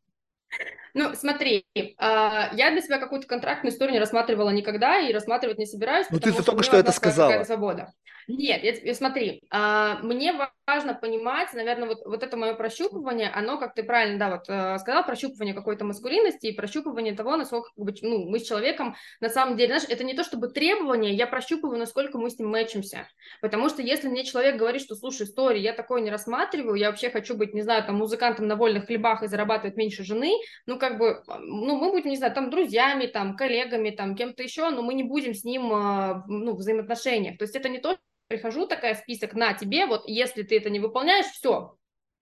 Ну, 0.94 1.14
смотри, 1.16 1.66
а, 1.98 2.50
я 2.54 2.72
для 2.72 2.82
себя 2.82 2.98
какую-то 3.00 3.28
контрактную 3.28 3.72
историю 3.74 3.94
не 3.94 4.00
рассматривала 4.00 4.50
никогда 4.50 5.00
и 5.00 5.14
рассматривать 5.14 5.58
не 5.58 5.66
собираюсь, 5.66 6.08
Ну, 6.10 6.20
ты 6.20 6.34
только 6.34 6.64
что 6.64 6.78
это 6.78 6.92
сказала. 6.92 7.44
свобода. 7.44 7.94
Нет, 8.34 8.64
я, 8.64 8.72
тебе- 8.74 8.94
смотри, 8.94 9.42
а, 9.50 9.98
мне 10.04 10.32
важно 10.66 10.94
понимать, 10.94 11.52
наверное, 11.54 11.88
вот, 11.90 12.06
вот 12.06 12.24
это 12.24 12.38
мое 12.38 12.54
прощупывание, 12.54 13.30
оно, 13.30 13.58
как 13.58 13.74
ты 13.74 13.84
правильно, 13.84 14.20
да, 14.20 14.30
вот 14.30 14.44
э, 14.48 14.78
сказал, 14.80 15.04
прощупывание 15.04 15.54
какой-то 15.54 15.84
маскулинности 15.86 16.46
и 16.48 16.56
прощупывание 16.56 17.14
того, 17.14 17.36
насколько 17.36 17.72
как 17.76 17.84
бы, 17.84 17.94
ну, 18.04 18.30
мы 18.30 18.40
с 18.40 18.48
человеком 18.48 18.96
на 19.20 19.28
самом 19.30 19.58
деле, 19.58 19.70
знаешь, 19.70 19.84
это 19.90 20.04
не 20.04 20.14
то 20.14 20.24
чтобы 20.24 20.48
требование, 20.50 21.14
я 21.14 21.28
прощупываю, 21.28 21.78
насколько 21.80 22.20
мы 22.20 22.30
с 22.30 22.38
ним 22.40 22.50
мэчимся. 22.50 23.08
Потому 23.42 23.68
что 23.70 23.82
если 23.82 24.08
мне 24.08 24.24
человек 24.24 24.56
говорит, 24.56 24.82
что, 24.82 24.96
слушай, 24.96 25.24
истории, 25.26 25.60
я 25.60 25.74
такое 25.74 26.00
не 26.02 26.12
рассматриваю, 26.12 26.76
я 26.76 26.90
вообще 26.90 27.10
хочу 27.10 27.36
быть, 27.36 27.54
не 27.54 27.64
знаю, 27.64 27.84
там, 27.84 27.96
музыкантом 27.98 28.48
на 28.48 28.56
вольных 28.56 28.86
хлебах 28.86 29.24
и 29.24 29.28
зарабатывать 29.28 29.76
меньше 29.78 30.04
жены, 30.06 30.32
ну, 30.68 30.78
как 30.80 31.00
бы, 31.00 31.24
ну, 31.40 31.76
мы 31.78 31.92
будем, 31.92 32.10
не 32.12 32.18
знаю, 32.18 32.34
там, 32.34 32.50
друзьями, 32.50 33.08
там, 33.08 33.36
коллегами, 33.36 33.90
там, 33.90 34.16
кем-то 34.16 34.44
еще, 34.44 34.70
но 34.70 34.84
мы 34.84 34.94
не 34.94 35.04
будем 35.04 35.34
с 35.34 35.44
ним, 35.44 35.74
а, 35.74 36.24
ну, 36.28 36.54
в 36.54 36.58
взаимоотношениях. 36.60 37.38
То 37.38 37.44
есть 37.44 37.56
это 37.56 37.68
не 37.68 37.80
то, 37.80 37.98
прихожу, 38.32 38.66
такая 38.66 38.96
список, 38.96 39.34
на 39.34 39.54
тебе, 39.54 39.86
вот, 39.86 40.04
если 40.08 40.44
ты 40.44 40.58
это 40.58 40.70
не 40.70 40.80
выполняешь, 40.80 41.28
все, 41.28 41.76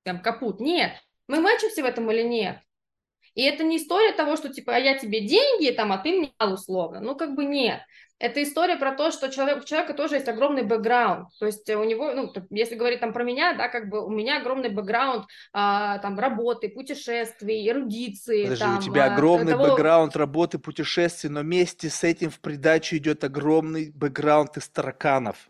там, 0.04 0.22
капут. 0.22 0.60
Нет, 0.60 0.92
мы 1.28 1.40
мэчимся 1.40 1.84
в 1.84 1.86
этом 1.86 2.12
или 2.12 2.24
нет? 2.24 2.58
И 3.36 3.44
это 3.44 3.64
не 3.64 3.78
история 3.78 4.12
того, 4.12 4.36
что, 4.36 4.50
типа, 4.50 4.76
а 4.76 4.80
я 4.80 4.98
тебе 4.98 5.22
деньги, 5.22 5.72
там, 5.72 5.92
а 5.92 5.98
ты 5.98 6.12
мне 6.12 6.34
условно. 6.40 7.00
Ну, 7.00 7.16
как 7.16 7.36
бы 7.36 7.46
нет. 7.46 7.82
Это 8.18 8.44
история 8.44 8.76
про 8.76 8.92
то, 8.92 9.12
что 9.12 9.30
человек, 9.30 9.64
у 9.64 9.66
человека 9.66 9.94
тоже 9.94 10.16
есть 10.16 10.28
огромный 10.28 10.64
бэкграунд. 10.64 11.30
То 11.40 11.46
есть 11.46 11.70
у 11.70 11.84
него, 11.86 12.12
ну, 12.14 12.34
если 12.50 12.76
говорить 12.76 13.00
там 13.00 13.14
про 13.14 13.24
меня, 13.24 13.54
да, 13.54 13.70
как 13.70 13.88
бы 13.88 14.06
у 14.06 14.10
меня 14.10 14.42
огромный 14.42 14.70
бэкграунд 14.70 15.26
а, 15.54 16.00
там 16.00 16.20
работы, 16.20 16.68
путешествий, 16.68 17.70
эрудиции. 17.70 18.44
Подожди, 18.44 18.64
там, 18.66 18.78
у 18.78 18.82
тебя 18.82 19.06
а, 19.06 19.14
огромный 19.14 19.54
того- 19.54 19.68
бэкграунд 19.68 20.18
работы, 20.18 20.60
путешествий, 20.60 21.30
но 21.30 21.42
вместе 21.42 21.90
с 21.90 22.04
этим 22.04 22.30
в 22.30 22.42
придачу 22.42 22.98
идет 22.98 23.24
огромный 23.24 23.92
бэкграунд 23.92 24.58
из 24.58 24.68
тараканов. 24.68 25.49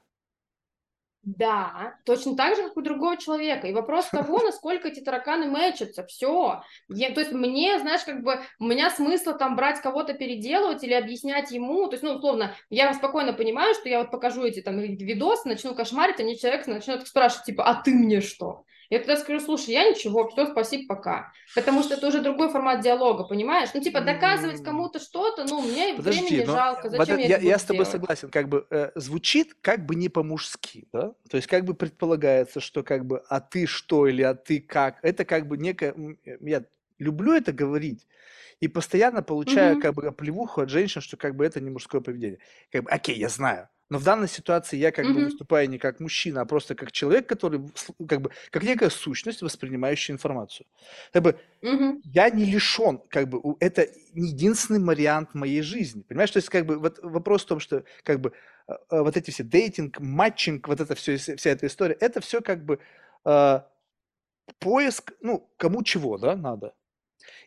Да, 1.21 1.95
точно 2.05 2.35
так 2.35 2.55
же, 2.55 2.63
как 2.63 2.77
у 2.77 2.81
другого 2.81 3.17
человека. 3.17 3.67
И 3.67 3.73
вопрос 3.73 4.05
того, 4.07 4.39
насколько 4.43 4.87
эти 4.87 5.01
тараканы 5.01 5.47
мэчатся, 5.47 6.05
все. 6.05 6.63
то 6.87 7.19
есть 7.19 7.31
мне, 7.33 7.77
знаешь, 7.79 8.03
как 8.03 8.23
бы 8.23 8.39
у 8.59 8.65
меня 8.65 8.89
смысла 8.89 9.33
там 9.33 9.55
брать 9.55 9.81
кого-то 9.81 10.13
переделывать 10.13 10.83
или 10.83 10.93
объяснять 10.93 11.51
ему, 11.51 11.87
то 11.87 11.93
есть, 11.93 12.03
ну, 12.03 12.13
условно, 12.13 12.55
я 12.69 12.93
спокойно 12.93 13.33
понимаю, 13.33 13.73
что 13.75 13.89
я 13.89 13.99
вот 13.99 14.11
покажу 14.11 14.43
эти 14.43 14.61
там 14.61 14.79
видосы, 14.79 15.47
начну 15.47 15.75
кошмарить, 15.75 16.19
а 16.19 16.23
мне 16.23 16.37
человек 16.37 16.65
начнет 16.67 17.05
спрашивать, 17.05 17.45
типа, 17.45 17.65
а 17.65 17.81
ты 17.81 17.91
мне 17.91 18.21
что? 18.21 18.63
Я 18.89 18.99
тогда 18.99 19.17
скажу, 19.17 19.39
слушай, 19.39 19.71
я 19.71 19.89
ничего, 19.89 20.27
все, 20.29 20.47
спасибо, 20.47 20.95
пока. 20.95 21.31
Потому 21.53 21.83
что 21.83 21.93
это 21.93 22.07
уже 22.07 22.21
другой 22.21 22.49
формат 22.49 22.81
диалога, 22.81 23.23
понимаешь? 23.23 23.69
Ну, 23.73 23.81
типа, 23.81 24.01
доказывать 24.01 24.63
кому-то 24.63 24.99
что-то, 24.99 25.43
ну, 25.45 25.61
мне 25.61 25.93
Подожди, 25.93 26.21
времени 26.21 26.45
но 26.45 26.53
жалко, 26.53 26.81
вот 26.83 26.91
зачем 26.91 27.17
это- 27.17 27.21
я 27.21 27.27
я, 27.27 27.35
это 27.37 27.45
я 27.45 27.59
с 27.59 27.63
тобой 27.63 27.85
делать? 27.85 27.91
согласен, 27.91 28.29
как 28.29 28.49
бы 28.49 28.65
э, 28.71 28.91
звучит 28.95 29.53
как 29.61 29.85
бы 29.85 29.95
не 29.95 30.09
по-мужски, 30.09 30.87
да? 30.91 31.13
То 31.29 31.37
есть 31.37 31.47
как 31.47 31.65
бы 31.65 31.73
предполагается, 31.75 32.59
что 32.59 32.83
как 32.83 33.05
бы 33.05 33.21
а 33.29 33.39
ты 33.41 33.65
что 33.67 34.07
или 34.07 34.21
а 34.23 34.33
ты 34.33 34.59
как, 34.59 34.97
это 35.03 35.23
как 35.25 35.47
бы 35.47 35.57
некое, 35.57 35.93
э, 36.25 36.37
я 36.41 36.63
люблю 36.97 37.33
это 37.33 37.51
говорить 37.51 38.07
и 38.59 38.67
постоянно 38.67 39.21
получаю 39.23 39.73
Мгм. 39.73 39.81
как 39.81 39.93
бы 39.95 40.07
оплевуху 40.07 40.61
от 40.61 40.69
женщин, 40.69 41.01
что 41.01 41.17
как 41.17 41.35
бы 41.35 41.45
это 41.45 41.61
не 41.61 41.69
мужское 41.69 42.01
поведение. 42.01 42.39
Как 42.71 42.83
бы, 42.83 42.89
окей, 42.91 43.17
я 43.17 43.29
знаю, 43.29 43.69
но 43.89 43.97
в 43.99 44.03
данной 44.03 44.27
ситуации 44.27 44.77
я 44.77 44.91
как 44.91 45.11
бы 45.11 45.21
Мгм. 45.21 45.39
выступаю 45.39 45.69
не 45.69 45.77
как 45.79 45.99
мужчина, 45.99 46.41
а 46.41 46.45
просто 46.45 46.75
как 46.75 46.91
человек, 46.91 47.27
который 47.27 47.61
как 48.07 48.21
бы 48.21 48.31
как 48.51 48.63
некая 48.63 48.89
сущность, 48.89 49.41
воспринимающая 49.41 50.13
информацию. 50.15 50.67
Как 51.13 51.23
бы 51.23 51.39
Мгм. 51.61 52.01
я 52.03 52.29
не 52.29 52.45
лишен, 52.45 52.99
как 53.09 53.27
бы, 53.29 53.41
это 53.59 53.87
не 54.13 54.29
единственный 54.29 54.83
вариант 54.83 55.33
моей 55.35 55.61
жизни. 55.61 56.01
Понимаешь, 56.03 56.31
то 56.31 56.37
есть, 56.37 56.49
как 56.49 56.65
бы, 56.65 56.79
вот 56.79 56.99
вопрос 57.03 57.43
в 57.43 57.47
том, 57.47 57.59
что, 57.59 57.83
как 58.03 58.21
бы, 58.21 58.33
э, 58.67 58.73
э, 58.91 59.01
вот 59.01 59.17
эти 59.17 59.31
все 59.31 59.43
дейтинг, 59.43 59.99
матчинг, 59.99 60.67
вот 60.69 60.79
это 60.79 60.95
все, 60.95 61.17
вся 61.17 61.49
эта 61.49 61.67
история, 61.67 61.95
это 61.99 62.21
все, 62.21 62.41
как 62.41 62.65
бы, 62.65 62.79
э, 63.25 63.59
поиск, 64.59 65.13
ну, 65.21 65.49
кому 65.57 65.83
чего, 65.83 66.17
да, 66.17 66.35
надо. 66.35 66.73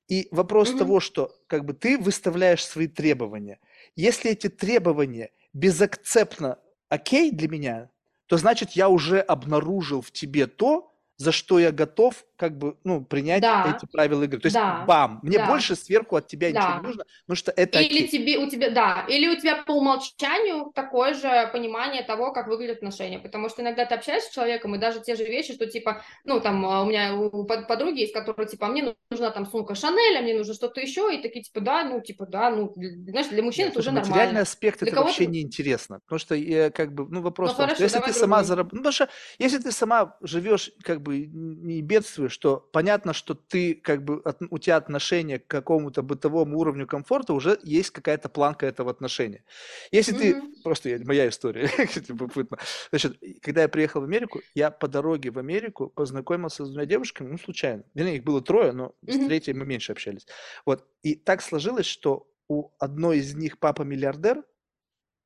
И 0.09 0.29
вопрос 0.31 0.75
Мгм. 0.75 0.77
того, 0.77 1.01
что, 1.01 1.37
как 1.49 1.65
бы, 1.65 1.75
ты 1.75 1.99
выставляешь 1.99 2.65
свои 2.65 2.89
требования. 2.89 3.61
Если 3.97 4.31
эти 4.33 4.49
требования 4.49 5.31
безакцептно 5.53 6.59
окей 6.89 7.31
для 7.31 7.49
меня, 7.49 7.91
то 8.27 8.37
значит, 8.37 8.73
я 8.73 8.89
уже 8.89 9.21
обнаружил 9.21 10.01
в 10.03 10.11
тебе 10.11 10.47
то, 10.47 10.93
за 11.17 11.33
что 11.33 11.59
я 11.59 11.73
готов, 11.73 12.25
как 12.43 12.59
бы, 12.59 12.77
ну, 12.83 13.05
принять 13.05 13.41
Да. 13.41 13.73
эти 13.79 13.87
правила 13.89 14.25
игры. 14.25 14.41
То 14.41 14.47
есть, 14.47 14.57
Да. 14.57 14.85
бам, 14.85 15.21
мне 15.23 15.39
Да. 15.39 15.47
больше 15.47 15.77
сверху 15.77 16.17
от 16.17 16.27
тебя 16.27 16.49
ничего 16.51 16.65
Да. 16.67 16.77
не 16.79 16.83
нужно, 16.89 17.05
потому 17.25 17.37
что 17.37 17.53
это 17.53 17.79
Или 17.81 17.99
окей. 18.05 18.09
тебе, 18.09 18.39
у 18.39 18.51
тебя, 18.51 18.69
да, 18.71 19.07
или 19.09 19.29
у 19.29 19.37
тебя 19.37 19.63
по 19.63 19.71
умолчанию 19.73 20.73
такое 20.75 21.15
же 21.15 21.49
понимание 21.53 22.03
того, 22.03 22.33
как 22.33 22.49
выглядят 22.49 22.79
отношения, 22.79 23.21
потому 23.21 23.49
что 23.49 23.63
иногда 23.63 23.85
ты 23.87 23.95
общаешься 23.95 24.29
с 24.31 24.35
человеком, 24.35 24.75
и 24.75 24.79
даже 24.79 25.01
те 25.01 25.15
же 25.15 25.23
вещи, 25.25 25.55
что 25.55 25.67
типа, 25.67 26.03
ну, 26.25 26.41
там, 26.41 26.67
а, 26.67 26.83
у 26.83 26.87
меня 26.87 27.15
у 27.15 27.45
под- 27.45 27.69
подруги 27.69 28.01
есть, 28.01 28.13
которые, 28.13 28.49
типа, 28.49 28.67
мне 28.67 28.93
нужна 29.13 29.31
там 29.31 29.47
сумка 29.47 29.77
Шанель, 29.77 30.19
а 30.19 30.23
мне 30.23 30.35
нужно 30.35 30.53
что-то 30.55 30.81
еще, 30.81 31.15
и 31.15 31.23
такие, 31.23 31.45
типа, 31.45 31.61
да, 31.61 31.85
ну, 31.85 32.01
типа, 32.01 32.27
да, 32.27 32.51
ну, 32.51 32.73
знаешь, 32.75 33.29
для 33.29 33.43
мужчин 33.45 33.67
Нет, 33.67 33.71
это 33.75 33.79
уже 33.81 33.91
слушай, 33.91 34.01
материальный 34.01 34.19
нормально. 34.25 34.41
аспект 34.41 34.81
Для 34.81 34.89
это 34.89 34.97
кого-то- 34.97 35.11
вообще 35.13 35.27
не 35.27 35.43
интересно, 35.43 36.01
потому 36.05 36.19
что 36.19 36.35
я 36.35 36.71
как 36.71 36.93
бы, 36.93 37.07
ну 37.09 37.21
вопрос 37.23 37.51
Ну, 37.51 37.57
том, 37.57 37.67
что 37.67 37.77
хорошо, 37.77 37.83
если 37.85 37.99
давай 37.99 38.13
ты 38.13 38.19
сама 38.19 38.37
другой. 38.39 38.49
зарабатываешь, 38.49 38.73
ну, 38.73 38.79
потому 38.91 38.93
что 38.93 39.09
если 39.39 39.59
ты 39.59 39.71
сама 39.73 40.17
живешь 40.23 40.71
как 40.83 41.03
бы 41.03 41.27
не 41.33 41.83
бедствуешь, 41.83 42.32
то 42.39 42.59
понятно, 42.73 43.13
что 43.13 43.35
ты 43.35 43.75
как 43.75 44.05
бы 44.05 44.21
от- 44.25 44.43
у 44.51 44.59
тебя 44.59 44.77
отношение 44.77 45.39
к 45.39 45.47
какому-то 45.47 46.03
бытовому 46.03 46.59
уровню 46.59 46.87
комфорта 46.87 47.33
уже 47.35 47.59
есть 47.63 47.91
какая-то 47.91 48.29
планка 48.29 48.67
этого 48.67 48.91
отношения. 48.91 49.45
Если 49.91 50.13
ты 50.13 50.35
Мгм. 50.37 50.55
просто 50.63 50.89
я- 50.91 50.99
моя 51.05 51.29
история, 51.29 51.63
любопытно. 52.09 52.59
Значит, 52.91 53.19
когда 53.43 53.63
я 53.63 53.69
приехал 53.69 54.01
в 54.01 54.05
Америку, 54.05 54.41
я 54.55 54.71
по 54.71 54.89
дороге 54.89 55.31
в 55.31 55.39
Америку 55.39 55.89
познакомился 55.89 56.65
с 56.65 56.69
двумя 56.71 56.87
девушками, 56.87 57.29
ну 57.31 57.39
случайно. 57.39 57.85
Вернее, 57.95 58.17
их 58.17 58.25
было 58.25 58.41
трое, 58.43 58.73
но 58.73 58.95
с 59.07 59.17
Мгм. 59.17 59.27
третьей 59.29 59.55
мы 59.55 59.67
меньше 59.67 59.93
общались. 59.93 60.27
Вот 60.67 60.87
и 61.03 61.15
так 61.15 61.43
сложилось, 61.43 61.87
что 61.87 62.29
у 62.49 62.71
одной 62.79 63.19
из 63.19 63.35
них 63.35 63.59
папа 63.59 63.83
миллиардер, 63.83 64.45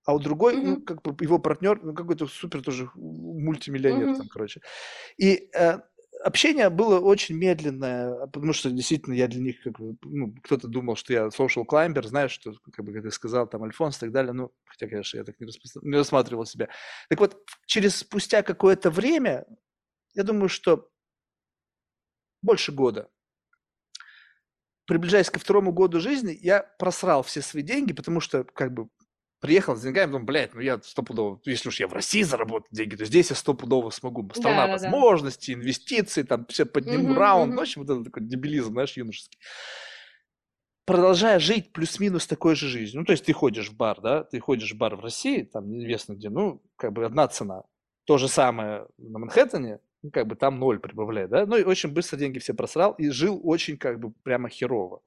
а 0.05 0.15
у 0.15 0.19
другой, 0.21 0.55
ну, 0.57 0.73
Мгм. 0.75 0.83
как 0.83 1.03
бы 1.03 1.17
его 1.25 1.39
партнер, 1.41 1.81
ну, 1.83 1.93
какой-то 1.95 2.27
супер 2.29 2.63
тоже 2.63 2.89
мультимиллионер 2.95 4.07
Мгм. 4.07 4.17
там, 4.19 4.29
короче. 4.29 4.61
И 5.19 5.51
э, 5.55 5.79
общение 6.27 6.71
было 6.71 6.99
очень 6.99 7.37
медленное, 7.37 8.27
потому 8.27 8.53
что 8.53 8.71
действительно 8.71 9.15
я 9.15 9.29
для 9.29 9.41
них, 9.41 9.63
как 9.63 9.79
бы, 9.79 9.97
ну, 10.03 10.35
кто-то 10.43 10.67
думал, 10.67 10.97
что 10.97 11.13
я 11.13 11.27
social 11.29 11.65
climber, 11.65 12.07
знаешь, 12.07 12.33
что, 12.33 12.53
как 12.73 12.85
бы, 12.85 12.93
как 12.93 13.05
ты 13.05 13.11
сказал, 13.11 13.47
там, 13.47 13.63
Альфонс 13.63 13.97
и 13.97 14.01
так 14.01 14.13
далее, 14.13 14.33
ну, 14.33 14.53
хотя, 14.65 14.89
конечно, 14.89 15.19
я 15.19 15.25
так 15.25 15.39
не, 15.39 15.47
распро... 15.47 15.81
не 15.83 15.97
рассматривал 15.97 16.45
себя. 16.45 16.69
Так 17.09 17.21
вот, 17.21 17.37
через 17.67 17.97
спустя 17.97 18.43
какое-то 18.43 18.91
время, 18.91 19.47
я 20.15 20.25
думаю, 20.25 20.49
что 20.49 20.91
больше 22.43 22.73
года, 22.73 23.09
приближаясь 24.87 25.31
ко 25.31 25.39
второму 25.39 25.73
году 25.73 26.01
жизни, 26.01 26.37
я 26.41 26.63
просрал 26.79 27.23
все 27.23 27.41
свои 27.41 27.63
деньги, 27.63 27.93
потому 27.93 28.21
что, 28.21 28.45
как 28.45 28.73
бы, 28.73 28.89
приехал 29.41 29.77
с 29.77 29.83
деньгами, 29.83 30.13
думаю, 30.13 30.27
блядь, 30.27 30.55
ну 30.55 30.61
я 30.61 30.81
стопудово, 30.83 31.41
если 31.45 31.69
уж 31.69 31.81
я 31.81 31.89
в 31.89 31.93
России 31.93 32.23
заработаю 32.23 32.69
деньги, 32.71 32.97
то 32.97 33.05
здесь 33.05 33.31
я 33.31 33.37
стопудово 33.37 33.91
смогу. 33.91 34.29
Страна 34.35 34.67
да, 34.67 34.73
возможностей, 34.73 35.55
да. 35.55 35.61
инвестиций, 35.61 36.25
там 36.25 36.47
все 36.47 36.65
подниму 36.65 37.11
угу, 37.11 37.15
раунд, 37.15 37.49
угу. 37.49 37.55
ну, 37.55 37.59
в 37.59 37.63
общем, 37.63 37.85
вот 37.85 37.91
это 37.91 38.05
такой 38.05 38.23
дебилизм, 38.23 38.73
знаешь, 38.73 38.97
юношеский. 38.97 39.39
Продолжая 40.85 41.41
жить 41.41 41.73
плюс-минус 41.73 42.27
такой 42.27 42.55
же 42.55 42.69
жизнью, 42.69 43.01
ну, 43.01 43.07
то 43.07 43.13
есть 43.13 43.25
ты 43.25 43.33
ходишь 43.33 43.71
в 43.71 43.77
бар, 43.77 44.01
да, 44.01 44.23
ты 44.23 44.39
ходишь 44.39 44.73
в 44.73 44.77
бар 44.77 44.97
в 44.97 45.01
России, 45.01 45.43
там 45.43 45.69
неизвестно 45.69 46.15
где, 46.15 46.31
ну, 46.31 46.63
как 46.77 46.93
бы 46.93 47.05
одна 47.05 47.27
цена. 47.29 47.63
То 48.05 48.19
же 48.19 48.29
самое 48.29 48.87
на 48.97 49.19
Манхэттене, 49.19 49.81
ну, 50.03 50.11
как 50.13 50.29
бы 50.29 50.37
там 50.37 50.61
ноль 50.61 50.79
прибавляет, 50.79 51.31
да, 51.31 51.45
ну, 51.45 51.57
и 51.57 51.65
очень 51.65 51.93
быстро 51.93 52.17
деньги 52.17 52.39
все 52.39 52.55
просрал 52.55 52.93
и 52.93 53.09
жил 53.11 53.41
очень, 53.43 53.77
как 53.77 53.99
бы, 53.99 54.13
прямо 54.23 54.49
херово. 54.49 55.03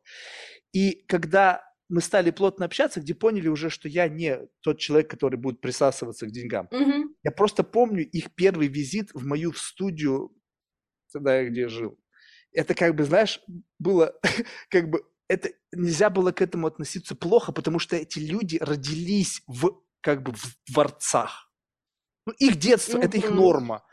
И 0.74 1.04
когда 1.08 1.69
мы 1.90 2.02
стали 2.02 2.32
плотно 2.32 2.66
общаться, 2.66 3.02
где 3.02 3.16
поняли 3.16 3.48
уже, 3.48 3.70
что 3.70 3.90
я 3.90 4.08
не 4.08 4.48
тот 4.62 4.80
человек, 4.80 5.10
который 5.10 5.38
будет 5.38 5.60
присасываться 5.60 6.28
к 6.28 6.32
деньгам. 6.32 6.68
Mm-hmm. 6.72 7.04
Я 7.24 7.32
просто 7.32 7.64
помню 7.64 8.08
их 8.08 8.34
первый 8.36 8.68
визит 8.68 9.10
в 9.14 9.26
мою 9.26 9.54
студию, 9.54 10.32
тогда 11.12 11.40
я 11.40 11.50
где 11.50 11.68
жил. 11.68 12.00
Это 12.54 12.76
как 12.76 12.96
бы, 12.96 13.04
знаешь, 13.04 13.42
было 13.80 14.14
как 14.70 14.90
бы 14.90 15.04
это 15.28 15.50
нельзя 15.72 16.10
было 16.10 16.32
к 16.32 16.42
этому 16.42 16.68
относиться 16.68 17.16
плохо, 17.16 17.52
потому 17.52 17.80
что 17.80 17.96
эти 17.96 18.20
люди 18.20 18.58
родились 18.60 19.44
в 19.48 19.82
как 20.02 20.24
бы 20.24 20.34
в 20.34 20.56
дворцах. 20.72 21.49
Ну, 22.30 22.48
их 22.48 22.58
детство, 22.58 22.98
mm-hmm. 22.98 23.06
это 23.06 23.18
их 23.18 23.32
норма. 23.32 23.84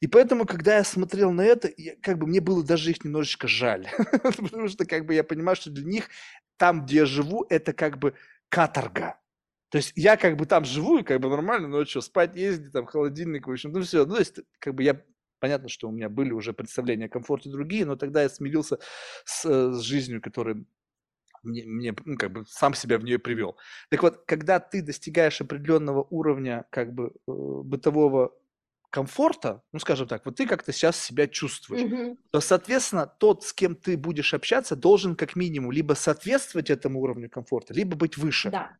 И 0.00 0.06
поэтому, 0.06 0.46
когда 0.46 0.78
я 0.78 0.84
смотрел 0.84 1.30
на 1.30 1.42
это, 1.42 1.70
я, 1.76 1.94
как 2.02 2.18
бы 2.18 2.26
мне 2.26 2.40
было 2.40 2.64
даже 2.64 2.90
их 2.90 3.04
немножечко 3.04 3.46
жаль. 3.48 3.86
Потому 4.22 4.68
что 4.68 4.84
как 4.84 5.06
бы 5.06 5.14
я 5.14 5.22
понимаю, 5.22 5.56
что 5.56 5.70
для 5.70 5.84
них 5.84 6.08
там, 6.56 6.84
где 6.84 6.98
я 6.98 7.06
живу, 7.06 7.46
это 7.48 7.72
как 7.72 7.98
бы 7.98 8.14
каторга. 8.48 9.18
То 9.70 9.76
есть 9.76 9.92
я 9.94 10.16
как 10.16 10.36
бы 10.36 10.46
там 10.46 10.64
живу, 10.64 10.98
и 10.98 11.02
как 11.02 11.20
бы 11.20 11.28
нормально, 11.30 11.68
но 11.68 11.84
что, 11.84 12.00
спать 12.00 12.36
ездить, 12.36 12.72
там 12.72 12.86
холодильник, 12.86 13.46
в 13.46 13.50
общем, 13.50 13.72
ну 13.72 13.82
все. 13.82 14.04
Ну, 14.04 14.14
то 14.14 14.20
есть 14.20 14.40
как 14.58 14.74
бы 14.74 14.82
я 14.82 15.00
Понятно, 15.42 15.68
что 15.68 15.88
у 15.88 15.90
меня 15.90 16.08
были 16.08 16.30
уже 16.30 16.52
представления 16.52 17.06
о 17.06 17.08
комфорте 17.08 17.50
другие, 17.50 17.84
но 17.84 17.96
тогда 17.96 18.22
я 18.22 18.28
смирился 18.28 18.78
с, 19.24 19.44
э, 19.44 19.72
с 19.72 19.80
жизнью, 19.80 20.22
которая 20.22 20.64
мне, 21.42 21.64
мне 21.64 21.94
ну, 22.04 22.16
как 22.16 22.32
бы 22.32 22.44
сам 22.48 22.74
себя 22.74 22.98
в 22.98 23.04
нее 23.04 23.18
привел. 23.18 23.56
Так 23.90 24.02
вот, 24.02 24.22
когда 24.26 24.60
ты 24.60 24.82
достигаешь 24.82 25.40
определенного 25.40 26.06
уровня 26.10 26.64
как 26.70 26.92
бы 26.94 27.06
э, 27.06 27.10
бытового 27.26 28.32
комфорта, 28.90 29.62
ну, 29.72 29.78
скажем 29.78 30.06
так, 30.06 30.24
вот 30.26 30.36
ты 30.36 30.46
как-то 30.46 30.72
сейчас 30.72 31.02
себя 31.02 31.26
чувствуешь, 31.26 31.82
mm-hmm. 31.82 32.18
то, 32.30 32.40
соответственно, 32.40 33.06
тот, 33.06 33.42
с 33.42 33.52
кем 33.52 33.74
ты 33.74 33.96
будешь 33.96 34.34
общаться, 34.34 34.76
должен 34.76 35.16
как 35.16 35.34
минимум 35.34 35.72
либо 35.72 35.94
соответствовать 35.94 36.68
этому 36.68 37.00
уровню 37.00 37.30
комфорта, 37.30 37.72
либо 37.72 37.96
быть 37.96 38.18
выше. 38.18 38.50
Да. 38.50 38.76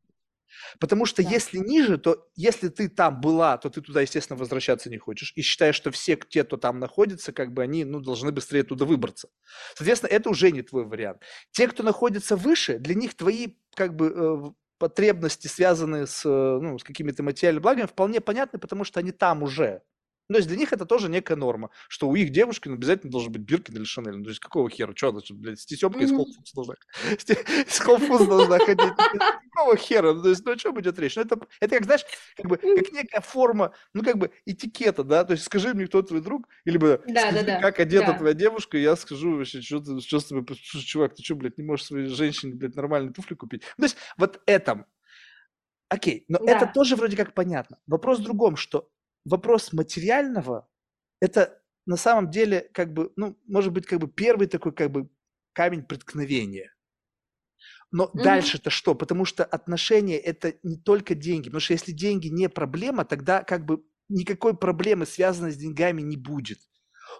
Потому 0.79 1.07
что 1.07 1.23
да. 1.23 1.31
если 1.31 1.59
ниже, 1.59 1.99
то 1.99 2.27
если 2.35 2.69
ты 2.69 2.89
там 2.89 3.21
была, 3.21 3.57
то 3.59 3.71
ты 3.71 3.81
туда, 3.81 4.01
естественно, 4.01 4.39
возвращаться 4.39 4.91
не 4.91 4.99
хочешь. 4.99 5.33
И 5.37 5.43
считаешь, 5.43 5.77
что 5.77 5.91
все 5.91 6.17
те, 6.17 6.45
кто 6.45 6.57
там 6.57 6.79
находится, 6.79 7.33
как 7.33 7.53
бы 7.53 7.63
они 7.63 7.85
ну, 7.85 8.01
должны 8.01 8.33
быстрее 8.33 8.63
туда 8.63 8.85
выбраться. 8.85 9.29
Соответственно, 9.75 10.11
это 10.11 10.31
уже 10.31 10.51
не 10.51 10.63
твой 10.63 10.85
вариант. 10.85 11.23
Те, 11.51 11.69
кто 11.69 11.83
находится 11.83 12.37
выше, 12.37 12.79
для 12.79 12.95
них 12.95 13.15
твои 13.15 13.55
как 13.75 13.97
бы 13.97 14.13
э, 14.15 14.53
потребности, 14.79 15.47
связанные 15.47 16.07
с, 16.07 16.25
э, 16.25 16.29
ну, 16.29 16.79
с 16.79 16.85
какими-то 16.85 17.23
материальными 17.23 17.63
благами, 17.63 17.87
вполне 17.87 18.21
понятны, 18.21 18.59
потому 18.59 18.85
что 18.85 19.01
они 19.01 19.13
там 19.13 19.43
уже. 19.43 19.83
Ну, 20.33 20.37
то 20.37 20.39
есть 20.39 20.49
для 20.49 20.57
них 20.57 20.73
это 20.73 20.87
тоже 20.87 21.11
некая 21.11 21.37
норма, 21.37 21.69
что 21.89 22.09
у 22.09 22.15
их 22.15 22.31
девушки 22.31 22.67
ну, 22.67 22.77
обязательно 22.77 23.13
должен 23.13 23.33
быть 23.33 23.43
Биркин 23.43 23.77
или 23.77 23.85
Шанель. 23.85 24.17
Ну, 24.17 24.25
то 24.25 24.31
есть 24.31 24.41
какого 24.41 24.71
хера? 24.71 24.95
Что, 24.97 25.11
значит, 25.11 25.37
блядь, 25.37 25.61
стесемка 25.61 25.99
из 25.99 26.11
Холфудс 26.11 26.53
должна, 26.55 26.75
из 27.13 27.79
Холфудс 27.79 28.27
должна 28.27 28.59
ходить? 28.59 28.95
Какого 29.53 29.77
хера? 29.77 30.15
Ну, 30.15 30.23
то 30.23 30.31
есть, 30.31 30.43
ну, 30.47 30.53
о 30.53 30.57
чем 30.57 30.81
идет 30.81 30.99
речь? 30.99 31.17
Ну, 31.17 31.23
это, 31.23 31.39
это 31.61 31.75
как, 31.77 31.85
знаешь, 31.85 32.07
как 32.35 32.47
бы, 32.47 32.57
как 32.57 32.93
некая 32.93 33.21
форма, 33.21 33.75
ну, 33.93 34.03
как 34.03 34.17
бы 34.17 34.31
этикета, 34.47 35.05
да? 35.05 35.23
То 35.25 35.33
есть 35.33 35.45
скажи 35.45 35.75
мне, 35.75 35.87
кто 35.87 36.01
твой 36.01 36.23
друг, 36.23 36.49
или 36.65 36.79
бы 36.79 37.03
да, 37.09 37.29
скажи, 37.29 37.45
да, 37.45 37.57
да. 37.57 37.61
как 37.61 37.81
одета 37.81 38.13
да. 38.13 38.19
твоя 38.19 38.33
девушка, 38.33 38.79
и 38.79 38.81
я 38.81 38.97
скажу 38.97 39.37
вообще, 39.37 39.61
что 39.61 39.81
ты, 39.81 40.01
что 40.01 40.19
с 40.19 40.25
тобой, 40.25 40.47
чувак, 40.57 41.15
ты 41.15 41.23
что, 41.23 41.35
блядь, 41.35 41.59
не 41.59 41.65
можешь 41.65 41.85
своей 41.85 42.07
женщине, 42.07 42.55
блядь, 42.55 42.75
нормальные 42.75 43.13
туфли 43.13 43.35
купить? 43.35 43.65
Ну, 43.77 43.83
то 43.83 43.85
есть 43.85 43.99
вот 44.17 44.41
этом. 44.47 44.87
Окей, 45.91 46.25
но 46.29 46.39
да. 46.39 46.53
это 46.53 46.73
тоже 46.73 46.97
вроде 46.97 47.19
как 47.19 47.35
понятно. 47.35 47.77
Вопрос 47.87 48.19
в 48.19 48.23
другом, 48.23 48.57
что 48.57 48.89
вопрос 49.25 49.73
материального– 49.73 50.69
это 51.21 51.63
на 51.87 51.97
самом 51.97 52.31
деле 52.31 52.69
как 52.73 52.93
бы, 52.93 53.13
ну, 53.17 53.39
может 53.47 53.73
быть, 53.73 53.87
как 53.87 53.99
бы 53.99 54.09
первый 54.09 54.47
такой 54.47 54.73
как 54.73 54.91
бы 54.91 55.09
камень 55.53 55.83
преткновения. 55.83 56.75
Но 57.91 58.05
mm-hmm. 58.05 58.23
дальше-то 58.23 58.71
что? 58.71 58.95
Потому 58.95 59.25
что 59.25 59.45
отношения– 59.45 60.19
это 60.19 60.55
не 60.63 60.77
только 60.79 61.15
деньги. 61.15 61.49
Потому 61.49 61.61
что 61.61 61.75
если 61.75 61.93
деньги 61.93 62.29
не 62.29 62.49
проблема, 62.49 63.05
тогда 63.05 63.43
как 63.43 63.67
бы 63.67 63.85
никакой 64.09 64.57
проблемы, 64.57 65.07
связанной 65.07 65.53
с 65.53 65.57
деньгами, 65.57 66.01
не 66.03 66.17
будет. 66.17 66.59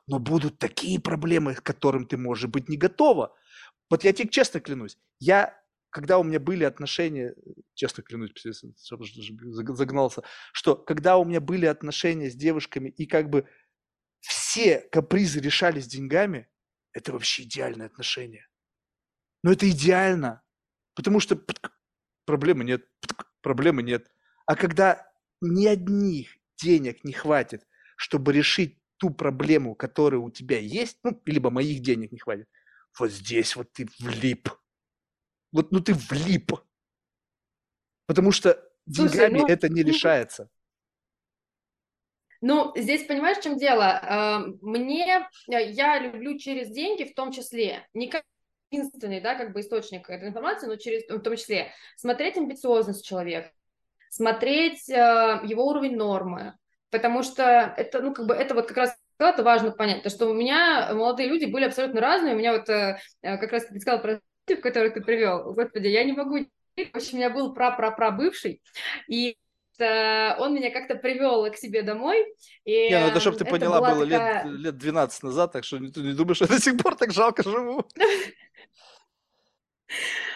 Но 0.07 0.19
будут 0.19 0.59
такие 0.59 0.99
проблемы, 0.99 1.55
к 1.55 1.63
которым 1.63 2.07
ты, 2.07 2.17
может 2.17 2.51
быть, 2.51 2.69
не 2.69 2.77
готова. 2.77 3.35
Вот 3.91 4.05
я 4.05 4.13
тебе 4.13 4.31
честно 4.31 4.61
клянусь, 4.61 4.97
я 5.19 5.62
когда 5.93 6.19
у 6.19 6.25
меня 6.25 6.41
были 6.41 6.65
отношения, 6.65 7.35
честно 7.75 8.03
клянусь, 8.03 8.33
загнался, 9.77 10.23
что 10.53 10.75
когда 10.75 11.19
у 11.19 11.25
меня 11.25 11.41
были 11.41 11.67
отношения 11.67 12.31
с 12.31 12.35
девушками, 12.35 12.89
и 12.89 13.07
как 13.07 13.29
бы 13.29 13.47
все 14.21 14.81
капризы 14.91 15.39
решались 15.39 15.87
деньгами, 15.87 16.49
это 16.95 17.13
вообще 17.13 17.43
идеальные 17.43 17.87
отношения. 17.87 18.49
Но 19.43 19.53
это 19.53 19.69
идеально, 19.69 20.43
потому 20.95 21.21
что 21.21 21.39
проблемы 22.25 22.65
нет, 22.65 22.89
проблемы 23.43 23.83
нет. 23.83 24.11
А 24.47 24.57
когда 24.57 25.07
ни 25.43 25.67
одних 25.67 26.39
денег 26.57 27.05
не 27.05 27.13
хватит, 27.13 27.67
чтобы 27.97 28.33
решить 28.33 28.81
ту 28.97 29.11
проблему, 29.11 29.75
которая 29.75 30.21
у 30.21 30.31
тебя 30.31 30.59
есть, 30.59 30.99
ну, 31.03 31.21
либо 31.27 31.51
моих 31.51 31.83
денег 31.83 32.13
не 32.13 32.19
хватит, 32.19 32.49
вот 32.99 33.11
здесь 33.11 33.57
вот 33.57 33.71
ты 33.75 33.87
влип– 34.01 34.49
вот, 35.53 35.71
ну 35.71 35.81
ты 35.81 35.95
влип. 35.95 36.53
Потому 38.07 38.33
что 38.33 38.63
деньгами 38.87 39.41
ну, 39.41 39.47
это 39.47 39.69
не 39.69 39.83
решается. 39.83 40.49
Ну, 42.41 42.73
здесь 42.75 43.07
понимаешь, 43.07 43.39
в 43.39 43.43
чем 43.43 43.57
дело? 43.57 44.01
А, 44.03 44.45
мне, 44.61 45.29
э, 45.49 45.71
я 45.71 46.01
люблю 46.01 46.37
через 46.39 46.71
деньги 46.71 47.05
в 47.05 47.15
том 47.15 47.31
числе, 47.31 47.87
не 47.95 48.09
как 48.09 48.25
единственный, 48.73 49.21
да, 49.21 49.37
как 49.37 49.53
бы 49.53 49.61
источник 49.61 50.11
этой 50.11 50.29
информации, 50.29 50.67
но 50.67 50.77
через, 50.77 51.09
в 51.09 51.21
том 51.21 51.37
числе. 51.37 51.71
Смотреть 51.97 52.37
амбициозность 52.37 53.07
человека, 53.07 53.53
смотреть 54.11 54.89
э, 54.91 55.41
его 55.45 55.67
уровень 55.69 55.97
нормы, 55.97 56.55
потому 56.91 57.23
что 57.23 57.75
это, 57.77 58.01
ну, 58.01 58.13
как 58.13 58.27
бы, 58.27 58.35
это 58.35 58.55
вот 58.55 58.67
как 58.67 58.77
раз 58.77 58.97
это 59.19 59.45
важно 59.45 59.71
понять, 59.71 60.03
то, 60.03 60.11
что 60.11 60.27
у 60.27 60.35
меня 60.35 60.93
молодые 60.95 61.29
люди 61.29 61.45
были 61.45 61.65
абсолютно 61.65 62.01
разные, 62.01 62.35
у 62.35 62.39
меня 62.39 62.53
вот 62.55 62.69
э, 62.69 62.99
как 63.23 63.53
раз 63.53 63.67
ты 63.67 63.79
сказал 63.79 64.03
про 64.03 64.21
который 64.47 64.91
ты 64.91 65.01
привел, 65.01 65.53
господи, 65.53 65.89
я 65.89 66.05
не 66.05 66.13
могу... 66.13 66.39
В 66.77 66.97
общем, 66.97 67.15
у 67.15 67.17
меня 67.17 67.31
был 67.31 67.53
пра-пра-пра-бывший, 67.53 68.63
и 69.09 69.37
он 69.79 70.55
меня 70.55 70.71
как-то 70.71 70.95
привел 70.95 71.51
к 71.51 71.57
себе 71.57 71.83
домой. 71.83 72.25
И 72.65 72.89
не, 72.89 73.01
ну 73.01 73.07
это, 73.07 73.21
чтобы 73.21 73.37
ты 73.37 73.45
это 73.45 73.51
поняла, 73.51 73.81
было 73.81 74.07
такая... 74.07 74.45
лет, 74.45 74.61
лет 74.61 74.77
12 74.77 75.23
назад, 75.23 75.53
так 75.53 75.65
что 75.65 75.79
не, 75.79 75.89
не 75.89 76.13
думаешь, 76.13 76.37
что 76.37 76.45
я 76.45 76.51
до 76.57 76.61
сих 76.61 76.77
пор 76.77 76.95
так 76.95 77.13
жалко 77.13 77.43
живу. 77.43 77.85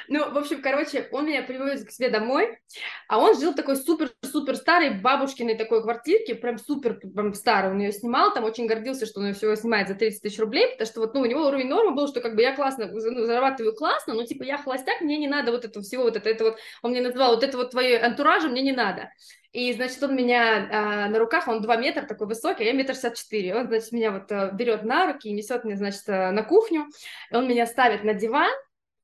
Ну, 0.09 0.31
в 0.31 0.39
общем, 0.39 0.63
короче, 0.63 1.09
он 1.11 1.27
меня 1.27 1.43
приводит 1.43 1.87
к 1.87 1.91
себе 1.91 2.11
домой, 2.11 2.59
а 3.09 3.19
он 3.19 3.39
жил 3.39 3.53
в 3.53 3.57
такой 3.57 3.77
супер-супер 3.77 4.57
старой 4.57 4.91
бабушкиной 4.91 5.57
такой 5.57 5.83
квартирке, 5.83 6.35
прям 6.35 6.59
супер 6.59 6.95
прям 6.95 7.35
старой, 7.35 7.73
он 7.73 7.81
ее 7.81 7.93
снимал, 7.93 8.33
там 8.33 8.45
очень 8.45 8.67
гордился, 8.67 9.07
что 9.07 9.21
он 9.21 9.27
ее 9.27 9.35
всего 9.35 9.55
снимает 9.57 9.89
за 9.89 9.95
30 9.95 10.23
тысяч 10.23 10.39
рублей, 10.39 10.69
потому 10.71 10.87
что 10.87 11.01
вот, 11.01 11.15
ну, 11.15 11.21
у 11.23 11.25
него 11.27 11.47
уровень 11.47 11.69
нормы 11.69 11.95
был, 11.95 12.07
что 12.07 12.21
как 12.21 12.37
бы 12.37 12.43
я 12.43 12.55
классно, 12.55 12.87
ну, 12.87 13.01
зарабатываю 13.01 13.75
классно, 13.75 14.15
но 14.15 14.25
типа 14.25 14.45
я 14.45 14.59
холостяк, 14.59 15.01
мне 15.01 15.19
не 15.19 15.29
надо 15.29 15.51
вот 15.51 15.65
этого 15.65 15.85
всего, 15.85 16.05
вот 16.05 16.17
это, 16.17 16.29
это 16.29 16.45
вот, 16.45 16.59
он 16.83 16.93
мне 16.93 17.01
называл, 17.01 17.35
вот 17.35 17.43
это 17.43 17.57
вот 17.57 17.73
твое 17.73 17.99
антуража 17.99 18.49
мне 18.49 18.63
не 18.63 18.73
надо. 18.73 19.11
И, 19.57 19.73
значит, 19.73 20.03
он 20.03 20.15
меня 20.15 20.69
а, 20.71 21.09
на 21.09 21.19
руках, 21.19 21.49
он 21.49 21.63
2 21.63 21.77
метра 21.79 22.03
такой 22.03 22.27
высокий, 22.27 22.63
а 22.63 22.67
я 22.67 22.73
метр 22.75 22.93
шестьдесят 22.93 23.17
четыре. 23.17 23.57
Он, 23.57 23.67
значит, 23.69 23.91
меня 23.91 24.11
вот 24.11 24.31
а, 24.31 24.51
берет 24.51 24.83
на 24.83 25.11
руки 25.11 25.31
и 25.31 25.33
несет 25.33 25.65
меня, 25.65 25.77
значит, 25.77 26.03
а, 26.09 26.31
на 26.31 26.43
кухню. 26.43 26.89
Он 27.33 27.49
меня 27.49 27.65
ставит 27.67 28.05
на 28.05 28.13
диван, 28.13 28.53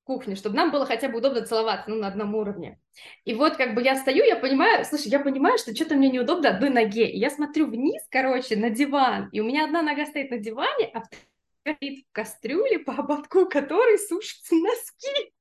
кухне, 0.05 0.35
чтобы 0.35 0.57
нам 0.57 0.71
было 0.71 0.87
хотя 0.87 1.09
бы 1.09 1.19
удобно 1.19 1.45
целоваться, 1.47 1.91
ну, 1.91 1.97
на 1.97 2.09
одном 2.09 2.35
уровне. 2.35 2.79
И 3.25 3.35
вот 3.35 3.57
как 3.57 3.75
бы 3.75 3.83
я 3.83 3.97
стою, 3.97 4.25
я 4.25 4.37
понимаю, 4.37 4.85
слушай, 4.85 5.09
я 5.09 5.21
понимаю, 5.21 5.59
что 5.59 5.75
что-то 5.75 5.95
мне 5.95 6.11
неудобно 6.11 6.51
одной 6.51 6.71
ноге. 6.71 7.11
И 7.11 7.19
я 7.19 7.31
смотрю 7.31 7.67
вниз, 7.67 8.03
короче, 8.11 8.57
на 8.57 8.71
диван, 8.71 9.29
и 9.33 9.41
у 9.41 9.45
меня 9.45 9.65
одна 9.65 9.83
нога 9.83 10.07
стоит 10.07 10.31
на 10.31 10.39
диване, 10.39 10.91
а 10.95 11.03
горит 11.65 12.05
в 12.09 12.13
кастрюле, 12.13 12.79
по 12.79 12.93
ободку 12.93 13.47
которой 13.47 13.99
сушатся 13.99 14.55
носки. 14.55 15.33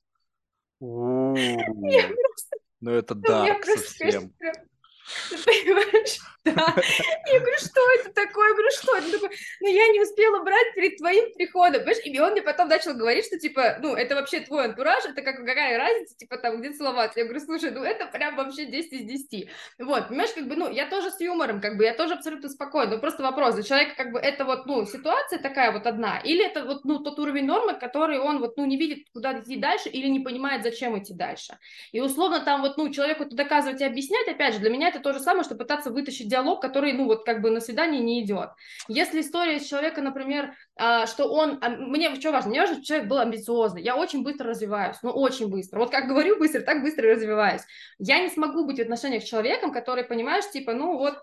Я 0.80 2.08
просто... 2.08 2.58
Ну 2.80 2.92
это 2.92 3.16
да, 3.16 3.60
совсем. 3.64 4.34
Ты 5.30 5.38
понимаешь? 5.38 6.20
Я 6.46 7.40
говорю, 7.40 7.58
что 7.60 7.82
это 8.00 8.12
такое? 8.14 8.50
Я 8.50 8.54
говорю, 8.56 8.72
что 8.72 8.98
это 8.98 9.12
такое? 9.12 9.30
Ну, 9.60 9.68
я 9.68 9.88
не 9.90 10.02
успела 10.02 10.44
брать 10.44 10.74
перед 10.74 10.98
твоим 10.98 11.32
приходом, 11.34 11.82
понимаешь? 11.82 12.04
И 12.04 12.20
он 12.20 12.32
мне 12.32 12.42
потом 12.42 12.68
начал 12.68 12.96
говорить, 12.96 13.26
что, 13.26 13.38
типа, 13.38 13.78
ну, 13.80 13.94
это 13.94 14.16
вообще 14.16 14.40
твой 14.40 14.66
антураж, 14.66 15.06
это 15.06 15.22
как, 15.22 15.38
какая 15.38 15.78
разница, 15.78 16.18
типа, 16.18 16.38
там, 16.38 16.60
где 16.60 16.72
целоваться? 16.72 17.20
Я 17.20 17.26
говорю, 17.26 17.42
слушай, 17.42 17.70
ну, 17.70 17.84
это 17.84 18.08
прям 18.08 18.36
вообще 18.36 18.66
10 18.66 18.94
из 18.94 19.04
10. 19.04 19.50
Вот, 19.78 20.08
понимаешь, 20.08 20.32
как 20.34 20.48
бы, 20.48 20.56
ну, 20.56 20.72
я 20.72 20.90
тоже 20.90 21.12
с 21.12 21.20
юмором, 21.22 21.62
как 21.62 21.78
бы, 21.78 21.84
я 21.84 21.94
тоже 21.94 22.16
абсолютно 22.16 22.50
спокойна, 22.50 22.96
но 22.96 23.00
просто 23.00 23.22
вопрос, 23.22 23.56
у 23.60 23.62
человека, 23.62 23.94
как 23.96 24.12
бы, 24.12 24.20
это 24.20 24.44
вот, 24.44 24.66
ну, 24.66 24.84
ситуация 24.88 25.38
такая 25.38 25.72
вот 25.72 25.86
одна, 25.86 26.20
или 26.20 26.44
это 26.44 26.66
вот, 26.66 26.86
ну, 26.86 27.00
тот 27.04 27.20
уровень 27.20 27.46
нормы, 27.46 27.76
который 27.76 28.18
он 28.18 28.40
вот, 28.40 28.58
ну, 28.58 28.66
не 28.66 28.78
видит, 28.78 29.06
куда 29.14 29.40
идти 29.40 29.58
дальше, 29.58 29.90
или 29.90 30.08
не 30.08 30.20
понимает, 30.20 30.64
зачем 30.64 30.98
идти 30.98 31.14
дальше. 31.14 31.60
И, 31.92 32.02
условно, 32.02 32.40
там 32.40 32.62
вот, 32.62 32.78
ну, 32.78 32.90
человеку 32.90 33.26
это 33.26 33.36
доказывать 33.36 33.80
и 33.82 33.86
объяснять, 33.86 34.28
опять 34.28 34.56
же, 34.56 34.60
для 34.60 34.72
меня 34.72 34.88
это 34.90 35.00
то 35.00 35.14
же 35.14 35.20
самое, 35.20 35.44
что 35.44 35.54
пытаться 35.54 35.92
вытащить 35.92 36.31
диалог, 36.32 36.62
который, 36.62 36.94
ну, 36.94 37.06
вот 37.06 37.26
как 37.26 37.42
бы 37.42 37.52
на 37.52 37.60
свидание 37.60 38.02
не 38.02 38.24
идет. 38.24 38.50
Если 38.88 39.22
история 39.22 39.60
с 39.60 39.68
человека, 39.68 40.02
например, 40.02 40.56
а, 40.76 41.06
что 41.06 41.26
он, 41.32 41.60
а, 41.62 41.70
мне 41.70 42.16
что 42.16 42.32
важно, 42.32 42.50
мне 42.50 42.62
важно, 42.62 42.76
чтобы 42.76 42.86
человек 42.86 43.08
был 43.08 43.18
амбициозный, 43.20 43.84
я 43.84 43.96
очень 43.96 44.24
быстро 44.24 44.50
развиваюсь, 44.50 44.98
ну, 45.04 45.12
очень 45.12 45.50
быстро. 45.50 45.80
Вот 45.80 45.92
как 45.92 46.08
говорю 46.08 46.40
быстро, 46.40 46.62
так 46.62 46.82
быстро 46.82 47.12
развиваюсь. 47.12 47.62
Я 48.00 48.20
не 48.20 48.30
смогу 48.30 48.66
быть 48.66 48.80
в 48.80 48.82
отношениях 48.82 49.24
с 49.24 49.28
человеком, 49.28 49.72
который, 49.72 50.04
понимаешь, 50.04 50.50
типа, 50.50 50.74
ну, 50.74 50.98
вот, 50.98 51.22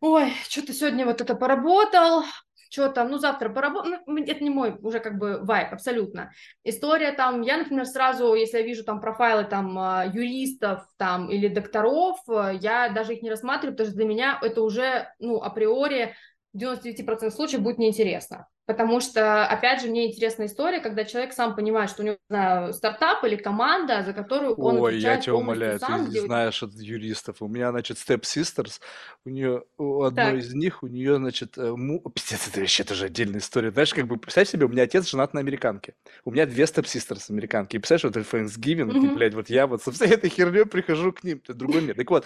ой, 0.00 0.32
что-то 0.48 0.72
сегодня 0.72 1.04
вот 1.04 1.20
это 1.20 1.34
поработал, 1.34 2.24
что 2.72 2.88
там, 2.88 3.10
ну, 3.10 3.18
завтра 3.18 3.50
поработаю, 3.50 4.00
ну, 4.06 4.24
это 4.24 4.42
не 4.42 4.48
мой 4.48 4.76
уже 4.80 4.98
как 5.00 5.18
бы 5.18 5.40
вайп, 5.42 5.72
абсолютно. 5.72 6.32
История 6.64 7.12
там, 7.12 7.42
я, 7.42 7.58
например, 7.58 7.84
сразу, 7.84 8.32
если 8.32 8.58
я 8.58 8.64
вижу 8.64 8.82
там 8.82 9.00
профайлы 9.00 9.44
там 9.44 9.78
а, 9.78 10.06
юристов 10.06 10.86
там 10.96 11.30
или 11.30 11.48
докторов, 11.48 12.18
э, 12.28 12.58
я 12.60 12.88
даже 12.88 13.12
их 13.12 13.22
не 13.22 13.30
рассматриваю, 13.30 13.74
потому 13.74 13.88
что 13.88 13.96
для 13.96 14.06
меня 14.06 14.38
это 14.40 14.62
уже, 14.62 15.12
ну, 15.18 15.42
априори 15.42 16.14
в 16.54 16.56
99% 16.56 17.30
случаев 17.30 17.62
будет 17.62 17.76
неинтересно. 17.76 18.48
Потому 18.64 19.00
что, 19.00 19.44
опять 19.44 19.82
же, 19.82 19.88
мне 19.88 20.08
интересна 20.08 20.46
история, 20.46 20.78
когда 20.78 21.04
человек 21.04 21.32
сам 21.32 21.56
понимает, 21.56 21.90
что 21.90 22.02
у 22.02 22.06
него 22.06 22.16
знаю, 22.28 22.72
стартап 22.72 23.24
или 23.24 23.34
команда, 23.34 24.04
за 24.04 24.12
которую 24.12 24.54
он 24.54 24.80
Ой, 24.80 24.98
я 24.98 25.16
тебя 25.16 25.34
умоляю, 25.34 25.80
сам, 25.80 26.04
ты 26.04 26.10
где... 26.10 26.20
знаешь 26.20 26.62
от 26.62 26.72
юристов. 26.74 27.42
У 27.42 27.48
меня, 27.48 27.70
значит, 27.70 27.96
Step 27.96 28.20
Sisters, 28.20 28.80
у 29.24 29.30
нее, 29.30 29.64
у 29.78 30.04
одной 30.04 30.24
так. 30.24 30.34
из 30.36 30.54
них, 30.54 30.84
у 30.84 30.86
нее, 30.86 31.16
значит, 31.16 31.58
э, 31.58 31.72
му... 31.72 32.00
пиздец, 32.10 32.46
это 32.48 32.60
вообще 32.60 32.84
тоже 32.84 33.06
отдельная 33.06 33.40
история. 33.40 33.72
Знаешь, 33.72 33.92
как 33.92 34.06
бы, 34.06 34.16
представь 34.16 34.48
себе, 34.48 34.66
у 34.66 34.68
меня 34.68 34.84
отец 34.84 35.08
женат 35.08 35.34
на 35.34 35.40
американке. 35.40 35.94
У 36.24 36.30
меня 36.30 36.46
две 36.46 36.62
Step 36.62 36.84
Sisters 36.84 37.30
американки. 37.30 37.74
И 37.74 37.78
представляешь, 37.80 38.04
вот 38.04 38.16
это 38.16 38.36
Thanksgiving, 38.36 38.92
mm-hmm. 38.92 39.12
и, 39.12 39.14
блядь, 39.14 39.34
вот 39.34 39.50
я 39.50 39.66
вот 39.66 39.82
со 39.82 39.90
всей 39.90 40.10
этой 40.10 40.30
херней 40.30 40.66
прихожу 40.66 41.12
к 41.12 41.24
ним, 41.24 41.40
это 41.42 41.54
другой 41.54 41.82
мир. 41.82 41.96
Так 41.96 42.08
вот, 42.10 42.24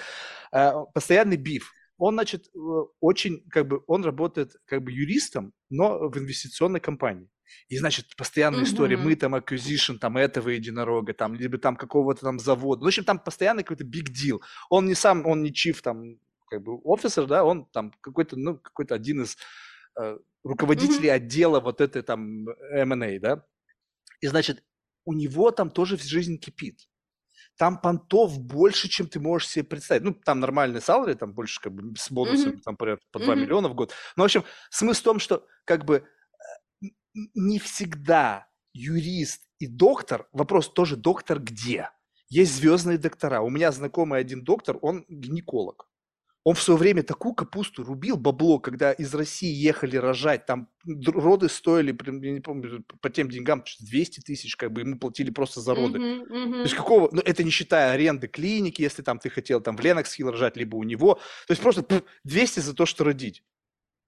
э, 0.52 0.72
постоянный 0.92 1.38
биф 1.38 1.72
он, 1.98 2.14
значит, 2.14 2.48
э, 2.54 2.58
очень, 3.00 3.42
как 3.48 3.68
бы, 3.68 3.82
он 3.86 4.04
работает 4.04 4.56
как 4.66 4.82
бы 4.82 4.92
юристом, 4.92 5.52
но 5.70 6.08
в 6.08 6.18
инвестиционной 6.18 6.80
компании. 6.80 7.28
И, 7.68 7.78
значит, 7.78 8.16
постоянная 8.16 8.60
mm-hmm. 8.60 8.64
история, 8.64 8.96
мы 8.96 9.14
там 9.16 9.34
acquisition, 9.34 9.98
там 9.98 10.16
этого 10.16 10.50
единорога, 10.50 11.14
там, 11.14 11.34
либо 11.34 11.58
там 11.58 11.76
какого-то 11.76 12.22
там 12.22 12.38
завода. 12.38 12.84
В 12.84 12.86
общем, 12.86 13.04
там 13.04 13.18
постоянно 13.18 13.62
какой-то 13.62 13.84
big 13.84 14.10
deal. 14.10 14.40
Он 14.68 14.86
не 14.86 14.94
сам, 14.94 15.26
он 15.26 15.42
не 15.42 15.52
чиф 15.52 15.80
там, 15.80 16.18
как 16.50 16.62
бы, 16.62 16.78
офисер, 16.82 17.26
да, 17.26 17.44
он 17.44 17.66
там 17.66 17.92
какой-то, 18.00 18.36
ну, 18.36 18.58
какой-то 18.58 18.94
один 18.94 19.22
из 19.22 19.36
э, 19.98 20.18
руководителей 20.42 21.08
mm-hmm. 21.08 21.24
отдела 21.24 21.60
вот 21.60 21.80
этой 21.80 22.02
там 22.02 22.48
M&A, 22.48 23.18
да. 23.20 23.44
И, 24.20 24.26
значит, 24.26 24.64
у 25.04 25.12
него 25.12 25.50
там 25.50 25.70
тоже 25.70 25.96
жизнь 25.96 26.38
кипит 26.38 26.88
там 27.56 27.80
понтов 27.80 28.38
больше, 28.38 28.88
чем 28.88 29.08
ты 29.08 29.18
можешь 29.20 29.48
себе 29.48 29.64
представить. 29.64 30.02
Ну, 30.02 30.14
там 30.14 30.40
нормальный 30.40 30.80
салари, 30.80 31.14
там 31.14 31.32
больше 31.32 31.60
как 31.60 31.72
бы 31.72 31.96
с 31.96 32.10
бонусами, 32.10 32.56
mm-hmm. 32.56 32.62
там 32.62 32.76
порядка 32.76 33.06
по 33.12 33.18
2 33.18 33.34
mm-hmm. 33.34 33.38
миллиона 33.38 33.68
в 33.68 33.74
год. 33.74 33.92
Но, 34.16 34.22
в 34.22 34.26
общем, 34.26 34.44
смысл 34.70 35.00
в 35.00 35.04
том, 35.04 35.18
что 35.18 35.46
как 35.64 35.84
бы 35.84 36.04
э, 36.82 36.86
не 37.34 37.58
всегда 37.58 38.46
юрист 38.72 39.42
и 39.58 39.66
доктор, 39.66 40.28
вопрос 40.32 40.72
тоже 40.72 40.96
доктор 40.96 41.40
где? 41.40 41.90
Есть 42.28 42.56
звездные 42.56 42.98
доктора. 42.98 43.40
У 43.40 43.50
меня 43.50 43.72
знакомый 43.72 44.20
один 44.20 44.42
доктор, 44.42 44.78
он 44.82 45.04
гинеколог. 45.08 45.88
Он 46.46 46.54
в 46.54 46.62
свое 46.62 46.78
время 46.78 47.02
такую 47.02 47.34
капусту 47.34 47.82
рубил, 47.82 48.16
бабло, 48.16 48.60
когда 48.60 48.92
из 48.92 49.12
России 49.12 49.52
ехали 49.52 49.96
рожать, 49.96 50.46
там 50.46 50.68
роды 50.84 51.48
стоили, 51.48 51.92
я 52.22 52.30
не 52.30 52.38
помню, 52.38 52.84
по 53.02 53.10
тем 53.10 53.28
деньгам 53.28 53.64
200 53.80 54.20
тысяч, 54.20 54.54
как 54.54 54.70
бы 54.70 54.82
ему 54.82 54.96
платили 54.96 55.30
просто 55.30 55.60
за 55.60 55.74
роды. 55.74 55.98
Uh-huh, 55.98 56.22
uh-huh. 56.22 56.52
То 56.52 56.62
есть 56.62 56.74
какого, 56.74 57.08
ну 57.10 57.20
это 57.20 57.42
не 57.42 57.50
считая 57.50 57.90
аренды 57.90 58.28
клиники, 58.28 58.80
если 58.80 59.02
там 59.02 59.18
ты 59.18 59.28
хотел 59.28 59.60
там 59.60 59.76
в 59.76 59.80
Lenox 59.80 60.08
Hill 60.08 60.30
рожать, 60.30 60.56
либо 60.56 60.76
у 60.76 60.84
него. 60.84 61.14
То 61.48 61.50
есть 61.50 61.60
просто 61.60 61.84
200 62.22 62.60
за 62.60 62.74
то, 62.74 62.86
что 62.86 63.02
родить. 63.02 63.42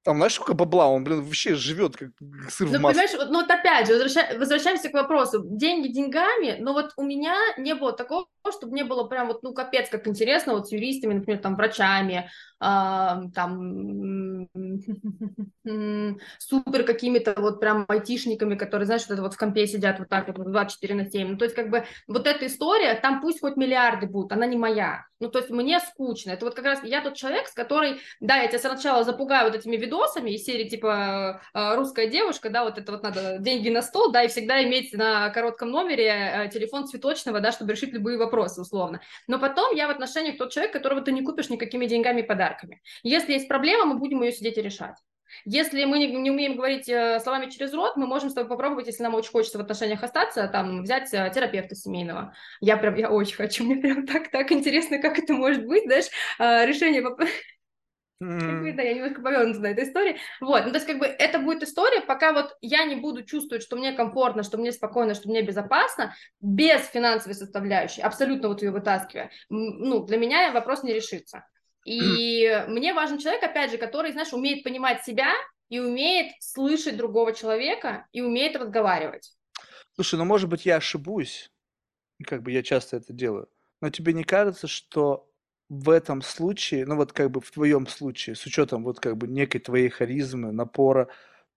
Там, 0.09 0.17
знаешь, 0.17 0.33
сколько 0.33 0.55
бабла, 0.55 0.89
он, 0.89 1.05
блин, 1.05 1.21
вообще 1.21 1.55
живет 1.55 1.99
как 1.99 2.09
сыр 2.49 2.67
ну, 2.71 2.79
в 2.79 2.81
масле. 2.81 3.03
понимаешь, 3.03 3.29
ну 3.31 3.41
вот 3.43 3.51
опять 3.51 3.87
же, 3.87 3.93
возвраща... 3.93 4.39
возвращаемся 4.39 4.89
к 4.89 4.95
вопросу, 4.95 5.43
деньги 5.45 5.89
деньгами, 5.89 6.57
но 6.61 6.73
вот 6.73 6.95
у 6.97 7.03
меня 7.03 7.37
не 7.59 7.75
было 7.75 7.93
такого, 7.93 8.25
чтобы 8.51 8.73
мне 8.73 8.85
было 8.85 9.05
прям 9.05 9.27
вот, 9.27 9.43
ну, 9.43 9.53
капец, 9.53 9.91
как 9.91 10.09
интересно, 10.09 10.55
вот 10.55 10.69
с 10.69 10.73
юристами, 10.73 11.13
например, 11.13 11.43
там, 11.43 11.57
врачами, 11.57 12.31
там 12.59 14.49
супер 16.39 16.85
какими-то 16.85 17.35
вот 17.37 17.61
прям 17.61 17.85
айтишниками, 17.87 18.55
которые, 18.55 18.87
знаешь, 18.87 19.03
вот 19.03 19.13
это 19.13 19.21
вот 19.21 19.35
в 19.35 19.37
компе 19.37 19.67
сидят 19.67 19.99
вот 19.99 20.09
так 20.09 20.27
вот 20.29 20.51
24 20.51 20.95
на 20.95 21.11
7. 21.11 21.33
Ну, 21.33 21.37
то 21.37 21.45
есть 21.45 21.55
как 21.55 21.69
бы 21.69 21.85
вот 22.07 22.27
эта 22.27 22.47
история, 22.47 22.95
там 22.95 23.21
пусть 23.21 23.41
хоть 23.41 23.57
миллиарды 23.57 24.07
будут, 24.07 24.33
она 24.33 24.47
не 24.47 24.57
моя. 24.57 25.05
Ну, 25.21 25.29
то 25.29 25.41
есть 25.41 25.51
мне 25.51 25.81
скучно. 25.81 26.31
Это 26.31 26.47
вот 26.47 26.55
как 26.55 26.65
раз 26.65 26.81
я 26.83 27.03
тот 27.03 27.15
человек, 27.15 27.49
с 27.49 27.53
которой, 27.53 28.01
да, 28.21 28.37
я 28.37 28.49
тебя 28.49 28.59
сначала 28.59 29.05
запугаю 29.05 29.51
вот 29.51 29.59
этими 29.59 29.77
видосами 29.77 29.98
из 30.07 30.45
серии 30.45 30.69
типа 30.69 31.41
э, 31.55 31.75
«Русская 31.77 32.09
девушка», 32.09 32.51
да, 32.51 32.65
вот 32.65 32.79
это 32.79 32.93
вот 32.93 33.03
надо 33.03 33.39
деньги 33.39 33.69
на 33.69 33.83
стол, 33.83 34.11
да, 34.11 34.23
и 34.23 34.29
всегда 34.29 34.62
иметь 34.65 34.93
на 34.95 35.31
коротком 35.31 35.70
номере 35.70 36.07
э, 36.09 36.51
телефон 36.53 36.87
цветочного, 36.87 37.41
да, 37.41 37.53
чтобы 37.53 37.73
решить 37.73 37.93
любые 37.93 38.19
вопросы 38.19 38.61
условно. 38.61 39.01
Но 39.27 39.39
потом 39.39 39.75
я 39.75 39.87
в 39.87 39.91
отношениях 39.91 40.39
тот 40.39 40.53
человек, 40.53 40.73
которого 40.73 41.03
ты 41.03 41.12
не 41.12 41.23
купишь 41.23 41.51
никакими 41.51 41.87
деньгами 41.87 42.23
подарок 42.23 42.39
подарками. 42.39 42.81
Если 43.03 43.33
есть 43.33 43.49
проблема, 43.49 43.85
мы 43.85 43.99
будем 43.99 44.23
ее 44.23 44.33
сидеть 44.33 44.59
и 44.59 44.62
решать. 44.62 44.97
Если 45.45 45.85
мы 45.85 45.99
не, 45.99 46.07
не 46.07 46.31
умеем 46.31 46.57
говорить 46.57 46.89
э, 46.89 47.20
словами 47.20 47.51
через 47.51 47.75
рот, 47.75 47.97
мы 47.97 48.07
можем 48.07 48.31
с 48.31 48.35
тобой 48.35 48.49
попробовать, 48.49 48.87
если 48.87 49.03
нам 49.03 49.15
очень 49.15 49.31
хочется 49.31 49.59
в 49.59 49.61
отношениях 49.61 50.03
остаться, 50.03 50.49
там, 50.49 50.83
взять 50.83 51.12
э, 51.12 51.31
терапевта 51.35 51.75
семейного. 51.75 52.33
Я 52.61 52.79
прям, 52.79 52.95
я 52.95 53.11
очень 53.11 53.37
хочу, 53.37 53.65
мне 53.65 53.77
прям 53.77 54.07
так, 54.07 54.31
так 54.31 54.51
интересно, 54.53 54.99
как 54.99 55.19
это 55.19 55.35
может 55.35 55.66
быть, 55.66 55.85
знаешь, 55.85 56.07
э, 56.39 56.66
решение 56.66 57.03
Mm. 58.20 58.73
Да, 58.73 58.82
я 58.82 58.95
немножко 58.95 59.23
повернута 59.23 59.61
на 59.61 59.69
этой 59.69 59.85
истории. 59.85 60.16
Вот, 60.40 60.65
ну, 60.65 60.70
то 60.70 60.77
есть, 60.77 60.86
как 60.86 60.99
бы, 60.99 61.07
это 61.07 61.39
будет 61.39 61.62
история, 61.62 62.01
пока 62.01 62.32
вот 62.32 62.57
я 62.61 62.85
не 62.85 62.97
буду 62.97 63.23
чувствовать, 63.23 63.62
что 63.62 63.77
мне 63.77 63.93
комфортно, 63.93 64.43
что 64.43 64.59
мне 64.59 64.73
спокойно, 64.73 65.15
что 65.15 65.28
мне 65.28 65.43
безопасно, 65.43 66.15
без 66.40 66.85
финансовой 66.89 67.35
составляющей, 67.35 68.03
абсолютно 68.03 68.49
вот 68.49 68.62
ее 68.62 68.73
вытаскивая, 68.73 69.31
ну, 69.49 70.05
для 70.05 70.16
меня 70.16 70.51
вопрос 70.53 70.82
не 70.82 70.93
решится. 70.93 71.47
И 71.84 72.65
мне 72.67 72.93
важен 72.93 73.18
человек, 73.18 73.43
опять 73.44 73.70
же, 73.70 73.78
который, 73.78 74.12
знаешь, 74.12 74.33
умеет 74.33 74.65
понимать 74.65 75.05
себя 75.05 75.33
и 75.68 75.78
умеет 75.78 76.33
слышать 76.41 76.97
другого 76.97 77.33
человека 77.33 78.07
и 78.10 78.20
умеет 78.20 78.57
разговаривать. 78.57 79.33
Слушай, 79.94 80.17
ну, 80.17 80.25
может 80.25 80.49
быть, 80.49 80.67
я 80.67 80.76
ошибусь, 80.76 81.52
как 82.26 82.43
бы 82.43 82.51
я 82.51 82.62
часто 82.62 82.97
это 82.97 83.12
делаю, 83.12 83.49
но 83.81 83.91
тебе 83.91 84.12
не 84.12 84.25
кажется, 84.25 84.67
что 84.67 85.27
в 85.69 85.91
этом 85.91 86.23
случае, 86.23 86.87
ну 86.87 86.97
вот 86.97 87.13
как 87.13 87.31
бы 87.31 87.41
в 87.41 87.51
твоем 87.51 87.87
случае, 87.87 88.37
с 88.37 88.47
учетом 88.47 88.85
вот 88.85 89.01
как 89.01 89.17
бы 89.17 89.29
некой 89.29 89.61
твоей 89.61 89.89
харизмы, 89.89 90.53
напора, 90.53 91.09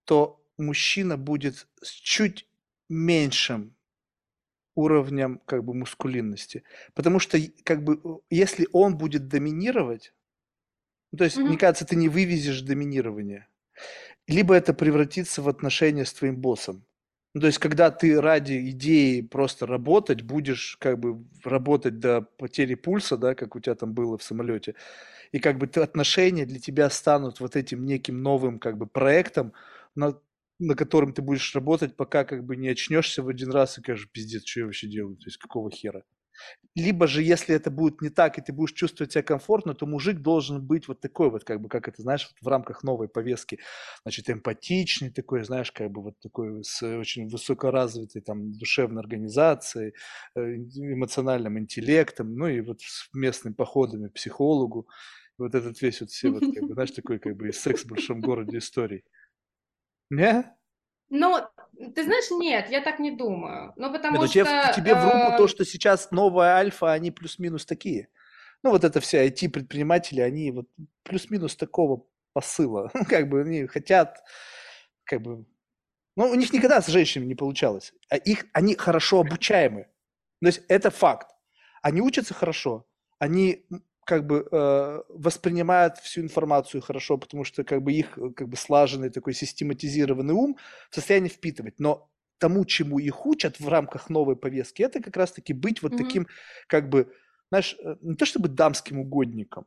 то 0.05 0.43
мужчина 0.57 1.17
будет 1.17 1.67
с 1.81 1.89
чуть 1.89 2.47
меньшим 2.89 3.75
уровнем 4.75 5.41
как 5.45 5.63
бы 5.63 5.73
мускулинности. 5.73 6.63
Потому 6.93 7.19
что 7.19 7.37
как 7.63 7.83
бы 7.83 8.21
если 8.29 8.67
он 8.71 8.97
будет 8.97 9.27
доминировать, 9.27 10.13
ну, 11.11 11.17
то 11.17 11.23
есть, 11.25 11.37
mm-hmm. 11.37 11.43
мне 11.43 11.57
кажется, 11.57 11.85
ты 11.85 11.95
не 11.95 12.09
вывезешь 12.09 12.61
доминирование. 12.61 13.47
Либо 14.27 14.55
это 14.55 14.73
превратится 14.73 15.41
в 15.41 15.49
отношения 15.49 16.05
с 16.05 16.13
твоим 16.13 16.37
боссом. 16.37 16.85
Ну, 17.35 17.39
то 17.41 17.47
есть, 17.47 17.59
когда 17.59 17.91
ты 17.91 18.19
ради 18.19 18.69
идеи 18.71 19.21
просто 19.21 19.65
работать, 19.65 20.21
будешь 20.21 20.75
как 20.81 20.99
бы 20.99 21.23
работать 21.45 21.99
до 21.99 22.21
потери 22.21 22.75
пульса, 22.75 23.15
да, 23.17 23.35
как 23.35 23.55
у 23.55 23.59
тебя 23.61 23.75
там 23.75 23.93
было 23.93 24.17
в 24.17 24.23
самолете, 24.23 24.75
и 25.31 25.39
как 25.39 25.59
бы 25.59 25.67
отношения 25.81 26.45
для 26.47 26.59
тебя 26.59 26.89
станут 26.89 27.39
вот 27.41 27.55
этим 27.57 27.85
неким 27.85 28.23
новым 28.23 28.59
как 28.59 28.77
бы 28.79 28.87
проектом, 28.87 29.53
на, 29.95 30.19
на 30.59 30.75
котором 30.75 31.13
ты 31.13 31.21
будешь 31.21 31.55
работать, 31.55 31.95
пока 31.97 32.25
как 32.25 32.45
бы 32.45 32.55
не 32.57 32.69
очнешься 32.69 33.23
в 33.23 33.29
один 33.29 33.51
раз 33.51 33.77
и 33.77 33.81
скажешь, 33.81 34.09
пиздец, 34.11 34.45
что 34.47 34.61
я 34.61 34.67
вообще 34.67 34.87
делаю, 34.87 35.17
то 35.17 35.25
есть 35.27 35.37
какого 35.37 35.71
хера. 35.71 36.03
Либо 36.75 37.07
же, 37.07 37.21
если 37.21 37.55
это 37.55 37.69
будет 37.71 38.01
не 38.01 38.09
так, 38.09 38.37
и 38.37 38.41
ты 38.41 38.53
будешь 38.53 38.73
чувствовать 38.73 39.11
себя 39.11 39.23
комфортно, 39.23 39.73
то 39.73 39.85
мужик 39.85 40.19
должен 40.19 40.65
быть 40.65 40.87
вот 40.87 41.01
такой 41.01 41.29
вот, 41.29 41.43
как 41.43 41.61
бы, 41.61 41.67
как 41.69 41.87
это, 41.87 42.01
знаешь, 42.01 42.29
вот 42.31 42.45
в 42.45 42.47
рамках 42.47 42.83
новой 42.83 43.09
повестки, 43.09 43.59
значит, 44.03 44.29
эмпатичный 44.29 45.09
такой, 45.11 45.43
знаешь, 45.43 45.71
как 45.71 45.91
бы 45.91 46.01
вот 46.01 46.19
такой 46.19 46.63
с 46.63 46.81
очень 46.83 47.27
высокоразвитой 47.29 48.21
там 48.21 48.53
душевной 48.53 49.01
организацией, 49.01 49.93
э, 50.35 50.41
эмоциональным 50.55 51.59
интеллектом, 51.59 52.35
ну 52.35 52.47
и 52.47 52.61
вот 52.61 52.81
с 52.81 53.09
местными 53.13 53.53
походами 53.53 54.07
к 54.07 54.13
психологу, 54.13 54.87
вот 55.37 55.55
этот 55.55 55.81
весь 55.81 56.01
вот 56.01 56.11
все 56.11 56.29
вот, 56.29 56.41
как 56.53 56.63
бы, 56.67 56.73
знаешь, 56.73 56.91
такой 56.91 57.19
как 57.19 57.35
бы 57.35 57.51
секс 57.51 57.83
в 57.83 57.87
большом 57.87 58.21
городе 58.21 58.59
историй. 58.59 59.03
Не? 60.11 60.51
Ну, 61.11 61.41
ты 61.93 62.03
знаешь, 62.05 62.31
нет, 62.31 62.69
я 62.69 62.79
так 62.81 62.99
не 62.99 63.11
думаю. 63.11 63.73
Ну, 63.75 63.91
потому 63.91 64.13
Нет, 64.13 64.21
ну, 64.21 64.27
что... 64.27 64.33
тебе, 64.33 64.73
тебе 64.75 64.95
в 64.95 65.03
руку 65.03 65.33
э, 65.33 65.37
то, 65.37 65.47
что 65.49 65.65
сейчас 65.65 66.09
новая 66.11 66.53
альфа, 66.55 66.93
они 66.93 67.11
плюс-минус 67.11 67.65
такие. 67.65 68.07
Ну, 68.63 68.71
вот 68.71 68.85
это 68.85 69.01
все 69.01 69.27
IT-предприниматели, 69.27 70.21
они 70.21 70.51
вот 70.51 70.67
плюс-минус 71.03 71.57
такого 71.57 72.05
посыла. 72.31 72.91
Как 73.09 73.27
бы 73.27 73.41
они 73.41 73.67
хотят, 73.67 74.23
как 75.03 75.21
бы... 75.21 75.45
Ну, 76.15 76.29
у 76.29 76.35
них 76.35 76.53
никогда 76.53 76.81
с 76.81 76.87
женщинами 76.87 77.27
не 77.27 77.35
получалось. 77.35 77.93
А 78.09 78.15
их, 78.15 78.45
они 78.53 78.75
хорошо 78.75 79.19
обучаемы. 79.19 79.87
То 80.41 80.47
есть 80.47 80.61
это 80.69 80.91
факт. 80.91 81.29
Они 81.81 81.99
учатся 81.99 82.33
хорошо, 82.33 82.87
они 83.19 83.65
как 84.05 84.25
бы 84.25 84.47
э, 84.51 85.01
воспринимают 85.09 85.97
всю 85.97 86.21
информацию 86.21 86.81
хорошо, 86.81 87.17
потому 87.17 87.43
что 87.43 87.63
как 87.63 87.81
бы 87.83 87.93
их 87.93 88.17
как 88.35 88.49
бы 88.49 88.55
слаженный 88.55 89.09
такой 89.09 89.33
систематизированный 89.33 90.33
ум 90.33 90.57
в 90.89 90.95
состоянии 90.95 91.29
впитывать. 91.29 91.79
Но 91.79 92.09
тому, 92.39 92.65
чему 92.65 92.99
их 92.99 93.25
учат 93.25 93.59
в 93.59 93.67
рамках 93.67 94.09
новой 94.09 94.35
повестки, 94.35 94.81
это 94.81 95.01
как 95.01 95.15
раз-таки 95.15 95.53
быть 95.53 95.81
вот 95.83 95.93
mm-hmm. 95.93 95.97
таким, 95.97 96.27
как 96.67 96.89
бы, 96.89 97.13
знаешь, 97.49 97.75
э, 97.83 97.95
не 98.01 98.15
то 98.15 98.25
чтобы 98.25 98.49
дамским 98.49 98.99
угодником, 98.99 99.65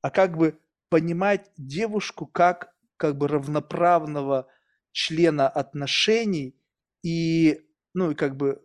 а 0.00 0.10
как 0.10 0.36
бы 0.36 0.58
понимать 0.88 1.50
девушку 1.56 2.26
как 2.26 2.72
как 3.02 3.18
бы 3.18 3.26
равноправного 3.26 4.46
члена 4.92 5.48
отношений 5.48 6.54
и, 7.02 7.66
ну, 7.94 8.12
и 8.12 8.14
как 8.14 8.36
бы 8.36 8.64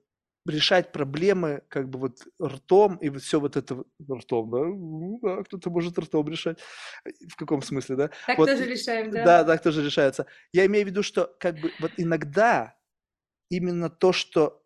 решать 0.50 0.92
проблемы 0.92 1.64
как 1.70 1.90
бы 1.90 2.00
вот 2.00 2.28
ртом, 2.42 2.98
и 2.98 3.10
вот 3.10 3.22
все 3.22 3.40
вот 3.40 3.58
это 3.58 3.84
ртом, 4.12 4.50
да, 4.52 4.60
ну 4.60 5.20
да, 5.22 5.44
кто-то 5.44 5.70
может 5.70 5.98
ртом 6.00 6.28
решать. 6.28 6.60
В 7.28 7.36
каком 7.36 7.62
смысле, 7.62 7.96
да? 7.96 8.10
Так 8.26 8.38
вот, 8.38 8.50
тоже 8.50 8.66
решаем, 8.66 9.12
да? 9.12 9.24
Да, 9.24 9.44
так 9.44 9.62
тоже 9.62 9.84
решается. 9.84 10.26
Я 10.54 10.66
имею 10.66 10.86
в 10.86 10.90
виду, 10.90 11.04
что 11.04 11.36
как 11.40 11.56
бы 11.60 11.72
вот 11.80 11.92
иногда 11.98 12.76
именно 13.50 13.90
то, 13.90 14.12
что 14.14 14.64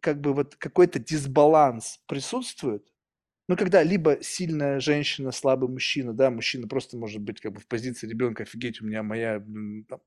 как 0.00 0.20
бы 0.20 0.32
вот 0.34 0.56
какой-то 0.56 0.98
дисбаланс 0.98 2.00
присутствует, 2.06 2.91
ну, 3.48 3.56
когда 3.56 3.82
либо 3.82 4.18
сильная 4.20 4.78
женщина, 4.78 5.32
слабый 5.32 5.68
мужчина, 5.68 6.12
да, 6.12 6.30
мужчина 6.30 6.68
просто 6.68 6.96
может 6.96 7.20
быть 7.20 7.40
как 7.40 7.52
бы 7.52 7.60
в 7.60 7.66
позиции 7.66 8.06
ребенка, 8.06 8.44
офигеть, 8.44 8.80
у 8.80 8.86
меня 8.86 9.02
моя... 9.02 9.42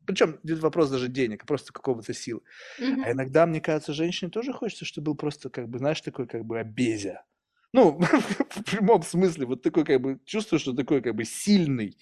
Причем 0.06 0.40
здесь 0.44 0.60
вопрос 0.60 0.90
даже 0.90 1.10
денег, 1.10 1.44
а 1.44 1.46
просто 1.46 1.74
какого-то 1.74 2.14
силы. 2.14 2.42
Mm-hmm. 2.80 3.04
А 3.06 3.12
иногда, 3.12 3.46
мне 3.46 3.60
кажется, 3.60 3.94
женщине 3.94 4.32
тоже 4.32 4.54
хочется, 4.54 4.86
чтобы 4.86 5.06
был 5.12 5.16
просто 5.16 5.50
как 5.50 5.68
бы, 5.68 5.80
знаешь, 5.80 6.02
такой 6.02 6.28
как 6.28 6.46
бы 6.46 6.60
обезя. 6.60 7.24
Ну, 7.74 8.00
в 8.50 8.64
прямом 8.64 9.04
смысле, 9.04 9.46
вот 9.48 9.62
такой 9.62 9.84
как 9.84 10.00
бы, 10.00 10.20
чувствую, 10.26 10.60
что 10.60 10.74
такой 10.74 11.02
как 11.02 11.14
бы 11.14 11.26
сильный, 11.26 11.98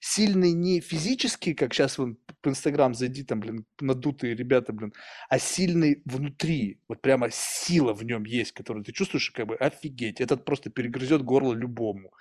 сильный 0.00 0.52
не 0.52 0.80
физически, 0.80 1.54
как 1.54 1.74
сейчас 1.74 1.98
вон 1.98 2.18
в 2.42 2.48
Инстаграм 2.48 2.94
зайди, 2.94 3.24
там, 3.24 3.40
блин, 3.40 3.66
надутые 3.80 4.34
ребята, 4.34 4.72
блин, 4.72 4.92
а 5.28 5.38
сильный 5.38 6.02
внутри, 6.04 6.80
вот 6.88 7.00
прямо 7.00 7.28
сила 7.30 7.92
в 7.92 8.04
нем 8.04 8.24
есть, 8.24 8.52
которую 8.52 8.84
ты 8.84 8.92
чувствуешь, 8.92 9.30
как 9.30 9.46
бы 9.46 9.56
офигеть, 9.56 10.20
этот 10.20 10.44
просто 10.44 10.70
перегрызет 10.70 11.22
горло 11.22 11.54
любому. 11.54 12.12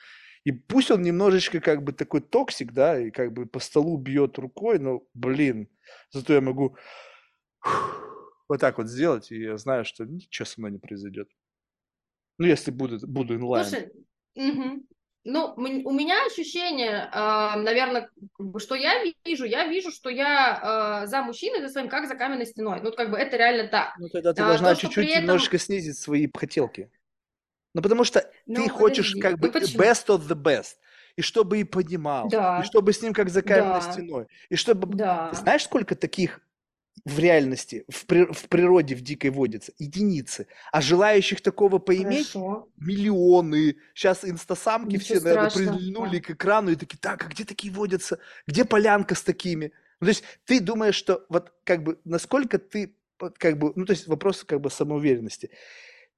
И 0.43 0.51
пусть 0.51 0.91
он 0.91 1.01
немножечко 1.01 1.59
как 1.59 1.83
бы 1.83 1.91
такой 1.91 2.21
токсик, 2.21 2.71
да, 2.71 2.99
и 2.99 3.11
как 3.11 3.33
бы 3.33 3.45
по 3.45 3.59
столу 3.59 3.97
бьет 3.97 4.37
рукой, 4.39 4.79
но, 4.79 5.03
блин, 5.13 5.67
зато 6.11 6.33
я 6.33 6.41
могу 6.41 6.77
вот 8.47 8.59
так 8.59 8.77
вот 8.77 8.87
сделать, 8.87 9.31
и 9.31 9.41
я 9.41 9.57
знаю, 9.57 9.83
что 9.85 10.05
ничего 10.05 10.45
со 10.45 10.59
мной 10.59 10.71
не 10.71 10.79
произойдет. 10.79 11.29
Ну, 12.37 12.45
если 12.45 12.71
буду, 12.71 12.99
буду 13.07 13.35
in 13.35 13.44
line. 13.44 13.65
Слушай, 13.65 13.91
угу. 14.35 14.87
Ну, 15.29 15.53
у 15.57 15.91
меня 15.91 16.25
ощущение, 16.25 17.09
а, 17.11 17.57
наверное, 17.57 18.09
что 18.59 18.75
я 18.75 19.03
вижу, 19.25 19.43
я 19.43 19.67
вижу, 19.67 19.91
что 19.91 20.09
я 20.09 20.57
а, 20.61 21.05
за 21.05 21.21
мужчиной, 21.21 21.59
за 21.59 21.67
своим, 21.67 21.89
как 21.89 22.07
за 22.07 22.15
каменной 22.15 22.45
стеной. 22.45 22.79
Ну, 22.81 22.93
как 22.93 23.11
бы 23.11 23.17
это 23.17 23.35
реально 23.35 23.67
так. 23.67 23.93
Ну, 23.99 24.07
тогда 24.07 24.31
ты 24.31 24.41
а, 24.41 24.47
должна 24.47 24.73
чуть-чуть 24.75 25.05
этом... 25.05 25.23
немножечко 25.23 25.57
снизить 25.57 25.97
свои 25.99 26.29
хотелки. 26.33 26.89
Ну, 27.73 27.81
потому 27.81 28.05
что 28.05 28.21
ну, 28.45 28.55
ты 28.55 28.61
подожди. 28.61 28.79
хочешь 28.79 29.15
как 29.21 29.31
ну, 29.33 29.37
бы 29.39 29.51
ну, 29.53 29.59
best 29.59 30.07
of 30.07 30.29
the 30.29 30.41
best. 30.41 30.75
И 31.17 31.21
чтобы 31.21 31.59
и 31.59 31.65
понимал, 31.65 32.29
да. 32.29 32.61
и 32.61 32.65
чтобы 32.65 32.93
с 32.93 33.01
ним 33.01 33.13
как 33.13 33.27
за 33.27 33.41
каменной 33.41 33.81
да. 33.81 33.91
стеной. 33.91 34.27
И 34.47 34.55
чтобы... 34.55 34.95
Да. 34.95 35.27
Ты 35.31 35.35
знаешь, 35.35 35.65
сколько 35.65 35.95
таких 35.95 36.39
в 37.05 37.19
реальности, 37.19 37.85
в, 37.89 38.05
при, 38.05 38.25
в 38.25 38.49
природе, 38.49 38.95
в 38.95 39.01
дикой 39.01 39.29
водится? 39.29 39.71
Единицы. 39.77 40.47
А 40.71 40.81
желающих 40.81 41.41
такого 41.41 41.77
поиметь 41.79 42.31
Хорошо. 42.31 42.69
миллионы. 42.77 43.77
Сейчас 43.93 44.25
инстасамки 44.25 44.95
Ничего 44.95 45.19
все, 45.19 45.21
наверное, 45.21 45.51
прильнули 45.51 46.19
да. 46.19 46.23
к 46.23 46.31
экрану 46.31 46.71
и 46.71 46.75
такие, 46.75 46.97
так, 46.99 47.25
а 47.25 47.27
где 47.27 47.45
такие 47.45 47.73
водятся? 47.73 48.19
Где 48.45 48.65
полянка 48.65 49.15
с 49.15 49.21
такими? 49.21 49.71
Ну, 49.99 50.05
то 50.05 50.09
есть 50.09 50.23
ты 50.45 50.59
думаешь, 50.59 50.95
что 50.95 51.25
вот 51.29 51.53
как 51.63 51.83
бы 51.83 51.99
насколько 52.03 52.59
ты 52.59 52.93
как 53.17 53.57
бы, 53.57 53.73
ну, 53.75 53.85
то 53.85 53.91
есть 53.91 54.07
вопрос 54.07 54.43
как 54.43 54.61
бы 54.61 54.69
самоуверенности. 54.69 55.49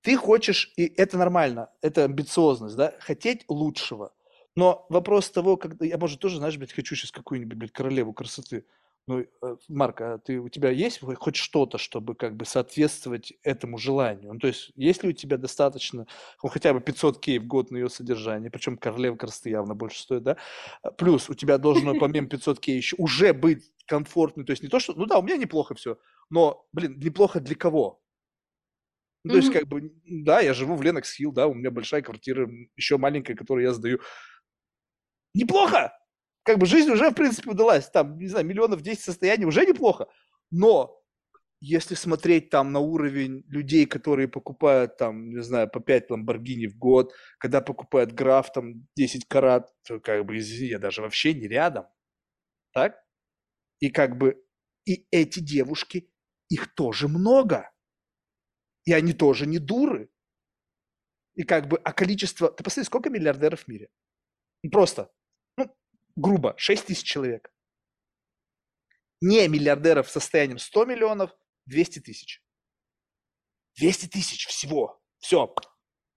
Ты 0.01 0.16
хочешь, 0.16 0.72
и 0.77 0.85
это 0.85 1.17
нормально, 1.17 1.69
это 1.82 2.06
амбициозность, 2.06 2.75
да, 2.75 2.93
хотеть 2.99 3.43
лучшего. 3.48 4.14
Но 4.56 4.85
вопрос 4.90 5.30
того, 5.30 5.58
когда 5.58 5.85
я, 5.85 5.98
может, 5.98 6.19
тоже, 6.19 6.38
знаешь, 6.38 6.58
блядь, 6.58 6.74
хочу 6.74 6.95
сейчас 6.95 7.11
какую-нибудь, 7.11 7.58
блядь, 7.58 7.72
королеву 7.72 8.14
красоты. 8.14 8.66
Ну, 9.10 9.22
э, 9.22 9.56
Марк, 9.70 10.02
а 10.02 10.20
ты, 10.20 10.38
у 10.38 10.50
тебя 10.50 10.70
есть 10.70 11.00
хоть 11.02 11.36
что-то, 11.36 11.80
чтобы 11.80 12.14
как 12.14 12.38
бы 12.38 12.46
соответствовать 12.46 13.34
этому 13.42 13.80
желанию? 13.80 14.34
Ну, 14.34 14.40
то 14.40 14.46
есть, 14.46 14.72
есть 14.76 15.02
ли 15.02 15.10
у 15.10 15.14
тебя 15.14 15.38
достаточно, 15.38 16.06
ну, 16.44 16.50
хотя 16.50 16.76
бы 16.76 16.80
500 16.80 17.20
кей 17.20 17.40
в 17.40 17.48
год 17.48 17.72
на 17.72 17.78
ее 17.78 17.90
содержание, 17.90 18.52
причем 18.52 18.78
королева 18.78 19.16
красоты 19.16 19.50
явно 19.50 19.74
больше 19.74 20.02
стоит, 20.02 20.22
да? 20.22 20.38
А, 20.84 20.92
плюс 20.92 21.28
у 21.28 21.34
тебя 21.34 21.58
должно 21.58 21.96
помимо 21.96 22.28
500 22.30 22.60
кей 22.60 22.78
еще 22.78 22.96
уже 23.00 23.34
быть 23.34 23.64
комфортно, 23.88 24.46
то 24.46 24.52
есть 24.52 24.62
не 24.62 24.70
то, 24.70 24.80
что, 24.80 24.94
ну 24.94 25.08
да, 25.08 25.18
у 25.18 25.24
меня 25.24 25.38
неплохо 25.38 25.74
все, 25.74 25.98
но, 26.30 26.68
блин, 26.72 27.00
неплохо 27.00 27.40
для 27.40 27.56
кого? 27.56 28.00
Ну, 29.26 29.32
то 29.32 29.38
есть, 29.38 29.52
как 29.52 29.68
бы, 29.68 29.92
да, 30.06 30.40
я 30.40 30.54
живу 30.54 30.76
в 30.76 30.82
Ленокс 30.82 31.14
Хилл, 31.16 31.32
да, 31.32 31.48
у 31.48 31.54
меня 31.54 31.72
большая 31.72 32.02
квартира, 32.04 32.48
еще 32.76 32.98
маленькая, 32.98 33.36
которую 33.36 33.66
я 33.66 33.74
сдаю. 33.74 34.00
Неплохо! 35.34 35.99
Как 36.50 36.58
бы 36.58 36.66
жизнь 36.66 36.90
уже, 36.90 37.11
в 37.11 37.14
принципе, 37.14 37.52
удалась. 37.52 37.92
Там, 37.92 38.18
не 38.18 38.26
знаю, 38.26 38.44
миллионов 38.44 38.82
10 38.82 39.00
состояний 39.00 39.45
уже 39.45 39.68
неплохо. 39.68 40.08
Но 40.50 41.00
если 41.61 41.94
смотреть 41.94 42.50
там 42.50 42.72
на 42.72 42.80
уровень 42.80 43.44
людей, 43.50 43.86
которые 43.86 44.28
покупают 44.28 44.98
там, 44.98 45.30
не 45.30 45.44
знаю, 45.44 45.69
по 45.69 45.80
5 45.80 46.10
Ламборгини 46.10 46.66
в 46.66 46.76
год, 46.76 47.14
когда 47.38 47.61
покупают 47.61 48.14
граф 48.14 48.52
там 48.52 48.88
10 48.95 49.28
карат, 49.28 49.72
то 49.88 50.00
как 50.00 50.26
бы, 50.26 50.40
извини, 50.40 50.69
я 50.69 50.80
даже 50.80 51.03
вообще 51.03 51.36
не 51.36 51.48
рядом. 51.48 51.86
Так? 52.74 52.95
И 53.80 53.92
как 53.92 54.18
бы, 54.18 54.44
и 54.86 55.06
эти 55.11 55.42
девушки, 55.42 56.10
их 56.50 56.74
тоже 56.74 57.08
много. 57.08 57.69
И 58.86 58.94
они 58.94 59.14
тоже 59.14 59.45
не 59.45 59.60
дуры. 59.60 60.10
И 61.36 61.44
как 61.44 61.68
бы, 61.68 61.78
а 61.84 61.94
количество... 61.94 62.50
Ты 62.50 62.64
посмотри, 62.64 62.88
сколько 62.88 63.11
миллиардеров 63.11 63.66
в 63.66 63.68
мире? 63.68 63.90
Просто 64.72 65.11
грубо, 66.16 66.54
6 66.58 66.86
тысяч 66.88 67.04
человек. 67.04 67.52
Не 69.22 69.48
миллиардеров 69.48 70.10
с 70.10 70.14
состоянием 70.14 70.60
100 70.60 70.86
миллионов, 70.86 71.36
200 71.66 72.00
тысяч. 72.00 72.42
200 73.78 74.08
тысяч 74.08 74.48
всего. 74.48 75.02
Все. 75.20 75.54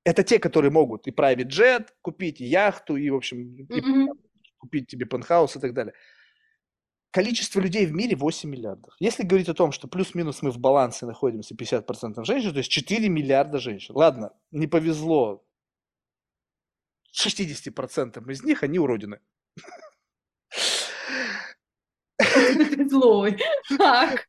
Это 0.04 0.22
те, 0.24 0.38
которые 0.38 0.70
могут 0.70 1.06
и 1.06 1.10
private 1.10 1.48
jet 1.48 1.88
купить, 2.00 2.40
и 2.40 2.44
яхту, 2.44 2.96
и, 2.96 3.08
в 3.10 3.16
общем, 3.16 3.40
и 3.40 3.64
mm-hmm. 3.64 4.18
купить 4.58 4.88
тебе 4.88 5.06
пентхаус 5.06 5.56
и 5.56 5.60
так 5.60 5.74
далее. 5.74 5.94
Количество 7.12 7.60
людей 7.60 7.86
в 7.86 7.92
мире 7.92 8.16
8 8.16 8.48
миллиардов. 8.48 8.94
Если 8.98 9.22
говорить 9.22 9.48
о 9.48 9.54
том, 9.54 9.70
что 9.70 9.86
плюс-минус 9.86 10.40
мы 10.42 10.50
в 10.50 10.58
балансе 10.58 11.04
находимся 11.04 11.54
50% 11.54 12.24
женщин, 12.24 12.52
то 12.52 12.58
есть 12.58 12.70
4 12.70 13.08
миллиарда 13.08 13.58
женщин. 13.58 13.94
Ладно, 13.94 14.32
не 14.50 14.66
повезло 14.66 15.44
60% 17.14 18.30
из 18.30 18.42
них, 18.42 18.62
они 18.62 18.78
уродины. 18.78 19.20
Злой. 22.88 23.38
Так. 23.78 24.28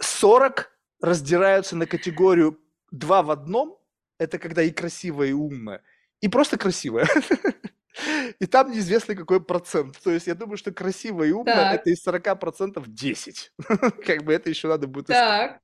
40 0.00 0.70
раздираются 1.00 1.76
на 1.76 1.86
категорию 1.86 2.58
два 2.90 3.22
в 3.22 3.30
одном. 3.30 3.78
Это 4.18 4.38
когда 4.38 4.62
и 4.62 4.70
красивая, 4.70 5.28
и 5.28 5.32
умная. 5.32 5.82
И 6.20 6.28
просто 6.28 6.56
красивая. 6.56 7.08
И 8.40 8.46
там 8.46 8.70
неизвестно 8.70 9.14
какой 9.14 9.42
процент. 9.42 9.98
То 10.02 10.10
есть 10.10 10.26
я 10.26 10.34
думаю, 10.34 10.58
что 10.58 10.70
красивая 10.70 11.28
и 11.28 11.32
умная 11.32 11.74
это 11.74 11.88
из 11.88 12.06
40% 12.06 12.84
10. 12.86 13.52
Как 14.06 14.22
бы 14.22 14.34
это 14.34 14.50
еще 14.50 14.68
надо 14.68 14.86
будет 14.86 15.06
Так. 15.06 15.60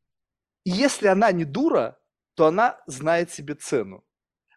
Если 0.65 1.09
она 1.09 1.31
не 1.33 1.45
дура, 1.45 1.99
то 2.35 2.47
она 2.47 2.81
знает 2.87 3.31
себе 3.31 3.55
цену. 3.55 4.03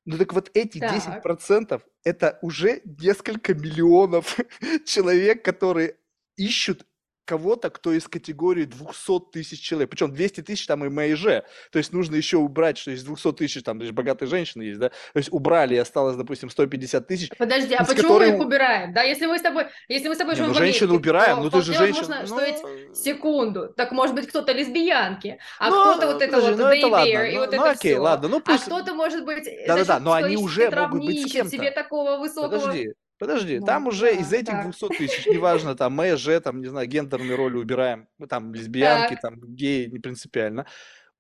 Ну 0.06 0.18
так 0.18 0.34
вот 0.34 0.52
эти 0.54 0.80
Так. 0.80 0.94
10% 1.24 1.82
это 2.04 2.40
уже 2.42 2.82
несколько 2.86 3.54
миллионов 3.54 4.38
человек, 4.86 5.44
которые 5.44 5.98
ищут 6.38 6.86
кого-то, 7.26 7.70
кто 7.70 7.92
из 7.92 8.08
категории 8.08 8.66
200 8.66 9.32
тысяч 9.32 9.60
человек. 9.60 9.90
Причем 9.90 10.14
200 10.14 10.42
тысяч 10.42 10.66
там 10.68 10.86
и 10.86 10.90
МАИЖ. 10.90 11.24
То 11.72 11.80
есть 11.80 11.92
нужно 11.92 12.16
еще 12.16 12.38
убрать, 12.38 12.78
что 12.78 12.92
из 12.92 13.04
200 13.04 13.34
тысяч 13.34 13.64
там 13.64 13.80
даже 13.80 13.92
богатые 13.94 14.30
женщины 14.30 14.64
есть, 14.64 14.80
да? 14.80 14.90
То 14.90 15.18
есть 15.18 15.30
убрали, 15.32 15.76
и 15.76 15.78
осталось, 15.78 16.16
допустим, 16.16 16.50
150 16.50 17.08
тысяч. 17.08 17.32
Подожди, 17.38 17.74
а 17.74 17.84
почему 17.84 18.04
которой- 18.04 18.32
мы 18.32 18.36
их 18.38 18.46
убираем? 18.46 18.94
Да, 18.94 19.02
если 19.02 19.26
мы 19.26 19.40
с 19.40 19.42
тобой, 19.42 19.66
если 19.88 20.08
мы 20.08 20.16
с 20.16 20.18
тобой 20.18 20.36
живем 20.36 20.50
ну 20.50 20.54
женщину 20.54 20.96
убираем, 20.96 21.38
то 21.38 21.44
ну 21.44 21.50
ты 21.50 21.62
же 21.62 21.74
женщина. 21.74 22.20
возможно, 22.22 22.46
ну, 22.48 22.58
что 22.58 22.68
эти 22.70 22.94
секунду. 22.94 23.74
Так 23.76 23.92
может 23.92 24.16
быть 24.16 24.28
кто-то 24.28 24.52
лесбиянки, 24.52 25.40
а 25.60 25.70
ну, 25.70 25.82
кто-то 25.82 26.08
вот 26.14 26.22
это 26.22 26.36
подожди, 26.36 26.52
вот 26.52 26.60
ну 26.60 26.68
это 26.68 26.88
ладно, 26.88 27.10
и 27.10 27.34
ну, 27.34 27.40
вот 27.40 27.52
ну 27.52 27.56
это 27.62 27.72
окей, 27.72 27.94
все. 27.94 28.00
ладно, 28.00 28.28
ну 28.28 28.38
А 28.38 28.42
пусть... 28.42 28.66
кто-то 28.66 28.94
может 28.94 29.26
быть 29.26 29.50
Да-да-да, 29.68 30.00
но 30.00 30.14
они 30.14 30.36
исторической 30.36 30.68
уже 30.68 30.82
могут 30.82 31.06
быть 31.06 31.28
с 31.28 31.32
кем-то. 31.32 31.52
себе 31.52 31.72
такого 31.72 32.18
высокого... 32.18 32.60
Подожди, 32.60 32.94
подожди, 33.20 33.60
Ну, 33.60 33.66
там 33.66 33.88
уже 33.88 34.14
из 34.16 34.30
да, 34.30 34.38
этих 34.38 34.52
так. 34.52 34.64
200 34.64 34.88
тысяч, 34.98 35.26
неважно, 35.28 35.76
там, 35.76 35.94
МЖ, 35.96 36.42
там, 36.44 36.62
не 36.62 36.68
знаю, 36.68 36.88
гендерные 36.88 37.36
роли 37.36 37.58
убираем, 37.58 38.08
ну, 38.18 38.28
там, 38.28 38.54
лесбиянки, 38.54 39.14
Так. 39.14 39.22
там, 39.22 39.40
геи, 39.56 39.86
не 39.88 40.00
принципиально, 40.00 40.66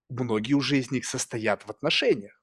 многие 0.09 0.53
уже 0.53 0.77
из 0.77 0.91
них 0.91 1.05
состоят 1.05 1.63
в 1.63 1.69
отношениях. 1.69 2.41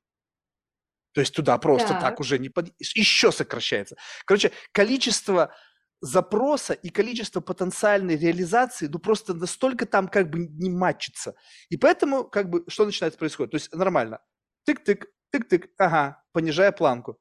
То 1.14 1.20
есть 1.20 1.34
туда 1.34 1.58
просто 1.58 1.88
так, 1.88 2.00
Так. 2.00 2.20
уже 2.20 2.38
не 2.38 2.48
под... 2.48 2.72
еще 2.78 3.32
сокращается. 3.32 3.96
Короче, 4.24 4.50
количество 4.72 5.54
запроса 6.00 6.72
и 6.72 6.88
количество 6.88 7.40
потенциальной 7.40 8.16
реализации, 8.16 8.88
ну 8.88 8.98
просто 8.98 9.34
настолько 9.34 9.86
там 9.86 10.08
как 10.08 10.30
бы 10.30 10.38
не 10.40 10.70
матчится. 10.70 11.34
И 11.68 11.76
поэтому 11.76 12.24
как 12.24 12.50
бы 12.50 12.64
что 12.68 12.84
начинается 12.86 13.18
происходить? 13.18 13.52
То 13.52 13.56
есть 13.56 13.72
нормально. 13.74 14.20
Тык-тык, 14.68 15.06
тык-тык, 15.34 15.68
ага, 15.78 16.24
понижая 16.32 16.72
планку. 16.72 17.18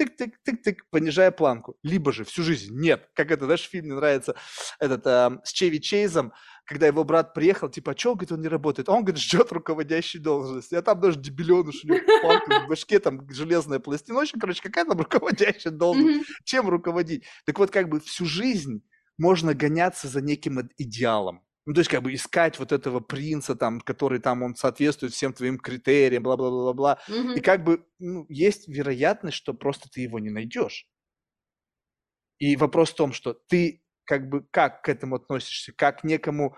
Тык-тык-тык-тык, 0.00 0.78
понижая 0.90 1.30
планку. 1.30 1.76
Либо 1.82 2.12
же 2.12 2.24
всю 2.24 2.42
жизнь 2.42 2.74
нет. 2.78 3.08
Как 3.14 3.30
это, 3.30 3.44
знаешь, 3.44 3.62
в 3.62 3.70
фильме 3.70 3.94
нравится 3.94 4.34
этот 4.80 5.06
а, 5.06 5.40
с 5.44 5.52
Чеви 5.52 5.80
Чейзом, 5.80 6.32
когда 6.64 6.86
его 6.86 7.04
брат 7.04 7.32
приехал, 7.32 7.68
типа, 7.68 7.92
а 7.92 7.94
чё, 7.94 8.14
говорит, 8.14 8.32
он 8.32 8.40
не 8.40 8.48
работает? 8.48 8.88
А 8.88 8.92
он, 8.92 9.04
говорит, 9.04 9.22
ждет 9.22 9.52
руководящей 9.52 10.18
должности. 10.18 10.74
А 10.74 10.82
там 10.82 11.00
даже 11.00 11.20
дебиленыш, 11.20 11.84
у 11.84 11.88
него 11.88 11.98
палка 12.22 12.64
в 12.64 12.68
башке, 12.68 12.98
там 12.98 13.28
железная 13.30 13.78
пластина. 13.78 14.20
Общем, 14.20 14.40
короче, 14.40 14.62
какая 14.62 14.84
там 14.84 14.98
руководящая 14.98 15.72
должность? 15.72 16.16
Мгм. 16.16 16.24
Чем 16.44 16.68
руководить? 16.68 17.24
Так 17.46 17.58
вот, 17.58 17.70
как 17.70 17.88
бы 17.88 18.00
всю 18.00 18.24
жизнь 18.26 18.82
можно 19.16 19.54
гоняться 19.54 20.08
за 20.08 20.20
неким 20.20 20.58
ид- 20.58 20.72
идеалом. 20.76 21.43
Ну, 21.66 21.72
то 21.74 21.80
есть, 21.80 21.90
как 21.90 22.02
бы 22.02 22.12
искать 22.14 22.58
вот 22.58 22.72
этого 22.72 23.00
принца, 23.00 23.54
там, 23.56 23.80
который 23.80 24.18
там, 24.20 24.42
он 24.42 24.54
соответствует 24.54 25.12
всем 25.14 25.32
твоим 25.32 25.58
критериям, 25.58 26.22
бла-бла-бла-бла. 26.22 26.98
И 27.34 27.40
Мгм. 27.40 27.40
как 27.40 27.64
бы 27.64 27.86
ну, 27.98 28.26
есть 28.28 28.68
вероятность, 28.68 29.36
что 29.36 29.54
просто 29.54 29.88
ты 29.90 30.02
его 30.02 30.18
не 30.18 30.30
найдешь. 30.30 30.86
И 32.38 32.56
вопрос 32.56 32.90
в 32.90 32.96
том, 32.96 33.12
что 33.12 33.34
ты 33.34 33.82
как 34.04 34.28
бы 34.28 34.42
как 34.50 34.82
к 34.82 34.88
этому 34.88 35.16
относишься, 35.16 35.72
как 35.72 36.00
к 36.00 36.04
некому, 36.04 36.56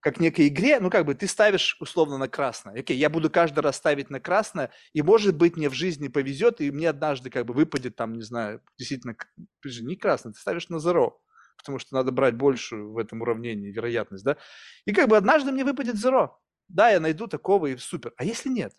как 0.00 0.16
к 0.16 0.20
некой 0.20 0.48
игре, 0.48 0.80
ну 0.80 0.90
как 0.90 1.06
бы 1.06 1.14
ты 1.14 1.28
ставишь 1.28 1.76
условно 1.80 2.18
на 2.18 2.28
красное. 2.28 2.80
Окей, 2.80 2.96
я 2.96 3.10
буду 3.10 3.30
каждый 3.30 3.60
раз 3.60 3.76
ставить 3.76 4.10
на 4.10 4.20
красное, 4.20 4.72
и 4.94 5.02
может 5.02 5.36
быть 5.36 5.56
мне 5.56 5.68
в 5.70 5.74
жизни 5.74 6.08
повезет, 6.08 6.60
и 6.60 6.70
мне 6.72 6.90
однажды 6.90 7.30
как 7.30 7.46
бы 7.46 7.54
выпадет 7.54 7.96
там, 7.96 8.14
не 8.14 8.22
знаю, 8.22 8.62
действительно, 8.78 9.16
не 9.64 9.96
красный, 9.96 10.32
ты 10.32 10.40
ставишь 10.40 10.70
на 10.70 10.76
zero, 10.76 11.12
потому 11.62 11.78
что 11.78 11.94
надо 11.94 12.12
брать 12.12 12.34
большую 12.34 12.92
в 12.92 12.98
этом 12.98 13.22
уравнении 13.22 13.70
вероятность, 13.70 14.24
да? 14.24 14.36
И 14.84 14.92
как 14.92 15.08
бы 15.08 15.16
однажды 15.16 15.52
мне 15.52 15.64
выпадет 15.64 15.96
zero. 15.96 16.30
Да, 16.68 16.90
я 16.90 17.00
найду 17.00 17.26
такого 17.26 17.66
и 17.66 17.76
супер. 17.76 18.12
А 18.16 18.24
если 18.24 18.48
нет? 18.48 18.72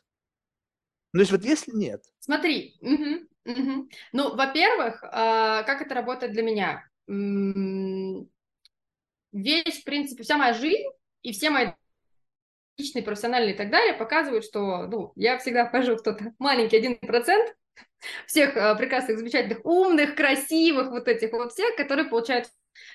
Ну, 1.13 1.19
то 1.19 1.21
есть 1.21 1.31
вот 1.31 1.43
если 1.43 1.71
нет, 1.71 2.03
Смотри, 2.19 2.77
мгм, 2.79 3.27
мгм. 3.43 3.89
Ну, 4.13 4.35
во-первых, 4.35 5.03
а, 5.03 5.63
как 5.63 5.81
это 5.81 5.93
работает 5.93 6.31
для 6.31 6.41
меня? 6.41 6.87
Весь, 9.33 9.81
в 9.81 9.83
принципе, 9.83 10.23
вся 10.23 10.37
моя 10.37 10.53
жизнь 10.53 10.87
и 11.21 11.33
все 11.33 11.49
мои 11.49 11.71
личные, 12.77 13.03
профессиональные 13.03 13.53
и 13.53 13.57
так 13.57 13.69
далее 13.69 13.93
показывают, 13.93 14.45
что, 14.45 14.87
ну, 14.87 15.11
я 15.15 15.37
всегда 15.37 15.67
вхожу 15.67 15.97
в 15.97 16.01
тот 16.01 16.21
маленький 16.39 16.77
один 16.77 16.97
процент 16.97 17.55
всех 18.25 18.55
а, 18.55 18.75
прекрасных, 18.75 19.17
замечательных, 19.17 19.65
умных, 19.65 20.15
красивых, 20.15 20.89
вот 20.91 21.07
этих 21.07 21.31
вот 21.33 21.51
всех, 21.51 21.75
которые 21.75 22.07
получают. 22.09 22.49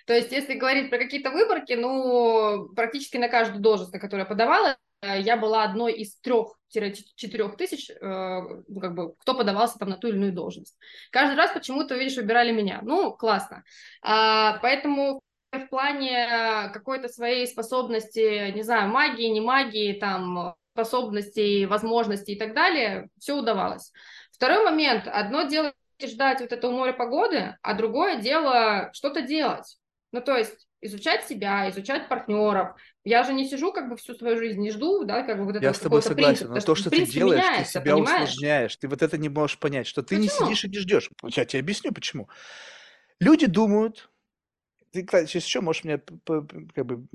То 0.06 0.14
есть, 0.14 0.32
если 0.32 0.54
говорить 0.54 0.90
про 0.90 0.98
какие-то 0.98 1.30
выборки, 1.30 1.72
ну, 1.74 2.68
практически 2.74 3.16
на 3.16 3.28
каждую 3.28 3.60
должность, 3.60 3.92
на 3.92 3.98
которую 3.98 4.24
я 4.24 4.28
подавала, 4.28 4.76
я 5.02 5.36
была 5.36 5.64
одной 5.64 5.92
из 5.92 6.16
трех-четырех 6.20 7.56
тысяч, 7.56 7.88
э, 7.90 7.94
ну, 8.00 8.80
как 8.80 8.94
бы, 8.94 9.14
кто 9.20 9.34
подавался 9.34 9.78
там 9.78 9.90
на 9.90 9.96
ту 9.96 10.08
или 10.08 10.16
иную 10.16 10.32
должность. 10.32 10.76
Каждый 11.12 11.36
раз 11.36 11.52
почему-то, 11.52 11.94
видишь, 11.94 12.16
выбирали 12.16 12.50
меня. 12.50 12.80
Ну, 12.82 13.12
классно. 13.12 13.62
А, 14.02 14.58
поэтому 14.60 15.20
в 15.52 15.66
плане 15.66 16.70
какой-то 16.74 17.08
своей 17.08 17.46
способности, 17.46 18.50
не 18.50 18.62
знаю, 18.62 18.90
магии, 18.90 19.28
не 19.28 19.40
магии, 19.40 19.92
там, 19.92 20.56
способностей, 20.78 21.66
возможностей 21.66 22.32
и 22.34 22.38
так 22.38 22.54
далее, 22.54 23.08
все 23.18 23.36
удавалось. 23.36 23.92
Второй 24.32 24.64
момент. 24.64 25.08
Одно 25.08 25.42
дело 25.42 25.72
ждать 26.06 26.40
вот 26.40 26.52
этого 26.52 26.70
моря 26.70 26.92
погоды, 26.92 27.56
а 27.62 27.74
другое 27.74 28.20
дело 28.20 28.90
что-то 28.92 29.22
делать. 29.22 29.78
Ну, 30.12 30.20
то 30.20 30.36
есть 30.36 30.68
изучать 30.80 31.26
себя, 31.26 31.68
изучать 31.70 32.08
партнеров. 32.08 32.76
Я 33.04 33.24
же 33.24 33.32
не 33.34 33.48
сижу 33.48 33.72
как 33.72 33.88
бы 33.88 33.96
всю 33.96 34.14
свою 34.14 34.36
жизнь, 34.36 34.60
не 34.60 34.70
жду, 34.70 35.04
да, 35.04 35.22
как 35.22 35.38
бы 35.38 35.44
вот 35.44 35.54
Я 35.54 35.58
этого 35.60 35.72
с 35.72 35.78
тобой 35.78 36.02
согласен, 36.02 36.48
принципа, 36.48 36.54
но 36.54 36.60
то, 36.60 36.74
что 36.74 36.90
ты 36.90 36.96
принцип 36.96 37.14
делаешь, 37.14 37.42
ты 37.42 37.48
меняется, 37.48 37.72
себя 37.72 37.94
понимаешь? 37.94 38.28
усложняешь. 38.30 38.76
Ты 38.76 38.88
вот 38.88 39.02
это 39.02 39.18
не 39.18 39.28
можешь 39.28 39.58
понять, 39.58 39.86
что 39.86 40.02
ты 40.02 40.16
не 40.16 40.28
Почему? 40.28 40.46
сидишь 40.46 40.64
и 40.64 40.68
не 40.68 40.78
ждешь. 40.78 41.10
Я 41.24 41.44
тебе 41.44 41.60
объясню, 41.60 41.92
почему. 41.92 42.28
Люди 43.20 43.46
думают, 43.46 44.10
ты, 44.92 45.04
кстати, 45.04 45.28
сейчас 45.28 45.44
еще 45.44 45.60
можешь 45.60 45.84
меня 45.84 46.00
как 46.74 46.86
бы 46.86 47.06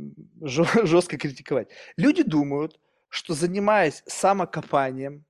жестко 0.42 1.18
критиковать. 1.18 1.70
Люди 1.98 2.24
думают, 2.24 2.80
что 3.10 3.34
занимаясь 3.34 4.04
самокопанием, 4.08 5.26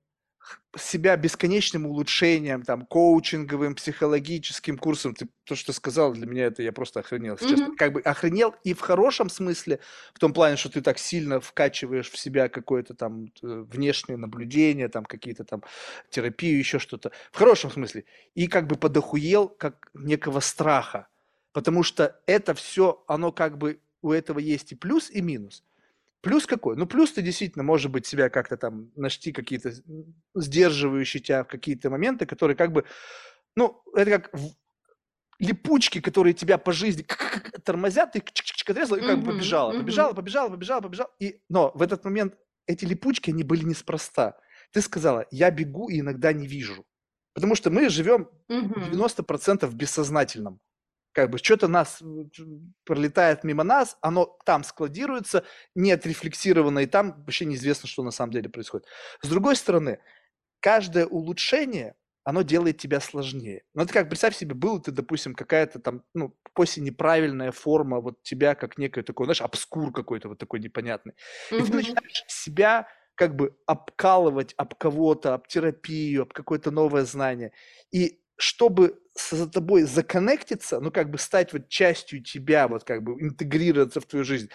себя 0.76 1.16
бесконечным 1.16 1.86
улучшением, 1.86 2.62
там, 2.62 2.84
коучинговым, 2.86 3.74
психологическим 3.74 4.76
курсом, 4.76 5.14
ты, 5.14 5.28
то, 5.44 5.54
что 5.54 5.72
сказал, 5.72 6.12
для 6.12 6.26
меня 6.26 6.46
это 6.46 6.62
я 6.62 6.72
просто 6.72 7.00
охренел, 7.00 7.36
честно. 7.36 7.68
Мгм. 7.68 7.76
Как 7.76 7.92
бы 7.92 8.00
охренел 8.00 8.54
и 8.64 8.74
в 8.74 8.80
хорошем 8.80 9.28
смысле, 9.28 9.80
в 10.12 10.18
том 10.18 10.32
плане, 10.32 10.56
что 10.56 10.70
ты 10.70 10.80
так 10.80 10.98
сильно 10.98 11.40
вкачиваешь 11.40 12.10
в 12.10 12.18
себя 12.18 12.48
какое-то 12.48 12.94
там 12.94 13.26
э, 13.42 13.64
внешнее 13.70 14.16
наблюдение, 14.16 14.88
там 14.88 15.04
какие-то 15.04 15.44
там 15.44 15.62
терапию, 16.10 16.58
еще 16.58 16.78
что-то. 16.78 17.12
В 17.32 17.38
хорошем 17.38 17.70
смысле. 17.70 18.04
И 18.34 18.46
как 18.48 18.66
бы 18.66 18.76
подохуел 18.76 19.48
как 19.48 19.90
некого 19.94 20.40
страха. 20.40 21.08
Потому 21.52 21.84
что 21.84 22.20
это 22.26 22.52
все, 22.54 23.04
оно 23.06 23.30
как 23.30 23.58
бы, 23.58 23.78
у 24.02 24.10
этого 24.10 24.40
есть 24.40 24.72
и 24.72 24.74
плюс, 24.74 25.10
и 25.10 25.20
минус. 25.20 25.62
Плюс 26.24 26.46
какой? 26.46 26.76
Ну, 26.76 26.86
плюс 26.86 27.12
ты 27.12 27.22
действительно, 27.22 27.62
может 27.62 27.90
быть, 27.90 28.06
себя 28.06 28.30
как-то 28.30 28.56
там 28.56 28.90
нашти 28.96 29.32
какие-то 29.32 29.72
сдерживающие 30.34 31.22
тебя 31.22 31.44
в 31.44 31.48
какие-то 31.48 31.90
моменты, 31.90 32.26
которые 32.26 32.56
как 32.56 32.72
бы, 32.72 32.84
ну, 33.56 33.82
это 33.94 34.10
как 34.18 34.34
липучки, 35.38 36.00
которые 36.00 36.32
тебя 36.32 36.58
по 36.58 36.72
жизни 36.72 37.06
тормозят, 37.64 38.12
ты 38.12 38.18
чик-чик-чик 38.20 38.70
отрезала 38.70 38.98
и 38.98 39.06
как 39.06 39.18
бы 39.20 39.32
побежала, 39.32 39.72
побежала, 39.72 40.12
побежала, 40.12 40.48
побежала, 40.48 40.80
побежала. 40.80 41.10
И, 41.18 41.40
но 41.48 41.72
в 41.74 41.82
этот 41.82 42.04
момент 42.04 42.34
эти 42.66 42.84
липучки, 42.84 43.30
они 43.30 43.42
были 43.44 43.64
неспроста. 43.64 44.36
Ты 44.72 44.80
сказала, 44.80 45.26
я 45.30 45.50
бегу 45.50 45.88
и 45.90 46.00
иногда 46.00 46.32
не 46.32 46.46
вижу. 46.46 46.84
Потому 47.34 47.54
что 47.56 47.70
мы 47.70 47.88
живем 47.88 48.28
Мгм. 48.48 48.90
90% 48.90 49.66
в 49.66 49.74
бессознательном. 49.74 50.60
Как 51.14 51.30
бы 51.30 51.38
что-то 51.38 51.68
нас 51.68 52.02
пролетает 52.84 53.44
мимо 53.44 53.62
нас, 53.62 53.96
оно 54.00 54.36
там 54.44 54.64
складируется, 54.64 55.44
не 55.76 55.92
отрефлексировано, 55.92 56.80
и 56.80 56.86
там 56.86 57.14
вообще 57.18 57.44
неизвестно, 57.44 57.88
что 57.88 58.02
на 58.02 58.10
самом 58.10 58.32
деле 58.32 58.48
происходит. 58.48 58.86
С 59.22 59.28
другой 59.28 59.54
стороны, 59.54 60.00
каждое 60.58 61.06
улучшение, 61.06 61.94
оно 62.24 62.42
делает 62.42 62.78
тебя 62.78 62.98
сложнее. 62.98 63.62
Ну, 63.74 63.84
это 63.84 63.92
как, 63.92 64.08
представь 64.08 64.34
себе, 64.34 64.54
был 64.54 64.80
ты, 64.80 64.90
допустим, 64.90 65.36
какая-то 65.36 65.78
там, 65.78 66.02
ну, 66.14 66.36
после 66.52 66.82
неправильная 66.82 67.52
форма 67.52 68.00
вот 68.00 68.20
тебя, 68.24 68.56
как 68.56 68.76
некое 68.76 69.04
такое, 69.04 69.26
знаешь, 69.26 69.42
обскур 69.42 69.92
какой-то 69.92 70.28
вот 70.28 70.38
такой 70.38 70.58
непонятный. 70.58 71.14
И 71.52 71.62
ты 71.62 71.72
начинаешь 71.72 72.24
себя 72.26 72.88
как 73.14 73.36
бы 73.36 73.56
обкалывать 73.66 74.54
об 74.56 74.74
кого-то, 74.74 75.34
об 75.34 75.46
терапию, 75.46 76.22
об 76.22 76.32
какое-то 76.32 76.72
новое 76.72 77.04
знание. 77.04 77.52
И 77.92 78.20
чтобы 78.36 79.00
за 79.18 79.48
тобой 79.48 79.82
законнектиться, 79.84 80.80
ну, 80.80 80.90
как 80.90 81.10
бы 81.10 81.18
стать 81.18 81.52
вот 81.52 81.68
частью 81.68 82.22
тебя, 82.22 82.68
вот 82.68 82.84
как 82.84 83.02
бы 83.04 83.12
интегрироваться 83.20 84.00
в 84.00 84.06
твою 84.06 84.24
жизнь, 84.24 84.48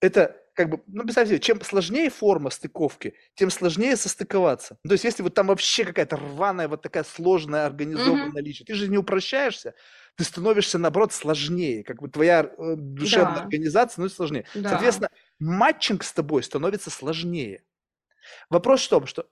это 0.00 0.36
как 0.54 0.70
бы, 0.70 0.82
ну, 0.86 1.02
представь 1.04 1.28
себе, 1.28 1.38
чем 1.38 1.60
сложнее 1.62 2.10
форма 2.10 2.50
стыковки, 2.50 3.14
тем 3.34 3.50
сложнее 3.50 3.96
состыковаться. 3.96 4.78
Ну, 4.84 4.88
То 4.90 4.92
есть, 4.94 5.04
если 5.04 5.22
вот 5.22 5.34
там 5.34 5.48
вообще 5.48 5.84
какая-то 5.84 6.16
рваная, 6.16 6.68
вот 6.68 6.82
такая 6.82 7.04
сложная, 7.04 7.66
организованная 7.66 8.42
личность, 8.42 8.68
ты 8.68 8.74
же 8.74 8.88
не 8.88 8.98
упрощаешься, 8.98 9.74
ты 10.16 10.24
становишься, 10.24 10.78
наоборот, 10.78 11.12
сложнее. 11.12 11.84
Как 11.84 12.00
бы 12.00 12.08
твоя 12.08 12.40
э, 12.58 12.74
душевная 12.76 13.34
Да. 13.36 13.42
организация 13.42 13.92
становится 13.92 14.16
сложнее. 14.16 14.46
Да. 14.54 14.70
Соответственно, 14.70 15.10
matching 15.38 16.04
с 16.04 16.12
тобой 16.12 16.42
становится 16.42 16.90
сложнее. 16.90 17.64
Вопрос 18.50 18.84
в 18.86 18.88
том, 18.90 19.06
что 19.06 19.28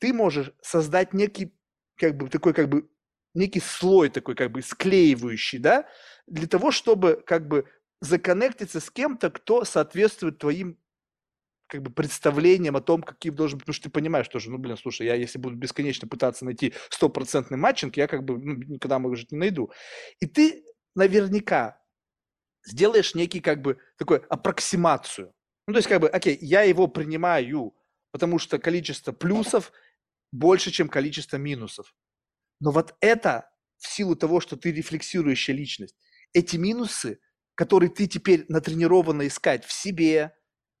ты 0.00 0.12
можешь 0.12 0.52
создать 0.62 1.14
некий, 1.14 1.54
как 1.96 2.16
бы, 2.16 2.28
такой, 2.28 2.54
как 2.54 2.68
бы, 2.68 2.88
некий 3.34 3.60
слой 3.60 4.08
такой, 4.08 4.34
как 4.34 4.52
бы, 4.52 4.62
склеивающий, 4.62 5.58
да, 5.58 5.86
для 6.26 6.46
того, 6.46 6.70
чтобы, 6.70 7.22
как 7.26 7.48
бы, 7.48 7.66
законнектиться 8.00 8.80
с 8.80 8.90
кем-то, 8.90 9.30
кто 9.30 9.64
соответствует 9.64 10.38
твоим 10.38 10.78
как 11.68 11.80
бы 11.80 11.90
представлением 11.90 12.76
о 12.76 12.82
том, 12.82 13.02
каким 13.02 13.34
должен 13.34 13.56
быть, 13.56 13.64
потому 13.64 13.74
что 13.74 13.84
ты 13.84 13.90
понимаешь 13.90 14.28
тоже, 14.28 14.50
ну, 14.50 14.58
блин, 14.58 14.76
слушай, 14.76 15.06
я 15.06 15.14
если 15.14 15.38
буду 15.38 15.56
бесконечно 15.56 16.06
пытаться 16.06 16.44
найти 16.44 16.74
стопроцентный 16.90 17.56
matching, 17.56 17.96
я 17.96 18.06
как 18.08 18.24
бы 18.24 18.36
ну, 18.36 18.54
никогда, 18.54 18.98
может, 18.98 19.32
не 19.32 19.38
найду. 19.38 19.72
И 20.20 20.26
ты 20.26 20.64
наверняка 20.94 21.80
сделаешь 22.66 23.14
некий 23.14 23.40
как 23.40 23.62
бы 23.62 23.78
такой 23.96 24.18
аппроксимацию. 24.28 25.32
Ну, 25.66 25.72
то 25.72 25.78
есть 25.78 25.88
как 25.88 26.02
бы, 26.02 26.08
окей, 26.08 26.36
я 26.42 26.62
его 26.62 26.88
принимаю, 26.88 27.74
потому 28.10 28.38
что 28.38 28.58
количество 28.58 29.12
плюсов 29.12 29.72
больше, 30.30 30.70
чем 30.72 30.88
количество 30.88 31.36
минусов. 31.38 31.94
Но 32.62 32.70
вот 32.70 32.94
это 33.00 33.50
в 33.78 33.88
силу 33.88 34.14
того, 34.14 34.40
что 34.40 34.56
ты 34.56 34.70
рефлексирующая 34.70 35.52
личность, 35.52 35.96
эти 36.32 36.56
минусы, 36.56 37.18
которые 37.56 37.90
ты 37.90 38.06
теперь 38.06 38.46
натренирована 38.48 39.26
искать 39.26 39.64
в 39.64 39.72
себе, 39.72 40.32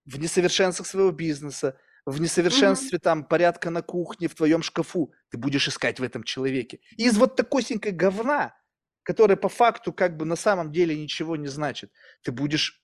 в 0.04 0.16
несовершенствах 0.18 0.86
своего 0.86 1.10
бизнеса, 1.10 1.76
в 2.06 2.20
несовершенстве 2.20 2.98
mm-hmm. 2.98 3.02
там 3.02 3.24
порядка 3.24 3.70
на 3.70 3.82
кухне, 3.82 4.28
в 4.28 4.36
твоем 4.36 4.62
шкафу, 4.62 5.12
ты 5.30 5.38
будешь 5.38 5.66
искать 5.66 5.98
в 5.98 6.04
этом 6.04 6.22
человеке. 6.22 6.78
И 6.96 7.06
из 7.06 7.18
вот 7.18 7.34
такой 7.34 7.64
говна, 7.64 8.54
которая 9.02 9.36
по 9.36 9.48
факту 9.48 9.92
как 9.92 10.16
бы 10.16 10.24
на 10.24 10.36
самом 10.36 10.70
деле 10.70 10.96
ничего 10.96 11.34
не 11.34 11.48
значит, 11.48 11.90
ты 12.22 12.30
будешь 12.30 12.81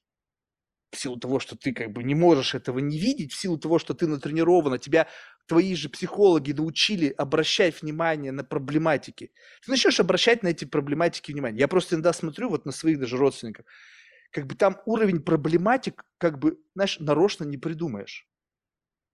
в 0.90 0.96
силу 0.96 1.18
того, 1.18 1.38
что 1.38 1.56
ты 1.56 1.72
как 1.72 1.92
бы 1.92 2.02
не 2.02 2.14
можешь 2.14 2.54
этого 2.54 2.78
не 2.78 2.98
видеть, 2.98 3.32
в 3.32 3.40
силу 3.40 3.58
того, 3.58 3.78
что 3.78 3.94
ты 3.94 4.06
натренирована, 4.06 4.78
тебя 4.78 5.06
твои 5.46 5.74
же 5.74 5.88
психологи 5.88 6.52
научили 6.52 7.14
обращать 7.16 7.82
внимание 7.82 8.32
на 8.32 8.44
проблематики. 8.44 9.32
Ты 9.64 9.70
начнешь 9.70 10.00
обращать 10.00 10.42
на 10.42 10.48
эти 10.48 10.64
проблематики 10.64 11.32
внимание. 11.32 11.60
Я 11.60 11.68
просто 11.68 11.94
иногда 11.94 12.12
смотрю 12.12 12.48
вот 12.48 12.64
на 12.64 12.72
своих 12.72 12.98
даже 12.98 13.16
родственников 13.16 13.66
как 14.30 14.46
бы 14.46 14.54
там 14.54 14.80
уровень 14.84 15.20
проблематик, 15.20 16.04
как 16.18 16.38
бы, 16.38 16.58
знаешь, 16.74 16.98
нарочно 17.00 17.44
не 17.44 17.56
придумаешь. 17.56 18.26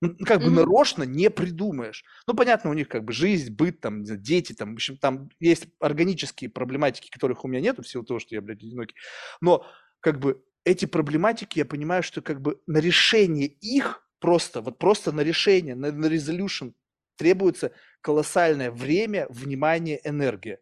Ну, 0.00 0.16
как 0.26 0.40
бы 0.40 0.48
mm-hmm. 0.48 0.54
нарочно 0.54 1.02
не 1.04 1.30
придумаешь. 1.30 2.04
Ну, 2.26 2.34
понятно, 2.34 2.70
у 2.70 2.74
них 2.74 2.88
как 2.88 3.04
бы 3.04 3.12
жизнь, 3.12 3.54
быт, 3.54 3.80
там, 3.80 4.02
дети, 4.04 4.52
там, 4.52 4.72
в 4.72 4.74
общем, 4.74 4.98
там 4.98 5.30
есть 5.38 5.68
органические 5.80 6.50
проблематики, 6.50 7.10
которых 7.10 7.44
у 7.44 7.48
меня 7.48 7.60
нету, 7.60 7.82
в 7.82 7.88
силу 7.88 8.04
того, 8.04 8.18
что 8.18 8.34
я, 8.34 8.42
блядь, 8.42 8.62
одинокий. 8.62 8.96
Но, 9.40 9.64
как 10.00 10.18
бы, 10.18 10.42
эти 10.64 10.86
проблематики, 10.86 11.58
я 11.58 11.64
понимаю, 11.64 12.02
что, 12.02 12.22
как 12.22 12.40
бы, 12.40 12.60
на 12.66 12.78
решение 12.78 13.46
их 13.46 14.06
просто, 14.18 14.60
вот 14.60 14.78
просто 14.78 15.12
на 15.12 15.20
решение, 15.20 15.74
на, 15.74 15.92
на 15.92 16.06
resolution 16.06 16.74
требуется 17.16 17.72
колоссальное 18.00 18.70
время, 18.70 19.26
внимание, 19.28 20.00
энергия. 20.04 20.60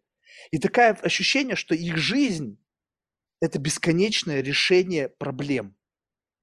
И 0.51 0.59
такое 0.59 0.93
ощущение, 0.95 1.57
что 1.57 1.75
их 1.75 1.97
жизнь 1.97 2.59
это 3.41 3.59
бесконечное 3.59 4.41
решение 4.41 5.09
проблем. 5.09 5.77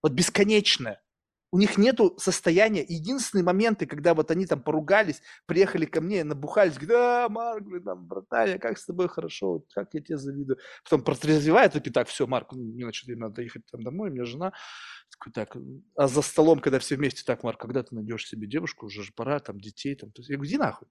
Вот 0.02 0.14
бесконечное. 0.14 1.02
У 1.52 1.58
них 1.58 1.78
нету 1.78 2.16
состояния. 2.20 2.86
Единственные 2.88 3.44
моменты, 3.44 3.88
когда 3.88 4.14
вот 4.14 4.30
они 4.30 4.46
там 4.46 4.62
поругались, 4.62 5.22
приехали 5.48 5.86
ко 5.86 6.00
мне, 6.00 6.24
набухались, 6.24 6.78
говорят, 6.78 6.90
да, 6.90 7.30
Марк, 7.30 7.64
блин, 7.64 7.84
там, 7.84 8.06
братан, 8.06 8.60
как 8.60 8.78
с 8.78 8.86
тобой 8.86 9.08
хорошо, 9.08 9.64
как 9.74 9.94
я 9.94 10.02
тебе 10.02 10.18
завидую. 10.18 10.60
Потом 10.84 11.02
протрезвевает, 11.02 11.76
и 11.76 11.90
так, 11.90 12.08
все, 12.08 12.28
Марк, 12.28 12.54
ну, 12.54 12.64
мне, 12.64 12.84
значит, 12.84 13.08
надо 13.18 13.42
ехать 13.42 13.64
там 13.72 13.82
домой, 13.82 14.10
у 14.10 14.14
меня 14.14 14.26
жена. 14.26 14.54
Такой, 15.12 15.34
так, 15.34 15.58
а 15.96 16.08
за 16.08 16.22
столом, 16.22 16.60
когда 16.60 16.78
все 16.78 16.96
вместе, 16.98 17.24
так, 17.26 17.44
Марк, 17.44 17.60
когда 17.60 17.82
ты 17.82 17.96
найдешь 17.96 18.28
себе 18.28 18.48
девушку, 18.48 18.86
уже 18.86 19.04
же 19.04 19.12
пора, 19.16 19.40
там, 19.40 19.60
детей, 19.60 19.96
там. 19.96 20.12
Я 20.16 20.36
говорю, 20.36 20.50
иди 20.50 20.58
нахуй. 20.58 20.88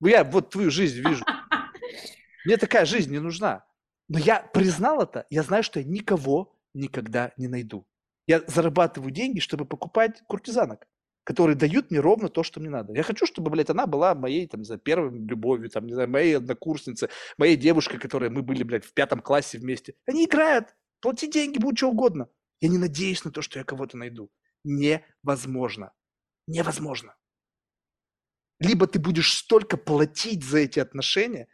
Я 0.00 0.22
вот 0.22 0.50
твою 0.50 0.70
жизнь 0.70 1.00
вижу. 1.00 1.24
Мне 2.44 2.56
такая 2.56 2.84
жизнь 2.84 3.10
не 3.10 3.18
нужна. 3.18 3.64
Но 4.08 4.18
я 4.18 4.40
признал 4.40 5.02
это, 5.02 5.26
я 5.28 5.42
знаю, 5.42 5.62
что 5.62 5.80
я 5.80 5.86
никого 5.86 6.56
никогда 6.72 7.32
не 7.36 7.48
найду. 7.48 7.86
Я 8.28 8.42
зарабатываю 8.46 9.10
деньги, 9.10 9.40
чтобы 9.40 9.64
покупать 9.64 10.22
куртизанок, 10.26 10.86
которые 11.24 11.56
дают 11.56 11.90
мне 11.90 11.98
ровно 11.98 12.28
то, 12.28 12.42
что 12.42 12.60
мне 12.60 12.68
надо. 12.68 12.92
Я 12.92 13.02
хочу, 13.02 13.24
чтобы, 13.24 13.50
блядь, 13.50 13.70
она 13.70 13.86
была 13.86 14.14
моей, 14.14 14.46
там, 14.46 14.64
за 14.64 14.76
первой 14.76 15.18
любовью, 15.18 15.70
там, 15.70 15.86
не 15.86 15.94
знаю, 15.94 16.10
моей 16.10 16.36
однокурсницей, 16.36 17.08
моей 17.38 17.56
девушкой, 17.56 17.98
которой 17.98 18.28
мы 18.28 18.42
были, 18.42 18.64
блядь, 18.64 18.84
в 18.84 18.92
пятом 18.92 19.22
классе 19.22 19.56
вместе. 19.56 19.94
Они 20.04 20.26
играют, 20.26 20.76
плати 21.00 21.26
деньги, 21.26 21.58
будет 21.58 21.78
что 21.78 21.88
угодно. 21.88 22.28
Я 22.60 22.68
не 22.68 22.76
надеюсь 22.76 23.24
на 23.24 23.30
то, 23.30 23.40
что 23.40 23.60
я 23.60 23.64
кого-то 23.64 23.96
найду. 23.96 24.30
Невозможно. 24.62 25.94
Невозможно. 26.46 27.16
Либо 28.60 28.86
ты 28.86 28.98
будешь 28.98 29.32
столько 29.32 29.78
платить 29.78 30.44
за 30.44 30.58
эти 30.58 30.80
отношения, 30.80 31.48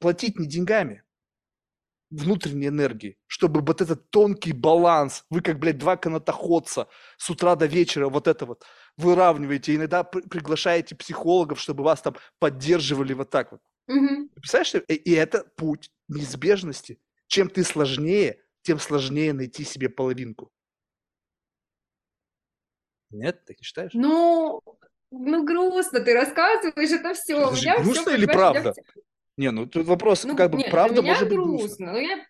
платить 0.00 0.36
не 0.36 0.48
деньгами, 0.48 1.04
внутренней 2.10 2.68
энергии, 2.68 3.16
чтобы 3.26 3.60
вот 3.60 3.80
этот 3.80 4.10
тонкий 4.10 4.52
баланс, 4.52 5.24
вы 5.30 5.40
как, 5.40 5.58
блядь, 5.58 5.78
два 5.78 5.96
канатоходца 5.96 6.88
с 7.16 7.28
утра 7.30 7.56
до 7.56 7.66
вечера 7.66 8.08
вот 8.08 8.28
это 8.28 8.46
вот 8.46 8.64
выравниваете, 8.96 9.74
иногда 9.74 10.04
приглашаете 10.04 10.94
психологов, 10.94 11.60
чтобы 11.60 11.84
вас 11.84 12.02
там 12.02 12.16
поддерживали 12.38 13.12
вот 13.12 13.30
так 13.30 13.52
вот. 13.52 13.60
Угу. 13.88 14.28
Представляешь, 14.34 14.74
и 14.88 15.12
это 15.12 15.44
путь 15.56 15.90
неизбежности. 16.08 16.98
Чем 17.26 17.50
ты 17.50 17.64
сложнее, 17.64 18.40
тем 18.62 18.78
сложнее 18.78 19.32
найти 19.32 19.64
себе 19.64 19.88
половинку. 19.88 20.50
Нет, 23.10 23.44
ты 23.44 23.54
не 23.58 23.64
считаешь? 23.64 23.92
Ну, 23.94 24.62
ну 25.10 25.44
грустно 25.44 26.00
ты 26.00 26.14
рассказываешь 26.14 26.90
это 26.90 27.14
все. 27.14 27.44
Подожди, 27.44 27.70
грустно 27.82 28.02
все, 28.02 28.16
или 28.16 28.26
правда? 28.26 28.72
Все... 28.72 28.82
Не, 29.36 29.50
ну 29.50 29.66
тут 29.66 29.86
вопрос, 29.86 30.24
ну, 30.24 30.36
как 30.36 30.50
бы, 30.50 30.58
нет, 30.58 30.70
правда 30.70 31.02
может 31.02 31.28
быть 31.28 31.38
грустно. 31.38 31.92
Ну, 31.92 31.98
я... 31.98 32.26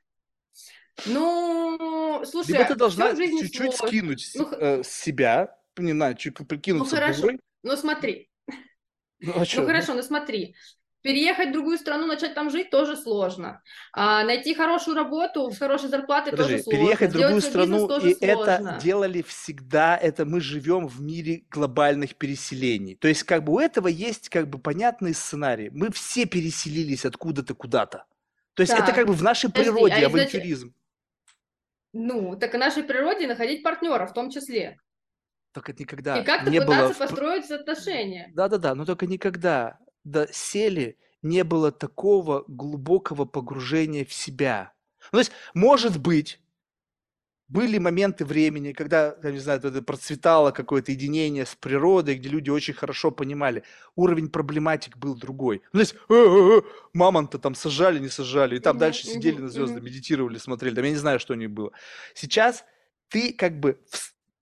ну, 1.07 2.23
слушай, 2.25 2.53
Либо 2.53 2.65
ты 2.65 2.75
должна 2.75 3.15
чуть-чуть 3.15 3.75
скинуть 3.75 4.33
ну, 4.35 4.49
э, 4.51 4.83
себя, 4.83 5.57
не 5.77 5.93
знаю, 5.93 6.17
чуть 6.17 6.37
прикинуться 6.49 6.97
Ну, 6.97 7.01
хорошо, 7.01 7.29
ну 7.63 7.77
смотри. 7.77 8.29
Ну, 9.21 9.33
а 9.35 9.39
ну 9.39 9.67
хорошо, 9.67 9.95
ну 9.95 10.03
смотри. 10.03 10.57
Переехать 11.07 11.51
в 11.51 11.53
другую 11.53 11.79
страну, 11.79 12.07
начать 12.07 12.35
там 12.35 12.51
жить 12.51 12.69
тоже 12.69 12.97
сложно. 12.97 13.63
А, 13.93 14.25
найти 14.25 14.55
хорошую 14.55 14.97
работу 14.97 15.49
с 15.53 15.59
хорошей 15.59 15.89
зарплатой 15.89 16.33
Подожди, 16.33 16.55
тоже 16.55 16.65
сложно. 16.65 16.81
Переехать 16.81 17.11
в 17.11 17.13
другую 17.13 17.41
страну, 17.41 17.77
и 17.99 18.15
сложно. 18.15 18.17
это 18.19 18.79
делали 18.83 19.23
всегда, 19.23 19.97
это 19.97 20.25
мы 20.25 20.41
живем 20.41 20.89
в 20.89 21.01
мире 21.01 21.45
глобальных 21.49 22.17
переселений. 22.17 22.97
То 22.97 23.07
есть 23.07 23.23
как 23.23 23.45
бы 23.45 23.53
у 23.53 23.61
этого 23.61 23.87
есть 23.87 24.31
как 24.31 24.51
бы 24.51 24.59
понятный 24.59 25.15
сценарий. 25.15 25.71
Мы 25.71 25.93
все 25.93 26.27
переселились 26.27 27.05
откуда-то 27.05 27.55
куда-то. 27.55 28.07
То 28.55 28.63
есть 28.63 28.73
так. 28.73 28.83
это 28.83 28.93
как 28.93 29.07
бы 29.07 29.13
в 29.13 29.23
нашей 29.23 29.49
Подожди, 29.49 29.71
природе 29.71 29.95
а 29.95 30.07
авантюризм. 30.07 30.75
Ну, 31.93 32.35
так 32.35 32.53
и 32.53 32.59
нашей 32.59 32.83
природе 32.83 33.29
находить 33.29 33.63
партнера 33.63 34.09
в 34.09 34.13
том 34.13 34.29
числе. 34.29 34.81
Только 35.53 35.73
никогда 35.73 36.19
и 36.19 36.25
как-то 36.25 36.51
не 36.51 36.61
пытаться 36.61 36.99
было... 36.99 37.07
построить 37.07 37.49
отношения. 37.49 38.33
Да-да-да, 38.35 38.75
но 38.75 38.85
только 38.85 39.07
никогда 39.07 39.79
сели 40.33 40.97
не 41.23 41.45
было 41.45 41.73
такого 41.73 42.45
глубокого 42.47 43.25
погружения 43.25 44.05
в 44.05 44.13
себя. 44.13 44.73
Ну, 45.13 45.17
то 45.17 45.19
есть, 45.19 45.33
может 45.55 45.99
быть, 45.99 46.41
были 47.49 47.79
моменты 47.79 48.25
времени, 48.25 48.73
когда, 48.73 49.17
я 49.23 49.31
не 49.31 49.39
знаю, 49.39 49.61
это 49.63 49.81
процветало 49.83 50.51
какое-то 50.51 50.91
единение 50.91 51.47
с 51.47 51.55
природой, 51.55 52.17
где 52.17 52.29
люди 52.29 52.51
очень 52.51 52.75
хорошо 52.75 53.11
понимали, 53.13 53.63
уровень 53.95 54.29
проблематик 54.29 54.97
был 54.97 55.15
другой. 55.15 55.63
Ну, 55.73 55.79
то 55.79 55.81
есть, 55.81 55.95
э 55.95 56.13
-э 56.13 56.59
-э, 56.59 56.65
мамонта 56.93 57.39
там 57.39 57.55
сажали, 57.55 58.01
не 58.01 58.09
сажали, 58.09 58.57
и 58.57 58.59
там 58.59 58.77
mm-hmm, 58.77 58.81
дальше 58.81 59.07
сидели 59.07 59.39
на 59.39 59.49
звезды, 59.49 59.79
mm-hmm. 59.79 59.83
медитировали, 59.83 60.39
смотрели, 60.39 60.75
там 60.75 60.85
я 60.85 60.91
не 60.91 60.97
знаю, 60.97 61.21
что 61.21 61.35
у 61.35 61.37
них 61.37 61.51
было. 61.51 61.71
Сейчас 62.15 62.65
ты 63.09 63.33
как 63.33 63.61
бы, 63.61 63.79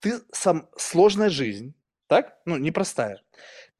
ты 0.00 0.20
сам, 0.32 0.68
сложная 0.76 1.28
жизнь, 1.28 1.74
так? 2.06 2.38
Ну, 2.46 2.56
непростая. 2.56 3.20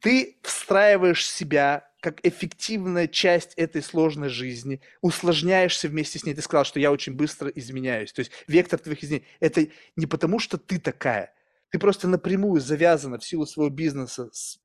Ты 0.05 0.37
встраиваешь 0.43 1.27
себя 1.27 1.89
как 2.03 2.21
эффективная 2.27 3.09
часть 3.09 3.55
этой 3.55 3.83
сложной 3.83 4.29
жизни, 4.29 4.83
усложняешься 5.01 5.89
вместе 5.89 6.19
с 6.19 6.27
ней. 6.27 6.35
Ты 6.35 6.43
сказал, 6.43 6.67
что 6.67 6.79
я 6.79 6.93
очень 6.93 7.15
быстро 7.15 7.49
изменяюсь. 7.49 8.13
То 8.13 8.21
есть 8.21 8.31
вектор 8.47 8.79
твоих 8.79 9.03
изменений– 9.03 9.27
это 9.41 9.67
не 9.97 10.05
потому, 10.05 10.41
что 10.41 10.59
ты 10.59 10.79
такая. 10.79 11.33
Ты 11.71 11.79
просто 11.79 12.07
напрямую 12.07 12.61
завязана 12.61 13.19
в 13.19 13.25
силу 13.25 13.47
своего 13.47 13.75
бизнеса 13.75 14.29
с 14.31 14.59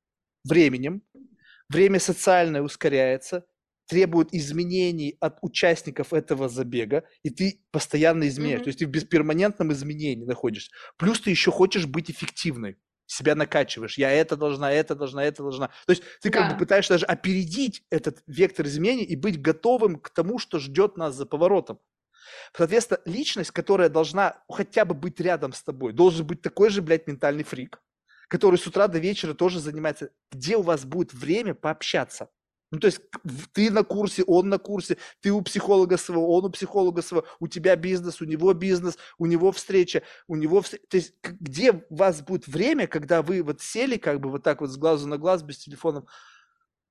временем. 0.44 1.04
Время 1.70 2.02
социальное 2.02 2.62
ускоряется, 2.62 3.46
требует 3.88 4.34
изменений 4.34 5.16
от 5.22 5.38
участников 5.42 6.12
этого 6.12 6.50
забега, 6.50 7.06
и 7.24 7.30
ты 7.30 7.62
постоянно 7.72 8.28
изменяешь. 8.28 8.60
Mm-hmm. 8.60 8.64
То 8.64 8.68
есть 8.68 8.80
ты 8.80 8.88
в 8.88 8.90
бесперманентном 8.90 9.72
изменении 9.72 10.26
находишься. 10.26 10.72
Плюс 10.98 11.22
ты 11.22 11.30
еще 11.30 11.50
хочешь 11.50 11.86
быть 11.86 12.12
эффективной 12.12 12.76
себя 13.10 13.36
накачиваешь. 13.36 13.98
Я 13.98 14.12
это 14.12 14.36
должна, 14.36 14.72
это 14.72 14.96
должна, 14.96 15.24
это 15.24 15.42
должна. 15.42 15.68
То 15.86 15.92
есть 15.92 16.04
ты 16.22 16.30
как 16.30 16.48
да. 16.48 16.54
бы 16.54 16.60
пытаешься 16.60 16.94
даже 16.94 17.06
опередить 17.06 17.84
этот 17.90 18.22
вектор 18.28 18.66
изменений 18.68 19.04
и 19.04 19.16
быть 19.16 19.42
готовым 19.42 20.00
к 20.00 20.10
тому, 20.12 20.38
что 20.38 20.60
ждет 20.60 20.96
нас 20.96 21.16
за 21.16 21.26
поворотом. 21.26 21.80
Соответственно, 22.56 23.00
личность, 23.06 23.52
которая 23.52 23.90
должна 23.90 24.44
хотя 24.48 24.86
бы 24.86 24.94
быть 24.94 25.20
рядом 25.20 25.54
с 25.54 25.64
тобой, 25.64 25.92
должен 25.92 26.26
быть 26.26 26.42
такой 26.42 26.70
же, 26.70 26.84
блядь, 26.84 27.08
ментальный 27.08 27.44
фрик, 27.44 27.82
который 28.28 28.60
с 28.60 28.68
утра 28.68 28.88
до 28.88 29.00
вечера 29.00 29.34
тоже 29.34 29.60
занимается. 29.60 30.12
Где 30.32 30.58
у 30.58 30.62
вас 30.62 30.86
будет 30.86 31.12
время 31.12 31.56
пообщаться? 31.56 32.30
Ну, 32.72 32.80
то 32.80 32.88
есть 32.88 33.02
ты 33.54 33.72
на 33.72 33.84
курсе, 33.84 34.24
он 34.24 34.50
на 34.50 34.60
курсе, 34.60 34.98
ты 35.22 35.32
у 35.32 35.42
психолога 35.42 35.98
своего, 35.98 36.36
он 36.36 36.46
у 36.46 36.50
психолога 36.50 37.02
своего, 37.02 37.26
у 37.40 37.48
тебя 37.48 37.76
бизнес, 37.76 38.22
у 38.22 38.26
него 38.26 38.54
бизнес, 38.54 38.98
у 39.18 39.26
него 39.26 39.52
встреча, 39.52 40.04
у 40.28 40.36
него 40.36 40.62
встреча. 40.62 40.84
То 40.90 40.98
есть 40.98 41.14
где 41.24 41.72
у 41.72 41.96
вас 41.96 42.22
будет 42.22 42.48
время, 42.48 42.88
когда 42.88 43.22
вы 43.24 43.42
вот 43.42 43.62
сели 43.62 43.98
как 43.98 44.20
бы 44.20 44.30
вот 44.30 44.44
так 44.44 44.62
вот 44.62 44.70
с 44.70 44.78
глазу 44.78 45.08
на 45.08 45.18
глаз, 45.18 45.42
без 45.42 45.58
телефонов, 45.58 46.06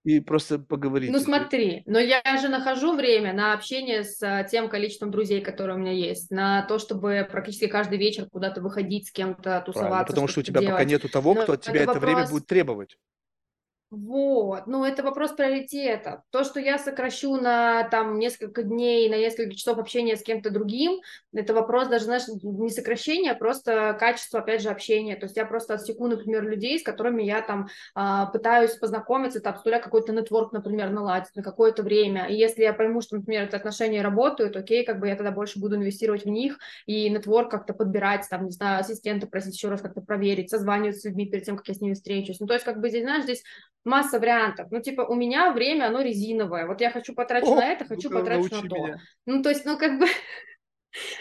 и 0.04 0.20
просто 0.20 0.58
поговорить. 0.58 1.10
Ну 1.10 1.18
смотри, 1.18 1.82
но 1.86 1.98
я 1.98 2.22
же 2.40 2.48
нахожу 2.48 2.96
время 2.96 3.32
на 3.32 3.52
общение 3.52 4.04
с 4.04 4.22
а, 4.22 4.42
тем 4.44 4.68
количеством 4.68 5.10
друзей, 5.10 5.40
которые 5.40 5.76
у 5.76 5.80
меня 5.80 5.92
есть, 5.92 6.30
на 6.30 6.62
то, 6.62 6.78
чтобы 6.78 7.28
практически 7.30 7.66
каждый 7.66 7.98
вечер 7.98 8.26
куда-то 8.26 8.60
выходить 8.60 9.08
с 9.08 9.10
кем-то, 9.10 9.60
тусоваться. 9.66 9.88
Правильно, 9.88 10.06
потому 10.06 10.28
что 10.28 10.40
у 10.40 10.42
тебя 10.42 10.60
делать. 10.60 10.76
пока 10.76 10.84
нету 10.84 11.08
того, 11.08 11.34
кто 11.34 11.46
но 11.46 11.52
от 11.54 11.62
тебя 11.62 11.82
это, 11.82 11.90
это 11.90 12.00
вопрос... 12.00 12.14
время 12.14 12.30
будет 12.30 12.46
требовать. 12.46 12.96
Вот, 13.90 14.66
ну 14.66 14.84
это 14.84 15.02
вопрос 15.02 15.32
приоритета. 15.32 16.22
То, 16.28 16.44
что 16.44 16.60
я 16.60 16.76
сокращу 16.76 17.36
на 17.36 17.88
там 17.88 18.18
несколько 18.18 18.62
дней, 18.62 19.08
на 19.08 19.16
несколько 19.16 19.54
часов 19.54 19.78
общения 19.78 20.14
с 20.14 20.22
кем-то 20.22 20.50
другим, 20.50 21.00
это 21.32 21.54
вопрос 21.54 21.88
даже, 21.88 22.04
знаешь, 22.04 22.24
не 22.42 22.68
сокращения, 22.68 23.32
а 23.32 23.34
просто 23.34 23.96
качество, 23.98 24.40
опять 24.40 24.60
же, 24.60 24.68
общения. 24.68 25.16
То 25.16 25.24
есть 25.24 25.38
я 25.38 25.46
просто 25.46 25.72
отсеку, 25.72 26.06
например, 26.06 26.42
людей, 26.42 26.78
с 26.78 26.82
которыми 26.82 27.22
я 27.22 27.40
там 27.40 27.68
а, 27.94 28.26
пытаюсь 28.26 28.72
познакомиться, 28.72 29.40
там, 29.40 29.56
стуля 29.56 29.80
какой-то 29.80 30.12
нетворк, 30.12 30.52
например, 30.52 30.90
наладить 30.90 31.34
на 31.34 31.42
какое-то 31.42 31.82
время. 31.82 32.26
И 32.26 32.34
если 32.34 32.64
я 32.64 32.74
пойму, 32.74 33.00
что, 33.00 33.16
например, 33.16 33.44
это 33.44 33.56
отношения 33.56 34.02
работают, 34.02 34.54
окей, 34.54 34.84
как 34.84 35.00
бы 35.00 35.08
я 35.08 35.16
тогда 35.16 35.30
больше 35.30 35.58
буду 35.60 35.76
инвестировать 35.76 36.24
в 36.24 36.28
них 36.28 36.58
и 36.84 37.08
нетворк 37.08 37.50
как-то 37.50 37.72
подбирать, 37.72 38.26
там, 38.28 38.44
не 38.44 38.50
знаю, 38.50 38.80
ассистента 38.80 39.26
просить 39.26 39.54
еще 39.54 39.70
раз 39.70 39.80
как-то 39.80 40.02
проверить, 40.02 40.50
созваниваться 40.50 41.00
с 41.00 41.04
людьми 41.04 41.24
перед 41.24 41.44
тем, 41.44 41.56
как 41.56 41.66
я 41.68 41.74
с 41.74 41.80
ними 41.80 41.94
встречусь. 41.94 42.38
Ну, 42.38 42.46
то 42.46 42.52
есть, 42.52 42.66
как 42.66 42.82
бы 42.82 42.90
здесь, 42.90 43.04
знаешь, 43.04 43.24
здесь 43.24 43.42
масса 43.84 44.18
вариантов. 44.18 44.68
Ну, 44.70 44.80
типа, 44.80 45.02
у 45.02 45.14
меня 45.14 45.52
время, 45.52 45.86
оно 45.86 46.00
резиновое. 46.00 46.66
Вот 46.66 46.80
я 46.80 46.90
хочу 46.90 47.14
потрачу 47.14 47.52
О, 47.52 47.56
на 47.56 47.66
это, 47.66 47.84
хочу 47.84 48.10
потрачу 48.10 48.54
на 48.54 48.68
то. 48.68 48.76
Меня. 48.76 49.00
Ну, 49.26 49.42
то 49.42 49.48
есть, 49.48 49.64
ну, 49.64 49.78
как 49.78 49.98
бы... 49.98 50.06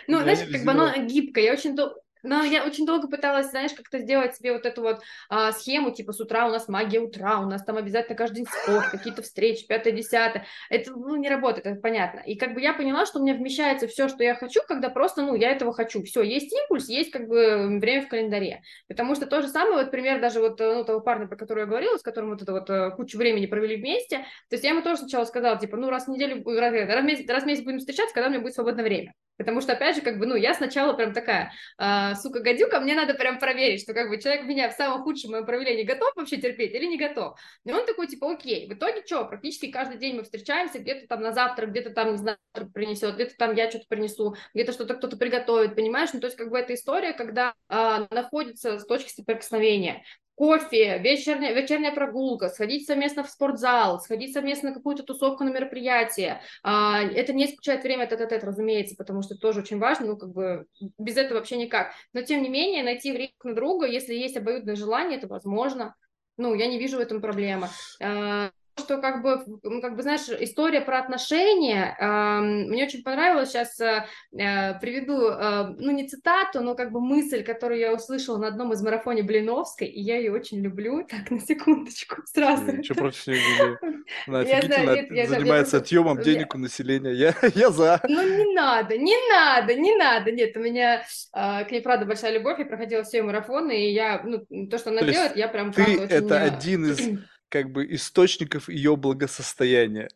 Ну, 0.07 0.19
знаешь, 0.21 0.39
как 0.49 0.63
бы 0.63 0.71
оно 0.71 1.05
гибкое. 1.05 1.43
Я 1.43 1.53
очень 1.53 1.75
но 2.23 2.43
я 2.43 2.65
очень 2.65 2.85
долго 2.85 3.07
пыталась, 3.07 3.49
знаешь, 3.49 3.73
как-то 3.73 3.99
сделать 3.99 4.35
себе 4.35 4.53
вот 4.53 4.65
эту 4.65 4.81
вот 4.81 5.01
а, 5.29 5.51
схему, 5.51 5.91
типа 5.91 6.13
с 6.13 6.19
утра 6.19 6.47
у 6.47 6.51
нас 6.51 6.67
магия 6.67 6.99
утра, 6.99 7.39
у 7.39 7.49
нас 7.49 7.63
там 7.63 7.77
обязательно 7.77 8.15
каждый 8.15 8.37
день 8.37 8.47
спорт, 8.47 8.89
какие-то 8.89 9.21
встречи, 9.21 9.67
пятое, 9.67 9.93
десятое. 9.93 10.45
Это, 10.69 10.91
ну, 10.91 11.15
не 11.15 11.29
работает, 11.29 11.65
это 11.65 11.79
понятно. 11.79 12.19
И 12.19 12.35
как 12.35 12.53
бы 12.53 12.61
я 12.61 12.73
поняла, 12.73 13.05
что 13.05 13.19
у 13.19 13.23
меня 13.23 13.33
вмещается 13.33 13.87
все, 13.87 14.07
что 14.07 14.23
я 14.23 14.35
хочу, 14.35 14.61
когда 14.67 14.89
просто, 14.89 15.21
ну, 15.21 15.35
я 15.35 15.51
этого 15.51 15.73
хочу. 15.73 16.03
Все, 16.03 16.21
есть 16.21 16.53
импульс, 16.53 16.89
есть 16.89 17.11
как 17.11 17.27
бы 17.27 17.79
время 17.79 18.05
в 18.05 18.09
календаре. 18.09 18.61
Потому 18.87 19.15
что 19.15 19.25
то 19.25 19.41
же 19.41 19.47
самое, 19.47 19.83
вот 19.83 19.91
пример 19.91 20.19
даже 20.21 20.39
вот, 20.39 20.59
ну, 20.59 20.83
того 20.83 21.01
парня, 21.01 21.27
про 21.27 21.35
которого 21.35 21.61
я 21.61 21.67
говорила, 21.67 21.97
с 21.97 22.01
которым 22.01 22.31
вот 22.31 22.41
это 22.41 22.51
вот 22.51 22.69
э, 22.69 22.91
кучу 22.91 23.17
времени 23.17 23.45
провели 23.45 23.77
вместе, 23.77 24.19
то 24.49 24.53
есть 24.53 24.63
я 24.63 24.71
ему 24.71 24.81
тоже 24.81 24.99
сначала 24.99 25.25
сказала, 25.25 25.57
типа, 25.57 25.77
ну, 25.77 25.89
раз 25.89 26.05
в 26.05 26.09
неделю, 26.09 26.43
раз, 26.45 26.73
раз, 26.73 27.03
в 27.03 27.05
месяц, 27.05 27.29
раз 27.29 27.43
в 27.43 27.45
месяц 27.45 27.63
будем 27.63 27.79
встречаться, 27.79 28.13
когда 28.13 28.27
у 28.27 28.31
меня 28.31 28.41
будет 28.41 28.53
свободное 28.53 28.83
время. 28.83 29.13
Потому 29.37 29.61
что, 29.61 29.73
опять 29.73 29.95
же, 29.95 30.01
как 30.01 30.17
бы, 30.17 30.25
ну, 30.25 30.35
я 30.35 30.53
сначала 30.53 30.93
прям 30.93 31.13
такая, 31.13 31.51
э, 31.77 32.15
сука, 32.15 32.39
гадюка, 32.39 32.79
мне 32.79 32.95
надо 32.95 33.13
прям 33.13 33.39
проверить, 33.39 33.81
что 33.81 33.93
как 33.93 34.09
бы 34.09 34.19
человек 34.19 34.45
меня 34.45 34.69
в 34.69 34.73
самом 34.73 35.03
худшем 35.03 35.31
моем 35.31 35.45
проявлении 35.45 35.83
готов 35.83 36.11
вообще 36.15 36.37
терпеть 36.37 36.73
или 36.73 36.85
не 36.85 36.97
готов. 36.97 37.39
И 37.63 37.71
он 37.71 37.85
такой, 37.85 38.07
типа, 38.07 38.31
окей. 38.31 38.67
В 38.67 38.73
итоге 38.73 39.03
что, 39.05 39.25
практически 39.25 39.71
каждый 39.71 39.97
день 39.97 40.15
мы 40.15 40.23
встречаемся, 40.23 40.79
где-то 40.79 41.07
там 41.07 41.21
на 41.21 41.31
завтра, 41.31 41.67
где-то 41.67 41.91
там, 41.91 42.11
не 42.11 42.17
знаю, 42.17 42.37
принесет, 42.73 43.15
где-то 43.15 43.35
там 43.37 43.55
я 43.55 43.69
что-то 43.69 43.85
принесу, 43.87 44.35
где-то 44.53 44.71
что-то 44.71 44.95
кто-то 44.95 45.17
приготовит, 45.17 45.75
понимаешь? 45.75 46.09
Ну, 46.13 46.19
то 46.19 46.27
есть, 46.27 46.37
как 46.37 46.49
бы, 46.49 46.57
эта 46.57 46.73
история, 46.73 47.13
когда 47.13 47.53
э, 47.69 48.07
находится 48.09 48.79
с 48.79 48.85
точки 48.85 49.11
соприкосновения 49.11 50.03
кофе, 50.37 50.99
вечерняя, 50.99 51.51
вечерняя 51.51 51.91
прогулка, 51.91 52.49
сходить 52.49 52.85
совместно 52.85 53.23
в 53.23 53.29
спортзал, 53.29 53.99
сходить 53.99 54.33
совместно 54.33 54.69
на 54.69 54.75
какую-то 54.75 55.01
тусовку 55.01 55.43
на 55.43 55.49
мероприятие. 55.49 56.41
А, 56.61 57.01
это 57.01 57.33
не 57.33 57.47
исключает 57.47 57.81
время 57.81 58.05
тет 58.05 58.19
тет 58.29 58.43
разумеется, 58.43 58.95
потому 58.95 59.23
что 59.23 59.33
это 59.33 59.41
тоже 59.41 59.61
очень 59.61 59.79
важно, 59.79 60.05
ну, 60.05 60.15
как 60.15 60.31
бы 60.31 60.67
без 60.99 61.17
этого 61.17 61.39
вообще 61.39 61.57
никак. 61.57 61.91
Но, 62.13 62.21
тем 62.21 62.43
не 62.43 62.49
менее, 62.49 62.83
найти 62.83 63.11
время 63.11 63.31
на 63.43 63.55
друга, 63.55 63.87
если 63.87 64.13
есть 64.13 64.37
обоюдное 64.37 64.75
желание, 64.75 65.17
это 65.17 65.27
возможно. 65.27 65.95
Ну, 66.37 66.53
я 66.53 66.67
не 66.67 66.77
вижу 66.77 66.97
в 66.97 67.01
этом 67.01 67.19
проблемы. 67.19 67.69
А, 67.99 68.51
что 68.77 68.99
как 68.99 69.21
бы, 69.21 69.43
как 69.81 69.95
бы, 69.95 70.01
знаешь, 70.01 70.27
история 70.39 70.81
про 70.81 70.99
отношения, 70.99 71.95
э, 71.99 72.39
мне 72.41 72.85
очень 72.85 73.03
понравилось, 73.03 73.49
сейчас 73.49 73.79
э, 73.79 74.05
э, 74.37 74.79
приведу, 74.79 75.29
э, 75.29 75.75
ну, 75.77 75.91
не 75.91 76.07
цитату, 76.07 76.61
но 76.61 76.75
как 76.75 76.91
бы 76.91 77.01
мысль, 77.01 77.43
которую 77.43 77.79
я 77.79 77.93
услышала 77.93 78.37
на 78.37 78.47
одном 78.47 78.73
из 78.73 78.81
марафоне 78.81 79.23
Блиновской, 79.23 79.87
и 79.87 80.01
я 80.01 80.17
ее 80.17 80.31
очень 80.31 80.61
люблю, 80.61 81.05
так, 81.07 81.31
на 81.31 81.39
секундочку, 81.39 82.21
сразу. 82.25 82.71
Ничего 82.71 82.95
против 82.95 83.27
нее 83.27 83.79
Она 84.27 84.39
офигительно 84.39 85.25
занимается 85.27 85.77
отъемом 85.77 86.21
денег 86.21 86.53
у 86.55 86.57
населения, 86.57 87.13
я, 87.13 87.35
я 87.55 87.69
за. 87.69 87.99
Ну, 88.07 88.21
не 88.21 88.53
надо, 88.53 88.97
не 88.97 89.15
надо, 89.29 89.73
не 89.75 89.95
надо, 89.95 90.31
нет, 90.31 90.55
у 90.55 90.59
меня 90.59 91.03
э, 91.33 91.65
к 91.65 91.71
ней, 91.71 91.81
правда, 91.81 92.05
большая 92.05 92.33
любовь, 92.33 92.59
я 92.59 92.65
проходила 92.65 93.03
все 93.03 93.23
марафоны, 93.23 93.87
и 93.87 93.93
я, 93.93 94.21
ну, 94.23 94.67
то, 94.67 94.77
что 94.77 94.91
она 94.91 94.99
то 94.99 95.11
делает, 95.11 95.35
я 95.35 95.47
прям, 95.47 95.71
правда, 95.71 95.93
ты 95.93 96.03
очень... 96.03 96.15
это 96.15 96.43
один 96.43 96.85
из 96.91 97.19
как 97.49 97.71
бы 97.71 97.85
источников 97.93 98.69
ее 98.69 98.95
благосостояния. 98.95 100.09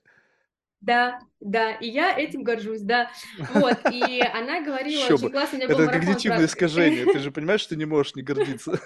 Да, 0.81 1.19
да, 1.39 1.73
и 1.73 1.87
я 1.87 2.17
этим 2.17 2.43
горжусь, 2.43 2.81
да. 2.81 3.11
Вот, 3.53 3.77
и 3.91 4.19
она 4.33 4.61
говорила 4.61 5.03
Еще 5.03 5.13
очень 5.13 5.25
бы. 5.25 5.31
классно, 5.31 5.59
у 5.59 5.61
меня 5.61 5.67
был 5.69 5.83
Это 5.83 5.91
когнитивное 5.91 6.39
про... 6.39 6.45
искажение, 6.45 7.05
ты 7.05 7.19
же 7.19 7.31
понимаешь, 7.31 7.61
что 7.61 7.75
не 7.75 7.85
можешь 7.85 8.15
не 8.15 8.23
гордиться. 8.23 8.79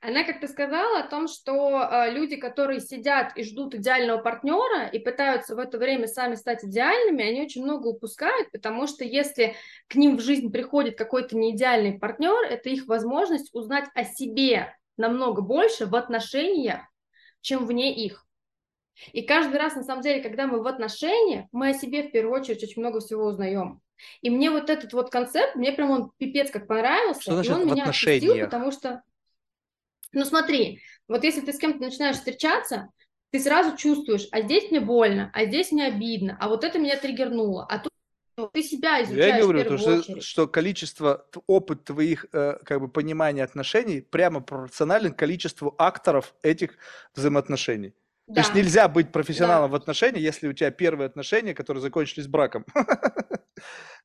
Она 0.00 0.24
как-то 0.24 0.48
сказала 0.48 0.98
о 0.98 1.08
том, 1.08 1.28
что 1.28 1.80
э, 1.80 2.10
люди, 2.10 2.34
которые 2.34 2.80
сидят 2.80 3.36
и 3.36 3.44
ждут 3.44 3.76
идеального 3.76 4.18
партнера 4.18 4.88
и 4.88 4.98
пытаются 4.98 5.54
в 5.54 5.60
это 5.60 5.78
время 5.78 6.08
сами 6.08 6.34
стать 6.34 6.64
идеальными, 6.64 7.22
они 7.22 7.42
очень 7.42 7.62
много 7.62 7.86
упускают, 7.86 8.50
потому 8.50 8.88
что 8.88 9.04
если 9.04 9.54
к 9.86 9.94
ним 9.94 10.16
в 10.16 10.20
жизнь 10.20 10.50
приходит 10.50 10.98
какой-то 10.98 11.36
неидеальный 11.36 12.00
партнер, 12.00 12.44
это 12.50 12.68
их 12.68 12.86
возможность 12.86 13.50
узнать 13.54 13.88
о 13.94 14.02
себе 14.02 14.74
намного 14.96 15.42
больше 15.42 15.86
в 15.86 15.94
отношениях, 15.94 16.80
чем 17.40 17.66
вне 17.66 17.94
их. 17.94 18.26
И 19.12 19.22
каждый 19.22 19.56
раз, 19.56 19.74
на 19.74 19.82
самом 19.82 20.02
деле, 20.02 20.22
когда 20.22 20.46
мы 20.46 20.62
в 20.62 20.66
отношениях, 20.66 21.46
мы 21.52 21.70
о 21.70 21.74
себе 21.74 22.02
в 22.02 22.12
первую 22.12 22.40
очередь 22.40 22.62
очень 22.62 22.82
много 22.82 23.00
всего 23.00 23.24
узнаем. 23.24 23.80
И 24.20 24.30
мне 24.30 24.50
вот 24.50 24.70
этот 24.70 24.92
вот 24.92 25.10
концепт, 25.10 25.54
мне 25.54 25.72
прям 25.72 25.90
он 25.90 26.12
пипец 26.18 26.50
как 26.50 26.66
понравился. 26.66 27.22
Что 27.22 27.34
значит 27.34 27.50
и 27.50 27.54
он 27.54 27.62
в 27.62 27.72
меня 27.72 27.82
отношениях? 27.82 28.22
отпустил, 28.22 28.44
потому 28.46 28.70
что, 28.72 29.02
ну 30.12 30.24
смотри, 30.24 30.80
вот 31.08 31.24
если 31.24 31.40
ты 31.40 31.52
с 31.52 31.58
кем-то 31.58 31.78
начинаешь 31.78 32.16
встречаться, 32.16 32.90
ты 33.30 33.40
сразу 33.40 33.76
чувствуешь, 33.76 34.28
а 34.30 34.42
здесь 34.42 34.70
мне 34.70 34.80
больно, 34.80 35.30
а 35.32 35.46
здесь 35.46 35.72
мне 35.72 35.86
обидно, 35.86 36.36
а 36.40 36.48
вот 36.48 36.64
это 36.64 36.78
меня 36.78 36.98
триггернуло, 36.98 37.66
а 37.68 37.78
тут 37.78 37.91
ты 38.52 38.62
себя 38.62 39.02
изучаешь 39.02 39.34
Я 39.34 39.40
говорю, 39.42 39.76
в 39.76 39.78
что, 39.78 39.98
очередь. 39.98 40.22
что 40.22 40.48
количество, 40.48 41.26
опыт 41.46 41.84
твоих 41.84 42.26
э, 42.32 42.58
как 42.64 42.80
бы 42.80 42.88
понимания 42.88 43.44
отношений 43.44 44.00
прямо 44.00 44.40
пропорционален 44.40 45.12
количеству 45.12 45.74
акторов 45.78 46.34
этих 46.42 46.76
взаимоотношений. 47.14 47.94
Да. 48.26 48.34
То 48.34 48.40
есть 48.40 48.54
нельзя 48.54 48.88
быть 48.88 49.12
профессионалом 49.12 49.70
да. 49.70 49.76
в 49.76 49.80
отношениях, 49.80 50.22
если 50.22 50.48
у 50.48 50.52
тебя 50.52 50.70
первые 50.70 51.06
отношения, 51.06 51.54
которые 51.54 51.82
закончились 51.82 52.26
браком. 52.26 52.64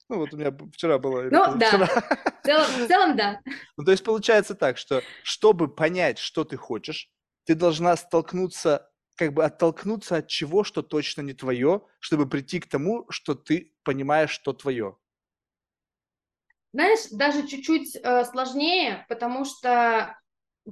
Ну 0.10 0.20
вот 0.20 0.34
у 0.34 0.38
меня 0.38 0.56
вчера 0.72 1.00
было. 1.00 1.24
Ну 1.24 1.58
да, 1.58 1.70
в 1.70 2.46
целом, 2.46 2.66
в 2.66 2.88
целом 2.88 3.18
да. 3.18 3.42
Ну 3.78 3.84
то 3.84 3.92
есть 3.92 4.06
получается 4.06 4.56
так, 4.56 4.78
что 4.78 5.02
чтобы 5.22 5.68
понять, 5.68 6.18
что 6.18 6.46
ты 6.46 6.56
хочешь, 6.56 7.10
ты 7.44 7.56
должна 7.56 7.98
столкнуться 7.98 8.90
как 9.18 9.34
бы 9.34 9.44
оттолкнуться 9.44 10.18
от 10.18 10.28
чего, 10.28 10.64
что 10.64 10.82
точно 10.82 11.22
не 11.22 11.34
твое, 11.34 11.82
чтобы 12.00 12.30
прийти 12.30 12.60
к 12.60 12.70
тому, 12.70 13.06
что 13.10 13.36
ты 13.36 13.74
понимаешь, 13.84 14.30
что 14.30 14.54
твое. 14.54 14.98
Знаешь, 16.72 17.10
даже 17.12 17.48
чуть-чуть 17.48 17.96
э, 17.96 18.26
сложнее, 18.26 19.06
потому 19.10 19.46
что 19.46 20.18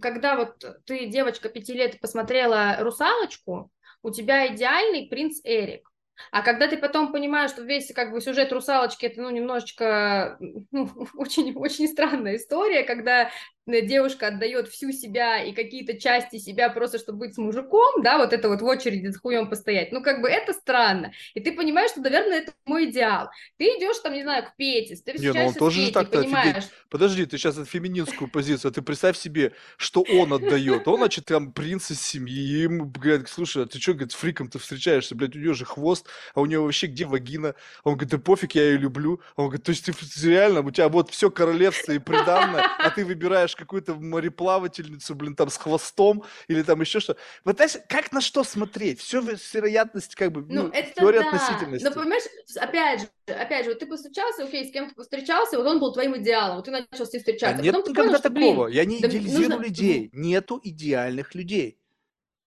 когда 0.01 0.35
вот 0.35 0.63
ты, 0.85 1.07
девочка 1.07 1.49
пяти 1.49 1.73
лет, 1.73 1.99
посмотрела 1.99 2.77
«Русалочку», 2.79 3.71
у 4.03 4.11
тебя 4.11 4.53
идеальный 4.53 5.07
принц 5.07 5.39
Эрик. 5.43 5.89
А 6.31 6.43
когда 6.43 6.67
ты 6.67 6.77
потом 6.77 7.11
понимаешь, 7.11 7.51
что 7.51 7.63
весь 7.63 7.91
как 7.93 8.11
бы 8.11 8.21
сюжет 8.21 8.53
русалочки 8.53 9.05
это 9.05 9.21
ну 9.21 9.29
немножечко 9.29 10.37
ну, 10.71 10.89
очень 11.15 11.53
очень 11.55 11.87
странная 11.87 12.37
история, 12.37 12.83
когда 12.83 13.31
девушка 13.65 14.27
отдает 14.27 14.67
всю 14.67 14.91
себя 14.91 15.43
и 15.43 15.53
какие-то 15.53 15.99
части 15.99 16.37
себя 16.37 16.69
просто, 16.69 16.99
чтобы 16.99 17.19
быть 17.19 17.35
с 17.35 17.37
мужиком, 17.37 18.03
да, 18.03 18.17
вот 18.17 18.33
это 18.33 18.49
вот 18.49 18.61
в 18.61 18.65
очереди 18.65 19.07
с 19.07 19.17
хуем 19.17 19.49
постоять, 19.49 19.91
ну, 19.91 20.01
как 20.01 20.21
бы 20.21 20.29
это 20.29 20.53
странно. 20.53 21.11
И 21.33 21.39
ты 21.39 21.51
понимаешь, 21.51 21.91
что, 21.91 22.01
наверное, 22.01 22.41
это 22.41 22.53
мой 22.65 22.89
идеал. 22.89 23.29
Ты 23.57 23.65
идешь 23.65 23.97
там, 23.99 24.13
не 24.13 24.23
знаю, 24.23 24.45
к 24.45 24.55
Пете, 24.55 24.95
ты 24.95 25.17
не, 25.17 25.31
ну 25.31 25.47
он 25.47 25.53
тоже 25.53 25.79
Петей, 25.79 25.93
так 25.93 26.11
понимаешь. 26.11 26.57
Офигеть. 26.57 26.71
Подожди, 26.89 27.25
ты 27.25 27.37
сейчас 27.37 27.57
от 27.57 27.67
фемининскую 27.67 28.29
позицию, 28.29 28.71
ты 28.71 28.81
представь 28.81 29.17
себе, 29.17 29.53
что 29.77 30.03
он 30.03 30.33
отдает. 30.33 30.87
Он, 30.87 30.97
значит, 30.97 31.25
там 31.25 31.51
принц 31.51 31.91
из 31.91 32.01
семьи, 32.01 32.61
ему 32.61 32.85
говорят, 32.85 33.27
слушай, 33.29 33.63
а 33.63 33.65
ты 33.65 33.79
что, 33.79 33.93
говорит, 33.93 34.11
с 34.11 34.15
фриком-то 34.15 34.59
встречаешься, 34.59 35.15
блядь, 35.15 35.35
у 35.35 35.39
нее 35.39 35.53
же 35.53 35.65
хвост, 35.65 36.07
а 36.33 36.41
у 36.41 36.45
нее 36.45 36.59
вообще 36.59 36.87
где 36.87 37.05
вагина? 37.05 37.55
Он 37.83 37.93
говорит, 37.93 38.11
да 38.11 38.17
пофиг, 38.17 38.55
я 38.55 38.63
ее 38.63 38.77
люблю. 38.77 39.21
Он 39.35 39.45
говорит, 39.45 39.65
то 39.65 39.71
есть 39.71 39.85
ты 39.85 39.93
реально, 40.27 40.61
у 40.61 40.71
тебя 40.71 40.89
вот 40.89 41.09
все 41.09 41.29
королевство 41.31 41.91
и 41.91 41.99
приданное, 41.99 42.63
а 42.79 42.89
ты 42.89 43.05
выбираешь 43.05 43.54
играешь 43.55 43.65
какую-то 43.65 43.95
мореплавательницу, 43.95 45.15
блин, 45.15 45.35
там 45.35 45.49
с 45.49 45.57
хвостом 45.57 46.23
или 46.47 46.61
там 46.61 46.81
еще 46.81 46.99
что. 46.99 47.15
Вот 47.43 47.55
знаешь, 47.55 47.77
как 47.87 48.11
на 48.11 48.21
что 48.21 48.43
смотреть? 48.43 48.99
Все 48.99 49.21
с 49.21 49.53
вероятностью 49.53 50.17
как 50.17 50.31
бы, 50.31 50.41
ну, 50.41 50.63
ну 50.63 50.69
это 50.69 50.93
теория 50.95 51.21
да. 51.21 51.29
относительности. 51.29 51.85
Но 51.85 51.91
понимаешь, 51.91 52.23
опять 52.57 53.01
же, 53.01 53.07
опять 53.33 53.65
же, 53.65 53.71
вот 53.71 53.79
ты 53.79 53.85
повстречался, 53.85 54.43
окей, 54.43 54.67
с 54.67 54.71
кем-то 54.71 54.95
повстречался, 54.95 55.57
вот 55.57 55.65
он 55.65 55.79
был 55.79 55.93
твоим 55.93 56.15
идеалом, 56.17 56.57
вот 56.57 56.65
ты 56.65 56.71
начал 56.71 57.05
с 57.05 57.13
ним 57.13 57.19
встречаться. 57.19 57.61
А 57.61 57.63
нет 57.63 57.75
никогда 57.75 58.19
понял, 58.19 58.21
такого, 58.21 58.65
блин, 58.65 58.75
я 58.75 58.85
не 58.85 58.99
да 58.99 59.07
идеализирую 59.07 59.49
нужно... 59.49 59.63
людей, 59.63 60.09
нету 60.13 60.59
идеальных 60.63 61.35
людей. 61.35 61.79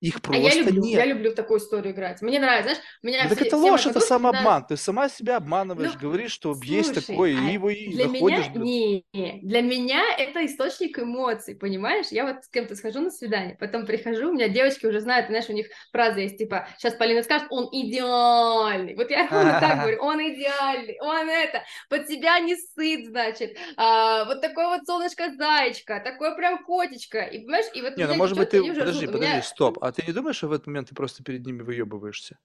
Их 0.00 0.22
просто 0.22 0.40
а 0.40 0.50
я 0.50 0.62
люблю, 0.62 0.82
нет. 0.82 0.98
Я 0.98 1.06
люблю 1.06 1.32
в 1.32 1.34
такую 1.34 1.58
историю 1.58 1.92
играть. 1.92 2.22
Мне 2.22 2.38
нравится, 2.38 2.74
знаешь, 2.74 2.84
меня 3.02 3.22
ну, 3.24 3.30
все, 3.30 3.36
так 3.36 3.46
это 3.46 3.56
ложь, 3.56 3.86
это 3.86 4.00
самообман. 4.00 4.64
Ты 4.66 4.76
сама 4.76 5.08
себя 5.08 5.38
обманываешь, 5.38 5.94
ну, 5.94 6.00
говоришь, 6.00 6.30
что 6.30 6.54
слушай, 6.54 6.70
есть 6.70 7.06
такое, 7.06 7.32
и 7.32 7.36
а 7.36 7.50
его 7.50 7.68
и 7.70 7.88
для 7.88 8.06
находишь. 8.06 8.48
Меня, 8.54 9.02
не, 9.12 9.40
для 9.42 9.60
меня 9.60 10.02
это 10.16 10.46
источник 10.46 11.00
эмоций, 11.00 11.56
понимаешь? 11.56 12.06
Я 12.10 12.26
вот 12.26 12.44
с 12.44 12.48
кем-то 12.48 12.76
схожу 12.76 13.00
на 13.00 13.10
свидание, 13.10 13.56
потом 13.58 13.86
прихожу, 13.86 14.30
у 14.30 14.34
меня 14.34 14.48
девочки 14.48 14.86
уже 14.86 15.00
знают, 15.00 15.26
знаешь, 15.26 15.48
у 15.48 15.52
них 15.52 15.66
фраза 15.90 16.20
есть, 16.20 16.38
типа, 16.38 16.68
сейчас 16.78 16.94
Полина 16.94 17.24
скажет, 17.24 17.48
он 17.50 17.68
идеальный. 17.72 18.94
Вот 18.94 19.10
я 19.10 19.26
ровно 19.30 19.58
так 19.60 19.78
говорю, 19.80 20.00
он 20.00 20.20
идеальный, 20.20 20.96
он 21.00 21.28
это, 21.28 21.62
под 21.88 22.06
себя 22.08 22.38
не 22.38 22.54
сыт, 22.54 23.06
значит, 23.06 23.56
а, 23.76 24.26
вот 24.26 24.40
такой 24.42 24.66
вот 24.66 24.82
солнышко-зайчка, 24.86 26.00
такой 26.04 26.36
прям 26.36 26.64
котечка, 26.64 27.22
и 27.22 27.40
понимаешь, 27.40 27.66
и 27.74 27.82
вот 27.82 27.96
не, 27.96 28.06
ну 28.06 28.14
может 28.14 28.38
быть 28.38 28.50
ты, 28.50 28.62
подожди, 28.62 29.06
подожди, 29.08 29.42
стоп, 29.42 29.87
а 29.88 29.92
ты 29.92 30.02
не 30.06 30.12
думаешь, 30.12 30.36
что 30.36 30.48
в 30.48 30.52
этот 30.52 30.66
момент 30.66 30.88
ты 30.88 30.94
просто 30.94 31.22
перед 31.22 31.44
ними 31.44 31.62
выебываешься? 31.62 32.38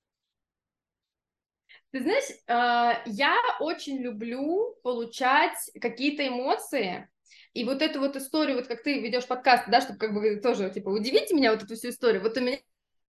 Ты 1.92 2.02
знаешь, 2.02 2.24
э, 2.48 3.04
я 3.06 3.38
очень 3.60 3.98
люблю 3.98 4.76
получать 4.82 5.58
какие-то 5.80 6.28
эмоции, 6.28 7.08
и 7.54 7.64
вот 7.66 7.82
эту 7.82 8.00
вот 8.00 8.16
историю, 8.16 8.58
вот 8.58 8.68
как 8.68 8.82
ты 8.82 9.00
ведешь 9.00 9.28
подкаст, 9.28 9.66
да, 9.68 9.82
чтобы 9.82 10.00
как 10.00 10.14
бы 10.14 10.38
тоже, 10.38 10.72
типа, 10.72 10.90
удивите 10.90 11.36
меня 11.36 11.52
вот 11.52 11.62
эту 11.62 11.76
всю 11.76 11.90
историю, 11.90 12.24
вот 12.24 12.36
у 12.36 12.42
меня 12.42 12.58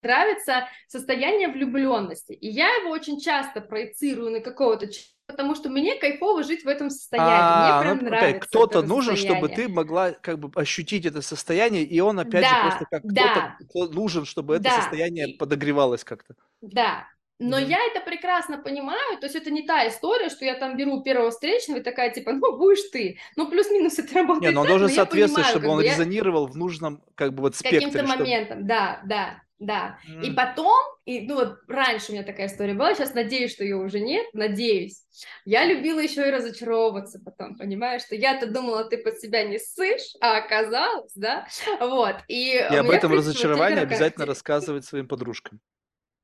нравится 0.02 0.68
состояние 0.88 1.50
влюбленности, 1.50 2.32
и 2.32 2.48
я 2.48 2.70
его 2.76 2.90
очень 2.92 3.20
часто 3.20 3.60
проецирую 3.60 4.32
на 4.32 4.40
какого-то 4.40 4.88
человека, 4.88 5.19
потому 5.30 5.54
что 5.54 5.70
мне 5.70 5.96
кайфово 5.96 6.44
жить 6.44 6.66
в 6.66 6.68
этом 6.68 6.90
состоянии. 6.90 7.32
А, 7.32 7.76
мне 7.76 7.84
прям 7.84 7.98
ну, 8.00 8.10
нравится. 8.10 8.48
Кто-то 8.48 8.82
нужен, 8.82 9.16
чтобы 9.16 9.48
ты 9.48 9.70
могла 9.70 10.12
как 10.12 10.40
бы 10.40 10.52
ощутить 10.60 11.06
это 11.06 11.22
состояние, 11.22 11.84
и 11.84 12.00
он 12.00 12.20
опять 12.20 12.42
да, 12.42 12.50
же 12.50 12.62
просто 12.62 12.86
как 12.90 13.02
да. 13.06 13.58
кто-то 13.70 13.94
нужен, 13.94 14.26
чтобы 14.26 14.56
это 14.56 14.64
да. 14.64 14.82
состояние 14.82 15.38
подогревалось 15.38 16.04
как-то. 16.04 16.34
Да, 16.62 17.08
но 17.40 17.58
mm-hmm. 17.58 17.70
я 17.70 17.78
это 17.88 18.02
прекрасно 18.02 18.58
понимаю, 18.58 19.18
то 19.18 19.26
есть 19.26 19.36
это 19.36 19.50
не 19.50 19.64
та 19.64 19.88
история, 19.88 20.30
что 20.30 20.44
я 20.44 20.56
там 20.56 20.76
беру 20.76 21.02
первого 21.02 21.32
встречного 21.32 21.80
и 21.80 21.84
такая, 21.84 22.12
типа, 22.12 22.34
ну, 22.34 22.58
будешь 22.58 22.90
ты. 22.92 23.18
Ну, 23.38 23.50
плюс-минус 23.50 23.98
это 23.98 24.14
работает 24.16 24.44
Не, 24.44 24.56
но 24.56 24.62
он 24.62 24.68
так, 24.68 24.78
должен 24.78 24.90
соответствовать, 24.90 25.48
чтобы 25.48 25.70
он 25.70 25.82
я... 25.82 25.94
резонировал 25.94 26.48
в 26.48 26.58
нужном, 26.58 27.02
как 27.16 27.34
бы, 27.34 27.42
вот 27.42 27.56
спектре. 27.56 27.80
Каким-то 27.80 28.06
чтобы... 28.06 28.20
моментом, 28.20 28.68
да, 28.68 29.02
да. 29.06 29.42
Да. 29.60 30.00
Mm. 30.08 30.26
И 30.26 30.32
потом, 30.32 30.80
и, 31.04 31.20
ну 31.28 31.36
вот 31.36 31.58
раньше 31.68 32.12
у 32.12 32.16
меня 32.16 32.24
такая 32.24 32.48
история 32.48 32.74
была, 32.74 32.96
сейчас 32.96 33.14
надеюсь, 33.14 33.52
что 33.52 33.66
ее 33.66 33.76
уже 33.76 34.00
нет, 34.00 34.26
надеюсь. 34.32 35.04
Я 35.44 35.66
любила 35.66 36.00
еще 36.00 36.26
и 36.26 36.32
разочаровываться 36.32 37.20
потом, 37.20 37.58
понимаешь, 37.58 38.04
что 38.04 38.16
я-то 38.16 38.48
думала, 38.48 38.86
ты 38.86 38.98
под 38.98 39.20
себя 39.20 39.44
не 39.44 39.60
ссышь, 39.60 40.16
а 40.22 40.38
оказалось, 40.38 41.12
да, 41.14 41.46
вот. 41.82 42.16
И, 42.30 42.54
и 42.54 42.58
об 42.58 42.90
этом 42.90 43.12
разочаровании 43.12 43.80
обязательно 43.80 44.26
рассказывать 44.26 44.86
своим 44.86 45.10
подружкам. 45.10 45.60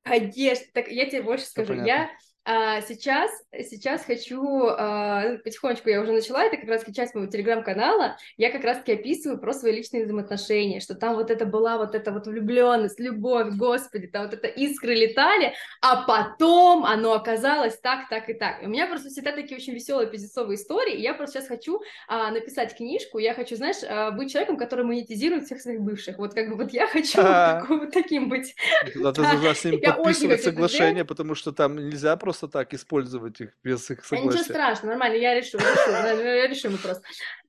Конечно, 0.06 0.66
так 0.72 0.88
я 0.88 1.06
тебе 1.06 1.22
больше 1.22 1.46
скажу. 1.46 1.74
Я 1.74 2.10
а 2.48 2.80
сейчас, 2.80 3.28
сейчас 3.52 4.04
хочу, 4.04 4.68
а, 4.68 5.36
потихонечку 5.42 5.88
я 5.88 6.00
уже 6.00 6.12
начала, 6.12 6.44
это 6.44 6.56
как 6.56 6.68
раз 6.68 6.84
часть 6.94 7.12
моего 7.12 7.28
телеграм-канала, 7.28 8.18
я 8.36 8.52
как 8.52 8.62
раз-таки 8.62 8.92
описываю 8.92 9.40
про 9.40 9.52
свои 9.52 9.72
личные 9.72 10.04
взаимоотношения, 10.04 10.78
что 10.78 10.94
там 10.94 11.16
вот 11.16 11.32
это 11.32 11.44
была 11.44 11.76
вот 11.76 11.96
эта 11.96 12.12
вот 12.12 12.28
влюбленность, 12.28 13.00
любовь, 13.00 13.48
господи, 13.56 14.06
там 14.06 14.26
вот 14.26 14.34
это 14.34 14.46
искры 14.46 14.94
летали, 14.94 15.54
а 15.82 16.06
потом 16.06 16.84
оно 16.84 17.14
оказалось 17.14 17.80
так, 17.80 18.08
так 18.08 18.30
и 18.30 18.34
так. 18.34 18.62
И 18.62 18.66
у 18.66 18.68
меня 18.68 18.86
просто 18.86 19.08
всегда 19.08 19.32
такие 19.32 19.56
очень 19.56 19.74
веселые 19.74 20.08
пиздецовые 20.08 20.54
истории, 20.54 20.94
и 20.94 21.02
я 21.02 21.14
просто 21.14 21.40
сейчас 21.40 21.48
хочу 21.48 21.80
а, 22.06 22.30
написать 22.30 22.76
книжку, 22.76 23.18
я 23.18 23.34
хочу, 23.34 23.56
знаешь, 23.56 23.78
а, 23.82 24.12
быть 24.12 24.30
человеком, 24.30 24.56
который 24.56 24.84
монетизирует 24.84 25.46
всех 25.46 25.60
своих 25.60 25.80
бывших, 25.80 26.18
вот 26.18 26.32
как 26.32 26.48
бы 26.48 26.54
вот 26.54 26.72
я 26.72 26.86
хочу 26.86 27.20
вот 27.68 27.90
таким 27.90 28.28
быть. 28.28 28.54
Должна 28.94 29.52
с 29.52 29.64
ним 29.64 29.80
подписывать 29.80 30.44
соглашение, 30.44 31.04
потому 31.04 31.34
что 31.34 31.50
там 31.50 31.74
нельзя 31.74 32.16
просто 32.16 32.35
просто 32.36 32.48
так 32.48 32.74
использовать 32.74 33.40
их 33.40 33.50
без 33.62 33.90
их 33.90 34.04
согласия. 34.04 34.38
Ничего 34.38 34.44
страшного, 34.44 34.90
нормально, 34.90 35.16
я 35.16 35.34
решу, 35.34 35.58
решу, 35.58 36.48
решим 36.48 36.72
вопрос. 36.72 37.00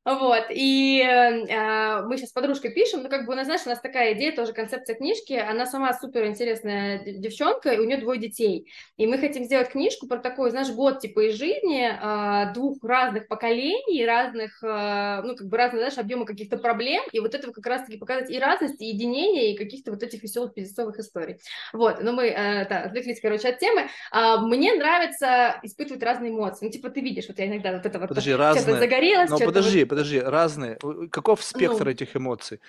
Вот, 0.08 0.46
и 0.52 1.02
э, 1.02 2.02
мы 2.04 2.16
сейчас 2.16 2.30
с 2.30 2.32
подружкой 2.32 2.72
пишем, 2.72 3.04
ну, 3.04 3.10
как 3.10 3.26
бы, 3.26 3.34
у 3.34 3.36
нас, 3.36 3.44
знаешь, 3.46 3.64
у 3.66 3.70
нас 3.70 3.82
такая 3.82 4.14
идея, 4.14 4.34
тоже 4.34 4.54
концепция 4.54 4.96
книжки, 4.96 5.34
она 5.34 5.66
сама 5.66 5.94
супер 5.94 6.26
интересная 6.28 7.00
девчонка, 7.00 7.72
и 7.74 7.80
у 7.80 7.84
нее 7.84 7.98
двое 7.98 8.18
детей, 8.18 8.72
и 8.96 9.06
мы 9.06 9.18
хотим 9.18 9.44
сделать 9.44 9.68
книжку 9.68 10.08
про 10.08 10.20
такой, 10.20 10.50
знаешь, 10.52 10.70
год, 10.70 11.02
типа, 11.02 11.28
из 11.28 11.36
жизни 11.36 11.92
э, 11.92 12.54
двух 12.54 12.82
разных 12.86 13.28
поколений, 13.28 14.06
разных, 14.06 14.64
э, 14.64 15.24
ну, 15.26 15.36
как 15.36 15.46
бы, 15.48 15.58
разных, 15.58 15.82
знаешь, 15.82 15.98
объема 15.98 16.26
каких-то 16.26 16.56
проблем, 16.56 17.04
и 17.12 17.20
вот 17.20 17.36
этого 17.36 17.52
как 17.52 17.66
раз-таки 17.66 17.98
показать 17.98 18.30
и 18.30 18.40
разность, 18.40 18.82
и 18.82 18.86
единение, 18.86 19.52
и 19.52 19.58
каких-то 19.58 19.92
вот 19.92 20.04
этих 20.04 20.24
веселых 20.24 20.54
пиздецовых 20.54 21.00
историй. 21.00 21.40
Вот, 21.74 22.02
но 22.02 22.14
мы, 22.14 22.28
э, 22.28 22.66
да, 22.70 22.84
отвлеклись, 22.84 23.20
короче, 23.20 23.50
от 23.50 23.60
темы. 23.60 23.90
Э, 24.14 24.38
мне 24.38 24.74
нравится 24.74 25.60
испытывать 25.64 26.02
разные 26.02 26.32
эмоции, 26.32 26.64
ну, 26.64 26.72
типа, 26.72 26.92
ты 26.92 27.02
видишь, 27.02 27.28
вот 27.28 27.38
я 27.40 27.48
иногда 27.48 27.74
вот 27.74 27.86
это 27.86 28.00
вот... 28.00 28.08
Подожди, 28.08 28.34
разные... 28.34 28.80
загорелась, 28.80 29.30
но 29.30 29.40
подожди, 29.40 29.84
вот 29.84 29.97
подожди, 29.98 30.20
разные. 30.20 30.78
Каков 31.12 31.44
спектр 31.44 31.86
ну. 31.86 31.92
этих 31.92 32.16
эмоций? 32.16 32.60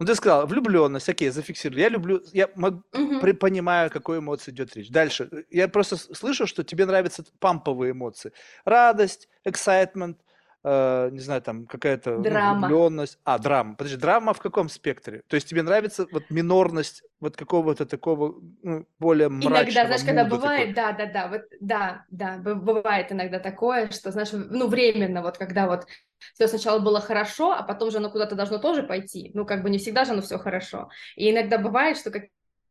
Ну, 0.00 0.06
ты 0.06 0.14
сказал, 0.14 0.46
влюбленность, 0.46 1.08
окей, 1.08 1.30
зафиксировали. 1.30 1.82
Я 1.82 1.88
люблю, 1.90 2.22
я 2.32 2.48
мог, 2.56 2.74
угу. 2.92 3.20
при, 3.20 3.32
понимаю, 3.32 3.86
о 3.86 3.90
какой 3.90 4.18
эмоции 4.18 4.50
идет 4.50 4.74
речь. 4.74 4.90
Дальше. 4.90 5.28
Я 5.50 5.68
просто 5.68 5.96
слышу, 5.96 6.46
что 6.46 6.64
тебе 6.64 6.86
нравятся 6.86 7.24
памповые 7.38 7.92
эмоции. 7.92 8.32
Радость, 8.64 9.28
excitement, 9.46 10.16
э, 10.64 11.08
не 11.12 11.20
знаю, 11.20 11.42
там 11.42 11.66
какая-то 11.66 12.18
драма. 12.18 12.66
влюбленность. 12.66 13.18
А, 13.24 13.38
драма. 13.38 13.74
Подожди, 13.74 13.96
драма 13.96 14.34
в 14.34 14.40
каком 14.40 14.68
спектре? 14.68 15.22
То 15.28 15.34
есть 15.34 15.48
тебе 15.48 15.62
нравится 15.62 16.06
вот 16.10 16.24
минорность 16.30 17.02
вот 17.20 17.36
какого-то 17.36 17.86
такого 17.86 18.40
ну, 18.62 18.86
более 18.98 19.28
мрачного 19.28 19.62
Иногда, 19.62 19.86
знаешь, 19.86 20.04
когда 20.04 20.24
бывает, 20.24 20.74
да, 20.74 20.92
да, 20.92 21.06
да, 21.06 21.28
вот, 21.28 21.42
да, 21.60 22.04
да, 22.10 22.38
бывает 22.38 23.12
иногда 23.12 23.38
такое, 23.38 23.90
что, 23.90 24.10
знаешь, 24.10 24.30
ну, 24.32 24.68
временно, 24.68 25.22
вот 25.22 25.38
когда 25.38 25.66
вот 25.66 25.86
все 26.34 26.48
сначала 26.48 26.78
было 26.78 27.00
хорошо, 27.00 27.52
а 27.52 27.62
потом 27.62 27.90
же 27.90 27.98
оно 27.98 28.10
куда-то 28.10 28.34
должно 28.34 28.58
тоже 28.58 28.82
пойти. 28.82 29.30
Ну, 29.34 29.46
как 29.46 29.62
бы 29.62 29.70
не 29.70 29.78
всегда 29.78 30.04
же 30.04 30.12
оно 30.12 30.22
все 30.22 30.38
хорошо. 30.38 30.90
И 31.16 31.30
иногда 31.30 31.58
бывает, 31.58 31.96
что 31.96 32.10
как 32.10 32.24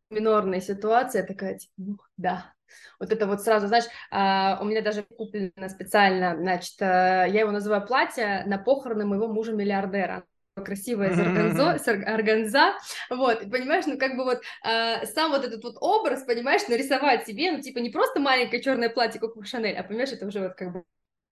минорная 0.10 0.62
ситуация 0.62 1.26
такая, 1.26 1.58
типа, 1.58 1.74
ну, 1.78 1.98
да, 2.18 2.54
вот 3.00 3.12
это 3.12 3.28
вот 3.28 3.42
сразу, 3.42 3.68
знаешь, 3.68 3.86
а, 4.12 4.60
у 4.62 4.66
меня 4.66 4.82
даже 4.82 5.04
куплено 5.04 5.70
специально, 5.70 6.36
значит, 6.36 6.76
а, 6.82 7.26
я 7.26 7.42
его 7.42 7.52
называю 7.52 7.86
платье 7.86 8.44
на 8.46 8.58
похороны 8.58 9.06
моего 9.06 9.28
мужа-миллиардера 9.28 10.24
красивая 10.64 11.12
из 11.12 11.20
органзо, 11.20 11.78
с 11.78 11.88
органза, 11.88 12.74
вот, 13.10 13.50
понимаешь, 13.50 13.86
ну 13.88 13.98
как 13.98 14.18
бы 14.18 14.26
вот 14.26 14.42
э, 14.66 15.06
сам 15.06 15.32
вот 15.32 15.46
этот 15.46 15.64
вот 15.64 15.78
образ, 15.80 16.24
понимаешь, 16.24 16.68
нарисовать 16.68 17.26
себе, 17.26 17.52
ну 17.52 17.62
типа 17.62 17.80
не 17.80 17.90
просто 17.90 18.20
маленькое 18.20 18.62
черное 18.62 18.90
платье, 18.90 19.22
как 19.22 19.38
у 19.38 19.44
Шанель, 19.44 19.78
а 19.78 19.84
понимаешь, 19.84 20.12
это 20.12 20.26
уже 20.26 20.42
вот 20.42 20.56
как 20.56 20.74
бы 20.74 20.84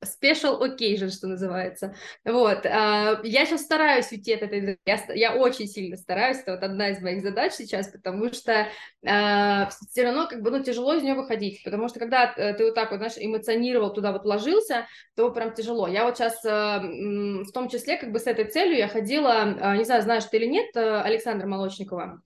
special 0.04 0.62
occasion, 0.62 1.10
что 1.10 1.28
называется. 1.28 1.96
Вот. 2.24 2.66
А, 2.66 3.20
я 3.24 3.46
сейчас 3.46 3.64
стараюсь 3.64 4.12
уйти 4.12 4.34
от 4.34 4.44
этой... 4.44 4.78
Я, 4.86 5.00
я 5.14 5.36
очень 5.36 5.68
сильно 5.68 5.98
стараюсь, 5.98 6.38
это 6.40 6.54
вот 6.54 6.64
одна 6.64 6.90
из 6.90 7.02
моих 7.02 7.22
задач 7.24 7.54
сейчас, 7.54 7.88
потому 7.88 8.32
что 8.32 8.68
а, 9.06 9.70
все 9.90 10.04
равно 10.04 10.28
как 10.28 10.42
бы, 10.42 10.52
ну, 10.52 10.64
тяжело 10.64 10.94
из 10.94 11.04
нее 11.04 11.16
выходить, 11.16 11.64
потому 11.64 11.88
что 11.88 12.00
когда 12.00 12.28
ты 12.28 12.64
вот 12.64 12.76
так 12.76 12.92
вот, 12.92 12.98
знаешь, 12.98 13.16
эмоционировал, 13.18 13.94
туда 13.94 14.12
вот 14.12 14.26
ложился, 14.26 14.88
то 15.16 15.32
прям 15.32 15.54
тяжело. 15.54 15.88
Я 15.88 16.06
вот 16.06 16.18
сейчас 16.18 16.44
а, 16.46 16.80
в 16.80 17.52
том 17.52 17.70
числе 17.70 17.98
как 17.98 18.12
бы 18.12 18.20
с 18.20 18.28
этой 18.28 18.46
целью 18.46 18.78
я 18.78 18.88
ходила, 18.88 19.76
не 19.76 19.84
знаю, 19.84 20.04
знаешь 20.04 20.26
ты 20.26 20.38
или 20.38 20.46
нет, 20.46 20.76
Александр 20.76 21.48
Молочникова, 21.48 22.22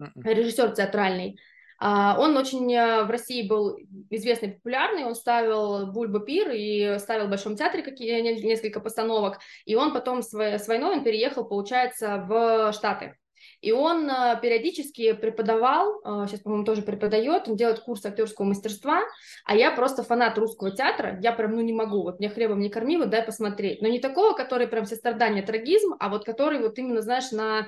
м-м. 0.00 0.12
режиссер 0.24 0.72
театральный, 0.72 1.38
а, 1.38 1.51
он 1.82 2.36
очень 2.36 2.72
э, 2.72 3.02
в 3.04 3.10
России 3.10 3.48
был 3.48 3.76
известный, 4.08 4.52
популярный, 4.52 5.04
он 5.04 5.16
ставил 5.16 5.90
Бульба 5.90 6.20
Пир 6.20 6.50
и 6.50 6.98
ставил 7.00 7.26
в 7.26 7.30
Большом 7.30 7.56
театре 7.56 7.82
какие, 7.82 8.20
несколько 8.20 8.78
постановок, 8.78 9.40
и 9.64 9.74
он 9.74 9.92
потом 9.92 10.22
с, 10.22 10.32
войной 10.32 10.98
он 10.98 11.04
переехал, 11.04 11.44
получается, 11.44 12.24
в 12.28 12.72
Штаты. 12.72 13.16
И 13.60 13.72
он 13.72 14.08
э, 14.08 14.38
периодически 14.40 15.12
преподавал, 15.12 16.00
сейчас, 16.26 16.40
э, 16.40 16.42
по-моему, 16.44 16.64
тоже 16.64 16.82
преподает, 16.82 17.48
он 17.48 17.56
делает 17.56 17.80
курс 17.80 18.04
актерского 18.04 18.46
мастерства, 18.46 19.02
а 19.44 19.56
я 19.56 19.72
просто 19.72 20.04
фанат 20.04 20.38
русского 20.38 20.70
театра, 20.70 21.18
я 21.20 21.32
прям, 21.32 21.56
ну, 21.56 21.60
не 21.62 21.72
могу, 21.72 22.02
вот 22.02 22.20
мне 22.20 22.28
хлебом 22.28 22.60
не 22.60 22.70
корми, 22.70 22.96
вот 22.96 23.10
дай 23.10 23.22
посмотреть. 23.22 23.82
Но 23.82 23.88
не 23.88 23.98
такого, 23.98 24.34
который 24.34 24.68
прям 24.68 24.84
все 24.84 24.94
страдания, 24.94 25.42
трагизм, 25.42 25.94
а 25.98 26.08
вот 26.08 26.24
который 26.24 26.60
вот 26.60 26.78
именно, 26.78 27.02
знаешь, 27.02 27.32
на 27.32 27.66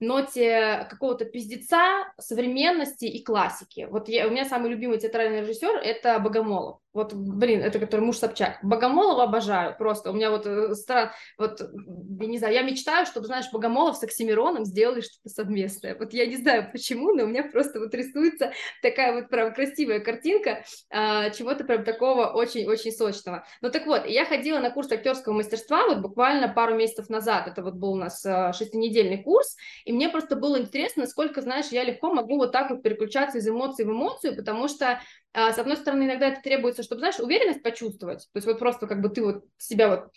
ноте 0.00 0.86
какого-то 0.90 1.24
пиздеца, 1.24 2.12
современности 2.18 3.06
и 3.06 3.22
классики. 3.22 3.86
Вот 3.90 4.08
я, 4.08 4.26
у 4.26 4.30
меня 4.30 4.44
самый 4.44 4.70
любимый 4.70 4.98
театральный 4.98 5.40
режиссер– 5.40 5.76
это 5.82 6.18
Богомолов. 6.18 6.80
Вот, 6.96 7.12
блин, 7.12 7.60
это 7.60 7.78
который 7.78 8.00
муж 8.00 8.16
Собчак. 8.16 8.58
Богомолова 8.62 9.24
обожаю 9.24 9.76
просто. 9.76 10.10
У 10.10 10.14
меня 10.14 10.30
вот, 10.30 10.46
э, 10.46 10.74
стран, 10.74 11.10
вот, 11.36 11.60
я 11.60 12.26
не 12.26 12.38
знаю, 12.38 12.54
я 12.54 12.62
мечтаю, 12.62 13.04
чтобы, 13.04 13.26
знаешь, 13.26 13.50
Богомолов 13.52 13.98
с 13.98 14.02
Оксимироном 14.02 14.64
сделали 14.64 15.02
что-то 15.02 15.28
совместное. 15.28 15.94
Вот 15.94 16.14
я 16.14 16.24
не 16.24 16.36
знаю 16.36 16.70
почему, 16.72 17.12
но 17.12 17.24
у 17.24 17.26
меня 17.26 17.44
просто 17.44 17.80
вот 17.80 17.92
рисуется 17.94 18.52
такая 18.80 19.12
вот 19.12 19.28
прям 19.28 19.52
красивая 19.52 20.00
картинка 20.00 20.64
а, 20.88 21.28
чего-то 21.28 21.64
прям 21.64 21.84
такого 21.84 22.28
очень-очень 22.28 22.92
сочного. 22.92 23.44
Ну 23.60 23.70
так 23.70 23.84
вот, 23.84 24.06
я 24.06 24.24
ходила 24.24 24.58
на 24.58 24.70
курс 24.70 24.90
актерского 24.90 25.34
мастерства 25.34 25.86
вот 25.86 25.98
буквально 25.98 26.48
пару 26.48 26.76
месяцев 26.76 27.10
назад. 27.10 27.46
Это 27.46 27.62
вот 27.62 27.74
был 27.74 27.92
у 27.92 27.96
нас 27.96 28.24
а, 28.24 28.54
шестинедельный 28.54 29.22
курс, 29.22 29.54
и 29.84 29.92
мне 29.92 30.08
просто 30.08 30.34
было 30.34 30.58
интересно, 30.58 31.02
насколько, 31.02 31.42
знаешь, 31.42 31.66
я 31.72 31.84
легко 31.84 32.10
могу 32.10 32.38
вот 32.38 32.52
так 32.52 32.70
вот 32.70 32.82
переключаться 32.82 33.36
из 33.36 33.46
эмоций 33.46 33.84
в 33.84 33.90
эмоцию, 33.90 34.34
потому 34.34 34.66
что 34.68 34.98
с 35.34 35.58
одной 35.58 35.76
стороны, 35.76 36.04
иногда 36.04 36.28
это 36.28 36.42
требуется, 36.42 36.82
чтобы, 36.82 37.00
знаешь, 37.00 37.18
уверенность 37.18 37.62
почувствовать. 37.62 38.28
То 38.32 38.36
есть 38.36 38.46
вот 38.46 38.58
просто 38.58 38.86
как 38.86 39.00
бы 39.00 39.08
ты 39.08 39.22
вот 39.22 39.44
себя 39.58 39.88
вот 39.88 40.10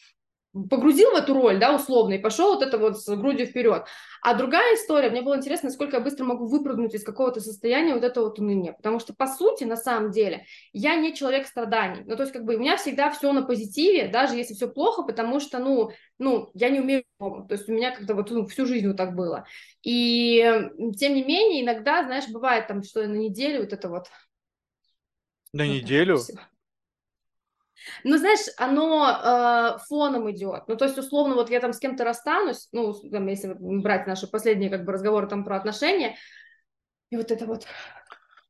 погрузил 0.70 1.12
в 1.12 1.16
эту 1.16 1.34
роль, 1.34 1.60
да, 1.60 1.76
условно, 1.76 2.14
и 2.14 2.20
пошел 2.20 2.56
вот 2.56 2.64
это 2.64 2.78
вот 2.78 3.00
с 3.00 3.16
грудью 3.16 3.46
вперед. 3.46 3.86
А 4.22 4.34
другая 4.34 4.76
история, 4.76 5.10
мне 5.10 5.22
было 5.22 5.38
интересно, 5.38 5.70
насколько 5.70 5.98
я 5.98 6.04
быстро 6.04 6.26
могу 6.26 6.48
выпрыгнуть 6.48 6.96
из 6.96 7.04
какого-то 7.04 7.40
состояния 7.40 7.94
вот 7.94 8.04
этого 8.04 8.26
вот 8.26 8.40
уныния. 8.40 8.74
Потому 8.74 9.00
что, 9.00 9.14
по 9.14 9.28
сути, 9.28 9.64
на 9.64 9.78
самом 9.78 10.12
деле, 10.12 10.46
я 10.74 10.96
не 10.96 11.14
человек 11.14 11.46
страданий. 11.46 12.04
Ну, 12.06 12.16
то 12.16 12.24
есть, 12.24 12.34
как 12.34 12.46
бы, 12.46 12.56
у 12.56 12.60
меня 12.60 12.78
всегда 12.78 13.12
все 13.12 13.32
на 13.32 13.44
позитиве, 13.44 14.08
даже 14.08 14.36
если 14.36 14.56
все 14.56 14.68
плохо, 14.68 15.04
потому 15.04 15.40
что, 15.40 15.60
ну, 15.60 15.92
ну, 16.18 16.50
я 16.54 16.70
не 16.70 16.80
умею 16.80 17.04
то 17.20 17.48
есть 17.50 17.68
у 17.68 17.74
меня 17.74 17.92
как-то 17.92 18.16
вот 18.16 18.32
ну, 18.32 18.48
всю 18.48 18.66
жизнь 18.66 18.88
вот 18.88 18.96
так 18.96 19.14
было. 19.14 19.46
И, 19.84 20.40
тем 20.98 21.14
не 21.14 21.24
менее, 21.24 21.64
иногда, 21.64 22.04
знаешь, 22.04 22.30
бывает 22.30 22.68
там, 22.68 22.82
что 22.82 23.06
на 23.06 23.16
неделю 23.16 23.60
вот 23.62 23.74
это 23.74 23.90
вот 23.90 24.08
на 25.54 25.66
вот 25.66 25.74
неделю? 25.74 26.20
Ну, 28.04 28.18
знаешь, 28.18 28.48
оно 28.58 29.08
э, 29.10 29.78
фоном 29.88 30.30
идет. 30.32 30.64
Ну, 30.68 30.76
то 30.76 30.86
есть, 30.86 30.98
условно, 30.98 31.36
вот 31.36 31.50
я 31.50 31.60
там 31.60 31.74
с 31.74 31.80
кем-то 31.80 32.04
расстанусь, 32.04 32.68
ну, 32.72 32.94
там, 32.94 33.28
если 33.28 33.56
брать 33.58 34.06
наши 34.06 34.28
последние 34.28 34.70
как 34.70 34.86
бы 34.86 34.92
разговоры 34.92 35.28
там 35.28 35.44
про 35.44 35.58
отношения, 35.58 36.18
и 37.10 37.18
вот 37.18 37.32
это 37.32 37.46
вот 37.46 37.66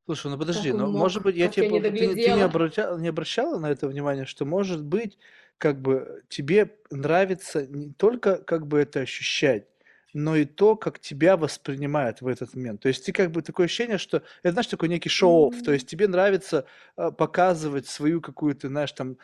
Слушай, 0.06 0.32
ну 0.32 0.40
подожди, 0.40 0.72
ну 0.72 0.92
может 0.92 1.22
быть, 1.22 1.36
я 1.36 1.50
тебе 1.50 1.68
я 1.68 1.72
не 1.72 1.82
ты, 1.82 2.16
ты 2.16 2.32
не, 2.34 2.42
обращала, 2.42 2.98
не 2.98 3.10
обращала 3.10 3.60
на 3.60 3.70
это 3.70 3.88
внимание, 3.88 4.26
что 4.26 4.44
может 4.44 4.84
быть, 4.84 5.20
как 5.60 5.80
бы 5.84 6.24
тебе 6.30 6.76
нравится 6.90 7.68
не 7.68 7.94
только 7.94 8.38
как 8.38 8.66
бы 8.66 8.80
это 8.80 9.02
ощущать, 9.02 9.68
но 10.14 10.36
и 10.36 10.46
то, 10.46 10.76
как 10.76 11.00
тебя 11.00 11.38
воспринимают 11.38 12.22
в 12.22 12.28
этот 12.28 12.56
момент. 12.56 12.82
То 12.82 12.88
есть 12.88 13.06
ты 13.06 13.12
как 13.12 13.32
бы 13.32 13.42
такое 13.42 13.66
ощущение, 13.66 13.98
что 13.98 14.24
это, 14.44 14.54
знаешь, 14.54 14.68
такой 14.68 14.90
некий 14.90 15.10
шоу 15.10 15.52
mm-hmm. 15.52 15.64
то 15.64 15.74
есть 15.74 15.88
тебе 15.88 16.08
нравится 16.08 16.66
э, 16.98 17.12
показывать 17.12 17.88
свою 17.88 18.22
какую-то, 18.22 18.68
знаешь, 18.68 18.92
там 18.92 19.18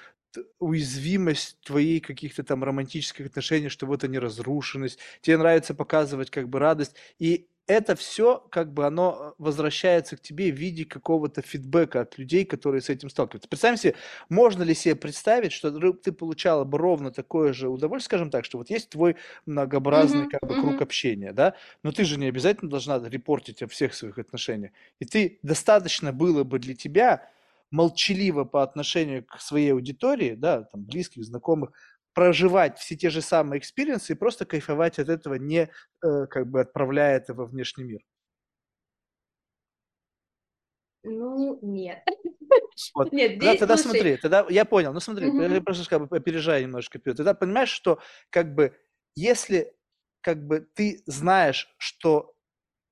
уязвимость 0.59 1.59
твоей 1.61 1.99
каких-то 1.99 2.43
там 2.43 2.63
романтических 2.63 3.27
отношений, 3.27 3.69
что 3.69 3.85
вот 3.85 4.03
они 4.03 4.19
разрушенность, 4.19 4.99
тебе 5.21 5.37
нравится 5.37 5.73
показывать 5.73 6.29
как 6.29 6.49
бы 6.49 6.59
радость, 6.59 6.95
и 7.19 7.47
это 7.67 7.95
все, 7.95 8.45
как 8.51 8.73
бы 8.73 8.85
оно 8.85 9.17
э, 9.19 9.33
возвращается 9.37 10.17
к 10.17 10.21
тебе 10.21 10.51
в 10.51 10.55
виде 10.55 10.85
какого-то 10.85 11.41
фидбэка 11.41 12.01
от 12.01 12.17
людей, 12.17 12.45
которые 12.45 12.81
с 12.81 12.89
этим 12.89 13.09
сталкиваются. 13.09 13.49
Представим 13.49 13.77
себе, 13.77 13.95
можно 14.29 14.63
ли 14.63 14.75
себе 14.75 14.95
представить, 14.95 15.51
что 15.51 15.71
ты 15.93 16.11
получала 16.11 16.63
бы 16.63 16.77
ровно 16.77 17.11
такое 17.11 17.53
же 17.53 17.69
удовольствие, 17.69 18.05
скажем 18.05 18.29
так, 18.29 18.45
что 18.45 18.59
вот 18.59 18.69
есть 18.69 18.89
твой 18.89 19.15
многообразный 19.45 20.25
mm-hmm, 20.25 20.29
как 20.29 20.47
бы, 20.47 20.55
mm-hmm. 20.55 20.61
круг 20.61 20.81
общения, 20.81 21.33
да, 21.33 21.55
но 21.81 21.91
ты 21.91 22.05
же 22.05 22.19
не 22.19 22.27
обязательно 22.27 22.69
должна 22.69 22.99
репортить 22.99 23.63
о 23.63 23.67
всех 23.67 23.93
своих 23.93 24.19
отношениях. 24.19 24.71
И 24.99 25.05
ты 25.05 25.39
достаточно 25.41 26.13
было 26.13 26.43
бы 26.43 26.59
для 26.59 26.75
тебя 26.75 27.29
молчаливо 27.75 28.45
по 28.45 28.63
отношению 28.63 29.25
к 29.25 29.39
своей 29.41 29.73
аудитории, 29.73 30.35
да, 30.35 30.63
там, 30.63 30.85
близких, 30.85 31.25
знакомых, 31.25 31.71
проживать 32.13 32.79
все 32.79 32.95
те 32.95 33.09
же 33.09 33.21
самые 33.21 33.59
experience 33.59 34.08
ы 34.08 34.13
и 34.13 34.15
просто 34.15 34.45
кайфовать 34.45 34.99
от 34.99 35.09
этого, 35.09 35.35
не 35.35 35.69
э, 36.01 36.25
как 36.27 36.49
бы 36.49 36.61
отправляя 36.61 37.17
это 37.17 37.33
во 37.33 37.45
внешний 37.45 37.83
мир? 37.83 38.01
Ну, 41.03 41.59
нет. 41.61 42.03
Вот. 42.95 43.11
Нет, 43.13 43.33
здесь, 43.33 43.43
тогда, 43.43 43.59
тогда 43.59 43.77
слушай... 43.77 43.99
смотри, 43.99 44.17
тогда 44.17 44.45
я 44.49 44.65
понял, 44.65 44.91
ну 44.93 44.99
смотри, 44.99 45.27
угу. 45.27 45.41
я 45.41 45.61
просто 45.61 45.87
как 45.87 46.07
бы 46.07 46.17
опережаю 46.17 46.63
немножко 46.63 46.97
вперед. 46.97 47.17
Тогда 47.17 47.33
понимаешь, 47.33 47.69
что 47.69 47.99
как 48.31 48.55
бы 48.55 48.75
если 49.15 49.73
как 50.21 50.47
бы 50.47 50.67
ты 50.73 51.03
знаешь, 51.05 51.73
что 51.77 52.33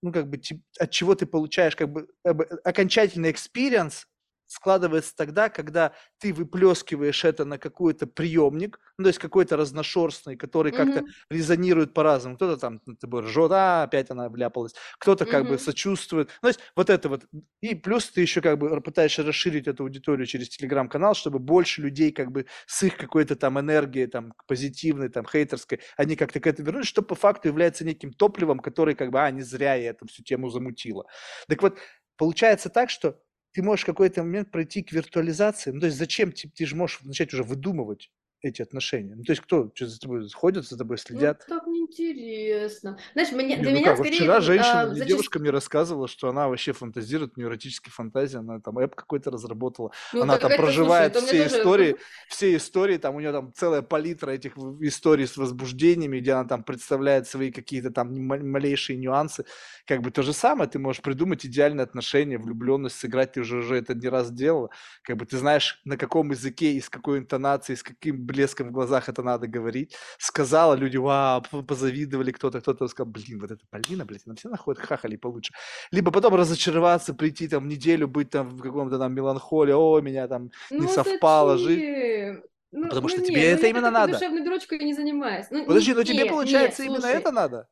ну 0.03 0.11
как 0.11 0.29
бы 0.29 0.39
от 0.79 0.91
чего 0.91 1.15
ты 1.15 1.25
получаешь 1.25 1.75
как 1.75 1.91
бы, 1.91 2.07
как 2.23 2.35
бы 2.35 2.45
окончательный 2.63 3.31
experience, 3.31 4.05
складывается 4.47 5.15
тогда, 5.15 5.49
когда 5.49 5.93
ты 6.19 6.33
выплескиваешь 6.33 7.25
это 7.25 7.45
на 7.45 7.57
какой-то 7.57 8.07
приемник, 8.07 8.79
ну, 8.97 9.05
то 9.05 9.09
есть 9.09 9.19
какой-то 9.19 9.57
разношерстный, 9.57 10.35
который 10.35 10.71
mm-hmm. 10.71 10.93
как-то 10.93 11.03
резонирует 11.29 11.93
по-разному. 11.93 12.35
Кто-то 12.35 12.59
там 12.59 12.81
над 12.85 12.99
тобой 12.99 13.21
ржет, 13.21 13.51
а, 13.51 13.83
опять 13.83 14.11
она 14.11 14.29
вляпалась. 14.29 14.73
Кто-то 14.99 15.25
mm-hmm. 15.25 15.31
как 15.31 15.47
бы 15.47 15.57
сочувствует. 15.57 16.29
Ну, 16.41 16.47
то 16.47 16.47
есть 16.47 16.59
вот 16.75 16.89
это 16.89 17.09
вот. 17.09 17.25
И 17.61 17.75
плюс 17.75 18.09
ты 18.09 18.21
еще 18.21 18.41
как 18.41 18.57
бы 18.57 18.81
пытаешься 18.81 19.23
расширить 19.23 19.67
эту 19.67 19.83
аудиторию 19.83 20.25
через 20.25 20.49
телеграм-канал, 20.49 21.15
чтобы 21.15 21.39
больше 21.39 21.81
людей 21.81 22.11
как 22.11 22.31
бы 22.31 22.45
с 22.65 22.83
их 22.83 22.97
какой-то 22.97 23.35
там 23.35 23.59
энергией, 23.59 24.07
там, 24.07 24.33
позитивной, 24.47 25.09
там, 25.09 25.25
хейтерской, 25.25 25.79
они 25.97 26.15
как-то 26.15 26.39
к 26.39 26.47
этому 26.47 26.67
вернулись, 26.67 26.87
что 26.87 27.01
по 27.01 27.15
факту 27.15 27.47
является 27.47 27.85
неким 27.85 28.13
топливом, 28.13 28.59
который 28.59 28.95
как 28.95 29.11
бы, 29.11 29.21
а, 29.21 29.31
не 29.31 29.41
зря 29.41 29.75
я 29.75 29.89
эту 29.89 30.07
всю 30.07 30.23
тему 30.23 30.49
замутила. 30.49 31.05
Так 31.47 31.61
вот, 31.61 31.77
получается 32.17 32.69
так, 32.69 32.89
что 32.89 33.19
ты 33.53 33.61
можешь 33.61 33.83
в 33.83 33.85
какой-то 33.85 34.23
момент 34.23 34.51
пройти 34.51 34.83
к 34.83 34.91
виртуализации. 34.91 35.71
Ну, 35.71 35.79
то 35.79 35.85
есть 35.85 35.97
зачем 35.97 36.31
ты, 36.31 36.49
ты 36.49 36.65
же 36.65 36.75
можешь 36.75 37.01
начать 37.01 37.33
уже 37.33 37.43
выдумывать 37.43 38.11
эти 38.41 38.61
отношения? 38.61 39.15
Ну, 39.15 39.23
то 39.23 39.31
есть 39.31 39.41
кто 39.41 39.71
что 39.73 39.87
за 39.87 39.99
тобой 39.99 40.29
ходят, 40.29 40.67
за 40.67 40.77
тобой 40.77 40.97
ну, 40.97 41.15
следят? 41.15 41.45
Ну, 41.47 41.59
так 41.59 41.67
неинтересно. 41.99 42.97
Знаешь, 43.13 43.31
мне, 43.31 43.57
для 43.57 43.71
ну, 43.71 43.77
меня 43.77 43.89
как, 43.89 43.97
скорее... 43.99 44.17
Вчера 44.17 44.41
женщина, 44.41 44.81
а, 44.81 44.87
зачем... 44.89 45.07
девушка 45.07 45.39
мне 45.39 45.49
рассказывала, 45.49 46.07
что 46.07 46.29
она 46.29 46.47
вообще 46.47 46.73
фантазирует, 46.73 47.33
у 47.35 47.39
нее 47.39 47.49
эротические 47.49 47.91
фантазии, 47.91 48.37
она 48.37 48.59
там 48.59 48.79
эп 48.79 48.95
какой-то 48.95 49.31
разработала, 49.31 49.91
ну, 50.13 50.23
она 50.23 50.37
там 50.37 50.51
проживает 50.55 51.13
слушай, 51.17 51.27
все 51.27 51.47
истории, 51.47 51.91
тоже... 51.91 52.03
все 52.27 52.55
истории, 52.55 52.97
там 52.97 53.15
у 53.15 53.19
нее 53.19 53.31
там 53.31 53.53
целая 53.53 53.81
палитра 53.81 54.31
этих 54.31 54.57
историй 54.81 55.27
с 55.27 55.37
возбуждениями, 55.37 56.19
где 56.19 56.33
она 56.33 56.47
там 56.47 56.63
представляет 56.63 57.27
свои 57.27 57.51
какие-то 57.51 57.91
там 57.91 58.13
малейшие 58.27 58.97
нюансы. 58.97 59.45
Как 59.85 60.01
бы 60.01 60.11
то 60.11 60.23
же 60.23 60.33
самое, 60.33 60.69
ты 60.69 60.79
можешь 60.79 61.01
придумать 61.01 61.45
идеальные 61.45 61.83
отношения, 61.83 62.37
влюбленность, 62.37 62.97
сыграть, 62.97 63.33
ты 63.33 63.41
уже, 63.41 63.57
уже 63.57 63.77
это 63.77 63.93
не 63.93 64.09
раз 64.09 64.31
делала. 64.31 64.69
Как 65.03 65.17
бы 65.17 65.25
ты 65.25 65.37
знаешь, 65.37 65.81
на 65.85 65.97
каком 65.97 66.31
языке 66.31 66.73
и 66.73 66.81
с 66.81 66.89
какой 66.89 67.19
интонацией, 67.19 67.77
с 67.77 67.83
каким 67.83 68.25
блеском 68.25 68.69
в 68.69 68.71
глазах 68.71 69.09
это 69.09 69.23
надо 69.23 69.47
говорить. 69.47 69.95
Сказала, 70.17 70.75
люди, 70.75 70.97
вау, 70.97 71.43
позавидовали 71.83 72.31
кто-то, 72.31 72.61
кто-то 72.61 72.87
сказал, 72.87 73.11
блин, 73.11 73.39
вот 73.39 73.51
это 73.51 73.65
Полина, 73.69 74.05
блин, 74.05 74.21
она 74.25 74.35
все 74.35 74.49
находит 74.49 74.81
хахали 74.81 75.17
получше. 75.17 75.53
Либо 75.91 76.11
потом 76.11 76.35
разочароваться, 76.35 77.13
прийти 77.13 77.47
там 77.47 77.67
неделю, 77.67 78.07
быть 78.07 78.29
там 78.29 78.49
в 78.49 78.61
каком-то 78.61 78.97
там 78.97 79.13
меланхолии, 79.13 79.73
о, 79.73 79.99
меня 80.01 80.27
там 80.27 80.49
ну, 80.69 80.83
не 80.83 80.87
совпало 80.87 81.57
жить. 81.57 82.39
Ну, 82.71 82.87
Потому 82.87 83.07
ну, 83.07 83.09
что 83.09 83.17
нет, 83.19 83.27
тебе 83.27 83.41
ну, 83.41 83.47
это 83.47 83.67
именно 83.67 83.91
надо. 83.91 84.13
душевной 84.13 84.43
дрочкой 84.43 84.79
не 84.79 84.93
занимаюсь. 84.93 85.45
Ну, 85.51 85.65
Подожди, 85.65 85.93
но 85.93 86.01
нет, 86.01 86.07
тебе 86.07 86.25
получается 86.25 86.81
нет, 86.81 86.89
именно 86.89 87.01
слушай. 87.01 87.17
это 87.17 87.31
надо? 87.31 87.67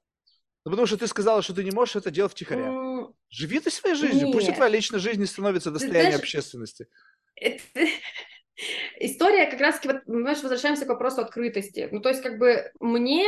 Ну, 0.64 0.72
потому 0.72 0.85
что 0.85 0.98
ты 0.98 1.07
сказала, 1.07 1.41
что 1.41 1.56
ты 1.56 1.64
не 1.64 1.72
можешь 1.72 1.95
это 1.95 2.11
делать 2.11 2.33
втихаря. 2.33 2.67
Mm. 2.67 3.14
Живи 3.30 3.59
ты 3.59 3.72
своей 3.72 3.95
жизнью, 3.95 4.27
нет. 4.27 4.35
пусть 4.35 4.53
твоя 4.53 4.69
личная 4.69 4.99
жизнь 4.99 5.19
не 5.19 5.25
становится 5.25 5.72
достоянием 5.72 6.03
знаешь, 6.03 6.19
общественности. 6.19 6.88
Это, 7.35 7.61
история 8.99 9.49
как 9.49 9.59
раз-таки, 9.59 9.88
вот, 9.88 10.06
понимаешь, 10.06 10.41
возвращаемся 10.43 10.85
к 10.85 10.90
вопросу 10.90 11.22
открытости. 11.22 11.90
Ну, 11.91 11.99
то 12.01 12.09
есть, 12.09 12.22
как 12.22 12.38
бы, 12.38 12.72
мне 12.80 13.25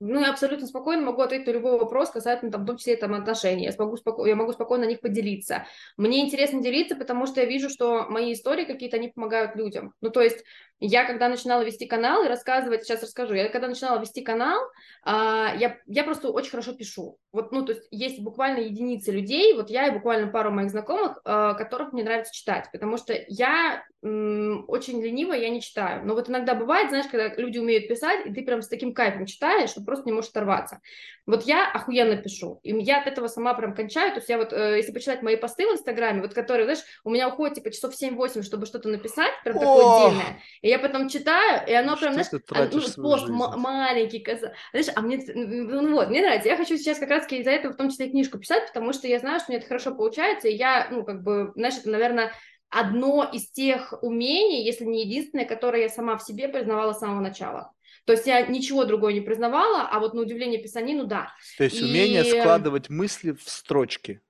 ну, 0.00 0.20
я 0.20 0.30
абсолютно 0.30 0.66
спокойно 0.66 1.02
могу 1.02 1.22
ответить 1.22 1.46
на 1.46 1.52
любой 1.52 1.78
вопрос 1.78 2.10
касательно, 2.10 2.50
там, 2.50 2.64
в 2.64 2.66
том 2.66 2.76
числе, 2.76 2.96
там, 2.96 3.14
отношений. 3.14 3.64
Я, 3.64 3.72
смогу 3.72 3.96
споко... 3.96 4.26
я 4.26 4.34
могу 4.34 4.52
спокойно 4.52 4.84
на 4.84 4.88
них 4.88 5.00
поделиться. 5.00 5.66
Мне 5.96 6.24
интересно 6.24 6.60
делиться, 6.60 6.96
потому 6.96 7.26
что 7.26 7.40
я 7.40 7.46
вижу, 7.46 7.70
что 7.70 8.06
мои 8.08 8.32
истории 8.32 8.64
какие-то, 8.64 8.96
они 8.96 9.08
помогают 9.08 9.56
людям. 9.56 9.94
Ну, 10.00 10.10
то 10.10 10.20
есть, 10.20 10.44
я 10.80 11.04
когда 11.04 11.28
начинала 11.28 11.62
вести 11.62 11.86
канал 11.86 12.24
и 12.24 12.28
рассказывать, 12.28 12.82
сейчас 12.82 13.02
расскажу, 13.02 13.34
я 13.34 13.48
когда 13.48 13.68
начинала 13.68 14.00
вести 14.00 14.22
канал, 14.22 14.60
а, 15.02 15.54
я, 15.56 15.78
я 15.86 16.04
просто 16.04 16.30
очень 16.30 16.50
хорошо 16.50 16.72
пишу. 16.72 17.18
Вот, 17.32 17.52
ну, 17.52 17.64
то 17.64 17.72
есть 17.72 17.86
есть 17.90 18.20
буквально 18.20 18.58
единицы 18.58 19.12
людей, 19.12 19.54
вот 19.54 19.70
я 19.70 19.86
и 19.86 19.92
буквально 19.92 20.26
пару 20.26 20.50
моих 20.50 20.70
знакомых, 20.70 21.20
а, 21.24 21.54
которых 21.54 21.92
мне 21.92 22.04
нравится 22.04 22.34
читать, 22.34 22.68
потому 22.72 22.96
что 22.96 23.14
я 23.28 23.84
очень 24.04 25.02
ленивая, 25.02 25.38
я 25.38 25.48
не 25.48 25.62
читаю. 25.62 26.04
Но 26.04 26.14
вот 26.14 26.28
иногда 26.28 26.54
бывает, 26.54 26.90
знаешь, 26.90 27.06
когда 27.10 27.34
люди 27.36 27.58
умеют 27.58 27.88
писать, 27.88 28.26
и 28.26 28.34
ты 28.34 28.42
прям 28.42 28.60
с 28.60 28.68
таким 28.68 28.92
кайфом 28.92 29.24
читаешь, 29.24 29.70
что 29.70 29.80
просто 29.82 30.04
не 30.04 30.12
можешь 30.12 30.30
оторваться. 30.30 30.80
Вот 31.26 31.44
я 31.44 31.70
охуенно 31.70 32.16
пишу, 32.16 32.60
и 32.62 32.76
я 32.82 33.00
от 33.00 33.06
этого 33.06 33.28
сама 33.28 33.54
прям 33.54 33.74
кончаю, 33.74 34.10
то 34.10 34.18
есть 34.18 34.28
я 34.28 34.36
вот, 34.36 34.52
э, 34.52 34.76
если 34.76 34.92
почитать 34.92 35.22
мои 35.22 35.36
посты 35.36 35.66
в 35.66 35.72
Инстаграме, 35.72 36.20
вот 36.20 36.34
которые, 36.34 36.66
знаешь, 36.66 36.82
у 37.02 37.08
меня 37.08 37.28
уходит 37.28 37.54
типа 37.54 37.70
часов 37.70 37.94
7-8, 37.94 38.42
чтобы 38.42 38.66
что-то 38.66 38.90
написать, 38.90 39.32
прям 39.42 39.58
такое 39.58 40.06
отдельное, 40.06 40.38
и 40.60 40.68
я 40.68 40.78
потом 40.78 41.08
читаю, 41.08 41.66
и 41.66 41.72
оно 41.72 41.96
прям, 41.96 42.12
знаешь, 42.12 42.28
а, 42.50 42.68
ну, 42.70 43.02
пост 43.02 43.28
маленький, 43.30 44.22
знаешь, 44.22 44.88
а 44.94 45.00
мне, 45.00 45.18
ну 45.34 45.94
вот, 45.94 46.10
мне 46.10 46.20
нравится, 46.20 46.50
я 46.50 46.58
хочу 46.58 46.76
сейчас 46.76 46.98
как 46.98 47.08
раз 47.08 47.26
из-за 47.32 47.52
этого 47.52 47.72
в 47.72 47.76
том 47.76 47.88
числе 47.88 48.10
книжку 48.10 48.38
писать, 48.38 48.66
потому 48.66 48.92
что 48.92 49.08
я 49.08 49.18
знаю, 49.18 49.40
что 49.40 49.50
мне 49.50 49.58
это 49.58 49.66
хорошо 49.66 49.94
получается, 49.94 50.48
и 50.48 50.54
я, 50.54 50.88
ну, 50.90 51.04
как 51.04 51.22
бы, 51.22 51.52
знаешь, 51.54 51.78
это, 51.78 51.88
наверное, 51.88 52.32
одно 52.74 53.28
из 53.32 53.50
тех 53.50 53.94
умений, 54.02 54.64
если 54.64 54.84
не 54.84 55.04
единственное, 55.04 55.44
которое 55.44 55.82
я 55.82 55.88
сама 55.88 56.16
в 56.16 56.22
себе 56.22 56.48
признавала 56.48 56.92
с 56.92 56.98
самого 56.98 57.20
начала. 57.20 57.72
То 58.04 58.12
есть 58.12 58.26
я 58.26 58.42
ничего 58.46 58.84
другого 58.84 59.10
не 59.10 59.20
признавала, 59.20 59.88
а 59.90 59.98
вот 59.98 60.14
на 60.14 60.20
удивление 60.20 60.60
писанину, 60.60 61.06
да. 61.06 61.32
То 61.56 61.64
есть 61.64 61.80
умение 61.80 62.22
и... 62.22 62.40
складывать 62.40 62.90
мысли 62.90 63.32
в 63.32 63.42
строчки, 63.48 64.20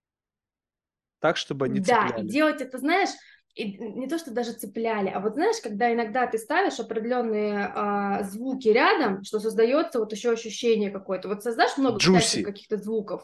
так, 1.20 1.36
чтобы 1.36 1.66
они 1.66 1.80
да, 1.80 2.06
цепляли. 2.06 2.22
Да, 2.22 2.28
и 2.28 2.28
делать 2.28 2.60
это, 2.60 2.78
знаешь, 2.78 3.10
и 3.54 3.78
не 3.78 4.08
то, 4.08 4.18
что 4.18 4.32
даже 4.32 4.52
цепляли, 4.52 5.08
а 5.08 5.20
вот 5.20 5.34
знаешь, 5.34 5.56
когда 5.62 5.92
иногда 5.92 6.26
ты 6.26 6.38
ставишь 6.38 6.80
определенные 6.80 7.72
а, 7.74 8.22
звуки 8.24 8.68
рядом, 8.68 9.22
что 9.24 9.38
создается 9.38 10.00
вот 10.00 10.12
еще 10.12 10.32
ощущение 10.32 10.90
какое-то. 10.90 11.28
Вот 11.28 11.42
создашь 11.42 11.76
много 11.76 11.98
каких-то 11.98 12.76
звуков, 12.76 13.22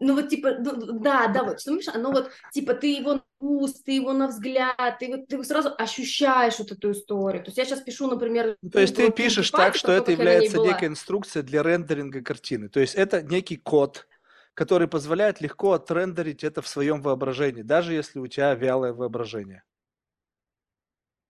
ну 0.00 0.14
вот 0.14 0.28
типа, 0.28 0.56
да, 0.58 1.26
да, 1.28 1.44
вот, 1.44 1.60
что 1.60 1.70
понимаешь, 1.70 1.88
оно 1.88 2.12
вот, 2.12 2.30
типа, 2.52 2.74
ты 2.74 2.94
его 2.94 3.14
на 3.14 3.22
вкус, 3.36 3.82
ты 3.82 3.92
его 3.92 4.12
на 4.12 4.28
взгляд, 4.28 4.98
ты, 4.98 5.08
вот, 5.08 5.28
ты 5.28 5.42
сразу 5.44 5.74
ощущаешь 5.76 6.58
вот 6.58 6.72
эту 6.72 6.92
историю. 6.92 7.42
То 7.42 7.48
есть 7.48 7.58
я 7.58 7.64
сейчас 7.64 7.80
пишу, 7.80 8.06
например... 8.08 8.56
Ну, 8.62 8.70
то 8.70 8.80
есть 8.80 8.94
ты 8.94 9.10
пишешь 9.10 9.50
так, 9.50 9.74
что 9.74 9.92
это 9.92 10.12
является 10.12 10.58
некая 10.58 10.86
инструкция 10.86 11.42
для 11.42 11.62
рендеринга 11.62 12.22
картины. 12.22 12.68
То 12.68 12.80
есть 12.80 12.94
это 12.94 13.22
некий 13.22 13.56
код, 13.56 14.06
который 14.54 14.88
позволяет 14.88 15.40
легко 15.40 15.72
отрендерить 15.72 16.44
это 16.44 16.62
в 16.62 16.68
своем 16.68 17.00
воображении, 17.00 17.62
даже 17.62 17.94
если 17.94 18.18
у 18.18 18.26
тебя 18.26 18.54
вялое 18.54 18.92
воображение. 18.92 19.62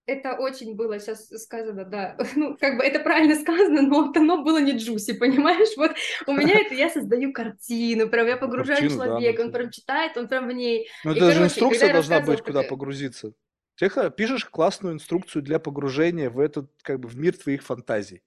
Это 0.08 0.36
очень 0.36 0.74
было 0.74 0.98
сейчас 0.98 1.28
сказано, 1.28 1.84
да. 1.84 2.16
Ну, 2.34 2.56
как 2.58 2.78
бы 2.78 2.82
это 2.82 2.98
правильно 2.98 3.34
сказано, 3.34 3.82
но 3.82 4.10
оно 4.16 4.42
было 4.42 4.58
не 4.58 4.72
джуси, 4.72 5.12
понимаешь? 5.12 5.76
Вот 5.76 5.92
у 6.26 6.32
меня 6.32 6.58
это, 6.58 6.74
я 6.74 6.88
создаю 6.88 7.34
картину, 7.34 8.08
прям 8.08 8.26
я 8.26 8.38
погружаю 8.38 8.80
картину, 8.80 9.04
человека, 9.04 9.42
да, 9.42 9.44
он 9.44 9.52
прям 9.52 9.70
читает, 9.70 10.16
он 10.16 10.28
прям 10.28 10.48
в 10.48 10.52
ней. 10.52 10.88
Ну, 11.04 11.12
это 11.12 11.32
же 11.32 11.44
инструкция 11.44 11.92
должна 11.92 12.20
быть, 12.20 12.40
куда 12.40 12.62
погрузиться. 12.62 13.34
Ты 13.76 13.90
пишешь 14.16 14.46
классную 14.46 14.94
инструкцию 14.94 15.42
для 15.42 15.58
погружения 15.58 16.30
в 16.30 16.40
этот, 16.40 16.70
как 16.82 17.00
бы, 17.00 17.08
в 17.08 17.16
мир 17.18 17.36
твоих 17.36 17.62
фантазий. 17.62 18.22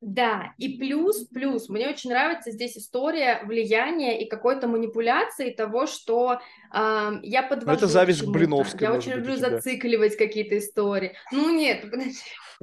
Да, 0.00 0.54
и 0.56 0.78
плюс, 0.78 1.26
плюс, 1.26 1.68
мне 1.68 1.88
очень 1.88 2.08
нравится 2.08 2.50
здесь 2.50 2.78
история 2.78 3.42
влияния 3.44 4.22
и 4.22 4.28
какой-то 4.28 4.66
манипуляции 4.66 5.50
того, 5.50 5.86
что 5.86 6.40
э, 6.72 7.10
я 7.22 7.42
подвожу. 7.42 7.66
Но 7.66 7.74
это 7.74 7.86
зависть 7.86 8.22
к, 8.22 8.28
Блиновской. 8.28 8.80
Я 8.80 8.94
очень 8.94 9.12
люблю 9.12 9.36
зацикливать 9.36 10.16
какие-то 10.16 10.56
истории. 10.56 11.16
Ну 11.32 11.54
нет, 11.54 11.82
подожди. 11.90 12.16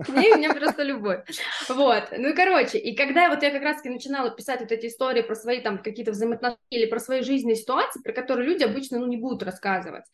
Не, 0.08 0.34
у 0.34 0.38
меня 0.38 0.54
просто 0.54 0.82
любовь. 0.82 1.26
Вот. 1.70 2.06
Ну 2.18 2.36
короче, 2.36 2.80
и 2.80 2.96
когда 2.96 3.30
вот 3.30 3.44
я 3.44 3.52
как 3.52 3.62
раз-таки 3.62 3.90
начинала 3.90 4.32
писать 4.32 4.62
вот 4.62 4.72
эти 4.72 4.88
истории 4.88 5.22
про 5.22 5.36
свои 5.36 5.62
там 5.62 5.78
какие-то 5.78 6.12
взаимоотношения 6.12 6.60
или 6.72 6.86
про 6.86 7.00
свои 7.00 7.22
жизненные 7.22 7.56
ситуации, 7.56 8.02
про 8.02 8.14
которые 8.14 8.48
люди 8.48 8.64
обычно 8.64 9.00
ну, 9.00 9.08
не 9.08 9.18
будут 9.18 9.44
рассказывать, 9.44 10.06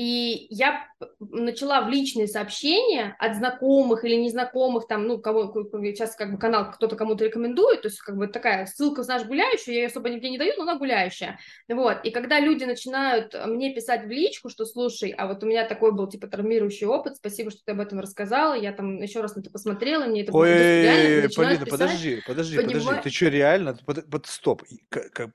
и 0.00 0.46
я 0.48 0.86
начала 1.18 1.82
в 1.82 1.90
личные 1.90 2.26
сообщения 2.26 3.14
от 3.18 3.36
знакомых 3.36 4.02
или 4.02 4.14
незнакомых, 4.14 4.86
там, 4.86 5.06
ну, 5.06 5.18
кого 5.18 5.52
сейчас 5.84 6.16
как 6.16 6.32
бы 6.32 6.38
канал 6.38 6.70
кто-то 6.70 6.96
кому-то 6.96 7.26
рекомендует, 7.26 7.82
то 7.82 7.88
есть 7.88 8.00
как 8.00 8.16
бы 8.16 8.26
такая 8.26 8.64
ссылка, 8.64 9.02
знаешь, 9.02 9.26
гуляющая, 9.26 9.74
я 9.74 9.80
ее 9.80 9.86
особо 9.88 10.08
нигде 10.08 10.30
не 10.30 10.38
даю, 10.38 10.54
но 10.56 10.62
она 10.62 10.78
гуляющая, 10.78 11.38
вот, 11.68 11.98
и 12.02 12.10
когда 12.12 12.40
люди 12.40 12.64
начинают 12.64 13.34
мне 13.46 13.74
писать 13.74 14.06
в 14.06 14.08
личку, 14.08 14.48
что, 14.48 14.64
слушай, 14.64 15.10
а 15.10 15.26
вот 15.26 15.44
у 15.44 15.46
меня 15.46 15.66
такой 15.66 15.92
был, 15.92 16.08
типа, 16.08 16.28
травмирующий 16.28 16.86
опыт, 16.86 17.16
спасибо, 17.16 17.50
что 17.50 17.60
ты 17.62 17.72
об 17.72 17.80
этом 17.80 18.00
рассказала, 18.00 18.54
я 18.54 18.72
там 18.72 19.02
еще 19.02 19.20
раз 19.20 19.36
на 19.36 19.40
это 19.40 19.50
посмотрела, 19.50 20.06
мне 20.06 20.22
это 20.22 20.32
было 20.32 20.44
Полина, 21.36 21.66
подожди, 21.66 22.22
подожди, 22.26 22.56
подожди, 22.56 23.02
ты 23.02 23.10
что, 23.10 23.28
реально, 23.28 23.76
под, 23.84 24.24
стоп, 24.24 24.62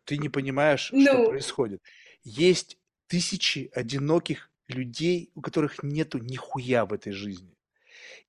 ты 0.06 0.18
не 0.18 0.30
понимаешь, 0.30 0.86
что 0.86 0.96
ну. 0.96 1.30
происходит. 1.30 1.84
Есть 2.24 2.80
тысячи 3.08 3.70
одиноких 3.76 4.50
людей, 4.68 5.32
у 5.36 5.42
которых 5.42 5.84
нету 5.84 6.18
нихуя 6.18 6.86
в 6.86 6.94
этой 6.94 7.12
жизни. 7.12 7.58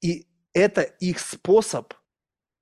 И 0.00 0.26
это 0.52 0.82
их 0.82 1.18
способ 1.18 1.94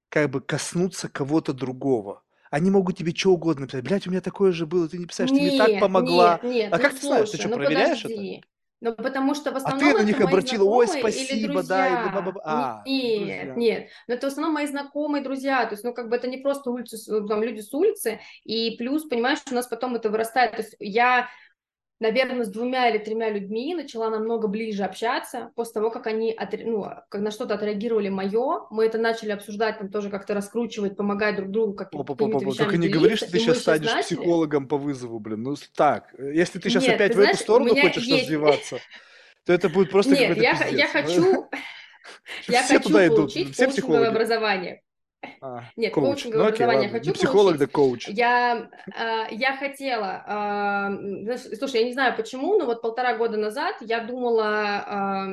как 0.09 0.31
бы 0.31 0.41
коснуться 0.41 1.09
кого-то 1.09 1.53
другого. 1.53 2.23
Они 2.51 2.71
могут 2.71 2.97
тебе 2.97 3.13
что 3.15 3.33
угодно 3.33 3.63
написать. 3.63 3.85
Блядь, 3.85 4.07
у 4.07 4.11
меня 4.11 4.21
такое 4.21 4.53
же 4.53 4.65
было, 4.65 4.89
ты 4.89 4.97
не 4.97 5.07
писаешь, 5.07 5.31
нет, 5.33 5.41
ты 5.41 5.49
мне 5.49 5.59
так 5.59 5.81
помогла. 5.81 6.39
Нет, 6.43 6.53
нет, 6.53 6.73
а 6.73 6.77
ну, 6.77 6.83
как 6.83 6.95
ты 6.95 7.01
знаешь, 7.01 7.31
ты 7.31 7.37
что, 7.37 7.49
ну, 7.49 7.57
проверяешь 7.57 8.03
подожди. 8.03 8.37
это? 8.37 8.47
Ну, 8.81 8.95
потому 8.95 9.35
что 9.35 9.51
в 9.51 9.57
основном 9.57 9.89
А 9.89 9.93
ты 9.93 9.99
на 9.99 10.05
них 10.05 10.21
обратила, 10.21 10.65
ой, 10.65 10.87
спасибо, 10.87 11.63
да, 11.63 12.11
бла-бла-бла. 12.13 12.43
А, 12.45 12.83
нет, 12.87 13.55
друзья. 13.55 13.55
нет, 13.55 13.89
но 14.07 14.15
это 14.15 14.29
в 14.29 14.31
основном 14.31 14.55
мои 14.55 14.67
знакомые 14.67 15.25
друзья, 15.25 15.65
то 15.65 15.73
есть, 15.73 15.85
ну, 15.85 15.95
как 15.95 16.11
бы 16.11 16.17
это 16.17 16.29
не 16.29 16.37
просто 16.37 16.71
улицы, 16.71 16.99
там, 17.27 17.43
люди 17.43 17.61
с 17.61 17.73
улицы, 17.73 18.21
и 18.45 18.77
плюс, 18.77 19.05
понимаешь, 19.05 19.39
у 19.51 19.55
нас 19.55 19.67
потом 19.67 19.95
это 19.97 20.11
вырастает, 20.11 20.53
то 20.53 20.63
есть 20.63 20.77
я 20.81 21.29
наверное, 22.01 22.45
с 22.45 22.49
двумя 22.49 22.89
или 22.91 22.99
тремя 22.99 23.31
людьми 23.31 23.75
начала 23.75 24.11
намного 24.11 24.49
ближе 24.49 24.85
общаться 24.85 25.51
после 25.55 25.75
того, 25.75 25.91
как 25.91 26.07
они 26.07 26.33
отре... 26.33 26.65
ну, 26.67 26.83
как 27.09 27.21
на 27.21 27.31
что-то 27.31 27.55
отреагировали 27.55 28.09
мое. 28.09 28.67
Мы 28.71 28.87
это 28.87 28.99
начали 28.99 29.31
обсуждать, 29.31 29.79
там 29.79 29.91
тоже 29.91 30.11
как-то 30.11 30.35
раскручивать, 30.35 30.97
помогать 30.97 31.37
друг 31.37 31.51
другу. 31.51 31.75
Как 31.75 31.91
Только 31.91 32.77
не 32.77 32.89
говори, 32.89 33.17
что 33.17 33.31
ты 33.31 33.39
сейчас 33.39 33.61
станешь 33.61 33.87
начали. 33.87 34.03
психологом 34.03 34.69
по 34.69 34.77
вызову, 34.77 35.19
блин. 35.21 35.43
Ну 35.43 35.57
так, 35.77 36.15
если 36.19 36.59
ты 36.59 36.71
сейчас 36.71 36.85
Нет, 36.85 36.97
опять 36.97 37.13
ты 37.13 37.19
в 37.19 37.21
знаешь, 37.21 37.37
эту 37.37 37.45
сторону 37.45 37.71
хочешь 37.71 38.05
есть... 38.05 38.25
развиваться, 38.25 38.79
то 39.45 39.53
это 39.53 39.69
будет 39.69 39.91
просто 39.91 40.13
Нет, 40.13 40.37
я, 40.37 40.67
я 40.69 40.89
хочу... 40.89 41.49
Я 42.49 42.63
хочу 42.63 42.91
получить 42.91 43.57
коучинговое 43.57 44.11
образование. 44.11 44.83
А, 45.41 45.65
Нет, 45.77 45.93
коуч. 45.93 46.07
коучинговое 46.07 46.45
ну, 46.45 46.49
окей, 46.51 46.65
образование 46.65 46.89
ладно. 46.89 46.99
хочу 46.99 47.11
Не 47.11 47.15
психолог, 47.15 47.45
получить. 47.45 47.61
да 47.61 47.67
коуч. 47.67 48.09
Я, 48.09 48.71
э, 48.87 49.35
я 49.35 49.57
хотела, 49.57 50.91
э, 51.29 51.37
слушай, 51.57 51.81
я 51.81 51.87
не 51.87 51.93
знаю 51.93 52.17
почему, 52.17 52.59
но 52.59 52.67
вот 52.67 52.83
полтора 52.83 53.17
года 53.17 53.37
назад 53.37 53.77
я 53.81 54.01
думала 54.01 55.27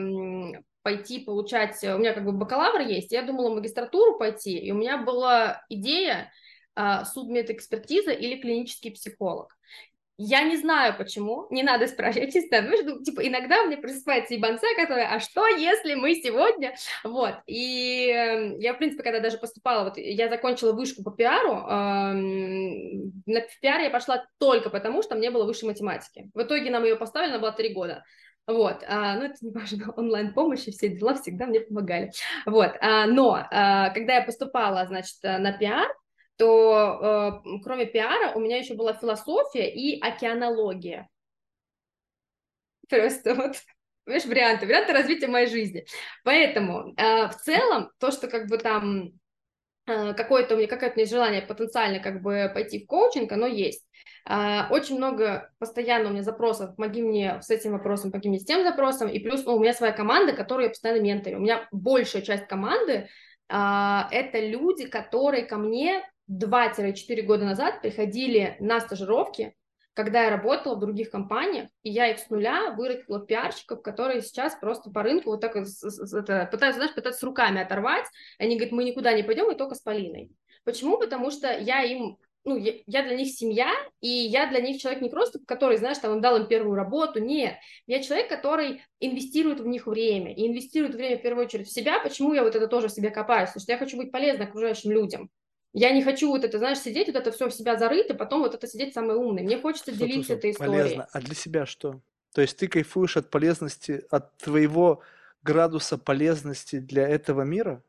э, 0.55 0.61
пойти 0.81 1.19
получать, 1.19 1.83
у 1.83 1.97
меня 1.97 2.13
как 2.13 2.25
бы 2.25 2.31
бакалавр 2.31 2.81
есть, 2.81 3.11
я 3.11 3.21
думала 3.21 3.53
магистратуру 3.53 4.17
пойти, 4.17 4.57
и 4.57 4.71
у 4.71 4.75
меня 4.75 4.97
была 4.97 5.63
идея 5.69 6.31
э, 6.75 7.05
судмедэкспертиза 7.05 8.11
или 8.11 8.39
клинический 8.39 8.91
психолог. 8.91 9.55
Я 10.23 10.43
не 10.43 10.55
знаю 10.55 10.95
почему, 10.95 11.47
не 11.49 11.63
надо 11.63 11.87
спрашивать, 11.87 12.31
честно, 12.31 12.61
ну, 12.61 13.01
типа, 13.01 13.27
иногда 13.27 13.63
мне 13.63 13.75
просыпается 13.75 14.35
ебанца, 14.35 14.67
которая, 14.75 15.07
а 15.11 15.19
что, 15.19 15.47
если 15.47 15.95
мы 15.95 16.13
сегодня, 16.13 16.75
вот, 17.03 17.33
и 17.47 18.07
э, 18.07 18.55
я, 18.59 18.75
в 18.75 18.77
принципе, 18.77 19.01
когда 19.01 19.19
даже 19.19 19.39
поступала, 19.39 19.85
вот, 19.85 19.97
я 19.97 20.29
закончила 20.29 20.73
вышку 20.73 21.01
по 21.01 21.09
пиару, 21.09 21.53
э, 21.53 22.13
на 23.25 23.41
в 23.41 23.59
пиар 23.61 23.81
я 23.81 23.89
пошла 23.89 24.23
только 24.37 24.69
потому, 24.69 25.01
что 25.01 25.15
мне 25.15 25.31
было 25.31 25.45
выше 25.45 25.65
математики, 25.65 26.29
в 26.35 26.43
итоге 26.43 26.69
нам 26.69 26.83
ее 26.83 26.97
поставили, 26.97 27.31
она 27.31 27.39
была 27.39 27.51
три 27.51 27.73
года, 27.73 28.03
вот, 28.45 28.83
а, 28.87 29.15
ну 29.15 29.23
это 29.23 29.35
не 29.41 29.51
важно, 29.51 29.91
онлайн-помощи, 29.97 30.71
все 30.71 30.89
дела 30.89 31.15
всегда 31.15 31.47
мне 31.47 31.61
помогали, 31.61 32.11
вот, 32.45 32.73
а, 32.79 33.07
но 33.07 33.43
а, 33.49 33.89
когда 33.89 34.17
я 34.17 34.21
поступала, 34.21 34.85
значит, 34.85 35.17
на 35.23 35.51
пиар, 35.51 35.87
то 36.41 37.43
э, 37.45 37.59
кроме 37.63 37.85
пиара 37.85 38.33
у 38.33 38.39
меня 38.39 38.57
еще 38.57 38.73
была 38.73 38.93
философия 38.93 39.69
и 39.69 40.01
океанология. 40.01 41.07
Просто 42.89 43.35
вот, 43.35 43.57
видишь, 44.07 44.25
варианты, 44.25 44.65
варианты 44.65 44.91
развития 44.91 45.27
моей 45.27 45.45
жизни. 45.45 45.85
Поэтому 46.23 46.95
э, 46.97 47.27
в 47.27 47.35
целом 47.35 47.91
то, 47.99 48.09
что 48.09 48.27
как 48.27 48.47
бы 48.47 48.57
там 48.57 49.11
э, 49.85 50.15
какое-то 50.15 50.55
у 50.55 50.57
меня, 50.57 50.67
какое-то 50.67 50.95
у 50.95 50.97
меня 50.97 51.07
желание 51.07 51.43
потенциально 51.43 51.99
как 51.99 52.23
бы 52.23 52.49
пойти 52.51 52.83
в 52.83 52.87
коучинг, 52.87 53.31
оно 53.31 53.45
есть. 53.45 53.87
Uh, 54.27 54.69
очень 54.71 54.97
много 54.97 55.51
постоянно 55.59 56.09
у 56.09 56.13
меня 56.13 56.21
запросов, 56.23 56.75
помоги 56.75 57.01
мне 57.01 57.39
с 57.41 57.49
этим 57.49 57.71
вопросом, 57.71 58.11
помоги 58.11 58.29
мне 58.29 58.39
с 58.39 58.45
тем 58.45 58.63
запросом, 58.63 59.09
и 59.09 59.17
плюс 59.19 59.45
ну, 59.45 59.55
у 59.55 59.59
меня 59.59 59.73
своя 59.73 59.93
команда, 59.93 60.33
которую 60.33 60.65
я 60.65 60.69
постоянно 60.69 61.01
менторю. 61.01 61.37
У 61.37 61.41
меня 61.41 61.67
большая 61.71 62.21
часть 62.21 62.47
команды 62.47 63.09
uh, 63.51 64.03
это 64.11 64.39
люди, 64.39 64.87
которые 64.87 65.45
ко 65.45 65.57
мне 65.57 66.03
2-4 66.31 67.21
года 67.23 67.45
назад 67.45 67.81
приходили 67.81 68.55
на 68.59 68.79
стажировки, 68.79 69.53
когда 69.93 70.23
я 70.23 70.29
работала 70.29 70.75
в 70.75 70.79
других 70.79 71.11
компаниях, 71.11 71.69
и 71.83 71.89
я 71.89 72.07
их 72.07 72.19
с 72.19 72.29
нуля 72.29 72.71
вырастила 72.71 73.19
пиарщиков, 73.25 73.81
которые 73.81 74.21
сейчас 74.21 74.55
просто 74.55 74.89
по 74.89 75.03
рынку 75.03 75.31
вот 75.31 75.41
так 75.41 75.55
это, 75.55 76.47
пытаются, 76.49 76.79
знаешь, 76.79 76.95
пытаются 76.95 77.25
руками 77.25 77.61
оторвать. 77.61 78.05
Они 78.39 78.55
говорят, 78.55 78.71
мы 78.71 78.83
никуда 78.85 79.13
не 79.13 79.23
пойдем, 79.23 79.51
и 79.51 79.57
только 79.57 79.75
с 79.75 79.81
Полиной. 79.81 80.31
Почему? 80.63 80.97
Потому 80.97 81.31
что 81.31 81.51
я 81.51 81.83
им 81.83 82.17
ну, 82.43 82.57
я, 82.57 83.03
для 83.03 83.15
них 83.15 83.29
семья, 83.29 83.71
и 83.99 84.07
я 84.07 84.47
для 84.47 84.61
них 84.61 84.81
человек 84.81 85.01
не 85.01 85.09
просто, 85.09 85.39
который, 85.45 85.77
знаешь, 85.77 85.99
там, 85.99 86.21
дал 86.21 86.37
им 86.37 86.47
первую 86.47 86.75
работу, 86.75 87.19
нет. 87.19 87.55
Я 87.85 88.01
человек, 88.01 88.29
который 88.29 88.81
инвестирует 88.99 89.59
в 89.59 89.67
них 89.67 89.85
время, 89.85 90.33
и 90.33 90.47
инвестирует 90.47 90.95
время 90.95 91.19
в 91.19 91.21
первую 91.21 91.45
очередь 91.45 91.67
в 91.67 91.73
себя. 91.73 91.99
Почему 91.99 92.33
я 92.33 92.43
вот 92.43 92.55
это 92.55 92.67
тоже 92.67 92.87
в 92.87 92.91
себе 92.91 93.11
копаюсь? 93.11 93.49
Потому 93.49 93.61
что 93.61 93.71
я 93.71 93.77
хочу 93.77 93.97
быть 93.97 94.11
полезной 94.11 94.47
окружающим 94.47 94.91
людям. 94.91 95.29
Я 95.73 95.91
не 95.91 96.03
хочу 96.03 96.29
вот 96.29 96.43
это, 96.43 96.57
знаешь, 96.57 96.79
сидеть, 96.79 97.07
вот 97.07 97.15
это 97.15 97.31
все 97.31 97.47
в 97.47 97.53
себя 97.53 97.77
зарыть, 97.77 98.09
и 98.09 98.13
потом 98.13 98.41
вот 98.41 98.53
это 98.53 98.67
сидеть 98.67 98.93
самый 98.93 99.15
умный. 99.15 99.43
Мне 99.43 99.57
хочется 99.57 99.93
что 99.93 100.05
делиться 100.05 100.33
этой 100.33 100.51
историей. 100.51 100.83
Полезно. 100.83 101.07
А 101.11 101.21
для 101.21 101.35
себя 101.35 101.65
что? 101.65 102.01
То 102.33 102.41
есть 102.41 102.57
ты 102.57 102.67
кайфуешь 102.67 103.17
от 103.17 103.29
полезности, 103.29 104.05
от 104.09 104.37
твоего 104.37 105.01
градуса 105.43 105.97
полезности 105.97 106.79
для 106.79 107.07
этого 107.07 107.43
мира? 107.43 107.83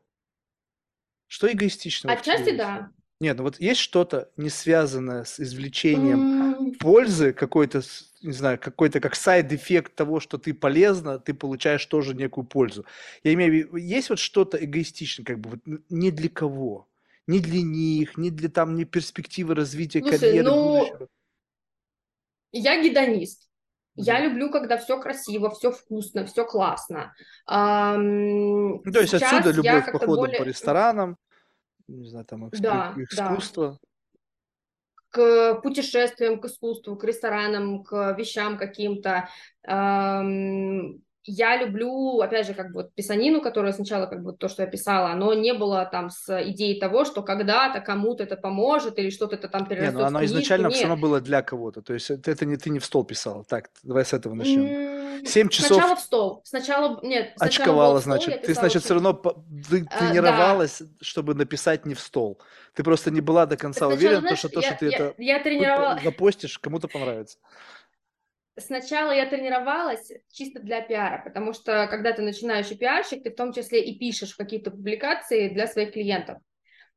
Что 1.27 1.51
эгоистично? 1.51 2.11
Отчасти 2.11 2.55
да. 2.55 2.91
Нет, 3.19 3.37
ну 3.37 3.43
вот 3.43 3.59
есть 3.59 3.79
что-то 3.79 4.29
не 4.37 4.49
связанное 4.49 5.23
с 5.23 5.39
извлечением 5.39 6.75
пользы 6.75 7.31
какой-то, 7.31 7.81
не 8.21 8.33
знаю, 8.33 8.59
какой-то 8.59 8.99
как 8.99 9.15
side 9.15 9.47
effect 9.47 9.95
того, 9.95 10.19
что 10.19 10.37
ты 10.37 10.53
полезна, 10.53 11.19
ты 11.19 11.33
получаешь 11.33 11.85
тоже 11.85 12.15
некую 12.15 12.45
пользу. 12.45 12.85
Я 13.23 13.33
имею 13.33 13.51
в 13.51 13.55
виду, 13.55 13.77
есть 13.77 14.09
вот 14.09 14.19
что-то 14.19 14.57
эгоистичное, 14.63 15.25
как 15.25 15.39
бы 15.39 15.51
вот 15.51 15.59
не 15.89 16.11
для 16.11 16.29
кого, 16.29 16.87
не 17.27 17.39
для 17.39 17.61
них, 17.61 18.17
не 18.17 18.31
для 18.31 18.49
там, 18.49 18.75
не 18.75 18.85
перспективы 18.85 19.55
развития 19.55 19.99
Слушай, 19.99 20.19
карьеры 20.19 20.49
ну, 20.49 20.77
будущего. 20.77 21.07
Я 22.51 22.83
гедонист. 22.83 23.49
Я 23.95 24.19
люблю, 24.19 24.49
когда 24.49 24.77
все 24.77 24.99
красиво, 24.99 25.51
все 25.51 25.71
вкусно, 25.71 26.25
все 26.25 26.45
классно. 26.45 27.13
Ну, 27.47 28.81
то 28.91 29.01
есть 29.01 29.13
отсюда 29.13 29.51
любовь 29.51 29.85
к 29.85 29.91
походам 29.91 30.25
по 30.25 30.37
более... 30.37 30.43
ресторанам, 30.45 31.17
не 31.87 32.07
знаю, 32.07 32.25
там 32.25 32.47
экспе- 32.47 32.61
Да, 32.61 32.95
да. 32.95 33.03
искусство. 33.03 33.79
к 35.09 35.61
путешествиям, 35.61 36.41
к 36.41 36.45
искусству, 36.45 36.95
к 36.95 37.03
ресторанам, 37.03 37.83
к 37.83 38.15
вещам 38.17 38.57
каким-то. 38.57 39.29
Эм, 39.63 41.02
Я 41.25 41.55
люблю, 41.57 42.19
опять 42.21 42.47
же, 42.47 42.53
как 42.53 42.67
бы 42.67 42.81
вот 42.81 42.93
писанину, 42.93 43.39
которая 43.41 43.71
сначала, 43.71 44.07
как 44.07 44.21
бы 44.23 44.33
то, 44.33 44.47
что 44.49 44.63
я 44.63 44.67
писала, 44.67 45.11
оно 45.11 45.33
не 45.33 45.53
было 45.53 45.85
там 45.89 46.09
с 46.09 46.43
идеей 46.49 46.79
того, 46.79 47.05
что 47.05 47.23
когда-то 47.23 47.79
кому-то 47.79 48.23
это 48.23 48.35
поможет 48.35 48.99
или 48.99 49.09
что-то 49.09 49.35
это 49.35 49.47
там 49.47 49.61
Не, 49.61 49.67
ну 49.67 49.69
перерастет 49.69 49.95
в 50.01 50.05
оно 50.05 50.19
книжку. 50.19 50.33
изначально 50.35 50.69
все 50.69 50.79
Нет. 50.79 50.89
равно 50.89 51.01
было 51.01 51.21
для 51.21 51.41
кого-то. 51.41 51.81
То 51.81 51.93
есть 51.93 52.09
это, 52.11 52.29
это 52.31 52.45
не 52.45 52.57
ты 52.57 52.69
не 52.69 52.79
в 52.79 52.85
стол 52.85 53.05
писала. 53.05 53.43
Так, 53.45 53.69
давай 53.83 54.03
с 54.05 54.11
этого 54.13 54.33
начнем. 54.33 55.25
Семь 55.25 55.47
часов 55.47 55.77
Сначала 55.77 55.95
в 55.95 55.99
стол. 56.01 56.41
Сначала, 56.43 56.99
нет, 57.03 57.31
сначала 57.37 57.47
очковала, 57.47 57.99
стол, 57.99 58.11
значит. 58.19 58.41
Ты, 58.41 58.53
значит, 58.53 58.83
все 58.83 58.93
очень- 58.95 59.03
равно 59.05 59.13
по- 59.13 59.41
ты 59.69 59.87
А, 59.89 59.99
тренировалась, 59.99 60.81
чтобы 60.99 61.35
написать 61.35 61.85
не 61.85 61.93
в 61.93 62.01
стол. 62.01 62.41
Ты 62.73 62.83
просто 62.83 63.11
не 63.11 63.21
была 63.21 63.45
до 63.45 63.55
конца 63.55 63.87
уверена, 63.87 64.19
знаешь, 64.19 64.39
что 64.39 64.49
то, 64.49 64.59
я, 64.59 64.67
что 64.67 64.79
ты 64.79 64.85
я- 64.87 64.97
это 64.97 65.13
я 65.19 65.39
тренировала... 65.41 65.99
запостишь, 66.03 66.59
кому-то 66.59 66.89
понравится. 66.89 67.37
Сначала 68.57 69.11
я 69.11 69.25
тренировалась 69.25 70.11
чисто 70.31 70.59
для 70.59 70.81
пиара, 70.81 71.23
потому 71.23 71.53
что 71.53 71.87
когда 71.89 72.11
ты 72.13 72.21
начинающий 72.21 72.77
пиарщик, 72.77 73.23
ты 73.23 73.31
в 73.31 73.35
том 73.35 73.51
числе 73.51 73.83
и 73.83 73.97
пишешь 73.97 74.35
какие-то 74.35 74.69
публикации 74.69 75.49
для 75.49 75.65
своих 75.65 75.93
клиентов, 75.93 76.37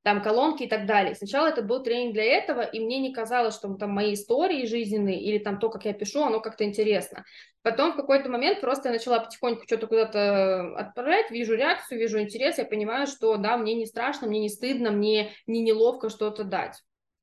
там 0.02 0.22
колонки 0.22 0.64
и 0.64 0.68
так 0.68 0.86
далее. 0.86 1.14
Сначала 1.14 1.48
это 1.48 1.62
был 1.62 1.82
тренинг 1.82 2.12
для 2.12 2.24
этого, 2.24 2.60
и 2.60 2.78
мне 2.78 2.98
не 2.98 3.12
казалось, 3.12 3.54
что 3.54 3.74
там 3.74 3.90
мои 3.90 4.12
истории 4.12 4.66
жизненные 4.66 5.20
или 5.20 5.38
там 5.38 5.58
то, 5.58 5.70
как 5.70 5.86
я 5.86 5.94
пишу, 5.94 6.22
оно 6.22 6.40
как-то 6.40 6.64
интересно. 6.64 7.24
Потом 7.62 7.92
в 7.92 7.96
какой-то 7.96 8.28
момент 8.28 8.60
просто 8.60 8.90
я 8.90 8.92
начала 8.92 9.18
потихоньку 9.18 9.64
что-то 9.66 9.86
куда-то 9.86 10.76
отправлять, 10.76 11.30
вижу 11.30 11.54
реакцию, 11.54 11.98
вижу 11.98 12.20
интерес, 12.20 12.58
я 12.58 12.66
понимаю, 12.66 13.06
что 13.06 13.36
да, 13.36 13.56
мне 13.56 13.74
не 13.74 13.86
страшно, 13.86 14.28
мне 14.28 14.40
не 14.40 14.50
стыдно, 14.50 14.90
мне 14.90 15.32
не 15.46 15.62
неловко 15.62 16.10
что-то 16.10 16.44
дать. 16.44 16.76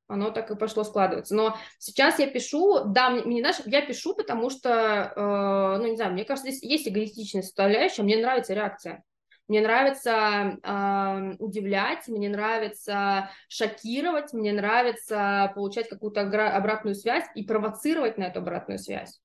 Оно 0.06 0.30
так 0.30 0.50
и 0.50 0.56
пошло 0.56 0.84
складываться. 0.84 1.34
Но 1.34 1.56
сейчас 1.78 2.18
я 2.18 2.26
пишу, 2.26 2.84
да, 2.84 3.08
мне, 3.10 3.22
мне, 3.22 3.40
знаешь, 3.40 3.56
я 3.64 3.80
пишу, 3.80 4.14
потому 4.14 4.50
что, 4.50 5.12
э, 5.16 5.78
ну, 5.78 5.86
не 5.86 5.96
знаю, 5.96 6.12
мне 6.12 6.24
кажется, 6.24 6.50
здесь 6.50 6.62
есть 6.62 6.88
эгоистичная 6.88 7.42
составляющая, 7.42 8.02
мне 8.02 8.18
нравится 8.18 8.52
реакция. 8.52 9.02
Мне 9.48 9.60
нравится 9.60 10.58
э, 10.62 11.36
удивлять, 11.38 12.08
мне 12.08 12.28
нравится 12.28 13.30
шокировать, 13.48 14.32
мне 14.32 14.52
нравится 14.52 15.52
получать 15.54 15.88
какую-то 15.88 16.22
обратную 16.22 16.94
связь 16.94 17.24
и 17.34 17.42
провоцировать 17.42 18.18
на 18.18 18.24
эту 18.24 18.40
обратную 18.40 18.78
связь. 18.78 19.20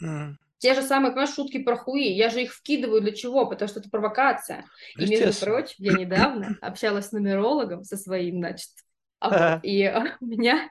Мгм. 0.00 0.38
Те 0.58 0.74
же 0.74 0.82
самые, 0.82 1.12
понимаешь, 1.12 1.34
шутки 1.34 1.62
про 1.62 1.76
хуи, 1.76 2.08
я 2.08 2.30
же 2.30 2.42
их 2.42 2.52
вкидываю 2.52 3.00
для 3.00 3.12
чего? 3.12 3.46
Потому 3.46 3.68
что 3.68 3.78
это 3.78 3.90
провокация. 3.90 4.64
И, 4.96 5.06
между 5.06 5.32
прочим, 5.44 5.76
я 5.78 5.92
недавно 5.92 6.58
общалась 6.60 7.06
с 7.06 7.12
нумерологом, 7.12 7.84
со 7.84 7.96
своим, 7.96 8.38
значит, 8.38 8.70
а 9.20 9.60
и 9.62 9.82
э, 9.82 10.16
у 10.20 10.26
меня 10.26 10.70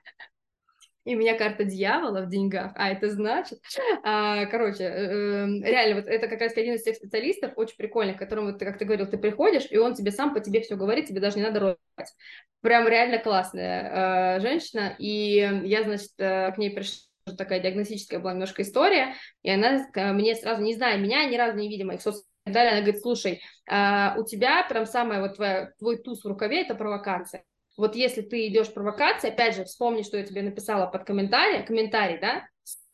и 1.08 1.16
у 1.16 1.20
меня 1.20 1.38
карта 1.38 1.64
дьявола 1.64 2.24
в 2.24 2.30
деньгах, 2.30 2.74
а 2.76 2.90
это 2.90 3.10
значит, 3.10 3.60
а, 4.04 4.46
короче, 4.48 4.84
э, 4.84 4.88
э, 4.90 5.46
реально, 5.64 6.02
вот 6.02 6.08
это 6.10 6.28
как 6.28 6.42
раз 6.42 6.52
один 6.58 6.74
из 6.74 6.84
тех 6.84 6.98
специалистов, 6.98 7.54
очень 7.56 7.78
прикольных, 7.78 8.18
которым, 8.18 8.48
вот, 8.48 8.60
ты, 8.60 8.66
как 8.66 8.78
ты 8.78 8.84
говорил, 8.84 9.08
ты 9.08 9.18
приходишь, 9.18 9.68
и 9.72 9.78
он 9.78 9.94
тебе 9.94 10.12
сам 10.12 10.34
по 10.34 10.42
тебе 10.42 10.60
все 10.60 10.76
говорит, 10.76 11.08
тебе 11.08 11.22
даже 11.22 11.38
не 11.38 11.44
надо 11.44 11.62
ротать. 11.62 12.14
Прям 12.60 12.90
реально 12.90 13.20
классная 13.20 14.36
э, 14.36 14.40
женщина, 14.42 14.96
и 15.00 15.62
я, 15.64 15.84
значит, 15.84 16.12
э, 16.18 16.52
к 16.52 16.58
ней 16.58 16.72
пришла 16.72 17.08
такая 17.38 17.62
диагностическая 17.62 18.20
была 18.20 18.34
немножко 18.34 18.62
история, 18.62 19.16
и 19.44 19.50
она 19.50 19.88
ска- 19.88 20.12
мне 20.12 20.36
сразу, 20.36 20.62
не 20.62 20.76
зная 20.76 20.98
меня, 20.98 21.24
ни 21.24 21.38
разу 21.38 21.58
не 21.58 21.70
видя 21.70 21.86
моих 21.86 22.02
соцсетей, 22.02 22.28
и 22.44 22.50
так 22.50 22.54
далее, 22.54 22.72
она 22.74 22.82
говорит, 22.82 23.02
слушай, 23.02 23.42
а, 23.70 24.16
у 24.18 24.26
тебя 24.26 24.66
прям 24.68 24.86
самая 24.86 25.22
вот 25.22 25.36
твоя, 25.36 25.72
твой 25.80 25.98
туз 25.98 26.24
в 26.24 26.28
рукаве– 26.28 26.62
это 26.64 26.76
провокация. 26.76 27.44
Вот 27.78 27.96
если 27.96 28.22
ты 28.22 28.48
идешь 28.48 28.74
провокации, 28.74 29.30
опять 29.30 29.56
же, 29.56 29.64
вспомни, 29.64 30.02
что 30.02 30.18
я 30.18 30.24
тебе 30.24 30.42
написала 30.42 30.88
под 30.88 31.06
комментарий, 31.06 31.64
комментарий, 31.64 32.20
да, 32.20 32.48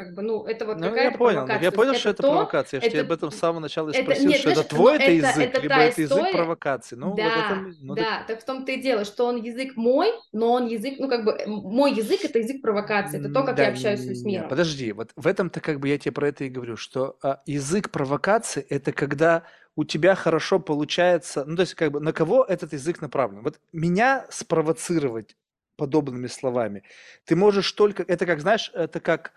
как 0.03 0.13
бы, 0.15 0.21
ну, 0.21 0.43
это 0.45 0.65
вот 0.65 0.77
Ну, 0.77 0.85
я 0.85 0.89
какая-то 0.91 1.17
понял. 1.17 1.35
провокация. 1.37 1.63
Я 1.63 1.71
понял, 1.71 1.91
есть 1.91 1.99
что 2.01 2.09
это 2.09 2.21
то, 2.23 2.31
провокация. 2.31 2.79
Я 2.81 2.89
же 2.89 2.95
это- 2.97 3.05
об 3.05 3.11
этом 3.11 3.31
с 3.31 3.35
самого 3.35 3.59
начала 3.59 3.89
и 3.89 3.93
это- 3.93 4.03
спросил, 4.03 4.27
нет, 4.29 4.39
что 4.39 4.49
это 4.49 4.55
знаешь, 4.61 4.69
твой 4.69 4.95
это 4.95 5.03
это- 5.03 5.11
язык, 5.13 5.37
это 5.49 5.61
либо 5.61 5.73
это 5.75 6.01
язык 6.01 6.17
история- 6.17 6.33
провокации. 6.33 6.95
Ну, 6.95 7.07
вот 7.07 7.17
да, 7.17 7.25
это... 7.25 7.73
Ну, 7.81 7.95
так- 7.95 8.05
да, 8.05 8.23
так 8.27 8.41
в 8.41 8.45
том-то 8.45 8.71
и 8.71 8.81
дело, 8.81 9.05
что 9.05 9.25
он 9.25 9.41
язык 9.41 9.75
мой, 9.75 10.11
но 10.31 10.51
он 10.51 10.67
язык, 10.67 10.95
ну, 10.99 11.09
как 11.09 11.25
бы, 11.25 11.37
мой 11.47 11.93
язык– 11.93 12.19
это 12.23 12.39
язык 12.39 12.61
провокации, 12.61 13.19
это 13.19 13.29
то, 13.29 13.43
как 13.43 13.55
Да, 13.55 13.63
я 13.63 13.69
общаюсь 13.69 14.01
с 14.01 14.23
не, 14.23 14.33
миром. 14.33 14.49
Подожди, 14.49 14.91
вот 14.91 15.11
в 15.15 15.27
этом-то 15.27 15.59
как 15.61 15.79
бы 15.79 15.87
я 15.89 15.97
тебе 15.97 16.11
про 16.11 16.27
это 16.27 16.43
и 16.43 16.49
говорю, 16.49 16.77
что 16.77 17.17
а, 17.23 17.41
язык 17.45 17.89
провокации– 17.91 18.65
это 18.69 18.91
когда 18.91 19.43
у 19.75 19.85
тебя 19.85 20.13
хорошо 20.13 20.59
получается, 20.59 21.45
ну 21.47 21.55
то 21.55 21.61
есть 21.61 21.73
как 21.73 21.91
бы 21.91 21.99
на 21.99 22.13
кого 22.13 22.43
этот 22.43 22.73
язык 22.73 23.01
направлен. 23.01 23.41
Вот 23.41 23.59
меня 23.71 24.25
спровоцировать 24.29 25.35
подобными 25.75 26.27
словами 26.27 26.83
ты 27.25 27.35
можешь 27.35 27.71
только, 27.71 28.03
это 28.03 28.25
как, 28.27 28.39
знаешь, 28.41 28.71
это 28.75 28.99
как 28.99 29.31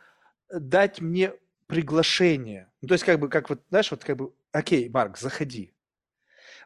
дать 0.53 1.01
мне 1.01 1.35
приглашение. 1.67 2.71
Ну, 2.83 2.89
то 2.89 2.95
есть 2.95 3.05
как 3.05 3.19
бы, 3.21 3.29
как 3.29 3.51
вот, 3.51 3.63
знаешь, 3.71 3.91
вот 3.91 4.05
как 4.05 4.17
бы, 4.17 4.33
окей, 4.53 4.89
Марк, 4.89 5.19
заходи. 5.19 5.75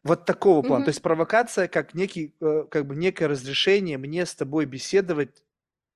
Вот 0.03 0.25
такого 0.27 0.63
плана. 0.63 0.83
Мгм. 0.83 0.85
То 0.85 0.91
есть 0.91 1.03
провокация 1.03 1.69
как 1.69 1.95
некий, 1.95 2.35
э, 2.41 2.65
как 2.71 2.87
бы 2.87 2.97
некое 2.97 3.29
разрешение 3.29 3.99
мне 3.99 4.27
с 4.27 4.35
тобой 4.35 4.67
беседовать 4.67 5.43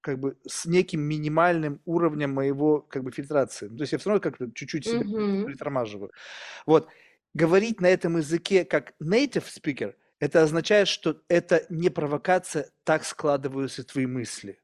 как 0.02 0.18
бы 0.20 0.38
с 0.46 0.66
неким 0.66 1.00
минимальным 1.02 1.80
уровнем 1.86 2.32
моего 2.32 2.80
как 2.80 3.04
бы 3.04 3.12
фильтрации. 3.12 3.68
То 3.68 3.82
есть 3.82 3.92
я 3.92 3.98
все 3.98 4.10
равно 4.10 4.20
как-то 4.22 4.50
чуть-чуть 4.54 4.86
себя 4.86 5.04
Мгм. 5.04 5.44
притормаживаю. 5.44 6.12
Вот. 6.66 6.88
Говорить 7.34 7.80
на 7.80 7.88
этом 7.88 8.18
языке 8.18 8.64
как 8.64 8.94
native 9.02 9.46
speaker, 9.46 9.94
это 10.20 10.42
означает, 10.42 10.88
что 10.88 11.22
это 11.28 11.66
не 11.70 11.90
провокация, 11.90 12.70
так 12.84 13.04
складываются 13.04 13.84
твои 13.84 14.06
мысли. 14.06 14.60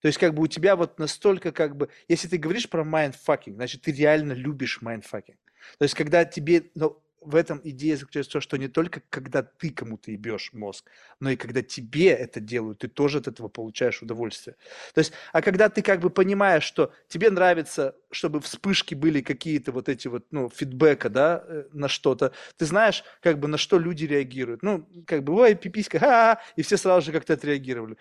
То 0.00 0.06
есть 0.06 0.18
как 0.18 0.34
бы 0.34 0.42
у 0.42 0.46
тебя 0.46 0.76
вот 0.76 0.98
настолько 0.98 1.52
как 1.52 1.76
бы, 1.76 1.88
если 2.08 2.28
ты 2.28 2.38
говоришь 2.38 2.68
про 2.68 2.82
mindfucking, 2.84 3.54
значит 3.54 3.82
ты 3.82 3.92
реально 3.92 4.32
любишь 4.32 4.80
mindfucking. 4.82 5.36
То 5.78 5.82
есть 5.82 5.94
когда 5.94 6.24
тебе, 6.24 6.70
ну, 6.74 7.02
в 7.20 7.34
этом 7.34 7.60
идея 7.64 7.96
заключается 7.96 8.30
в 8.30 8.32
том, 8.34 8.42
что 8.42 8.56
не 8.56 8.68
только 8.68 9.02
когда 9.10 9.42
ты 9.42 9.70
кому-то 9.70 10.10
ебешь 10.10 10.50
мозг, 10.52 10.88
но 11.20 11.30
и 11.30 11.36
когда 11.36 11.62
тебе 11.62 12.10
это 12.10 12.40
делают, 12.40 12.78
ты 12.78 12.88
тоже 12.88 13.18
от 13.18 13.28
этого 13.28 13.48
получаешь 13.48 14.02
удовольствие. 14.02 14.56
То 14.94 15.00
есть, 15.00 15.12
а 15.32 15.42
когда 15.42 15.68
ты 15.68 15.82
как 15.82 16.00
бы 16.00 16.10
понимаешь, 16.10 16.62
что 16.64 16.92
тебе 17.08 17.30
нравится, 17.30 17.96
чтобы 18.10 18.40
вспышки 18.40 18.94
были 18.94 19.20
какие-то 19.20 19.72
вот 19.72 19.88
эти 19.88 20.08
вот, 20.08 20.26
ну, 20.30 20.48
фидбэка, 20.48 21.08
да, 21.10 21.44
э, 21.46 21.64
на 21.72 21.88
что-то, 21.88 22.32
ты 22.56 22.64
знаешь, 22.66 23.02
как 23.20 23.38
бы 23.40 23.48
на 23.48 23.58
что 23.58 23.78
люди 23.78 24.04
реагируют. 24.04 24.62
Ну, 24.62 24.88
как 25.06 25.24
бы, 25.24 25.34
ой, 25.34 25.54
пиписька, 25.54 25.98
ха 25.98 26.40
и 26.56 26.62
все 26.62 26.76
сразу 26.76 27.06
же 27.06 27.12
как-то 27.12 27.34
отреагировали. 27.34 27.96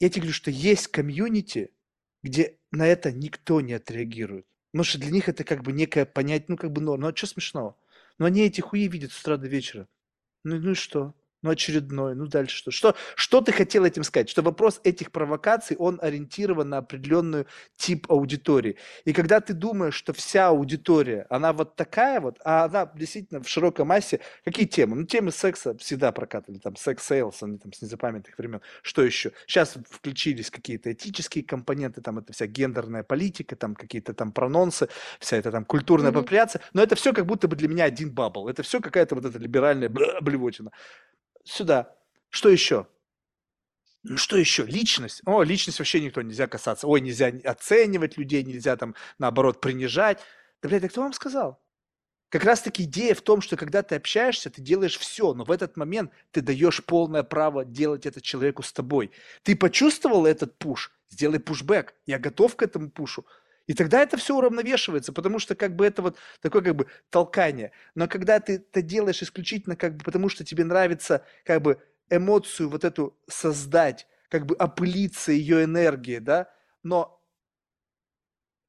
Я 0.00 0.08
тебе 0.10 0.22
говорю, 0.22 0.34
что 0.34 0.50
есть 0.50 0.88
community, 0.88 1.72
где 2.22 2.58
на 2.70 2.86
это 2.86 3.12
никто 3.12 3.60
не 3.60 3.74
отреагирует. 3.74 4.46
Потому 4.72 4.84
что 4.84 4.98
для 4.98 5.10
них 5.10 5.28
это 5.28 5.44
как 5.44 5.62
бы 5.62 5.72
некое 5.72 6.04
понять, 6.06 6.48
ну, 6.48 6.56
как 6.56 6.72
бы 6.72 6.80
норм. 6.80 7.02
Ну, 7.02 7.08
а 7.08 7.16
что 7.16 7.26
смешного? 7.26 7.76
Ну, 8.18 8.26
они 8.26 8.42
эти 8.42 8.60
хуи 8.60 8.88
видят 8.88 9.12
с 9.12 9.20
утра 9.20 9.36
до 9.36 9.48
вечера. 9.48 9.88
Ну, 10.44 10.60
ну 10.60 10.72
и 10.72 10.74
что? 10.74 11.14
Ну, 11.42 11.50
очередной. 11.50 12.16
Ну, 12.16 12.26
дальше 12.26 12.56
что? 12.56 12.70
Что, 12.72 12.94
что 13.14 13.40
ты 13.40 13.52
хотел 13.52 13.84
этим 13.84 14.02
сказать? 14.02 14.28
Что 14.28 14.42
вопрос 14.42 14.80
этих 14.82 15.12
провокаций, 15.12 15.76
он 15.76 16.00
ориентирован 16.02 16.68
на 16.68 16.78
определенную 16.78 17.46
тип 17.76 18.10
аудитории. 18.10 18.76
И 19.04 19.12
когда 19.12 19.40
ты 19.40 19.54
думаешь, 19.54 19.94
что 19.94 20.12
вся 20.12 20.48
аудитория, 20.48 21.26
она 21.30 21.52
вот 21.52 21.76
такая 21.76 22.20
вот, 22.20 22.38
а 22.44 22.64
она 22.64 22.90
действительно 22.92 23.40
в 23.40 23.48
широкой 23.48 23.84
массе, 23.84 24.18
какие 24.44 24.66
темы? 24.66 24.96
Ну, 24.96 25.04
темы 25.04 25.30
секса 25.30 25.76
всегда 25.78 26.10
прокатывали, 26.10 26.58
там, 26.58 26.74
sex 26.74 26.96
sells, 26.96 27.40
они 27.44 27.58
там 27.58 27.72
с 27.72 27.82
незапамятных 27.82 28.36
времен. 28.36 28.60
Что 28.82 29.04
еще? 29.04 29.30
Сейчас 29.46 29.76
включились 29.88 30.50
какие-то 30.50 30.92
этические 30.92 31.44
компоненты, 31.44 32.00
там, 32.00 32.18
это 32.18 32.32
вся 32.32 32.46
гендерная 32.48 33.04
политика, 33.04 33.54
там, 33.54 33.76
какие-то 33.76 34.12
там 34.12 34.32
pronouns 34.32 34.77
ы, 34.77 34.88
вся 35.20 35.36
эта 35.36 35.52
там 35.52 35.64
культурная 35.64 36.10
Мгм. 36.10 36.18
апроприация, 36.18 36.62
но 36.72 36.82
это 36.82 36.96
все 36.96 37.12
как 37.12 37.26
будто 37.26 37.46
бы 37.46 37.54
для 37.54 37.68
меня 37.68 37.84
один 37.84 38.10
бабл. 38.10 38.48
Это 38.48 38.64
все 38.64 38.80
какая-то 38.80 39.14
вот 39.14 39.24
эта 39.24 39.38
либеральная 39.38 39.88
блевотина. 39.88 40.72
Сюда. 41.48 41.96
Что 42.28 42.48
еще? 42.48 42.86
Ну 44.02 44.16
что 44.16 44.36
еще? 44.36 44.64
Личность. 44.64 45.22
О, 45.24 45.42
личность 45.42 45.78
вообще 45.78 46.00
никто 46.00 46.22
нельзя 46.22 46.46
касаться. 46.46 46.86
Ой, 46.86 47.00
нельзя 47.00 47.30
ни- 47.30 47.42
оценивать 47.42 48.16
людей, 48.16 48.42
нельзя 48.42 48.76
там, 48.76 48.94
наоборот, 49.18 49.60
принижать. 49.60 50.20
Да, 50.62 50.68
блядь, 50.68 50.84
а 50.84 50.88
кто 50.88 51.02
вам 51.02 51.12
сказал? 51.12 51.62
Как 52.28 52.44
раз-таки 52.44 52.84
идея 52.84 53.14
в 53.14 53.22
том, 53.22 53.40
что 53.40 53.56
когда 53.56 53.82
ты 53.82 53.96
общаешься, 53.96 54.50
ты 54.50 54.60
делаешь 54.60 54.98
все, 54.98 55.32
но 55.32 55.44
в 55.44 55.50
этот 55.50 55.78
момент 55.78 56.12
ты 56.30 56.42
даешь 56.42 56.84
полное 56.84 57.22
право 57.22 57.64
делать 57.64 58.04
это 58.04 58.20
человеку 58.20 58.62
с 58.62 58.72
тобой. 58.72 59.10
Ты 59.42 59.56
почувствовал 59.56 60.26
этот 60.26 60.58
пуш? 60.58 60.92
сделай 61.10 61.40
пушбэк, 61.40 61.94
я 62.06 62.18
готов 62.18 62.56
к 62.56 62.62
этому 62.62 62.90
пушу. 62.90 63.24
И 63.68 63.74
тогда 63.74 64.02
это 64.02 64.16
все 64.16 64.34
уравновешивается, 64.36 65.12
потому 65.12 65.38
что 65.38 65.54
как 65.54 65.76
бы 65.76 65.86
это 65.86 66.02
вот 66.02 66.16
такое 66.40 66.62
как 66.62 66.74
бы 66.74 66.86
толкание. 67.10 67.70
Но 67.94 68.08
когда 68.08 68.40
ты 68.40 68.54
это 68.54 68.82
делаешь 68.82 69.22
исключительно 69.22 69.76
как 69.76 69.96
бы 69.96 70.04
потому, 70.04 70.30
что 70.30 70.42
тебе 70.44 70.64
нравится 70.64 71.24
как 71.44 71.62
бы 71.62 71.80
эмоцию 72.10 72.70
вот 72.70 72.84
эту 72.84 73.16
создать, 73.28 74.08
как 74.30 74.46
бы 74.46 74.56
опылиться 74.56 75.32
ее 75.32 75.64
энергией, 75.64 76.18
да, 76.18 76.50
но 76.82 77.22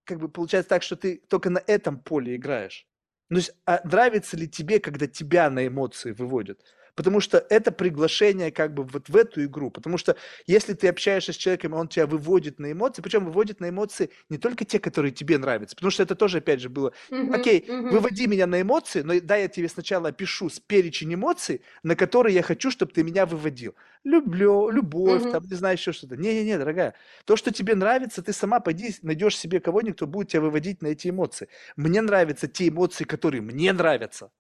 как 0.04 0.20
бы 0.20 0.28
получается 0.28 0.70
так, 0.70 0.84
что 0.84 0.98
ты 0.98 1.18
только 1.30 1.50
на 1.50 1.62
этом 1.66 2.00
поле 2.00 2.36
играешь. 2.36 2.86
Ну, 3.30 3.40
а 3.66 3.80
нравится 3.86 4.36
ли 4.36 4.50
тебе, 4.50 4.80
когда 4.80 5.08
тебя 5.08 5.50
на 5.50 5.66
эмоции 5.66 6.12
выводят? 6.12 6.62
Потому 6.96 7.20
что 7.20 7.46
это 7.50 7.72
приглашение 7.72 8.52
как 8.52 8.74
бы 8.74 8.84
вот 8.84 9.10
в 9.10 9.16
эту 9.16 9.44
игру. 9.46 9.72
Потому 9.72 9.98
что 9.98 10.16
если 10.48 10.74
ты 10.74 10.88
общаешься 10.88 11.34
с 11.34 11.38
человеком, 11.38 11.74
он 11.74 11.88
тебя 11.88 12.08
выводит 12.08 12.60
на 12.60 12.72
эмоции, 12.72 13.02
причем 13.02 13.26
выводит 13.26 13.60
на 13.60 13.70
эмоции 13.70 14.10
не 14.30 14.38
только 14.38 14.66
те, 14.66 14.80
которые 14.80 15.12
тебе 15.12 15.38
нравятся. 15.38 15.76
Потому 15.76 15.92
что 15.92 16.04
это 16.04 16.16
тоже, 16.16 16.40
опять 16.40 16.62
же, 16.62 16.70
было, 16.70 16.94
окей, 17.32 17.66
выводи 17.90 18.28
меня 18.28 18.48
на 18.48 18.62
эмоции, 18.62 19.02
но 19.02 19.20
дай 19.20 19.44
я 19.44 19.48
тебе 19.48 19.68
сначала 19.70 20.10
опишу 20.10 20.50
с 20.50 20.60
перечень 20.60 21.14
эмоций, 21.14 21.62
на 21.84 21.96
которые 21.96 22.36
я 22.36 22.42
хочу, 22.44 22.72
чтобы 22.72 22.92
ты 22.92 23.04
меня 23.04 23.26
выводил. 23.26 23.76
Люблю, 24.04 24.70
любовь, 24.70 25.28
там, 25.30 25.44
не 25.46 25.56
знаю, 25.56 25.76
еще 25.76 25.92
что-то. 25.92 26.16
Не-не-не, 26.18 26.58
дорогая. 26.58 26.96
То, 27.26 27.36
что 27.36 27.52
тебе 27.52 27.76
нравится, 27.76 28.22
ты 28.22 28.34
сама 28.34 28.60
пойди, 28.60 28.94
найдешь 29.02 29.38
себе 29.38 29.60
кого-нибудь, 29.60 29.96
кто 29.98 30.08
будет 30.08 30.30
тебя 30.30 30.42
выводить 30.42 30.82
на 30.82 30.88
эти 30.88 31.10
эмоции. 31.10 31.50
Мне 31.76 32.02
нравятся 32.02 32.48
те 32.48 32.68
эмоции, 32.70 33.04
которые 33.04 33.42
мне 33.42 33.74
нравятся. 33.74 34.32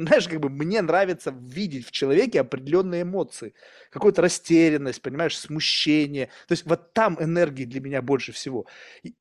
Знаешь, 0.00 0.28
как 0.28 0.40
бы 0.40 0.48
мне 0.48 0.80
нравится 0.80 1.30
видеть 1.30 1.86
в 1.86 1.90
человеке 1.90 2.40
определенные 2.40 3.02
эмоции. 3.02 3.52
Какую-то 3.90 4.22
растерянность, 4.22 5.02
понимаешь, 5.02 5.38
смущение. 5.38 6.30
То 6.48 6.52
есть 6.52 6.64
вот 6.64 6.94
там 6.94 7.22
энергии 7.22 7.66
для 7.66 7.82
меня 7.82 8.00
больше 8.00 8.32
всего. 8.32 8.66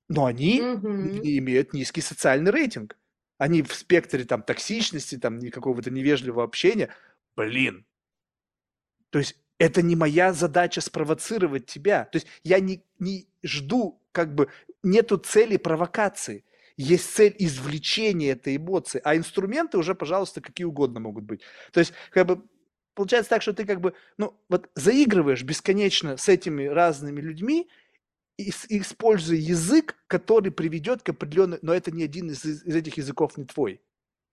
Но 0.07 0.25
они 0.25 0.59
не 0.61 1.37
имеют 1.39 1.73
низкий 1.73 1.99
социальный 1.99 2.51
рейтинг. 2.51 2.95
Они 3.37 3.61
в 3.61 3.73
спектре 3.73 4.23
там 4.23 4.41
токсичности, 4.41 5.17
там 5.17 5.41
какого-то 5.51 5.91
невежливого 5.91 6.45
общения. 6.45 6.87
Блин. 7.35 7.85
То 9.09 9.19
есть 9.19 9.35
это 9.57 9.81
не 9.81 9.97
моя 9.97 10.31
задача 10.31 10.79
спровоцировать 10.79 11.65
тебя. 11.65 12.05
То 12.05 12.15
есть 12.15 12.27
я 12.43 12.61
не, 12.61 12.85
не 12.99 13.27
жду, 13.43 14.01
как 14.13 14.33
бы, 14.33 14.49
нету 14.81 15.17
цели 15.17 15.57
провокации. 15.57 16.45
Есть 16.81 17.13
цель 17.13 17.35
извлечения 17.37 18.31
этой 18.31 18.55
эмоции, 18.55 19.01
а 19.03 19.17
инструменты 19.17 19.77
уже, 19.77 19.95
пожалуйста, 19.95 20.39
какие 20.39 20.65
угодно 20.65 21.01
могут 21.01 21.25
быть. 21.25 21.41
То 21.73 21.81
есть, 21.81 21.91
как 22.09 22.25
бы, 22.25 22.43
получается 22.95 23.31
так, 23.31 23.41
что 23.41 23.51
ты 23.53 23.65
как 23.65 23.81
бы, 23.81 23.95
ну, 24.17 24.39
вот 24.47 24.69
заигрываешь 24.75 25.43
бесконечно 25.43 26.15
с 26.15 26.29
этими 26.29 26.65
разными 26.67 27.19
людьми, 27.19 27.69
используя 28.37 29.37
язык, 29.37 29.97
который 30.07 30.51
приведет 30.51 31.03
к 31.03 31.09
определенной, 31.09 31.59
но 31.61 31.73
это 31.73 31.91
не 31.91 32.03
один 32.03 32.29
из, 32.31 32.45
из 32.45 32.63
этих 32.75 32.97
языков 32.97 33.37
не 33.37 33.45
твой. 33.45 33.81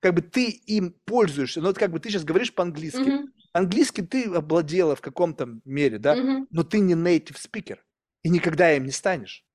Как 0.01 0.15
бы 0.15 0.23
ты 0.23 0.51
им 0.51 0.95
пользуешься, 1.07 1.61
но 1.61 1.69
вот 1.69 1.79
как 1.79 1.91
бы 1.91 2.01
ты 2.01 2.11
сейчас 2.11 2.25
говоришь 2.25 2.55
по-английски. 2.55 3.17
Мгм, 3.17 3.33
Английский 3.55 4.03
ты 4.03 4.25
обладела 4.27 4.95
в 4.95 5.01
каком-то 5.01 5.61
мере, 5.65 5.99
да, 5.99 6.17
мгм. 6.17 6.47
но 6.51 6.65
ты 6.65 6.81
не 6.81 6.95
native 6.95 7.37
speaker 7.39 7.79
и 8.23 8.29
никогда 8.29 8.75
им 8.77 8.85
не 8.85 8.93
станешь. 8.93 9.46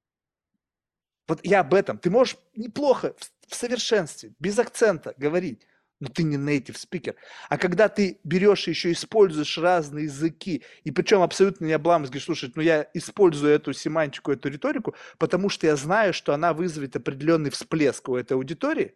Вот 1.32 1.40
я 1.44 1.62
об 1.62 1.74
этом. 1.74 1.98
Ты 1.98 2.10
можешь 2.10 2.36
неплохо, 2.58 3.16
в, 3.48 3.56
совершенстве, 3.56 4.34
без 4.40 4.60
акцента 4.60 5.14
говорить, 5.16 5.66
но 6.02 6.10
ты 6.10 6.24
не 6.24 6.36
native 6.36 6.76
speaker. 6.76 7.16
А 7.48 7.58
когда 7.58 7.88
ты 7.88 8.20
берешь 8.26 8.68
и 8.68 8.72
еще 8.72 8.92
используешь 8.92 9.58
разные 9.58 10.06
языки, 10.06 10.64
и 10.84 10.92
причем 10.92 11.22
абсолютно 11.22 11.64
не 11.68 11.72
обламываясь, 11.72 12.10
говоришь, 12.10 12.26
слушай, 12.26 12.52
ну 12.54 12.62
я 12.62 12.86
использую 12.94 13.54
эту 13.54 13.72
семантику, 13.72 14.34
эту 14.34 14.50
риторику, 14.50 14.94
потому 15.18 15.48
что 15.48 15.68
я 15.68 15.78
знаю, 15.78 16.14
что 16.14 16.34
она 16.34 16.54
вызовет 16.54 16.98
определенный 16.98 17.50
всплеск 17.50 18.10
у 18.10 18.18
этой 18.18 18.34
аудитории, 18.34 18.94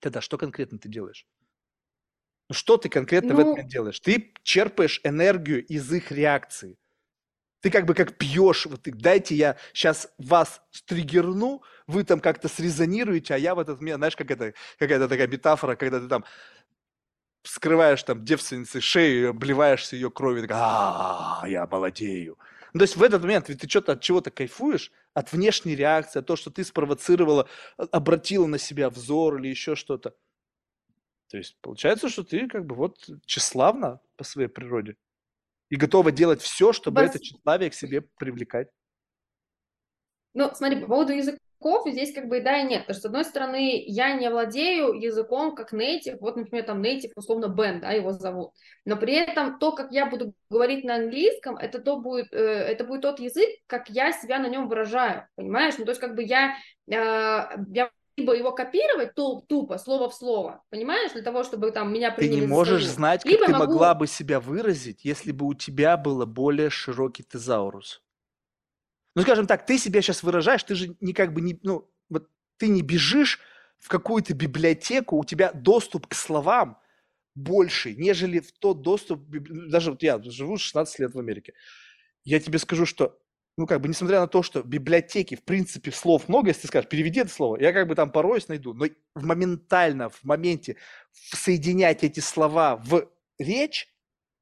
тогда 0.00 0.20
что 0.20 0.36
конкретно 0.36 0.78
ты 0.78 0.90
делаешь? 0.90 1.26
Ну 2.50 2.54
что 2.54 2.76
ты 2.76 2.90
конкретно 2.90 3.34
в 3.34 3.38
этот 3.38 3.56
Ну, 3.56 3.68
делаешь? 3.70 4.00
Ты 4.00 4.34
черпаешь 4.42 5.00
энергию 5.02 5.64
из 5.64 5.90
их 5.90 6.12
реакции. 6.12 6.76
Ты 7.60 7.70
как 7.70 7.86
бы 7.86 7.94
как 7.94 8.16
пьешь, 8.16 8.66
вот 8.66 8.80
дайте 8.84 9.34
я 9.34 9.56
сейчас 9.72 10.08
вас 10.18 10.62
стригерну, 10.70 11.62
вы 11.86 12.04
там 12.04 12.20
как-то 12.20 12.48
срезонируете, 12.48 13.34
а 13.34 13.38
я 13.38 13.54
в 13.54 13.58
этот 13.58 13.80
момент, 13.80 13.98
знаешь, 13.98 14.16
как 14.16 14.30
это, 14.30 14.54
какая-то 14.78 15.08
такая 15.08 15.26
метафора, 15.26 15.74
когда 15.74 15.98
ты 15.98 16.06
там 16.06 16.24
вскрываешь 17.42 18.02
там 18.02 18.24
девственницы 18.24 18.80
шею, 18.80 19.30
обливаешься 19.30 19.96
ее 19.96 20.10
кровью, 20.10 20.42
такая, 20.42 20.60
а 20.60 21.44
я 21.46 21.66
молодею. 21.66 22.38
Ну, 22.74 22.78
то 22.78 22.84
есть 22.84 22.96
в 22.96 23.02
этот 23.02 23.22
момент 23.22 23.48
ведь 23.48 23.60
ты 23.60 23.68
что-то 23.68 23.92
от 23.92 24.02
чего-то 24.02 24.30
кайфуешь, 24.30 24.92
от 25.14 25.32
внешней 25.32 25.74
реакции, 25.74 26.20
от 26.20 26.26
того, 26.26 26.36
что 26.36 26.50
ты 26.50 26.62
спровоцировала, 26.62 27.48
а- 27.76 27.84
обратила 27.90 28.46
на 28.46 28.58
себя 28.58 28.90
взор 28.90 29.38
или 29.38 29.48
еще 29.48 29.74
что-то. 29.74 30.14
То 31.30 31.38
есть 31.38 31.56
получается, 31.60 32.08
что 32.08 32.22
ты 32.22 32.46
как 32.46 32.66
бы 32.66 32.74
вот 32.74 33.08
тщеславна 33.26 34.00
по 34.16 34.24
своей 34.24 34.48
природе 34.48 34.96
и 35.70 35.76
готова 35.76 36.10
делать 36.12 36.42
все, 36.42 36.72
чтобы 36.72 37.02
это 37.02 37.14
Бас- 37.14 37.22
тщеславие 37.22 37.70
к 37.70 37.74
себе 37.74 38.02
привлекать. 38.18 38.68
Ну, 40.34 40.50
смотри, 40.54 40.80
по 40.80 40.86
поводу 40.86 41.12
языков 41.12 41.38
здесь 41.86 42.14
как 42.14 42.28
бы 42.28 42.38
и 42.38 42.40
да, 42.40 42.58
и 42.58 42.64
нет. 42.64 42.82
Потому 42.82 42.94
что, 42.94 43.02
с 43.02 43.04
одной 43.06 43.24
стороны, 43.24 43.82
я 43.86 44.14
не 44.14 44.30
владею 44.30 44.92
языком 44.92 45.54
как 45.54 45.72
нейтив. 45.72 46.20
Вот, 46.20 46.36
например, 46.36 46.64
там 46.64 46.80
нейтив, 46.80 47.10
условно, 47.16 47.48
Бен, 47.48 47.80
да, 47.80 47.90
его 47.90 48.12
зовут. 48.12 48.52
Но 48.84 48.96
при 48.96 49.14
этом 49.14 49.58
то, 49.58 49.72
как 49.72 49.90
я 49.90 50.06
буду 50.06 50.32
говорить 50.50 50.84
на 50.84 50.96
английском, 50.96 51.56
это, 51.56 51.80
то 51.80 51.96
будет, 51.96 52.32
э, 52.32 52.36
это 52.36 52.84
будет 52.84 53.02
тот 53.02 53.18
язык, 53.18 53.48
как 53.66 53.88
я 53.90 54.12
себя 54.12 54.38
на 54.38 54.48
нем 54.48 54.68
выражаю, 54.68 55.26
понимаешь? 55.34 55.74
Ну, 55.78 55.84
то 55.84 55.90
есть 55.90 56.00
как 56.00 56.14
бы 56.14 56.22
я, 56.22 56.54
э, 56.88 56.94
я 56.94 57.90
либо 58.18 58.34
его 58.36 58.52
копировать 58.52 59.14
ту- 59.14 59.42
тупо, 59.48 59.78
слово 59.78 60.10
в 60.10 60.14
слово, 60.14 60.62
понимаешь, 60.70 61.12
для 61.12 61.22
того, 61.22 61.44
чтобы 61.44 61.70
там 61.70 61.92
меня 61.92 62.10
Ты 62.10 62.24
не 62.24 62.28
приняли 62.30 62.46
можешь 62.46 62.82
свою. 62.82 62.94
знать, 62.96 63.22
как 63.22 63.30
Либо 63.32 63.46
ты 63.46 63.52
могу- 63.52 63.64
могла 63.72 63.94
бы 63.94 64.06
себя 64.06 64.40
выразить, 64.40 65.04
если 65.04 65.32
бы 65.32 65.46
у 65.46 65.54
тебя 65.54 65.96
было 65.96 66.26
более 66.26 66.70
широкий 66.70 67.22
тезаурус. 67.22 68.02
Ну, 69.14 69.22
скажем 69.22 69.46
так, 69.46 69.66
ты 69.66 69.78
себя 69.78 70.02
сейчас 70.02 70.22
выражаешь, 70.22 70.62
ты 70.64 70.74
же 70.74 70.96
не 71.00 71.12
как 71.12 71.32
бы 71.32 71.40
не, 71.40 71.58
ну, 71.62 71.90
вот 72.08 72.28
ты 72.56 72.68
не 72.68 72.82
бежишь 72.82 73.40
в 73.78 73.88
какую-то 73.88 74.34
библиотеку, 74.34 75.16
у 75.16 75.24
тебя 75.24 75.52
доступ 75.52 76.06
к 76.08 76.14
словам 76.14 76.78
больше, 77.34 77.94
нежели 77.94 78.40
в 78.40 78.52
тот 78.52 78.82
доступ, 78.82 79.20
даже 79.28 79.92
вот 79.92 80.02
я 80.02 80.20
живу 80.22 80.58
16 80.58 80.98
лет 80.98 81.14
в 81.14 81.18
Америке. 81.18 81.54
Я 82.24 82.40
тебе 82.40 82.58
скажу, 82.58 82.84
что, 82.84 83.18
ну, 83.58 83.66
как 83.66 83.80
бы, 83.80 83.88
несмотря 83.88 84.20
на 84.20 84.28
то, 84.28 84.44
что 84.44 84.62
в 84.62 84.66
библиотеке, 84.66 85.34
в 85.34 85.42
принципе, 85.42 85.90
слов 85.90 86.28
много, 86.28 86.50
если 86.50 86.62
ты 86.62 86.68
скажешь, 86.68 86.88
переведи 86.88 87.18
это 87.18 87.30
слово, 87.30 87.60
я 87.60 87.72
как 87.72 87.88
бы 87.88 87.96
там 87.96 88.12
пороюсь, 88.12 88.46
найду, 88.46 88.72
но 88.72 88.86
моментально, 89.16 90.10
в 90.10 90.22
моменте 90.22 90.76
соединять 91.12 92.04
эти 92.04 92.20
слова 92.20 92.76
в 92.76 93.10
речь 93.36 93.88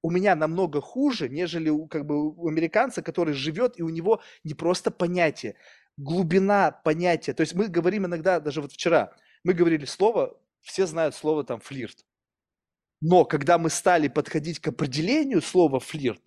у 0.03 0.11
меня 0.11 0.37
намного 0.37 0.83
хуже, 0.83 1.31
нежели 1.31 1.71
у, 1.71 1.87
как 1.87 2.05
бы, 2.05 2.29
у 2.29 2.47
американца, 2.47 3.01
который 3.01 3.33
живет, 3.33 3.81
и 3.81 3.83
у 3.83 3.89
него 3.89 4.21
не 4.45 4.53
просто 4.53 4.91
понятие, 4.91 5.57
глубина 5.97 6.71
понятия. 6.71 7.33
То 7.33 7.41
есть 7.41 7.55
мы 7.55 7.69
говорим 7.69 8.05
иногда, 8.05 8.39
даже 8.39 8.61
вот 8.61 8.73
вчера, 8.73 9.15
мы 9.45 9.55
говорили 9.55 9.87
слово, 9.87 10.39
все 10.61 10.87
знают 10.87 11.15
слово 11.15 11.43
там 11.43 11.61
флирт. 11.61 12.05
Но 13.01 13.25
когда 13.25 13.57
мы 13.57 13.71
стали 13.71 14.09
подходить 14.09 14.61
к 14.61 14.69
определению 14.69 15.41
слова 15.41 15.81
флирт, 15.81 16.21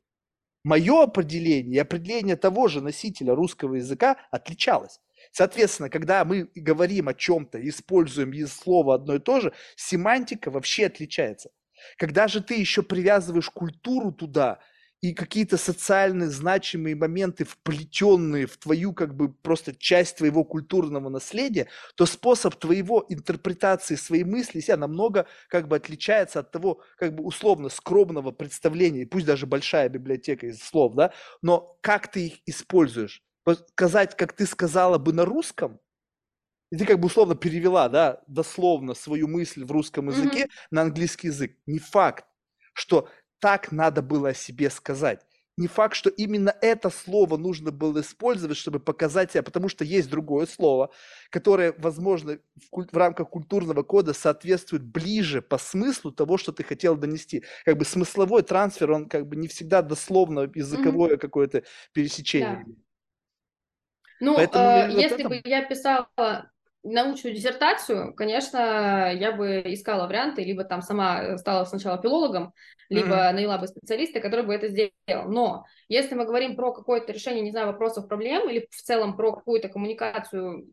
мое 0.64 1.04
определение 1.04 1.76
и 1.76 1.80
определение 1.80 2.36
того 2.36 2.68
же 2.68 2.82
носителя 2.82 3.36
русского 3.36 3.76
языка 3.76 4.18
отличалось. 4.32 5.00
Соответственно, 5.32 5.90
когда 5.90 6.26
мы 6.26 6.50
говорим 6.56 7.08
о 7.08 7.14
чем-то, 7.14 7.68
используем 7.68 8.32
из 8.32 8.54
слова 8.54 8.96
одно 8.96 9.16
и 9.16 9.20
то 9.20 9.42
же, 9.42 9.54
семантика 9.76 10.50
вообще 10.50 10.88
отличается. 10.88 11.52
Когда 11.98 12.28
же 12.28 12.42
ты 12.42 12.56
еще 12.56 12.84
привязываешь 12.84 13.50
культуру 13.50 14.12
туда 14.12 14.60
и 15.02 15.14
какие-то 15.14 15.58
социальные 15.58 16.30
значимые 16.30 16.95
моменты, 16.95 17.45
вплетенные 17.45 18.48
в 18.48 18.58
твою 18.58 18.94
как 18.94 19.16
бы 19.16 19.32
просто 19.32 19.74
часть 19.74 20.18
твоего 20.18 20.44
культурного 20.44 21.10
наследия, 21.10 21.68
то 21.95 22.06
способ 22.06 22.56
твоего 22.56 23.06
интерпретации 23.10 23.95
своей 23.95 24.24
мысли 24.26 24.60
себя 24.60 24.78
намного 24.78 25.26
как 25.48 25.68
бы 25.68 25.78
отличается 25.78 26.40
от 26.40 26.52
того 26.52 26.82
как 26.98 27.16
бы 27.16 27.24
условно 27.24 27.69
скромного 27.69 28.32
представления, 28.32 29.06
пусть 29.06 29.26
даже 29.26 29.45
большая 29.45 29.90
библиотека 29.90 30.48
из 30.48 30.61
слов, 30.61 30.95
да, 30.95 31.14
но 31.42 31.78
как 31.82 32.11
ты 32.11 32.28
их 32.28 32.34
используешь? 32.45 33.24
Сказать, 33.72 34.16
как 34.16 34.34
ты 34.34 34.45
сказала 34.45 34.98
бы 34.98 35.11
на 35.14 35.26
русском, 35.26 35.80
и 36.72 36.78
ты 36.78 36.86
как 36.86 37.00
бы 37.00 37.08
условно 37.08 37.36
перевела, 37.36 37.90
да, 37.90 38.22
дословно 38.28 38.94
свою 38.94 39.28
мысль 39.28 39.64
в 39.66 39.72
русском 39.72 40.10
языке 40.10 40.48
на 40.72 40.82
английский 40.84 41.28
язык. 41.28 41.58
Не 41.66 41.80
факт, 41.80 42.26
что 42.74 43.10
так 43.40 43.72
надо 43.72 44.01
было 44.01 44.30
о 44.30 44.34
себе 44.34 44.69
сказать. 44.69 45.26
Не 45.59 45.68
факт, 45.68 45.93
что 45.93 46.09
именно 46.09 46.56
это 46.61 46.90
слово 46.90 47.35
нужно 47.35 47.72
было 47.72 48.00
использовать, 48.00 48.56
чтобы 48.56 48.80
показать 48.80 49.32
себя, 49.32 49.43
потому 49.43 49.68
что 49.68 49.84
есть 49.84 50.09
другое 50.09 50.45
слово, 50.45 50.90
которое, 51.32 51.76
возможно, 51.77 52.40
в, 52.56 52.69
куль- 52.69 52.88
в 52.90 52.95
рамках 52.95 53.30
культурного 53.30 53.84
кода 53.84 54.14
соответствует 54.14 54.84
ближе 54.84 55.42
по 55.42 55.58
смыслу 55.58 56.14
того, 56.14 56.38
что 56.38 56.53
ты 56.53 56.64
хотел 56.64 56.95
донести. 56.95 57.43
Как 57.66 57.77
бы 57.77 57.84
смысловой 57.84 58.43
трансфер, 58.43 58.90
он 58.92 59.09
как 59.09 59.27
бы 59.27 59.35
не 59.35 59.50
всегда 59.50 59.82
дословно 59.82 60.50
языковое 60.56 61.18
какое-то 61.18 61.64
пересечение. 61.92 62.64
Да. 62.66 62.74
Ну, 64.22 64.38
э, 64.38 64.92
если 64.92 65.24
бы 65.24 65.42
я 65.43 65.66
писала 65.66 66.51
научную 66.84 67.35
диссертацию, 67.35 68.14
конечно, 68.14 69.11
я 69.14 69.34
бы 69.34 69.61
искала 69.66 70.08
варианты, 70.08 70.42
либо 70.43 70.64
там 70.64 70.82
сама 70.82 71.38
стала 71.38 71.66
сначала 71.66 72.01
филологом, 72.01 72.53
либо 72.90 73.16
mm-hmm. 73.16 73.32
наняла 73.34 73.58
бы 73.58 73.68
специалиста, 73.68 74.19
который 74.19 74.45
бы 74.45 74.53
это 74.53 74.68
сделал. 74.68 75.30
Но 75.30 75.66
если 75.88 76.16
мы 76.16 76.26
говорим 76.26 76.56
про 76.56 76.74
какое-то 76.74 77.14
решение, 77.14 77.42
не 77.42 77.51
знаю, 77.51 77.68
вопросов, 77.68 78.08
проблем, 78.08 78.50
или 78.50 78.68
в 78.72 78.82
целом 78.82 79.16
про 79.16 79.34
какую-то 79.34 79.69
коммуникацию 79.69 80.68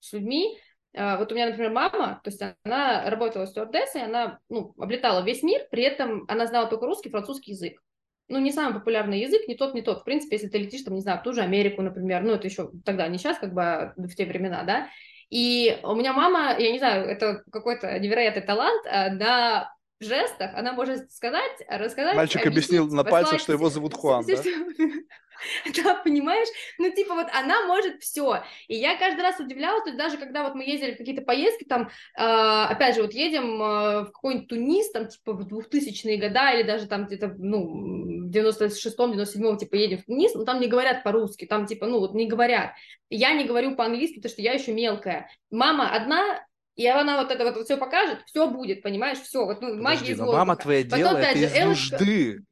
с 0.00 0.12
людьми, 0.12 0.58
э, 0.92 1.16
вот 1.16 1.30
у 1.30 1.34
меня, 1.34 1.46
например, 1.46 1.70
мама, 1.70 2.20
то 2.24 2.30
есть 2.30 2.42
она 2.64 3.08
работала 3.08 3.46
стюардессой, 3.46 4.02
она 4.02 4.40
ну, 4.48 4.74
облетала 4.78 5.24
весь 5.24 5.42
мир, 5.42 5.66
при 5.70 5.84
этом 5.84 6.24
она 6.28 6.46
знала 6.46 6.68
только 6.68 6.86
русский, 6.86 7.10
французский 7.10 7.52
язык. 7.52 7.80
Ну, 8.26 8.38
не 8.38 8.52
самый 8.52 8.74
популярный 8.74 9.20
язык, 9.20 9.46
не 9.46 9.54
тот, 9.54 9.74
не 9.74 9.82
тот. 9.82 10.00
В 10.00 10.04
принципе, 10.04 10.36
если 10.36 10.48
ты 10.48 10.58
летишь, 10.58 10.82
там, 10.82 10.94
не 10.94 11.02
знаю, 11.02 11.20
в 11.20 11.22
ту 11.22 11.32
же 11.32 11.42
Америку, 11.42 11.82
например, 11.82 12.22
ну, 12.22 12.32
это 12.32 12.48
еще 12.48 12.70
тогда, 12.84 13.06
не 13.06 13.18
сейчас, 13.18 13.38
как 13.38 13.52
бы, 13.52 13.62
а 13.62 13.94
в 13.96 14.14
те 14.14 14.24
времена, 14.24 14.64
да, 14.64 14.88
и 15.30 15.78
у 15.82 15.94
меня 15.94 16.12
мама, 16.12 16.56
я 16.58 16.70
не 16.70 16.78
знаю, 16.78 17.06
это 17.06 17.42
какой-то 17.50 17.98
невероятный 17.98 18.42
талант, 18.42 18.86
а, 18.86 19.10
на 19.10 19.74
жестах 20.00 20.52
она 20.54 20.72
может 20.72 21.12
сказать, 21.12 21.52
рассказать. 21.68 22.16
Мальчик 22.16 22.46
объяснил 22.46 22.88
на 22.88 23.04
пальцах, 23.04 23.40
что 23.40 23.52
его 23.52 23.70
зовут 23.70 23.94
Хуан, 23.94 24.24
да? 24.26 24.34
Да, 25.84 25.96
понимаешь? 25.96 26.48
Ну, 26.78 26.90
типа, 26.90 27.14
вот 27.14 27.26
она 27.32 27.66
может 27.66 28.02
все. 28.02 28.42
И 28.68 28.76
я 28.76 28.96
каждый 28.96 29.22
раз 29.22 29.38
удивлялась, 29.40 29.82
то 29.82 29.90
есть 29.90 29.98
даже 29.98 30.16
когда 30.16 30.44
вот 30.44 30.54
мы 30.54 30.64
ездили 30.64 30.94
в 30.94 30.98
какие-то 30.98 31.22
поездки, 31.22 31.64
там, 31.64 31.88
э, 32.16 32.22
опять 32.22 32.94
же, 32.94 33.02
вот 33.02 33.12
едем 33.12 33.60
э, 33.62 34.00
в 34.02 34.12
какой-нибудь 34.12 34.48
Тунис, 34.48 34.90
там, 34.92 35.08
типа, 35.08 35.32
в 35.32 35.46
2000-е 35.46 36.16
года, 36.18 36.52
или 36.52 36.62
даже 36.62 36.86
там 36.86 37.06
где-то, 37.06 37.34
ну, 37.38 38.26
в 38.26 38.30
96-м, 38.30 39.12
97-м, 39.12 39.58
типа, 39.58 39.74
едем 39.74 39.98
в 39.98 40.04
Тунис, 40.04 40.34
но 40.34 40.44
там 40.44 40.60
не 40.60 40.68
говорят 40.68 41.02
по-русски, 41.02 41.46
там, 41.46 41.66
типа, 41.66 41.86
ну, 41.86 42.00
вот 42.00 42.14
не 42.14 42.26
говорят. 42.26 42.72
Я 43.10 43.32
не 43.34 43.44
говорю 43.44 43.76
по-английски, 43.76 44.16
потому 44.16 44.32
что 44.32 44.42
я 44.42 44.52
еще 44.52 44.72
мелкая. 44.72 45.30
Мама 45.50 45.90
одна, 45.90 46.44
и 46.76 46.86
она 46.86 47.22
вот 47.22 47.30
это 47.30 47.44
вот 47.44 47.64
все 47.64 47.76
покажет, 47.76 48.22
все 48.26 48.48
будет, 48.48 48.82
понимаешь, 48.82 49.18
все. 49.18 49.44
Вот, 49.44 49.60
ну, 49.60 49.80
магия 49.80 50.12
из 50.12 50.18
мама 50.18 50.56
твоя 50.56 50.82
делает 50.82 51.26
Потом, 51.28 51.42
из 51.42 51.54
же, 51.54 51.64
нужды. 51.64 52.44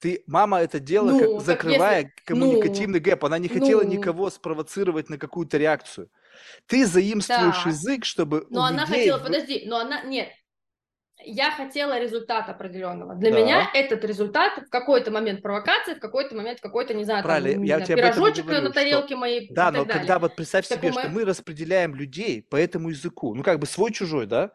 Ты, 0.00 0.24
мама 0.26 0.58
это 0.58 0.80
делала, 0.80 1.12
ну, 1.12 1.36
как, 1.36 1.46
закрывая 1.46 1.98
если... 2.02 2.12
коммуникативный 2.24 2.98
ну, 2.98 3.04
гэп. 3.04 3.24
Она 3.24 3.38
не 3.38 3.46
хотела 3.46 3.82
ну, 3.82 3.88
никого 3.88 4.30
спровоцировать 4.30 5.08
на 5.08 5.16
какую-то 5.16 5.58
реакцию. 5.58 6.10
Ты 6.66 6.86
заимствуешь 6.86 7.62
да. 7.62 7.70
язык, 7.70 8.04
чтобы 8.04 8.44
Но 8.50 8.64
она 8.64 8.84
людей... 8.84 8.98
хотела, 8.98 9.18
подожди, 9.18 9.62
но 9.64 9.78
она, 9.78 10.02
нет, 10.02 10.28
я 11.24 11.50
хотела 11.50 11.98
результата 11.98 12.52
определенного. 12.52 13.14
Для 13.14 13.30
да. 13.30 13.40
меня 13.40 13.70
этот 13.74 14.04
результат 14.04 14.52
в 14.66 14.70
какой-то 14.70 15.10
момент 15.10 15.42
провокации, 15.42 15.94
в 15.94 16.00
какой-то 16.00 16.34
момент 16.34 16.60
какой-то, 16.60 16.94
не 16.94 17.04
знаю, 17.04 17.22
Правильно, 17.22 17.54
там, 17.54 17.62
я 17.62 17.78
не 17.78 17.84
знаю, 17.84 17.98
пирожочек 18.00 18.44
говорю, 18.44 18.62
на 18.62 18.72
тарелке 18.72 19.08
что... 19.08 19.16
моей. 19.16 19.48
Да, 19.50 19.70
но 19.70 19.84
далее. 19.84 20.00
когда 20.00 20.18
вот 20.18 20.36
представь 20.36 20.66
себе, 20.66 20.90
мы... 20.90 21.00
что 21.00 21.08
мы 21.08 21.24
распределяем 21.24 21.94
людей 21.94 22.42
по 22.42 22.56
этому 22.56 22.90
языку, 22.90 23.34
ну 23.34 23.42
как 23.42 23.58
бы 23.58 23.66
свой-чужой, 23.66 24.26
да? 24.26 24.52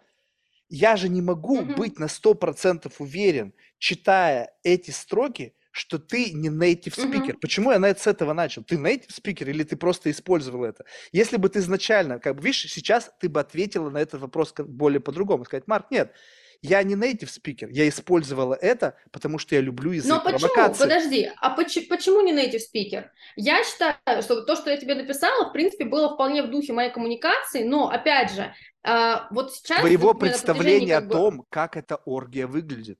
Я 0.69 0.97
же 0.97 1.07
не 1.07 1.21
могу 1.21 1.59
угу. 1.59 1.73
быть 1.75 1.97
на 1.97 2.07
сто 2.07 2.33
процентов 2.33 2.99
уверен, 2.99 3.53
читая 3.77 4.51
эти 4.63 4.91
строки, 4.91 5.53
что 5.77 5.99
ты 5.99 6.31
не 6.31 6.49
native 6.49 6.97
speaker. 6.97 7.33
Угу. 7.33 7.39
Почему 7.39 7.71
я 7.71 7.95
с 7.95 8.07
этого 8.07 8.33
начал? 8.33 8.63
Ты 8.63 8.75
native 8.75 9.09
speaker 9.09 9.47
или 9.47 9.63
ты 9.63 9.77
просто 9.77 10.09
использовал 10.09 10.65
это? 10.65 10.85
Если 11.11 11.37
бы 11.37 11.49
ты 11.49 11.59
изначально, 11.59 12.19
как 12.19 12.35
бы, 12.35 12.41
видишь, 12.41 12.71
сейчас 12.71 13.11
ты 13.19 13.29
бы 13.29 13.39
ответила 13.39 13.89
на 13.89 13.99
этот 13.99 14.21
вопрос 14.21 14.53
более 14.57 14.99
по-другому. 14.99 15.45
Сказать, 15.45 15.67
Марк, 15.67 15.91
нет, 15.91 16.13
я 16.61 16.83
не 16.83 16.95
native 16.95 17.29
speaker, 17.29 17.67
я 17.69 17.87
использовала 17.87 18.53
это, 18.53 18.97
потому 19.11 19.37
что 19.37 19.55
я 19.55 19.61
люблю 19.61 19.91
язык 19.91 20.09
Но 20.09 20.21
почему? 20.21 20.49
провокации. 20.49 20.83
Подожди, 20.83 21.31
а 21.37 21.49
почему, 21.51 21.85
почему 21.89 22.21
не 22.21 22.33
native 22.33 22.61
speaker? 22.73 23.05
Я 23.35 23.63
считаю, 23.63 24.21
что 24.21 24.41
то, 24.43 24.55
что 24.55 24.69
я 24.69 24.77
тебе 24.77 24.95
написала, 24.95 25.49
в 25.49 25.53
принципе, 25.53 25.85
было 25.85 26.13
вполне 26.13 26.43
в 26.43 26.49
духе 26.49 26.73
моей 26.73 26.91
коммуникации, 26.91 27.63
но, 27.63 27.89
опять 27.89 28.31
же, 28.31 28.53
а, 28.83 29.27
вот 29.31 29.53
сейчас... 29.53 29.79
Твоего 29.79 30.13
представления 30.13 30.97
о 30.97 31.01
том, 31.01 31.45
как 31.49 31.77
эта 31.77 31.97
оргия 32.05 32.47
выглядит. 32.47 32.99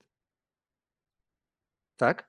Так? 1.96 2.28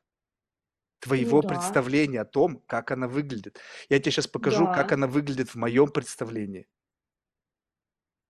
твоего 0.99 1.38
ну, 1.38 1.43
да. 1.43 1.49
представления 1.49 2.22
о 2.22 2.25
том, 2.25 2.61
как 2.67 2.91
она 2.91 3.08
выглядит. 3.08 3.59
Я 3.90 3.99
тебе 3.99 4.11
сейчас 4.11 4.27
покажу, 4.27 4.66
да. 4.66 4.74
как 4.74 4.91
она 4.91 5.08
выглядит 5.08 5.49
в 5.49 5.56
моем 5.56 5.90
представлении. 5.90 6.67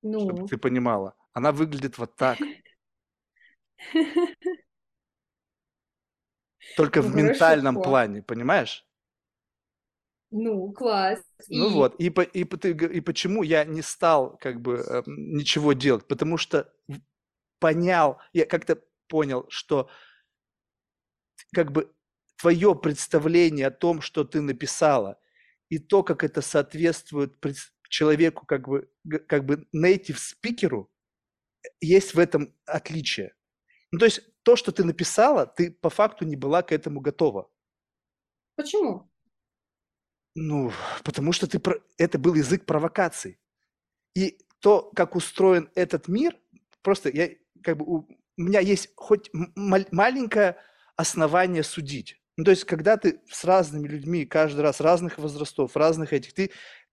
Ну. 0.02 0.19
Чтобы 0.22 0.48
ты 0.48 0.58
понимала. 0.58 1.16
Она 1.34 1.52
выглядит 1.52 1.98
вот 1.98 2.16
так. 2.16 2.38
Только 6.75 7.01
в 7.01 7.16
ментальном 7.16 7.82
плане, 7.82 8.22
понимаешь? 8.22 8.85
Ну, 10.32 10.72
класс. 10.74 11.19
Ну 11.48 11.69
и... 11.69 11.74
вот, 11.74 11.95
и, 11.95 12.09
по, 12.09 12.22
и, 12.22 12.43
и, 12.43 12.98
и 12.98 13.01
почему 13.01 13.41
я 13.41 13.66
не 13.66 13.82
стал 13.82 14.38
как 14.38 14.61
бы 14.61 14.75
э, 14.75 15.01
ничего 15.08 15.74
делать? 15.74 16.08
Потому 16.08 16.38
что 16.38 16.72
понял, 17.59 18.17
я 18.33 18.45
как-то 18.45 18.80
понял, 19.08 19.45
что 19.49 19.90
как 21.51 21.72
бы 21.72 21.91
твое 22.38 22.75
представление 22.75 23.67
о 23.67 23.72
том, 23.72 24.01
что 24.01 24.24
ты 24.24 24.41
написала, 24.41 25.19
и 25.69 25.80
то, 25.80 26.03
как 26.03 26.24
это 26.24 26.41
соответствует 26.41 27.35
человеку, 27.90 28.45
как 28.45 28.67
бы, 28.67 28.90
как 29.27 29.45
бы 29.45 29.67
native 29.75 30.17
спикеру, 30.17 30.91
есть 31.82 32.14
в 32.14 32.19
этом 32.19 32.56
отличие. 32.66 33.33
Ну, 33.92 34.00
то 34.00 34.06
есть 34.06 34.22
то, 34.43 34.56
что 34.56 34.72
ты 34.72 34.84
написала, 34.84 35.45
ты 35.45 35.72
по 35.72 35.90
факту 35.90 36.26
не 36.26 36.35
была 36.35 36.61
к 36.61 36.72
этому 36.72 37.01
готова. 37.01 37.50
Почему? 38.56 39.09
Ну, 40.35 40.72
потому 41.03 41.32
что 41.32 41.48
ты, 41.48 41.61
это 41.98 42.19
был 42.19 42.35
язык 42.35 42.66
провокаций. 42.66 43.40
И 44.16 44.38
то, 44.59 44.92
как 44.95 45.16
устроен 45.16 45.69
этот 45.76 46.08
мир, 46.08 46.38
просто 46.82 47.09
я, 47.09 47.30
как 47.64 47.77
бы, 47.77 47.85
у 47.85 48.08
меня 48.38 48.59
есть 48.59 48.92
хоть 48.95 49.30
маленькое 49.34 50.58
основание 50.95 51.64
судить. 51.64 52.22
Ну, 52.38 52.45
то 52.45 52.51
есть, 52.51 52.64
когда 52.64 52.95
ты 52.95 53.22
с 53.30 53.43
разными 53.43 53.88
людьми, 53.88 54.26
каждый 54.26 54.61
раз 54.61 54.80
разных 54.80 55.18
возрастов, 55.18 55.76
разных 55.76 56.14
этих, 56.14 56.34
ты 56.34 56.45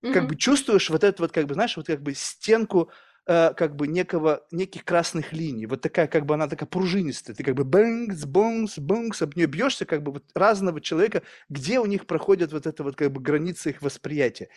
mm-hmm. 0.02 0.12
как 0.12 0.26
бы 0.26 0.36
чувствуешь 0.36 0.91
вот 0.91 1.05
эту 1.05 1.23
вот, 1.23 1.33
как 1.33 1.47
бы, 1.47 1.55
знаешь, 1.55 1.76
вот 1.76 1.86
как 1.86 2.02
бы 2.02 2.15
стенку 2.15 2.91
э, 3.26 3.52
как 3.55 3.76
бы 3.76 3.86
некого, 3.86 4.46
неких 4.50 4.84
красных 4.84 5.32
линий. 5.32 5.66
Вот 5.66 5.80
такая, 5.82 6.06
как 6.06 6.26
бы 6.26 6.34
она 6.34 6.48
такая 6.48 6.68
пружинистая. 6.68 7.34
Ты 7.36 7.44
как 7.44 7.55
бы 7.55 7.64
бэнгс, 7.64 8.24
бонкс, 8.24 8.78
бонкс, 8.78 9.22
об 9.22 9.36
нее 9.36 9.46
бьешься, 9.46 9.84
как 9.84 10.02
бы 10.02 10.12
вот 10.12 10.24
разного 10.34 10.80
человека, 10.80 11.22
где 11.48 11.78
у 11.80 11.86
них 11.86 12.06
проходят 12.06 12.52
вот 12.52 12.66
это 12.66 12.82
вот 12.82 12.96
как 12.96 13.12
бы 13.12 13.20
границы 13.20 13.70
их 13.70 13.82
восприятия. 13.82 14.48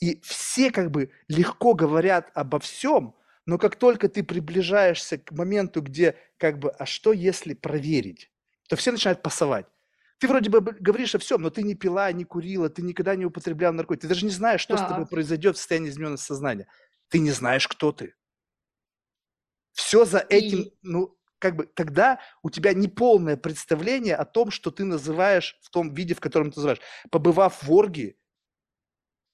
И 0.00 0.20
все 0.22 0.70
как 0.70 0.90
бы 0.90 1.10
легко 1.28 1.74
говорят 1.74 2.30
обо 2.34 2.58
всем, 2.58 3.14
но 3.46 3.58
как 3.58 3.76
только 3.76 4.08
ты 4.08 4.22
приближаешься 4.22 5.18
к 5.18 5.32
моменту, 5.32 5.82
где 5.82 6.16
как 6.38 6.58
бы, 6.58 6.70
а 6.70 6.86
что 6.86 7.12
если 7.12 7.54
проверить, 7.54 8.30
то 8.68 8.76
все 8.76 8.92
начинают 8.92 9.22
пасовать. 9.22 9.66
Ты 10.18 10.28
вроде 10.28 10.50
бы 10.50 10.60
говоришь 10.60 11.16
о 11.16 11.18
всем, 11.18 11.42
но 11.42 11.50
ты 11.50 11.64
не 11.64 11.74
пила, 11.74 12.12
не 12.12 12.22
курила, 12.22 12.68
ты 12.68 12.80
никогда 12.82 13.16
не 13.16 13.24
употреблял 13.24 13.72
наркотики. 13.72 14.02
Ты 14.02 14.08
даже 14.08 14.24
не 14.24 14.30
знаешь, 14.30 14.60
что 14.60 14.76
так. 14.76 14.86
с 14.86 14.88
тобой 14.88 15.06
произойдет 15.06 15.56
в 15.56 15.58
состоянии 15.58 15.90
измененного 15.90 16.16
сознания. 16.16 16.68
Ты 17.12 17.18
не 17.18 17.30
знаешь, 17.30 17.68
кто 17.68 17.92
ты. 17.92 18.14
Все 19.72 20.06
за 20.06 20.18
этим, 20.18 20.62
И... 20.62 20.74
ну, 20.80 21.14
как 21.38 21.56
бы 21.56 21.66
тогда 21.66 22.20
у 22.42 22.48
тебя 22.48 22.72
неполное 22.72 23.36
представление 23.36 24.16
о 24.16 24.24
том, 24.24 24.50
что 24.50 24.70
ты 24.70 24.84
называешь 24.84 25.58
в 25.60 25.68
том 25.68 25.92
виде, 25.92 26.14
в 26.14 26.20
котором 26.20 26.50
ты 26.50 26.60
называешь. 26.60 26.80
Побывав 27.10 27.62
в 27.62 27.70
оргии, 27.70 28.16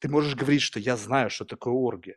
ты 0.01 0.09
можешь 0.09 0.35
говорить, 0.35 0.63
что 0.63 0.81
я 0.81 0.97
знаю, 0.97 1.31
что 1.31 1.45
такое 1.45 1.73
оргия. 1.73 2.17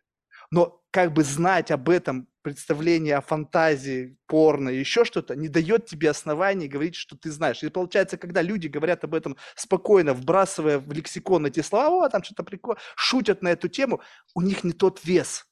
Но 0.49 0.81
как 0.89 1.13
бы 1.13 1.23
знать 1.23 1.69
об 1.69 1.89
этом 1.89 2.27
представление 2.41 3.17
о 3.17 3.21
фантазии, 3.21 4.17
порно, 4.25 4.69
еще 4.69 5.05
что-то, 5.05 5.35
не 5.35 5.47
дает 5.47 5.85
тебе 5.85 6.09
оснований 6.09 6.67
говорить, 6.67 6.95
что 6.95 7.15
ты 7.15 7.29
знаешь. 7.29 7.61
И 7.61 7.69
получается, 7.69 8.17
когда 8.17 8.41
люди 8.41 8.67
говорят 8.67 9.03
об 9.03 9.13
этом 9.13 9.37
спокойно, 9.55 10.15
вбрасывая 10.15 10.79
в 10.79 10.91
лексикон 10.91 11.45
эти 11.45 11.59
слова, 11.61 12.05
о, 12.05 12.09
там 12.09 12.23
что-то 12.23 12.43
прикольно, 12.43 12.79
шутят 12.95 13.43
на 13.43 13.49
эту 13.49 13.69
тему, 13.69 14.01
у 14.33 14.41
них 14.41 14.63
не 14.63 14.73
тот 14.73 15.05
вес. 15.05 15.45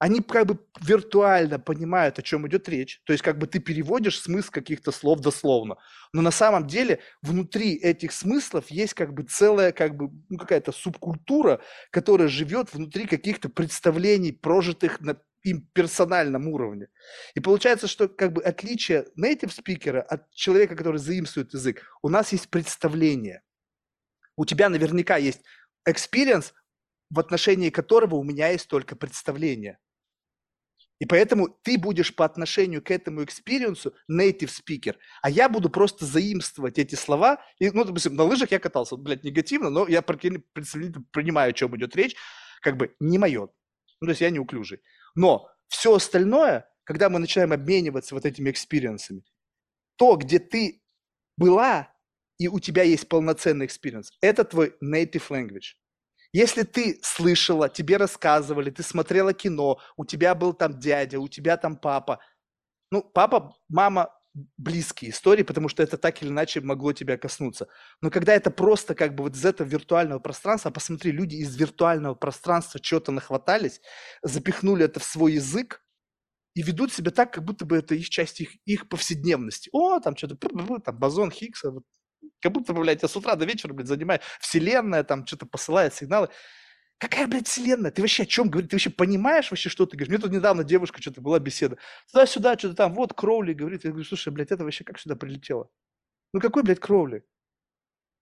Они 0.00 0.20
как 0.22 0.46
бы 0.46 0.58
виртуально 0.80 1.58
понимают, 1.58 2.18
о 2.18 2.22
чем 2.22 2.48
идет 2.48 2.70
речь. 2.70 3.02
То 3.04 3.12
есть 3.12 3.22
как 3.22 3.36
бы 3.36 3.46
ты 3.46 3.58
переводишь 3.58 4.18
смысл 4.18 4.50
каких-то 4.50 4.92
слов 4.92 5.20
дословно. 5.20 5.76
Но 6.14 6.22
на 6.22 6.30
самом 6.30 6.66
деле 6.66 7.00
внутри 7.20 7.74
этих 7.74 8.12
смыслов 8.12 8.70
есть 8.70 8.94
как 8.94 9.12
бы 9.12 9.24
целая 9.24 9.72
как 9.72 9.94
бы 9.96 10.10
ну, 10.30 10.38
какая-то 10.38 10.72
субкультура, 10.72 11.60
которая 11.90 12.28
живет 12.28 12.72
внутри 12.72 13.06
каких-то 13.06 13.50
представлений, 13.50 14.32
прожитых 14.32 15.02
на 15.02 15.18
им 15.42 15.68
персональном 15.74 16.48
уровне. 16.48 16.88
И 17.34 17.40
получается, 17.40 17.86
что 17.86 18.08
как 18.08 18.32
бы 18.32 18.42
отличие 18.42 19.04
native 19.22 19.52
speaker 19.52 19.94
а 19.94 20.00
от 20.00 20.30
человека, 20.32 20.76
который 20.76 20.96
заимствует 20.96 21.52
язык, 21.52 21.84
у 22.00 22.08
нас 22.08 22.32
есть 22.32 22.48
представление. 22.48 23.42
У 24.34 24.46
тебя 24.46 24.70
наверняка 24.70 25.18
есть 25.18 25.42
experience, 25.86 26.54
в 27.10 27.20
отношении 27.20 27.68
которого 27.68 28.14
у 28.14 28.22
меня 28.22 28.48
есть 28.48 28.66
только 28.66 28.96
представление. 28.96 29.78
И 31.00 31.06
поэтому 31.06 31.48
ты 31.62 31.78
будешь 31.78 32.14
по 32.14 32.26
отношению 32.26 32.82
к 32.82 32.90
этому 32.90 33.24
experience 33.24 33.88
у 33.88 33.94
native 34.08 34.50
speaker, 34.50 34.96
а 35.22 35.30
я 35.30 35.48
буду 35.48 35.70
просто 35.70 36.04
заимствовать 36.04 36.78
эти 36.78 36.94
слова. 36.94 37.42
И, 37.58 37.70
ну, 37.70 37.84
допустим, 37.84 38.14
на 38.14 38.24
лыжах 38.24 38.50
я 38.52 38.58
катался, 38.58 38.96
блядь, 38.96 39.24
негативно, 39.24 39.70
но 39.70 39.88
я 39.88 40.02
принимаю, 40.02 41.50
о 41.50 41.52
чем 41.54 41.74
идет 41.74 41.96
речь, 41.96 42.14
как 42.60 42.76
бы 42.76 42.94
не 43.00 43.18
мое. 43.18 43.48
Ну, 44.00 44.06
то 44.06 44.10
есть 44.10 44.20
я 44.20 44.28
неуклюжий. 44.30 44.80
Но 45.14 45.48
все 45.68 45.94
остальное, 45.94 46.68
когда 46.84 47.08
мы 47.08 47.18
начинаем 47.18 47.52
обмениваться 47.52 48.14
вот 48.14 48.26
этими 48.26 48.50
experience 48.50 49.03
ами, 49.03 49.24
то, 49.96 50.16
где 50.16 50.38
ты 50.38 50.82
была, 51.38 51.94
и 52.38 52.48
у 52.48 52.60
тебя 52.60 52.82
есть 52.82 53.08
полноценный 53.08 53.64
experience, 53.64 54.12
это 54.20 54.44
твой 54.44 54.74
native 54.84 55.28
language. 55.30 55.76
Если 56.32 56.62
ты 56.62 56.98
слышала, 57.02 57.68
тебе 57.68 57.96
рассказывали, 57.96 58.70
ты 58.70 58.82
смотрела 58.82 59.32
кино, 59.32 59.78
у 59.96 60.04
тебя 60.04 60.34
был 60.34 60.52
там 60.52 60.78
дядя, 60.78 61.18
у 61.18 61.28
тебя 61.28 61.56
там 61.56 61.76
папа. 61.76 62.20
Ну, 62.92 63.02
папа, 63.02 63.56
мама, 63.68 64.10
близкие 64.56 65.10
истории, 65.10 65.42
потому 65.42 65.68
что 65.68 65.82
это 65.82 65.98
так 65.98 66.22
или 66.22 66.28
иначе 66.28 66.60
могло 66.60 66.92
тебя 66.92 67.16
коснуться. 67.18 67.68
Но 68.00 68.10
когда 68.10 68.34
это 68.34 68.50
просто 68.50 68.94
как 68.94 69.14
бы 69.14 69.24
вот 69.24 69.34
из 69.36 69.44
этого 69.44 69.66
виртуального 69.66 70.18
пространства, 70.20 70.70
а 70.70 70.74
посмотри, 70.74 71.12
люди 71.12 71.36
из 71.36 71.56
виртуального 71.56 72.14
пространства 72.14 72.80
что-то 72.82 73.12
нахватались, 73.12 73.80
запихнули 74.22 74.84
это 74.84 75.00
в 75.00 75.04
свой 75.04 75.34
язык 75.34 75.82
и 76.54 76.62
ведут 76.62 76.92
себя 76.92 77.10
так, 77.12 77.32
как 77.32 77.44
будто 77.44 77.64
бы 77.66 77.76
это 77.78 77.94
их 77.94 78.10
часть 78.10 78.40
их, 78.40 78.50
их 78.66 78.88
повседневности. 78.88 79.70
О, 79.72 80.00
там 80.00 80.16
что-то, 80.16 80.36
там 80.80 80.98
бозон 80.98 81.30
Хиггса, 81.30 81.70
вот 81.70 81.84
как 82.40 82.52
будто, 82.52 82.72
блядь, 82.72 83.02
я 83.02 83.08
с 83.08 83.16
утра 83.16 83.36
до 83.36 83.44
вечера, 83.44 83.72
блядь, 83.72 83.88
занимаю. 83.88 84.20
Вселенная 84.40 85.04
там 85.04 85.26
что-то 85.26 85.46
посылает 85.46 85.94
сигналы. 85.94 86.28
Какая, 86.98 87.26
блядь, 87.26 87.48
вселенная? 87.48 87.90
Ты 87.90 88.02
вообще 88.02 88.24
о 88.24 88.26
чем 88.26 88.50
говоришь? 88.50 88.70
Ты 88.70 88.76
вообще 88.76 88.90
понимаешь 88.90 89.50
вообще, 89.50 89.68
что 89.68 89.86
ты 89.86 89.96
говоришь? 89.96 90.10
Мне 90.10 90.18
тут 90.18 90.32
недавно 90.32 90.64
девушка, 90.64 91.00
что-то 91.00 91.20
была 91.20 91.38
беседа. 91.38 91.78
Туда-сюда, 92.12 92.58
что-то 92.58 92.74
там, 92.74 92.94
вот 92.94 93.14
Кроули 93.14 93.54
говорит. 93.54 93.84
Я 93.84 93.90
говорю, 93.90 94.04
слушай, 94.04 94.30
блядь, 94.32 94.50
это 94.50 94.64
вообще 94.64 94.84
как 94.84 94.98
сюда 94.98 95.16
прилетело? 95.16 95.70
Ну 96.32 96.40
какой, 96.40 96.62
блядь, 96.62 96.80
Кроули? 96.80 97.24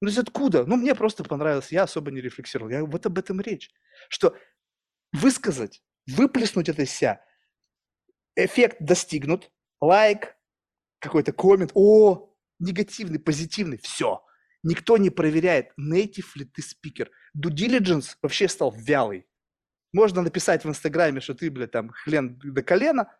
Ну, 0.00 0.10
то 0.10 0.20
откуда? 0.20 0.64
Ну, 0.64 0.76
мне 0.76 0.94
просто 0.94 1.24
понравилось, 1.24 1.72
я 1.72 1.82
особо 1.84 2.10
не 2.10 2.20
рефлексировал. 2.20 2.70
Я 2.70 2.84
вот 2.84 3.04
об 3.06 3.18
этом 3.18 3.40
речь. 3.40 3.70
Что 4.08 4.36
высказать, 5.12 5.82
выплеснуть 6.06 6.68
это 6.68 6.82
из 6.82 6.92
себя, 6.92 7.24
эффект 8.36 8.76
достигнут, 8.78 9.50
лайк, 9.80 10.36
какой-то 11.00 11.32
коммент, 11.32 11.72
о, 11.74 12.32
негативный, 12.58 13.18
позитивный, 13.18 13.78
все. 13.78 14.24
Никто 14.62 14.96
не 14.96 15.10
проверяет, 15.10 15.72
native 15.78 16.26
ли 16.34 16.44
ты 16.44 16.62
спикер. 16.62 17.10
Due 17.36 17.50
diligence 17.50 18.16
вообще 18.22 18.48
стал 18.48 18.72
вялый. 18.72 19.26
Можно 19.92 20.22
написать 20.22 20.64
в 20.64 20.68
Инстаграме, 20.68 21.20
что 21.20 21.34
ты, 21.34 21.50
блядь, 21.50 21.70
там, 21.70 21.90
хлен 21.90 22.38
до 22.42 22.62
колена. 22.62 23.12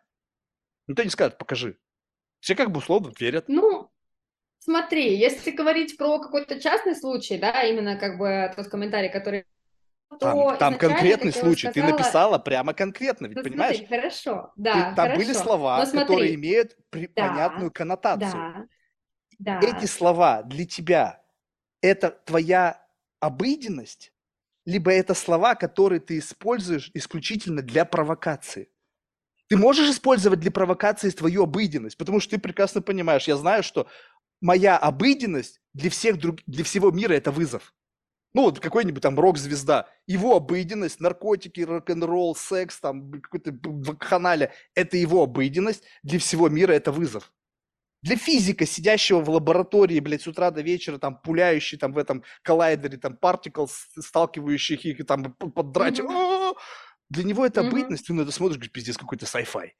Никто 0.87 1.03
не 1.03 1.09
скажет, 1.09 1.37
покажи. 1.37 1.77
Все 2.39 2.55
как 2.55 2.71
бы 2.71 2.79
условно 2.79 3.11
верят. 3.19 3.45
Ну, 3.47 3.89
смотри, 4.59 5.17
если 5.17 5.51
говорить 5.51 5.97
про 5.97 6.19
какой-то 6.19 6.59
частный 6.59 6.95
случай, 6.95 7.37
да, 7.37 7.63
именно 7.63 7.97
как 7.97 8.17
бы 8.17 8.51
тот 8.55 8.67
комментарий, 8.67 9.09
который 9.09 9.45
там, 10.19 10.57
там 10.57 10.77
конкретный 10.77 11.31
случай. 11.31 11.69
Сказала... 11.69 11.87
Ты 11.87 11.93
написала 11.93 12.39
прямо 12.39 12.73
конкретно, 12.73 13.27
ведь 13.27 13.37
ну, 13.37 13.43
понимаешь? 13.43 13.77
Смотри, 13.77 13.97
хорошо, 13.97 14.53
да. 14.55 14.73
Ты, 14.73 14.79
там 14.95 14.95
хорошо. 14.95 15.17
были 15.17 15.33
слова, 15.33 15.85
смотри, 15.85 16.01
которые 16.01 16.35
имеют 16.35 16.77
при... 16.89 17.07
да, 17.07 17.27
понятную 17.27 17.71
коннотацию. 17.71 18.31
Да, 18.31 18.65
да. 19.39 19.59
Эти 19.61 19.85
слова 19.85 20.43
для 20.43 20.65
тебя 20.65 21.23
это 21.81 22.11
твоя 22.11 22.85
обыденность, 23.19 24.13
либо 24.65 24.91
это 24.91 25.13
слова, 25.13 25.55
которые 25.55 25.99
ты 25.99 26.19
используешь 26.19 26.91
исключительно 26.93 27.61
для 27.61 27.85
провокации. 27.85 28.69
Ты 29.47 29.57
можешь 29.57 29.89
использовать 29.89 30.41
для 30.41 30.51
провокации 30.51 31.09
твою 31.09 31.43
обыденность, 31.43 31.97
потому 31.97 32.19
что 32.19 32.31
ты 32.31 32.37
прекрасно 32.37 32.81
понимаешь, 32.81 33.27
я 33.27 33.35
знаю, 33.35 33.63
что 33.63 33.87
моя 34.41 34.77
обыденность 34.77 35.61
для, 35.73 35.89
всех 35.89 36.19
друг, 36.19 36.39
для 36.45 36.63
всего 36.63 36.91
мира– 36.91 37.13
это 37.15 37.31
вызов. 37.31 37.73
Ну, 38.33 38.43
вот 38.43 38.59
какой-нибудь 38.59 39.01
там 39.01 39.19
рок-звезда, 39.19 39.87
его 40.05 40.35
обыденность, 40.35 40.99
наркотики, 40.99 41.61
рок-н-ролл, 41.61 42.35
секс, 42.35 42.79
там, 42.79 43.11
какой-то 43.21 43.57
вакханалия– 43.63 44.53
это 44.75 44.97
его 44.97 45.23
обыденность, 45.23 45.83
для 46.03 46.19
всего 46.19 46.47
мира 46.47 46.73
это 46.73 46.91
вызов. 46.91 47.33
Для 48.01 48.15
физика, 48.15 48.65
сидящего 48.65 49.19
в 49.19 49.29
лаборатории, 49.29 49.99
блядь, 49.99 50.21
с 50.21 50.27
утра 50.27 50.51
до 50.51 50.61
вечера, 50.61 50.97
там, 50.97 51.19
пуляющий 51.21 51.77
там 51.77 51.91
в 51.91 51.97
этом 51.97 52.23
коллайдере, 52.43 52.97
там, 52.97 53.17
particles, 53.21 53.71
сталкивающих 53.99 54.85
их, 54.85 54.99
и 55.01 55.03
там, 55.03 55.33
поддрачивающих. 55.33 56.15
Mm-hmm. 56.15 56.55
Для 57.09 57.23
него 57.23 57.45
это 57.45 57.61
mm-hmm. 57.61 57.71
бытность, 57.71 58.07
ты 58.07 58.13
на 58.13 58.21
это 58.21 58.31
смотришь, 58.31 58.57
говоришь, 58.57 58.71
пиздец, 58.71 58.97
какой-то 58.97 59.25
sci-fi. 59.25 59.71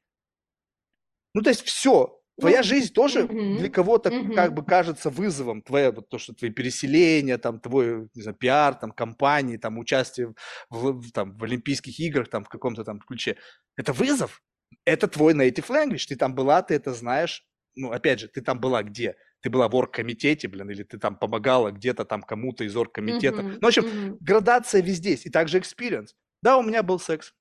Ну, 1.33 1.41
то 1.41 1.49
есть 1.49 1.61
все, 1.61 2.19
твоя 2.37 2.61
жизнь 2.61 2.91
тоже 2.91 3.21
mm-hmm. 3.21 3.57
для 3.57 3.69
кого-то 3.69 4.09
mm-hmm. 4.09 4.33
как 4.33 4.53
бы 4.53 4.65
кажется 4.65 5.09
вызовом, 5.09 5.61
твое, 5.61 5.91
вот 5.91 6.09
то, 6.09 6.17
что 6.17 6.33
твои 6.33 6.49
переселения, 6.49 7.37
там, 7.37 7.61
твой, 7.61 8.09
не 8.13 8.21
знаю, 8.21 8.35
пиар, 8.35 8.75
там, 8.75 8.91
компании, 8.91 9.55
там, 9.55 9.77
участие 9.77 10.33
в, 10.69 10.91
в, 10.91 11.11
там, 11.11 11.37
в 11.37 11.43
Олимпийских 11.45 11.97
играх, 11.99 12.27
там, 12.29 12.43
в 12.43 12.49
каком-то 12.49 12.83
там 12.83 12.99
ключе. 12.99 13.37
Это 13.77 13.93
вызов. 13.93 14.41
Это 14.83 15.07
твой 15.07 15.33
native 15.33 15.67
language, 15.69 16.07
ты 16.09 16.17
там 16.17 16.35
была, 16.35 16.61
ты 16.61 16.73
это 16.75 16.93
знаешь, 16.93 17.45
ну, 17.75 17.91
опять 17.91 18.19
же, 18.19 18.27
ты 18.27 18.41
там 18.41 18.59
была 18.59 18.83
где? 18.83 19.15
Ты 19.41 19.49
была 19.49 19.69
в 19.69 19.75
оргкомитете, 19.75 20.47
блин, 20.47 20.69
или 20.69 20.83
ты 20.83 20.97
там 20.97 21.15
помогала 21.17 21.71
где-то 21.71 22.05
там 22.05 22.21
кому-то 22.21 22.63
из 22.63 22.75
оргкомитета. 22.75 23.41
Mm-hmm. 23.41 23.57
Ну, 23.61 23.61
в 23.61 23.65
общем, 23.65 23.83
mm-hmm. 23.83 24.17
градация 24.19 24.81
везде 24.81 25.11
есть. 25.11 25.25
И 25.25 25.29
также 25.29 25.59
experience. 25.59 26.09
Да, 26.41 26.57
у 26.57 26.63
меня 26.63 26.83
был 26.83 26.99
секс. 26.99 27.33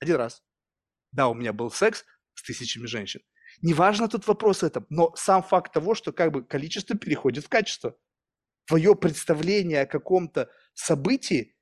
Один 0.00 0.16
раз. 0.16 0.42
Да, 1.12 1.28
у 1.28 1.34
меня 1.34 1.52
был 1.52 1.70
секс 1.70 2.04
с 2.34 2.42
тысячами 2.42 2.86
женщин. 2.86 3.20
Неважно 3.62 4.08
тут 4.08 4.26
вопрос 4.26 4.62
этом, 4.62 4.86
но 4.90 5.12
сам 5.16 5.42
факт 5.42 5.72
того, 5.72 5.94
что 5.94 6.12
как 6.12 6.32
бы 6.32 6.44
количество 6.44 6.96
переходит 6.96 7.44
в 7.44 7.48
качество. 7.48 7.96
Твое 8.66 8.94
представление 8.94 9.82
о 9.82 9.86
каком-то 9.86 10.50
событии, 10.74 11.56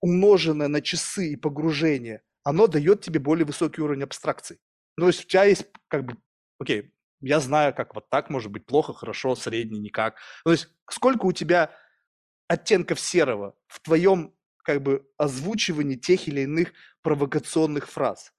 умноженное 0.00 0.68
на 0.68 0.82
часы 0.82 1.32
и 1.32 1.36
погружение, 1.36 2.22
оно 2.42 2.66
дает 2.66 3.02
тебе 3.02 3.20
более 3.20 3.46
высокий 3.46 3.80
уровень 3.80 4.02
абстракции. 4.02 4.58
Ну, 4.96 5.04
то 5.04 5.08
есть 5.08 5.24
у 5.24 5.28
тебя 5.28 5.44
есть 5.44 5.66
как 5.88 6.04
бы, 6.04 6.16
окей, 6.58 6.92
я 7.20 7.40
знаю, 7.40 7.74
как 7.74 7.94
вот 7.94 8.08
так 8.08 8.30
может 8.30 8.50
быть 8.50 8.66
плохо, 8.66 8.92
хорошо, 8.92 9.34
средний, 9.34 9.78
никак. 9.78 10.16
То 10.44 10.52
есть 10.52 10.68
сколько 10.88 11.26
у 11.26 11.32
тебя 11.32 11.70
оттенков 12.48 12.98
серого 13.00 13.54
в 13.66 13.80
твоем 13.80 14.34
как 14.64 14.82
бы 14.82 15.06
озвучивании 15.16 15.96
тех 15.96 16.28
или 16.28 16.42
иных 16.42 16.72
провокационных 17.02 17.88
фраз. 17.88 18.32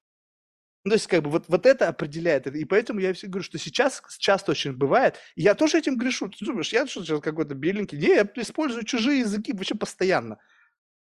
Ну, 0.83 0.89
то 0.89 0.95
есть, 0.95 1.07
как 1.07 1.21
бы, 1.23 1.29
вот, 1.29 1.45
вот 1.47 1.65
это 1.65 1.87
определяет. 1.87 2.47
И 2.47 2.65
поэтому 2.65 2.99
я 2.99 3.13
все 3.13 3.27
говорю, 3.27 3.43
что 3.43 3.59
сейчас 3.59 4.01
часто 4.17 4.51
очень 4.51 4.73
бывает, 4.73 5.17
и 5.35 5.43
я 5.43 5.53
тоже 5.53 5.77
этим 5.77 5.95
грешу. 5.95 6.27
Ты 6.29 6.43
думаешь, 6.43 6.73
я 6.73 6.87
что 6.87 7.03
сейчас 7.03 7.21
какой-то 7.21 7.53
беленький? 7.53 7.99
Не, 7.99 8.15
я 8.15 8.29
использую 8.35 8.83
чужие 8.83 9.19
языки 9.19 9.53
вообще 9.53 9.75
постоянно. 9.75 10.39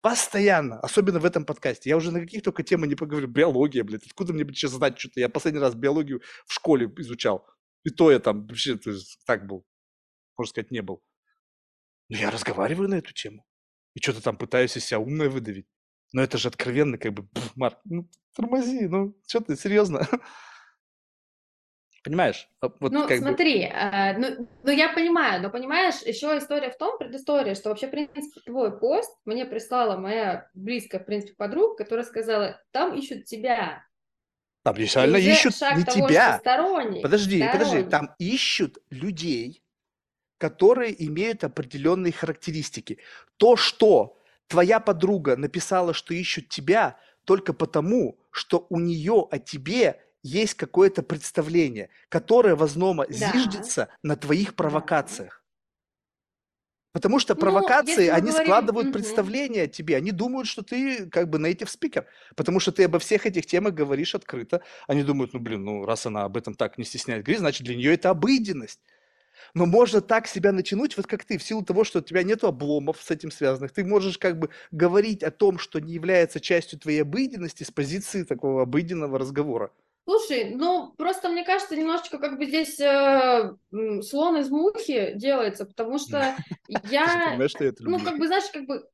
Постоянно, 0.02 0.80
особенно 0.82 1.20
в 1.20 1.26
этом 1.26 1.46
подкасте. 1.46 1.90
Я 1.90 1.98
уже 1.98 2.12
на 2.12 2.20
каких 2.20 2.44
только 2.44 2.62
темы 2.62 2.88
не 2.88 2.96
поговорю. 2.96 3.28
Биология, 3.28 3.84
блядь. 3.84 4.06
Откуда 4.06 4.34
мне 4.34 4.46
сейчас 4.54 4.72
знать 4.72 5.00
что-то? 5.00 5.20
Я 5.20 5.30
последний 5.30 5.62
раз 5.62 5.74
биологию 5.76 6.22
в 6.46 6.54
школе 6.54 6.92
изучал. 6.98 7.48
И 7.84 7.90
то 7.90 8.12
я 8.12 8.20
там 8.20 8.48
вообще 8.48 8.80
так 9.26 9.46
был, 9.46 9.66
можно 10.38 10.50
сказать, 10.50 10.72
не 10.72 10.82
был. 10.82 11.04
Но 12.10 12.18
я 12.18 12.32
разговариваю 12.32 12.90
на 12.90 12.96
эту 12.96 13.14
тему. 13.14 13.46
И 13.94 14.00
что-то 14.00 14.22
там 14.22 14.38
пытаюсь 14.38 14.76
из 14.78 14.86
себя 14.86 15.00
умное 15.00 15.30
выдавить. 15.30 15.68
Но 16.14 16.22
это 16.22 16.38
же 16.38 16.48
откровенно, 16.48 16.98
как 16.98 17.14
бы, 17.14 17.28
Марк, 17.56 17.80
ну, 17.86 18.10
тормози, 18.36 18.88
ну, 18.88 19.16
что 19.28 19.42
ты, 19.42 19.56
серьезно? 19.56 20.08
Понимаешь? 22.04 22.50
А 22.60 22.68
вот 22.80 22.92
ну, 22.92 23.08
смотри, 23.08 23.60
бы... 23.60 23.74
э, 23.74 24.18
ну, 24.18 24.48
ну, 24.64 24.72
я 24.72 24.90
понимаю, 24.90 25.42
но 25.42 25.50
понимаешь, 25.50 26.02
еще 26.02 26.38
история 26.38 26.70
в 26.70 26.78
том, 26.78 26.98
предыстория, 26.98 27.56
что 27.56 27.70
вообще, 27.70 27.88
в 27.88 27.92
принципе, 27.92 28.42
твой 28.46 28.78
пост 28.78 29.18
мне 29.24 29.46
прислала 29.46 29.98
моя 29.98 30.50
близкая, 30.54 31.02
в 31.02 31.06
принципе, 31.06 31.34
подруга, 31.36 31.76
которая 31.76 32.06
сказала, 32.06 32.62
там 32.72 32.94
ищут 32.94 33.24
тебя, 33.26 33.86
там 34.64 34.76
реально 34.76 35.18
ищут 35.18 35.54
не 35.76 35.84
того, 35.84 36.08
тебя. 36.08 36.40
Сторонний, 36.40 37.02
подожди, 37.02 37.38
сторонний. 37.38 37.52
подожди, 37.52 37.90
там 37.90 38.16
ищут 38.18 38.78
людей, 38.90 39.62
которые 40.38 41.06
имеют 41.06 41.44
определенные 41.44 42.14
характеристики. 42.14 42.98
То, 43.38 43.58
что 43.58 44.18
твоя 44.48 44.80
подруга 44.80 45.36
написала, 45.36 45.94
что 45.94 46.14
ищут 46.14 46.48
тебя, 46.50 46.98
только 47.26 47.54
потому, 47.54 48.18
что 48.32 48.66
у 48.70 48.80
нее 48.80 49.28
о 49.30 49.38
тебе 49.38 50.02
есть 50.24 50.54
какое-то 50.56 51.04
представление, 51.04 51.90
которое, 52.10 52.56
возможно, 52.56 53.06
да. 53.08 53.14
зиждется 53.14 53.90
на 54.02 54.16
твоих 54.16 54.56
провокациях. 54.56 55.43
Потому 56.94 57.20
что 57.20 57.34
ну, 57.34 57.42
провокации, 57.42 58.10
ну, 58.10 58.14
они 58.14 58.30
говорим... 58.30 58.48
складывают 58.48 58.88
угу. 58.88 58.94
представление 58.94 59.64
о 59.64 59.68
тебе. 59.68 59.98
Они 59.98 60.12
думают, 60.12 60.48
что 60.48 60.62
ты 60.62 61.08
как 61.08 61.28
бы 61.28 61.40
native 61.40 61.68
speaker. 61.68 62.06
Потому 62.36 62.60
что 62.60 62.72
ты 62.72 62.84
обо 62.84 63.00
всех 63.00 63.26
этих 63.26 63.48
темах 63.48 63.74
говоришь 63.74 64.14
открыто. 64.14 64.62
Они 64.88 65.04
думают, 65.04 65.34
ну, 65.34 65.40
блин, 65.40 65.66
ну, 65.66 65.86
раз 65.86 66.06
она 66.06 66.24
об 66.24 66.38
этом 66.38 66.54
так 66.54 66.78
не 66.78 66.84
стесняет 66.84 67.24
говорить, 67.24 67.40
значит, 67.40 67.66
для 67.66 67.76
нее 67.76 67.96
это 67.96 68.12
обыденность. 68.12 68.80
Но 69.56 69.66
можно 69.66 70.02
так 70.02 70.28
себя 70.28 70.52
натянуть, 70.52 70.96
вот 70.96 71.08
как 71.08 71.26
ты, 71.26 71.40
в 71.40 71.44
силу 71.44 71.64
того, 71.64 71.84
что 71.84 72.00
у 72.00 72.02
тебя 72.04 72.22
нет 72.22 72.44
обломов 72.44 73.02
с 73.02 73.10
этим 73.10 73.32
связанных. 73.32 73.72
Ты 73.72 73.84
можешь 73.84 74.20
как 74.20 74.38
бы 74.38 74.50
говорить 74.72 75.24
о 75.24 75.32
том, 75.32 75.58
что 75.58 75.80
не 75.80 75.94
является 75.94 76.40
частью 76.40 76.80
твоей 76.80 77.02
обыденности 77.02 77.64
с 77.64 77.72
позиции 77.72 78.24
такого 78.24 78.62
обыденного 78.62 79.18
разговора. 79.18 79.72
Слушай, 80.06 80.54
ну 80.56 80.94
просто 80.98 81.30
мне 81.30 81.46
кажется, 81.46 81.76
немножечко 81.76 82.18
как 82.18 82.38
бы 82.38 82.46
здесь 82.46 82.80
э, 82.80 83.54
слон 84.02 84.38
из 84.38 84.50
мухи 84.50 85.14
делается, 85.16 85.66
потому 85.66 85.98
что 86.00 86.36
я, 86.90 87.30
понимаешь, 87.32 87.54
ну 87.80 88.00
как 88.00 88.18
бы 88.18 88.28
знаешь, 88.28 88.50
как 88.52 88.66
бы 88.66 88.86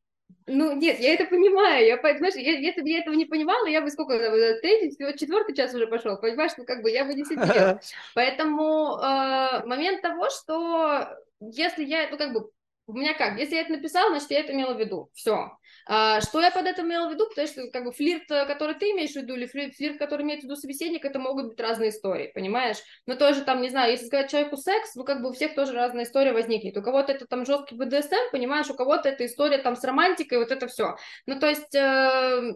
ну, 0.45 0.75
нет, 0.75 0.99
я 0.99 1.13
это 1.13 1.25
понимаю, 1.25 1.85
я, 1.85 1.97
знаешь, 2.17 2.35
я, 2.35 2.57
если 2.57 2.81
бы 2.81 2.89
я 2.89 2.99
этого 2.99 3.13
не 3.13 3.25
понимала, 3.25 3.67
я 3.67 3.81
бы 3.81 3.89
сколько, 3.89 4.13
э, 4.13 4.59
третий, 4.61 4.95
четвертый 5.17 5.55
час 5.55 5.73
уже 5.73 5.87
пошел, 5.87 6.17
понимаешь, 6.17 6.53
ну, 6.57 6.65
как 6.65 6.81
бы 6.81 6.89
я 6.89 7.05
бы 7.05 7.13
не 7.13 7.23
сидела. 7.23 7.79
Поэтому 8.15 8.97
э, 8.97 9.65
момент 9.65 10.01
того, 10.01 10.29
что 10.29 11.07
если 11.39 11.85
я, 11.85 12.09
ну, 12.09 12.17
как 12.17 12.33
бы, 12.33 12.49
у 12.87 12.93
меня 12.93 13.13
как, 13.13 13.37
если 13.37 13.55
я 13.55 13.61
это 13.61 13.73
написала, 13.73 14.09
значит, 14.09 14.31
я 14.31 14.39
это 14.39 14.53
имела 14.53 14.73
в 14.73 14.79
виду, 14.79 15.09
все. 15.13 15.51
А, 15.91 16.21
что 16.21 16.39
я 16.39 16.51
под 16.51 16.67
этим 16.67 16.85
имела 16.85 17.09
в 17.09 17.13
виду? 17.13 17.27
Потому 17.27 17.47
что 17.47 17.67
как 17.71 17.83
бы 17.83 17.91
флирт, 17.91 18.29
э, 18.29 18.45
который 18.45 18.75
ты 18.75 18.91
имеешь 18.91 19.13
в 19.13 19.15
виду, 19.15 19.33
или 19.33 19.47
флирт, 19.47 19.97
который 19.97 20.21
имеет 20.21 20.41
в 20.41 20.43
виду 20.43 20.55
собеседник, 20.55 21.03
это 21.03 21.17
могут 21.17 21.47
быть 21.47 21.59
разные 21.59 21.89
истории, 21.89 22.31
понимаешь? 22.31 22.77
Но 23.07 23.15
тоже 23.15 23.43
там, 23.43 23.59
не 23.59 23.69
знаю, 23.69 23.93
если 23.93 24.05
сказать 24.05 24.29
человеку 24.29 24.55
секс, 24.55 24.93
ну 24.93 25.03
как 25.03 25.23
бы 25.23 25.29
у 25.29 25.33
всех 25.33 25.55
тоже 25.55 25.73
разная 25.73 26.03
история 26.03 26.31
возникнет. 26.31 26.77
У 26.77 26.83
кого-то 26.83 27.11
это 27.11 27.25
там 27.25 27.43
жесткий 27.43 27.73
БДСМ, 27.73 28.29
понимаешь, 28.31 28.69
у 28.69 28.75
кого-то 28.75 29.09
это 29.09 29.25
история 29.25 29.57
там 29.57 29.75
с 29.75 29.83
романтикой, 29.83 30.37
вот 30.37 30.51
это 30.51 30.67
все. 30.67 30.95
Ну 31.25 31.39
то 31.39 31.47
есть... 31.47 31.73
Э, 31.73 32.53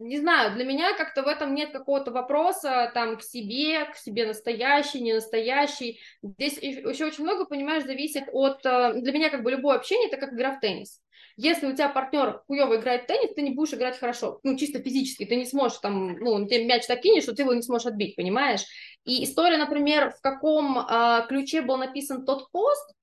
не 0.00 0.18
знаю, 0.18 0.54
для 0.54 0.64
меня 0.64 0.92
как-то 0.96 1.22
в 1.22 1.28
этом 1.28 1.54
нет 1.54 1.70
какого-то 1.70 2.10
вопроса 2.10 2.90
там 2.92 3.16
к 3.16 3.22
себе, 3.22 3.84
к 3.86 3.96
себе 3.96 4.26
настоящий, 4.26 5.00
не 5.00 5.14
настоящий. 5.14 6.00
Здесь 6.20 6.58
еще 6.58 7.06
очень 7.06 7.22
много, 7.22 7.46
понимаешь, 7.46 7.84
зависит 7.84 8.24
от... 8.32 8.66
Э, 8.66 8.92
для 9.00 9.12
меня 9.12 9.30
как 9.30 9.42
бы 9.44 9.50
любое 9.52 9.76
общение, 9.76 10.08
это 10.08 10.18
как 10.18 10.34
игра 10.34 10.56
в 10.56 10.60
теннис. 10.60 11.00
Если 11.36 11.66
у 11.66 11.72
тебя 11.72 11.88
партнер 11.88 12.42
хуево 12.46 12.76
играет 12.76 13.04
в 13.04 13.06
теннис, 13.06 13.34
ты 13.34 13.42
не 13.42 13.50
будешь 13.50 13.74
играть 13.74 13.98
хорошо, 13.98 14.38
ну, 14.44 14.56
чисто 14.56 14.80
физически, 14.80 15.24
ты 15.24 15.34
не 15.34 15.46
сможешь 15.46 15.78
там, 15.78 16.16
ну, 16.18 16.46
тебе 16.46 16.64
мяч 16.64 16.86
так 16.86 17.00
кинет, 17.00 17.24
что 17.24 17.34
ты 17.34 17.42
его 17.42 17.54
не 17.54 17.62
сможешь 17.62 17.86
отбить, 17.86 18.14
понимаешь? 18.14 18.64
И 19.04 19.24
история, 19.24 19.56
например, 19.56 20.12
в 20.12 20.20
каком 20.20 20.78
а, 20.78 21.26
ключе 21.26 21.62
был 21.62 21.76
написан 21.76 22.24
тот 22.24 22.50
пост, 22.52 22.94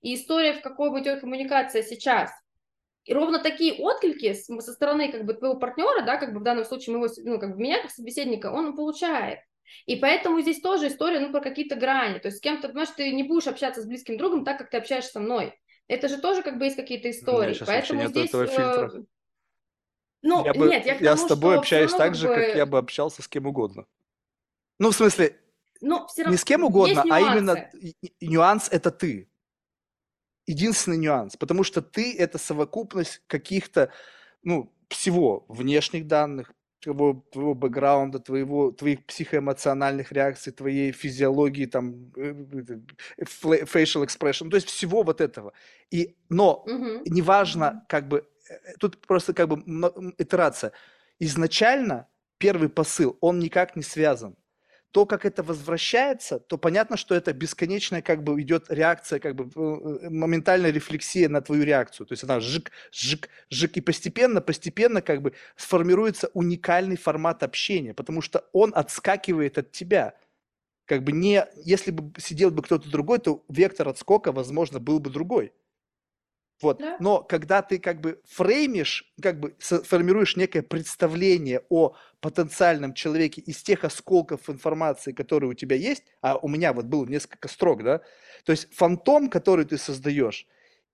и 0.00 0.14
история, 0.14 0.54
в 0.54 0.62
какой 0.62 1.00
идет 1.00 1.20
коммуникация 1.20 1.82
сейчас. 1.82 2.32
И 3.04 3.14
ровно 3.14 3.38
такие 3.38 3.74
отклики 3.74 4.32
со 4.34 4.72
стороны 4.72 5.10
как 5.10 5.24
бы 5.24 5.34
твоего 5.34 5.56
партнера, 5.56 6.02
да, 6.02 6.16
как 6.18 6.34
бы 6.34 6.40
в 6.40 6.44
данном 6.44 6.64
случае 6.64 6.96
моего, 6.96 7.12
ну, 7.24 7.38
как 7.38 7.54
бы 7.54 7.62
меня 7.62 7.80
как 7.82 7.90
собеседника, 7.90 8.50
он 8.52 8.76
получает. 8.76 9.38
И 9.86 9.96
поэтому 9.96 10.40
здесь 10.40 10.60
тоже 10.60 10.88
история, 10.88 11.20
ну, 11.20 11.32
про 11.32 11.40
какие-то 11.40 11.76
грани. 11.76 12.18
То 12.18 12.28
есть 12.28 12.38
с 12.38 12.40
кем-то, 12.40 12.68
понимаешь, 12.68 12.90
ты 12.96 13.10
не 13.12 13.22
будешь 13.22 13.46
общаться 13.46 13.80
с 13.80 13.86
близким 13.86 14.18
другом 14.18 14.44
так, 14.44 14.58
как 14.58 14.70
ты 14.70 14.76
общаешься 14.76 15.12
со 15.12 15.20
мной. 15.20 15.58
Это 15.88 16.08
же 16.08 16.18
тоже 16.18 16.42
как 16.42 16.58
бы 16.58 16.64
есть 16.64 16.76
какие-то 16.76 17.10
истории. 17.10 17.56
Поэтому 17.66 18.00
нет 18.00 18.10
здесь... 18.10 18.28
этого 18.28 18.46
фильтра. 18.46 18.92
Э, 18.94 19.02
ну, 20.22 20.44
я 20.44 20.54
бы, 20.54 20.68
нет, 20.68 20.86
я, 20.86 20.96
к 20.96 21.00
я 21.00 21.14
тому, 21.14 21.26
с 21.26 21.28
тобой 21.28 21.58
общаюсь 21.58 21.92
так 21.92 22.14
же, 22.14 22.28
как, 22.28 22.36
бы... 22.36 22.46
как 22.46 22.56
я 22.56 22.66
бы 22.66 22.78
общался 22.78 23.22
с 23.22 23.28
кем 23.28 23.46
угодно. 23.46 23.86
Ну, 24.78 24.90
в 24.90 24.94
смысле, 24.94 25.38
ну, 25.80 26.06
все 26.06 26.24
не 26.24 26.36
с 26.36 26.44
кем 26.44 26.64
угодно, 26.64 27.04
а 27.10 27.20
именно 27.20 27.70
нюанс 28.20 28.68
это 28.70 28.90
ты. 28.90 29.28
Единственный 30.46 30.96
нюанс, 30.96 31.36
потому 31.36 31.64
что 31.64 31.82
ты 31.82 32.16
это 32.16 32.38
совокупность 32.38 33.22
каких-то, 33.26 33.92
ну, 34.42 34.72
всего, 34.88 35.44
внешних 35.48 36.06
данных, 36.06 36.52
твоего, 36.82 37.24
твоего 37.30 37.54
бэкграунда, 37.54 38.18
твоего, 38.18 38.72
твоих 38.72 39.04
психоэмоциональных 39.06 40.12
реакций, 40.12 40.52
твоей 40.52 40.92
физиологии, 40.92 41.66
там, 41.66 42.12
э, 42.16 42.34
facial 43.64 44.04
expression, 44.04 44.50
то 44.50 44.56
есть 44.56 44.68
всего 44.68 45.02
вот 45.02 45.20
этого. 45.20 45.52
И, 45.90 46.16
но 46.28 46.62
угу. 46.66 47.02
неважно, 47.06 47.84
как 47.88 48.08
бы, 48.08 48.26
э, 48.48 48.74
тут 48.78 48.98
просто 49.06 49.32
как 49.32 49.48
бы 49.48 49.62
итерация. 50.18 50.72
Изначально 51.20 52.08
первый 52.38 52.68
посыл, 52.68 53.16
он 53.20 53.38
никак 53.38 53.76
не 53.76 53.82
связан 53.82 54.36
то, 54.92 55.06
как 55.06 55.24
это 55.24 55.42
возвращается, 55.42 56.38
то 56.38 56.58
понятно, 56.58 56.98
что 56.98 57.14
это 57.14 57.32
бесконечная 57.32 58.02
как 58.02 58.22
бы 58.22 58.40
идет 58.42 58.66
реакция, 58.68 59.18
как 59.18 59.34
бы 59.34 59.50
э, 59.54 60.10
моментальная 60.10 60.70
рефлексия 60.70 61.30
на 61.30 61.40
твою 61.40 61.64
реакцию. 61.64 62.06
То 62.06 62.12
есть 62.12 62.24
она 62.24 62.40
жик, 62.40 62.70
жик, 62.92 63.30
жик, 63.48 63.76
и 63.78 63.80
постепенно, 63.80 64.42
постепенно 64.42 65.00
как 65.00 65.22
бы 65.22 65.32
сформируется 65.56 66.30
уникальный 66.34 66.96
формат 66.96 67.42
общения, 67.42 67.94
потому 67.94 68.20
что 68.20 68.44
он 68.52 68.72
отскакивает 68.74 69.56
от 69.56 69.72
тебя. 69.72 70.14
Как 70.84 71.02
бы 71.04 71.12
не, 71.12 71.46
если 71.64 71.90
бы 71.90 72.12
сидел 72.20 72.50
бы 72.50 72.62
кто-то 72.62 72.90
другой, 72.90 73.18
то 73.18 73.42
вектор 73.48 73.88
отскока, 73.88 74.30
возможно, 74.30 74.78
был 74.78 75.00
бы 75.00 75.08
другой. 75.08 75.52
Вот. 76.62 76.78
Да. 76.78 76.96
Но 77.00 77.22
когда 77.22 77.62
ты 77.62 77.78
как 77.78 78.00
бы 78.00 78.20
фреймишь, 78.26 79.12
как 79.20 79.40
бы 79.40 79.54
формируешь 79.58 80.36
некое 80.36 80.62
представление 80.62 81.62
о 81.68 81.94
потенциальном 82.20 82.94
человеке 82.94 83.40
из 83.40 83.62
тех 83.62 83.84
осколков 83.84 84.48
информации, 84.48 85.12
которые 85.12 85.50
у 85.50 85.54
тебя 85.54 85.76
есть, 85.76 86.04
а 86.20 86.36
у 86.36 86.48
меня 86.48 86.72
вот 86.72 86.86
было 86.86 87.04
несколько 87.04 87.48
строк, 87.48 87.82
да, 87.82 88.00
то 88.44 88.52
есть 88.52 88.72
фантом, 88.74 89.28
который 89.28 89.64
ты 89.64 89.76
создаешь, 89.76 90.46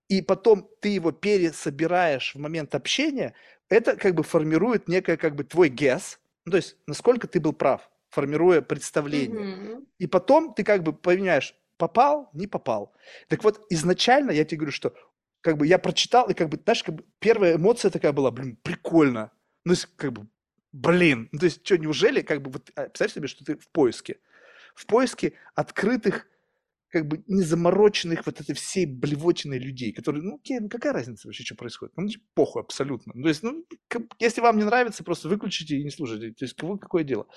и 0.07 0.21
потом 0.21 0.67
ты 0.81 0.89
его 0.89 1.11
пересобираешь 1.11 2.33
в 2.33 2.39
момент 2.39 2.73
общения, 2.73 3.33
это 3.69 3.95
как 3.95 4.15
бы 4.15 4.23
формирует 4.23 4.87
некое 4.87 5.17
как 5.17 5.35
бы 5.35 5.43
твой 5.43 5.69
guess, 5.69 6.17
ну, 6.45 6.51
то 6.51 6.57
есть 6.57 6.77
насколько 6.87 7.27
ты 7.27 7.39
был 7.39 7.53
прав, 7.53 7.89
формируя 8.09 8.61
представление. 8.61 9.55
Mm-hmm. 9.55 9.85
И 9.99 10.07
потом 10.07 10.53
ты 10.53 10.63
как 10.63 10.81
бы 10.81 10.93
поменяешь, 10.93 11.55
попал, 11.77 12.29
не 12.33 12.47
попал. 12.47 12.93
Так 13.27 13.43
вот, 13.43 13.65
изначально 13.69 14.31
я 14.31 14.43
тебе 14.45 14.57
говорю, 14.57 14.71
что 14.71 14.93
как 15.41 15.57
бы 15.57 15.67
я 15.67 15.79
прочитал, 15.79 16.29
и 16.29 16.33
как 16.33 16.49
бы, 16.49 16.59
знаешь, 16.63 16.83
как 16.83 16.95
бы 16.95 17.05
первая 17.19 17.55
эмоция 17.55 17.91
такая 17.91 18.11
была, 18.11 18.31
блин, 18.31 18.57
прикольно. 18.61 19.31
Ну, 19.65 19.73
есть, 19.73 19.87
как 19.95 20.13
бы, 20.13 20.27
блин, 20.71 21.29
ну, 21.31 21.39
то 21.39 21.45
есть, 21.45 21.65
что, 21.65 21.77
неужели, 21.77 22.21
как 22.21 22.41
бы, 22.41 22.51
вот, 22.51 22.69
а, 22.75 22.83
представь 22.83 23.13
себе, 23.13 23.27
что 23.27 23.45
ты 23.45 23.57
в 23.57 23.69
поиске, 23.69 24.19
в 24.75 24.85
поиске 24.85 25.33
открытых, 25.55 26.27
как 26.89 27.07
бы, 27.07 27.23
незамороченных 27.27 28.25
вот 28.25 28.41
этой 28.41 28.55
всей 28.55 28.85
блевотиной 28.85 29.59
людей, 29.59 29.93
которые, 29.93 30.23
ну, 30.23 30.35
окей, 30.35 30.59
ну, 30.59 30.69
какая 30.69 30.93
разница 30.93 31.27
вообще, 31.27 31.43
что 31.43 31.55
происходит? 31.55 31.95
Ну, 31.97 32.07
похуй 32.33 32.63
абсолютно. 32.63 33.13
Ну, 33.15 33.23
то 33.23 33.29
есть, 33.29 33.43
ну, 33.43 33.65
как, 33.87 34.03
если 34.19 34.41
вам 34.41 34.57
не 34.57 34.63
нравится, 34.63 35.03
просто 35.03 35.29
выключите 35.29 35.77
и 35.77 35.83
не 35.83 35.91
слушайте. 35.91 36.33
То 36.33 36.45
есть, 36.45 36.55
кого, 36.55 36.77
какое 36.77 37.03
дело? 37.03 37.27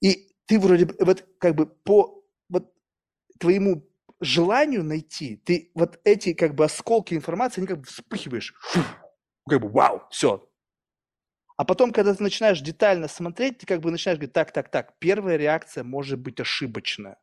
И 0.00 0.28
ты 0.46 0.60
вроде 0.60 0.86
вот, 1.00 1.26
как 1.38 1.54
бы, 1.54 1.66
по 1.66 2.22
вот 2.48 2.72
твоему 3.40 3.88
желанию 4.24 4.82
найти, 4.84 5.36
ты 5.36 5.70
вот 5.74 6.00
эти 6.04 6.32
как 6.32 6.54
бы 6.54 6.64
осколки 6.64 7.14
информации, 7.14 7.60
они 7.60 7.68
как 7.68 7.78
бы 7.78 7.84
вспыхиваешь, 7.84 8.54
фу, 8.60 8.80
как 9.48 9.60
бы 9.60 9.68
вау, 9.68 10.02
все. 10.10 10.48
А 11.56 11.64
потом, 11.64 11.92
когда 11.92 12.14
ты 12.14 12.22
начинаешь 12.22 12.60
детально 12.60 13.06
смотреть, 13.06 13.58
ты 13.58 13.66
как 13.66 13.80
бы 13.80 13.90
начинаешь 13.90 14.18
говорить, 14.18 14.32
так, 14.32 14.52
так, 14.52 14.70
так, 14.70 14.98
первая 14.98 15.36
реакция 15.36 15.84
может 15.84 16.18
быть 16.18 16.40
ошибочная. 16.40 17.16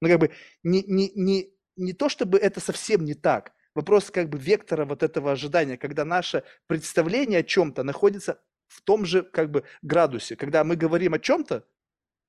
Ну, 0.00 0.08
как 0.08 0.20
бы 0.20 0.30
не, 0.62 0.82
не, 0.84 1.10
не, 1.14 1.50
не 1.76 1.92
то, 1.92 2.08
чтобы 2.08 2.38
это 2.38 2.60
совсем 2.60 3.04
не 3.04 3.14
так. 3.14 3.52
Вопрос 3.74 4.10
как 4.10 4.30
бы 4.30 4.38
вектора 4.38 4.86
вот 4.86 5.02
этого 5.02 5.32
ожидания, 5.32 5.76
когда 5.76 6.04
наше 6.04 6.44
представление 6.66 7.40
о 7.40 7.42
чем-то 7.42 7.82
находится 7.82 8.40
в 8.68 8.80
том 8.82 9.04
же 9.04 9.22
как 9.22 9.50
бы 9.50 9.64
градусе. 9.82 10.36
Когда 10.36 10.64
мы 10.64 10.76
говорим 10.76 11.12
о 11.12 11.18
чем-то, 11.18 11.66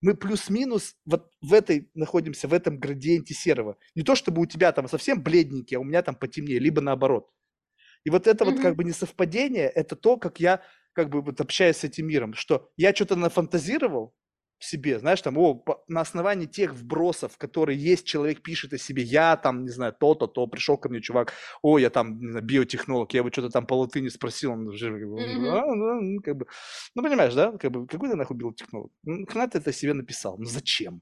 мы 0.02 0.16
плюс-минус 0.16 0.96
вот 1.06 1.32
в 1.42 1.54
этой 1.54 1.90
находимся, 1.94 2.48
в 2.48 2.54
этом 2.54 2.80
градиенте 2.80 3.34
серого. 3.34 3.78
Не 3.96 4.04
то, 4.04 4.16
чтобы 4.16 4.42
у 4.42 4.46
тебя 4.46 4.72
там 4.72 4.88
совсем 4.88 5.24
бледненький, 5.24 5.78
а 5.78 5.80
у 5.80 5.84
меня 5.84 6.02
там 6.02 6.16
потемнее, 6.16 6.60
либо 6.60 6.82
наоборот. 6.82 7.30
И 8.04 8.10
вот 8.10 8.28
это 8.28 8.44
mm-hmm. 8.44 8.52
вот 8.52 8.62
как 8.62 8.76
бы 8.76 8.84
несовпадение, 8.84 9.68
это 9.68 9.96
то, 9.96 10.18
как 10.18 10.40
я 10.40 10.62
как 10.94 11.10
бы 11.10 11.22
вот 11.22 11.42
общаюсь 11.42 11.78
с 11.78 11.84
этим 11.84 12.08
миром, 12.08 12.34
что 12.34 12.70
я 12.78 12.94
что-то 12.94 13.16
нафантазировал, 13.16 14.16
в 14.60 14.66
себе, 14.66 15.00
знаешь, 15.00 15.22
там, 15.22 15.38
о, 15.38 15.64
на 15.88 16.02
основании 16.02 16.48
тех 16.48 16.74
вбросов, 16.74 17.38
которые 17.38 17.78
есть, 17.78 18.06
человек 18.06 18.42
пишет 18.42 18.74
о 18.74 18.78
себе, 18.78 19.04
я 19.04 19.38
там, 19.38 19.64
не 19.64 19.70
знаю, 19.70 19.94
то-то, 19.94 20.28
то, 20.28 20.48
пришел 20.48 20.78
ко 20.78 20.90
мне 20.90 21.02
чувак, 21.02 21.34
о, 21.62 21.78
я 21.78 21.90
там 21.90 22.20
знаю, 22.20 22.46
биотехнолог, 22.46 23.14
я 23.14 23.20
его 23.20 23.32
что-то 23.32 23.50
там 23.50 23.68
по 23.68 23.76
латыни 23.76 24.10
спросил, 24.10 24.54
он 24.54 24.72
же, 24.74 24.90
mm-hmm. 24.90 25.48
а, 25.50 25.76
ну, 25.76 26.22
как 26.22 26.38
бы, 26.38 26.48
ну, 26.96 27.04
понимаешь, 27.04 27.34
да, 27.34 27.52
как 27.58 27.72
бы, 27.72 27.88
какой 27.88 28.10
ты 28.10 28.16
нахуй 28.16 28.38
биотехнолог? 28.38 28.92
Ну, 29.04 29.26
хрена 29.26 29.48
ты 29.48 29.60
это 29.60 29.72
себе 29.72 29.94
написал, 29.94 30.38
ну, 30.38 30.46
зачем? 30.46 31.02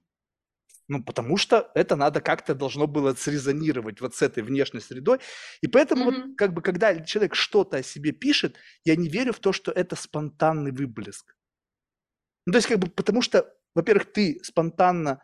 Ну, 0.88 1.04
потому 1.04 1.38
что 1.38 1.72
это 1.74 1.96
надо 1.96 2.22
как-то 2.22 2.54
должно 2.54 2.86
было 2.86 3.16
срезонировать 3.16 4.02
вот 4.02 4.14
с 4.14 4.22
этой 4.22 4.44
внешней 4.44 4.82
средой. 4.82 5.20
И 5.62 5.68
поэтому 5.68 6.12
mm-hmm. 6.12 6.28
вот 6.28 6.38
как 6.38 6.54
бы 6.54 6.62
когда 6.62 7.00
человек 7.00 7.34
что-то 7.34 7.78
о 7.78 7.84
себе 7.84 8.12
пишет, 8.12 8.58
я 8.84 8.96
не 8.96 9.10
верю 9.10 9.34
в 9.34 9.40
то, 9.40 9.52
что 9.52 9.72
это 9.72 9.96
спонтанный 9.96 10.72
выблеск. 10.72 11.36
Ну, 12.46 12.52
то 12.52 12.58
есть, 12.58 12.68
как 12.68 12.80
бы, 12.80 12.88
потому 12.88 13.22
что, 13.22 13.54
во-первых, 13.74 14.12
ты 14.12 14.40
спонтанно, 14.44 15.22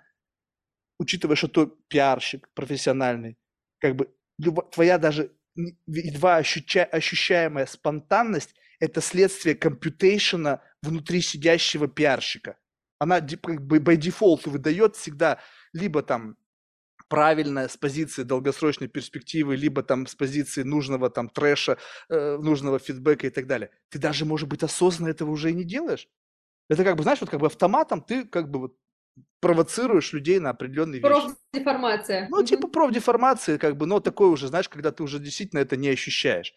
учитывая, 0.99 1.35
что 1.35 1.47
ты 1.47 1.71
пиарщик 1.87 2.49
профессиональный, 2.53 3.37
как 3.79 3.95
бы, 3.95 4.13
твоя 4.71 4.97
даже 4.97 5.31
едва 5.87 6.37
ощуща, 6.37 6.83
ощущаемая 6.83 7.65
спонтанность– 7.65 8.55
это 8.79 9.01
следствие 9.01 9.55
компьютейшена 9.55 10.61
внутри 10.81 11.21
сидящего 11.21 11.87
пиарщика. 11.87 12.57
Она 12.99 13.19
как 13.19 13.61
бы 13.65 13.77
by 13.77 13.97
default 13.97 14.49
выдает 14.49 14.95
всегда 14.95 15.39
либо 15.73 16.01
там 16.01 16.37
правильная 17.09 17.67
с 17.67 17.77
позиции 17.77 18.23
долгосрочной 18.23 18.87
перспективы, 18.87 19.55
либо 19.55 19.83
там 19.83 20.07
с 20.07 20.15
позиции 20.15 20.63
нужного 20.63 21.09
там 21.09 21.29
трэша, 21.29 21.77
э, 22.09 22.37
нужного 22.37 22.79
фидбэка 22.79 23.27
и 23.27 23.29
так 23.29 23.47
далее. 23.47 23.71
Ты 23.89 23.99
даже, 23.99 24.25
может 24.25 24.47
быть, 24.49 24.63
осознанно 24.63 25.11
этого 25.11 25.31
уже 25.31 25.51
и 25.51 25.53
не 25.55 25.63
делаешь. 25.65 26.07
Это 26.69 26.83
как 26.83 26.95
бы, 26.95 27.03
знаешь, 27.03 27.21
вот 27.21 27.29
как 27.29 27.39
бы 27.39 27.47
автоматом 27.47 28.01
ты 28.01 28.25
как 28.25 28.49
бы 28.49 28.59
вот 28.59 28.75
провоцируешь 29.41 30.13
людей 30.13 30.39
на 30.39 30.51
определенные 30.51 31.01
вещи. 31.01 31.11
Профдеформация. 31.51 32.27
Ну, 32.29 32.43
типа 32.43 32.67
профдеформации, 32.67 33.57
как 33.57 33.75
бы, 33.75 33.87
но 33.87 33.99
такое 33.99 34.29
уже, 34.29 34.47
знаешь, 34.47 34.69
когда 34.69 34.91
ты 34.91 35.03
уже 35.03 35.19
действительно 35.19 35.59
это 35.59 35.75
не 35.75 35.89
ощущаешь. 35.89 36.53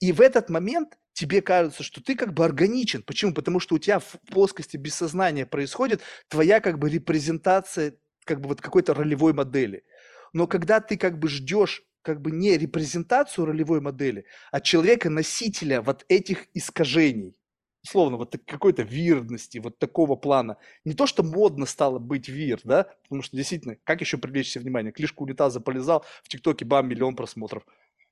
И 0.00 0.12
в 0.12 0.20
этот 0.20 0.48
момент 0.48 0.96
тебе 1.12 1.42
кажется, 1.42 1.82
что 1.82 2.02
ты 2.02 2.14
как 2.14 2.32
бы 2.32 2.44
органичен. 2.44 3.02
Почему? 3.02 3.34
Потому 3.34 3.58
что 3.58 3.74
у 3.74 3.78
тебя 3.78 3.98
в 3.98 4.18
плоскости 4.30 4.76
бессознания 4.76 5.46
происходит 5.46 6.00
твоя 6.28 6.60
как 6.60 6.78
бы 6.78 6.88
репрезентация 6.88 7.94
как 8.24 8.40
бы 8.40 8.48
вот 8.48 8.60
какой-то 8.60 8.94
ролевой 8.94 9.32
модели. 9.32 9.84
Но 10.32 10.46
когда 10.46 10.80
ты 10.80 10.96
как 10.96 11.18
бы 11.18 11.28
ждешь 11.28 11.82
как 12.02 12.22
бы 12.22 12.30
не 12.30 12.56
репрезентацию 12.56 13.46
ролевой 13.46 13.80
модели, 13.80 14.26
а 14.52 14.60
человека-носителя 14.60 15.82
вот 15.82 16.04
этих 16.08 16.46
искажений, 16.54 17.36
условно, 17.84 18.16
вот 18.16 18.36
какой-то 18.46 18.82
вирности, 18.82 19.58
вот 19.58 19.78
такого 19.78 20.16
плана. 20.16 20.56
Не 20.84 20.94
то, 20.94 21.06
что 21.06 21.22
модно 21.22 21.66
стало 21.66 21.98
быть 21.98 22.28
вир, 22.28 22.60
да, 22.64 22.84
потому 23.02 23.22
что 23.22 23.36
действительно, 23.36 23.76
как 23.84 24.00
еще 24.00 24.18
привлечь 24.18 24.50
себе 24.50 24.62
внимание? 24.62 24.92
Клишку 24.92 25.24
унитаза 25.24 25.60
полезал, 25.60 26.04
в 26.22 26.28
ТикТоке 26.28 26.64
бам, 26.64 26.88
миллион 26.88 27.16
просмотров. 27.16 27.64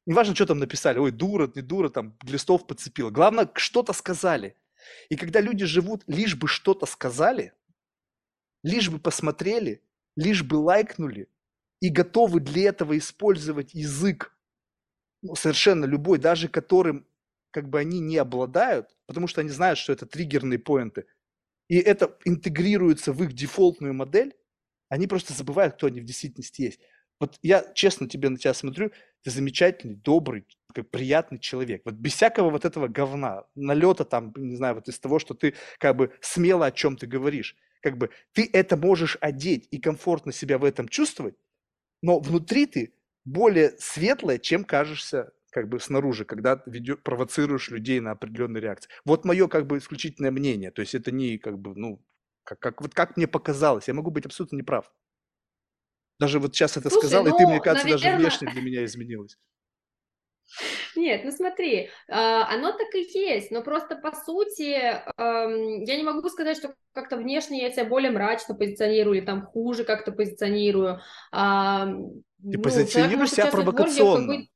Неважно, 0.06 0.34
что 0.34 0.46
там 0.46 0.58
написали, 0.58 0.98
ой, 0.98 1.10
дура, 1.10 1.50
не 1.54 1.62
дура, 1.62 1.88
там, 1.88 2.16
листов 2.22 2.66
подцепила. 2.66 3.10
Главное, 3.10 3.50
что-то 3.54 3.92
сказали. 3.92 4.56
И 5.08 5.16
когда 5.16 5.40
люди 5.40 5.64
живут, 5.64 6.04
лишь 6.06 6.36
бы 6.36 6.46
что-то 6.46 6.86
сказали, 6.86 7.52
лишь 8.62 8.88
бы 8.88 8.98
посмотрели, 8.98 9.82
лишь 10.16 10.44
бы 10.44 10.54
лайкнули, 10.54 11.28
и 11.80 11.88
готовы 11.88 12.40
для 12.40 12.68
этого 12.68 12.96
использовать 12.96 13.74
язык, 13.74 14.32
ну, 15.22 15.34
совершенно 15.34 15.84
любой, 15.84 16.18
даже 16.18 16.48
которым 16.48 17.06
как 17.50 17.68
бы 17.68 17.78
они 17.78 18.00
не 18.00 18.16
обладают, 18.16 18.96
потому 19.06 19.26
что 19.26 19.40
они 19.40 19.50
знают, 19.50 19.78
что 19.78 19.92
это 19.92 20.06
триггерные 20.06 20.58
поинты, 20.58 21.06
и 21.68 21.78
это 21.78 22.16
интегрируется 22.24 23.12
в 23.12 23.22
их 23.22 23.32
дефолтную 23.32 23.94
модель, 23.94 24.34
они 24.88 25.06
просто 25.06 25.32
забывают, 25.32 25.74
кто 25.74 25.88
они 25.88 26.00
в 26.00 26.04
действительности 26.04 26.62
есть. 26.62 26.80
Вот 27.18 27.38
я 27.42 27.64
честно 27.74 28.08
тебе 28.08 28.28
на 28.28 28.36
тебя 28.36 28.54
смотрю, 28.54 28.92
ты 29.22 29.30
замечательный, 29.30 29.96
добрый, 29.96 30.46
как 30.74 30.90
приятный 30.90 31.38
человек. 31.38 31.82
Вот 31.84 31.94
без 31.94 32.14
всякого 32.14 32.50
вот 32.50 32.64
этого 32.64 32.88
говна, 32.88 33.44
налета 33.54 34.04
там, 34.04 34.32
не 34.36 34.54
знаю, 34.54 34.76
вот 34.76 34.88
из 34.88 34.98
того, 34.98 35.18
что 35.18 35.34
ты 35.34 35.54
как 35.78 35.96
бы 35.96 36.12
смело 36.20 36.66
о 36.66 36.72
чем 36.72 36.96
ты 36.96 37.06
говоришь. 37.06 37.56
Как 37.80 37.96
бы 37.96 38.10
ты 38.32 38.48
это 38.52 38.76
можешь 38.76 39.16
одеть 39.20 39.66
и 39.70 39.78
комфортно 39.78 40.32
себя 40.32 40.58
в 40.58 40.64
этом 40.64 40.88
чувствовать, 40.88 41.36
но 42.02 42.20
внутри 42.20 42.66
ты 42.66 42.94
более 43.24 43.76
светлая, 43.78 44.38
чем 44.38 44.64
кажешься 44.64 45.32
как 45.50 45.68
бы 45.68 45.80
снаружи, 45.80 46.24
когда 46.24 46.62
ведё, 46.66 46.96
провоцируешь 46.96 47.70
людей 47.70 48.00
на 48.00 48.12
определенные 48.12 48.60
реакции. 48.60 48.90
Вот 49.04 49.24
мое 49.24 49.48
как 49.48 49.66
бы 49.66 49.78
исключительное 49.78 50.30
мнение. 50.30 50.70
То 50.70 50.80
есть 50.80 50.94
это 50.94 51.10
не 51.10 51.38
как 51.38 51.58
бы, 51.58 51.74
ну, 51.74 52.02
как, 52.44 52.58
как, 52.60 52.82
вот 52.82 52.94
как 52.94 53.16
мне 53.16 53.26
показалось. 53.26 53.88
Я 53.88 53.94
могу 53.94 54.10
быть 54.10 54.26
абсолютно 54.26 54.56
неправ. 54.56 54.92
Даже 56.18 56.38
вот 56.38 56.54
сейчас 56.54 56.76
это 56.76 56.88
Слушай, 56.88 57.06
сказал, 57.06 57.24
ну, 57.24 57.34
и 57.34 57.38
ты, 57.38 57.46
мне 57.46 57.60
кажется, 57.60 57.86
наверное... 57.86 58.12
даже 58.12 58.22
внешне 58.22 58.48
для 58.50 58.62
меня 58.62 58.84
изменилась. 58.84 59.36
Нет, 60.96 61.22
ну 61.24 61.30
смотри, 61.30 61.90
а, 62.08 62.48
оно 62.52 62.72
так 62.72 62.94
и 62.94 63.02
есть, 63.02 63.50
но 63.50 63.62
просто 63.62 63.96
по 63.96 64.12
сути 64.12 64.70
я 65.18 65.96
не 65.96 66.02
могу 66.02 66.28
сказать, 66.28 66.56
что 66.56 66.74
как-то 66.92 67.16
внешне 67.16 67.62
я 67.62 67.70
себя 67.70 67.84
более 67.84 68.10
мрачно 68.10 68.54
позиционирую 68.54 69.18
или 69.18 69.24
там 69.24 69.42
хуже 69.42 69.84
как-то 69.84 70.12
позиционирую. 70.12 71.00
Ты 71.30 72.58
ну, 72.58 72.62
позиционируешь 72.62 73.32
себя 73.32 73.50
провокационно. 73.50 74.46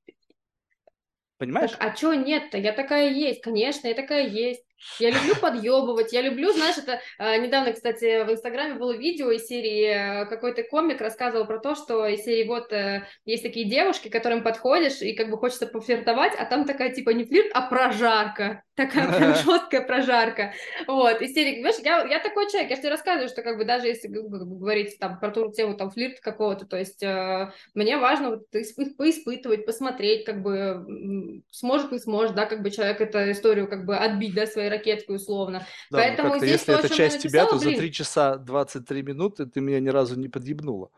Понимаешь? 1.41 1.71
Так, 1.71 1.81
а 1.81 1.91
чё 1.97 2.13
нет-то? 2.13 2.59
Я 2.59 2.73
такая 2.73 3.09
есть, 3.09 3.41
конечно, 3.41 3.89
я 3.89 3.95
такая 3.95 4.29
есть. 4.29 4.63
Я 4.99 5.11
люблю 5.11 5.35
подъебывать, 5.41 6.13
я 6.13 6.23
люблю, 6.23 6.53
знаешь, 6.53 6.79
это 6.79 7.01
э, 7.19 7.39
недавно, 7.39 7.73
кстати, 7.73 8.25
в 8.25 8.33
Инстаграме 8.33 8.75
было 8.75 8.93
видео 8.93 9.31
из 9.31 9.47
серии, 9.47 10.23
э, 10.23 10.27
какой-то 10.27 10.63
комик 10.63 11.01
рассказывал 11.01 11.47
про 11.47 11.59
то, 11.59 11.75
что 11.75 12.07
из 12.07 12.25
серии 12.25 12.47
вот 12.47 12.73
э, 12.73 13.07
есть 13.25 13.43
такие 13.43 13.69
девушки, 13.69 14.09
к 14.09 14.13
которым 14.13 14.43
подходишь 14.43 15.03
и 15.03 15.13
как 15.13 15.31
бы 15.31 15.37
хочется 15.37 15.67
пофлиртовать, 15.67 16.33
а 16.39 16.45
там 16.45 16.65
такая 16.65 16.93
типа 16.95 17.11
не 17.11 17.25
флирт, 17.25 17.51
а 17.53 17.63
прожарка, 17.63 18.63
такая 18.75 19.13
прям 19.13 19.35
жесткая 19.35 19.83
прожарка, 19.83 20.55
вот, 20.87 21.21
из 21.21 21.35
серии, 21.35 21.61
знаешь, 21.61 21.77
я, 21.85 22.05
я 22.05 22.19
такой 22.21 22.51
человек, 22.51 22.71
я 22.71 22.77
же 22.77 22.83
тебе 22.83 22.91
рассказываю, 22.91 23.29
что 23.29 23.43
как 23.43 23.59
бы 23.59 23.65
даже 23.65 23.87
если 23.87 24.09
говорить 24.09 24.99
там 24.99 25.21
про 25.21 25.31
ту 25.31 25.53
тему 25.53 25.77
там 25.77 25.91
флирт 25.91 26.21
какого-то, 26.21 26.67
то 26.67 26.79
есть 26.79 27.03
э, 27.03 27.53
мне 27.75 27.99
важно 27.99 28.31
вот 28.31 28.45
испы- 28.55 28.95
поиспытывать, 28.97 29.67
посмотреть, 29.67 30.25
как 30.25 30.43
бы 30.43 31.43
сможет 31.51 31.93
не 31.93 31.99
сможет, 31.99 32.35
да, 32.35 32.47
как 32.47 32.63
бы 32.63 32.71
человек 32.71 33.01
эту 33.01 33.31
историю 33.31 33.69
как 33.69 33.85
бы 33.85 33.97
отбить, 33.97 34.35
да, 34.35 34.47
своей 34.47 34.70
ракеткой 34.71 35.17
условно. 35.17 35.67
Да, 35.91 35.99
ну 35.99 35.99
Поэтому 35.99 36.39
здесь 36.39 36.53
если 36.53 36.73
то, 36.73 36.79
это 36.79 36.89
часть 36.89 37.25
написала, 37.25 37.47
тебя, 37.47 37.47
то 37.47 37.59
блин... 37.59 37.75
за 37.75 37.81
3 37.81 37.93
часа 37.93 38.37
23 38.37 39.03
минуты 39.03 39.47
ты 39.47 39.61
меня 39.61 39.81
ни 39.81 39.89
разу 39.89 40.19
не 40.19 40.29
подъебнула. 40.29 40.91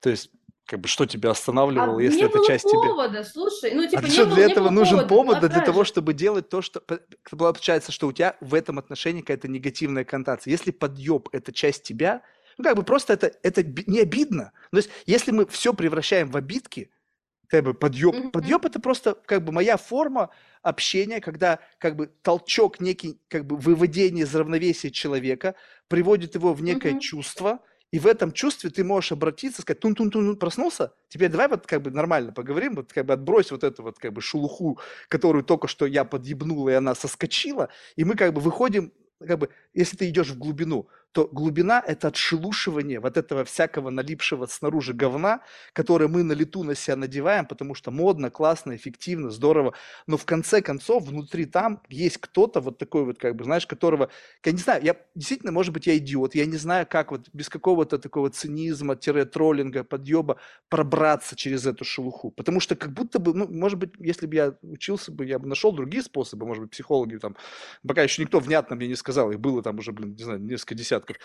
То 0.00 0.10
есть 0.10 0.30
как 0.70 0.80
бы 0.80 0.88
что 0.88 1.04
тебя 1.04 1.30
останавливало, 1.30 1.98
а 1.98 2.02
если 2.02 2.26
это 2.26 2.38
часть 2.46 2.62
повода, 2.62 3.08
тебя? 3.08 3.24
слушай, 3.24 3.72
ну 3.74 3.88
типа 3.88 4.02
а 4.02 4.04
не 4.04 4.10
что, 4.10 4.24
было, 4.24 4.34
для 4.36 4.44
этого 4.44 4.70
нужен 4.70 5.08
повода, 5.08 5.08
повод, 5.08 5.40
да, 5.40 5.48
для 5.48 5.62
того, 5.62 5.82
чтобы 5.82 6.14
делать 6.14 6.48
то, 6.48 6.62
что 6.62 6.80
получается, 7.28 7.90
что 7.90 8.06
у 8.06 8.12
тебя 8.12 8.36
в 8.40 8.54
этом 8.54 8.78
отношении 8.78 9.20
какая-то 9.20 9.48
негативная 9.48 10.04
коннотация. 10.04 10.52
Если 10.52 10.70
подъеб 10.70 11.28
это 11.32 11.52
часть 11.52 11.82
тебя, 11.82 12.22
ну 12.56 12.62
как 12.62 12.76
бы 12.76 12.84
просто 12.84 13.14
это 13.14 13.32
это 13.42 13.64
не 13.64 14.00
обидно. 14.00 14.52
То 14.70 14.76
есть 14.76 14.90
если 15.06 15.32
мы 15.32 15.44
все 15.46 15.74
превращаем 15.74 16.30
в 16.30 16.36
обидки, 16.36 16.92
как 17.50 17.64
бы 17.64 17.74
подъеб, 17.74 18.14
mm-hmm. 18.14 18.30
подъеб 18.30 18.64
это 18.64 18.80
просто 18.80 19.14
как 19.26 19.44
бы 19.44 19.52
моя 19.52 19.76
форма 19.76 20.30
общения, 20.62 21.20
когда 21.20 21.58
как 21.78 21.96
бы 21.96 22.10
толчок, 22.22 22.80
некий 22.80 23.18
как 23.28 23.44
бы 23.44 23.56
выводение 23.56 24.24
из 24.24 24.34
равновесия 24.34 24.90
человека 24.90 25.56
приводит 25.88 26.36
его 26.36 26.54
в 26.54 26.62
некое 26.62 26.92
mm-hmm. 26.92 27.00
чувство, 27.00 27.58
и 27.90 27.98
в 27.98 28.06
этом 28.06 28.30
чувстве 28.30 28.70
ты 28.70 28.84
можешь 28.84 29.10
обратиться, 29.10 29.62
сказать, 29.62 29.80
тун-тун-тун, 29.80 30.36
проснулся, 30.36 30.92
теперь 31.08 31.28
давай 31.28 31.48
вот 31.48 31.66
как 31.66 31.82
бы 31.82 31.90
нормально 31.90 32.32
поговорим, 32.32 32.76
вот 32.76 32.92
как 32.92 33.04
бы 33.06 33.14
отбрось 33.14 33.50
вот 33.50 33.64
эту 33.64 33.82
вот 33.82 33.98
как 33.98 34.12
бы 34.12 34.20
шелуху, 34.20 34.78
которую 35.08 35.42
только 35.42 35.66
что 35.66 35.86
я 35.86 36.04
подъебнул, 36.04 36.68
и 36.68 36.72
она 36.72 36.94
соскочила, 36.94 37.68
и 37.96 38.04
мы 38.04 38.14
как 38.14 38.32
бы 38.32 38.40
выходим, 38.40 38.92
как 39.18 39.40
бы, 39.40 39.50
если 39.74 39.96
ты 39.96 40.08
идешь 40.08 40.30
в 40.30 40.38
глубину, 40.38 40.88
то 41.12 41.26
глубина– 41.26 41.82
это 41.86 42.08
отшелушивание 42.08 43.00
вот 43.00 43.16
этого 43.16 43.44
всякого 43.44 43.90
налипшего 43.90 44.46
снаружи 44.46 44.92
говна, 44.92 45.40
которое 45.72 46.08
мы 46.08 46.22
на 46.22 46.32
лету 46.32 46.62
на 46.62 46.74
себя 46.74 46.96
надеваем, 46.96 47.46
потому 47.46 47.74
что 47.74 47.90
модно, 47.90 48.30
классно, 48.30 48.76
эффективно, 48.76 49.30
здорово. 49.30 49.74
Но 50.06 50.16
в 50.16 50.24
конце 50.24 50.62
концов 50.62 51.06
внутри 51.06 51.46
там 51.46 51.82
есть 51.88 52.18
кто-то 52.18 52.60
вот 52.60 52.78
такой 52.78 53.04
вот, 53.04 53.18
как 53.18 53.34
бы, 53.34 53.44
знаешь, 53.44 53.66
которого, 53.66 54.10
я 54.44 54.52
не 54.52 54.58
знаю, 54.58 54.84
я 54.84 54.96
действительно, 55.14 55.52
может 55.52 55.72
быть, 55.72 55.86
я 55.86 55.96
идиот, 55.96 56.34
я 56.34 56.46
не 56.46 56.56
знаю, 56.56 56.86
как 56.88 57.10
вот 57.10 57.28
без 57.32 57.48
какого-то 57.48 57.98
такого 57.98 58.30
цинизма, 58.30 58.96
троллинга, 58.96 59.82
подъеба 59.82 60.38
пробраться 60.68 61.34
через 61.34 61.66
эту 61.66 61.84
шелуху. 61.84 62.30
Потому 62.30 62.60
что 62.60 62.76
как 62.76 62.92
будто 62.92 63.18
бы, 63.18 63.34
ну, 63.34 63.48
может 63.48 63.78
быть, 63.78 63.90
если 63.98 64.26
бы 64.26 64.34
я 64.36 64.54
учился 64.62 65.10
бы, 65.10 65.26
я 65.26 65.38
бы 65.38 65.48
нашел 65.48 65.72
другие 65.72 66.04
способы, 66.04 66.46
может 66.46 66.62
быть, 66.62 66.70
психологи 66.72 67.16
там, 67.16 67.36
пока 67.86 68.02
еще 68.02 68.22
никто 68.22 68.38
внятно 68.38 68.76
мне 68.76 68.86
не 68.86 68.94
сказал, 68.94 69.32
их 69.32 69.40
было 69.40 69.62
там 69.62 69.78
уже, 69.78 69.92
блин, 69.92 70.14
не 70.14 70.22
знаю, 70.22 70.40
несколько 70.40 70.74
десятков 70.74 70.99
десятков. 71.00 71.16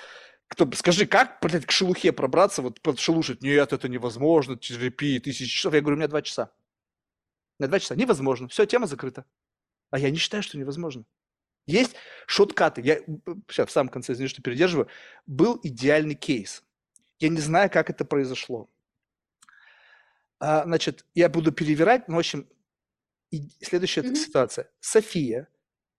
Кто, 0.48 0.70
скажи, 0.74 1.06
как, 1.08 1.40
блядь, 1.42 1.66
к 1.66 1.72
шелухе 1.72 2.12
пробраться, 2.12 2.62
вот 2.62 2.82
подшелушить? 2.82 3.42
Нет, 3.42 3.74
это 3.74 3.88
невозможно, 3.88 4.58
терапии, 4.58 5.20
тысячи 5.20 5.46
часов. 5.46 5.74
Я 5.74 5.82
говорю, 5.82 5.96
у 5.96 6.00
меня 6.00 6.08
два 6.08 6.22
часа. 6.22 6.52
Меня 7.60 7.68
два 7.68 7.80
часа. 7.80 7.96
Невозможно. 7.96 8.48
Все, 8.48 8.66
тема 8.66 8.86
закрыта. 8.86 9.26
А 9.90 9.98
я 9.98 10.10
не 10.12 10.18
считаю, 10.18 10.44
что 10.44 10.58
невозможно. 10.58 11.06
Есть 11.66 11.96
шоткаты. 12.28 12.82
Я 12.82 13.00
сейчас 13.50 13.70
в 13.70 13.72
самом 13.72 13.90
конце, 13.90 14.14
извини, 14.14 14.28
что 14.28 14.44
передерживаю. 14.44 14.88
Был 15.26 15.60
идеальный 15.64 16.16
кейс. 16.16 16.64
Я 17.20 17.30
не 17.30 17.40
знаю, 17.40 17.72
как 17.72 17.90
это 17.90 18.06
произошло. 18.06 18.70
А, 20.40 20.64
значит, 20.66 21.06
я 21.16 21.28
буду 21.28 21.52
перевирать, 21.52 22.08
но, 22.08 22.16
в 22.16 22.20
общем, 22.20 22.48
и 23.32 23.50
следующая 23.62 24.02
mm-hmm. 24.02 24.16
ситуация. 24.16 24.72
София 24.80 25.48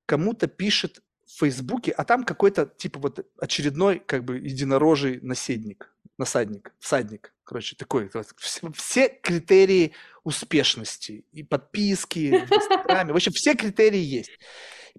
кому-то 0.06 0.46
пишет 0.46 1.02
в 1.26 1.38
Фейсбуке, 1.40 1.90
а 1.92 2.04
там 2.04 2.24
какой-то, 2.24 2.66
типа, 2.66 3.00
вот 3.00 3.26
очередной, 3.38 3.98
как 3.98 4.24
бы, 4.24 4.38
единорожий 4.38 5.20
наседник, 5.20 5.92
насадник, 6.18 6.72
всадник, 6.78 7.34
короче, 7.44 7.76
такой. 7.76 8.10
Все, 8.38 8.72
все 8.72 9.08
критерии 9.08 9.92
успешности, 10.24 11.24
и 11.32 11.42
подписки 11.42 12.46
в 12.46 12.52
Инстаграме, 12.52 13.12
в 13.12 13.16
общем, 13.16 13.32
все 13.32 13.54
критерии 13.54 14.00
есть. 14.00 14.38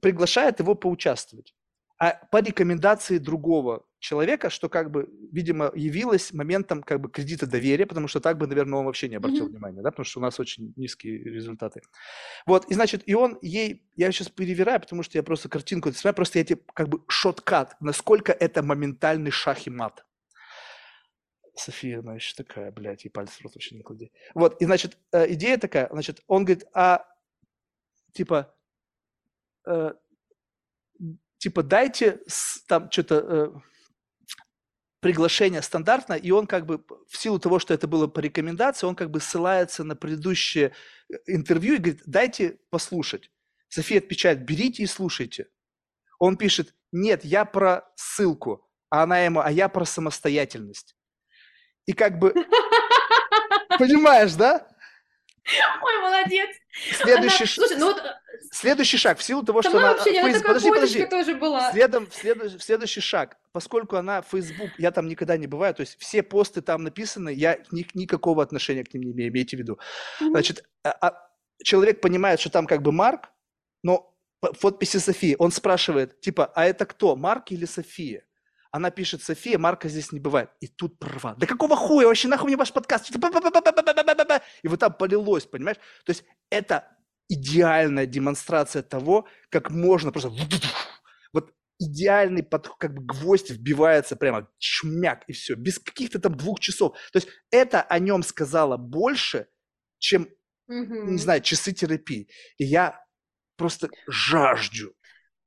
Приглашает 0.02 0.60
его 0.60 0.76
поучаствовать. 0.76 1.54
А 2.00 2.14
по 2.32 2.42
рекомендации 2.42 3.18
другого 3.18 3.84
человека, 4.00 4.50
что 4.52 4.70
как 4.70 4.92
бы, 4.92 5.10
видимо, 5.32 5.72
явилось 5.74 6.32
моментом 6.32 6.84
как 6.84 7.02
бы 7.02 7.10
кредита 7.10 7.48
доверия, 7.48 7.88
потому 7.88 8.08
что 8.08 8.20
так 8.20 8.38
бы, 8.38 8.46
наверное, 8.46 8.80
он 8.80 8.86
вообще 8.86 9.10
не 9.10 9.16
обратил 9.16 9.48
mm-hmm. 9.48 9.50
внимания, 9.50 9.82
да, 9.82 9.90
потому 9.90 10.06
что 10.06 10.20
у 10.20 10.22
нас 10.22 10.40
очень 10.40 10.74
низкие 10.76 11.18
результаты. 11.18 11.82
Вот, 12.46 12.66
и 12.70 12.76
значит, 12.76 13.02
и 13.08 13.16
он 13.16 13.40
ей, 13.42 13.84
я 13.96 14.12
сейчас 14.12 14.30
перевираю, 14.30 14.80
потому 14.80 15.02
что 15.02 15.18
я 15.18 15.24
просто 15.24 15.50
картинку 15.50 15.92
смотрю, 15.92 16.16
просто 16.16 16.38
я 16.38 16.46
тебе 16.46 16.62
как 16.74 16.88
бы 16.90 17.02
шоткат, 17.08 17.76
насколько 17.80 18.32
это 18.32 18.62
моментальный 18.62 19.32
шах 19.32 19.66
и 19.66 19.72
мат. 19.72 20.06
София, 21.56 22.02
значит, 22.02 22.38
такая, 22.38 22.72
блядь, 22.72 23.06
и 23.06 23.10
пальцы 23.10 23.40
в 23.40 23.42
рот 23.42 23.56
вообще 23.56 23.76
не 23.76 23.82
клади. 23.82 24.12
Вот, 24.36 24.62
и, 24.62 24.66
значит, 24.66 24.98
э, 25.12 25.34
идея 25.34 25.58
такая, 25.58 25.90
значит, 25.92 26.22
он 26.28 26.46
говорит, 26.46 26.68
а, 26.74 27.04
типа, 28.14 28.54
э, 29.66 29.94
типа, 31.38 31.64
дайте 31.64 32.20
там 32.68 32.92
что-то 32.92 33.16
э, 33.16 33.52
приглашение 35.00 35.62
стандартное, 35.62 36.18
и 36.18 36.32
он 36.32 36.48
как 36.48 36.66
бы, 36.66 36.84
в 37.10 37.18
силу 37.18 37.40
того, 37.40 37.60
что 37.60 37.74
это 37.74 37.88
было 37.88 38.08
по 38.08 38.20
рекомендации, 38.20 38.88
он 38.88 38.96
как 38.96 39.12
бы 39.12 39.20
ссылается 39.20 39.84
на 39.84 39.96
предыдущее 39.96 40.74
э, 41.10 41.16
интервью 41.28 41.76
и 41.76 41.78
говорит, 41.78 42.04
дайте 42.06 42.60
послушать. 42.70 43.32
София 43.70 44.00
отвечает, 44.00 44.46
берите 44.46 44.84
и 44.84 44.88
слушайте. 44.88 45.48
Он 46.20 46.38
пишет, 46.38 46.74
нет, 46.92 47.24
я 47.24 47.46
про 47.46 47.92
ссылку, 47.96 48.68
а 48.90 49.04
она 49.04 49.20
ему, 49.20 49.42
а 49.42 49.52
я 49.52 49.70
про 49.70 49.86
самостоятельность. 49.86 50.96
И 51.86 51.94
как 51.94 52.18
бы, 52.18 52.34
понимаешь, 53.78 54.34
да? 54.34 54.68
Ой, 55.82 56.02
молодец. 56.02 56.50
Следующий, 56.92 57.44
она... 57.44 57.52
Слушай, 57.54 57.78
ну 57.78 57.94
вот... 57.94 58.04
Следующий 58.52 58.98
шаг, 58.98 59.18
в 59.18 59.24
силу 59.24 59.44
того, 59.44 59.62
что 59.62 59.78
она... 59.78 59.94
Вообще, 59.94 60.20
она 60.20 60.40
подожди, 60.40 60.70
подожди. 60.70 61.06
тоже 61.06 61.36
была. 61.36 61.72
Следом, 61.72 62.08
след... 62.12 62.62
следующий 62.62 63.02
шаг, 63.02 63.38
поскольку 63.52 63.96
она 63.96 64.22
Facebook, 64.22 64.70
я 64.78 64.92
там 64.92 65.08
никогда 65.08 65.38
не 65.38 65.48
бываю, 65.48 65.74
то 65.74 65.82
есть 65.82 65.98
все 66.00 66.24
посты 66.24 66.62
там 66.62 66.84
написаны, 66.84 67.34
я 67.34 67.60
ни, 67.72 67.86
никакого 67.94 68.44
отношения 68.44 68.84
к 68.84 68.94
ним 68.94 69.04
не 69.04 69.12
имею, 69.12 69.30
имейте 69.32 69.58
в 69.58 69.60
виду. 69.60 69.80
Mm-hmm. 70.22 70.30
Значит, 70.30 70.64
а, 70.84 70.92
а, 71.02 71.30
человек 71.64 72.00
понимает, 72.00 72.40
что 72.40 72.50
там 72.50 72.68
как 72.68 72.82
бы 72.82 72.92
Марк, 72.92 73.30
но 73.84 74.14
в 74.42 74.60
подписи 74.60 74.98
Софии 74.98 75.36
он 75.40 75.52
спрашивает, 75.52 76.22
типа, 76.22 76.52
а 76.56 76.66
это 76.66 76.86
кто, 76.86 77.16
Марк 77.16 77.52
или 77.52 77.66
София? 77.66 78.24
Она 78.78 78.92
пишет, 78.92 79.24
София, 79.24 79.58
Марка 79.58 79.90
здесь 79.90 80.12
не 80.12 80.20
бывает. 80.20 80.52
И 80.60 80.68
тут 80.68 81.00
права. 81.00 81.34
Да 81.36 81.48
какого 81.48 81.76
хуя 81.76 82.06
вообще, 82.06 82.28
нахуй 82.28 82.46
мне 82.46 82.58
ваш 82.58 82.72
подкаст? 82.72 83.10
И 83.10 84.68
вот 84.68 84.80
там 84.80 84.94
полилось, 84.94 85.48
понимаешь? 85.48 85.78
То 86.06 86.12
есть 86.12 86.24
это 86.52 86.88
идеальная 87.28 88.06
демонстрация 88.06 88.84
того, 88.84 89.28
как 89.50 89.72
можно 89.72 90.12
просто... 90.12 90.30
Вот 91.34 91.56
идеальный 91.80 92.44
под, 92.44 92.70
как 92.78 92.94
бы 92.94 93.02
гвоздь 93.02 93.50
вбивается 93.50 94.16
прямо 94.16 94.48
чмяк 94.60 95.24
и 95.26 95.34
все, 95.34 95.56
без 95.56 95.80
каких-то 95.80 96.20
там 96.20 96.38
двух 96.38 96.60
часов. 96.60 96.96
То 97.12 97.18
есть 97.18 97.30
это 97.50 97.82
о 97.82 97.98
нем 97.98 98.22
сказала 98.22 98.78
больше, 98.78 99.48
чем, 99.98 100.30
не 100.68 101.18
знаю, 101.18 101.42
часы 101.42 101.74
терапии. 101.74 102.30
И 102.60 102.64
я 102.64 103.04
просто 103.56 103.90
жажду 104.08 104.94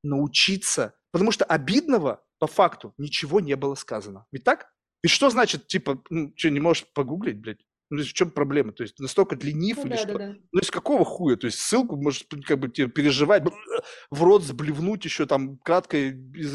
научиться, 0.03 0.97
потому 1.13 1.31
что 1.31 1.45
обидного 1.45 2.25
по 2.41 2.47
факту 2.47 2.95
ничего 2.99 3.39
не 3.39 3.55
было 3.55 3.77
сказано. 3.77 4.27
Ведь 4.33 4.43
так? 4.43 4.73
И 5.03 5.09
что 5.09 5.31
значит, 5.31 5.69
типа, 5.69 6.03
ну, 6.11 6.33
что, 6.37 6.51
не 6.51 6.59
можешь 6.59 6.87
погуглить, 6.93 7.39
блядь? 7.39 7.61
Ну, 7.91 8.03
в 8.03 8.13
чем 8.13 8.31
проблема? 8.31 8.73
То 8.73 8.83
есть 8.83 8.99
настолько 8.99 9.37
ленив 9.37 9.79
ну, 9.79 9.83
или 9.85 9.91
да, 9.91 9.97
что? 9.97 10.07
Да, 10.13 10.19
да. 10.19 10.37
Ну, 10.53 10.61
из 10.61 10.71
какого 10.71 11.05
хуя? 11.05 11.37
То 11.37 11.47
есть 11.47 11.59
ссылку, 11.59 11.97
может, 11.97 12.27
как 12.47 12.59
бы 12.59 12.69
переживать, 12.69 13.45
в 14.11 14.23
рот 14.23 14.43
сблевнуть 14.43 15.05
еще 15.05 15.27
там 15.27 15.59
кратко 15.59 15.97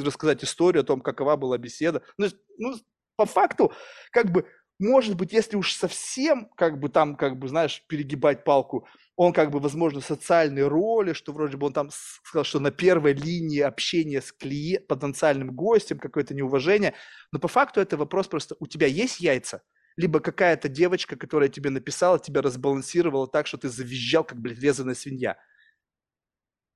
рассказать 0.04 0.44
историю 0.44 0.82
о 0.82 0.86
том, 0.86 1.02
какова 1.02 1.36
была 1.36 1.58
беседа. 1.58 2.02
Ну, 2.18 2.28
ну 2.58 2.76
по 3.16 3.26
факту, 3.26 3.72
как 4.12 4.32
бы, 4.32 4.46
может 4.80 5.16
быть, 5.16 5.32
если 5.32 5.56
уж 5.56 5.74
совсем, 5.74 6.50
как 6.56 6.80
бы 6.80 6.90
там, 6.90 7.16
как 7.16 7.40
бы, 7.40 7.48
знаешь, 7.48 7.84
перегибать 7.88 8.44
палку, 8.44 8.88
он 9.16 9.32
как 9.32 9.52
бы, 9.52 9.60
возможно, 9.60 10.02
социальной 10.02 10.68
роли, 10.68 11.14
что 11.14 11.32
вроде 11.32 11.56
бы 11.56 11.68
он 11.68 11.74
там 11.74 11.90
сказал, 11.92 12.44
что 12.44 12.60
на 12.60 12.72
первой 12.72 13.14
линии 13.14 13.62
общения 13.62 14.22
с 14.22 14.34
клиент, 14.34 14.88
потенциальным 14.88 15.56
гостем, 15.56 16.00
какое-то 16.00 16.34
неуважение. 16.34 16.94
Но 17.32 17.40
по 17.40 17.48
факту 17.48 17.80
это 17.80 17.96
вопрос 17.96 18.28
просто, 18.28 18.56
у 18.60 18.68
тебя 18.68 18.88
есть 18.88 19.22
яйца? 19.22 19.62
Либо 19.96 20.20
какая-то 20.20 20.68
девочка, 20.68 21.16
которая 21.16 21.48
тебе 21.48 21.70
написала, 21.70 22.20
тебя 22.20 22.42
разбалансировала 22.42 23.28
так, 23.28 23.48
что 23.48 23.58
ты 23.58 23.70
завизжал, 23.70 24.26
как, 24.26 24.40
блядь, 24.42 24.60
резаная 24.60 24.96
свинья. 24.96 25.38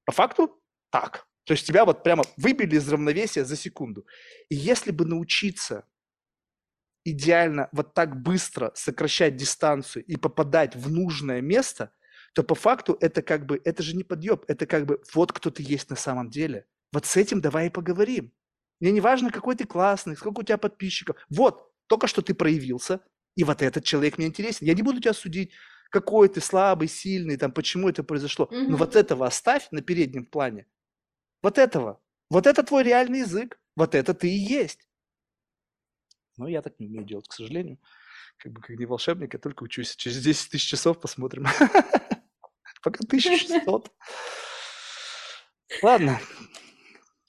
По 0.06 0.14
факту 0.14 0.62
так. 0.90 1.28
То 1.44 1.54
есть 1.54 1.68
тебя 1.68 1.84
вот 1.84 2.04
прямо 2.04 2.24
выбили 2.38 2.78
из 2.78 2.88
равновесия 2.88 3.44
за 3.44 3.58
секунду. 3.58 4.06
И 4.48 4.56
если 4.56 4.92
бы 4.92 5.04
научиться 5.04 5.86
идеально 7.04 7.70
вот 7.72 7.94
так 7.94 8.22
быстро 8.22 8.72
сокращать 8.76 9.36
дистанцию 9.36 10.06
и 10.06 10.16
попадать 10.18 10.76
в 10.76 10.92
нужное 10.92 11.42
место– 11.42 11.92
то 12.34 12.44
по 12.44 12.56
факту 12.56 12.98
это 13.02 13.22
как 13.22 13.46
бы, 13.46 13.62
это 13.64 13.84
же 13.84 13.96
не 13.96 14.04
подъеб, 14.04 14.44
это 14.48 14.66
как 14.66 14.86
бы 14.86 15.02
вот 15.14 15.32
кто 15.32 15.50
ты 15.50 15.64
есть 15.64 15.90
на 15.90 15.96
самом 15.96 16.30
деле. 16.30 16.66
Вот 16.92 17.06
с 17.06 17.18
этим 17.18 17.42
давай 17.42 17.68
и 17.68 17.72
поговорим. 17.72 18.32
Мне 18.80 18.92
не 18.92 19.02
важно, 19.02 19.32
какой 19.32 19.56
ты 19.56 19.66
классный, 19.66 20.16
сколько 20.16 20.40
у 20.40 20.44
тебя 20.44 20.58
подписчиков. 20.58 21.18
Вот, 21.30 21.72
только 21.88 22.08
что 22.08 22.22
ты 22.22 22.34
проявился, 22.34 23.02
и 23.36 23.44
вот 23.44 23.62
этот 23.62 23.84
человек 23.84 24.18
мне 24.18 24.28
интересен. 24.28 24.66
Я 24.66 24.74
не 24.74 24.82
буду 24.82 25.02
тебя 25.02 25.14
судить, 25.14 25.52
какой 25.92 26.30
ты 26.30 26.40
слабый, 26.40 26.88
сильный, 26.88 27.38
там, 27.38 27.52
почему 27.52 27.90
это 27.90 28.04
произошло. 28.04 28.48
Mm-hmm. 28.52 28.68
Но 28.68 28.78
вот 28.78 28.96
этого 28.96 29.28
оставь 29.28 29.68
на 29.72 29.82
переднем 29.82 30.26
плане. 30.26 30.68
Вот 31.42 31.58
этого. 31.58 32.02
Вот 32.30 32.48
это 32.48 32.64
твой 32.64 32.84
реальный 32.84 33.20
язык. 33.20 33.60
Вот 33.76 33.96
это 33.96 34.14
ты 34.14 34.30
и 34.30 34.38
есть. 34.38 34.88
Но 36.40 36.48
я 36.48 36.62
так 36.62 36.80
не 36.80 36.88
умею 36.88 37.06
делать, 37.06 37.28
к 37.28 37.34
сожалению. 37.34 37.78
Как 38.38 38.54
бы 38.54 38.62
как 38.62 38.70
не 38.80 38.86
волшебник, 38.86 39.34
я 39.34 39.40
только 39.40 39.64
учусь. 39.64 39.98
Через 39.98 40.24
10 40.24 40.52
тысяч 40.52 40.70
часов 40.70 41.02
посмотрим. 41.02 41.44
Пока 42.82 43.00
1600. 43.04 43.92
Ладно. 45.84 46.22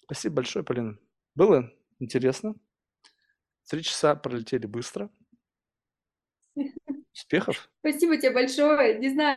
Спасибо 0.05 0.37
большое, 0.37 0.65
Полина. 0.65 0.97
Было 1.35 1.73
интересно. 1.99 2.55
Три 3.69 3.83
часа 3.83 4.15
пролетели 4.15 4.67
быстро. 4.67 5.11
Успехов. 7.13 7.69
Спасибо 7.81 8.17
тебе 8.19 8.31
большое. 8.31 8.99
Не 8.99 9.09
знаю, 9.09 9.37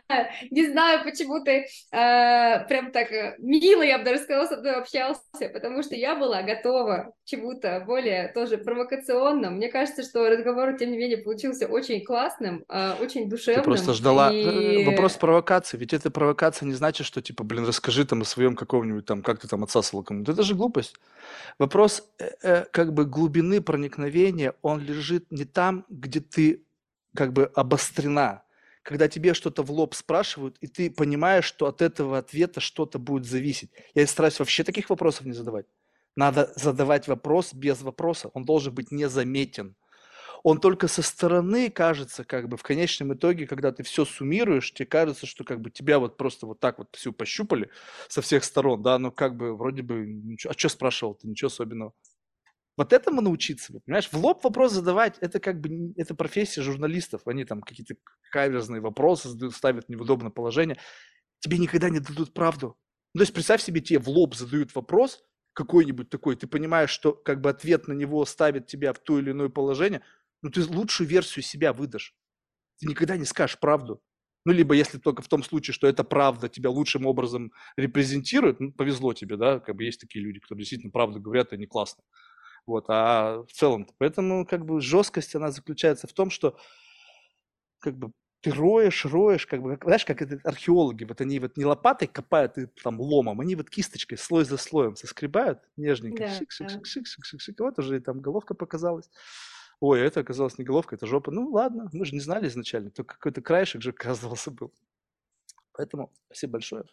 не 0.50 0.66
знаю, 0.66 1.02
почему 1.02 1.42
ты 1.42 1.66
э, 1.90 2.64
прям 2.68 2.92
так 2.92 3.10
э, 3.10 3.34
мило, 3.38 3.82
я 3.82 3.98
бы 3.98 4.04
даже 4.04 4.22
сказала, 4.22 4.46
со 4.46 4.58
мной 4.58 4.74
общался, 4.74 5.48
потому 5.52 5.82
что 5.82 5.96
я 5.96 6.14
была 6.14 6.42
готова 6.42 7.12
к 7.24 7.28
чему-то 7.28 7.82
более 7.84 8.28
тоже 8.28 8.58
провокационным. 8.58 9.56
Мне 9.56 9.70
кажется, 9.70 10.04
что 10.04 10.28
разговор, 10.28 10.76
тем 10.76 10.92
не 10.92 10.98
менее, 10.98 11.18
получился 11.18 11.66
очень 11.66 12.04
классным, 12.04 12.64
э, 12.68 12.92
очень 13.00 13.28
душевным. 13.28 13.64
Ты 13.64 13.70
просто 13.70 13.92
ждала 13.92 14.32
и... 14.32 14.82
Э, 14.82 14.84
вопрос 14.84 15.16
провокации. 15.16 15.76
Ведь 15.76 15.92
эта 15.92 16.10
провокация 16.12 16.66
не 16.66 16.74
значит, 16.74 17.06
что 17.06 17.20
типа, 17.22 17.42
блин, 17.42 17.66
расскажи 17.66 18.04
там 18.06 18.22
о 18.22 18.24
своем 18.24 18.54
каком-нибудь 18.54 19.04
там, 19.04 19.22
как 19.22 19.40
ты 19.40 19.48
там 19.48 19.64
отсасывал 19.64 20.04
кому-то. 20.04 20.30
Это 20.30 20.42
же 20.42 20.54
глупость. 20.54 20.94
Вопрос 21.58 22.08
э, 22.18 22.28
э, 22.42 22.64
как 22.70 22.92
бы 22.92 23.04
глубины 23.04 23.60
проникновения, 23.60 24.54
он 24.62 24.80
лежит 24.80 25.32
не 25.32 25.44
там, 25.44 25.84
где 25.88 26.20
ты 26.20 26.64
как 27.16 27.32
бы 27.32 27.50
обострена, 27.54 28.44
когда 28.82 29.08
тебе 29.08 29.34
что-то 29.34 29.62
в 29.62 29.70
лоб 29.70 29.94
спрашивают, 29.94 30.56
и 30.60 30.66
ты 30.66 30.90
понимаешь, 30.90 31.44
что 31.44 31.66
от 31.66 31.82
этого 31.82 32.18
ответа 32.18 32.60
что-то 32.60 32.98
будет 32.98 33.24
зависеть. 33.26 33.70
Я 33.94 34.06
стараюсь 34.06 34.38
вообще 34.38 34.64
таких 34.64 34.90
вопросов 34.90 35.26
не 35.26 35.32
задавать. 35.32 35.66
Надо 36.16 36.52
задавать 36.54 37.08
вопрос 37.08 37.54
без 37.54 37.82
вопроса. 37.82 38.30
Он 38.34 38.44
должен 38.44 38.74
быть 38.74 38.92
незаметен. 38.92 39.74
Он 40.44 40.60
только 40.60 40.88
со 40.88 41.00
стороны 41.00 41.70
кажется, 41.70 42.22
как 42.22 42.48
бы 42.48 42.58
в 42.58 42.62
конечном 42.62 43.14
итоге, 43.14 43.46
когда 43.46 43.72
ты 43.72 43.82
все 43.82 44.04
суммируешь, 44.04 44.74
тебе 44.74 44.84
кажется, 44.84 45.26
что 45.26 45.42
как 45.42 45.60
бы 45.60 45.70
тебя 45.70 45.98
вот 45.98 46.18
просто 46.18 46.46
вот 46.46 46.60
так 46.60 46.76
вот 46.78 46.94
всю 46.94 47.14
пощупали 47.14 47.70
со 48.08 48.20
всех 48.20 48.44
сторон, 48.44 48.82
да, 48.82 48.98
ну 48.98 49.10
как 49.10 49.36
бы 49.36 49.56
вроде 49.56 49.82
бы, 49.82 50.06
ничего, 50.06 50.50
а 50.50 50.58
что 50.58 50.68
спрашивал 50.68 51.14
ты, 51.14 51.26
ничего 51.28 51.46
особенного. 51.46 51.94
Вот 52.76 52.92
этому 52.92 53.20
научиться, 53.20 53.72
понимаешь? 53.84 54.08
В 54.10 54.14
лоб 54.14 54.42
вопрос 54.42 54.72
задавать, 54.72 55.16
это 55.20 55.38
как 55.38 55.60
бы, 55.60 55.92
это 55.96 56.14
профессия 56.14 56.62
журналистов. 56.62 57.22
Они 57.26 57.44
там 57.44 57.60
какие-то 57.60 57.94
каверзные 58.32 58.80
вопросы 58.80 59.28
задают, 59.28 59.54
ставят 59.54 59.88
неудобное 59.88 60.30
положение. 60.30 60.78
Тебе 61.40 61.58
никогда 61.58 61.90
не 61.90 62.00
дадут 62.00 62.34
правду. 62.34 62.76
Ну, 63.14 63.20
то 63.20 63.22
есть 63.22 63.32
представь 63.34 63.62
себе, 63.62 63.80
тебе 63.80 64.00
в 64.00 64.08
лоб 64.08 64.34
задают 64.34 64.74
вопрос 64.74 65.24
какой-нибудь 65.52 66.10
такой, 66.10 66.36
ты 66.36 66.48
понимаешь, 66.48 66.90
что 66.90 67.12
как 67.12 67.40
бы 67.40 67.48
ответ 67.48 67.86
на 67.86 67.92
него 67.92 68.24
ставит 68.24 68.66
тебя 68.66 68.92
в 68.92 68.98
то 68.98 69.20
или 69.20 69.30
иное 69.30 69.48
положение, 69.48 70.02
ну 70.42 70.50
ты 70.50 70.64
лучшую 70.64 71.08
версию 71.08 71.44
себя 71.44 71.72
выдашь. 71.72 72.14
Ты 72.80 72.88
никогда 72.88 73.16
не 73.16 73.24
скажешь 73.24 73.58
правду. 73.60 74.02
Ну, 74.44 74.52
либо 74.52 74.74
если 74.74 74.98
только 74.98 75.22
в 75.22 75.28
том 75.28 75.42
случае, 75.42 75.72
что 75.74 75.86
это 75.86 76.04
правда 76.04 76.48
тебя 76.48 76.70
лучшим 76.70 77.06
образом 77.06 77.52
репрезентирует, 77.76 78.60
ну, 78.60 78.72
повезло 78.72 79.14
тебе, 79.14 79.36
да, 79.36 79.58
как 79.58 79.76
бы 79.76 79.84
есть 79.84 80.00
такие 80.00 80.24
люди, 80.24 80.38
которые 80.40 80.62
действительно 80.62 80.92
правду 80.92 81.20
говорят, 81.20 81.52
и 81.52 81.56
они 81.56 81.66
классные. 81.66 82.04
Вот, 82.66 82.86
а 82.88 83.42
в 83.42 83.52
целом, 83.52 83.86
поэтому 83.98 84.46
как 84.46 84.64
бы 84.64 84.80
жесткость, 84.80 85.34
она 85.34 85.50
заключается 85.50 86.06
в 86.06 86.12
том, 86.12 86.30
что 86.30 86.56
как 87.78 87.96
бы 87.96 88.12
ты 88.40 88.50
роешь, 88.50 89.04
роешь, 89.06 89.46
как 89.46 89.62
бы, 89.62 89.78
знаешь, 89.82 90.04
как 90.04 90.20
это 90.20 90.38
археологи, 90.44 91.04
вот 91.04 91.20
они 91.20 91.38
вот 91.40 91.56
не 91.56 91.64
лопатой 91.64 92.08
копают 92.08 92.58
и 92.58 92.66
там 92.66 93.00
ломом, 93.00 93.40
они 93.40 93.56
вот 93.56 93.70
кисточкой 93.70 94.18
слой 94.18 94.44
за 94.44 94.58
слоем 94.58 94.96
соскребают 94.96 95.60
нежненько, 95.76 96.24
да, 96.24 96.28
шик, 96.28 96.50
шик, 96.52 96.68
шик, 96.70 96.86
шик, 96.86 97.06
шик, 97.06 97.24
шик, 97.24 97.40
шик, 97.40 97.60
вот 97.60 97.78
уже 97.78 97.96
и 97.96 98.00
там 98.00 98.20
головка 98.20 98.54
показалась. 98.54 99.10
Ой, 99.80 100.00
это 100.00 100.20
оказалось 100.20 100.58
не 100.58 100.64
головка, 100.64 100.94
это 100.94 101.06
жопа. 101.06 101.30
Ну 101.30 101.50
ладно, 101.50 101.88
мы 101.92 102.04
же 102.04 102.14
не 102.14 102.20
знали 102.20 102.48
изначально, 102.48 102.90
только 102.90 103.14
какой-то 103.14 103.40
краешек 103.40 103.82
же 103.82 103.90
оказывался 103.96 104.50
был. 104.50 104.72
Поэтому 105.72 106.12
спасибо 106.26 106.52
большое. 106.52 106.84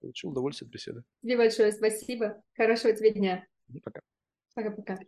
Получил 0.00 0.30
удовольствие 0.30 0.66
от 0.66 0.72
беседы. 0.72 1.04
Тебе 1.22 1.36
большое 1.36 1.72
спасибо. 1.72 2.42
Хорошего 2.56 2.92
тебе 2.92 3.12
дня. 3.12 3.46
Пока. 3.84 4.00
Paga 4.54 4.70
por 4.74 4.84
cá. 4.84 4.98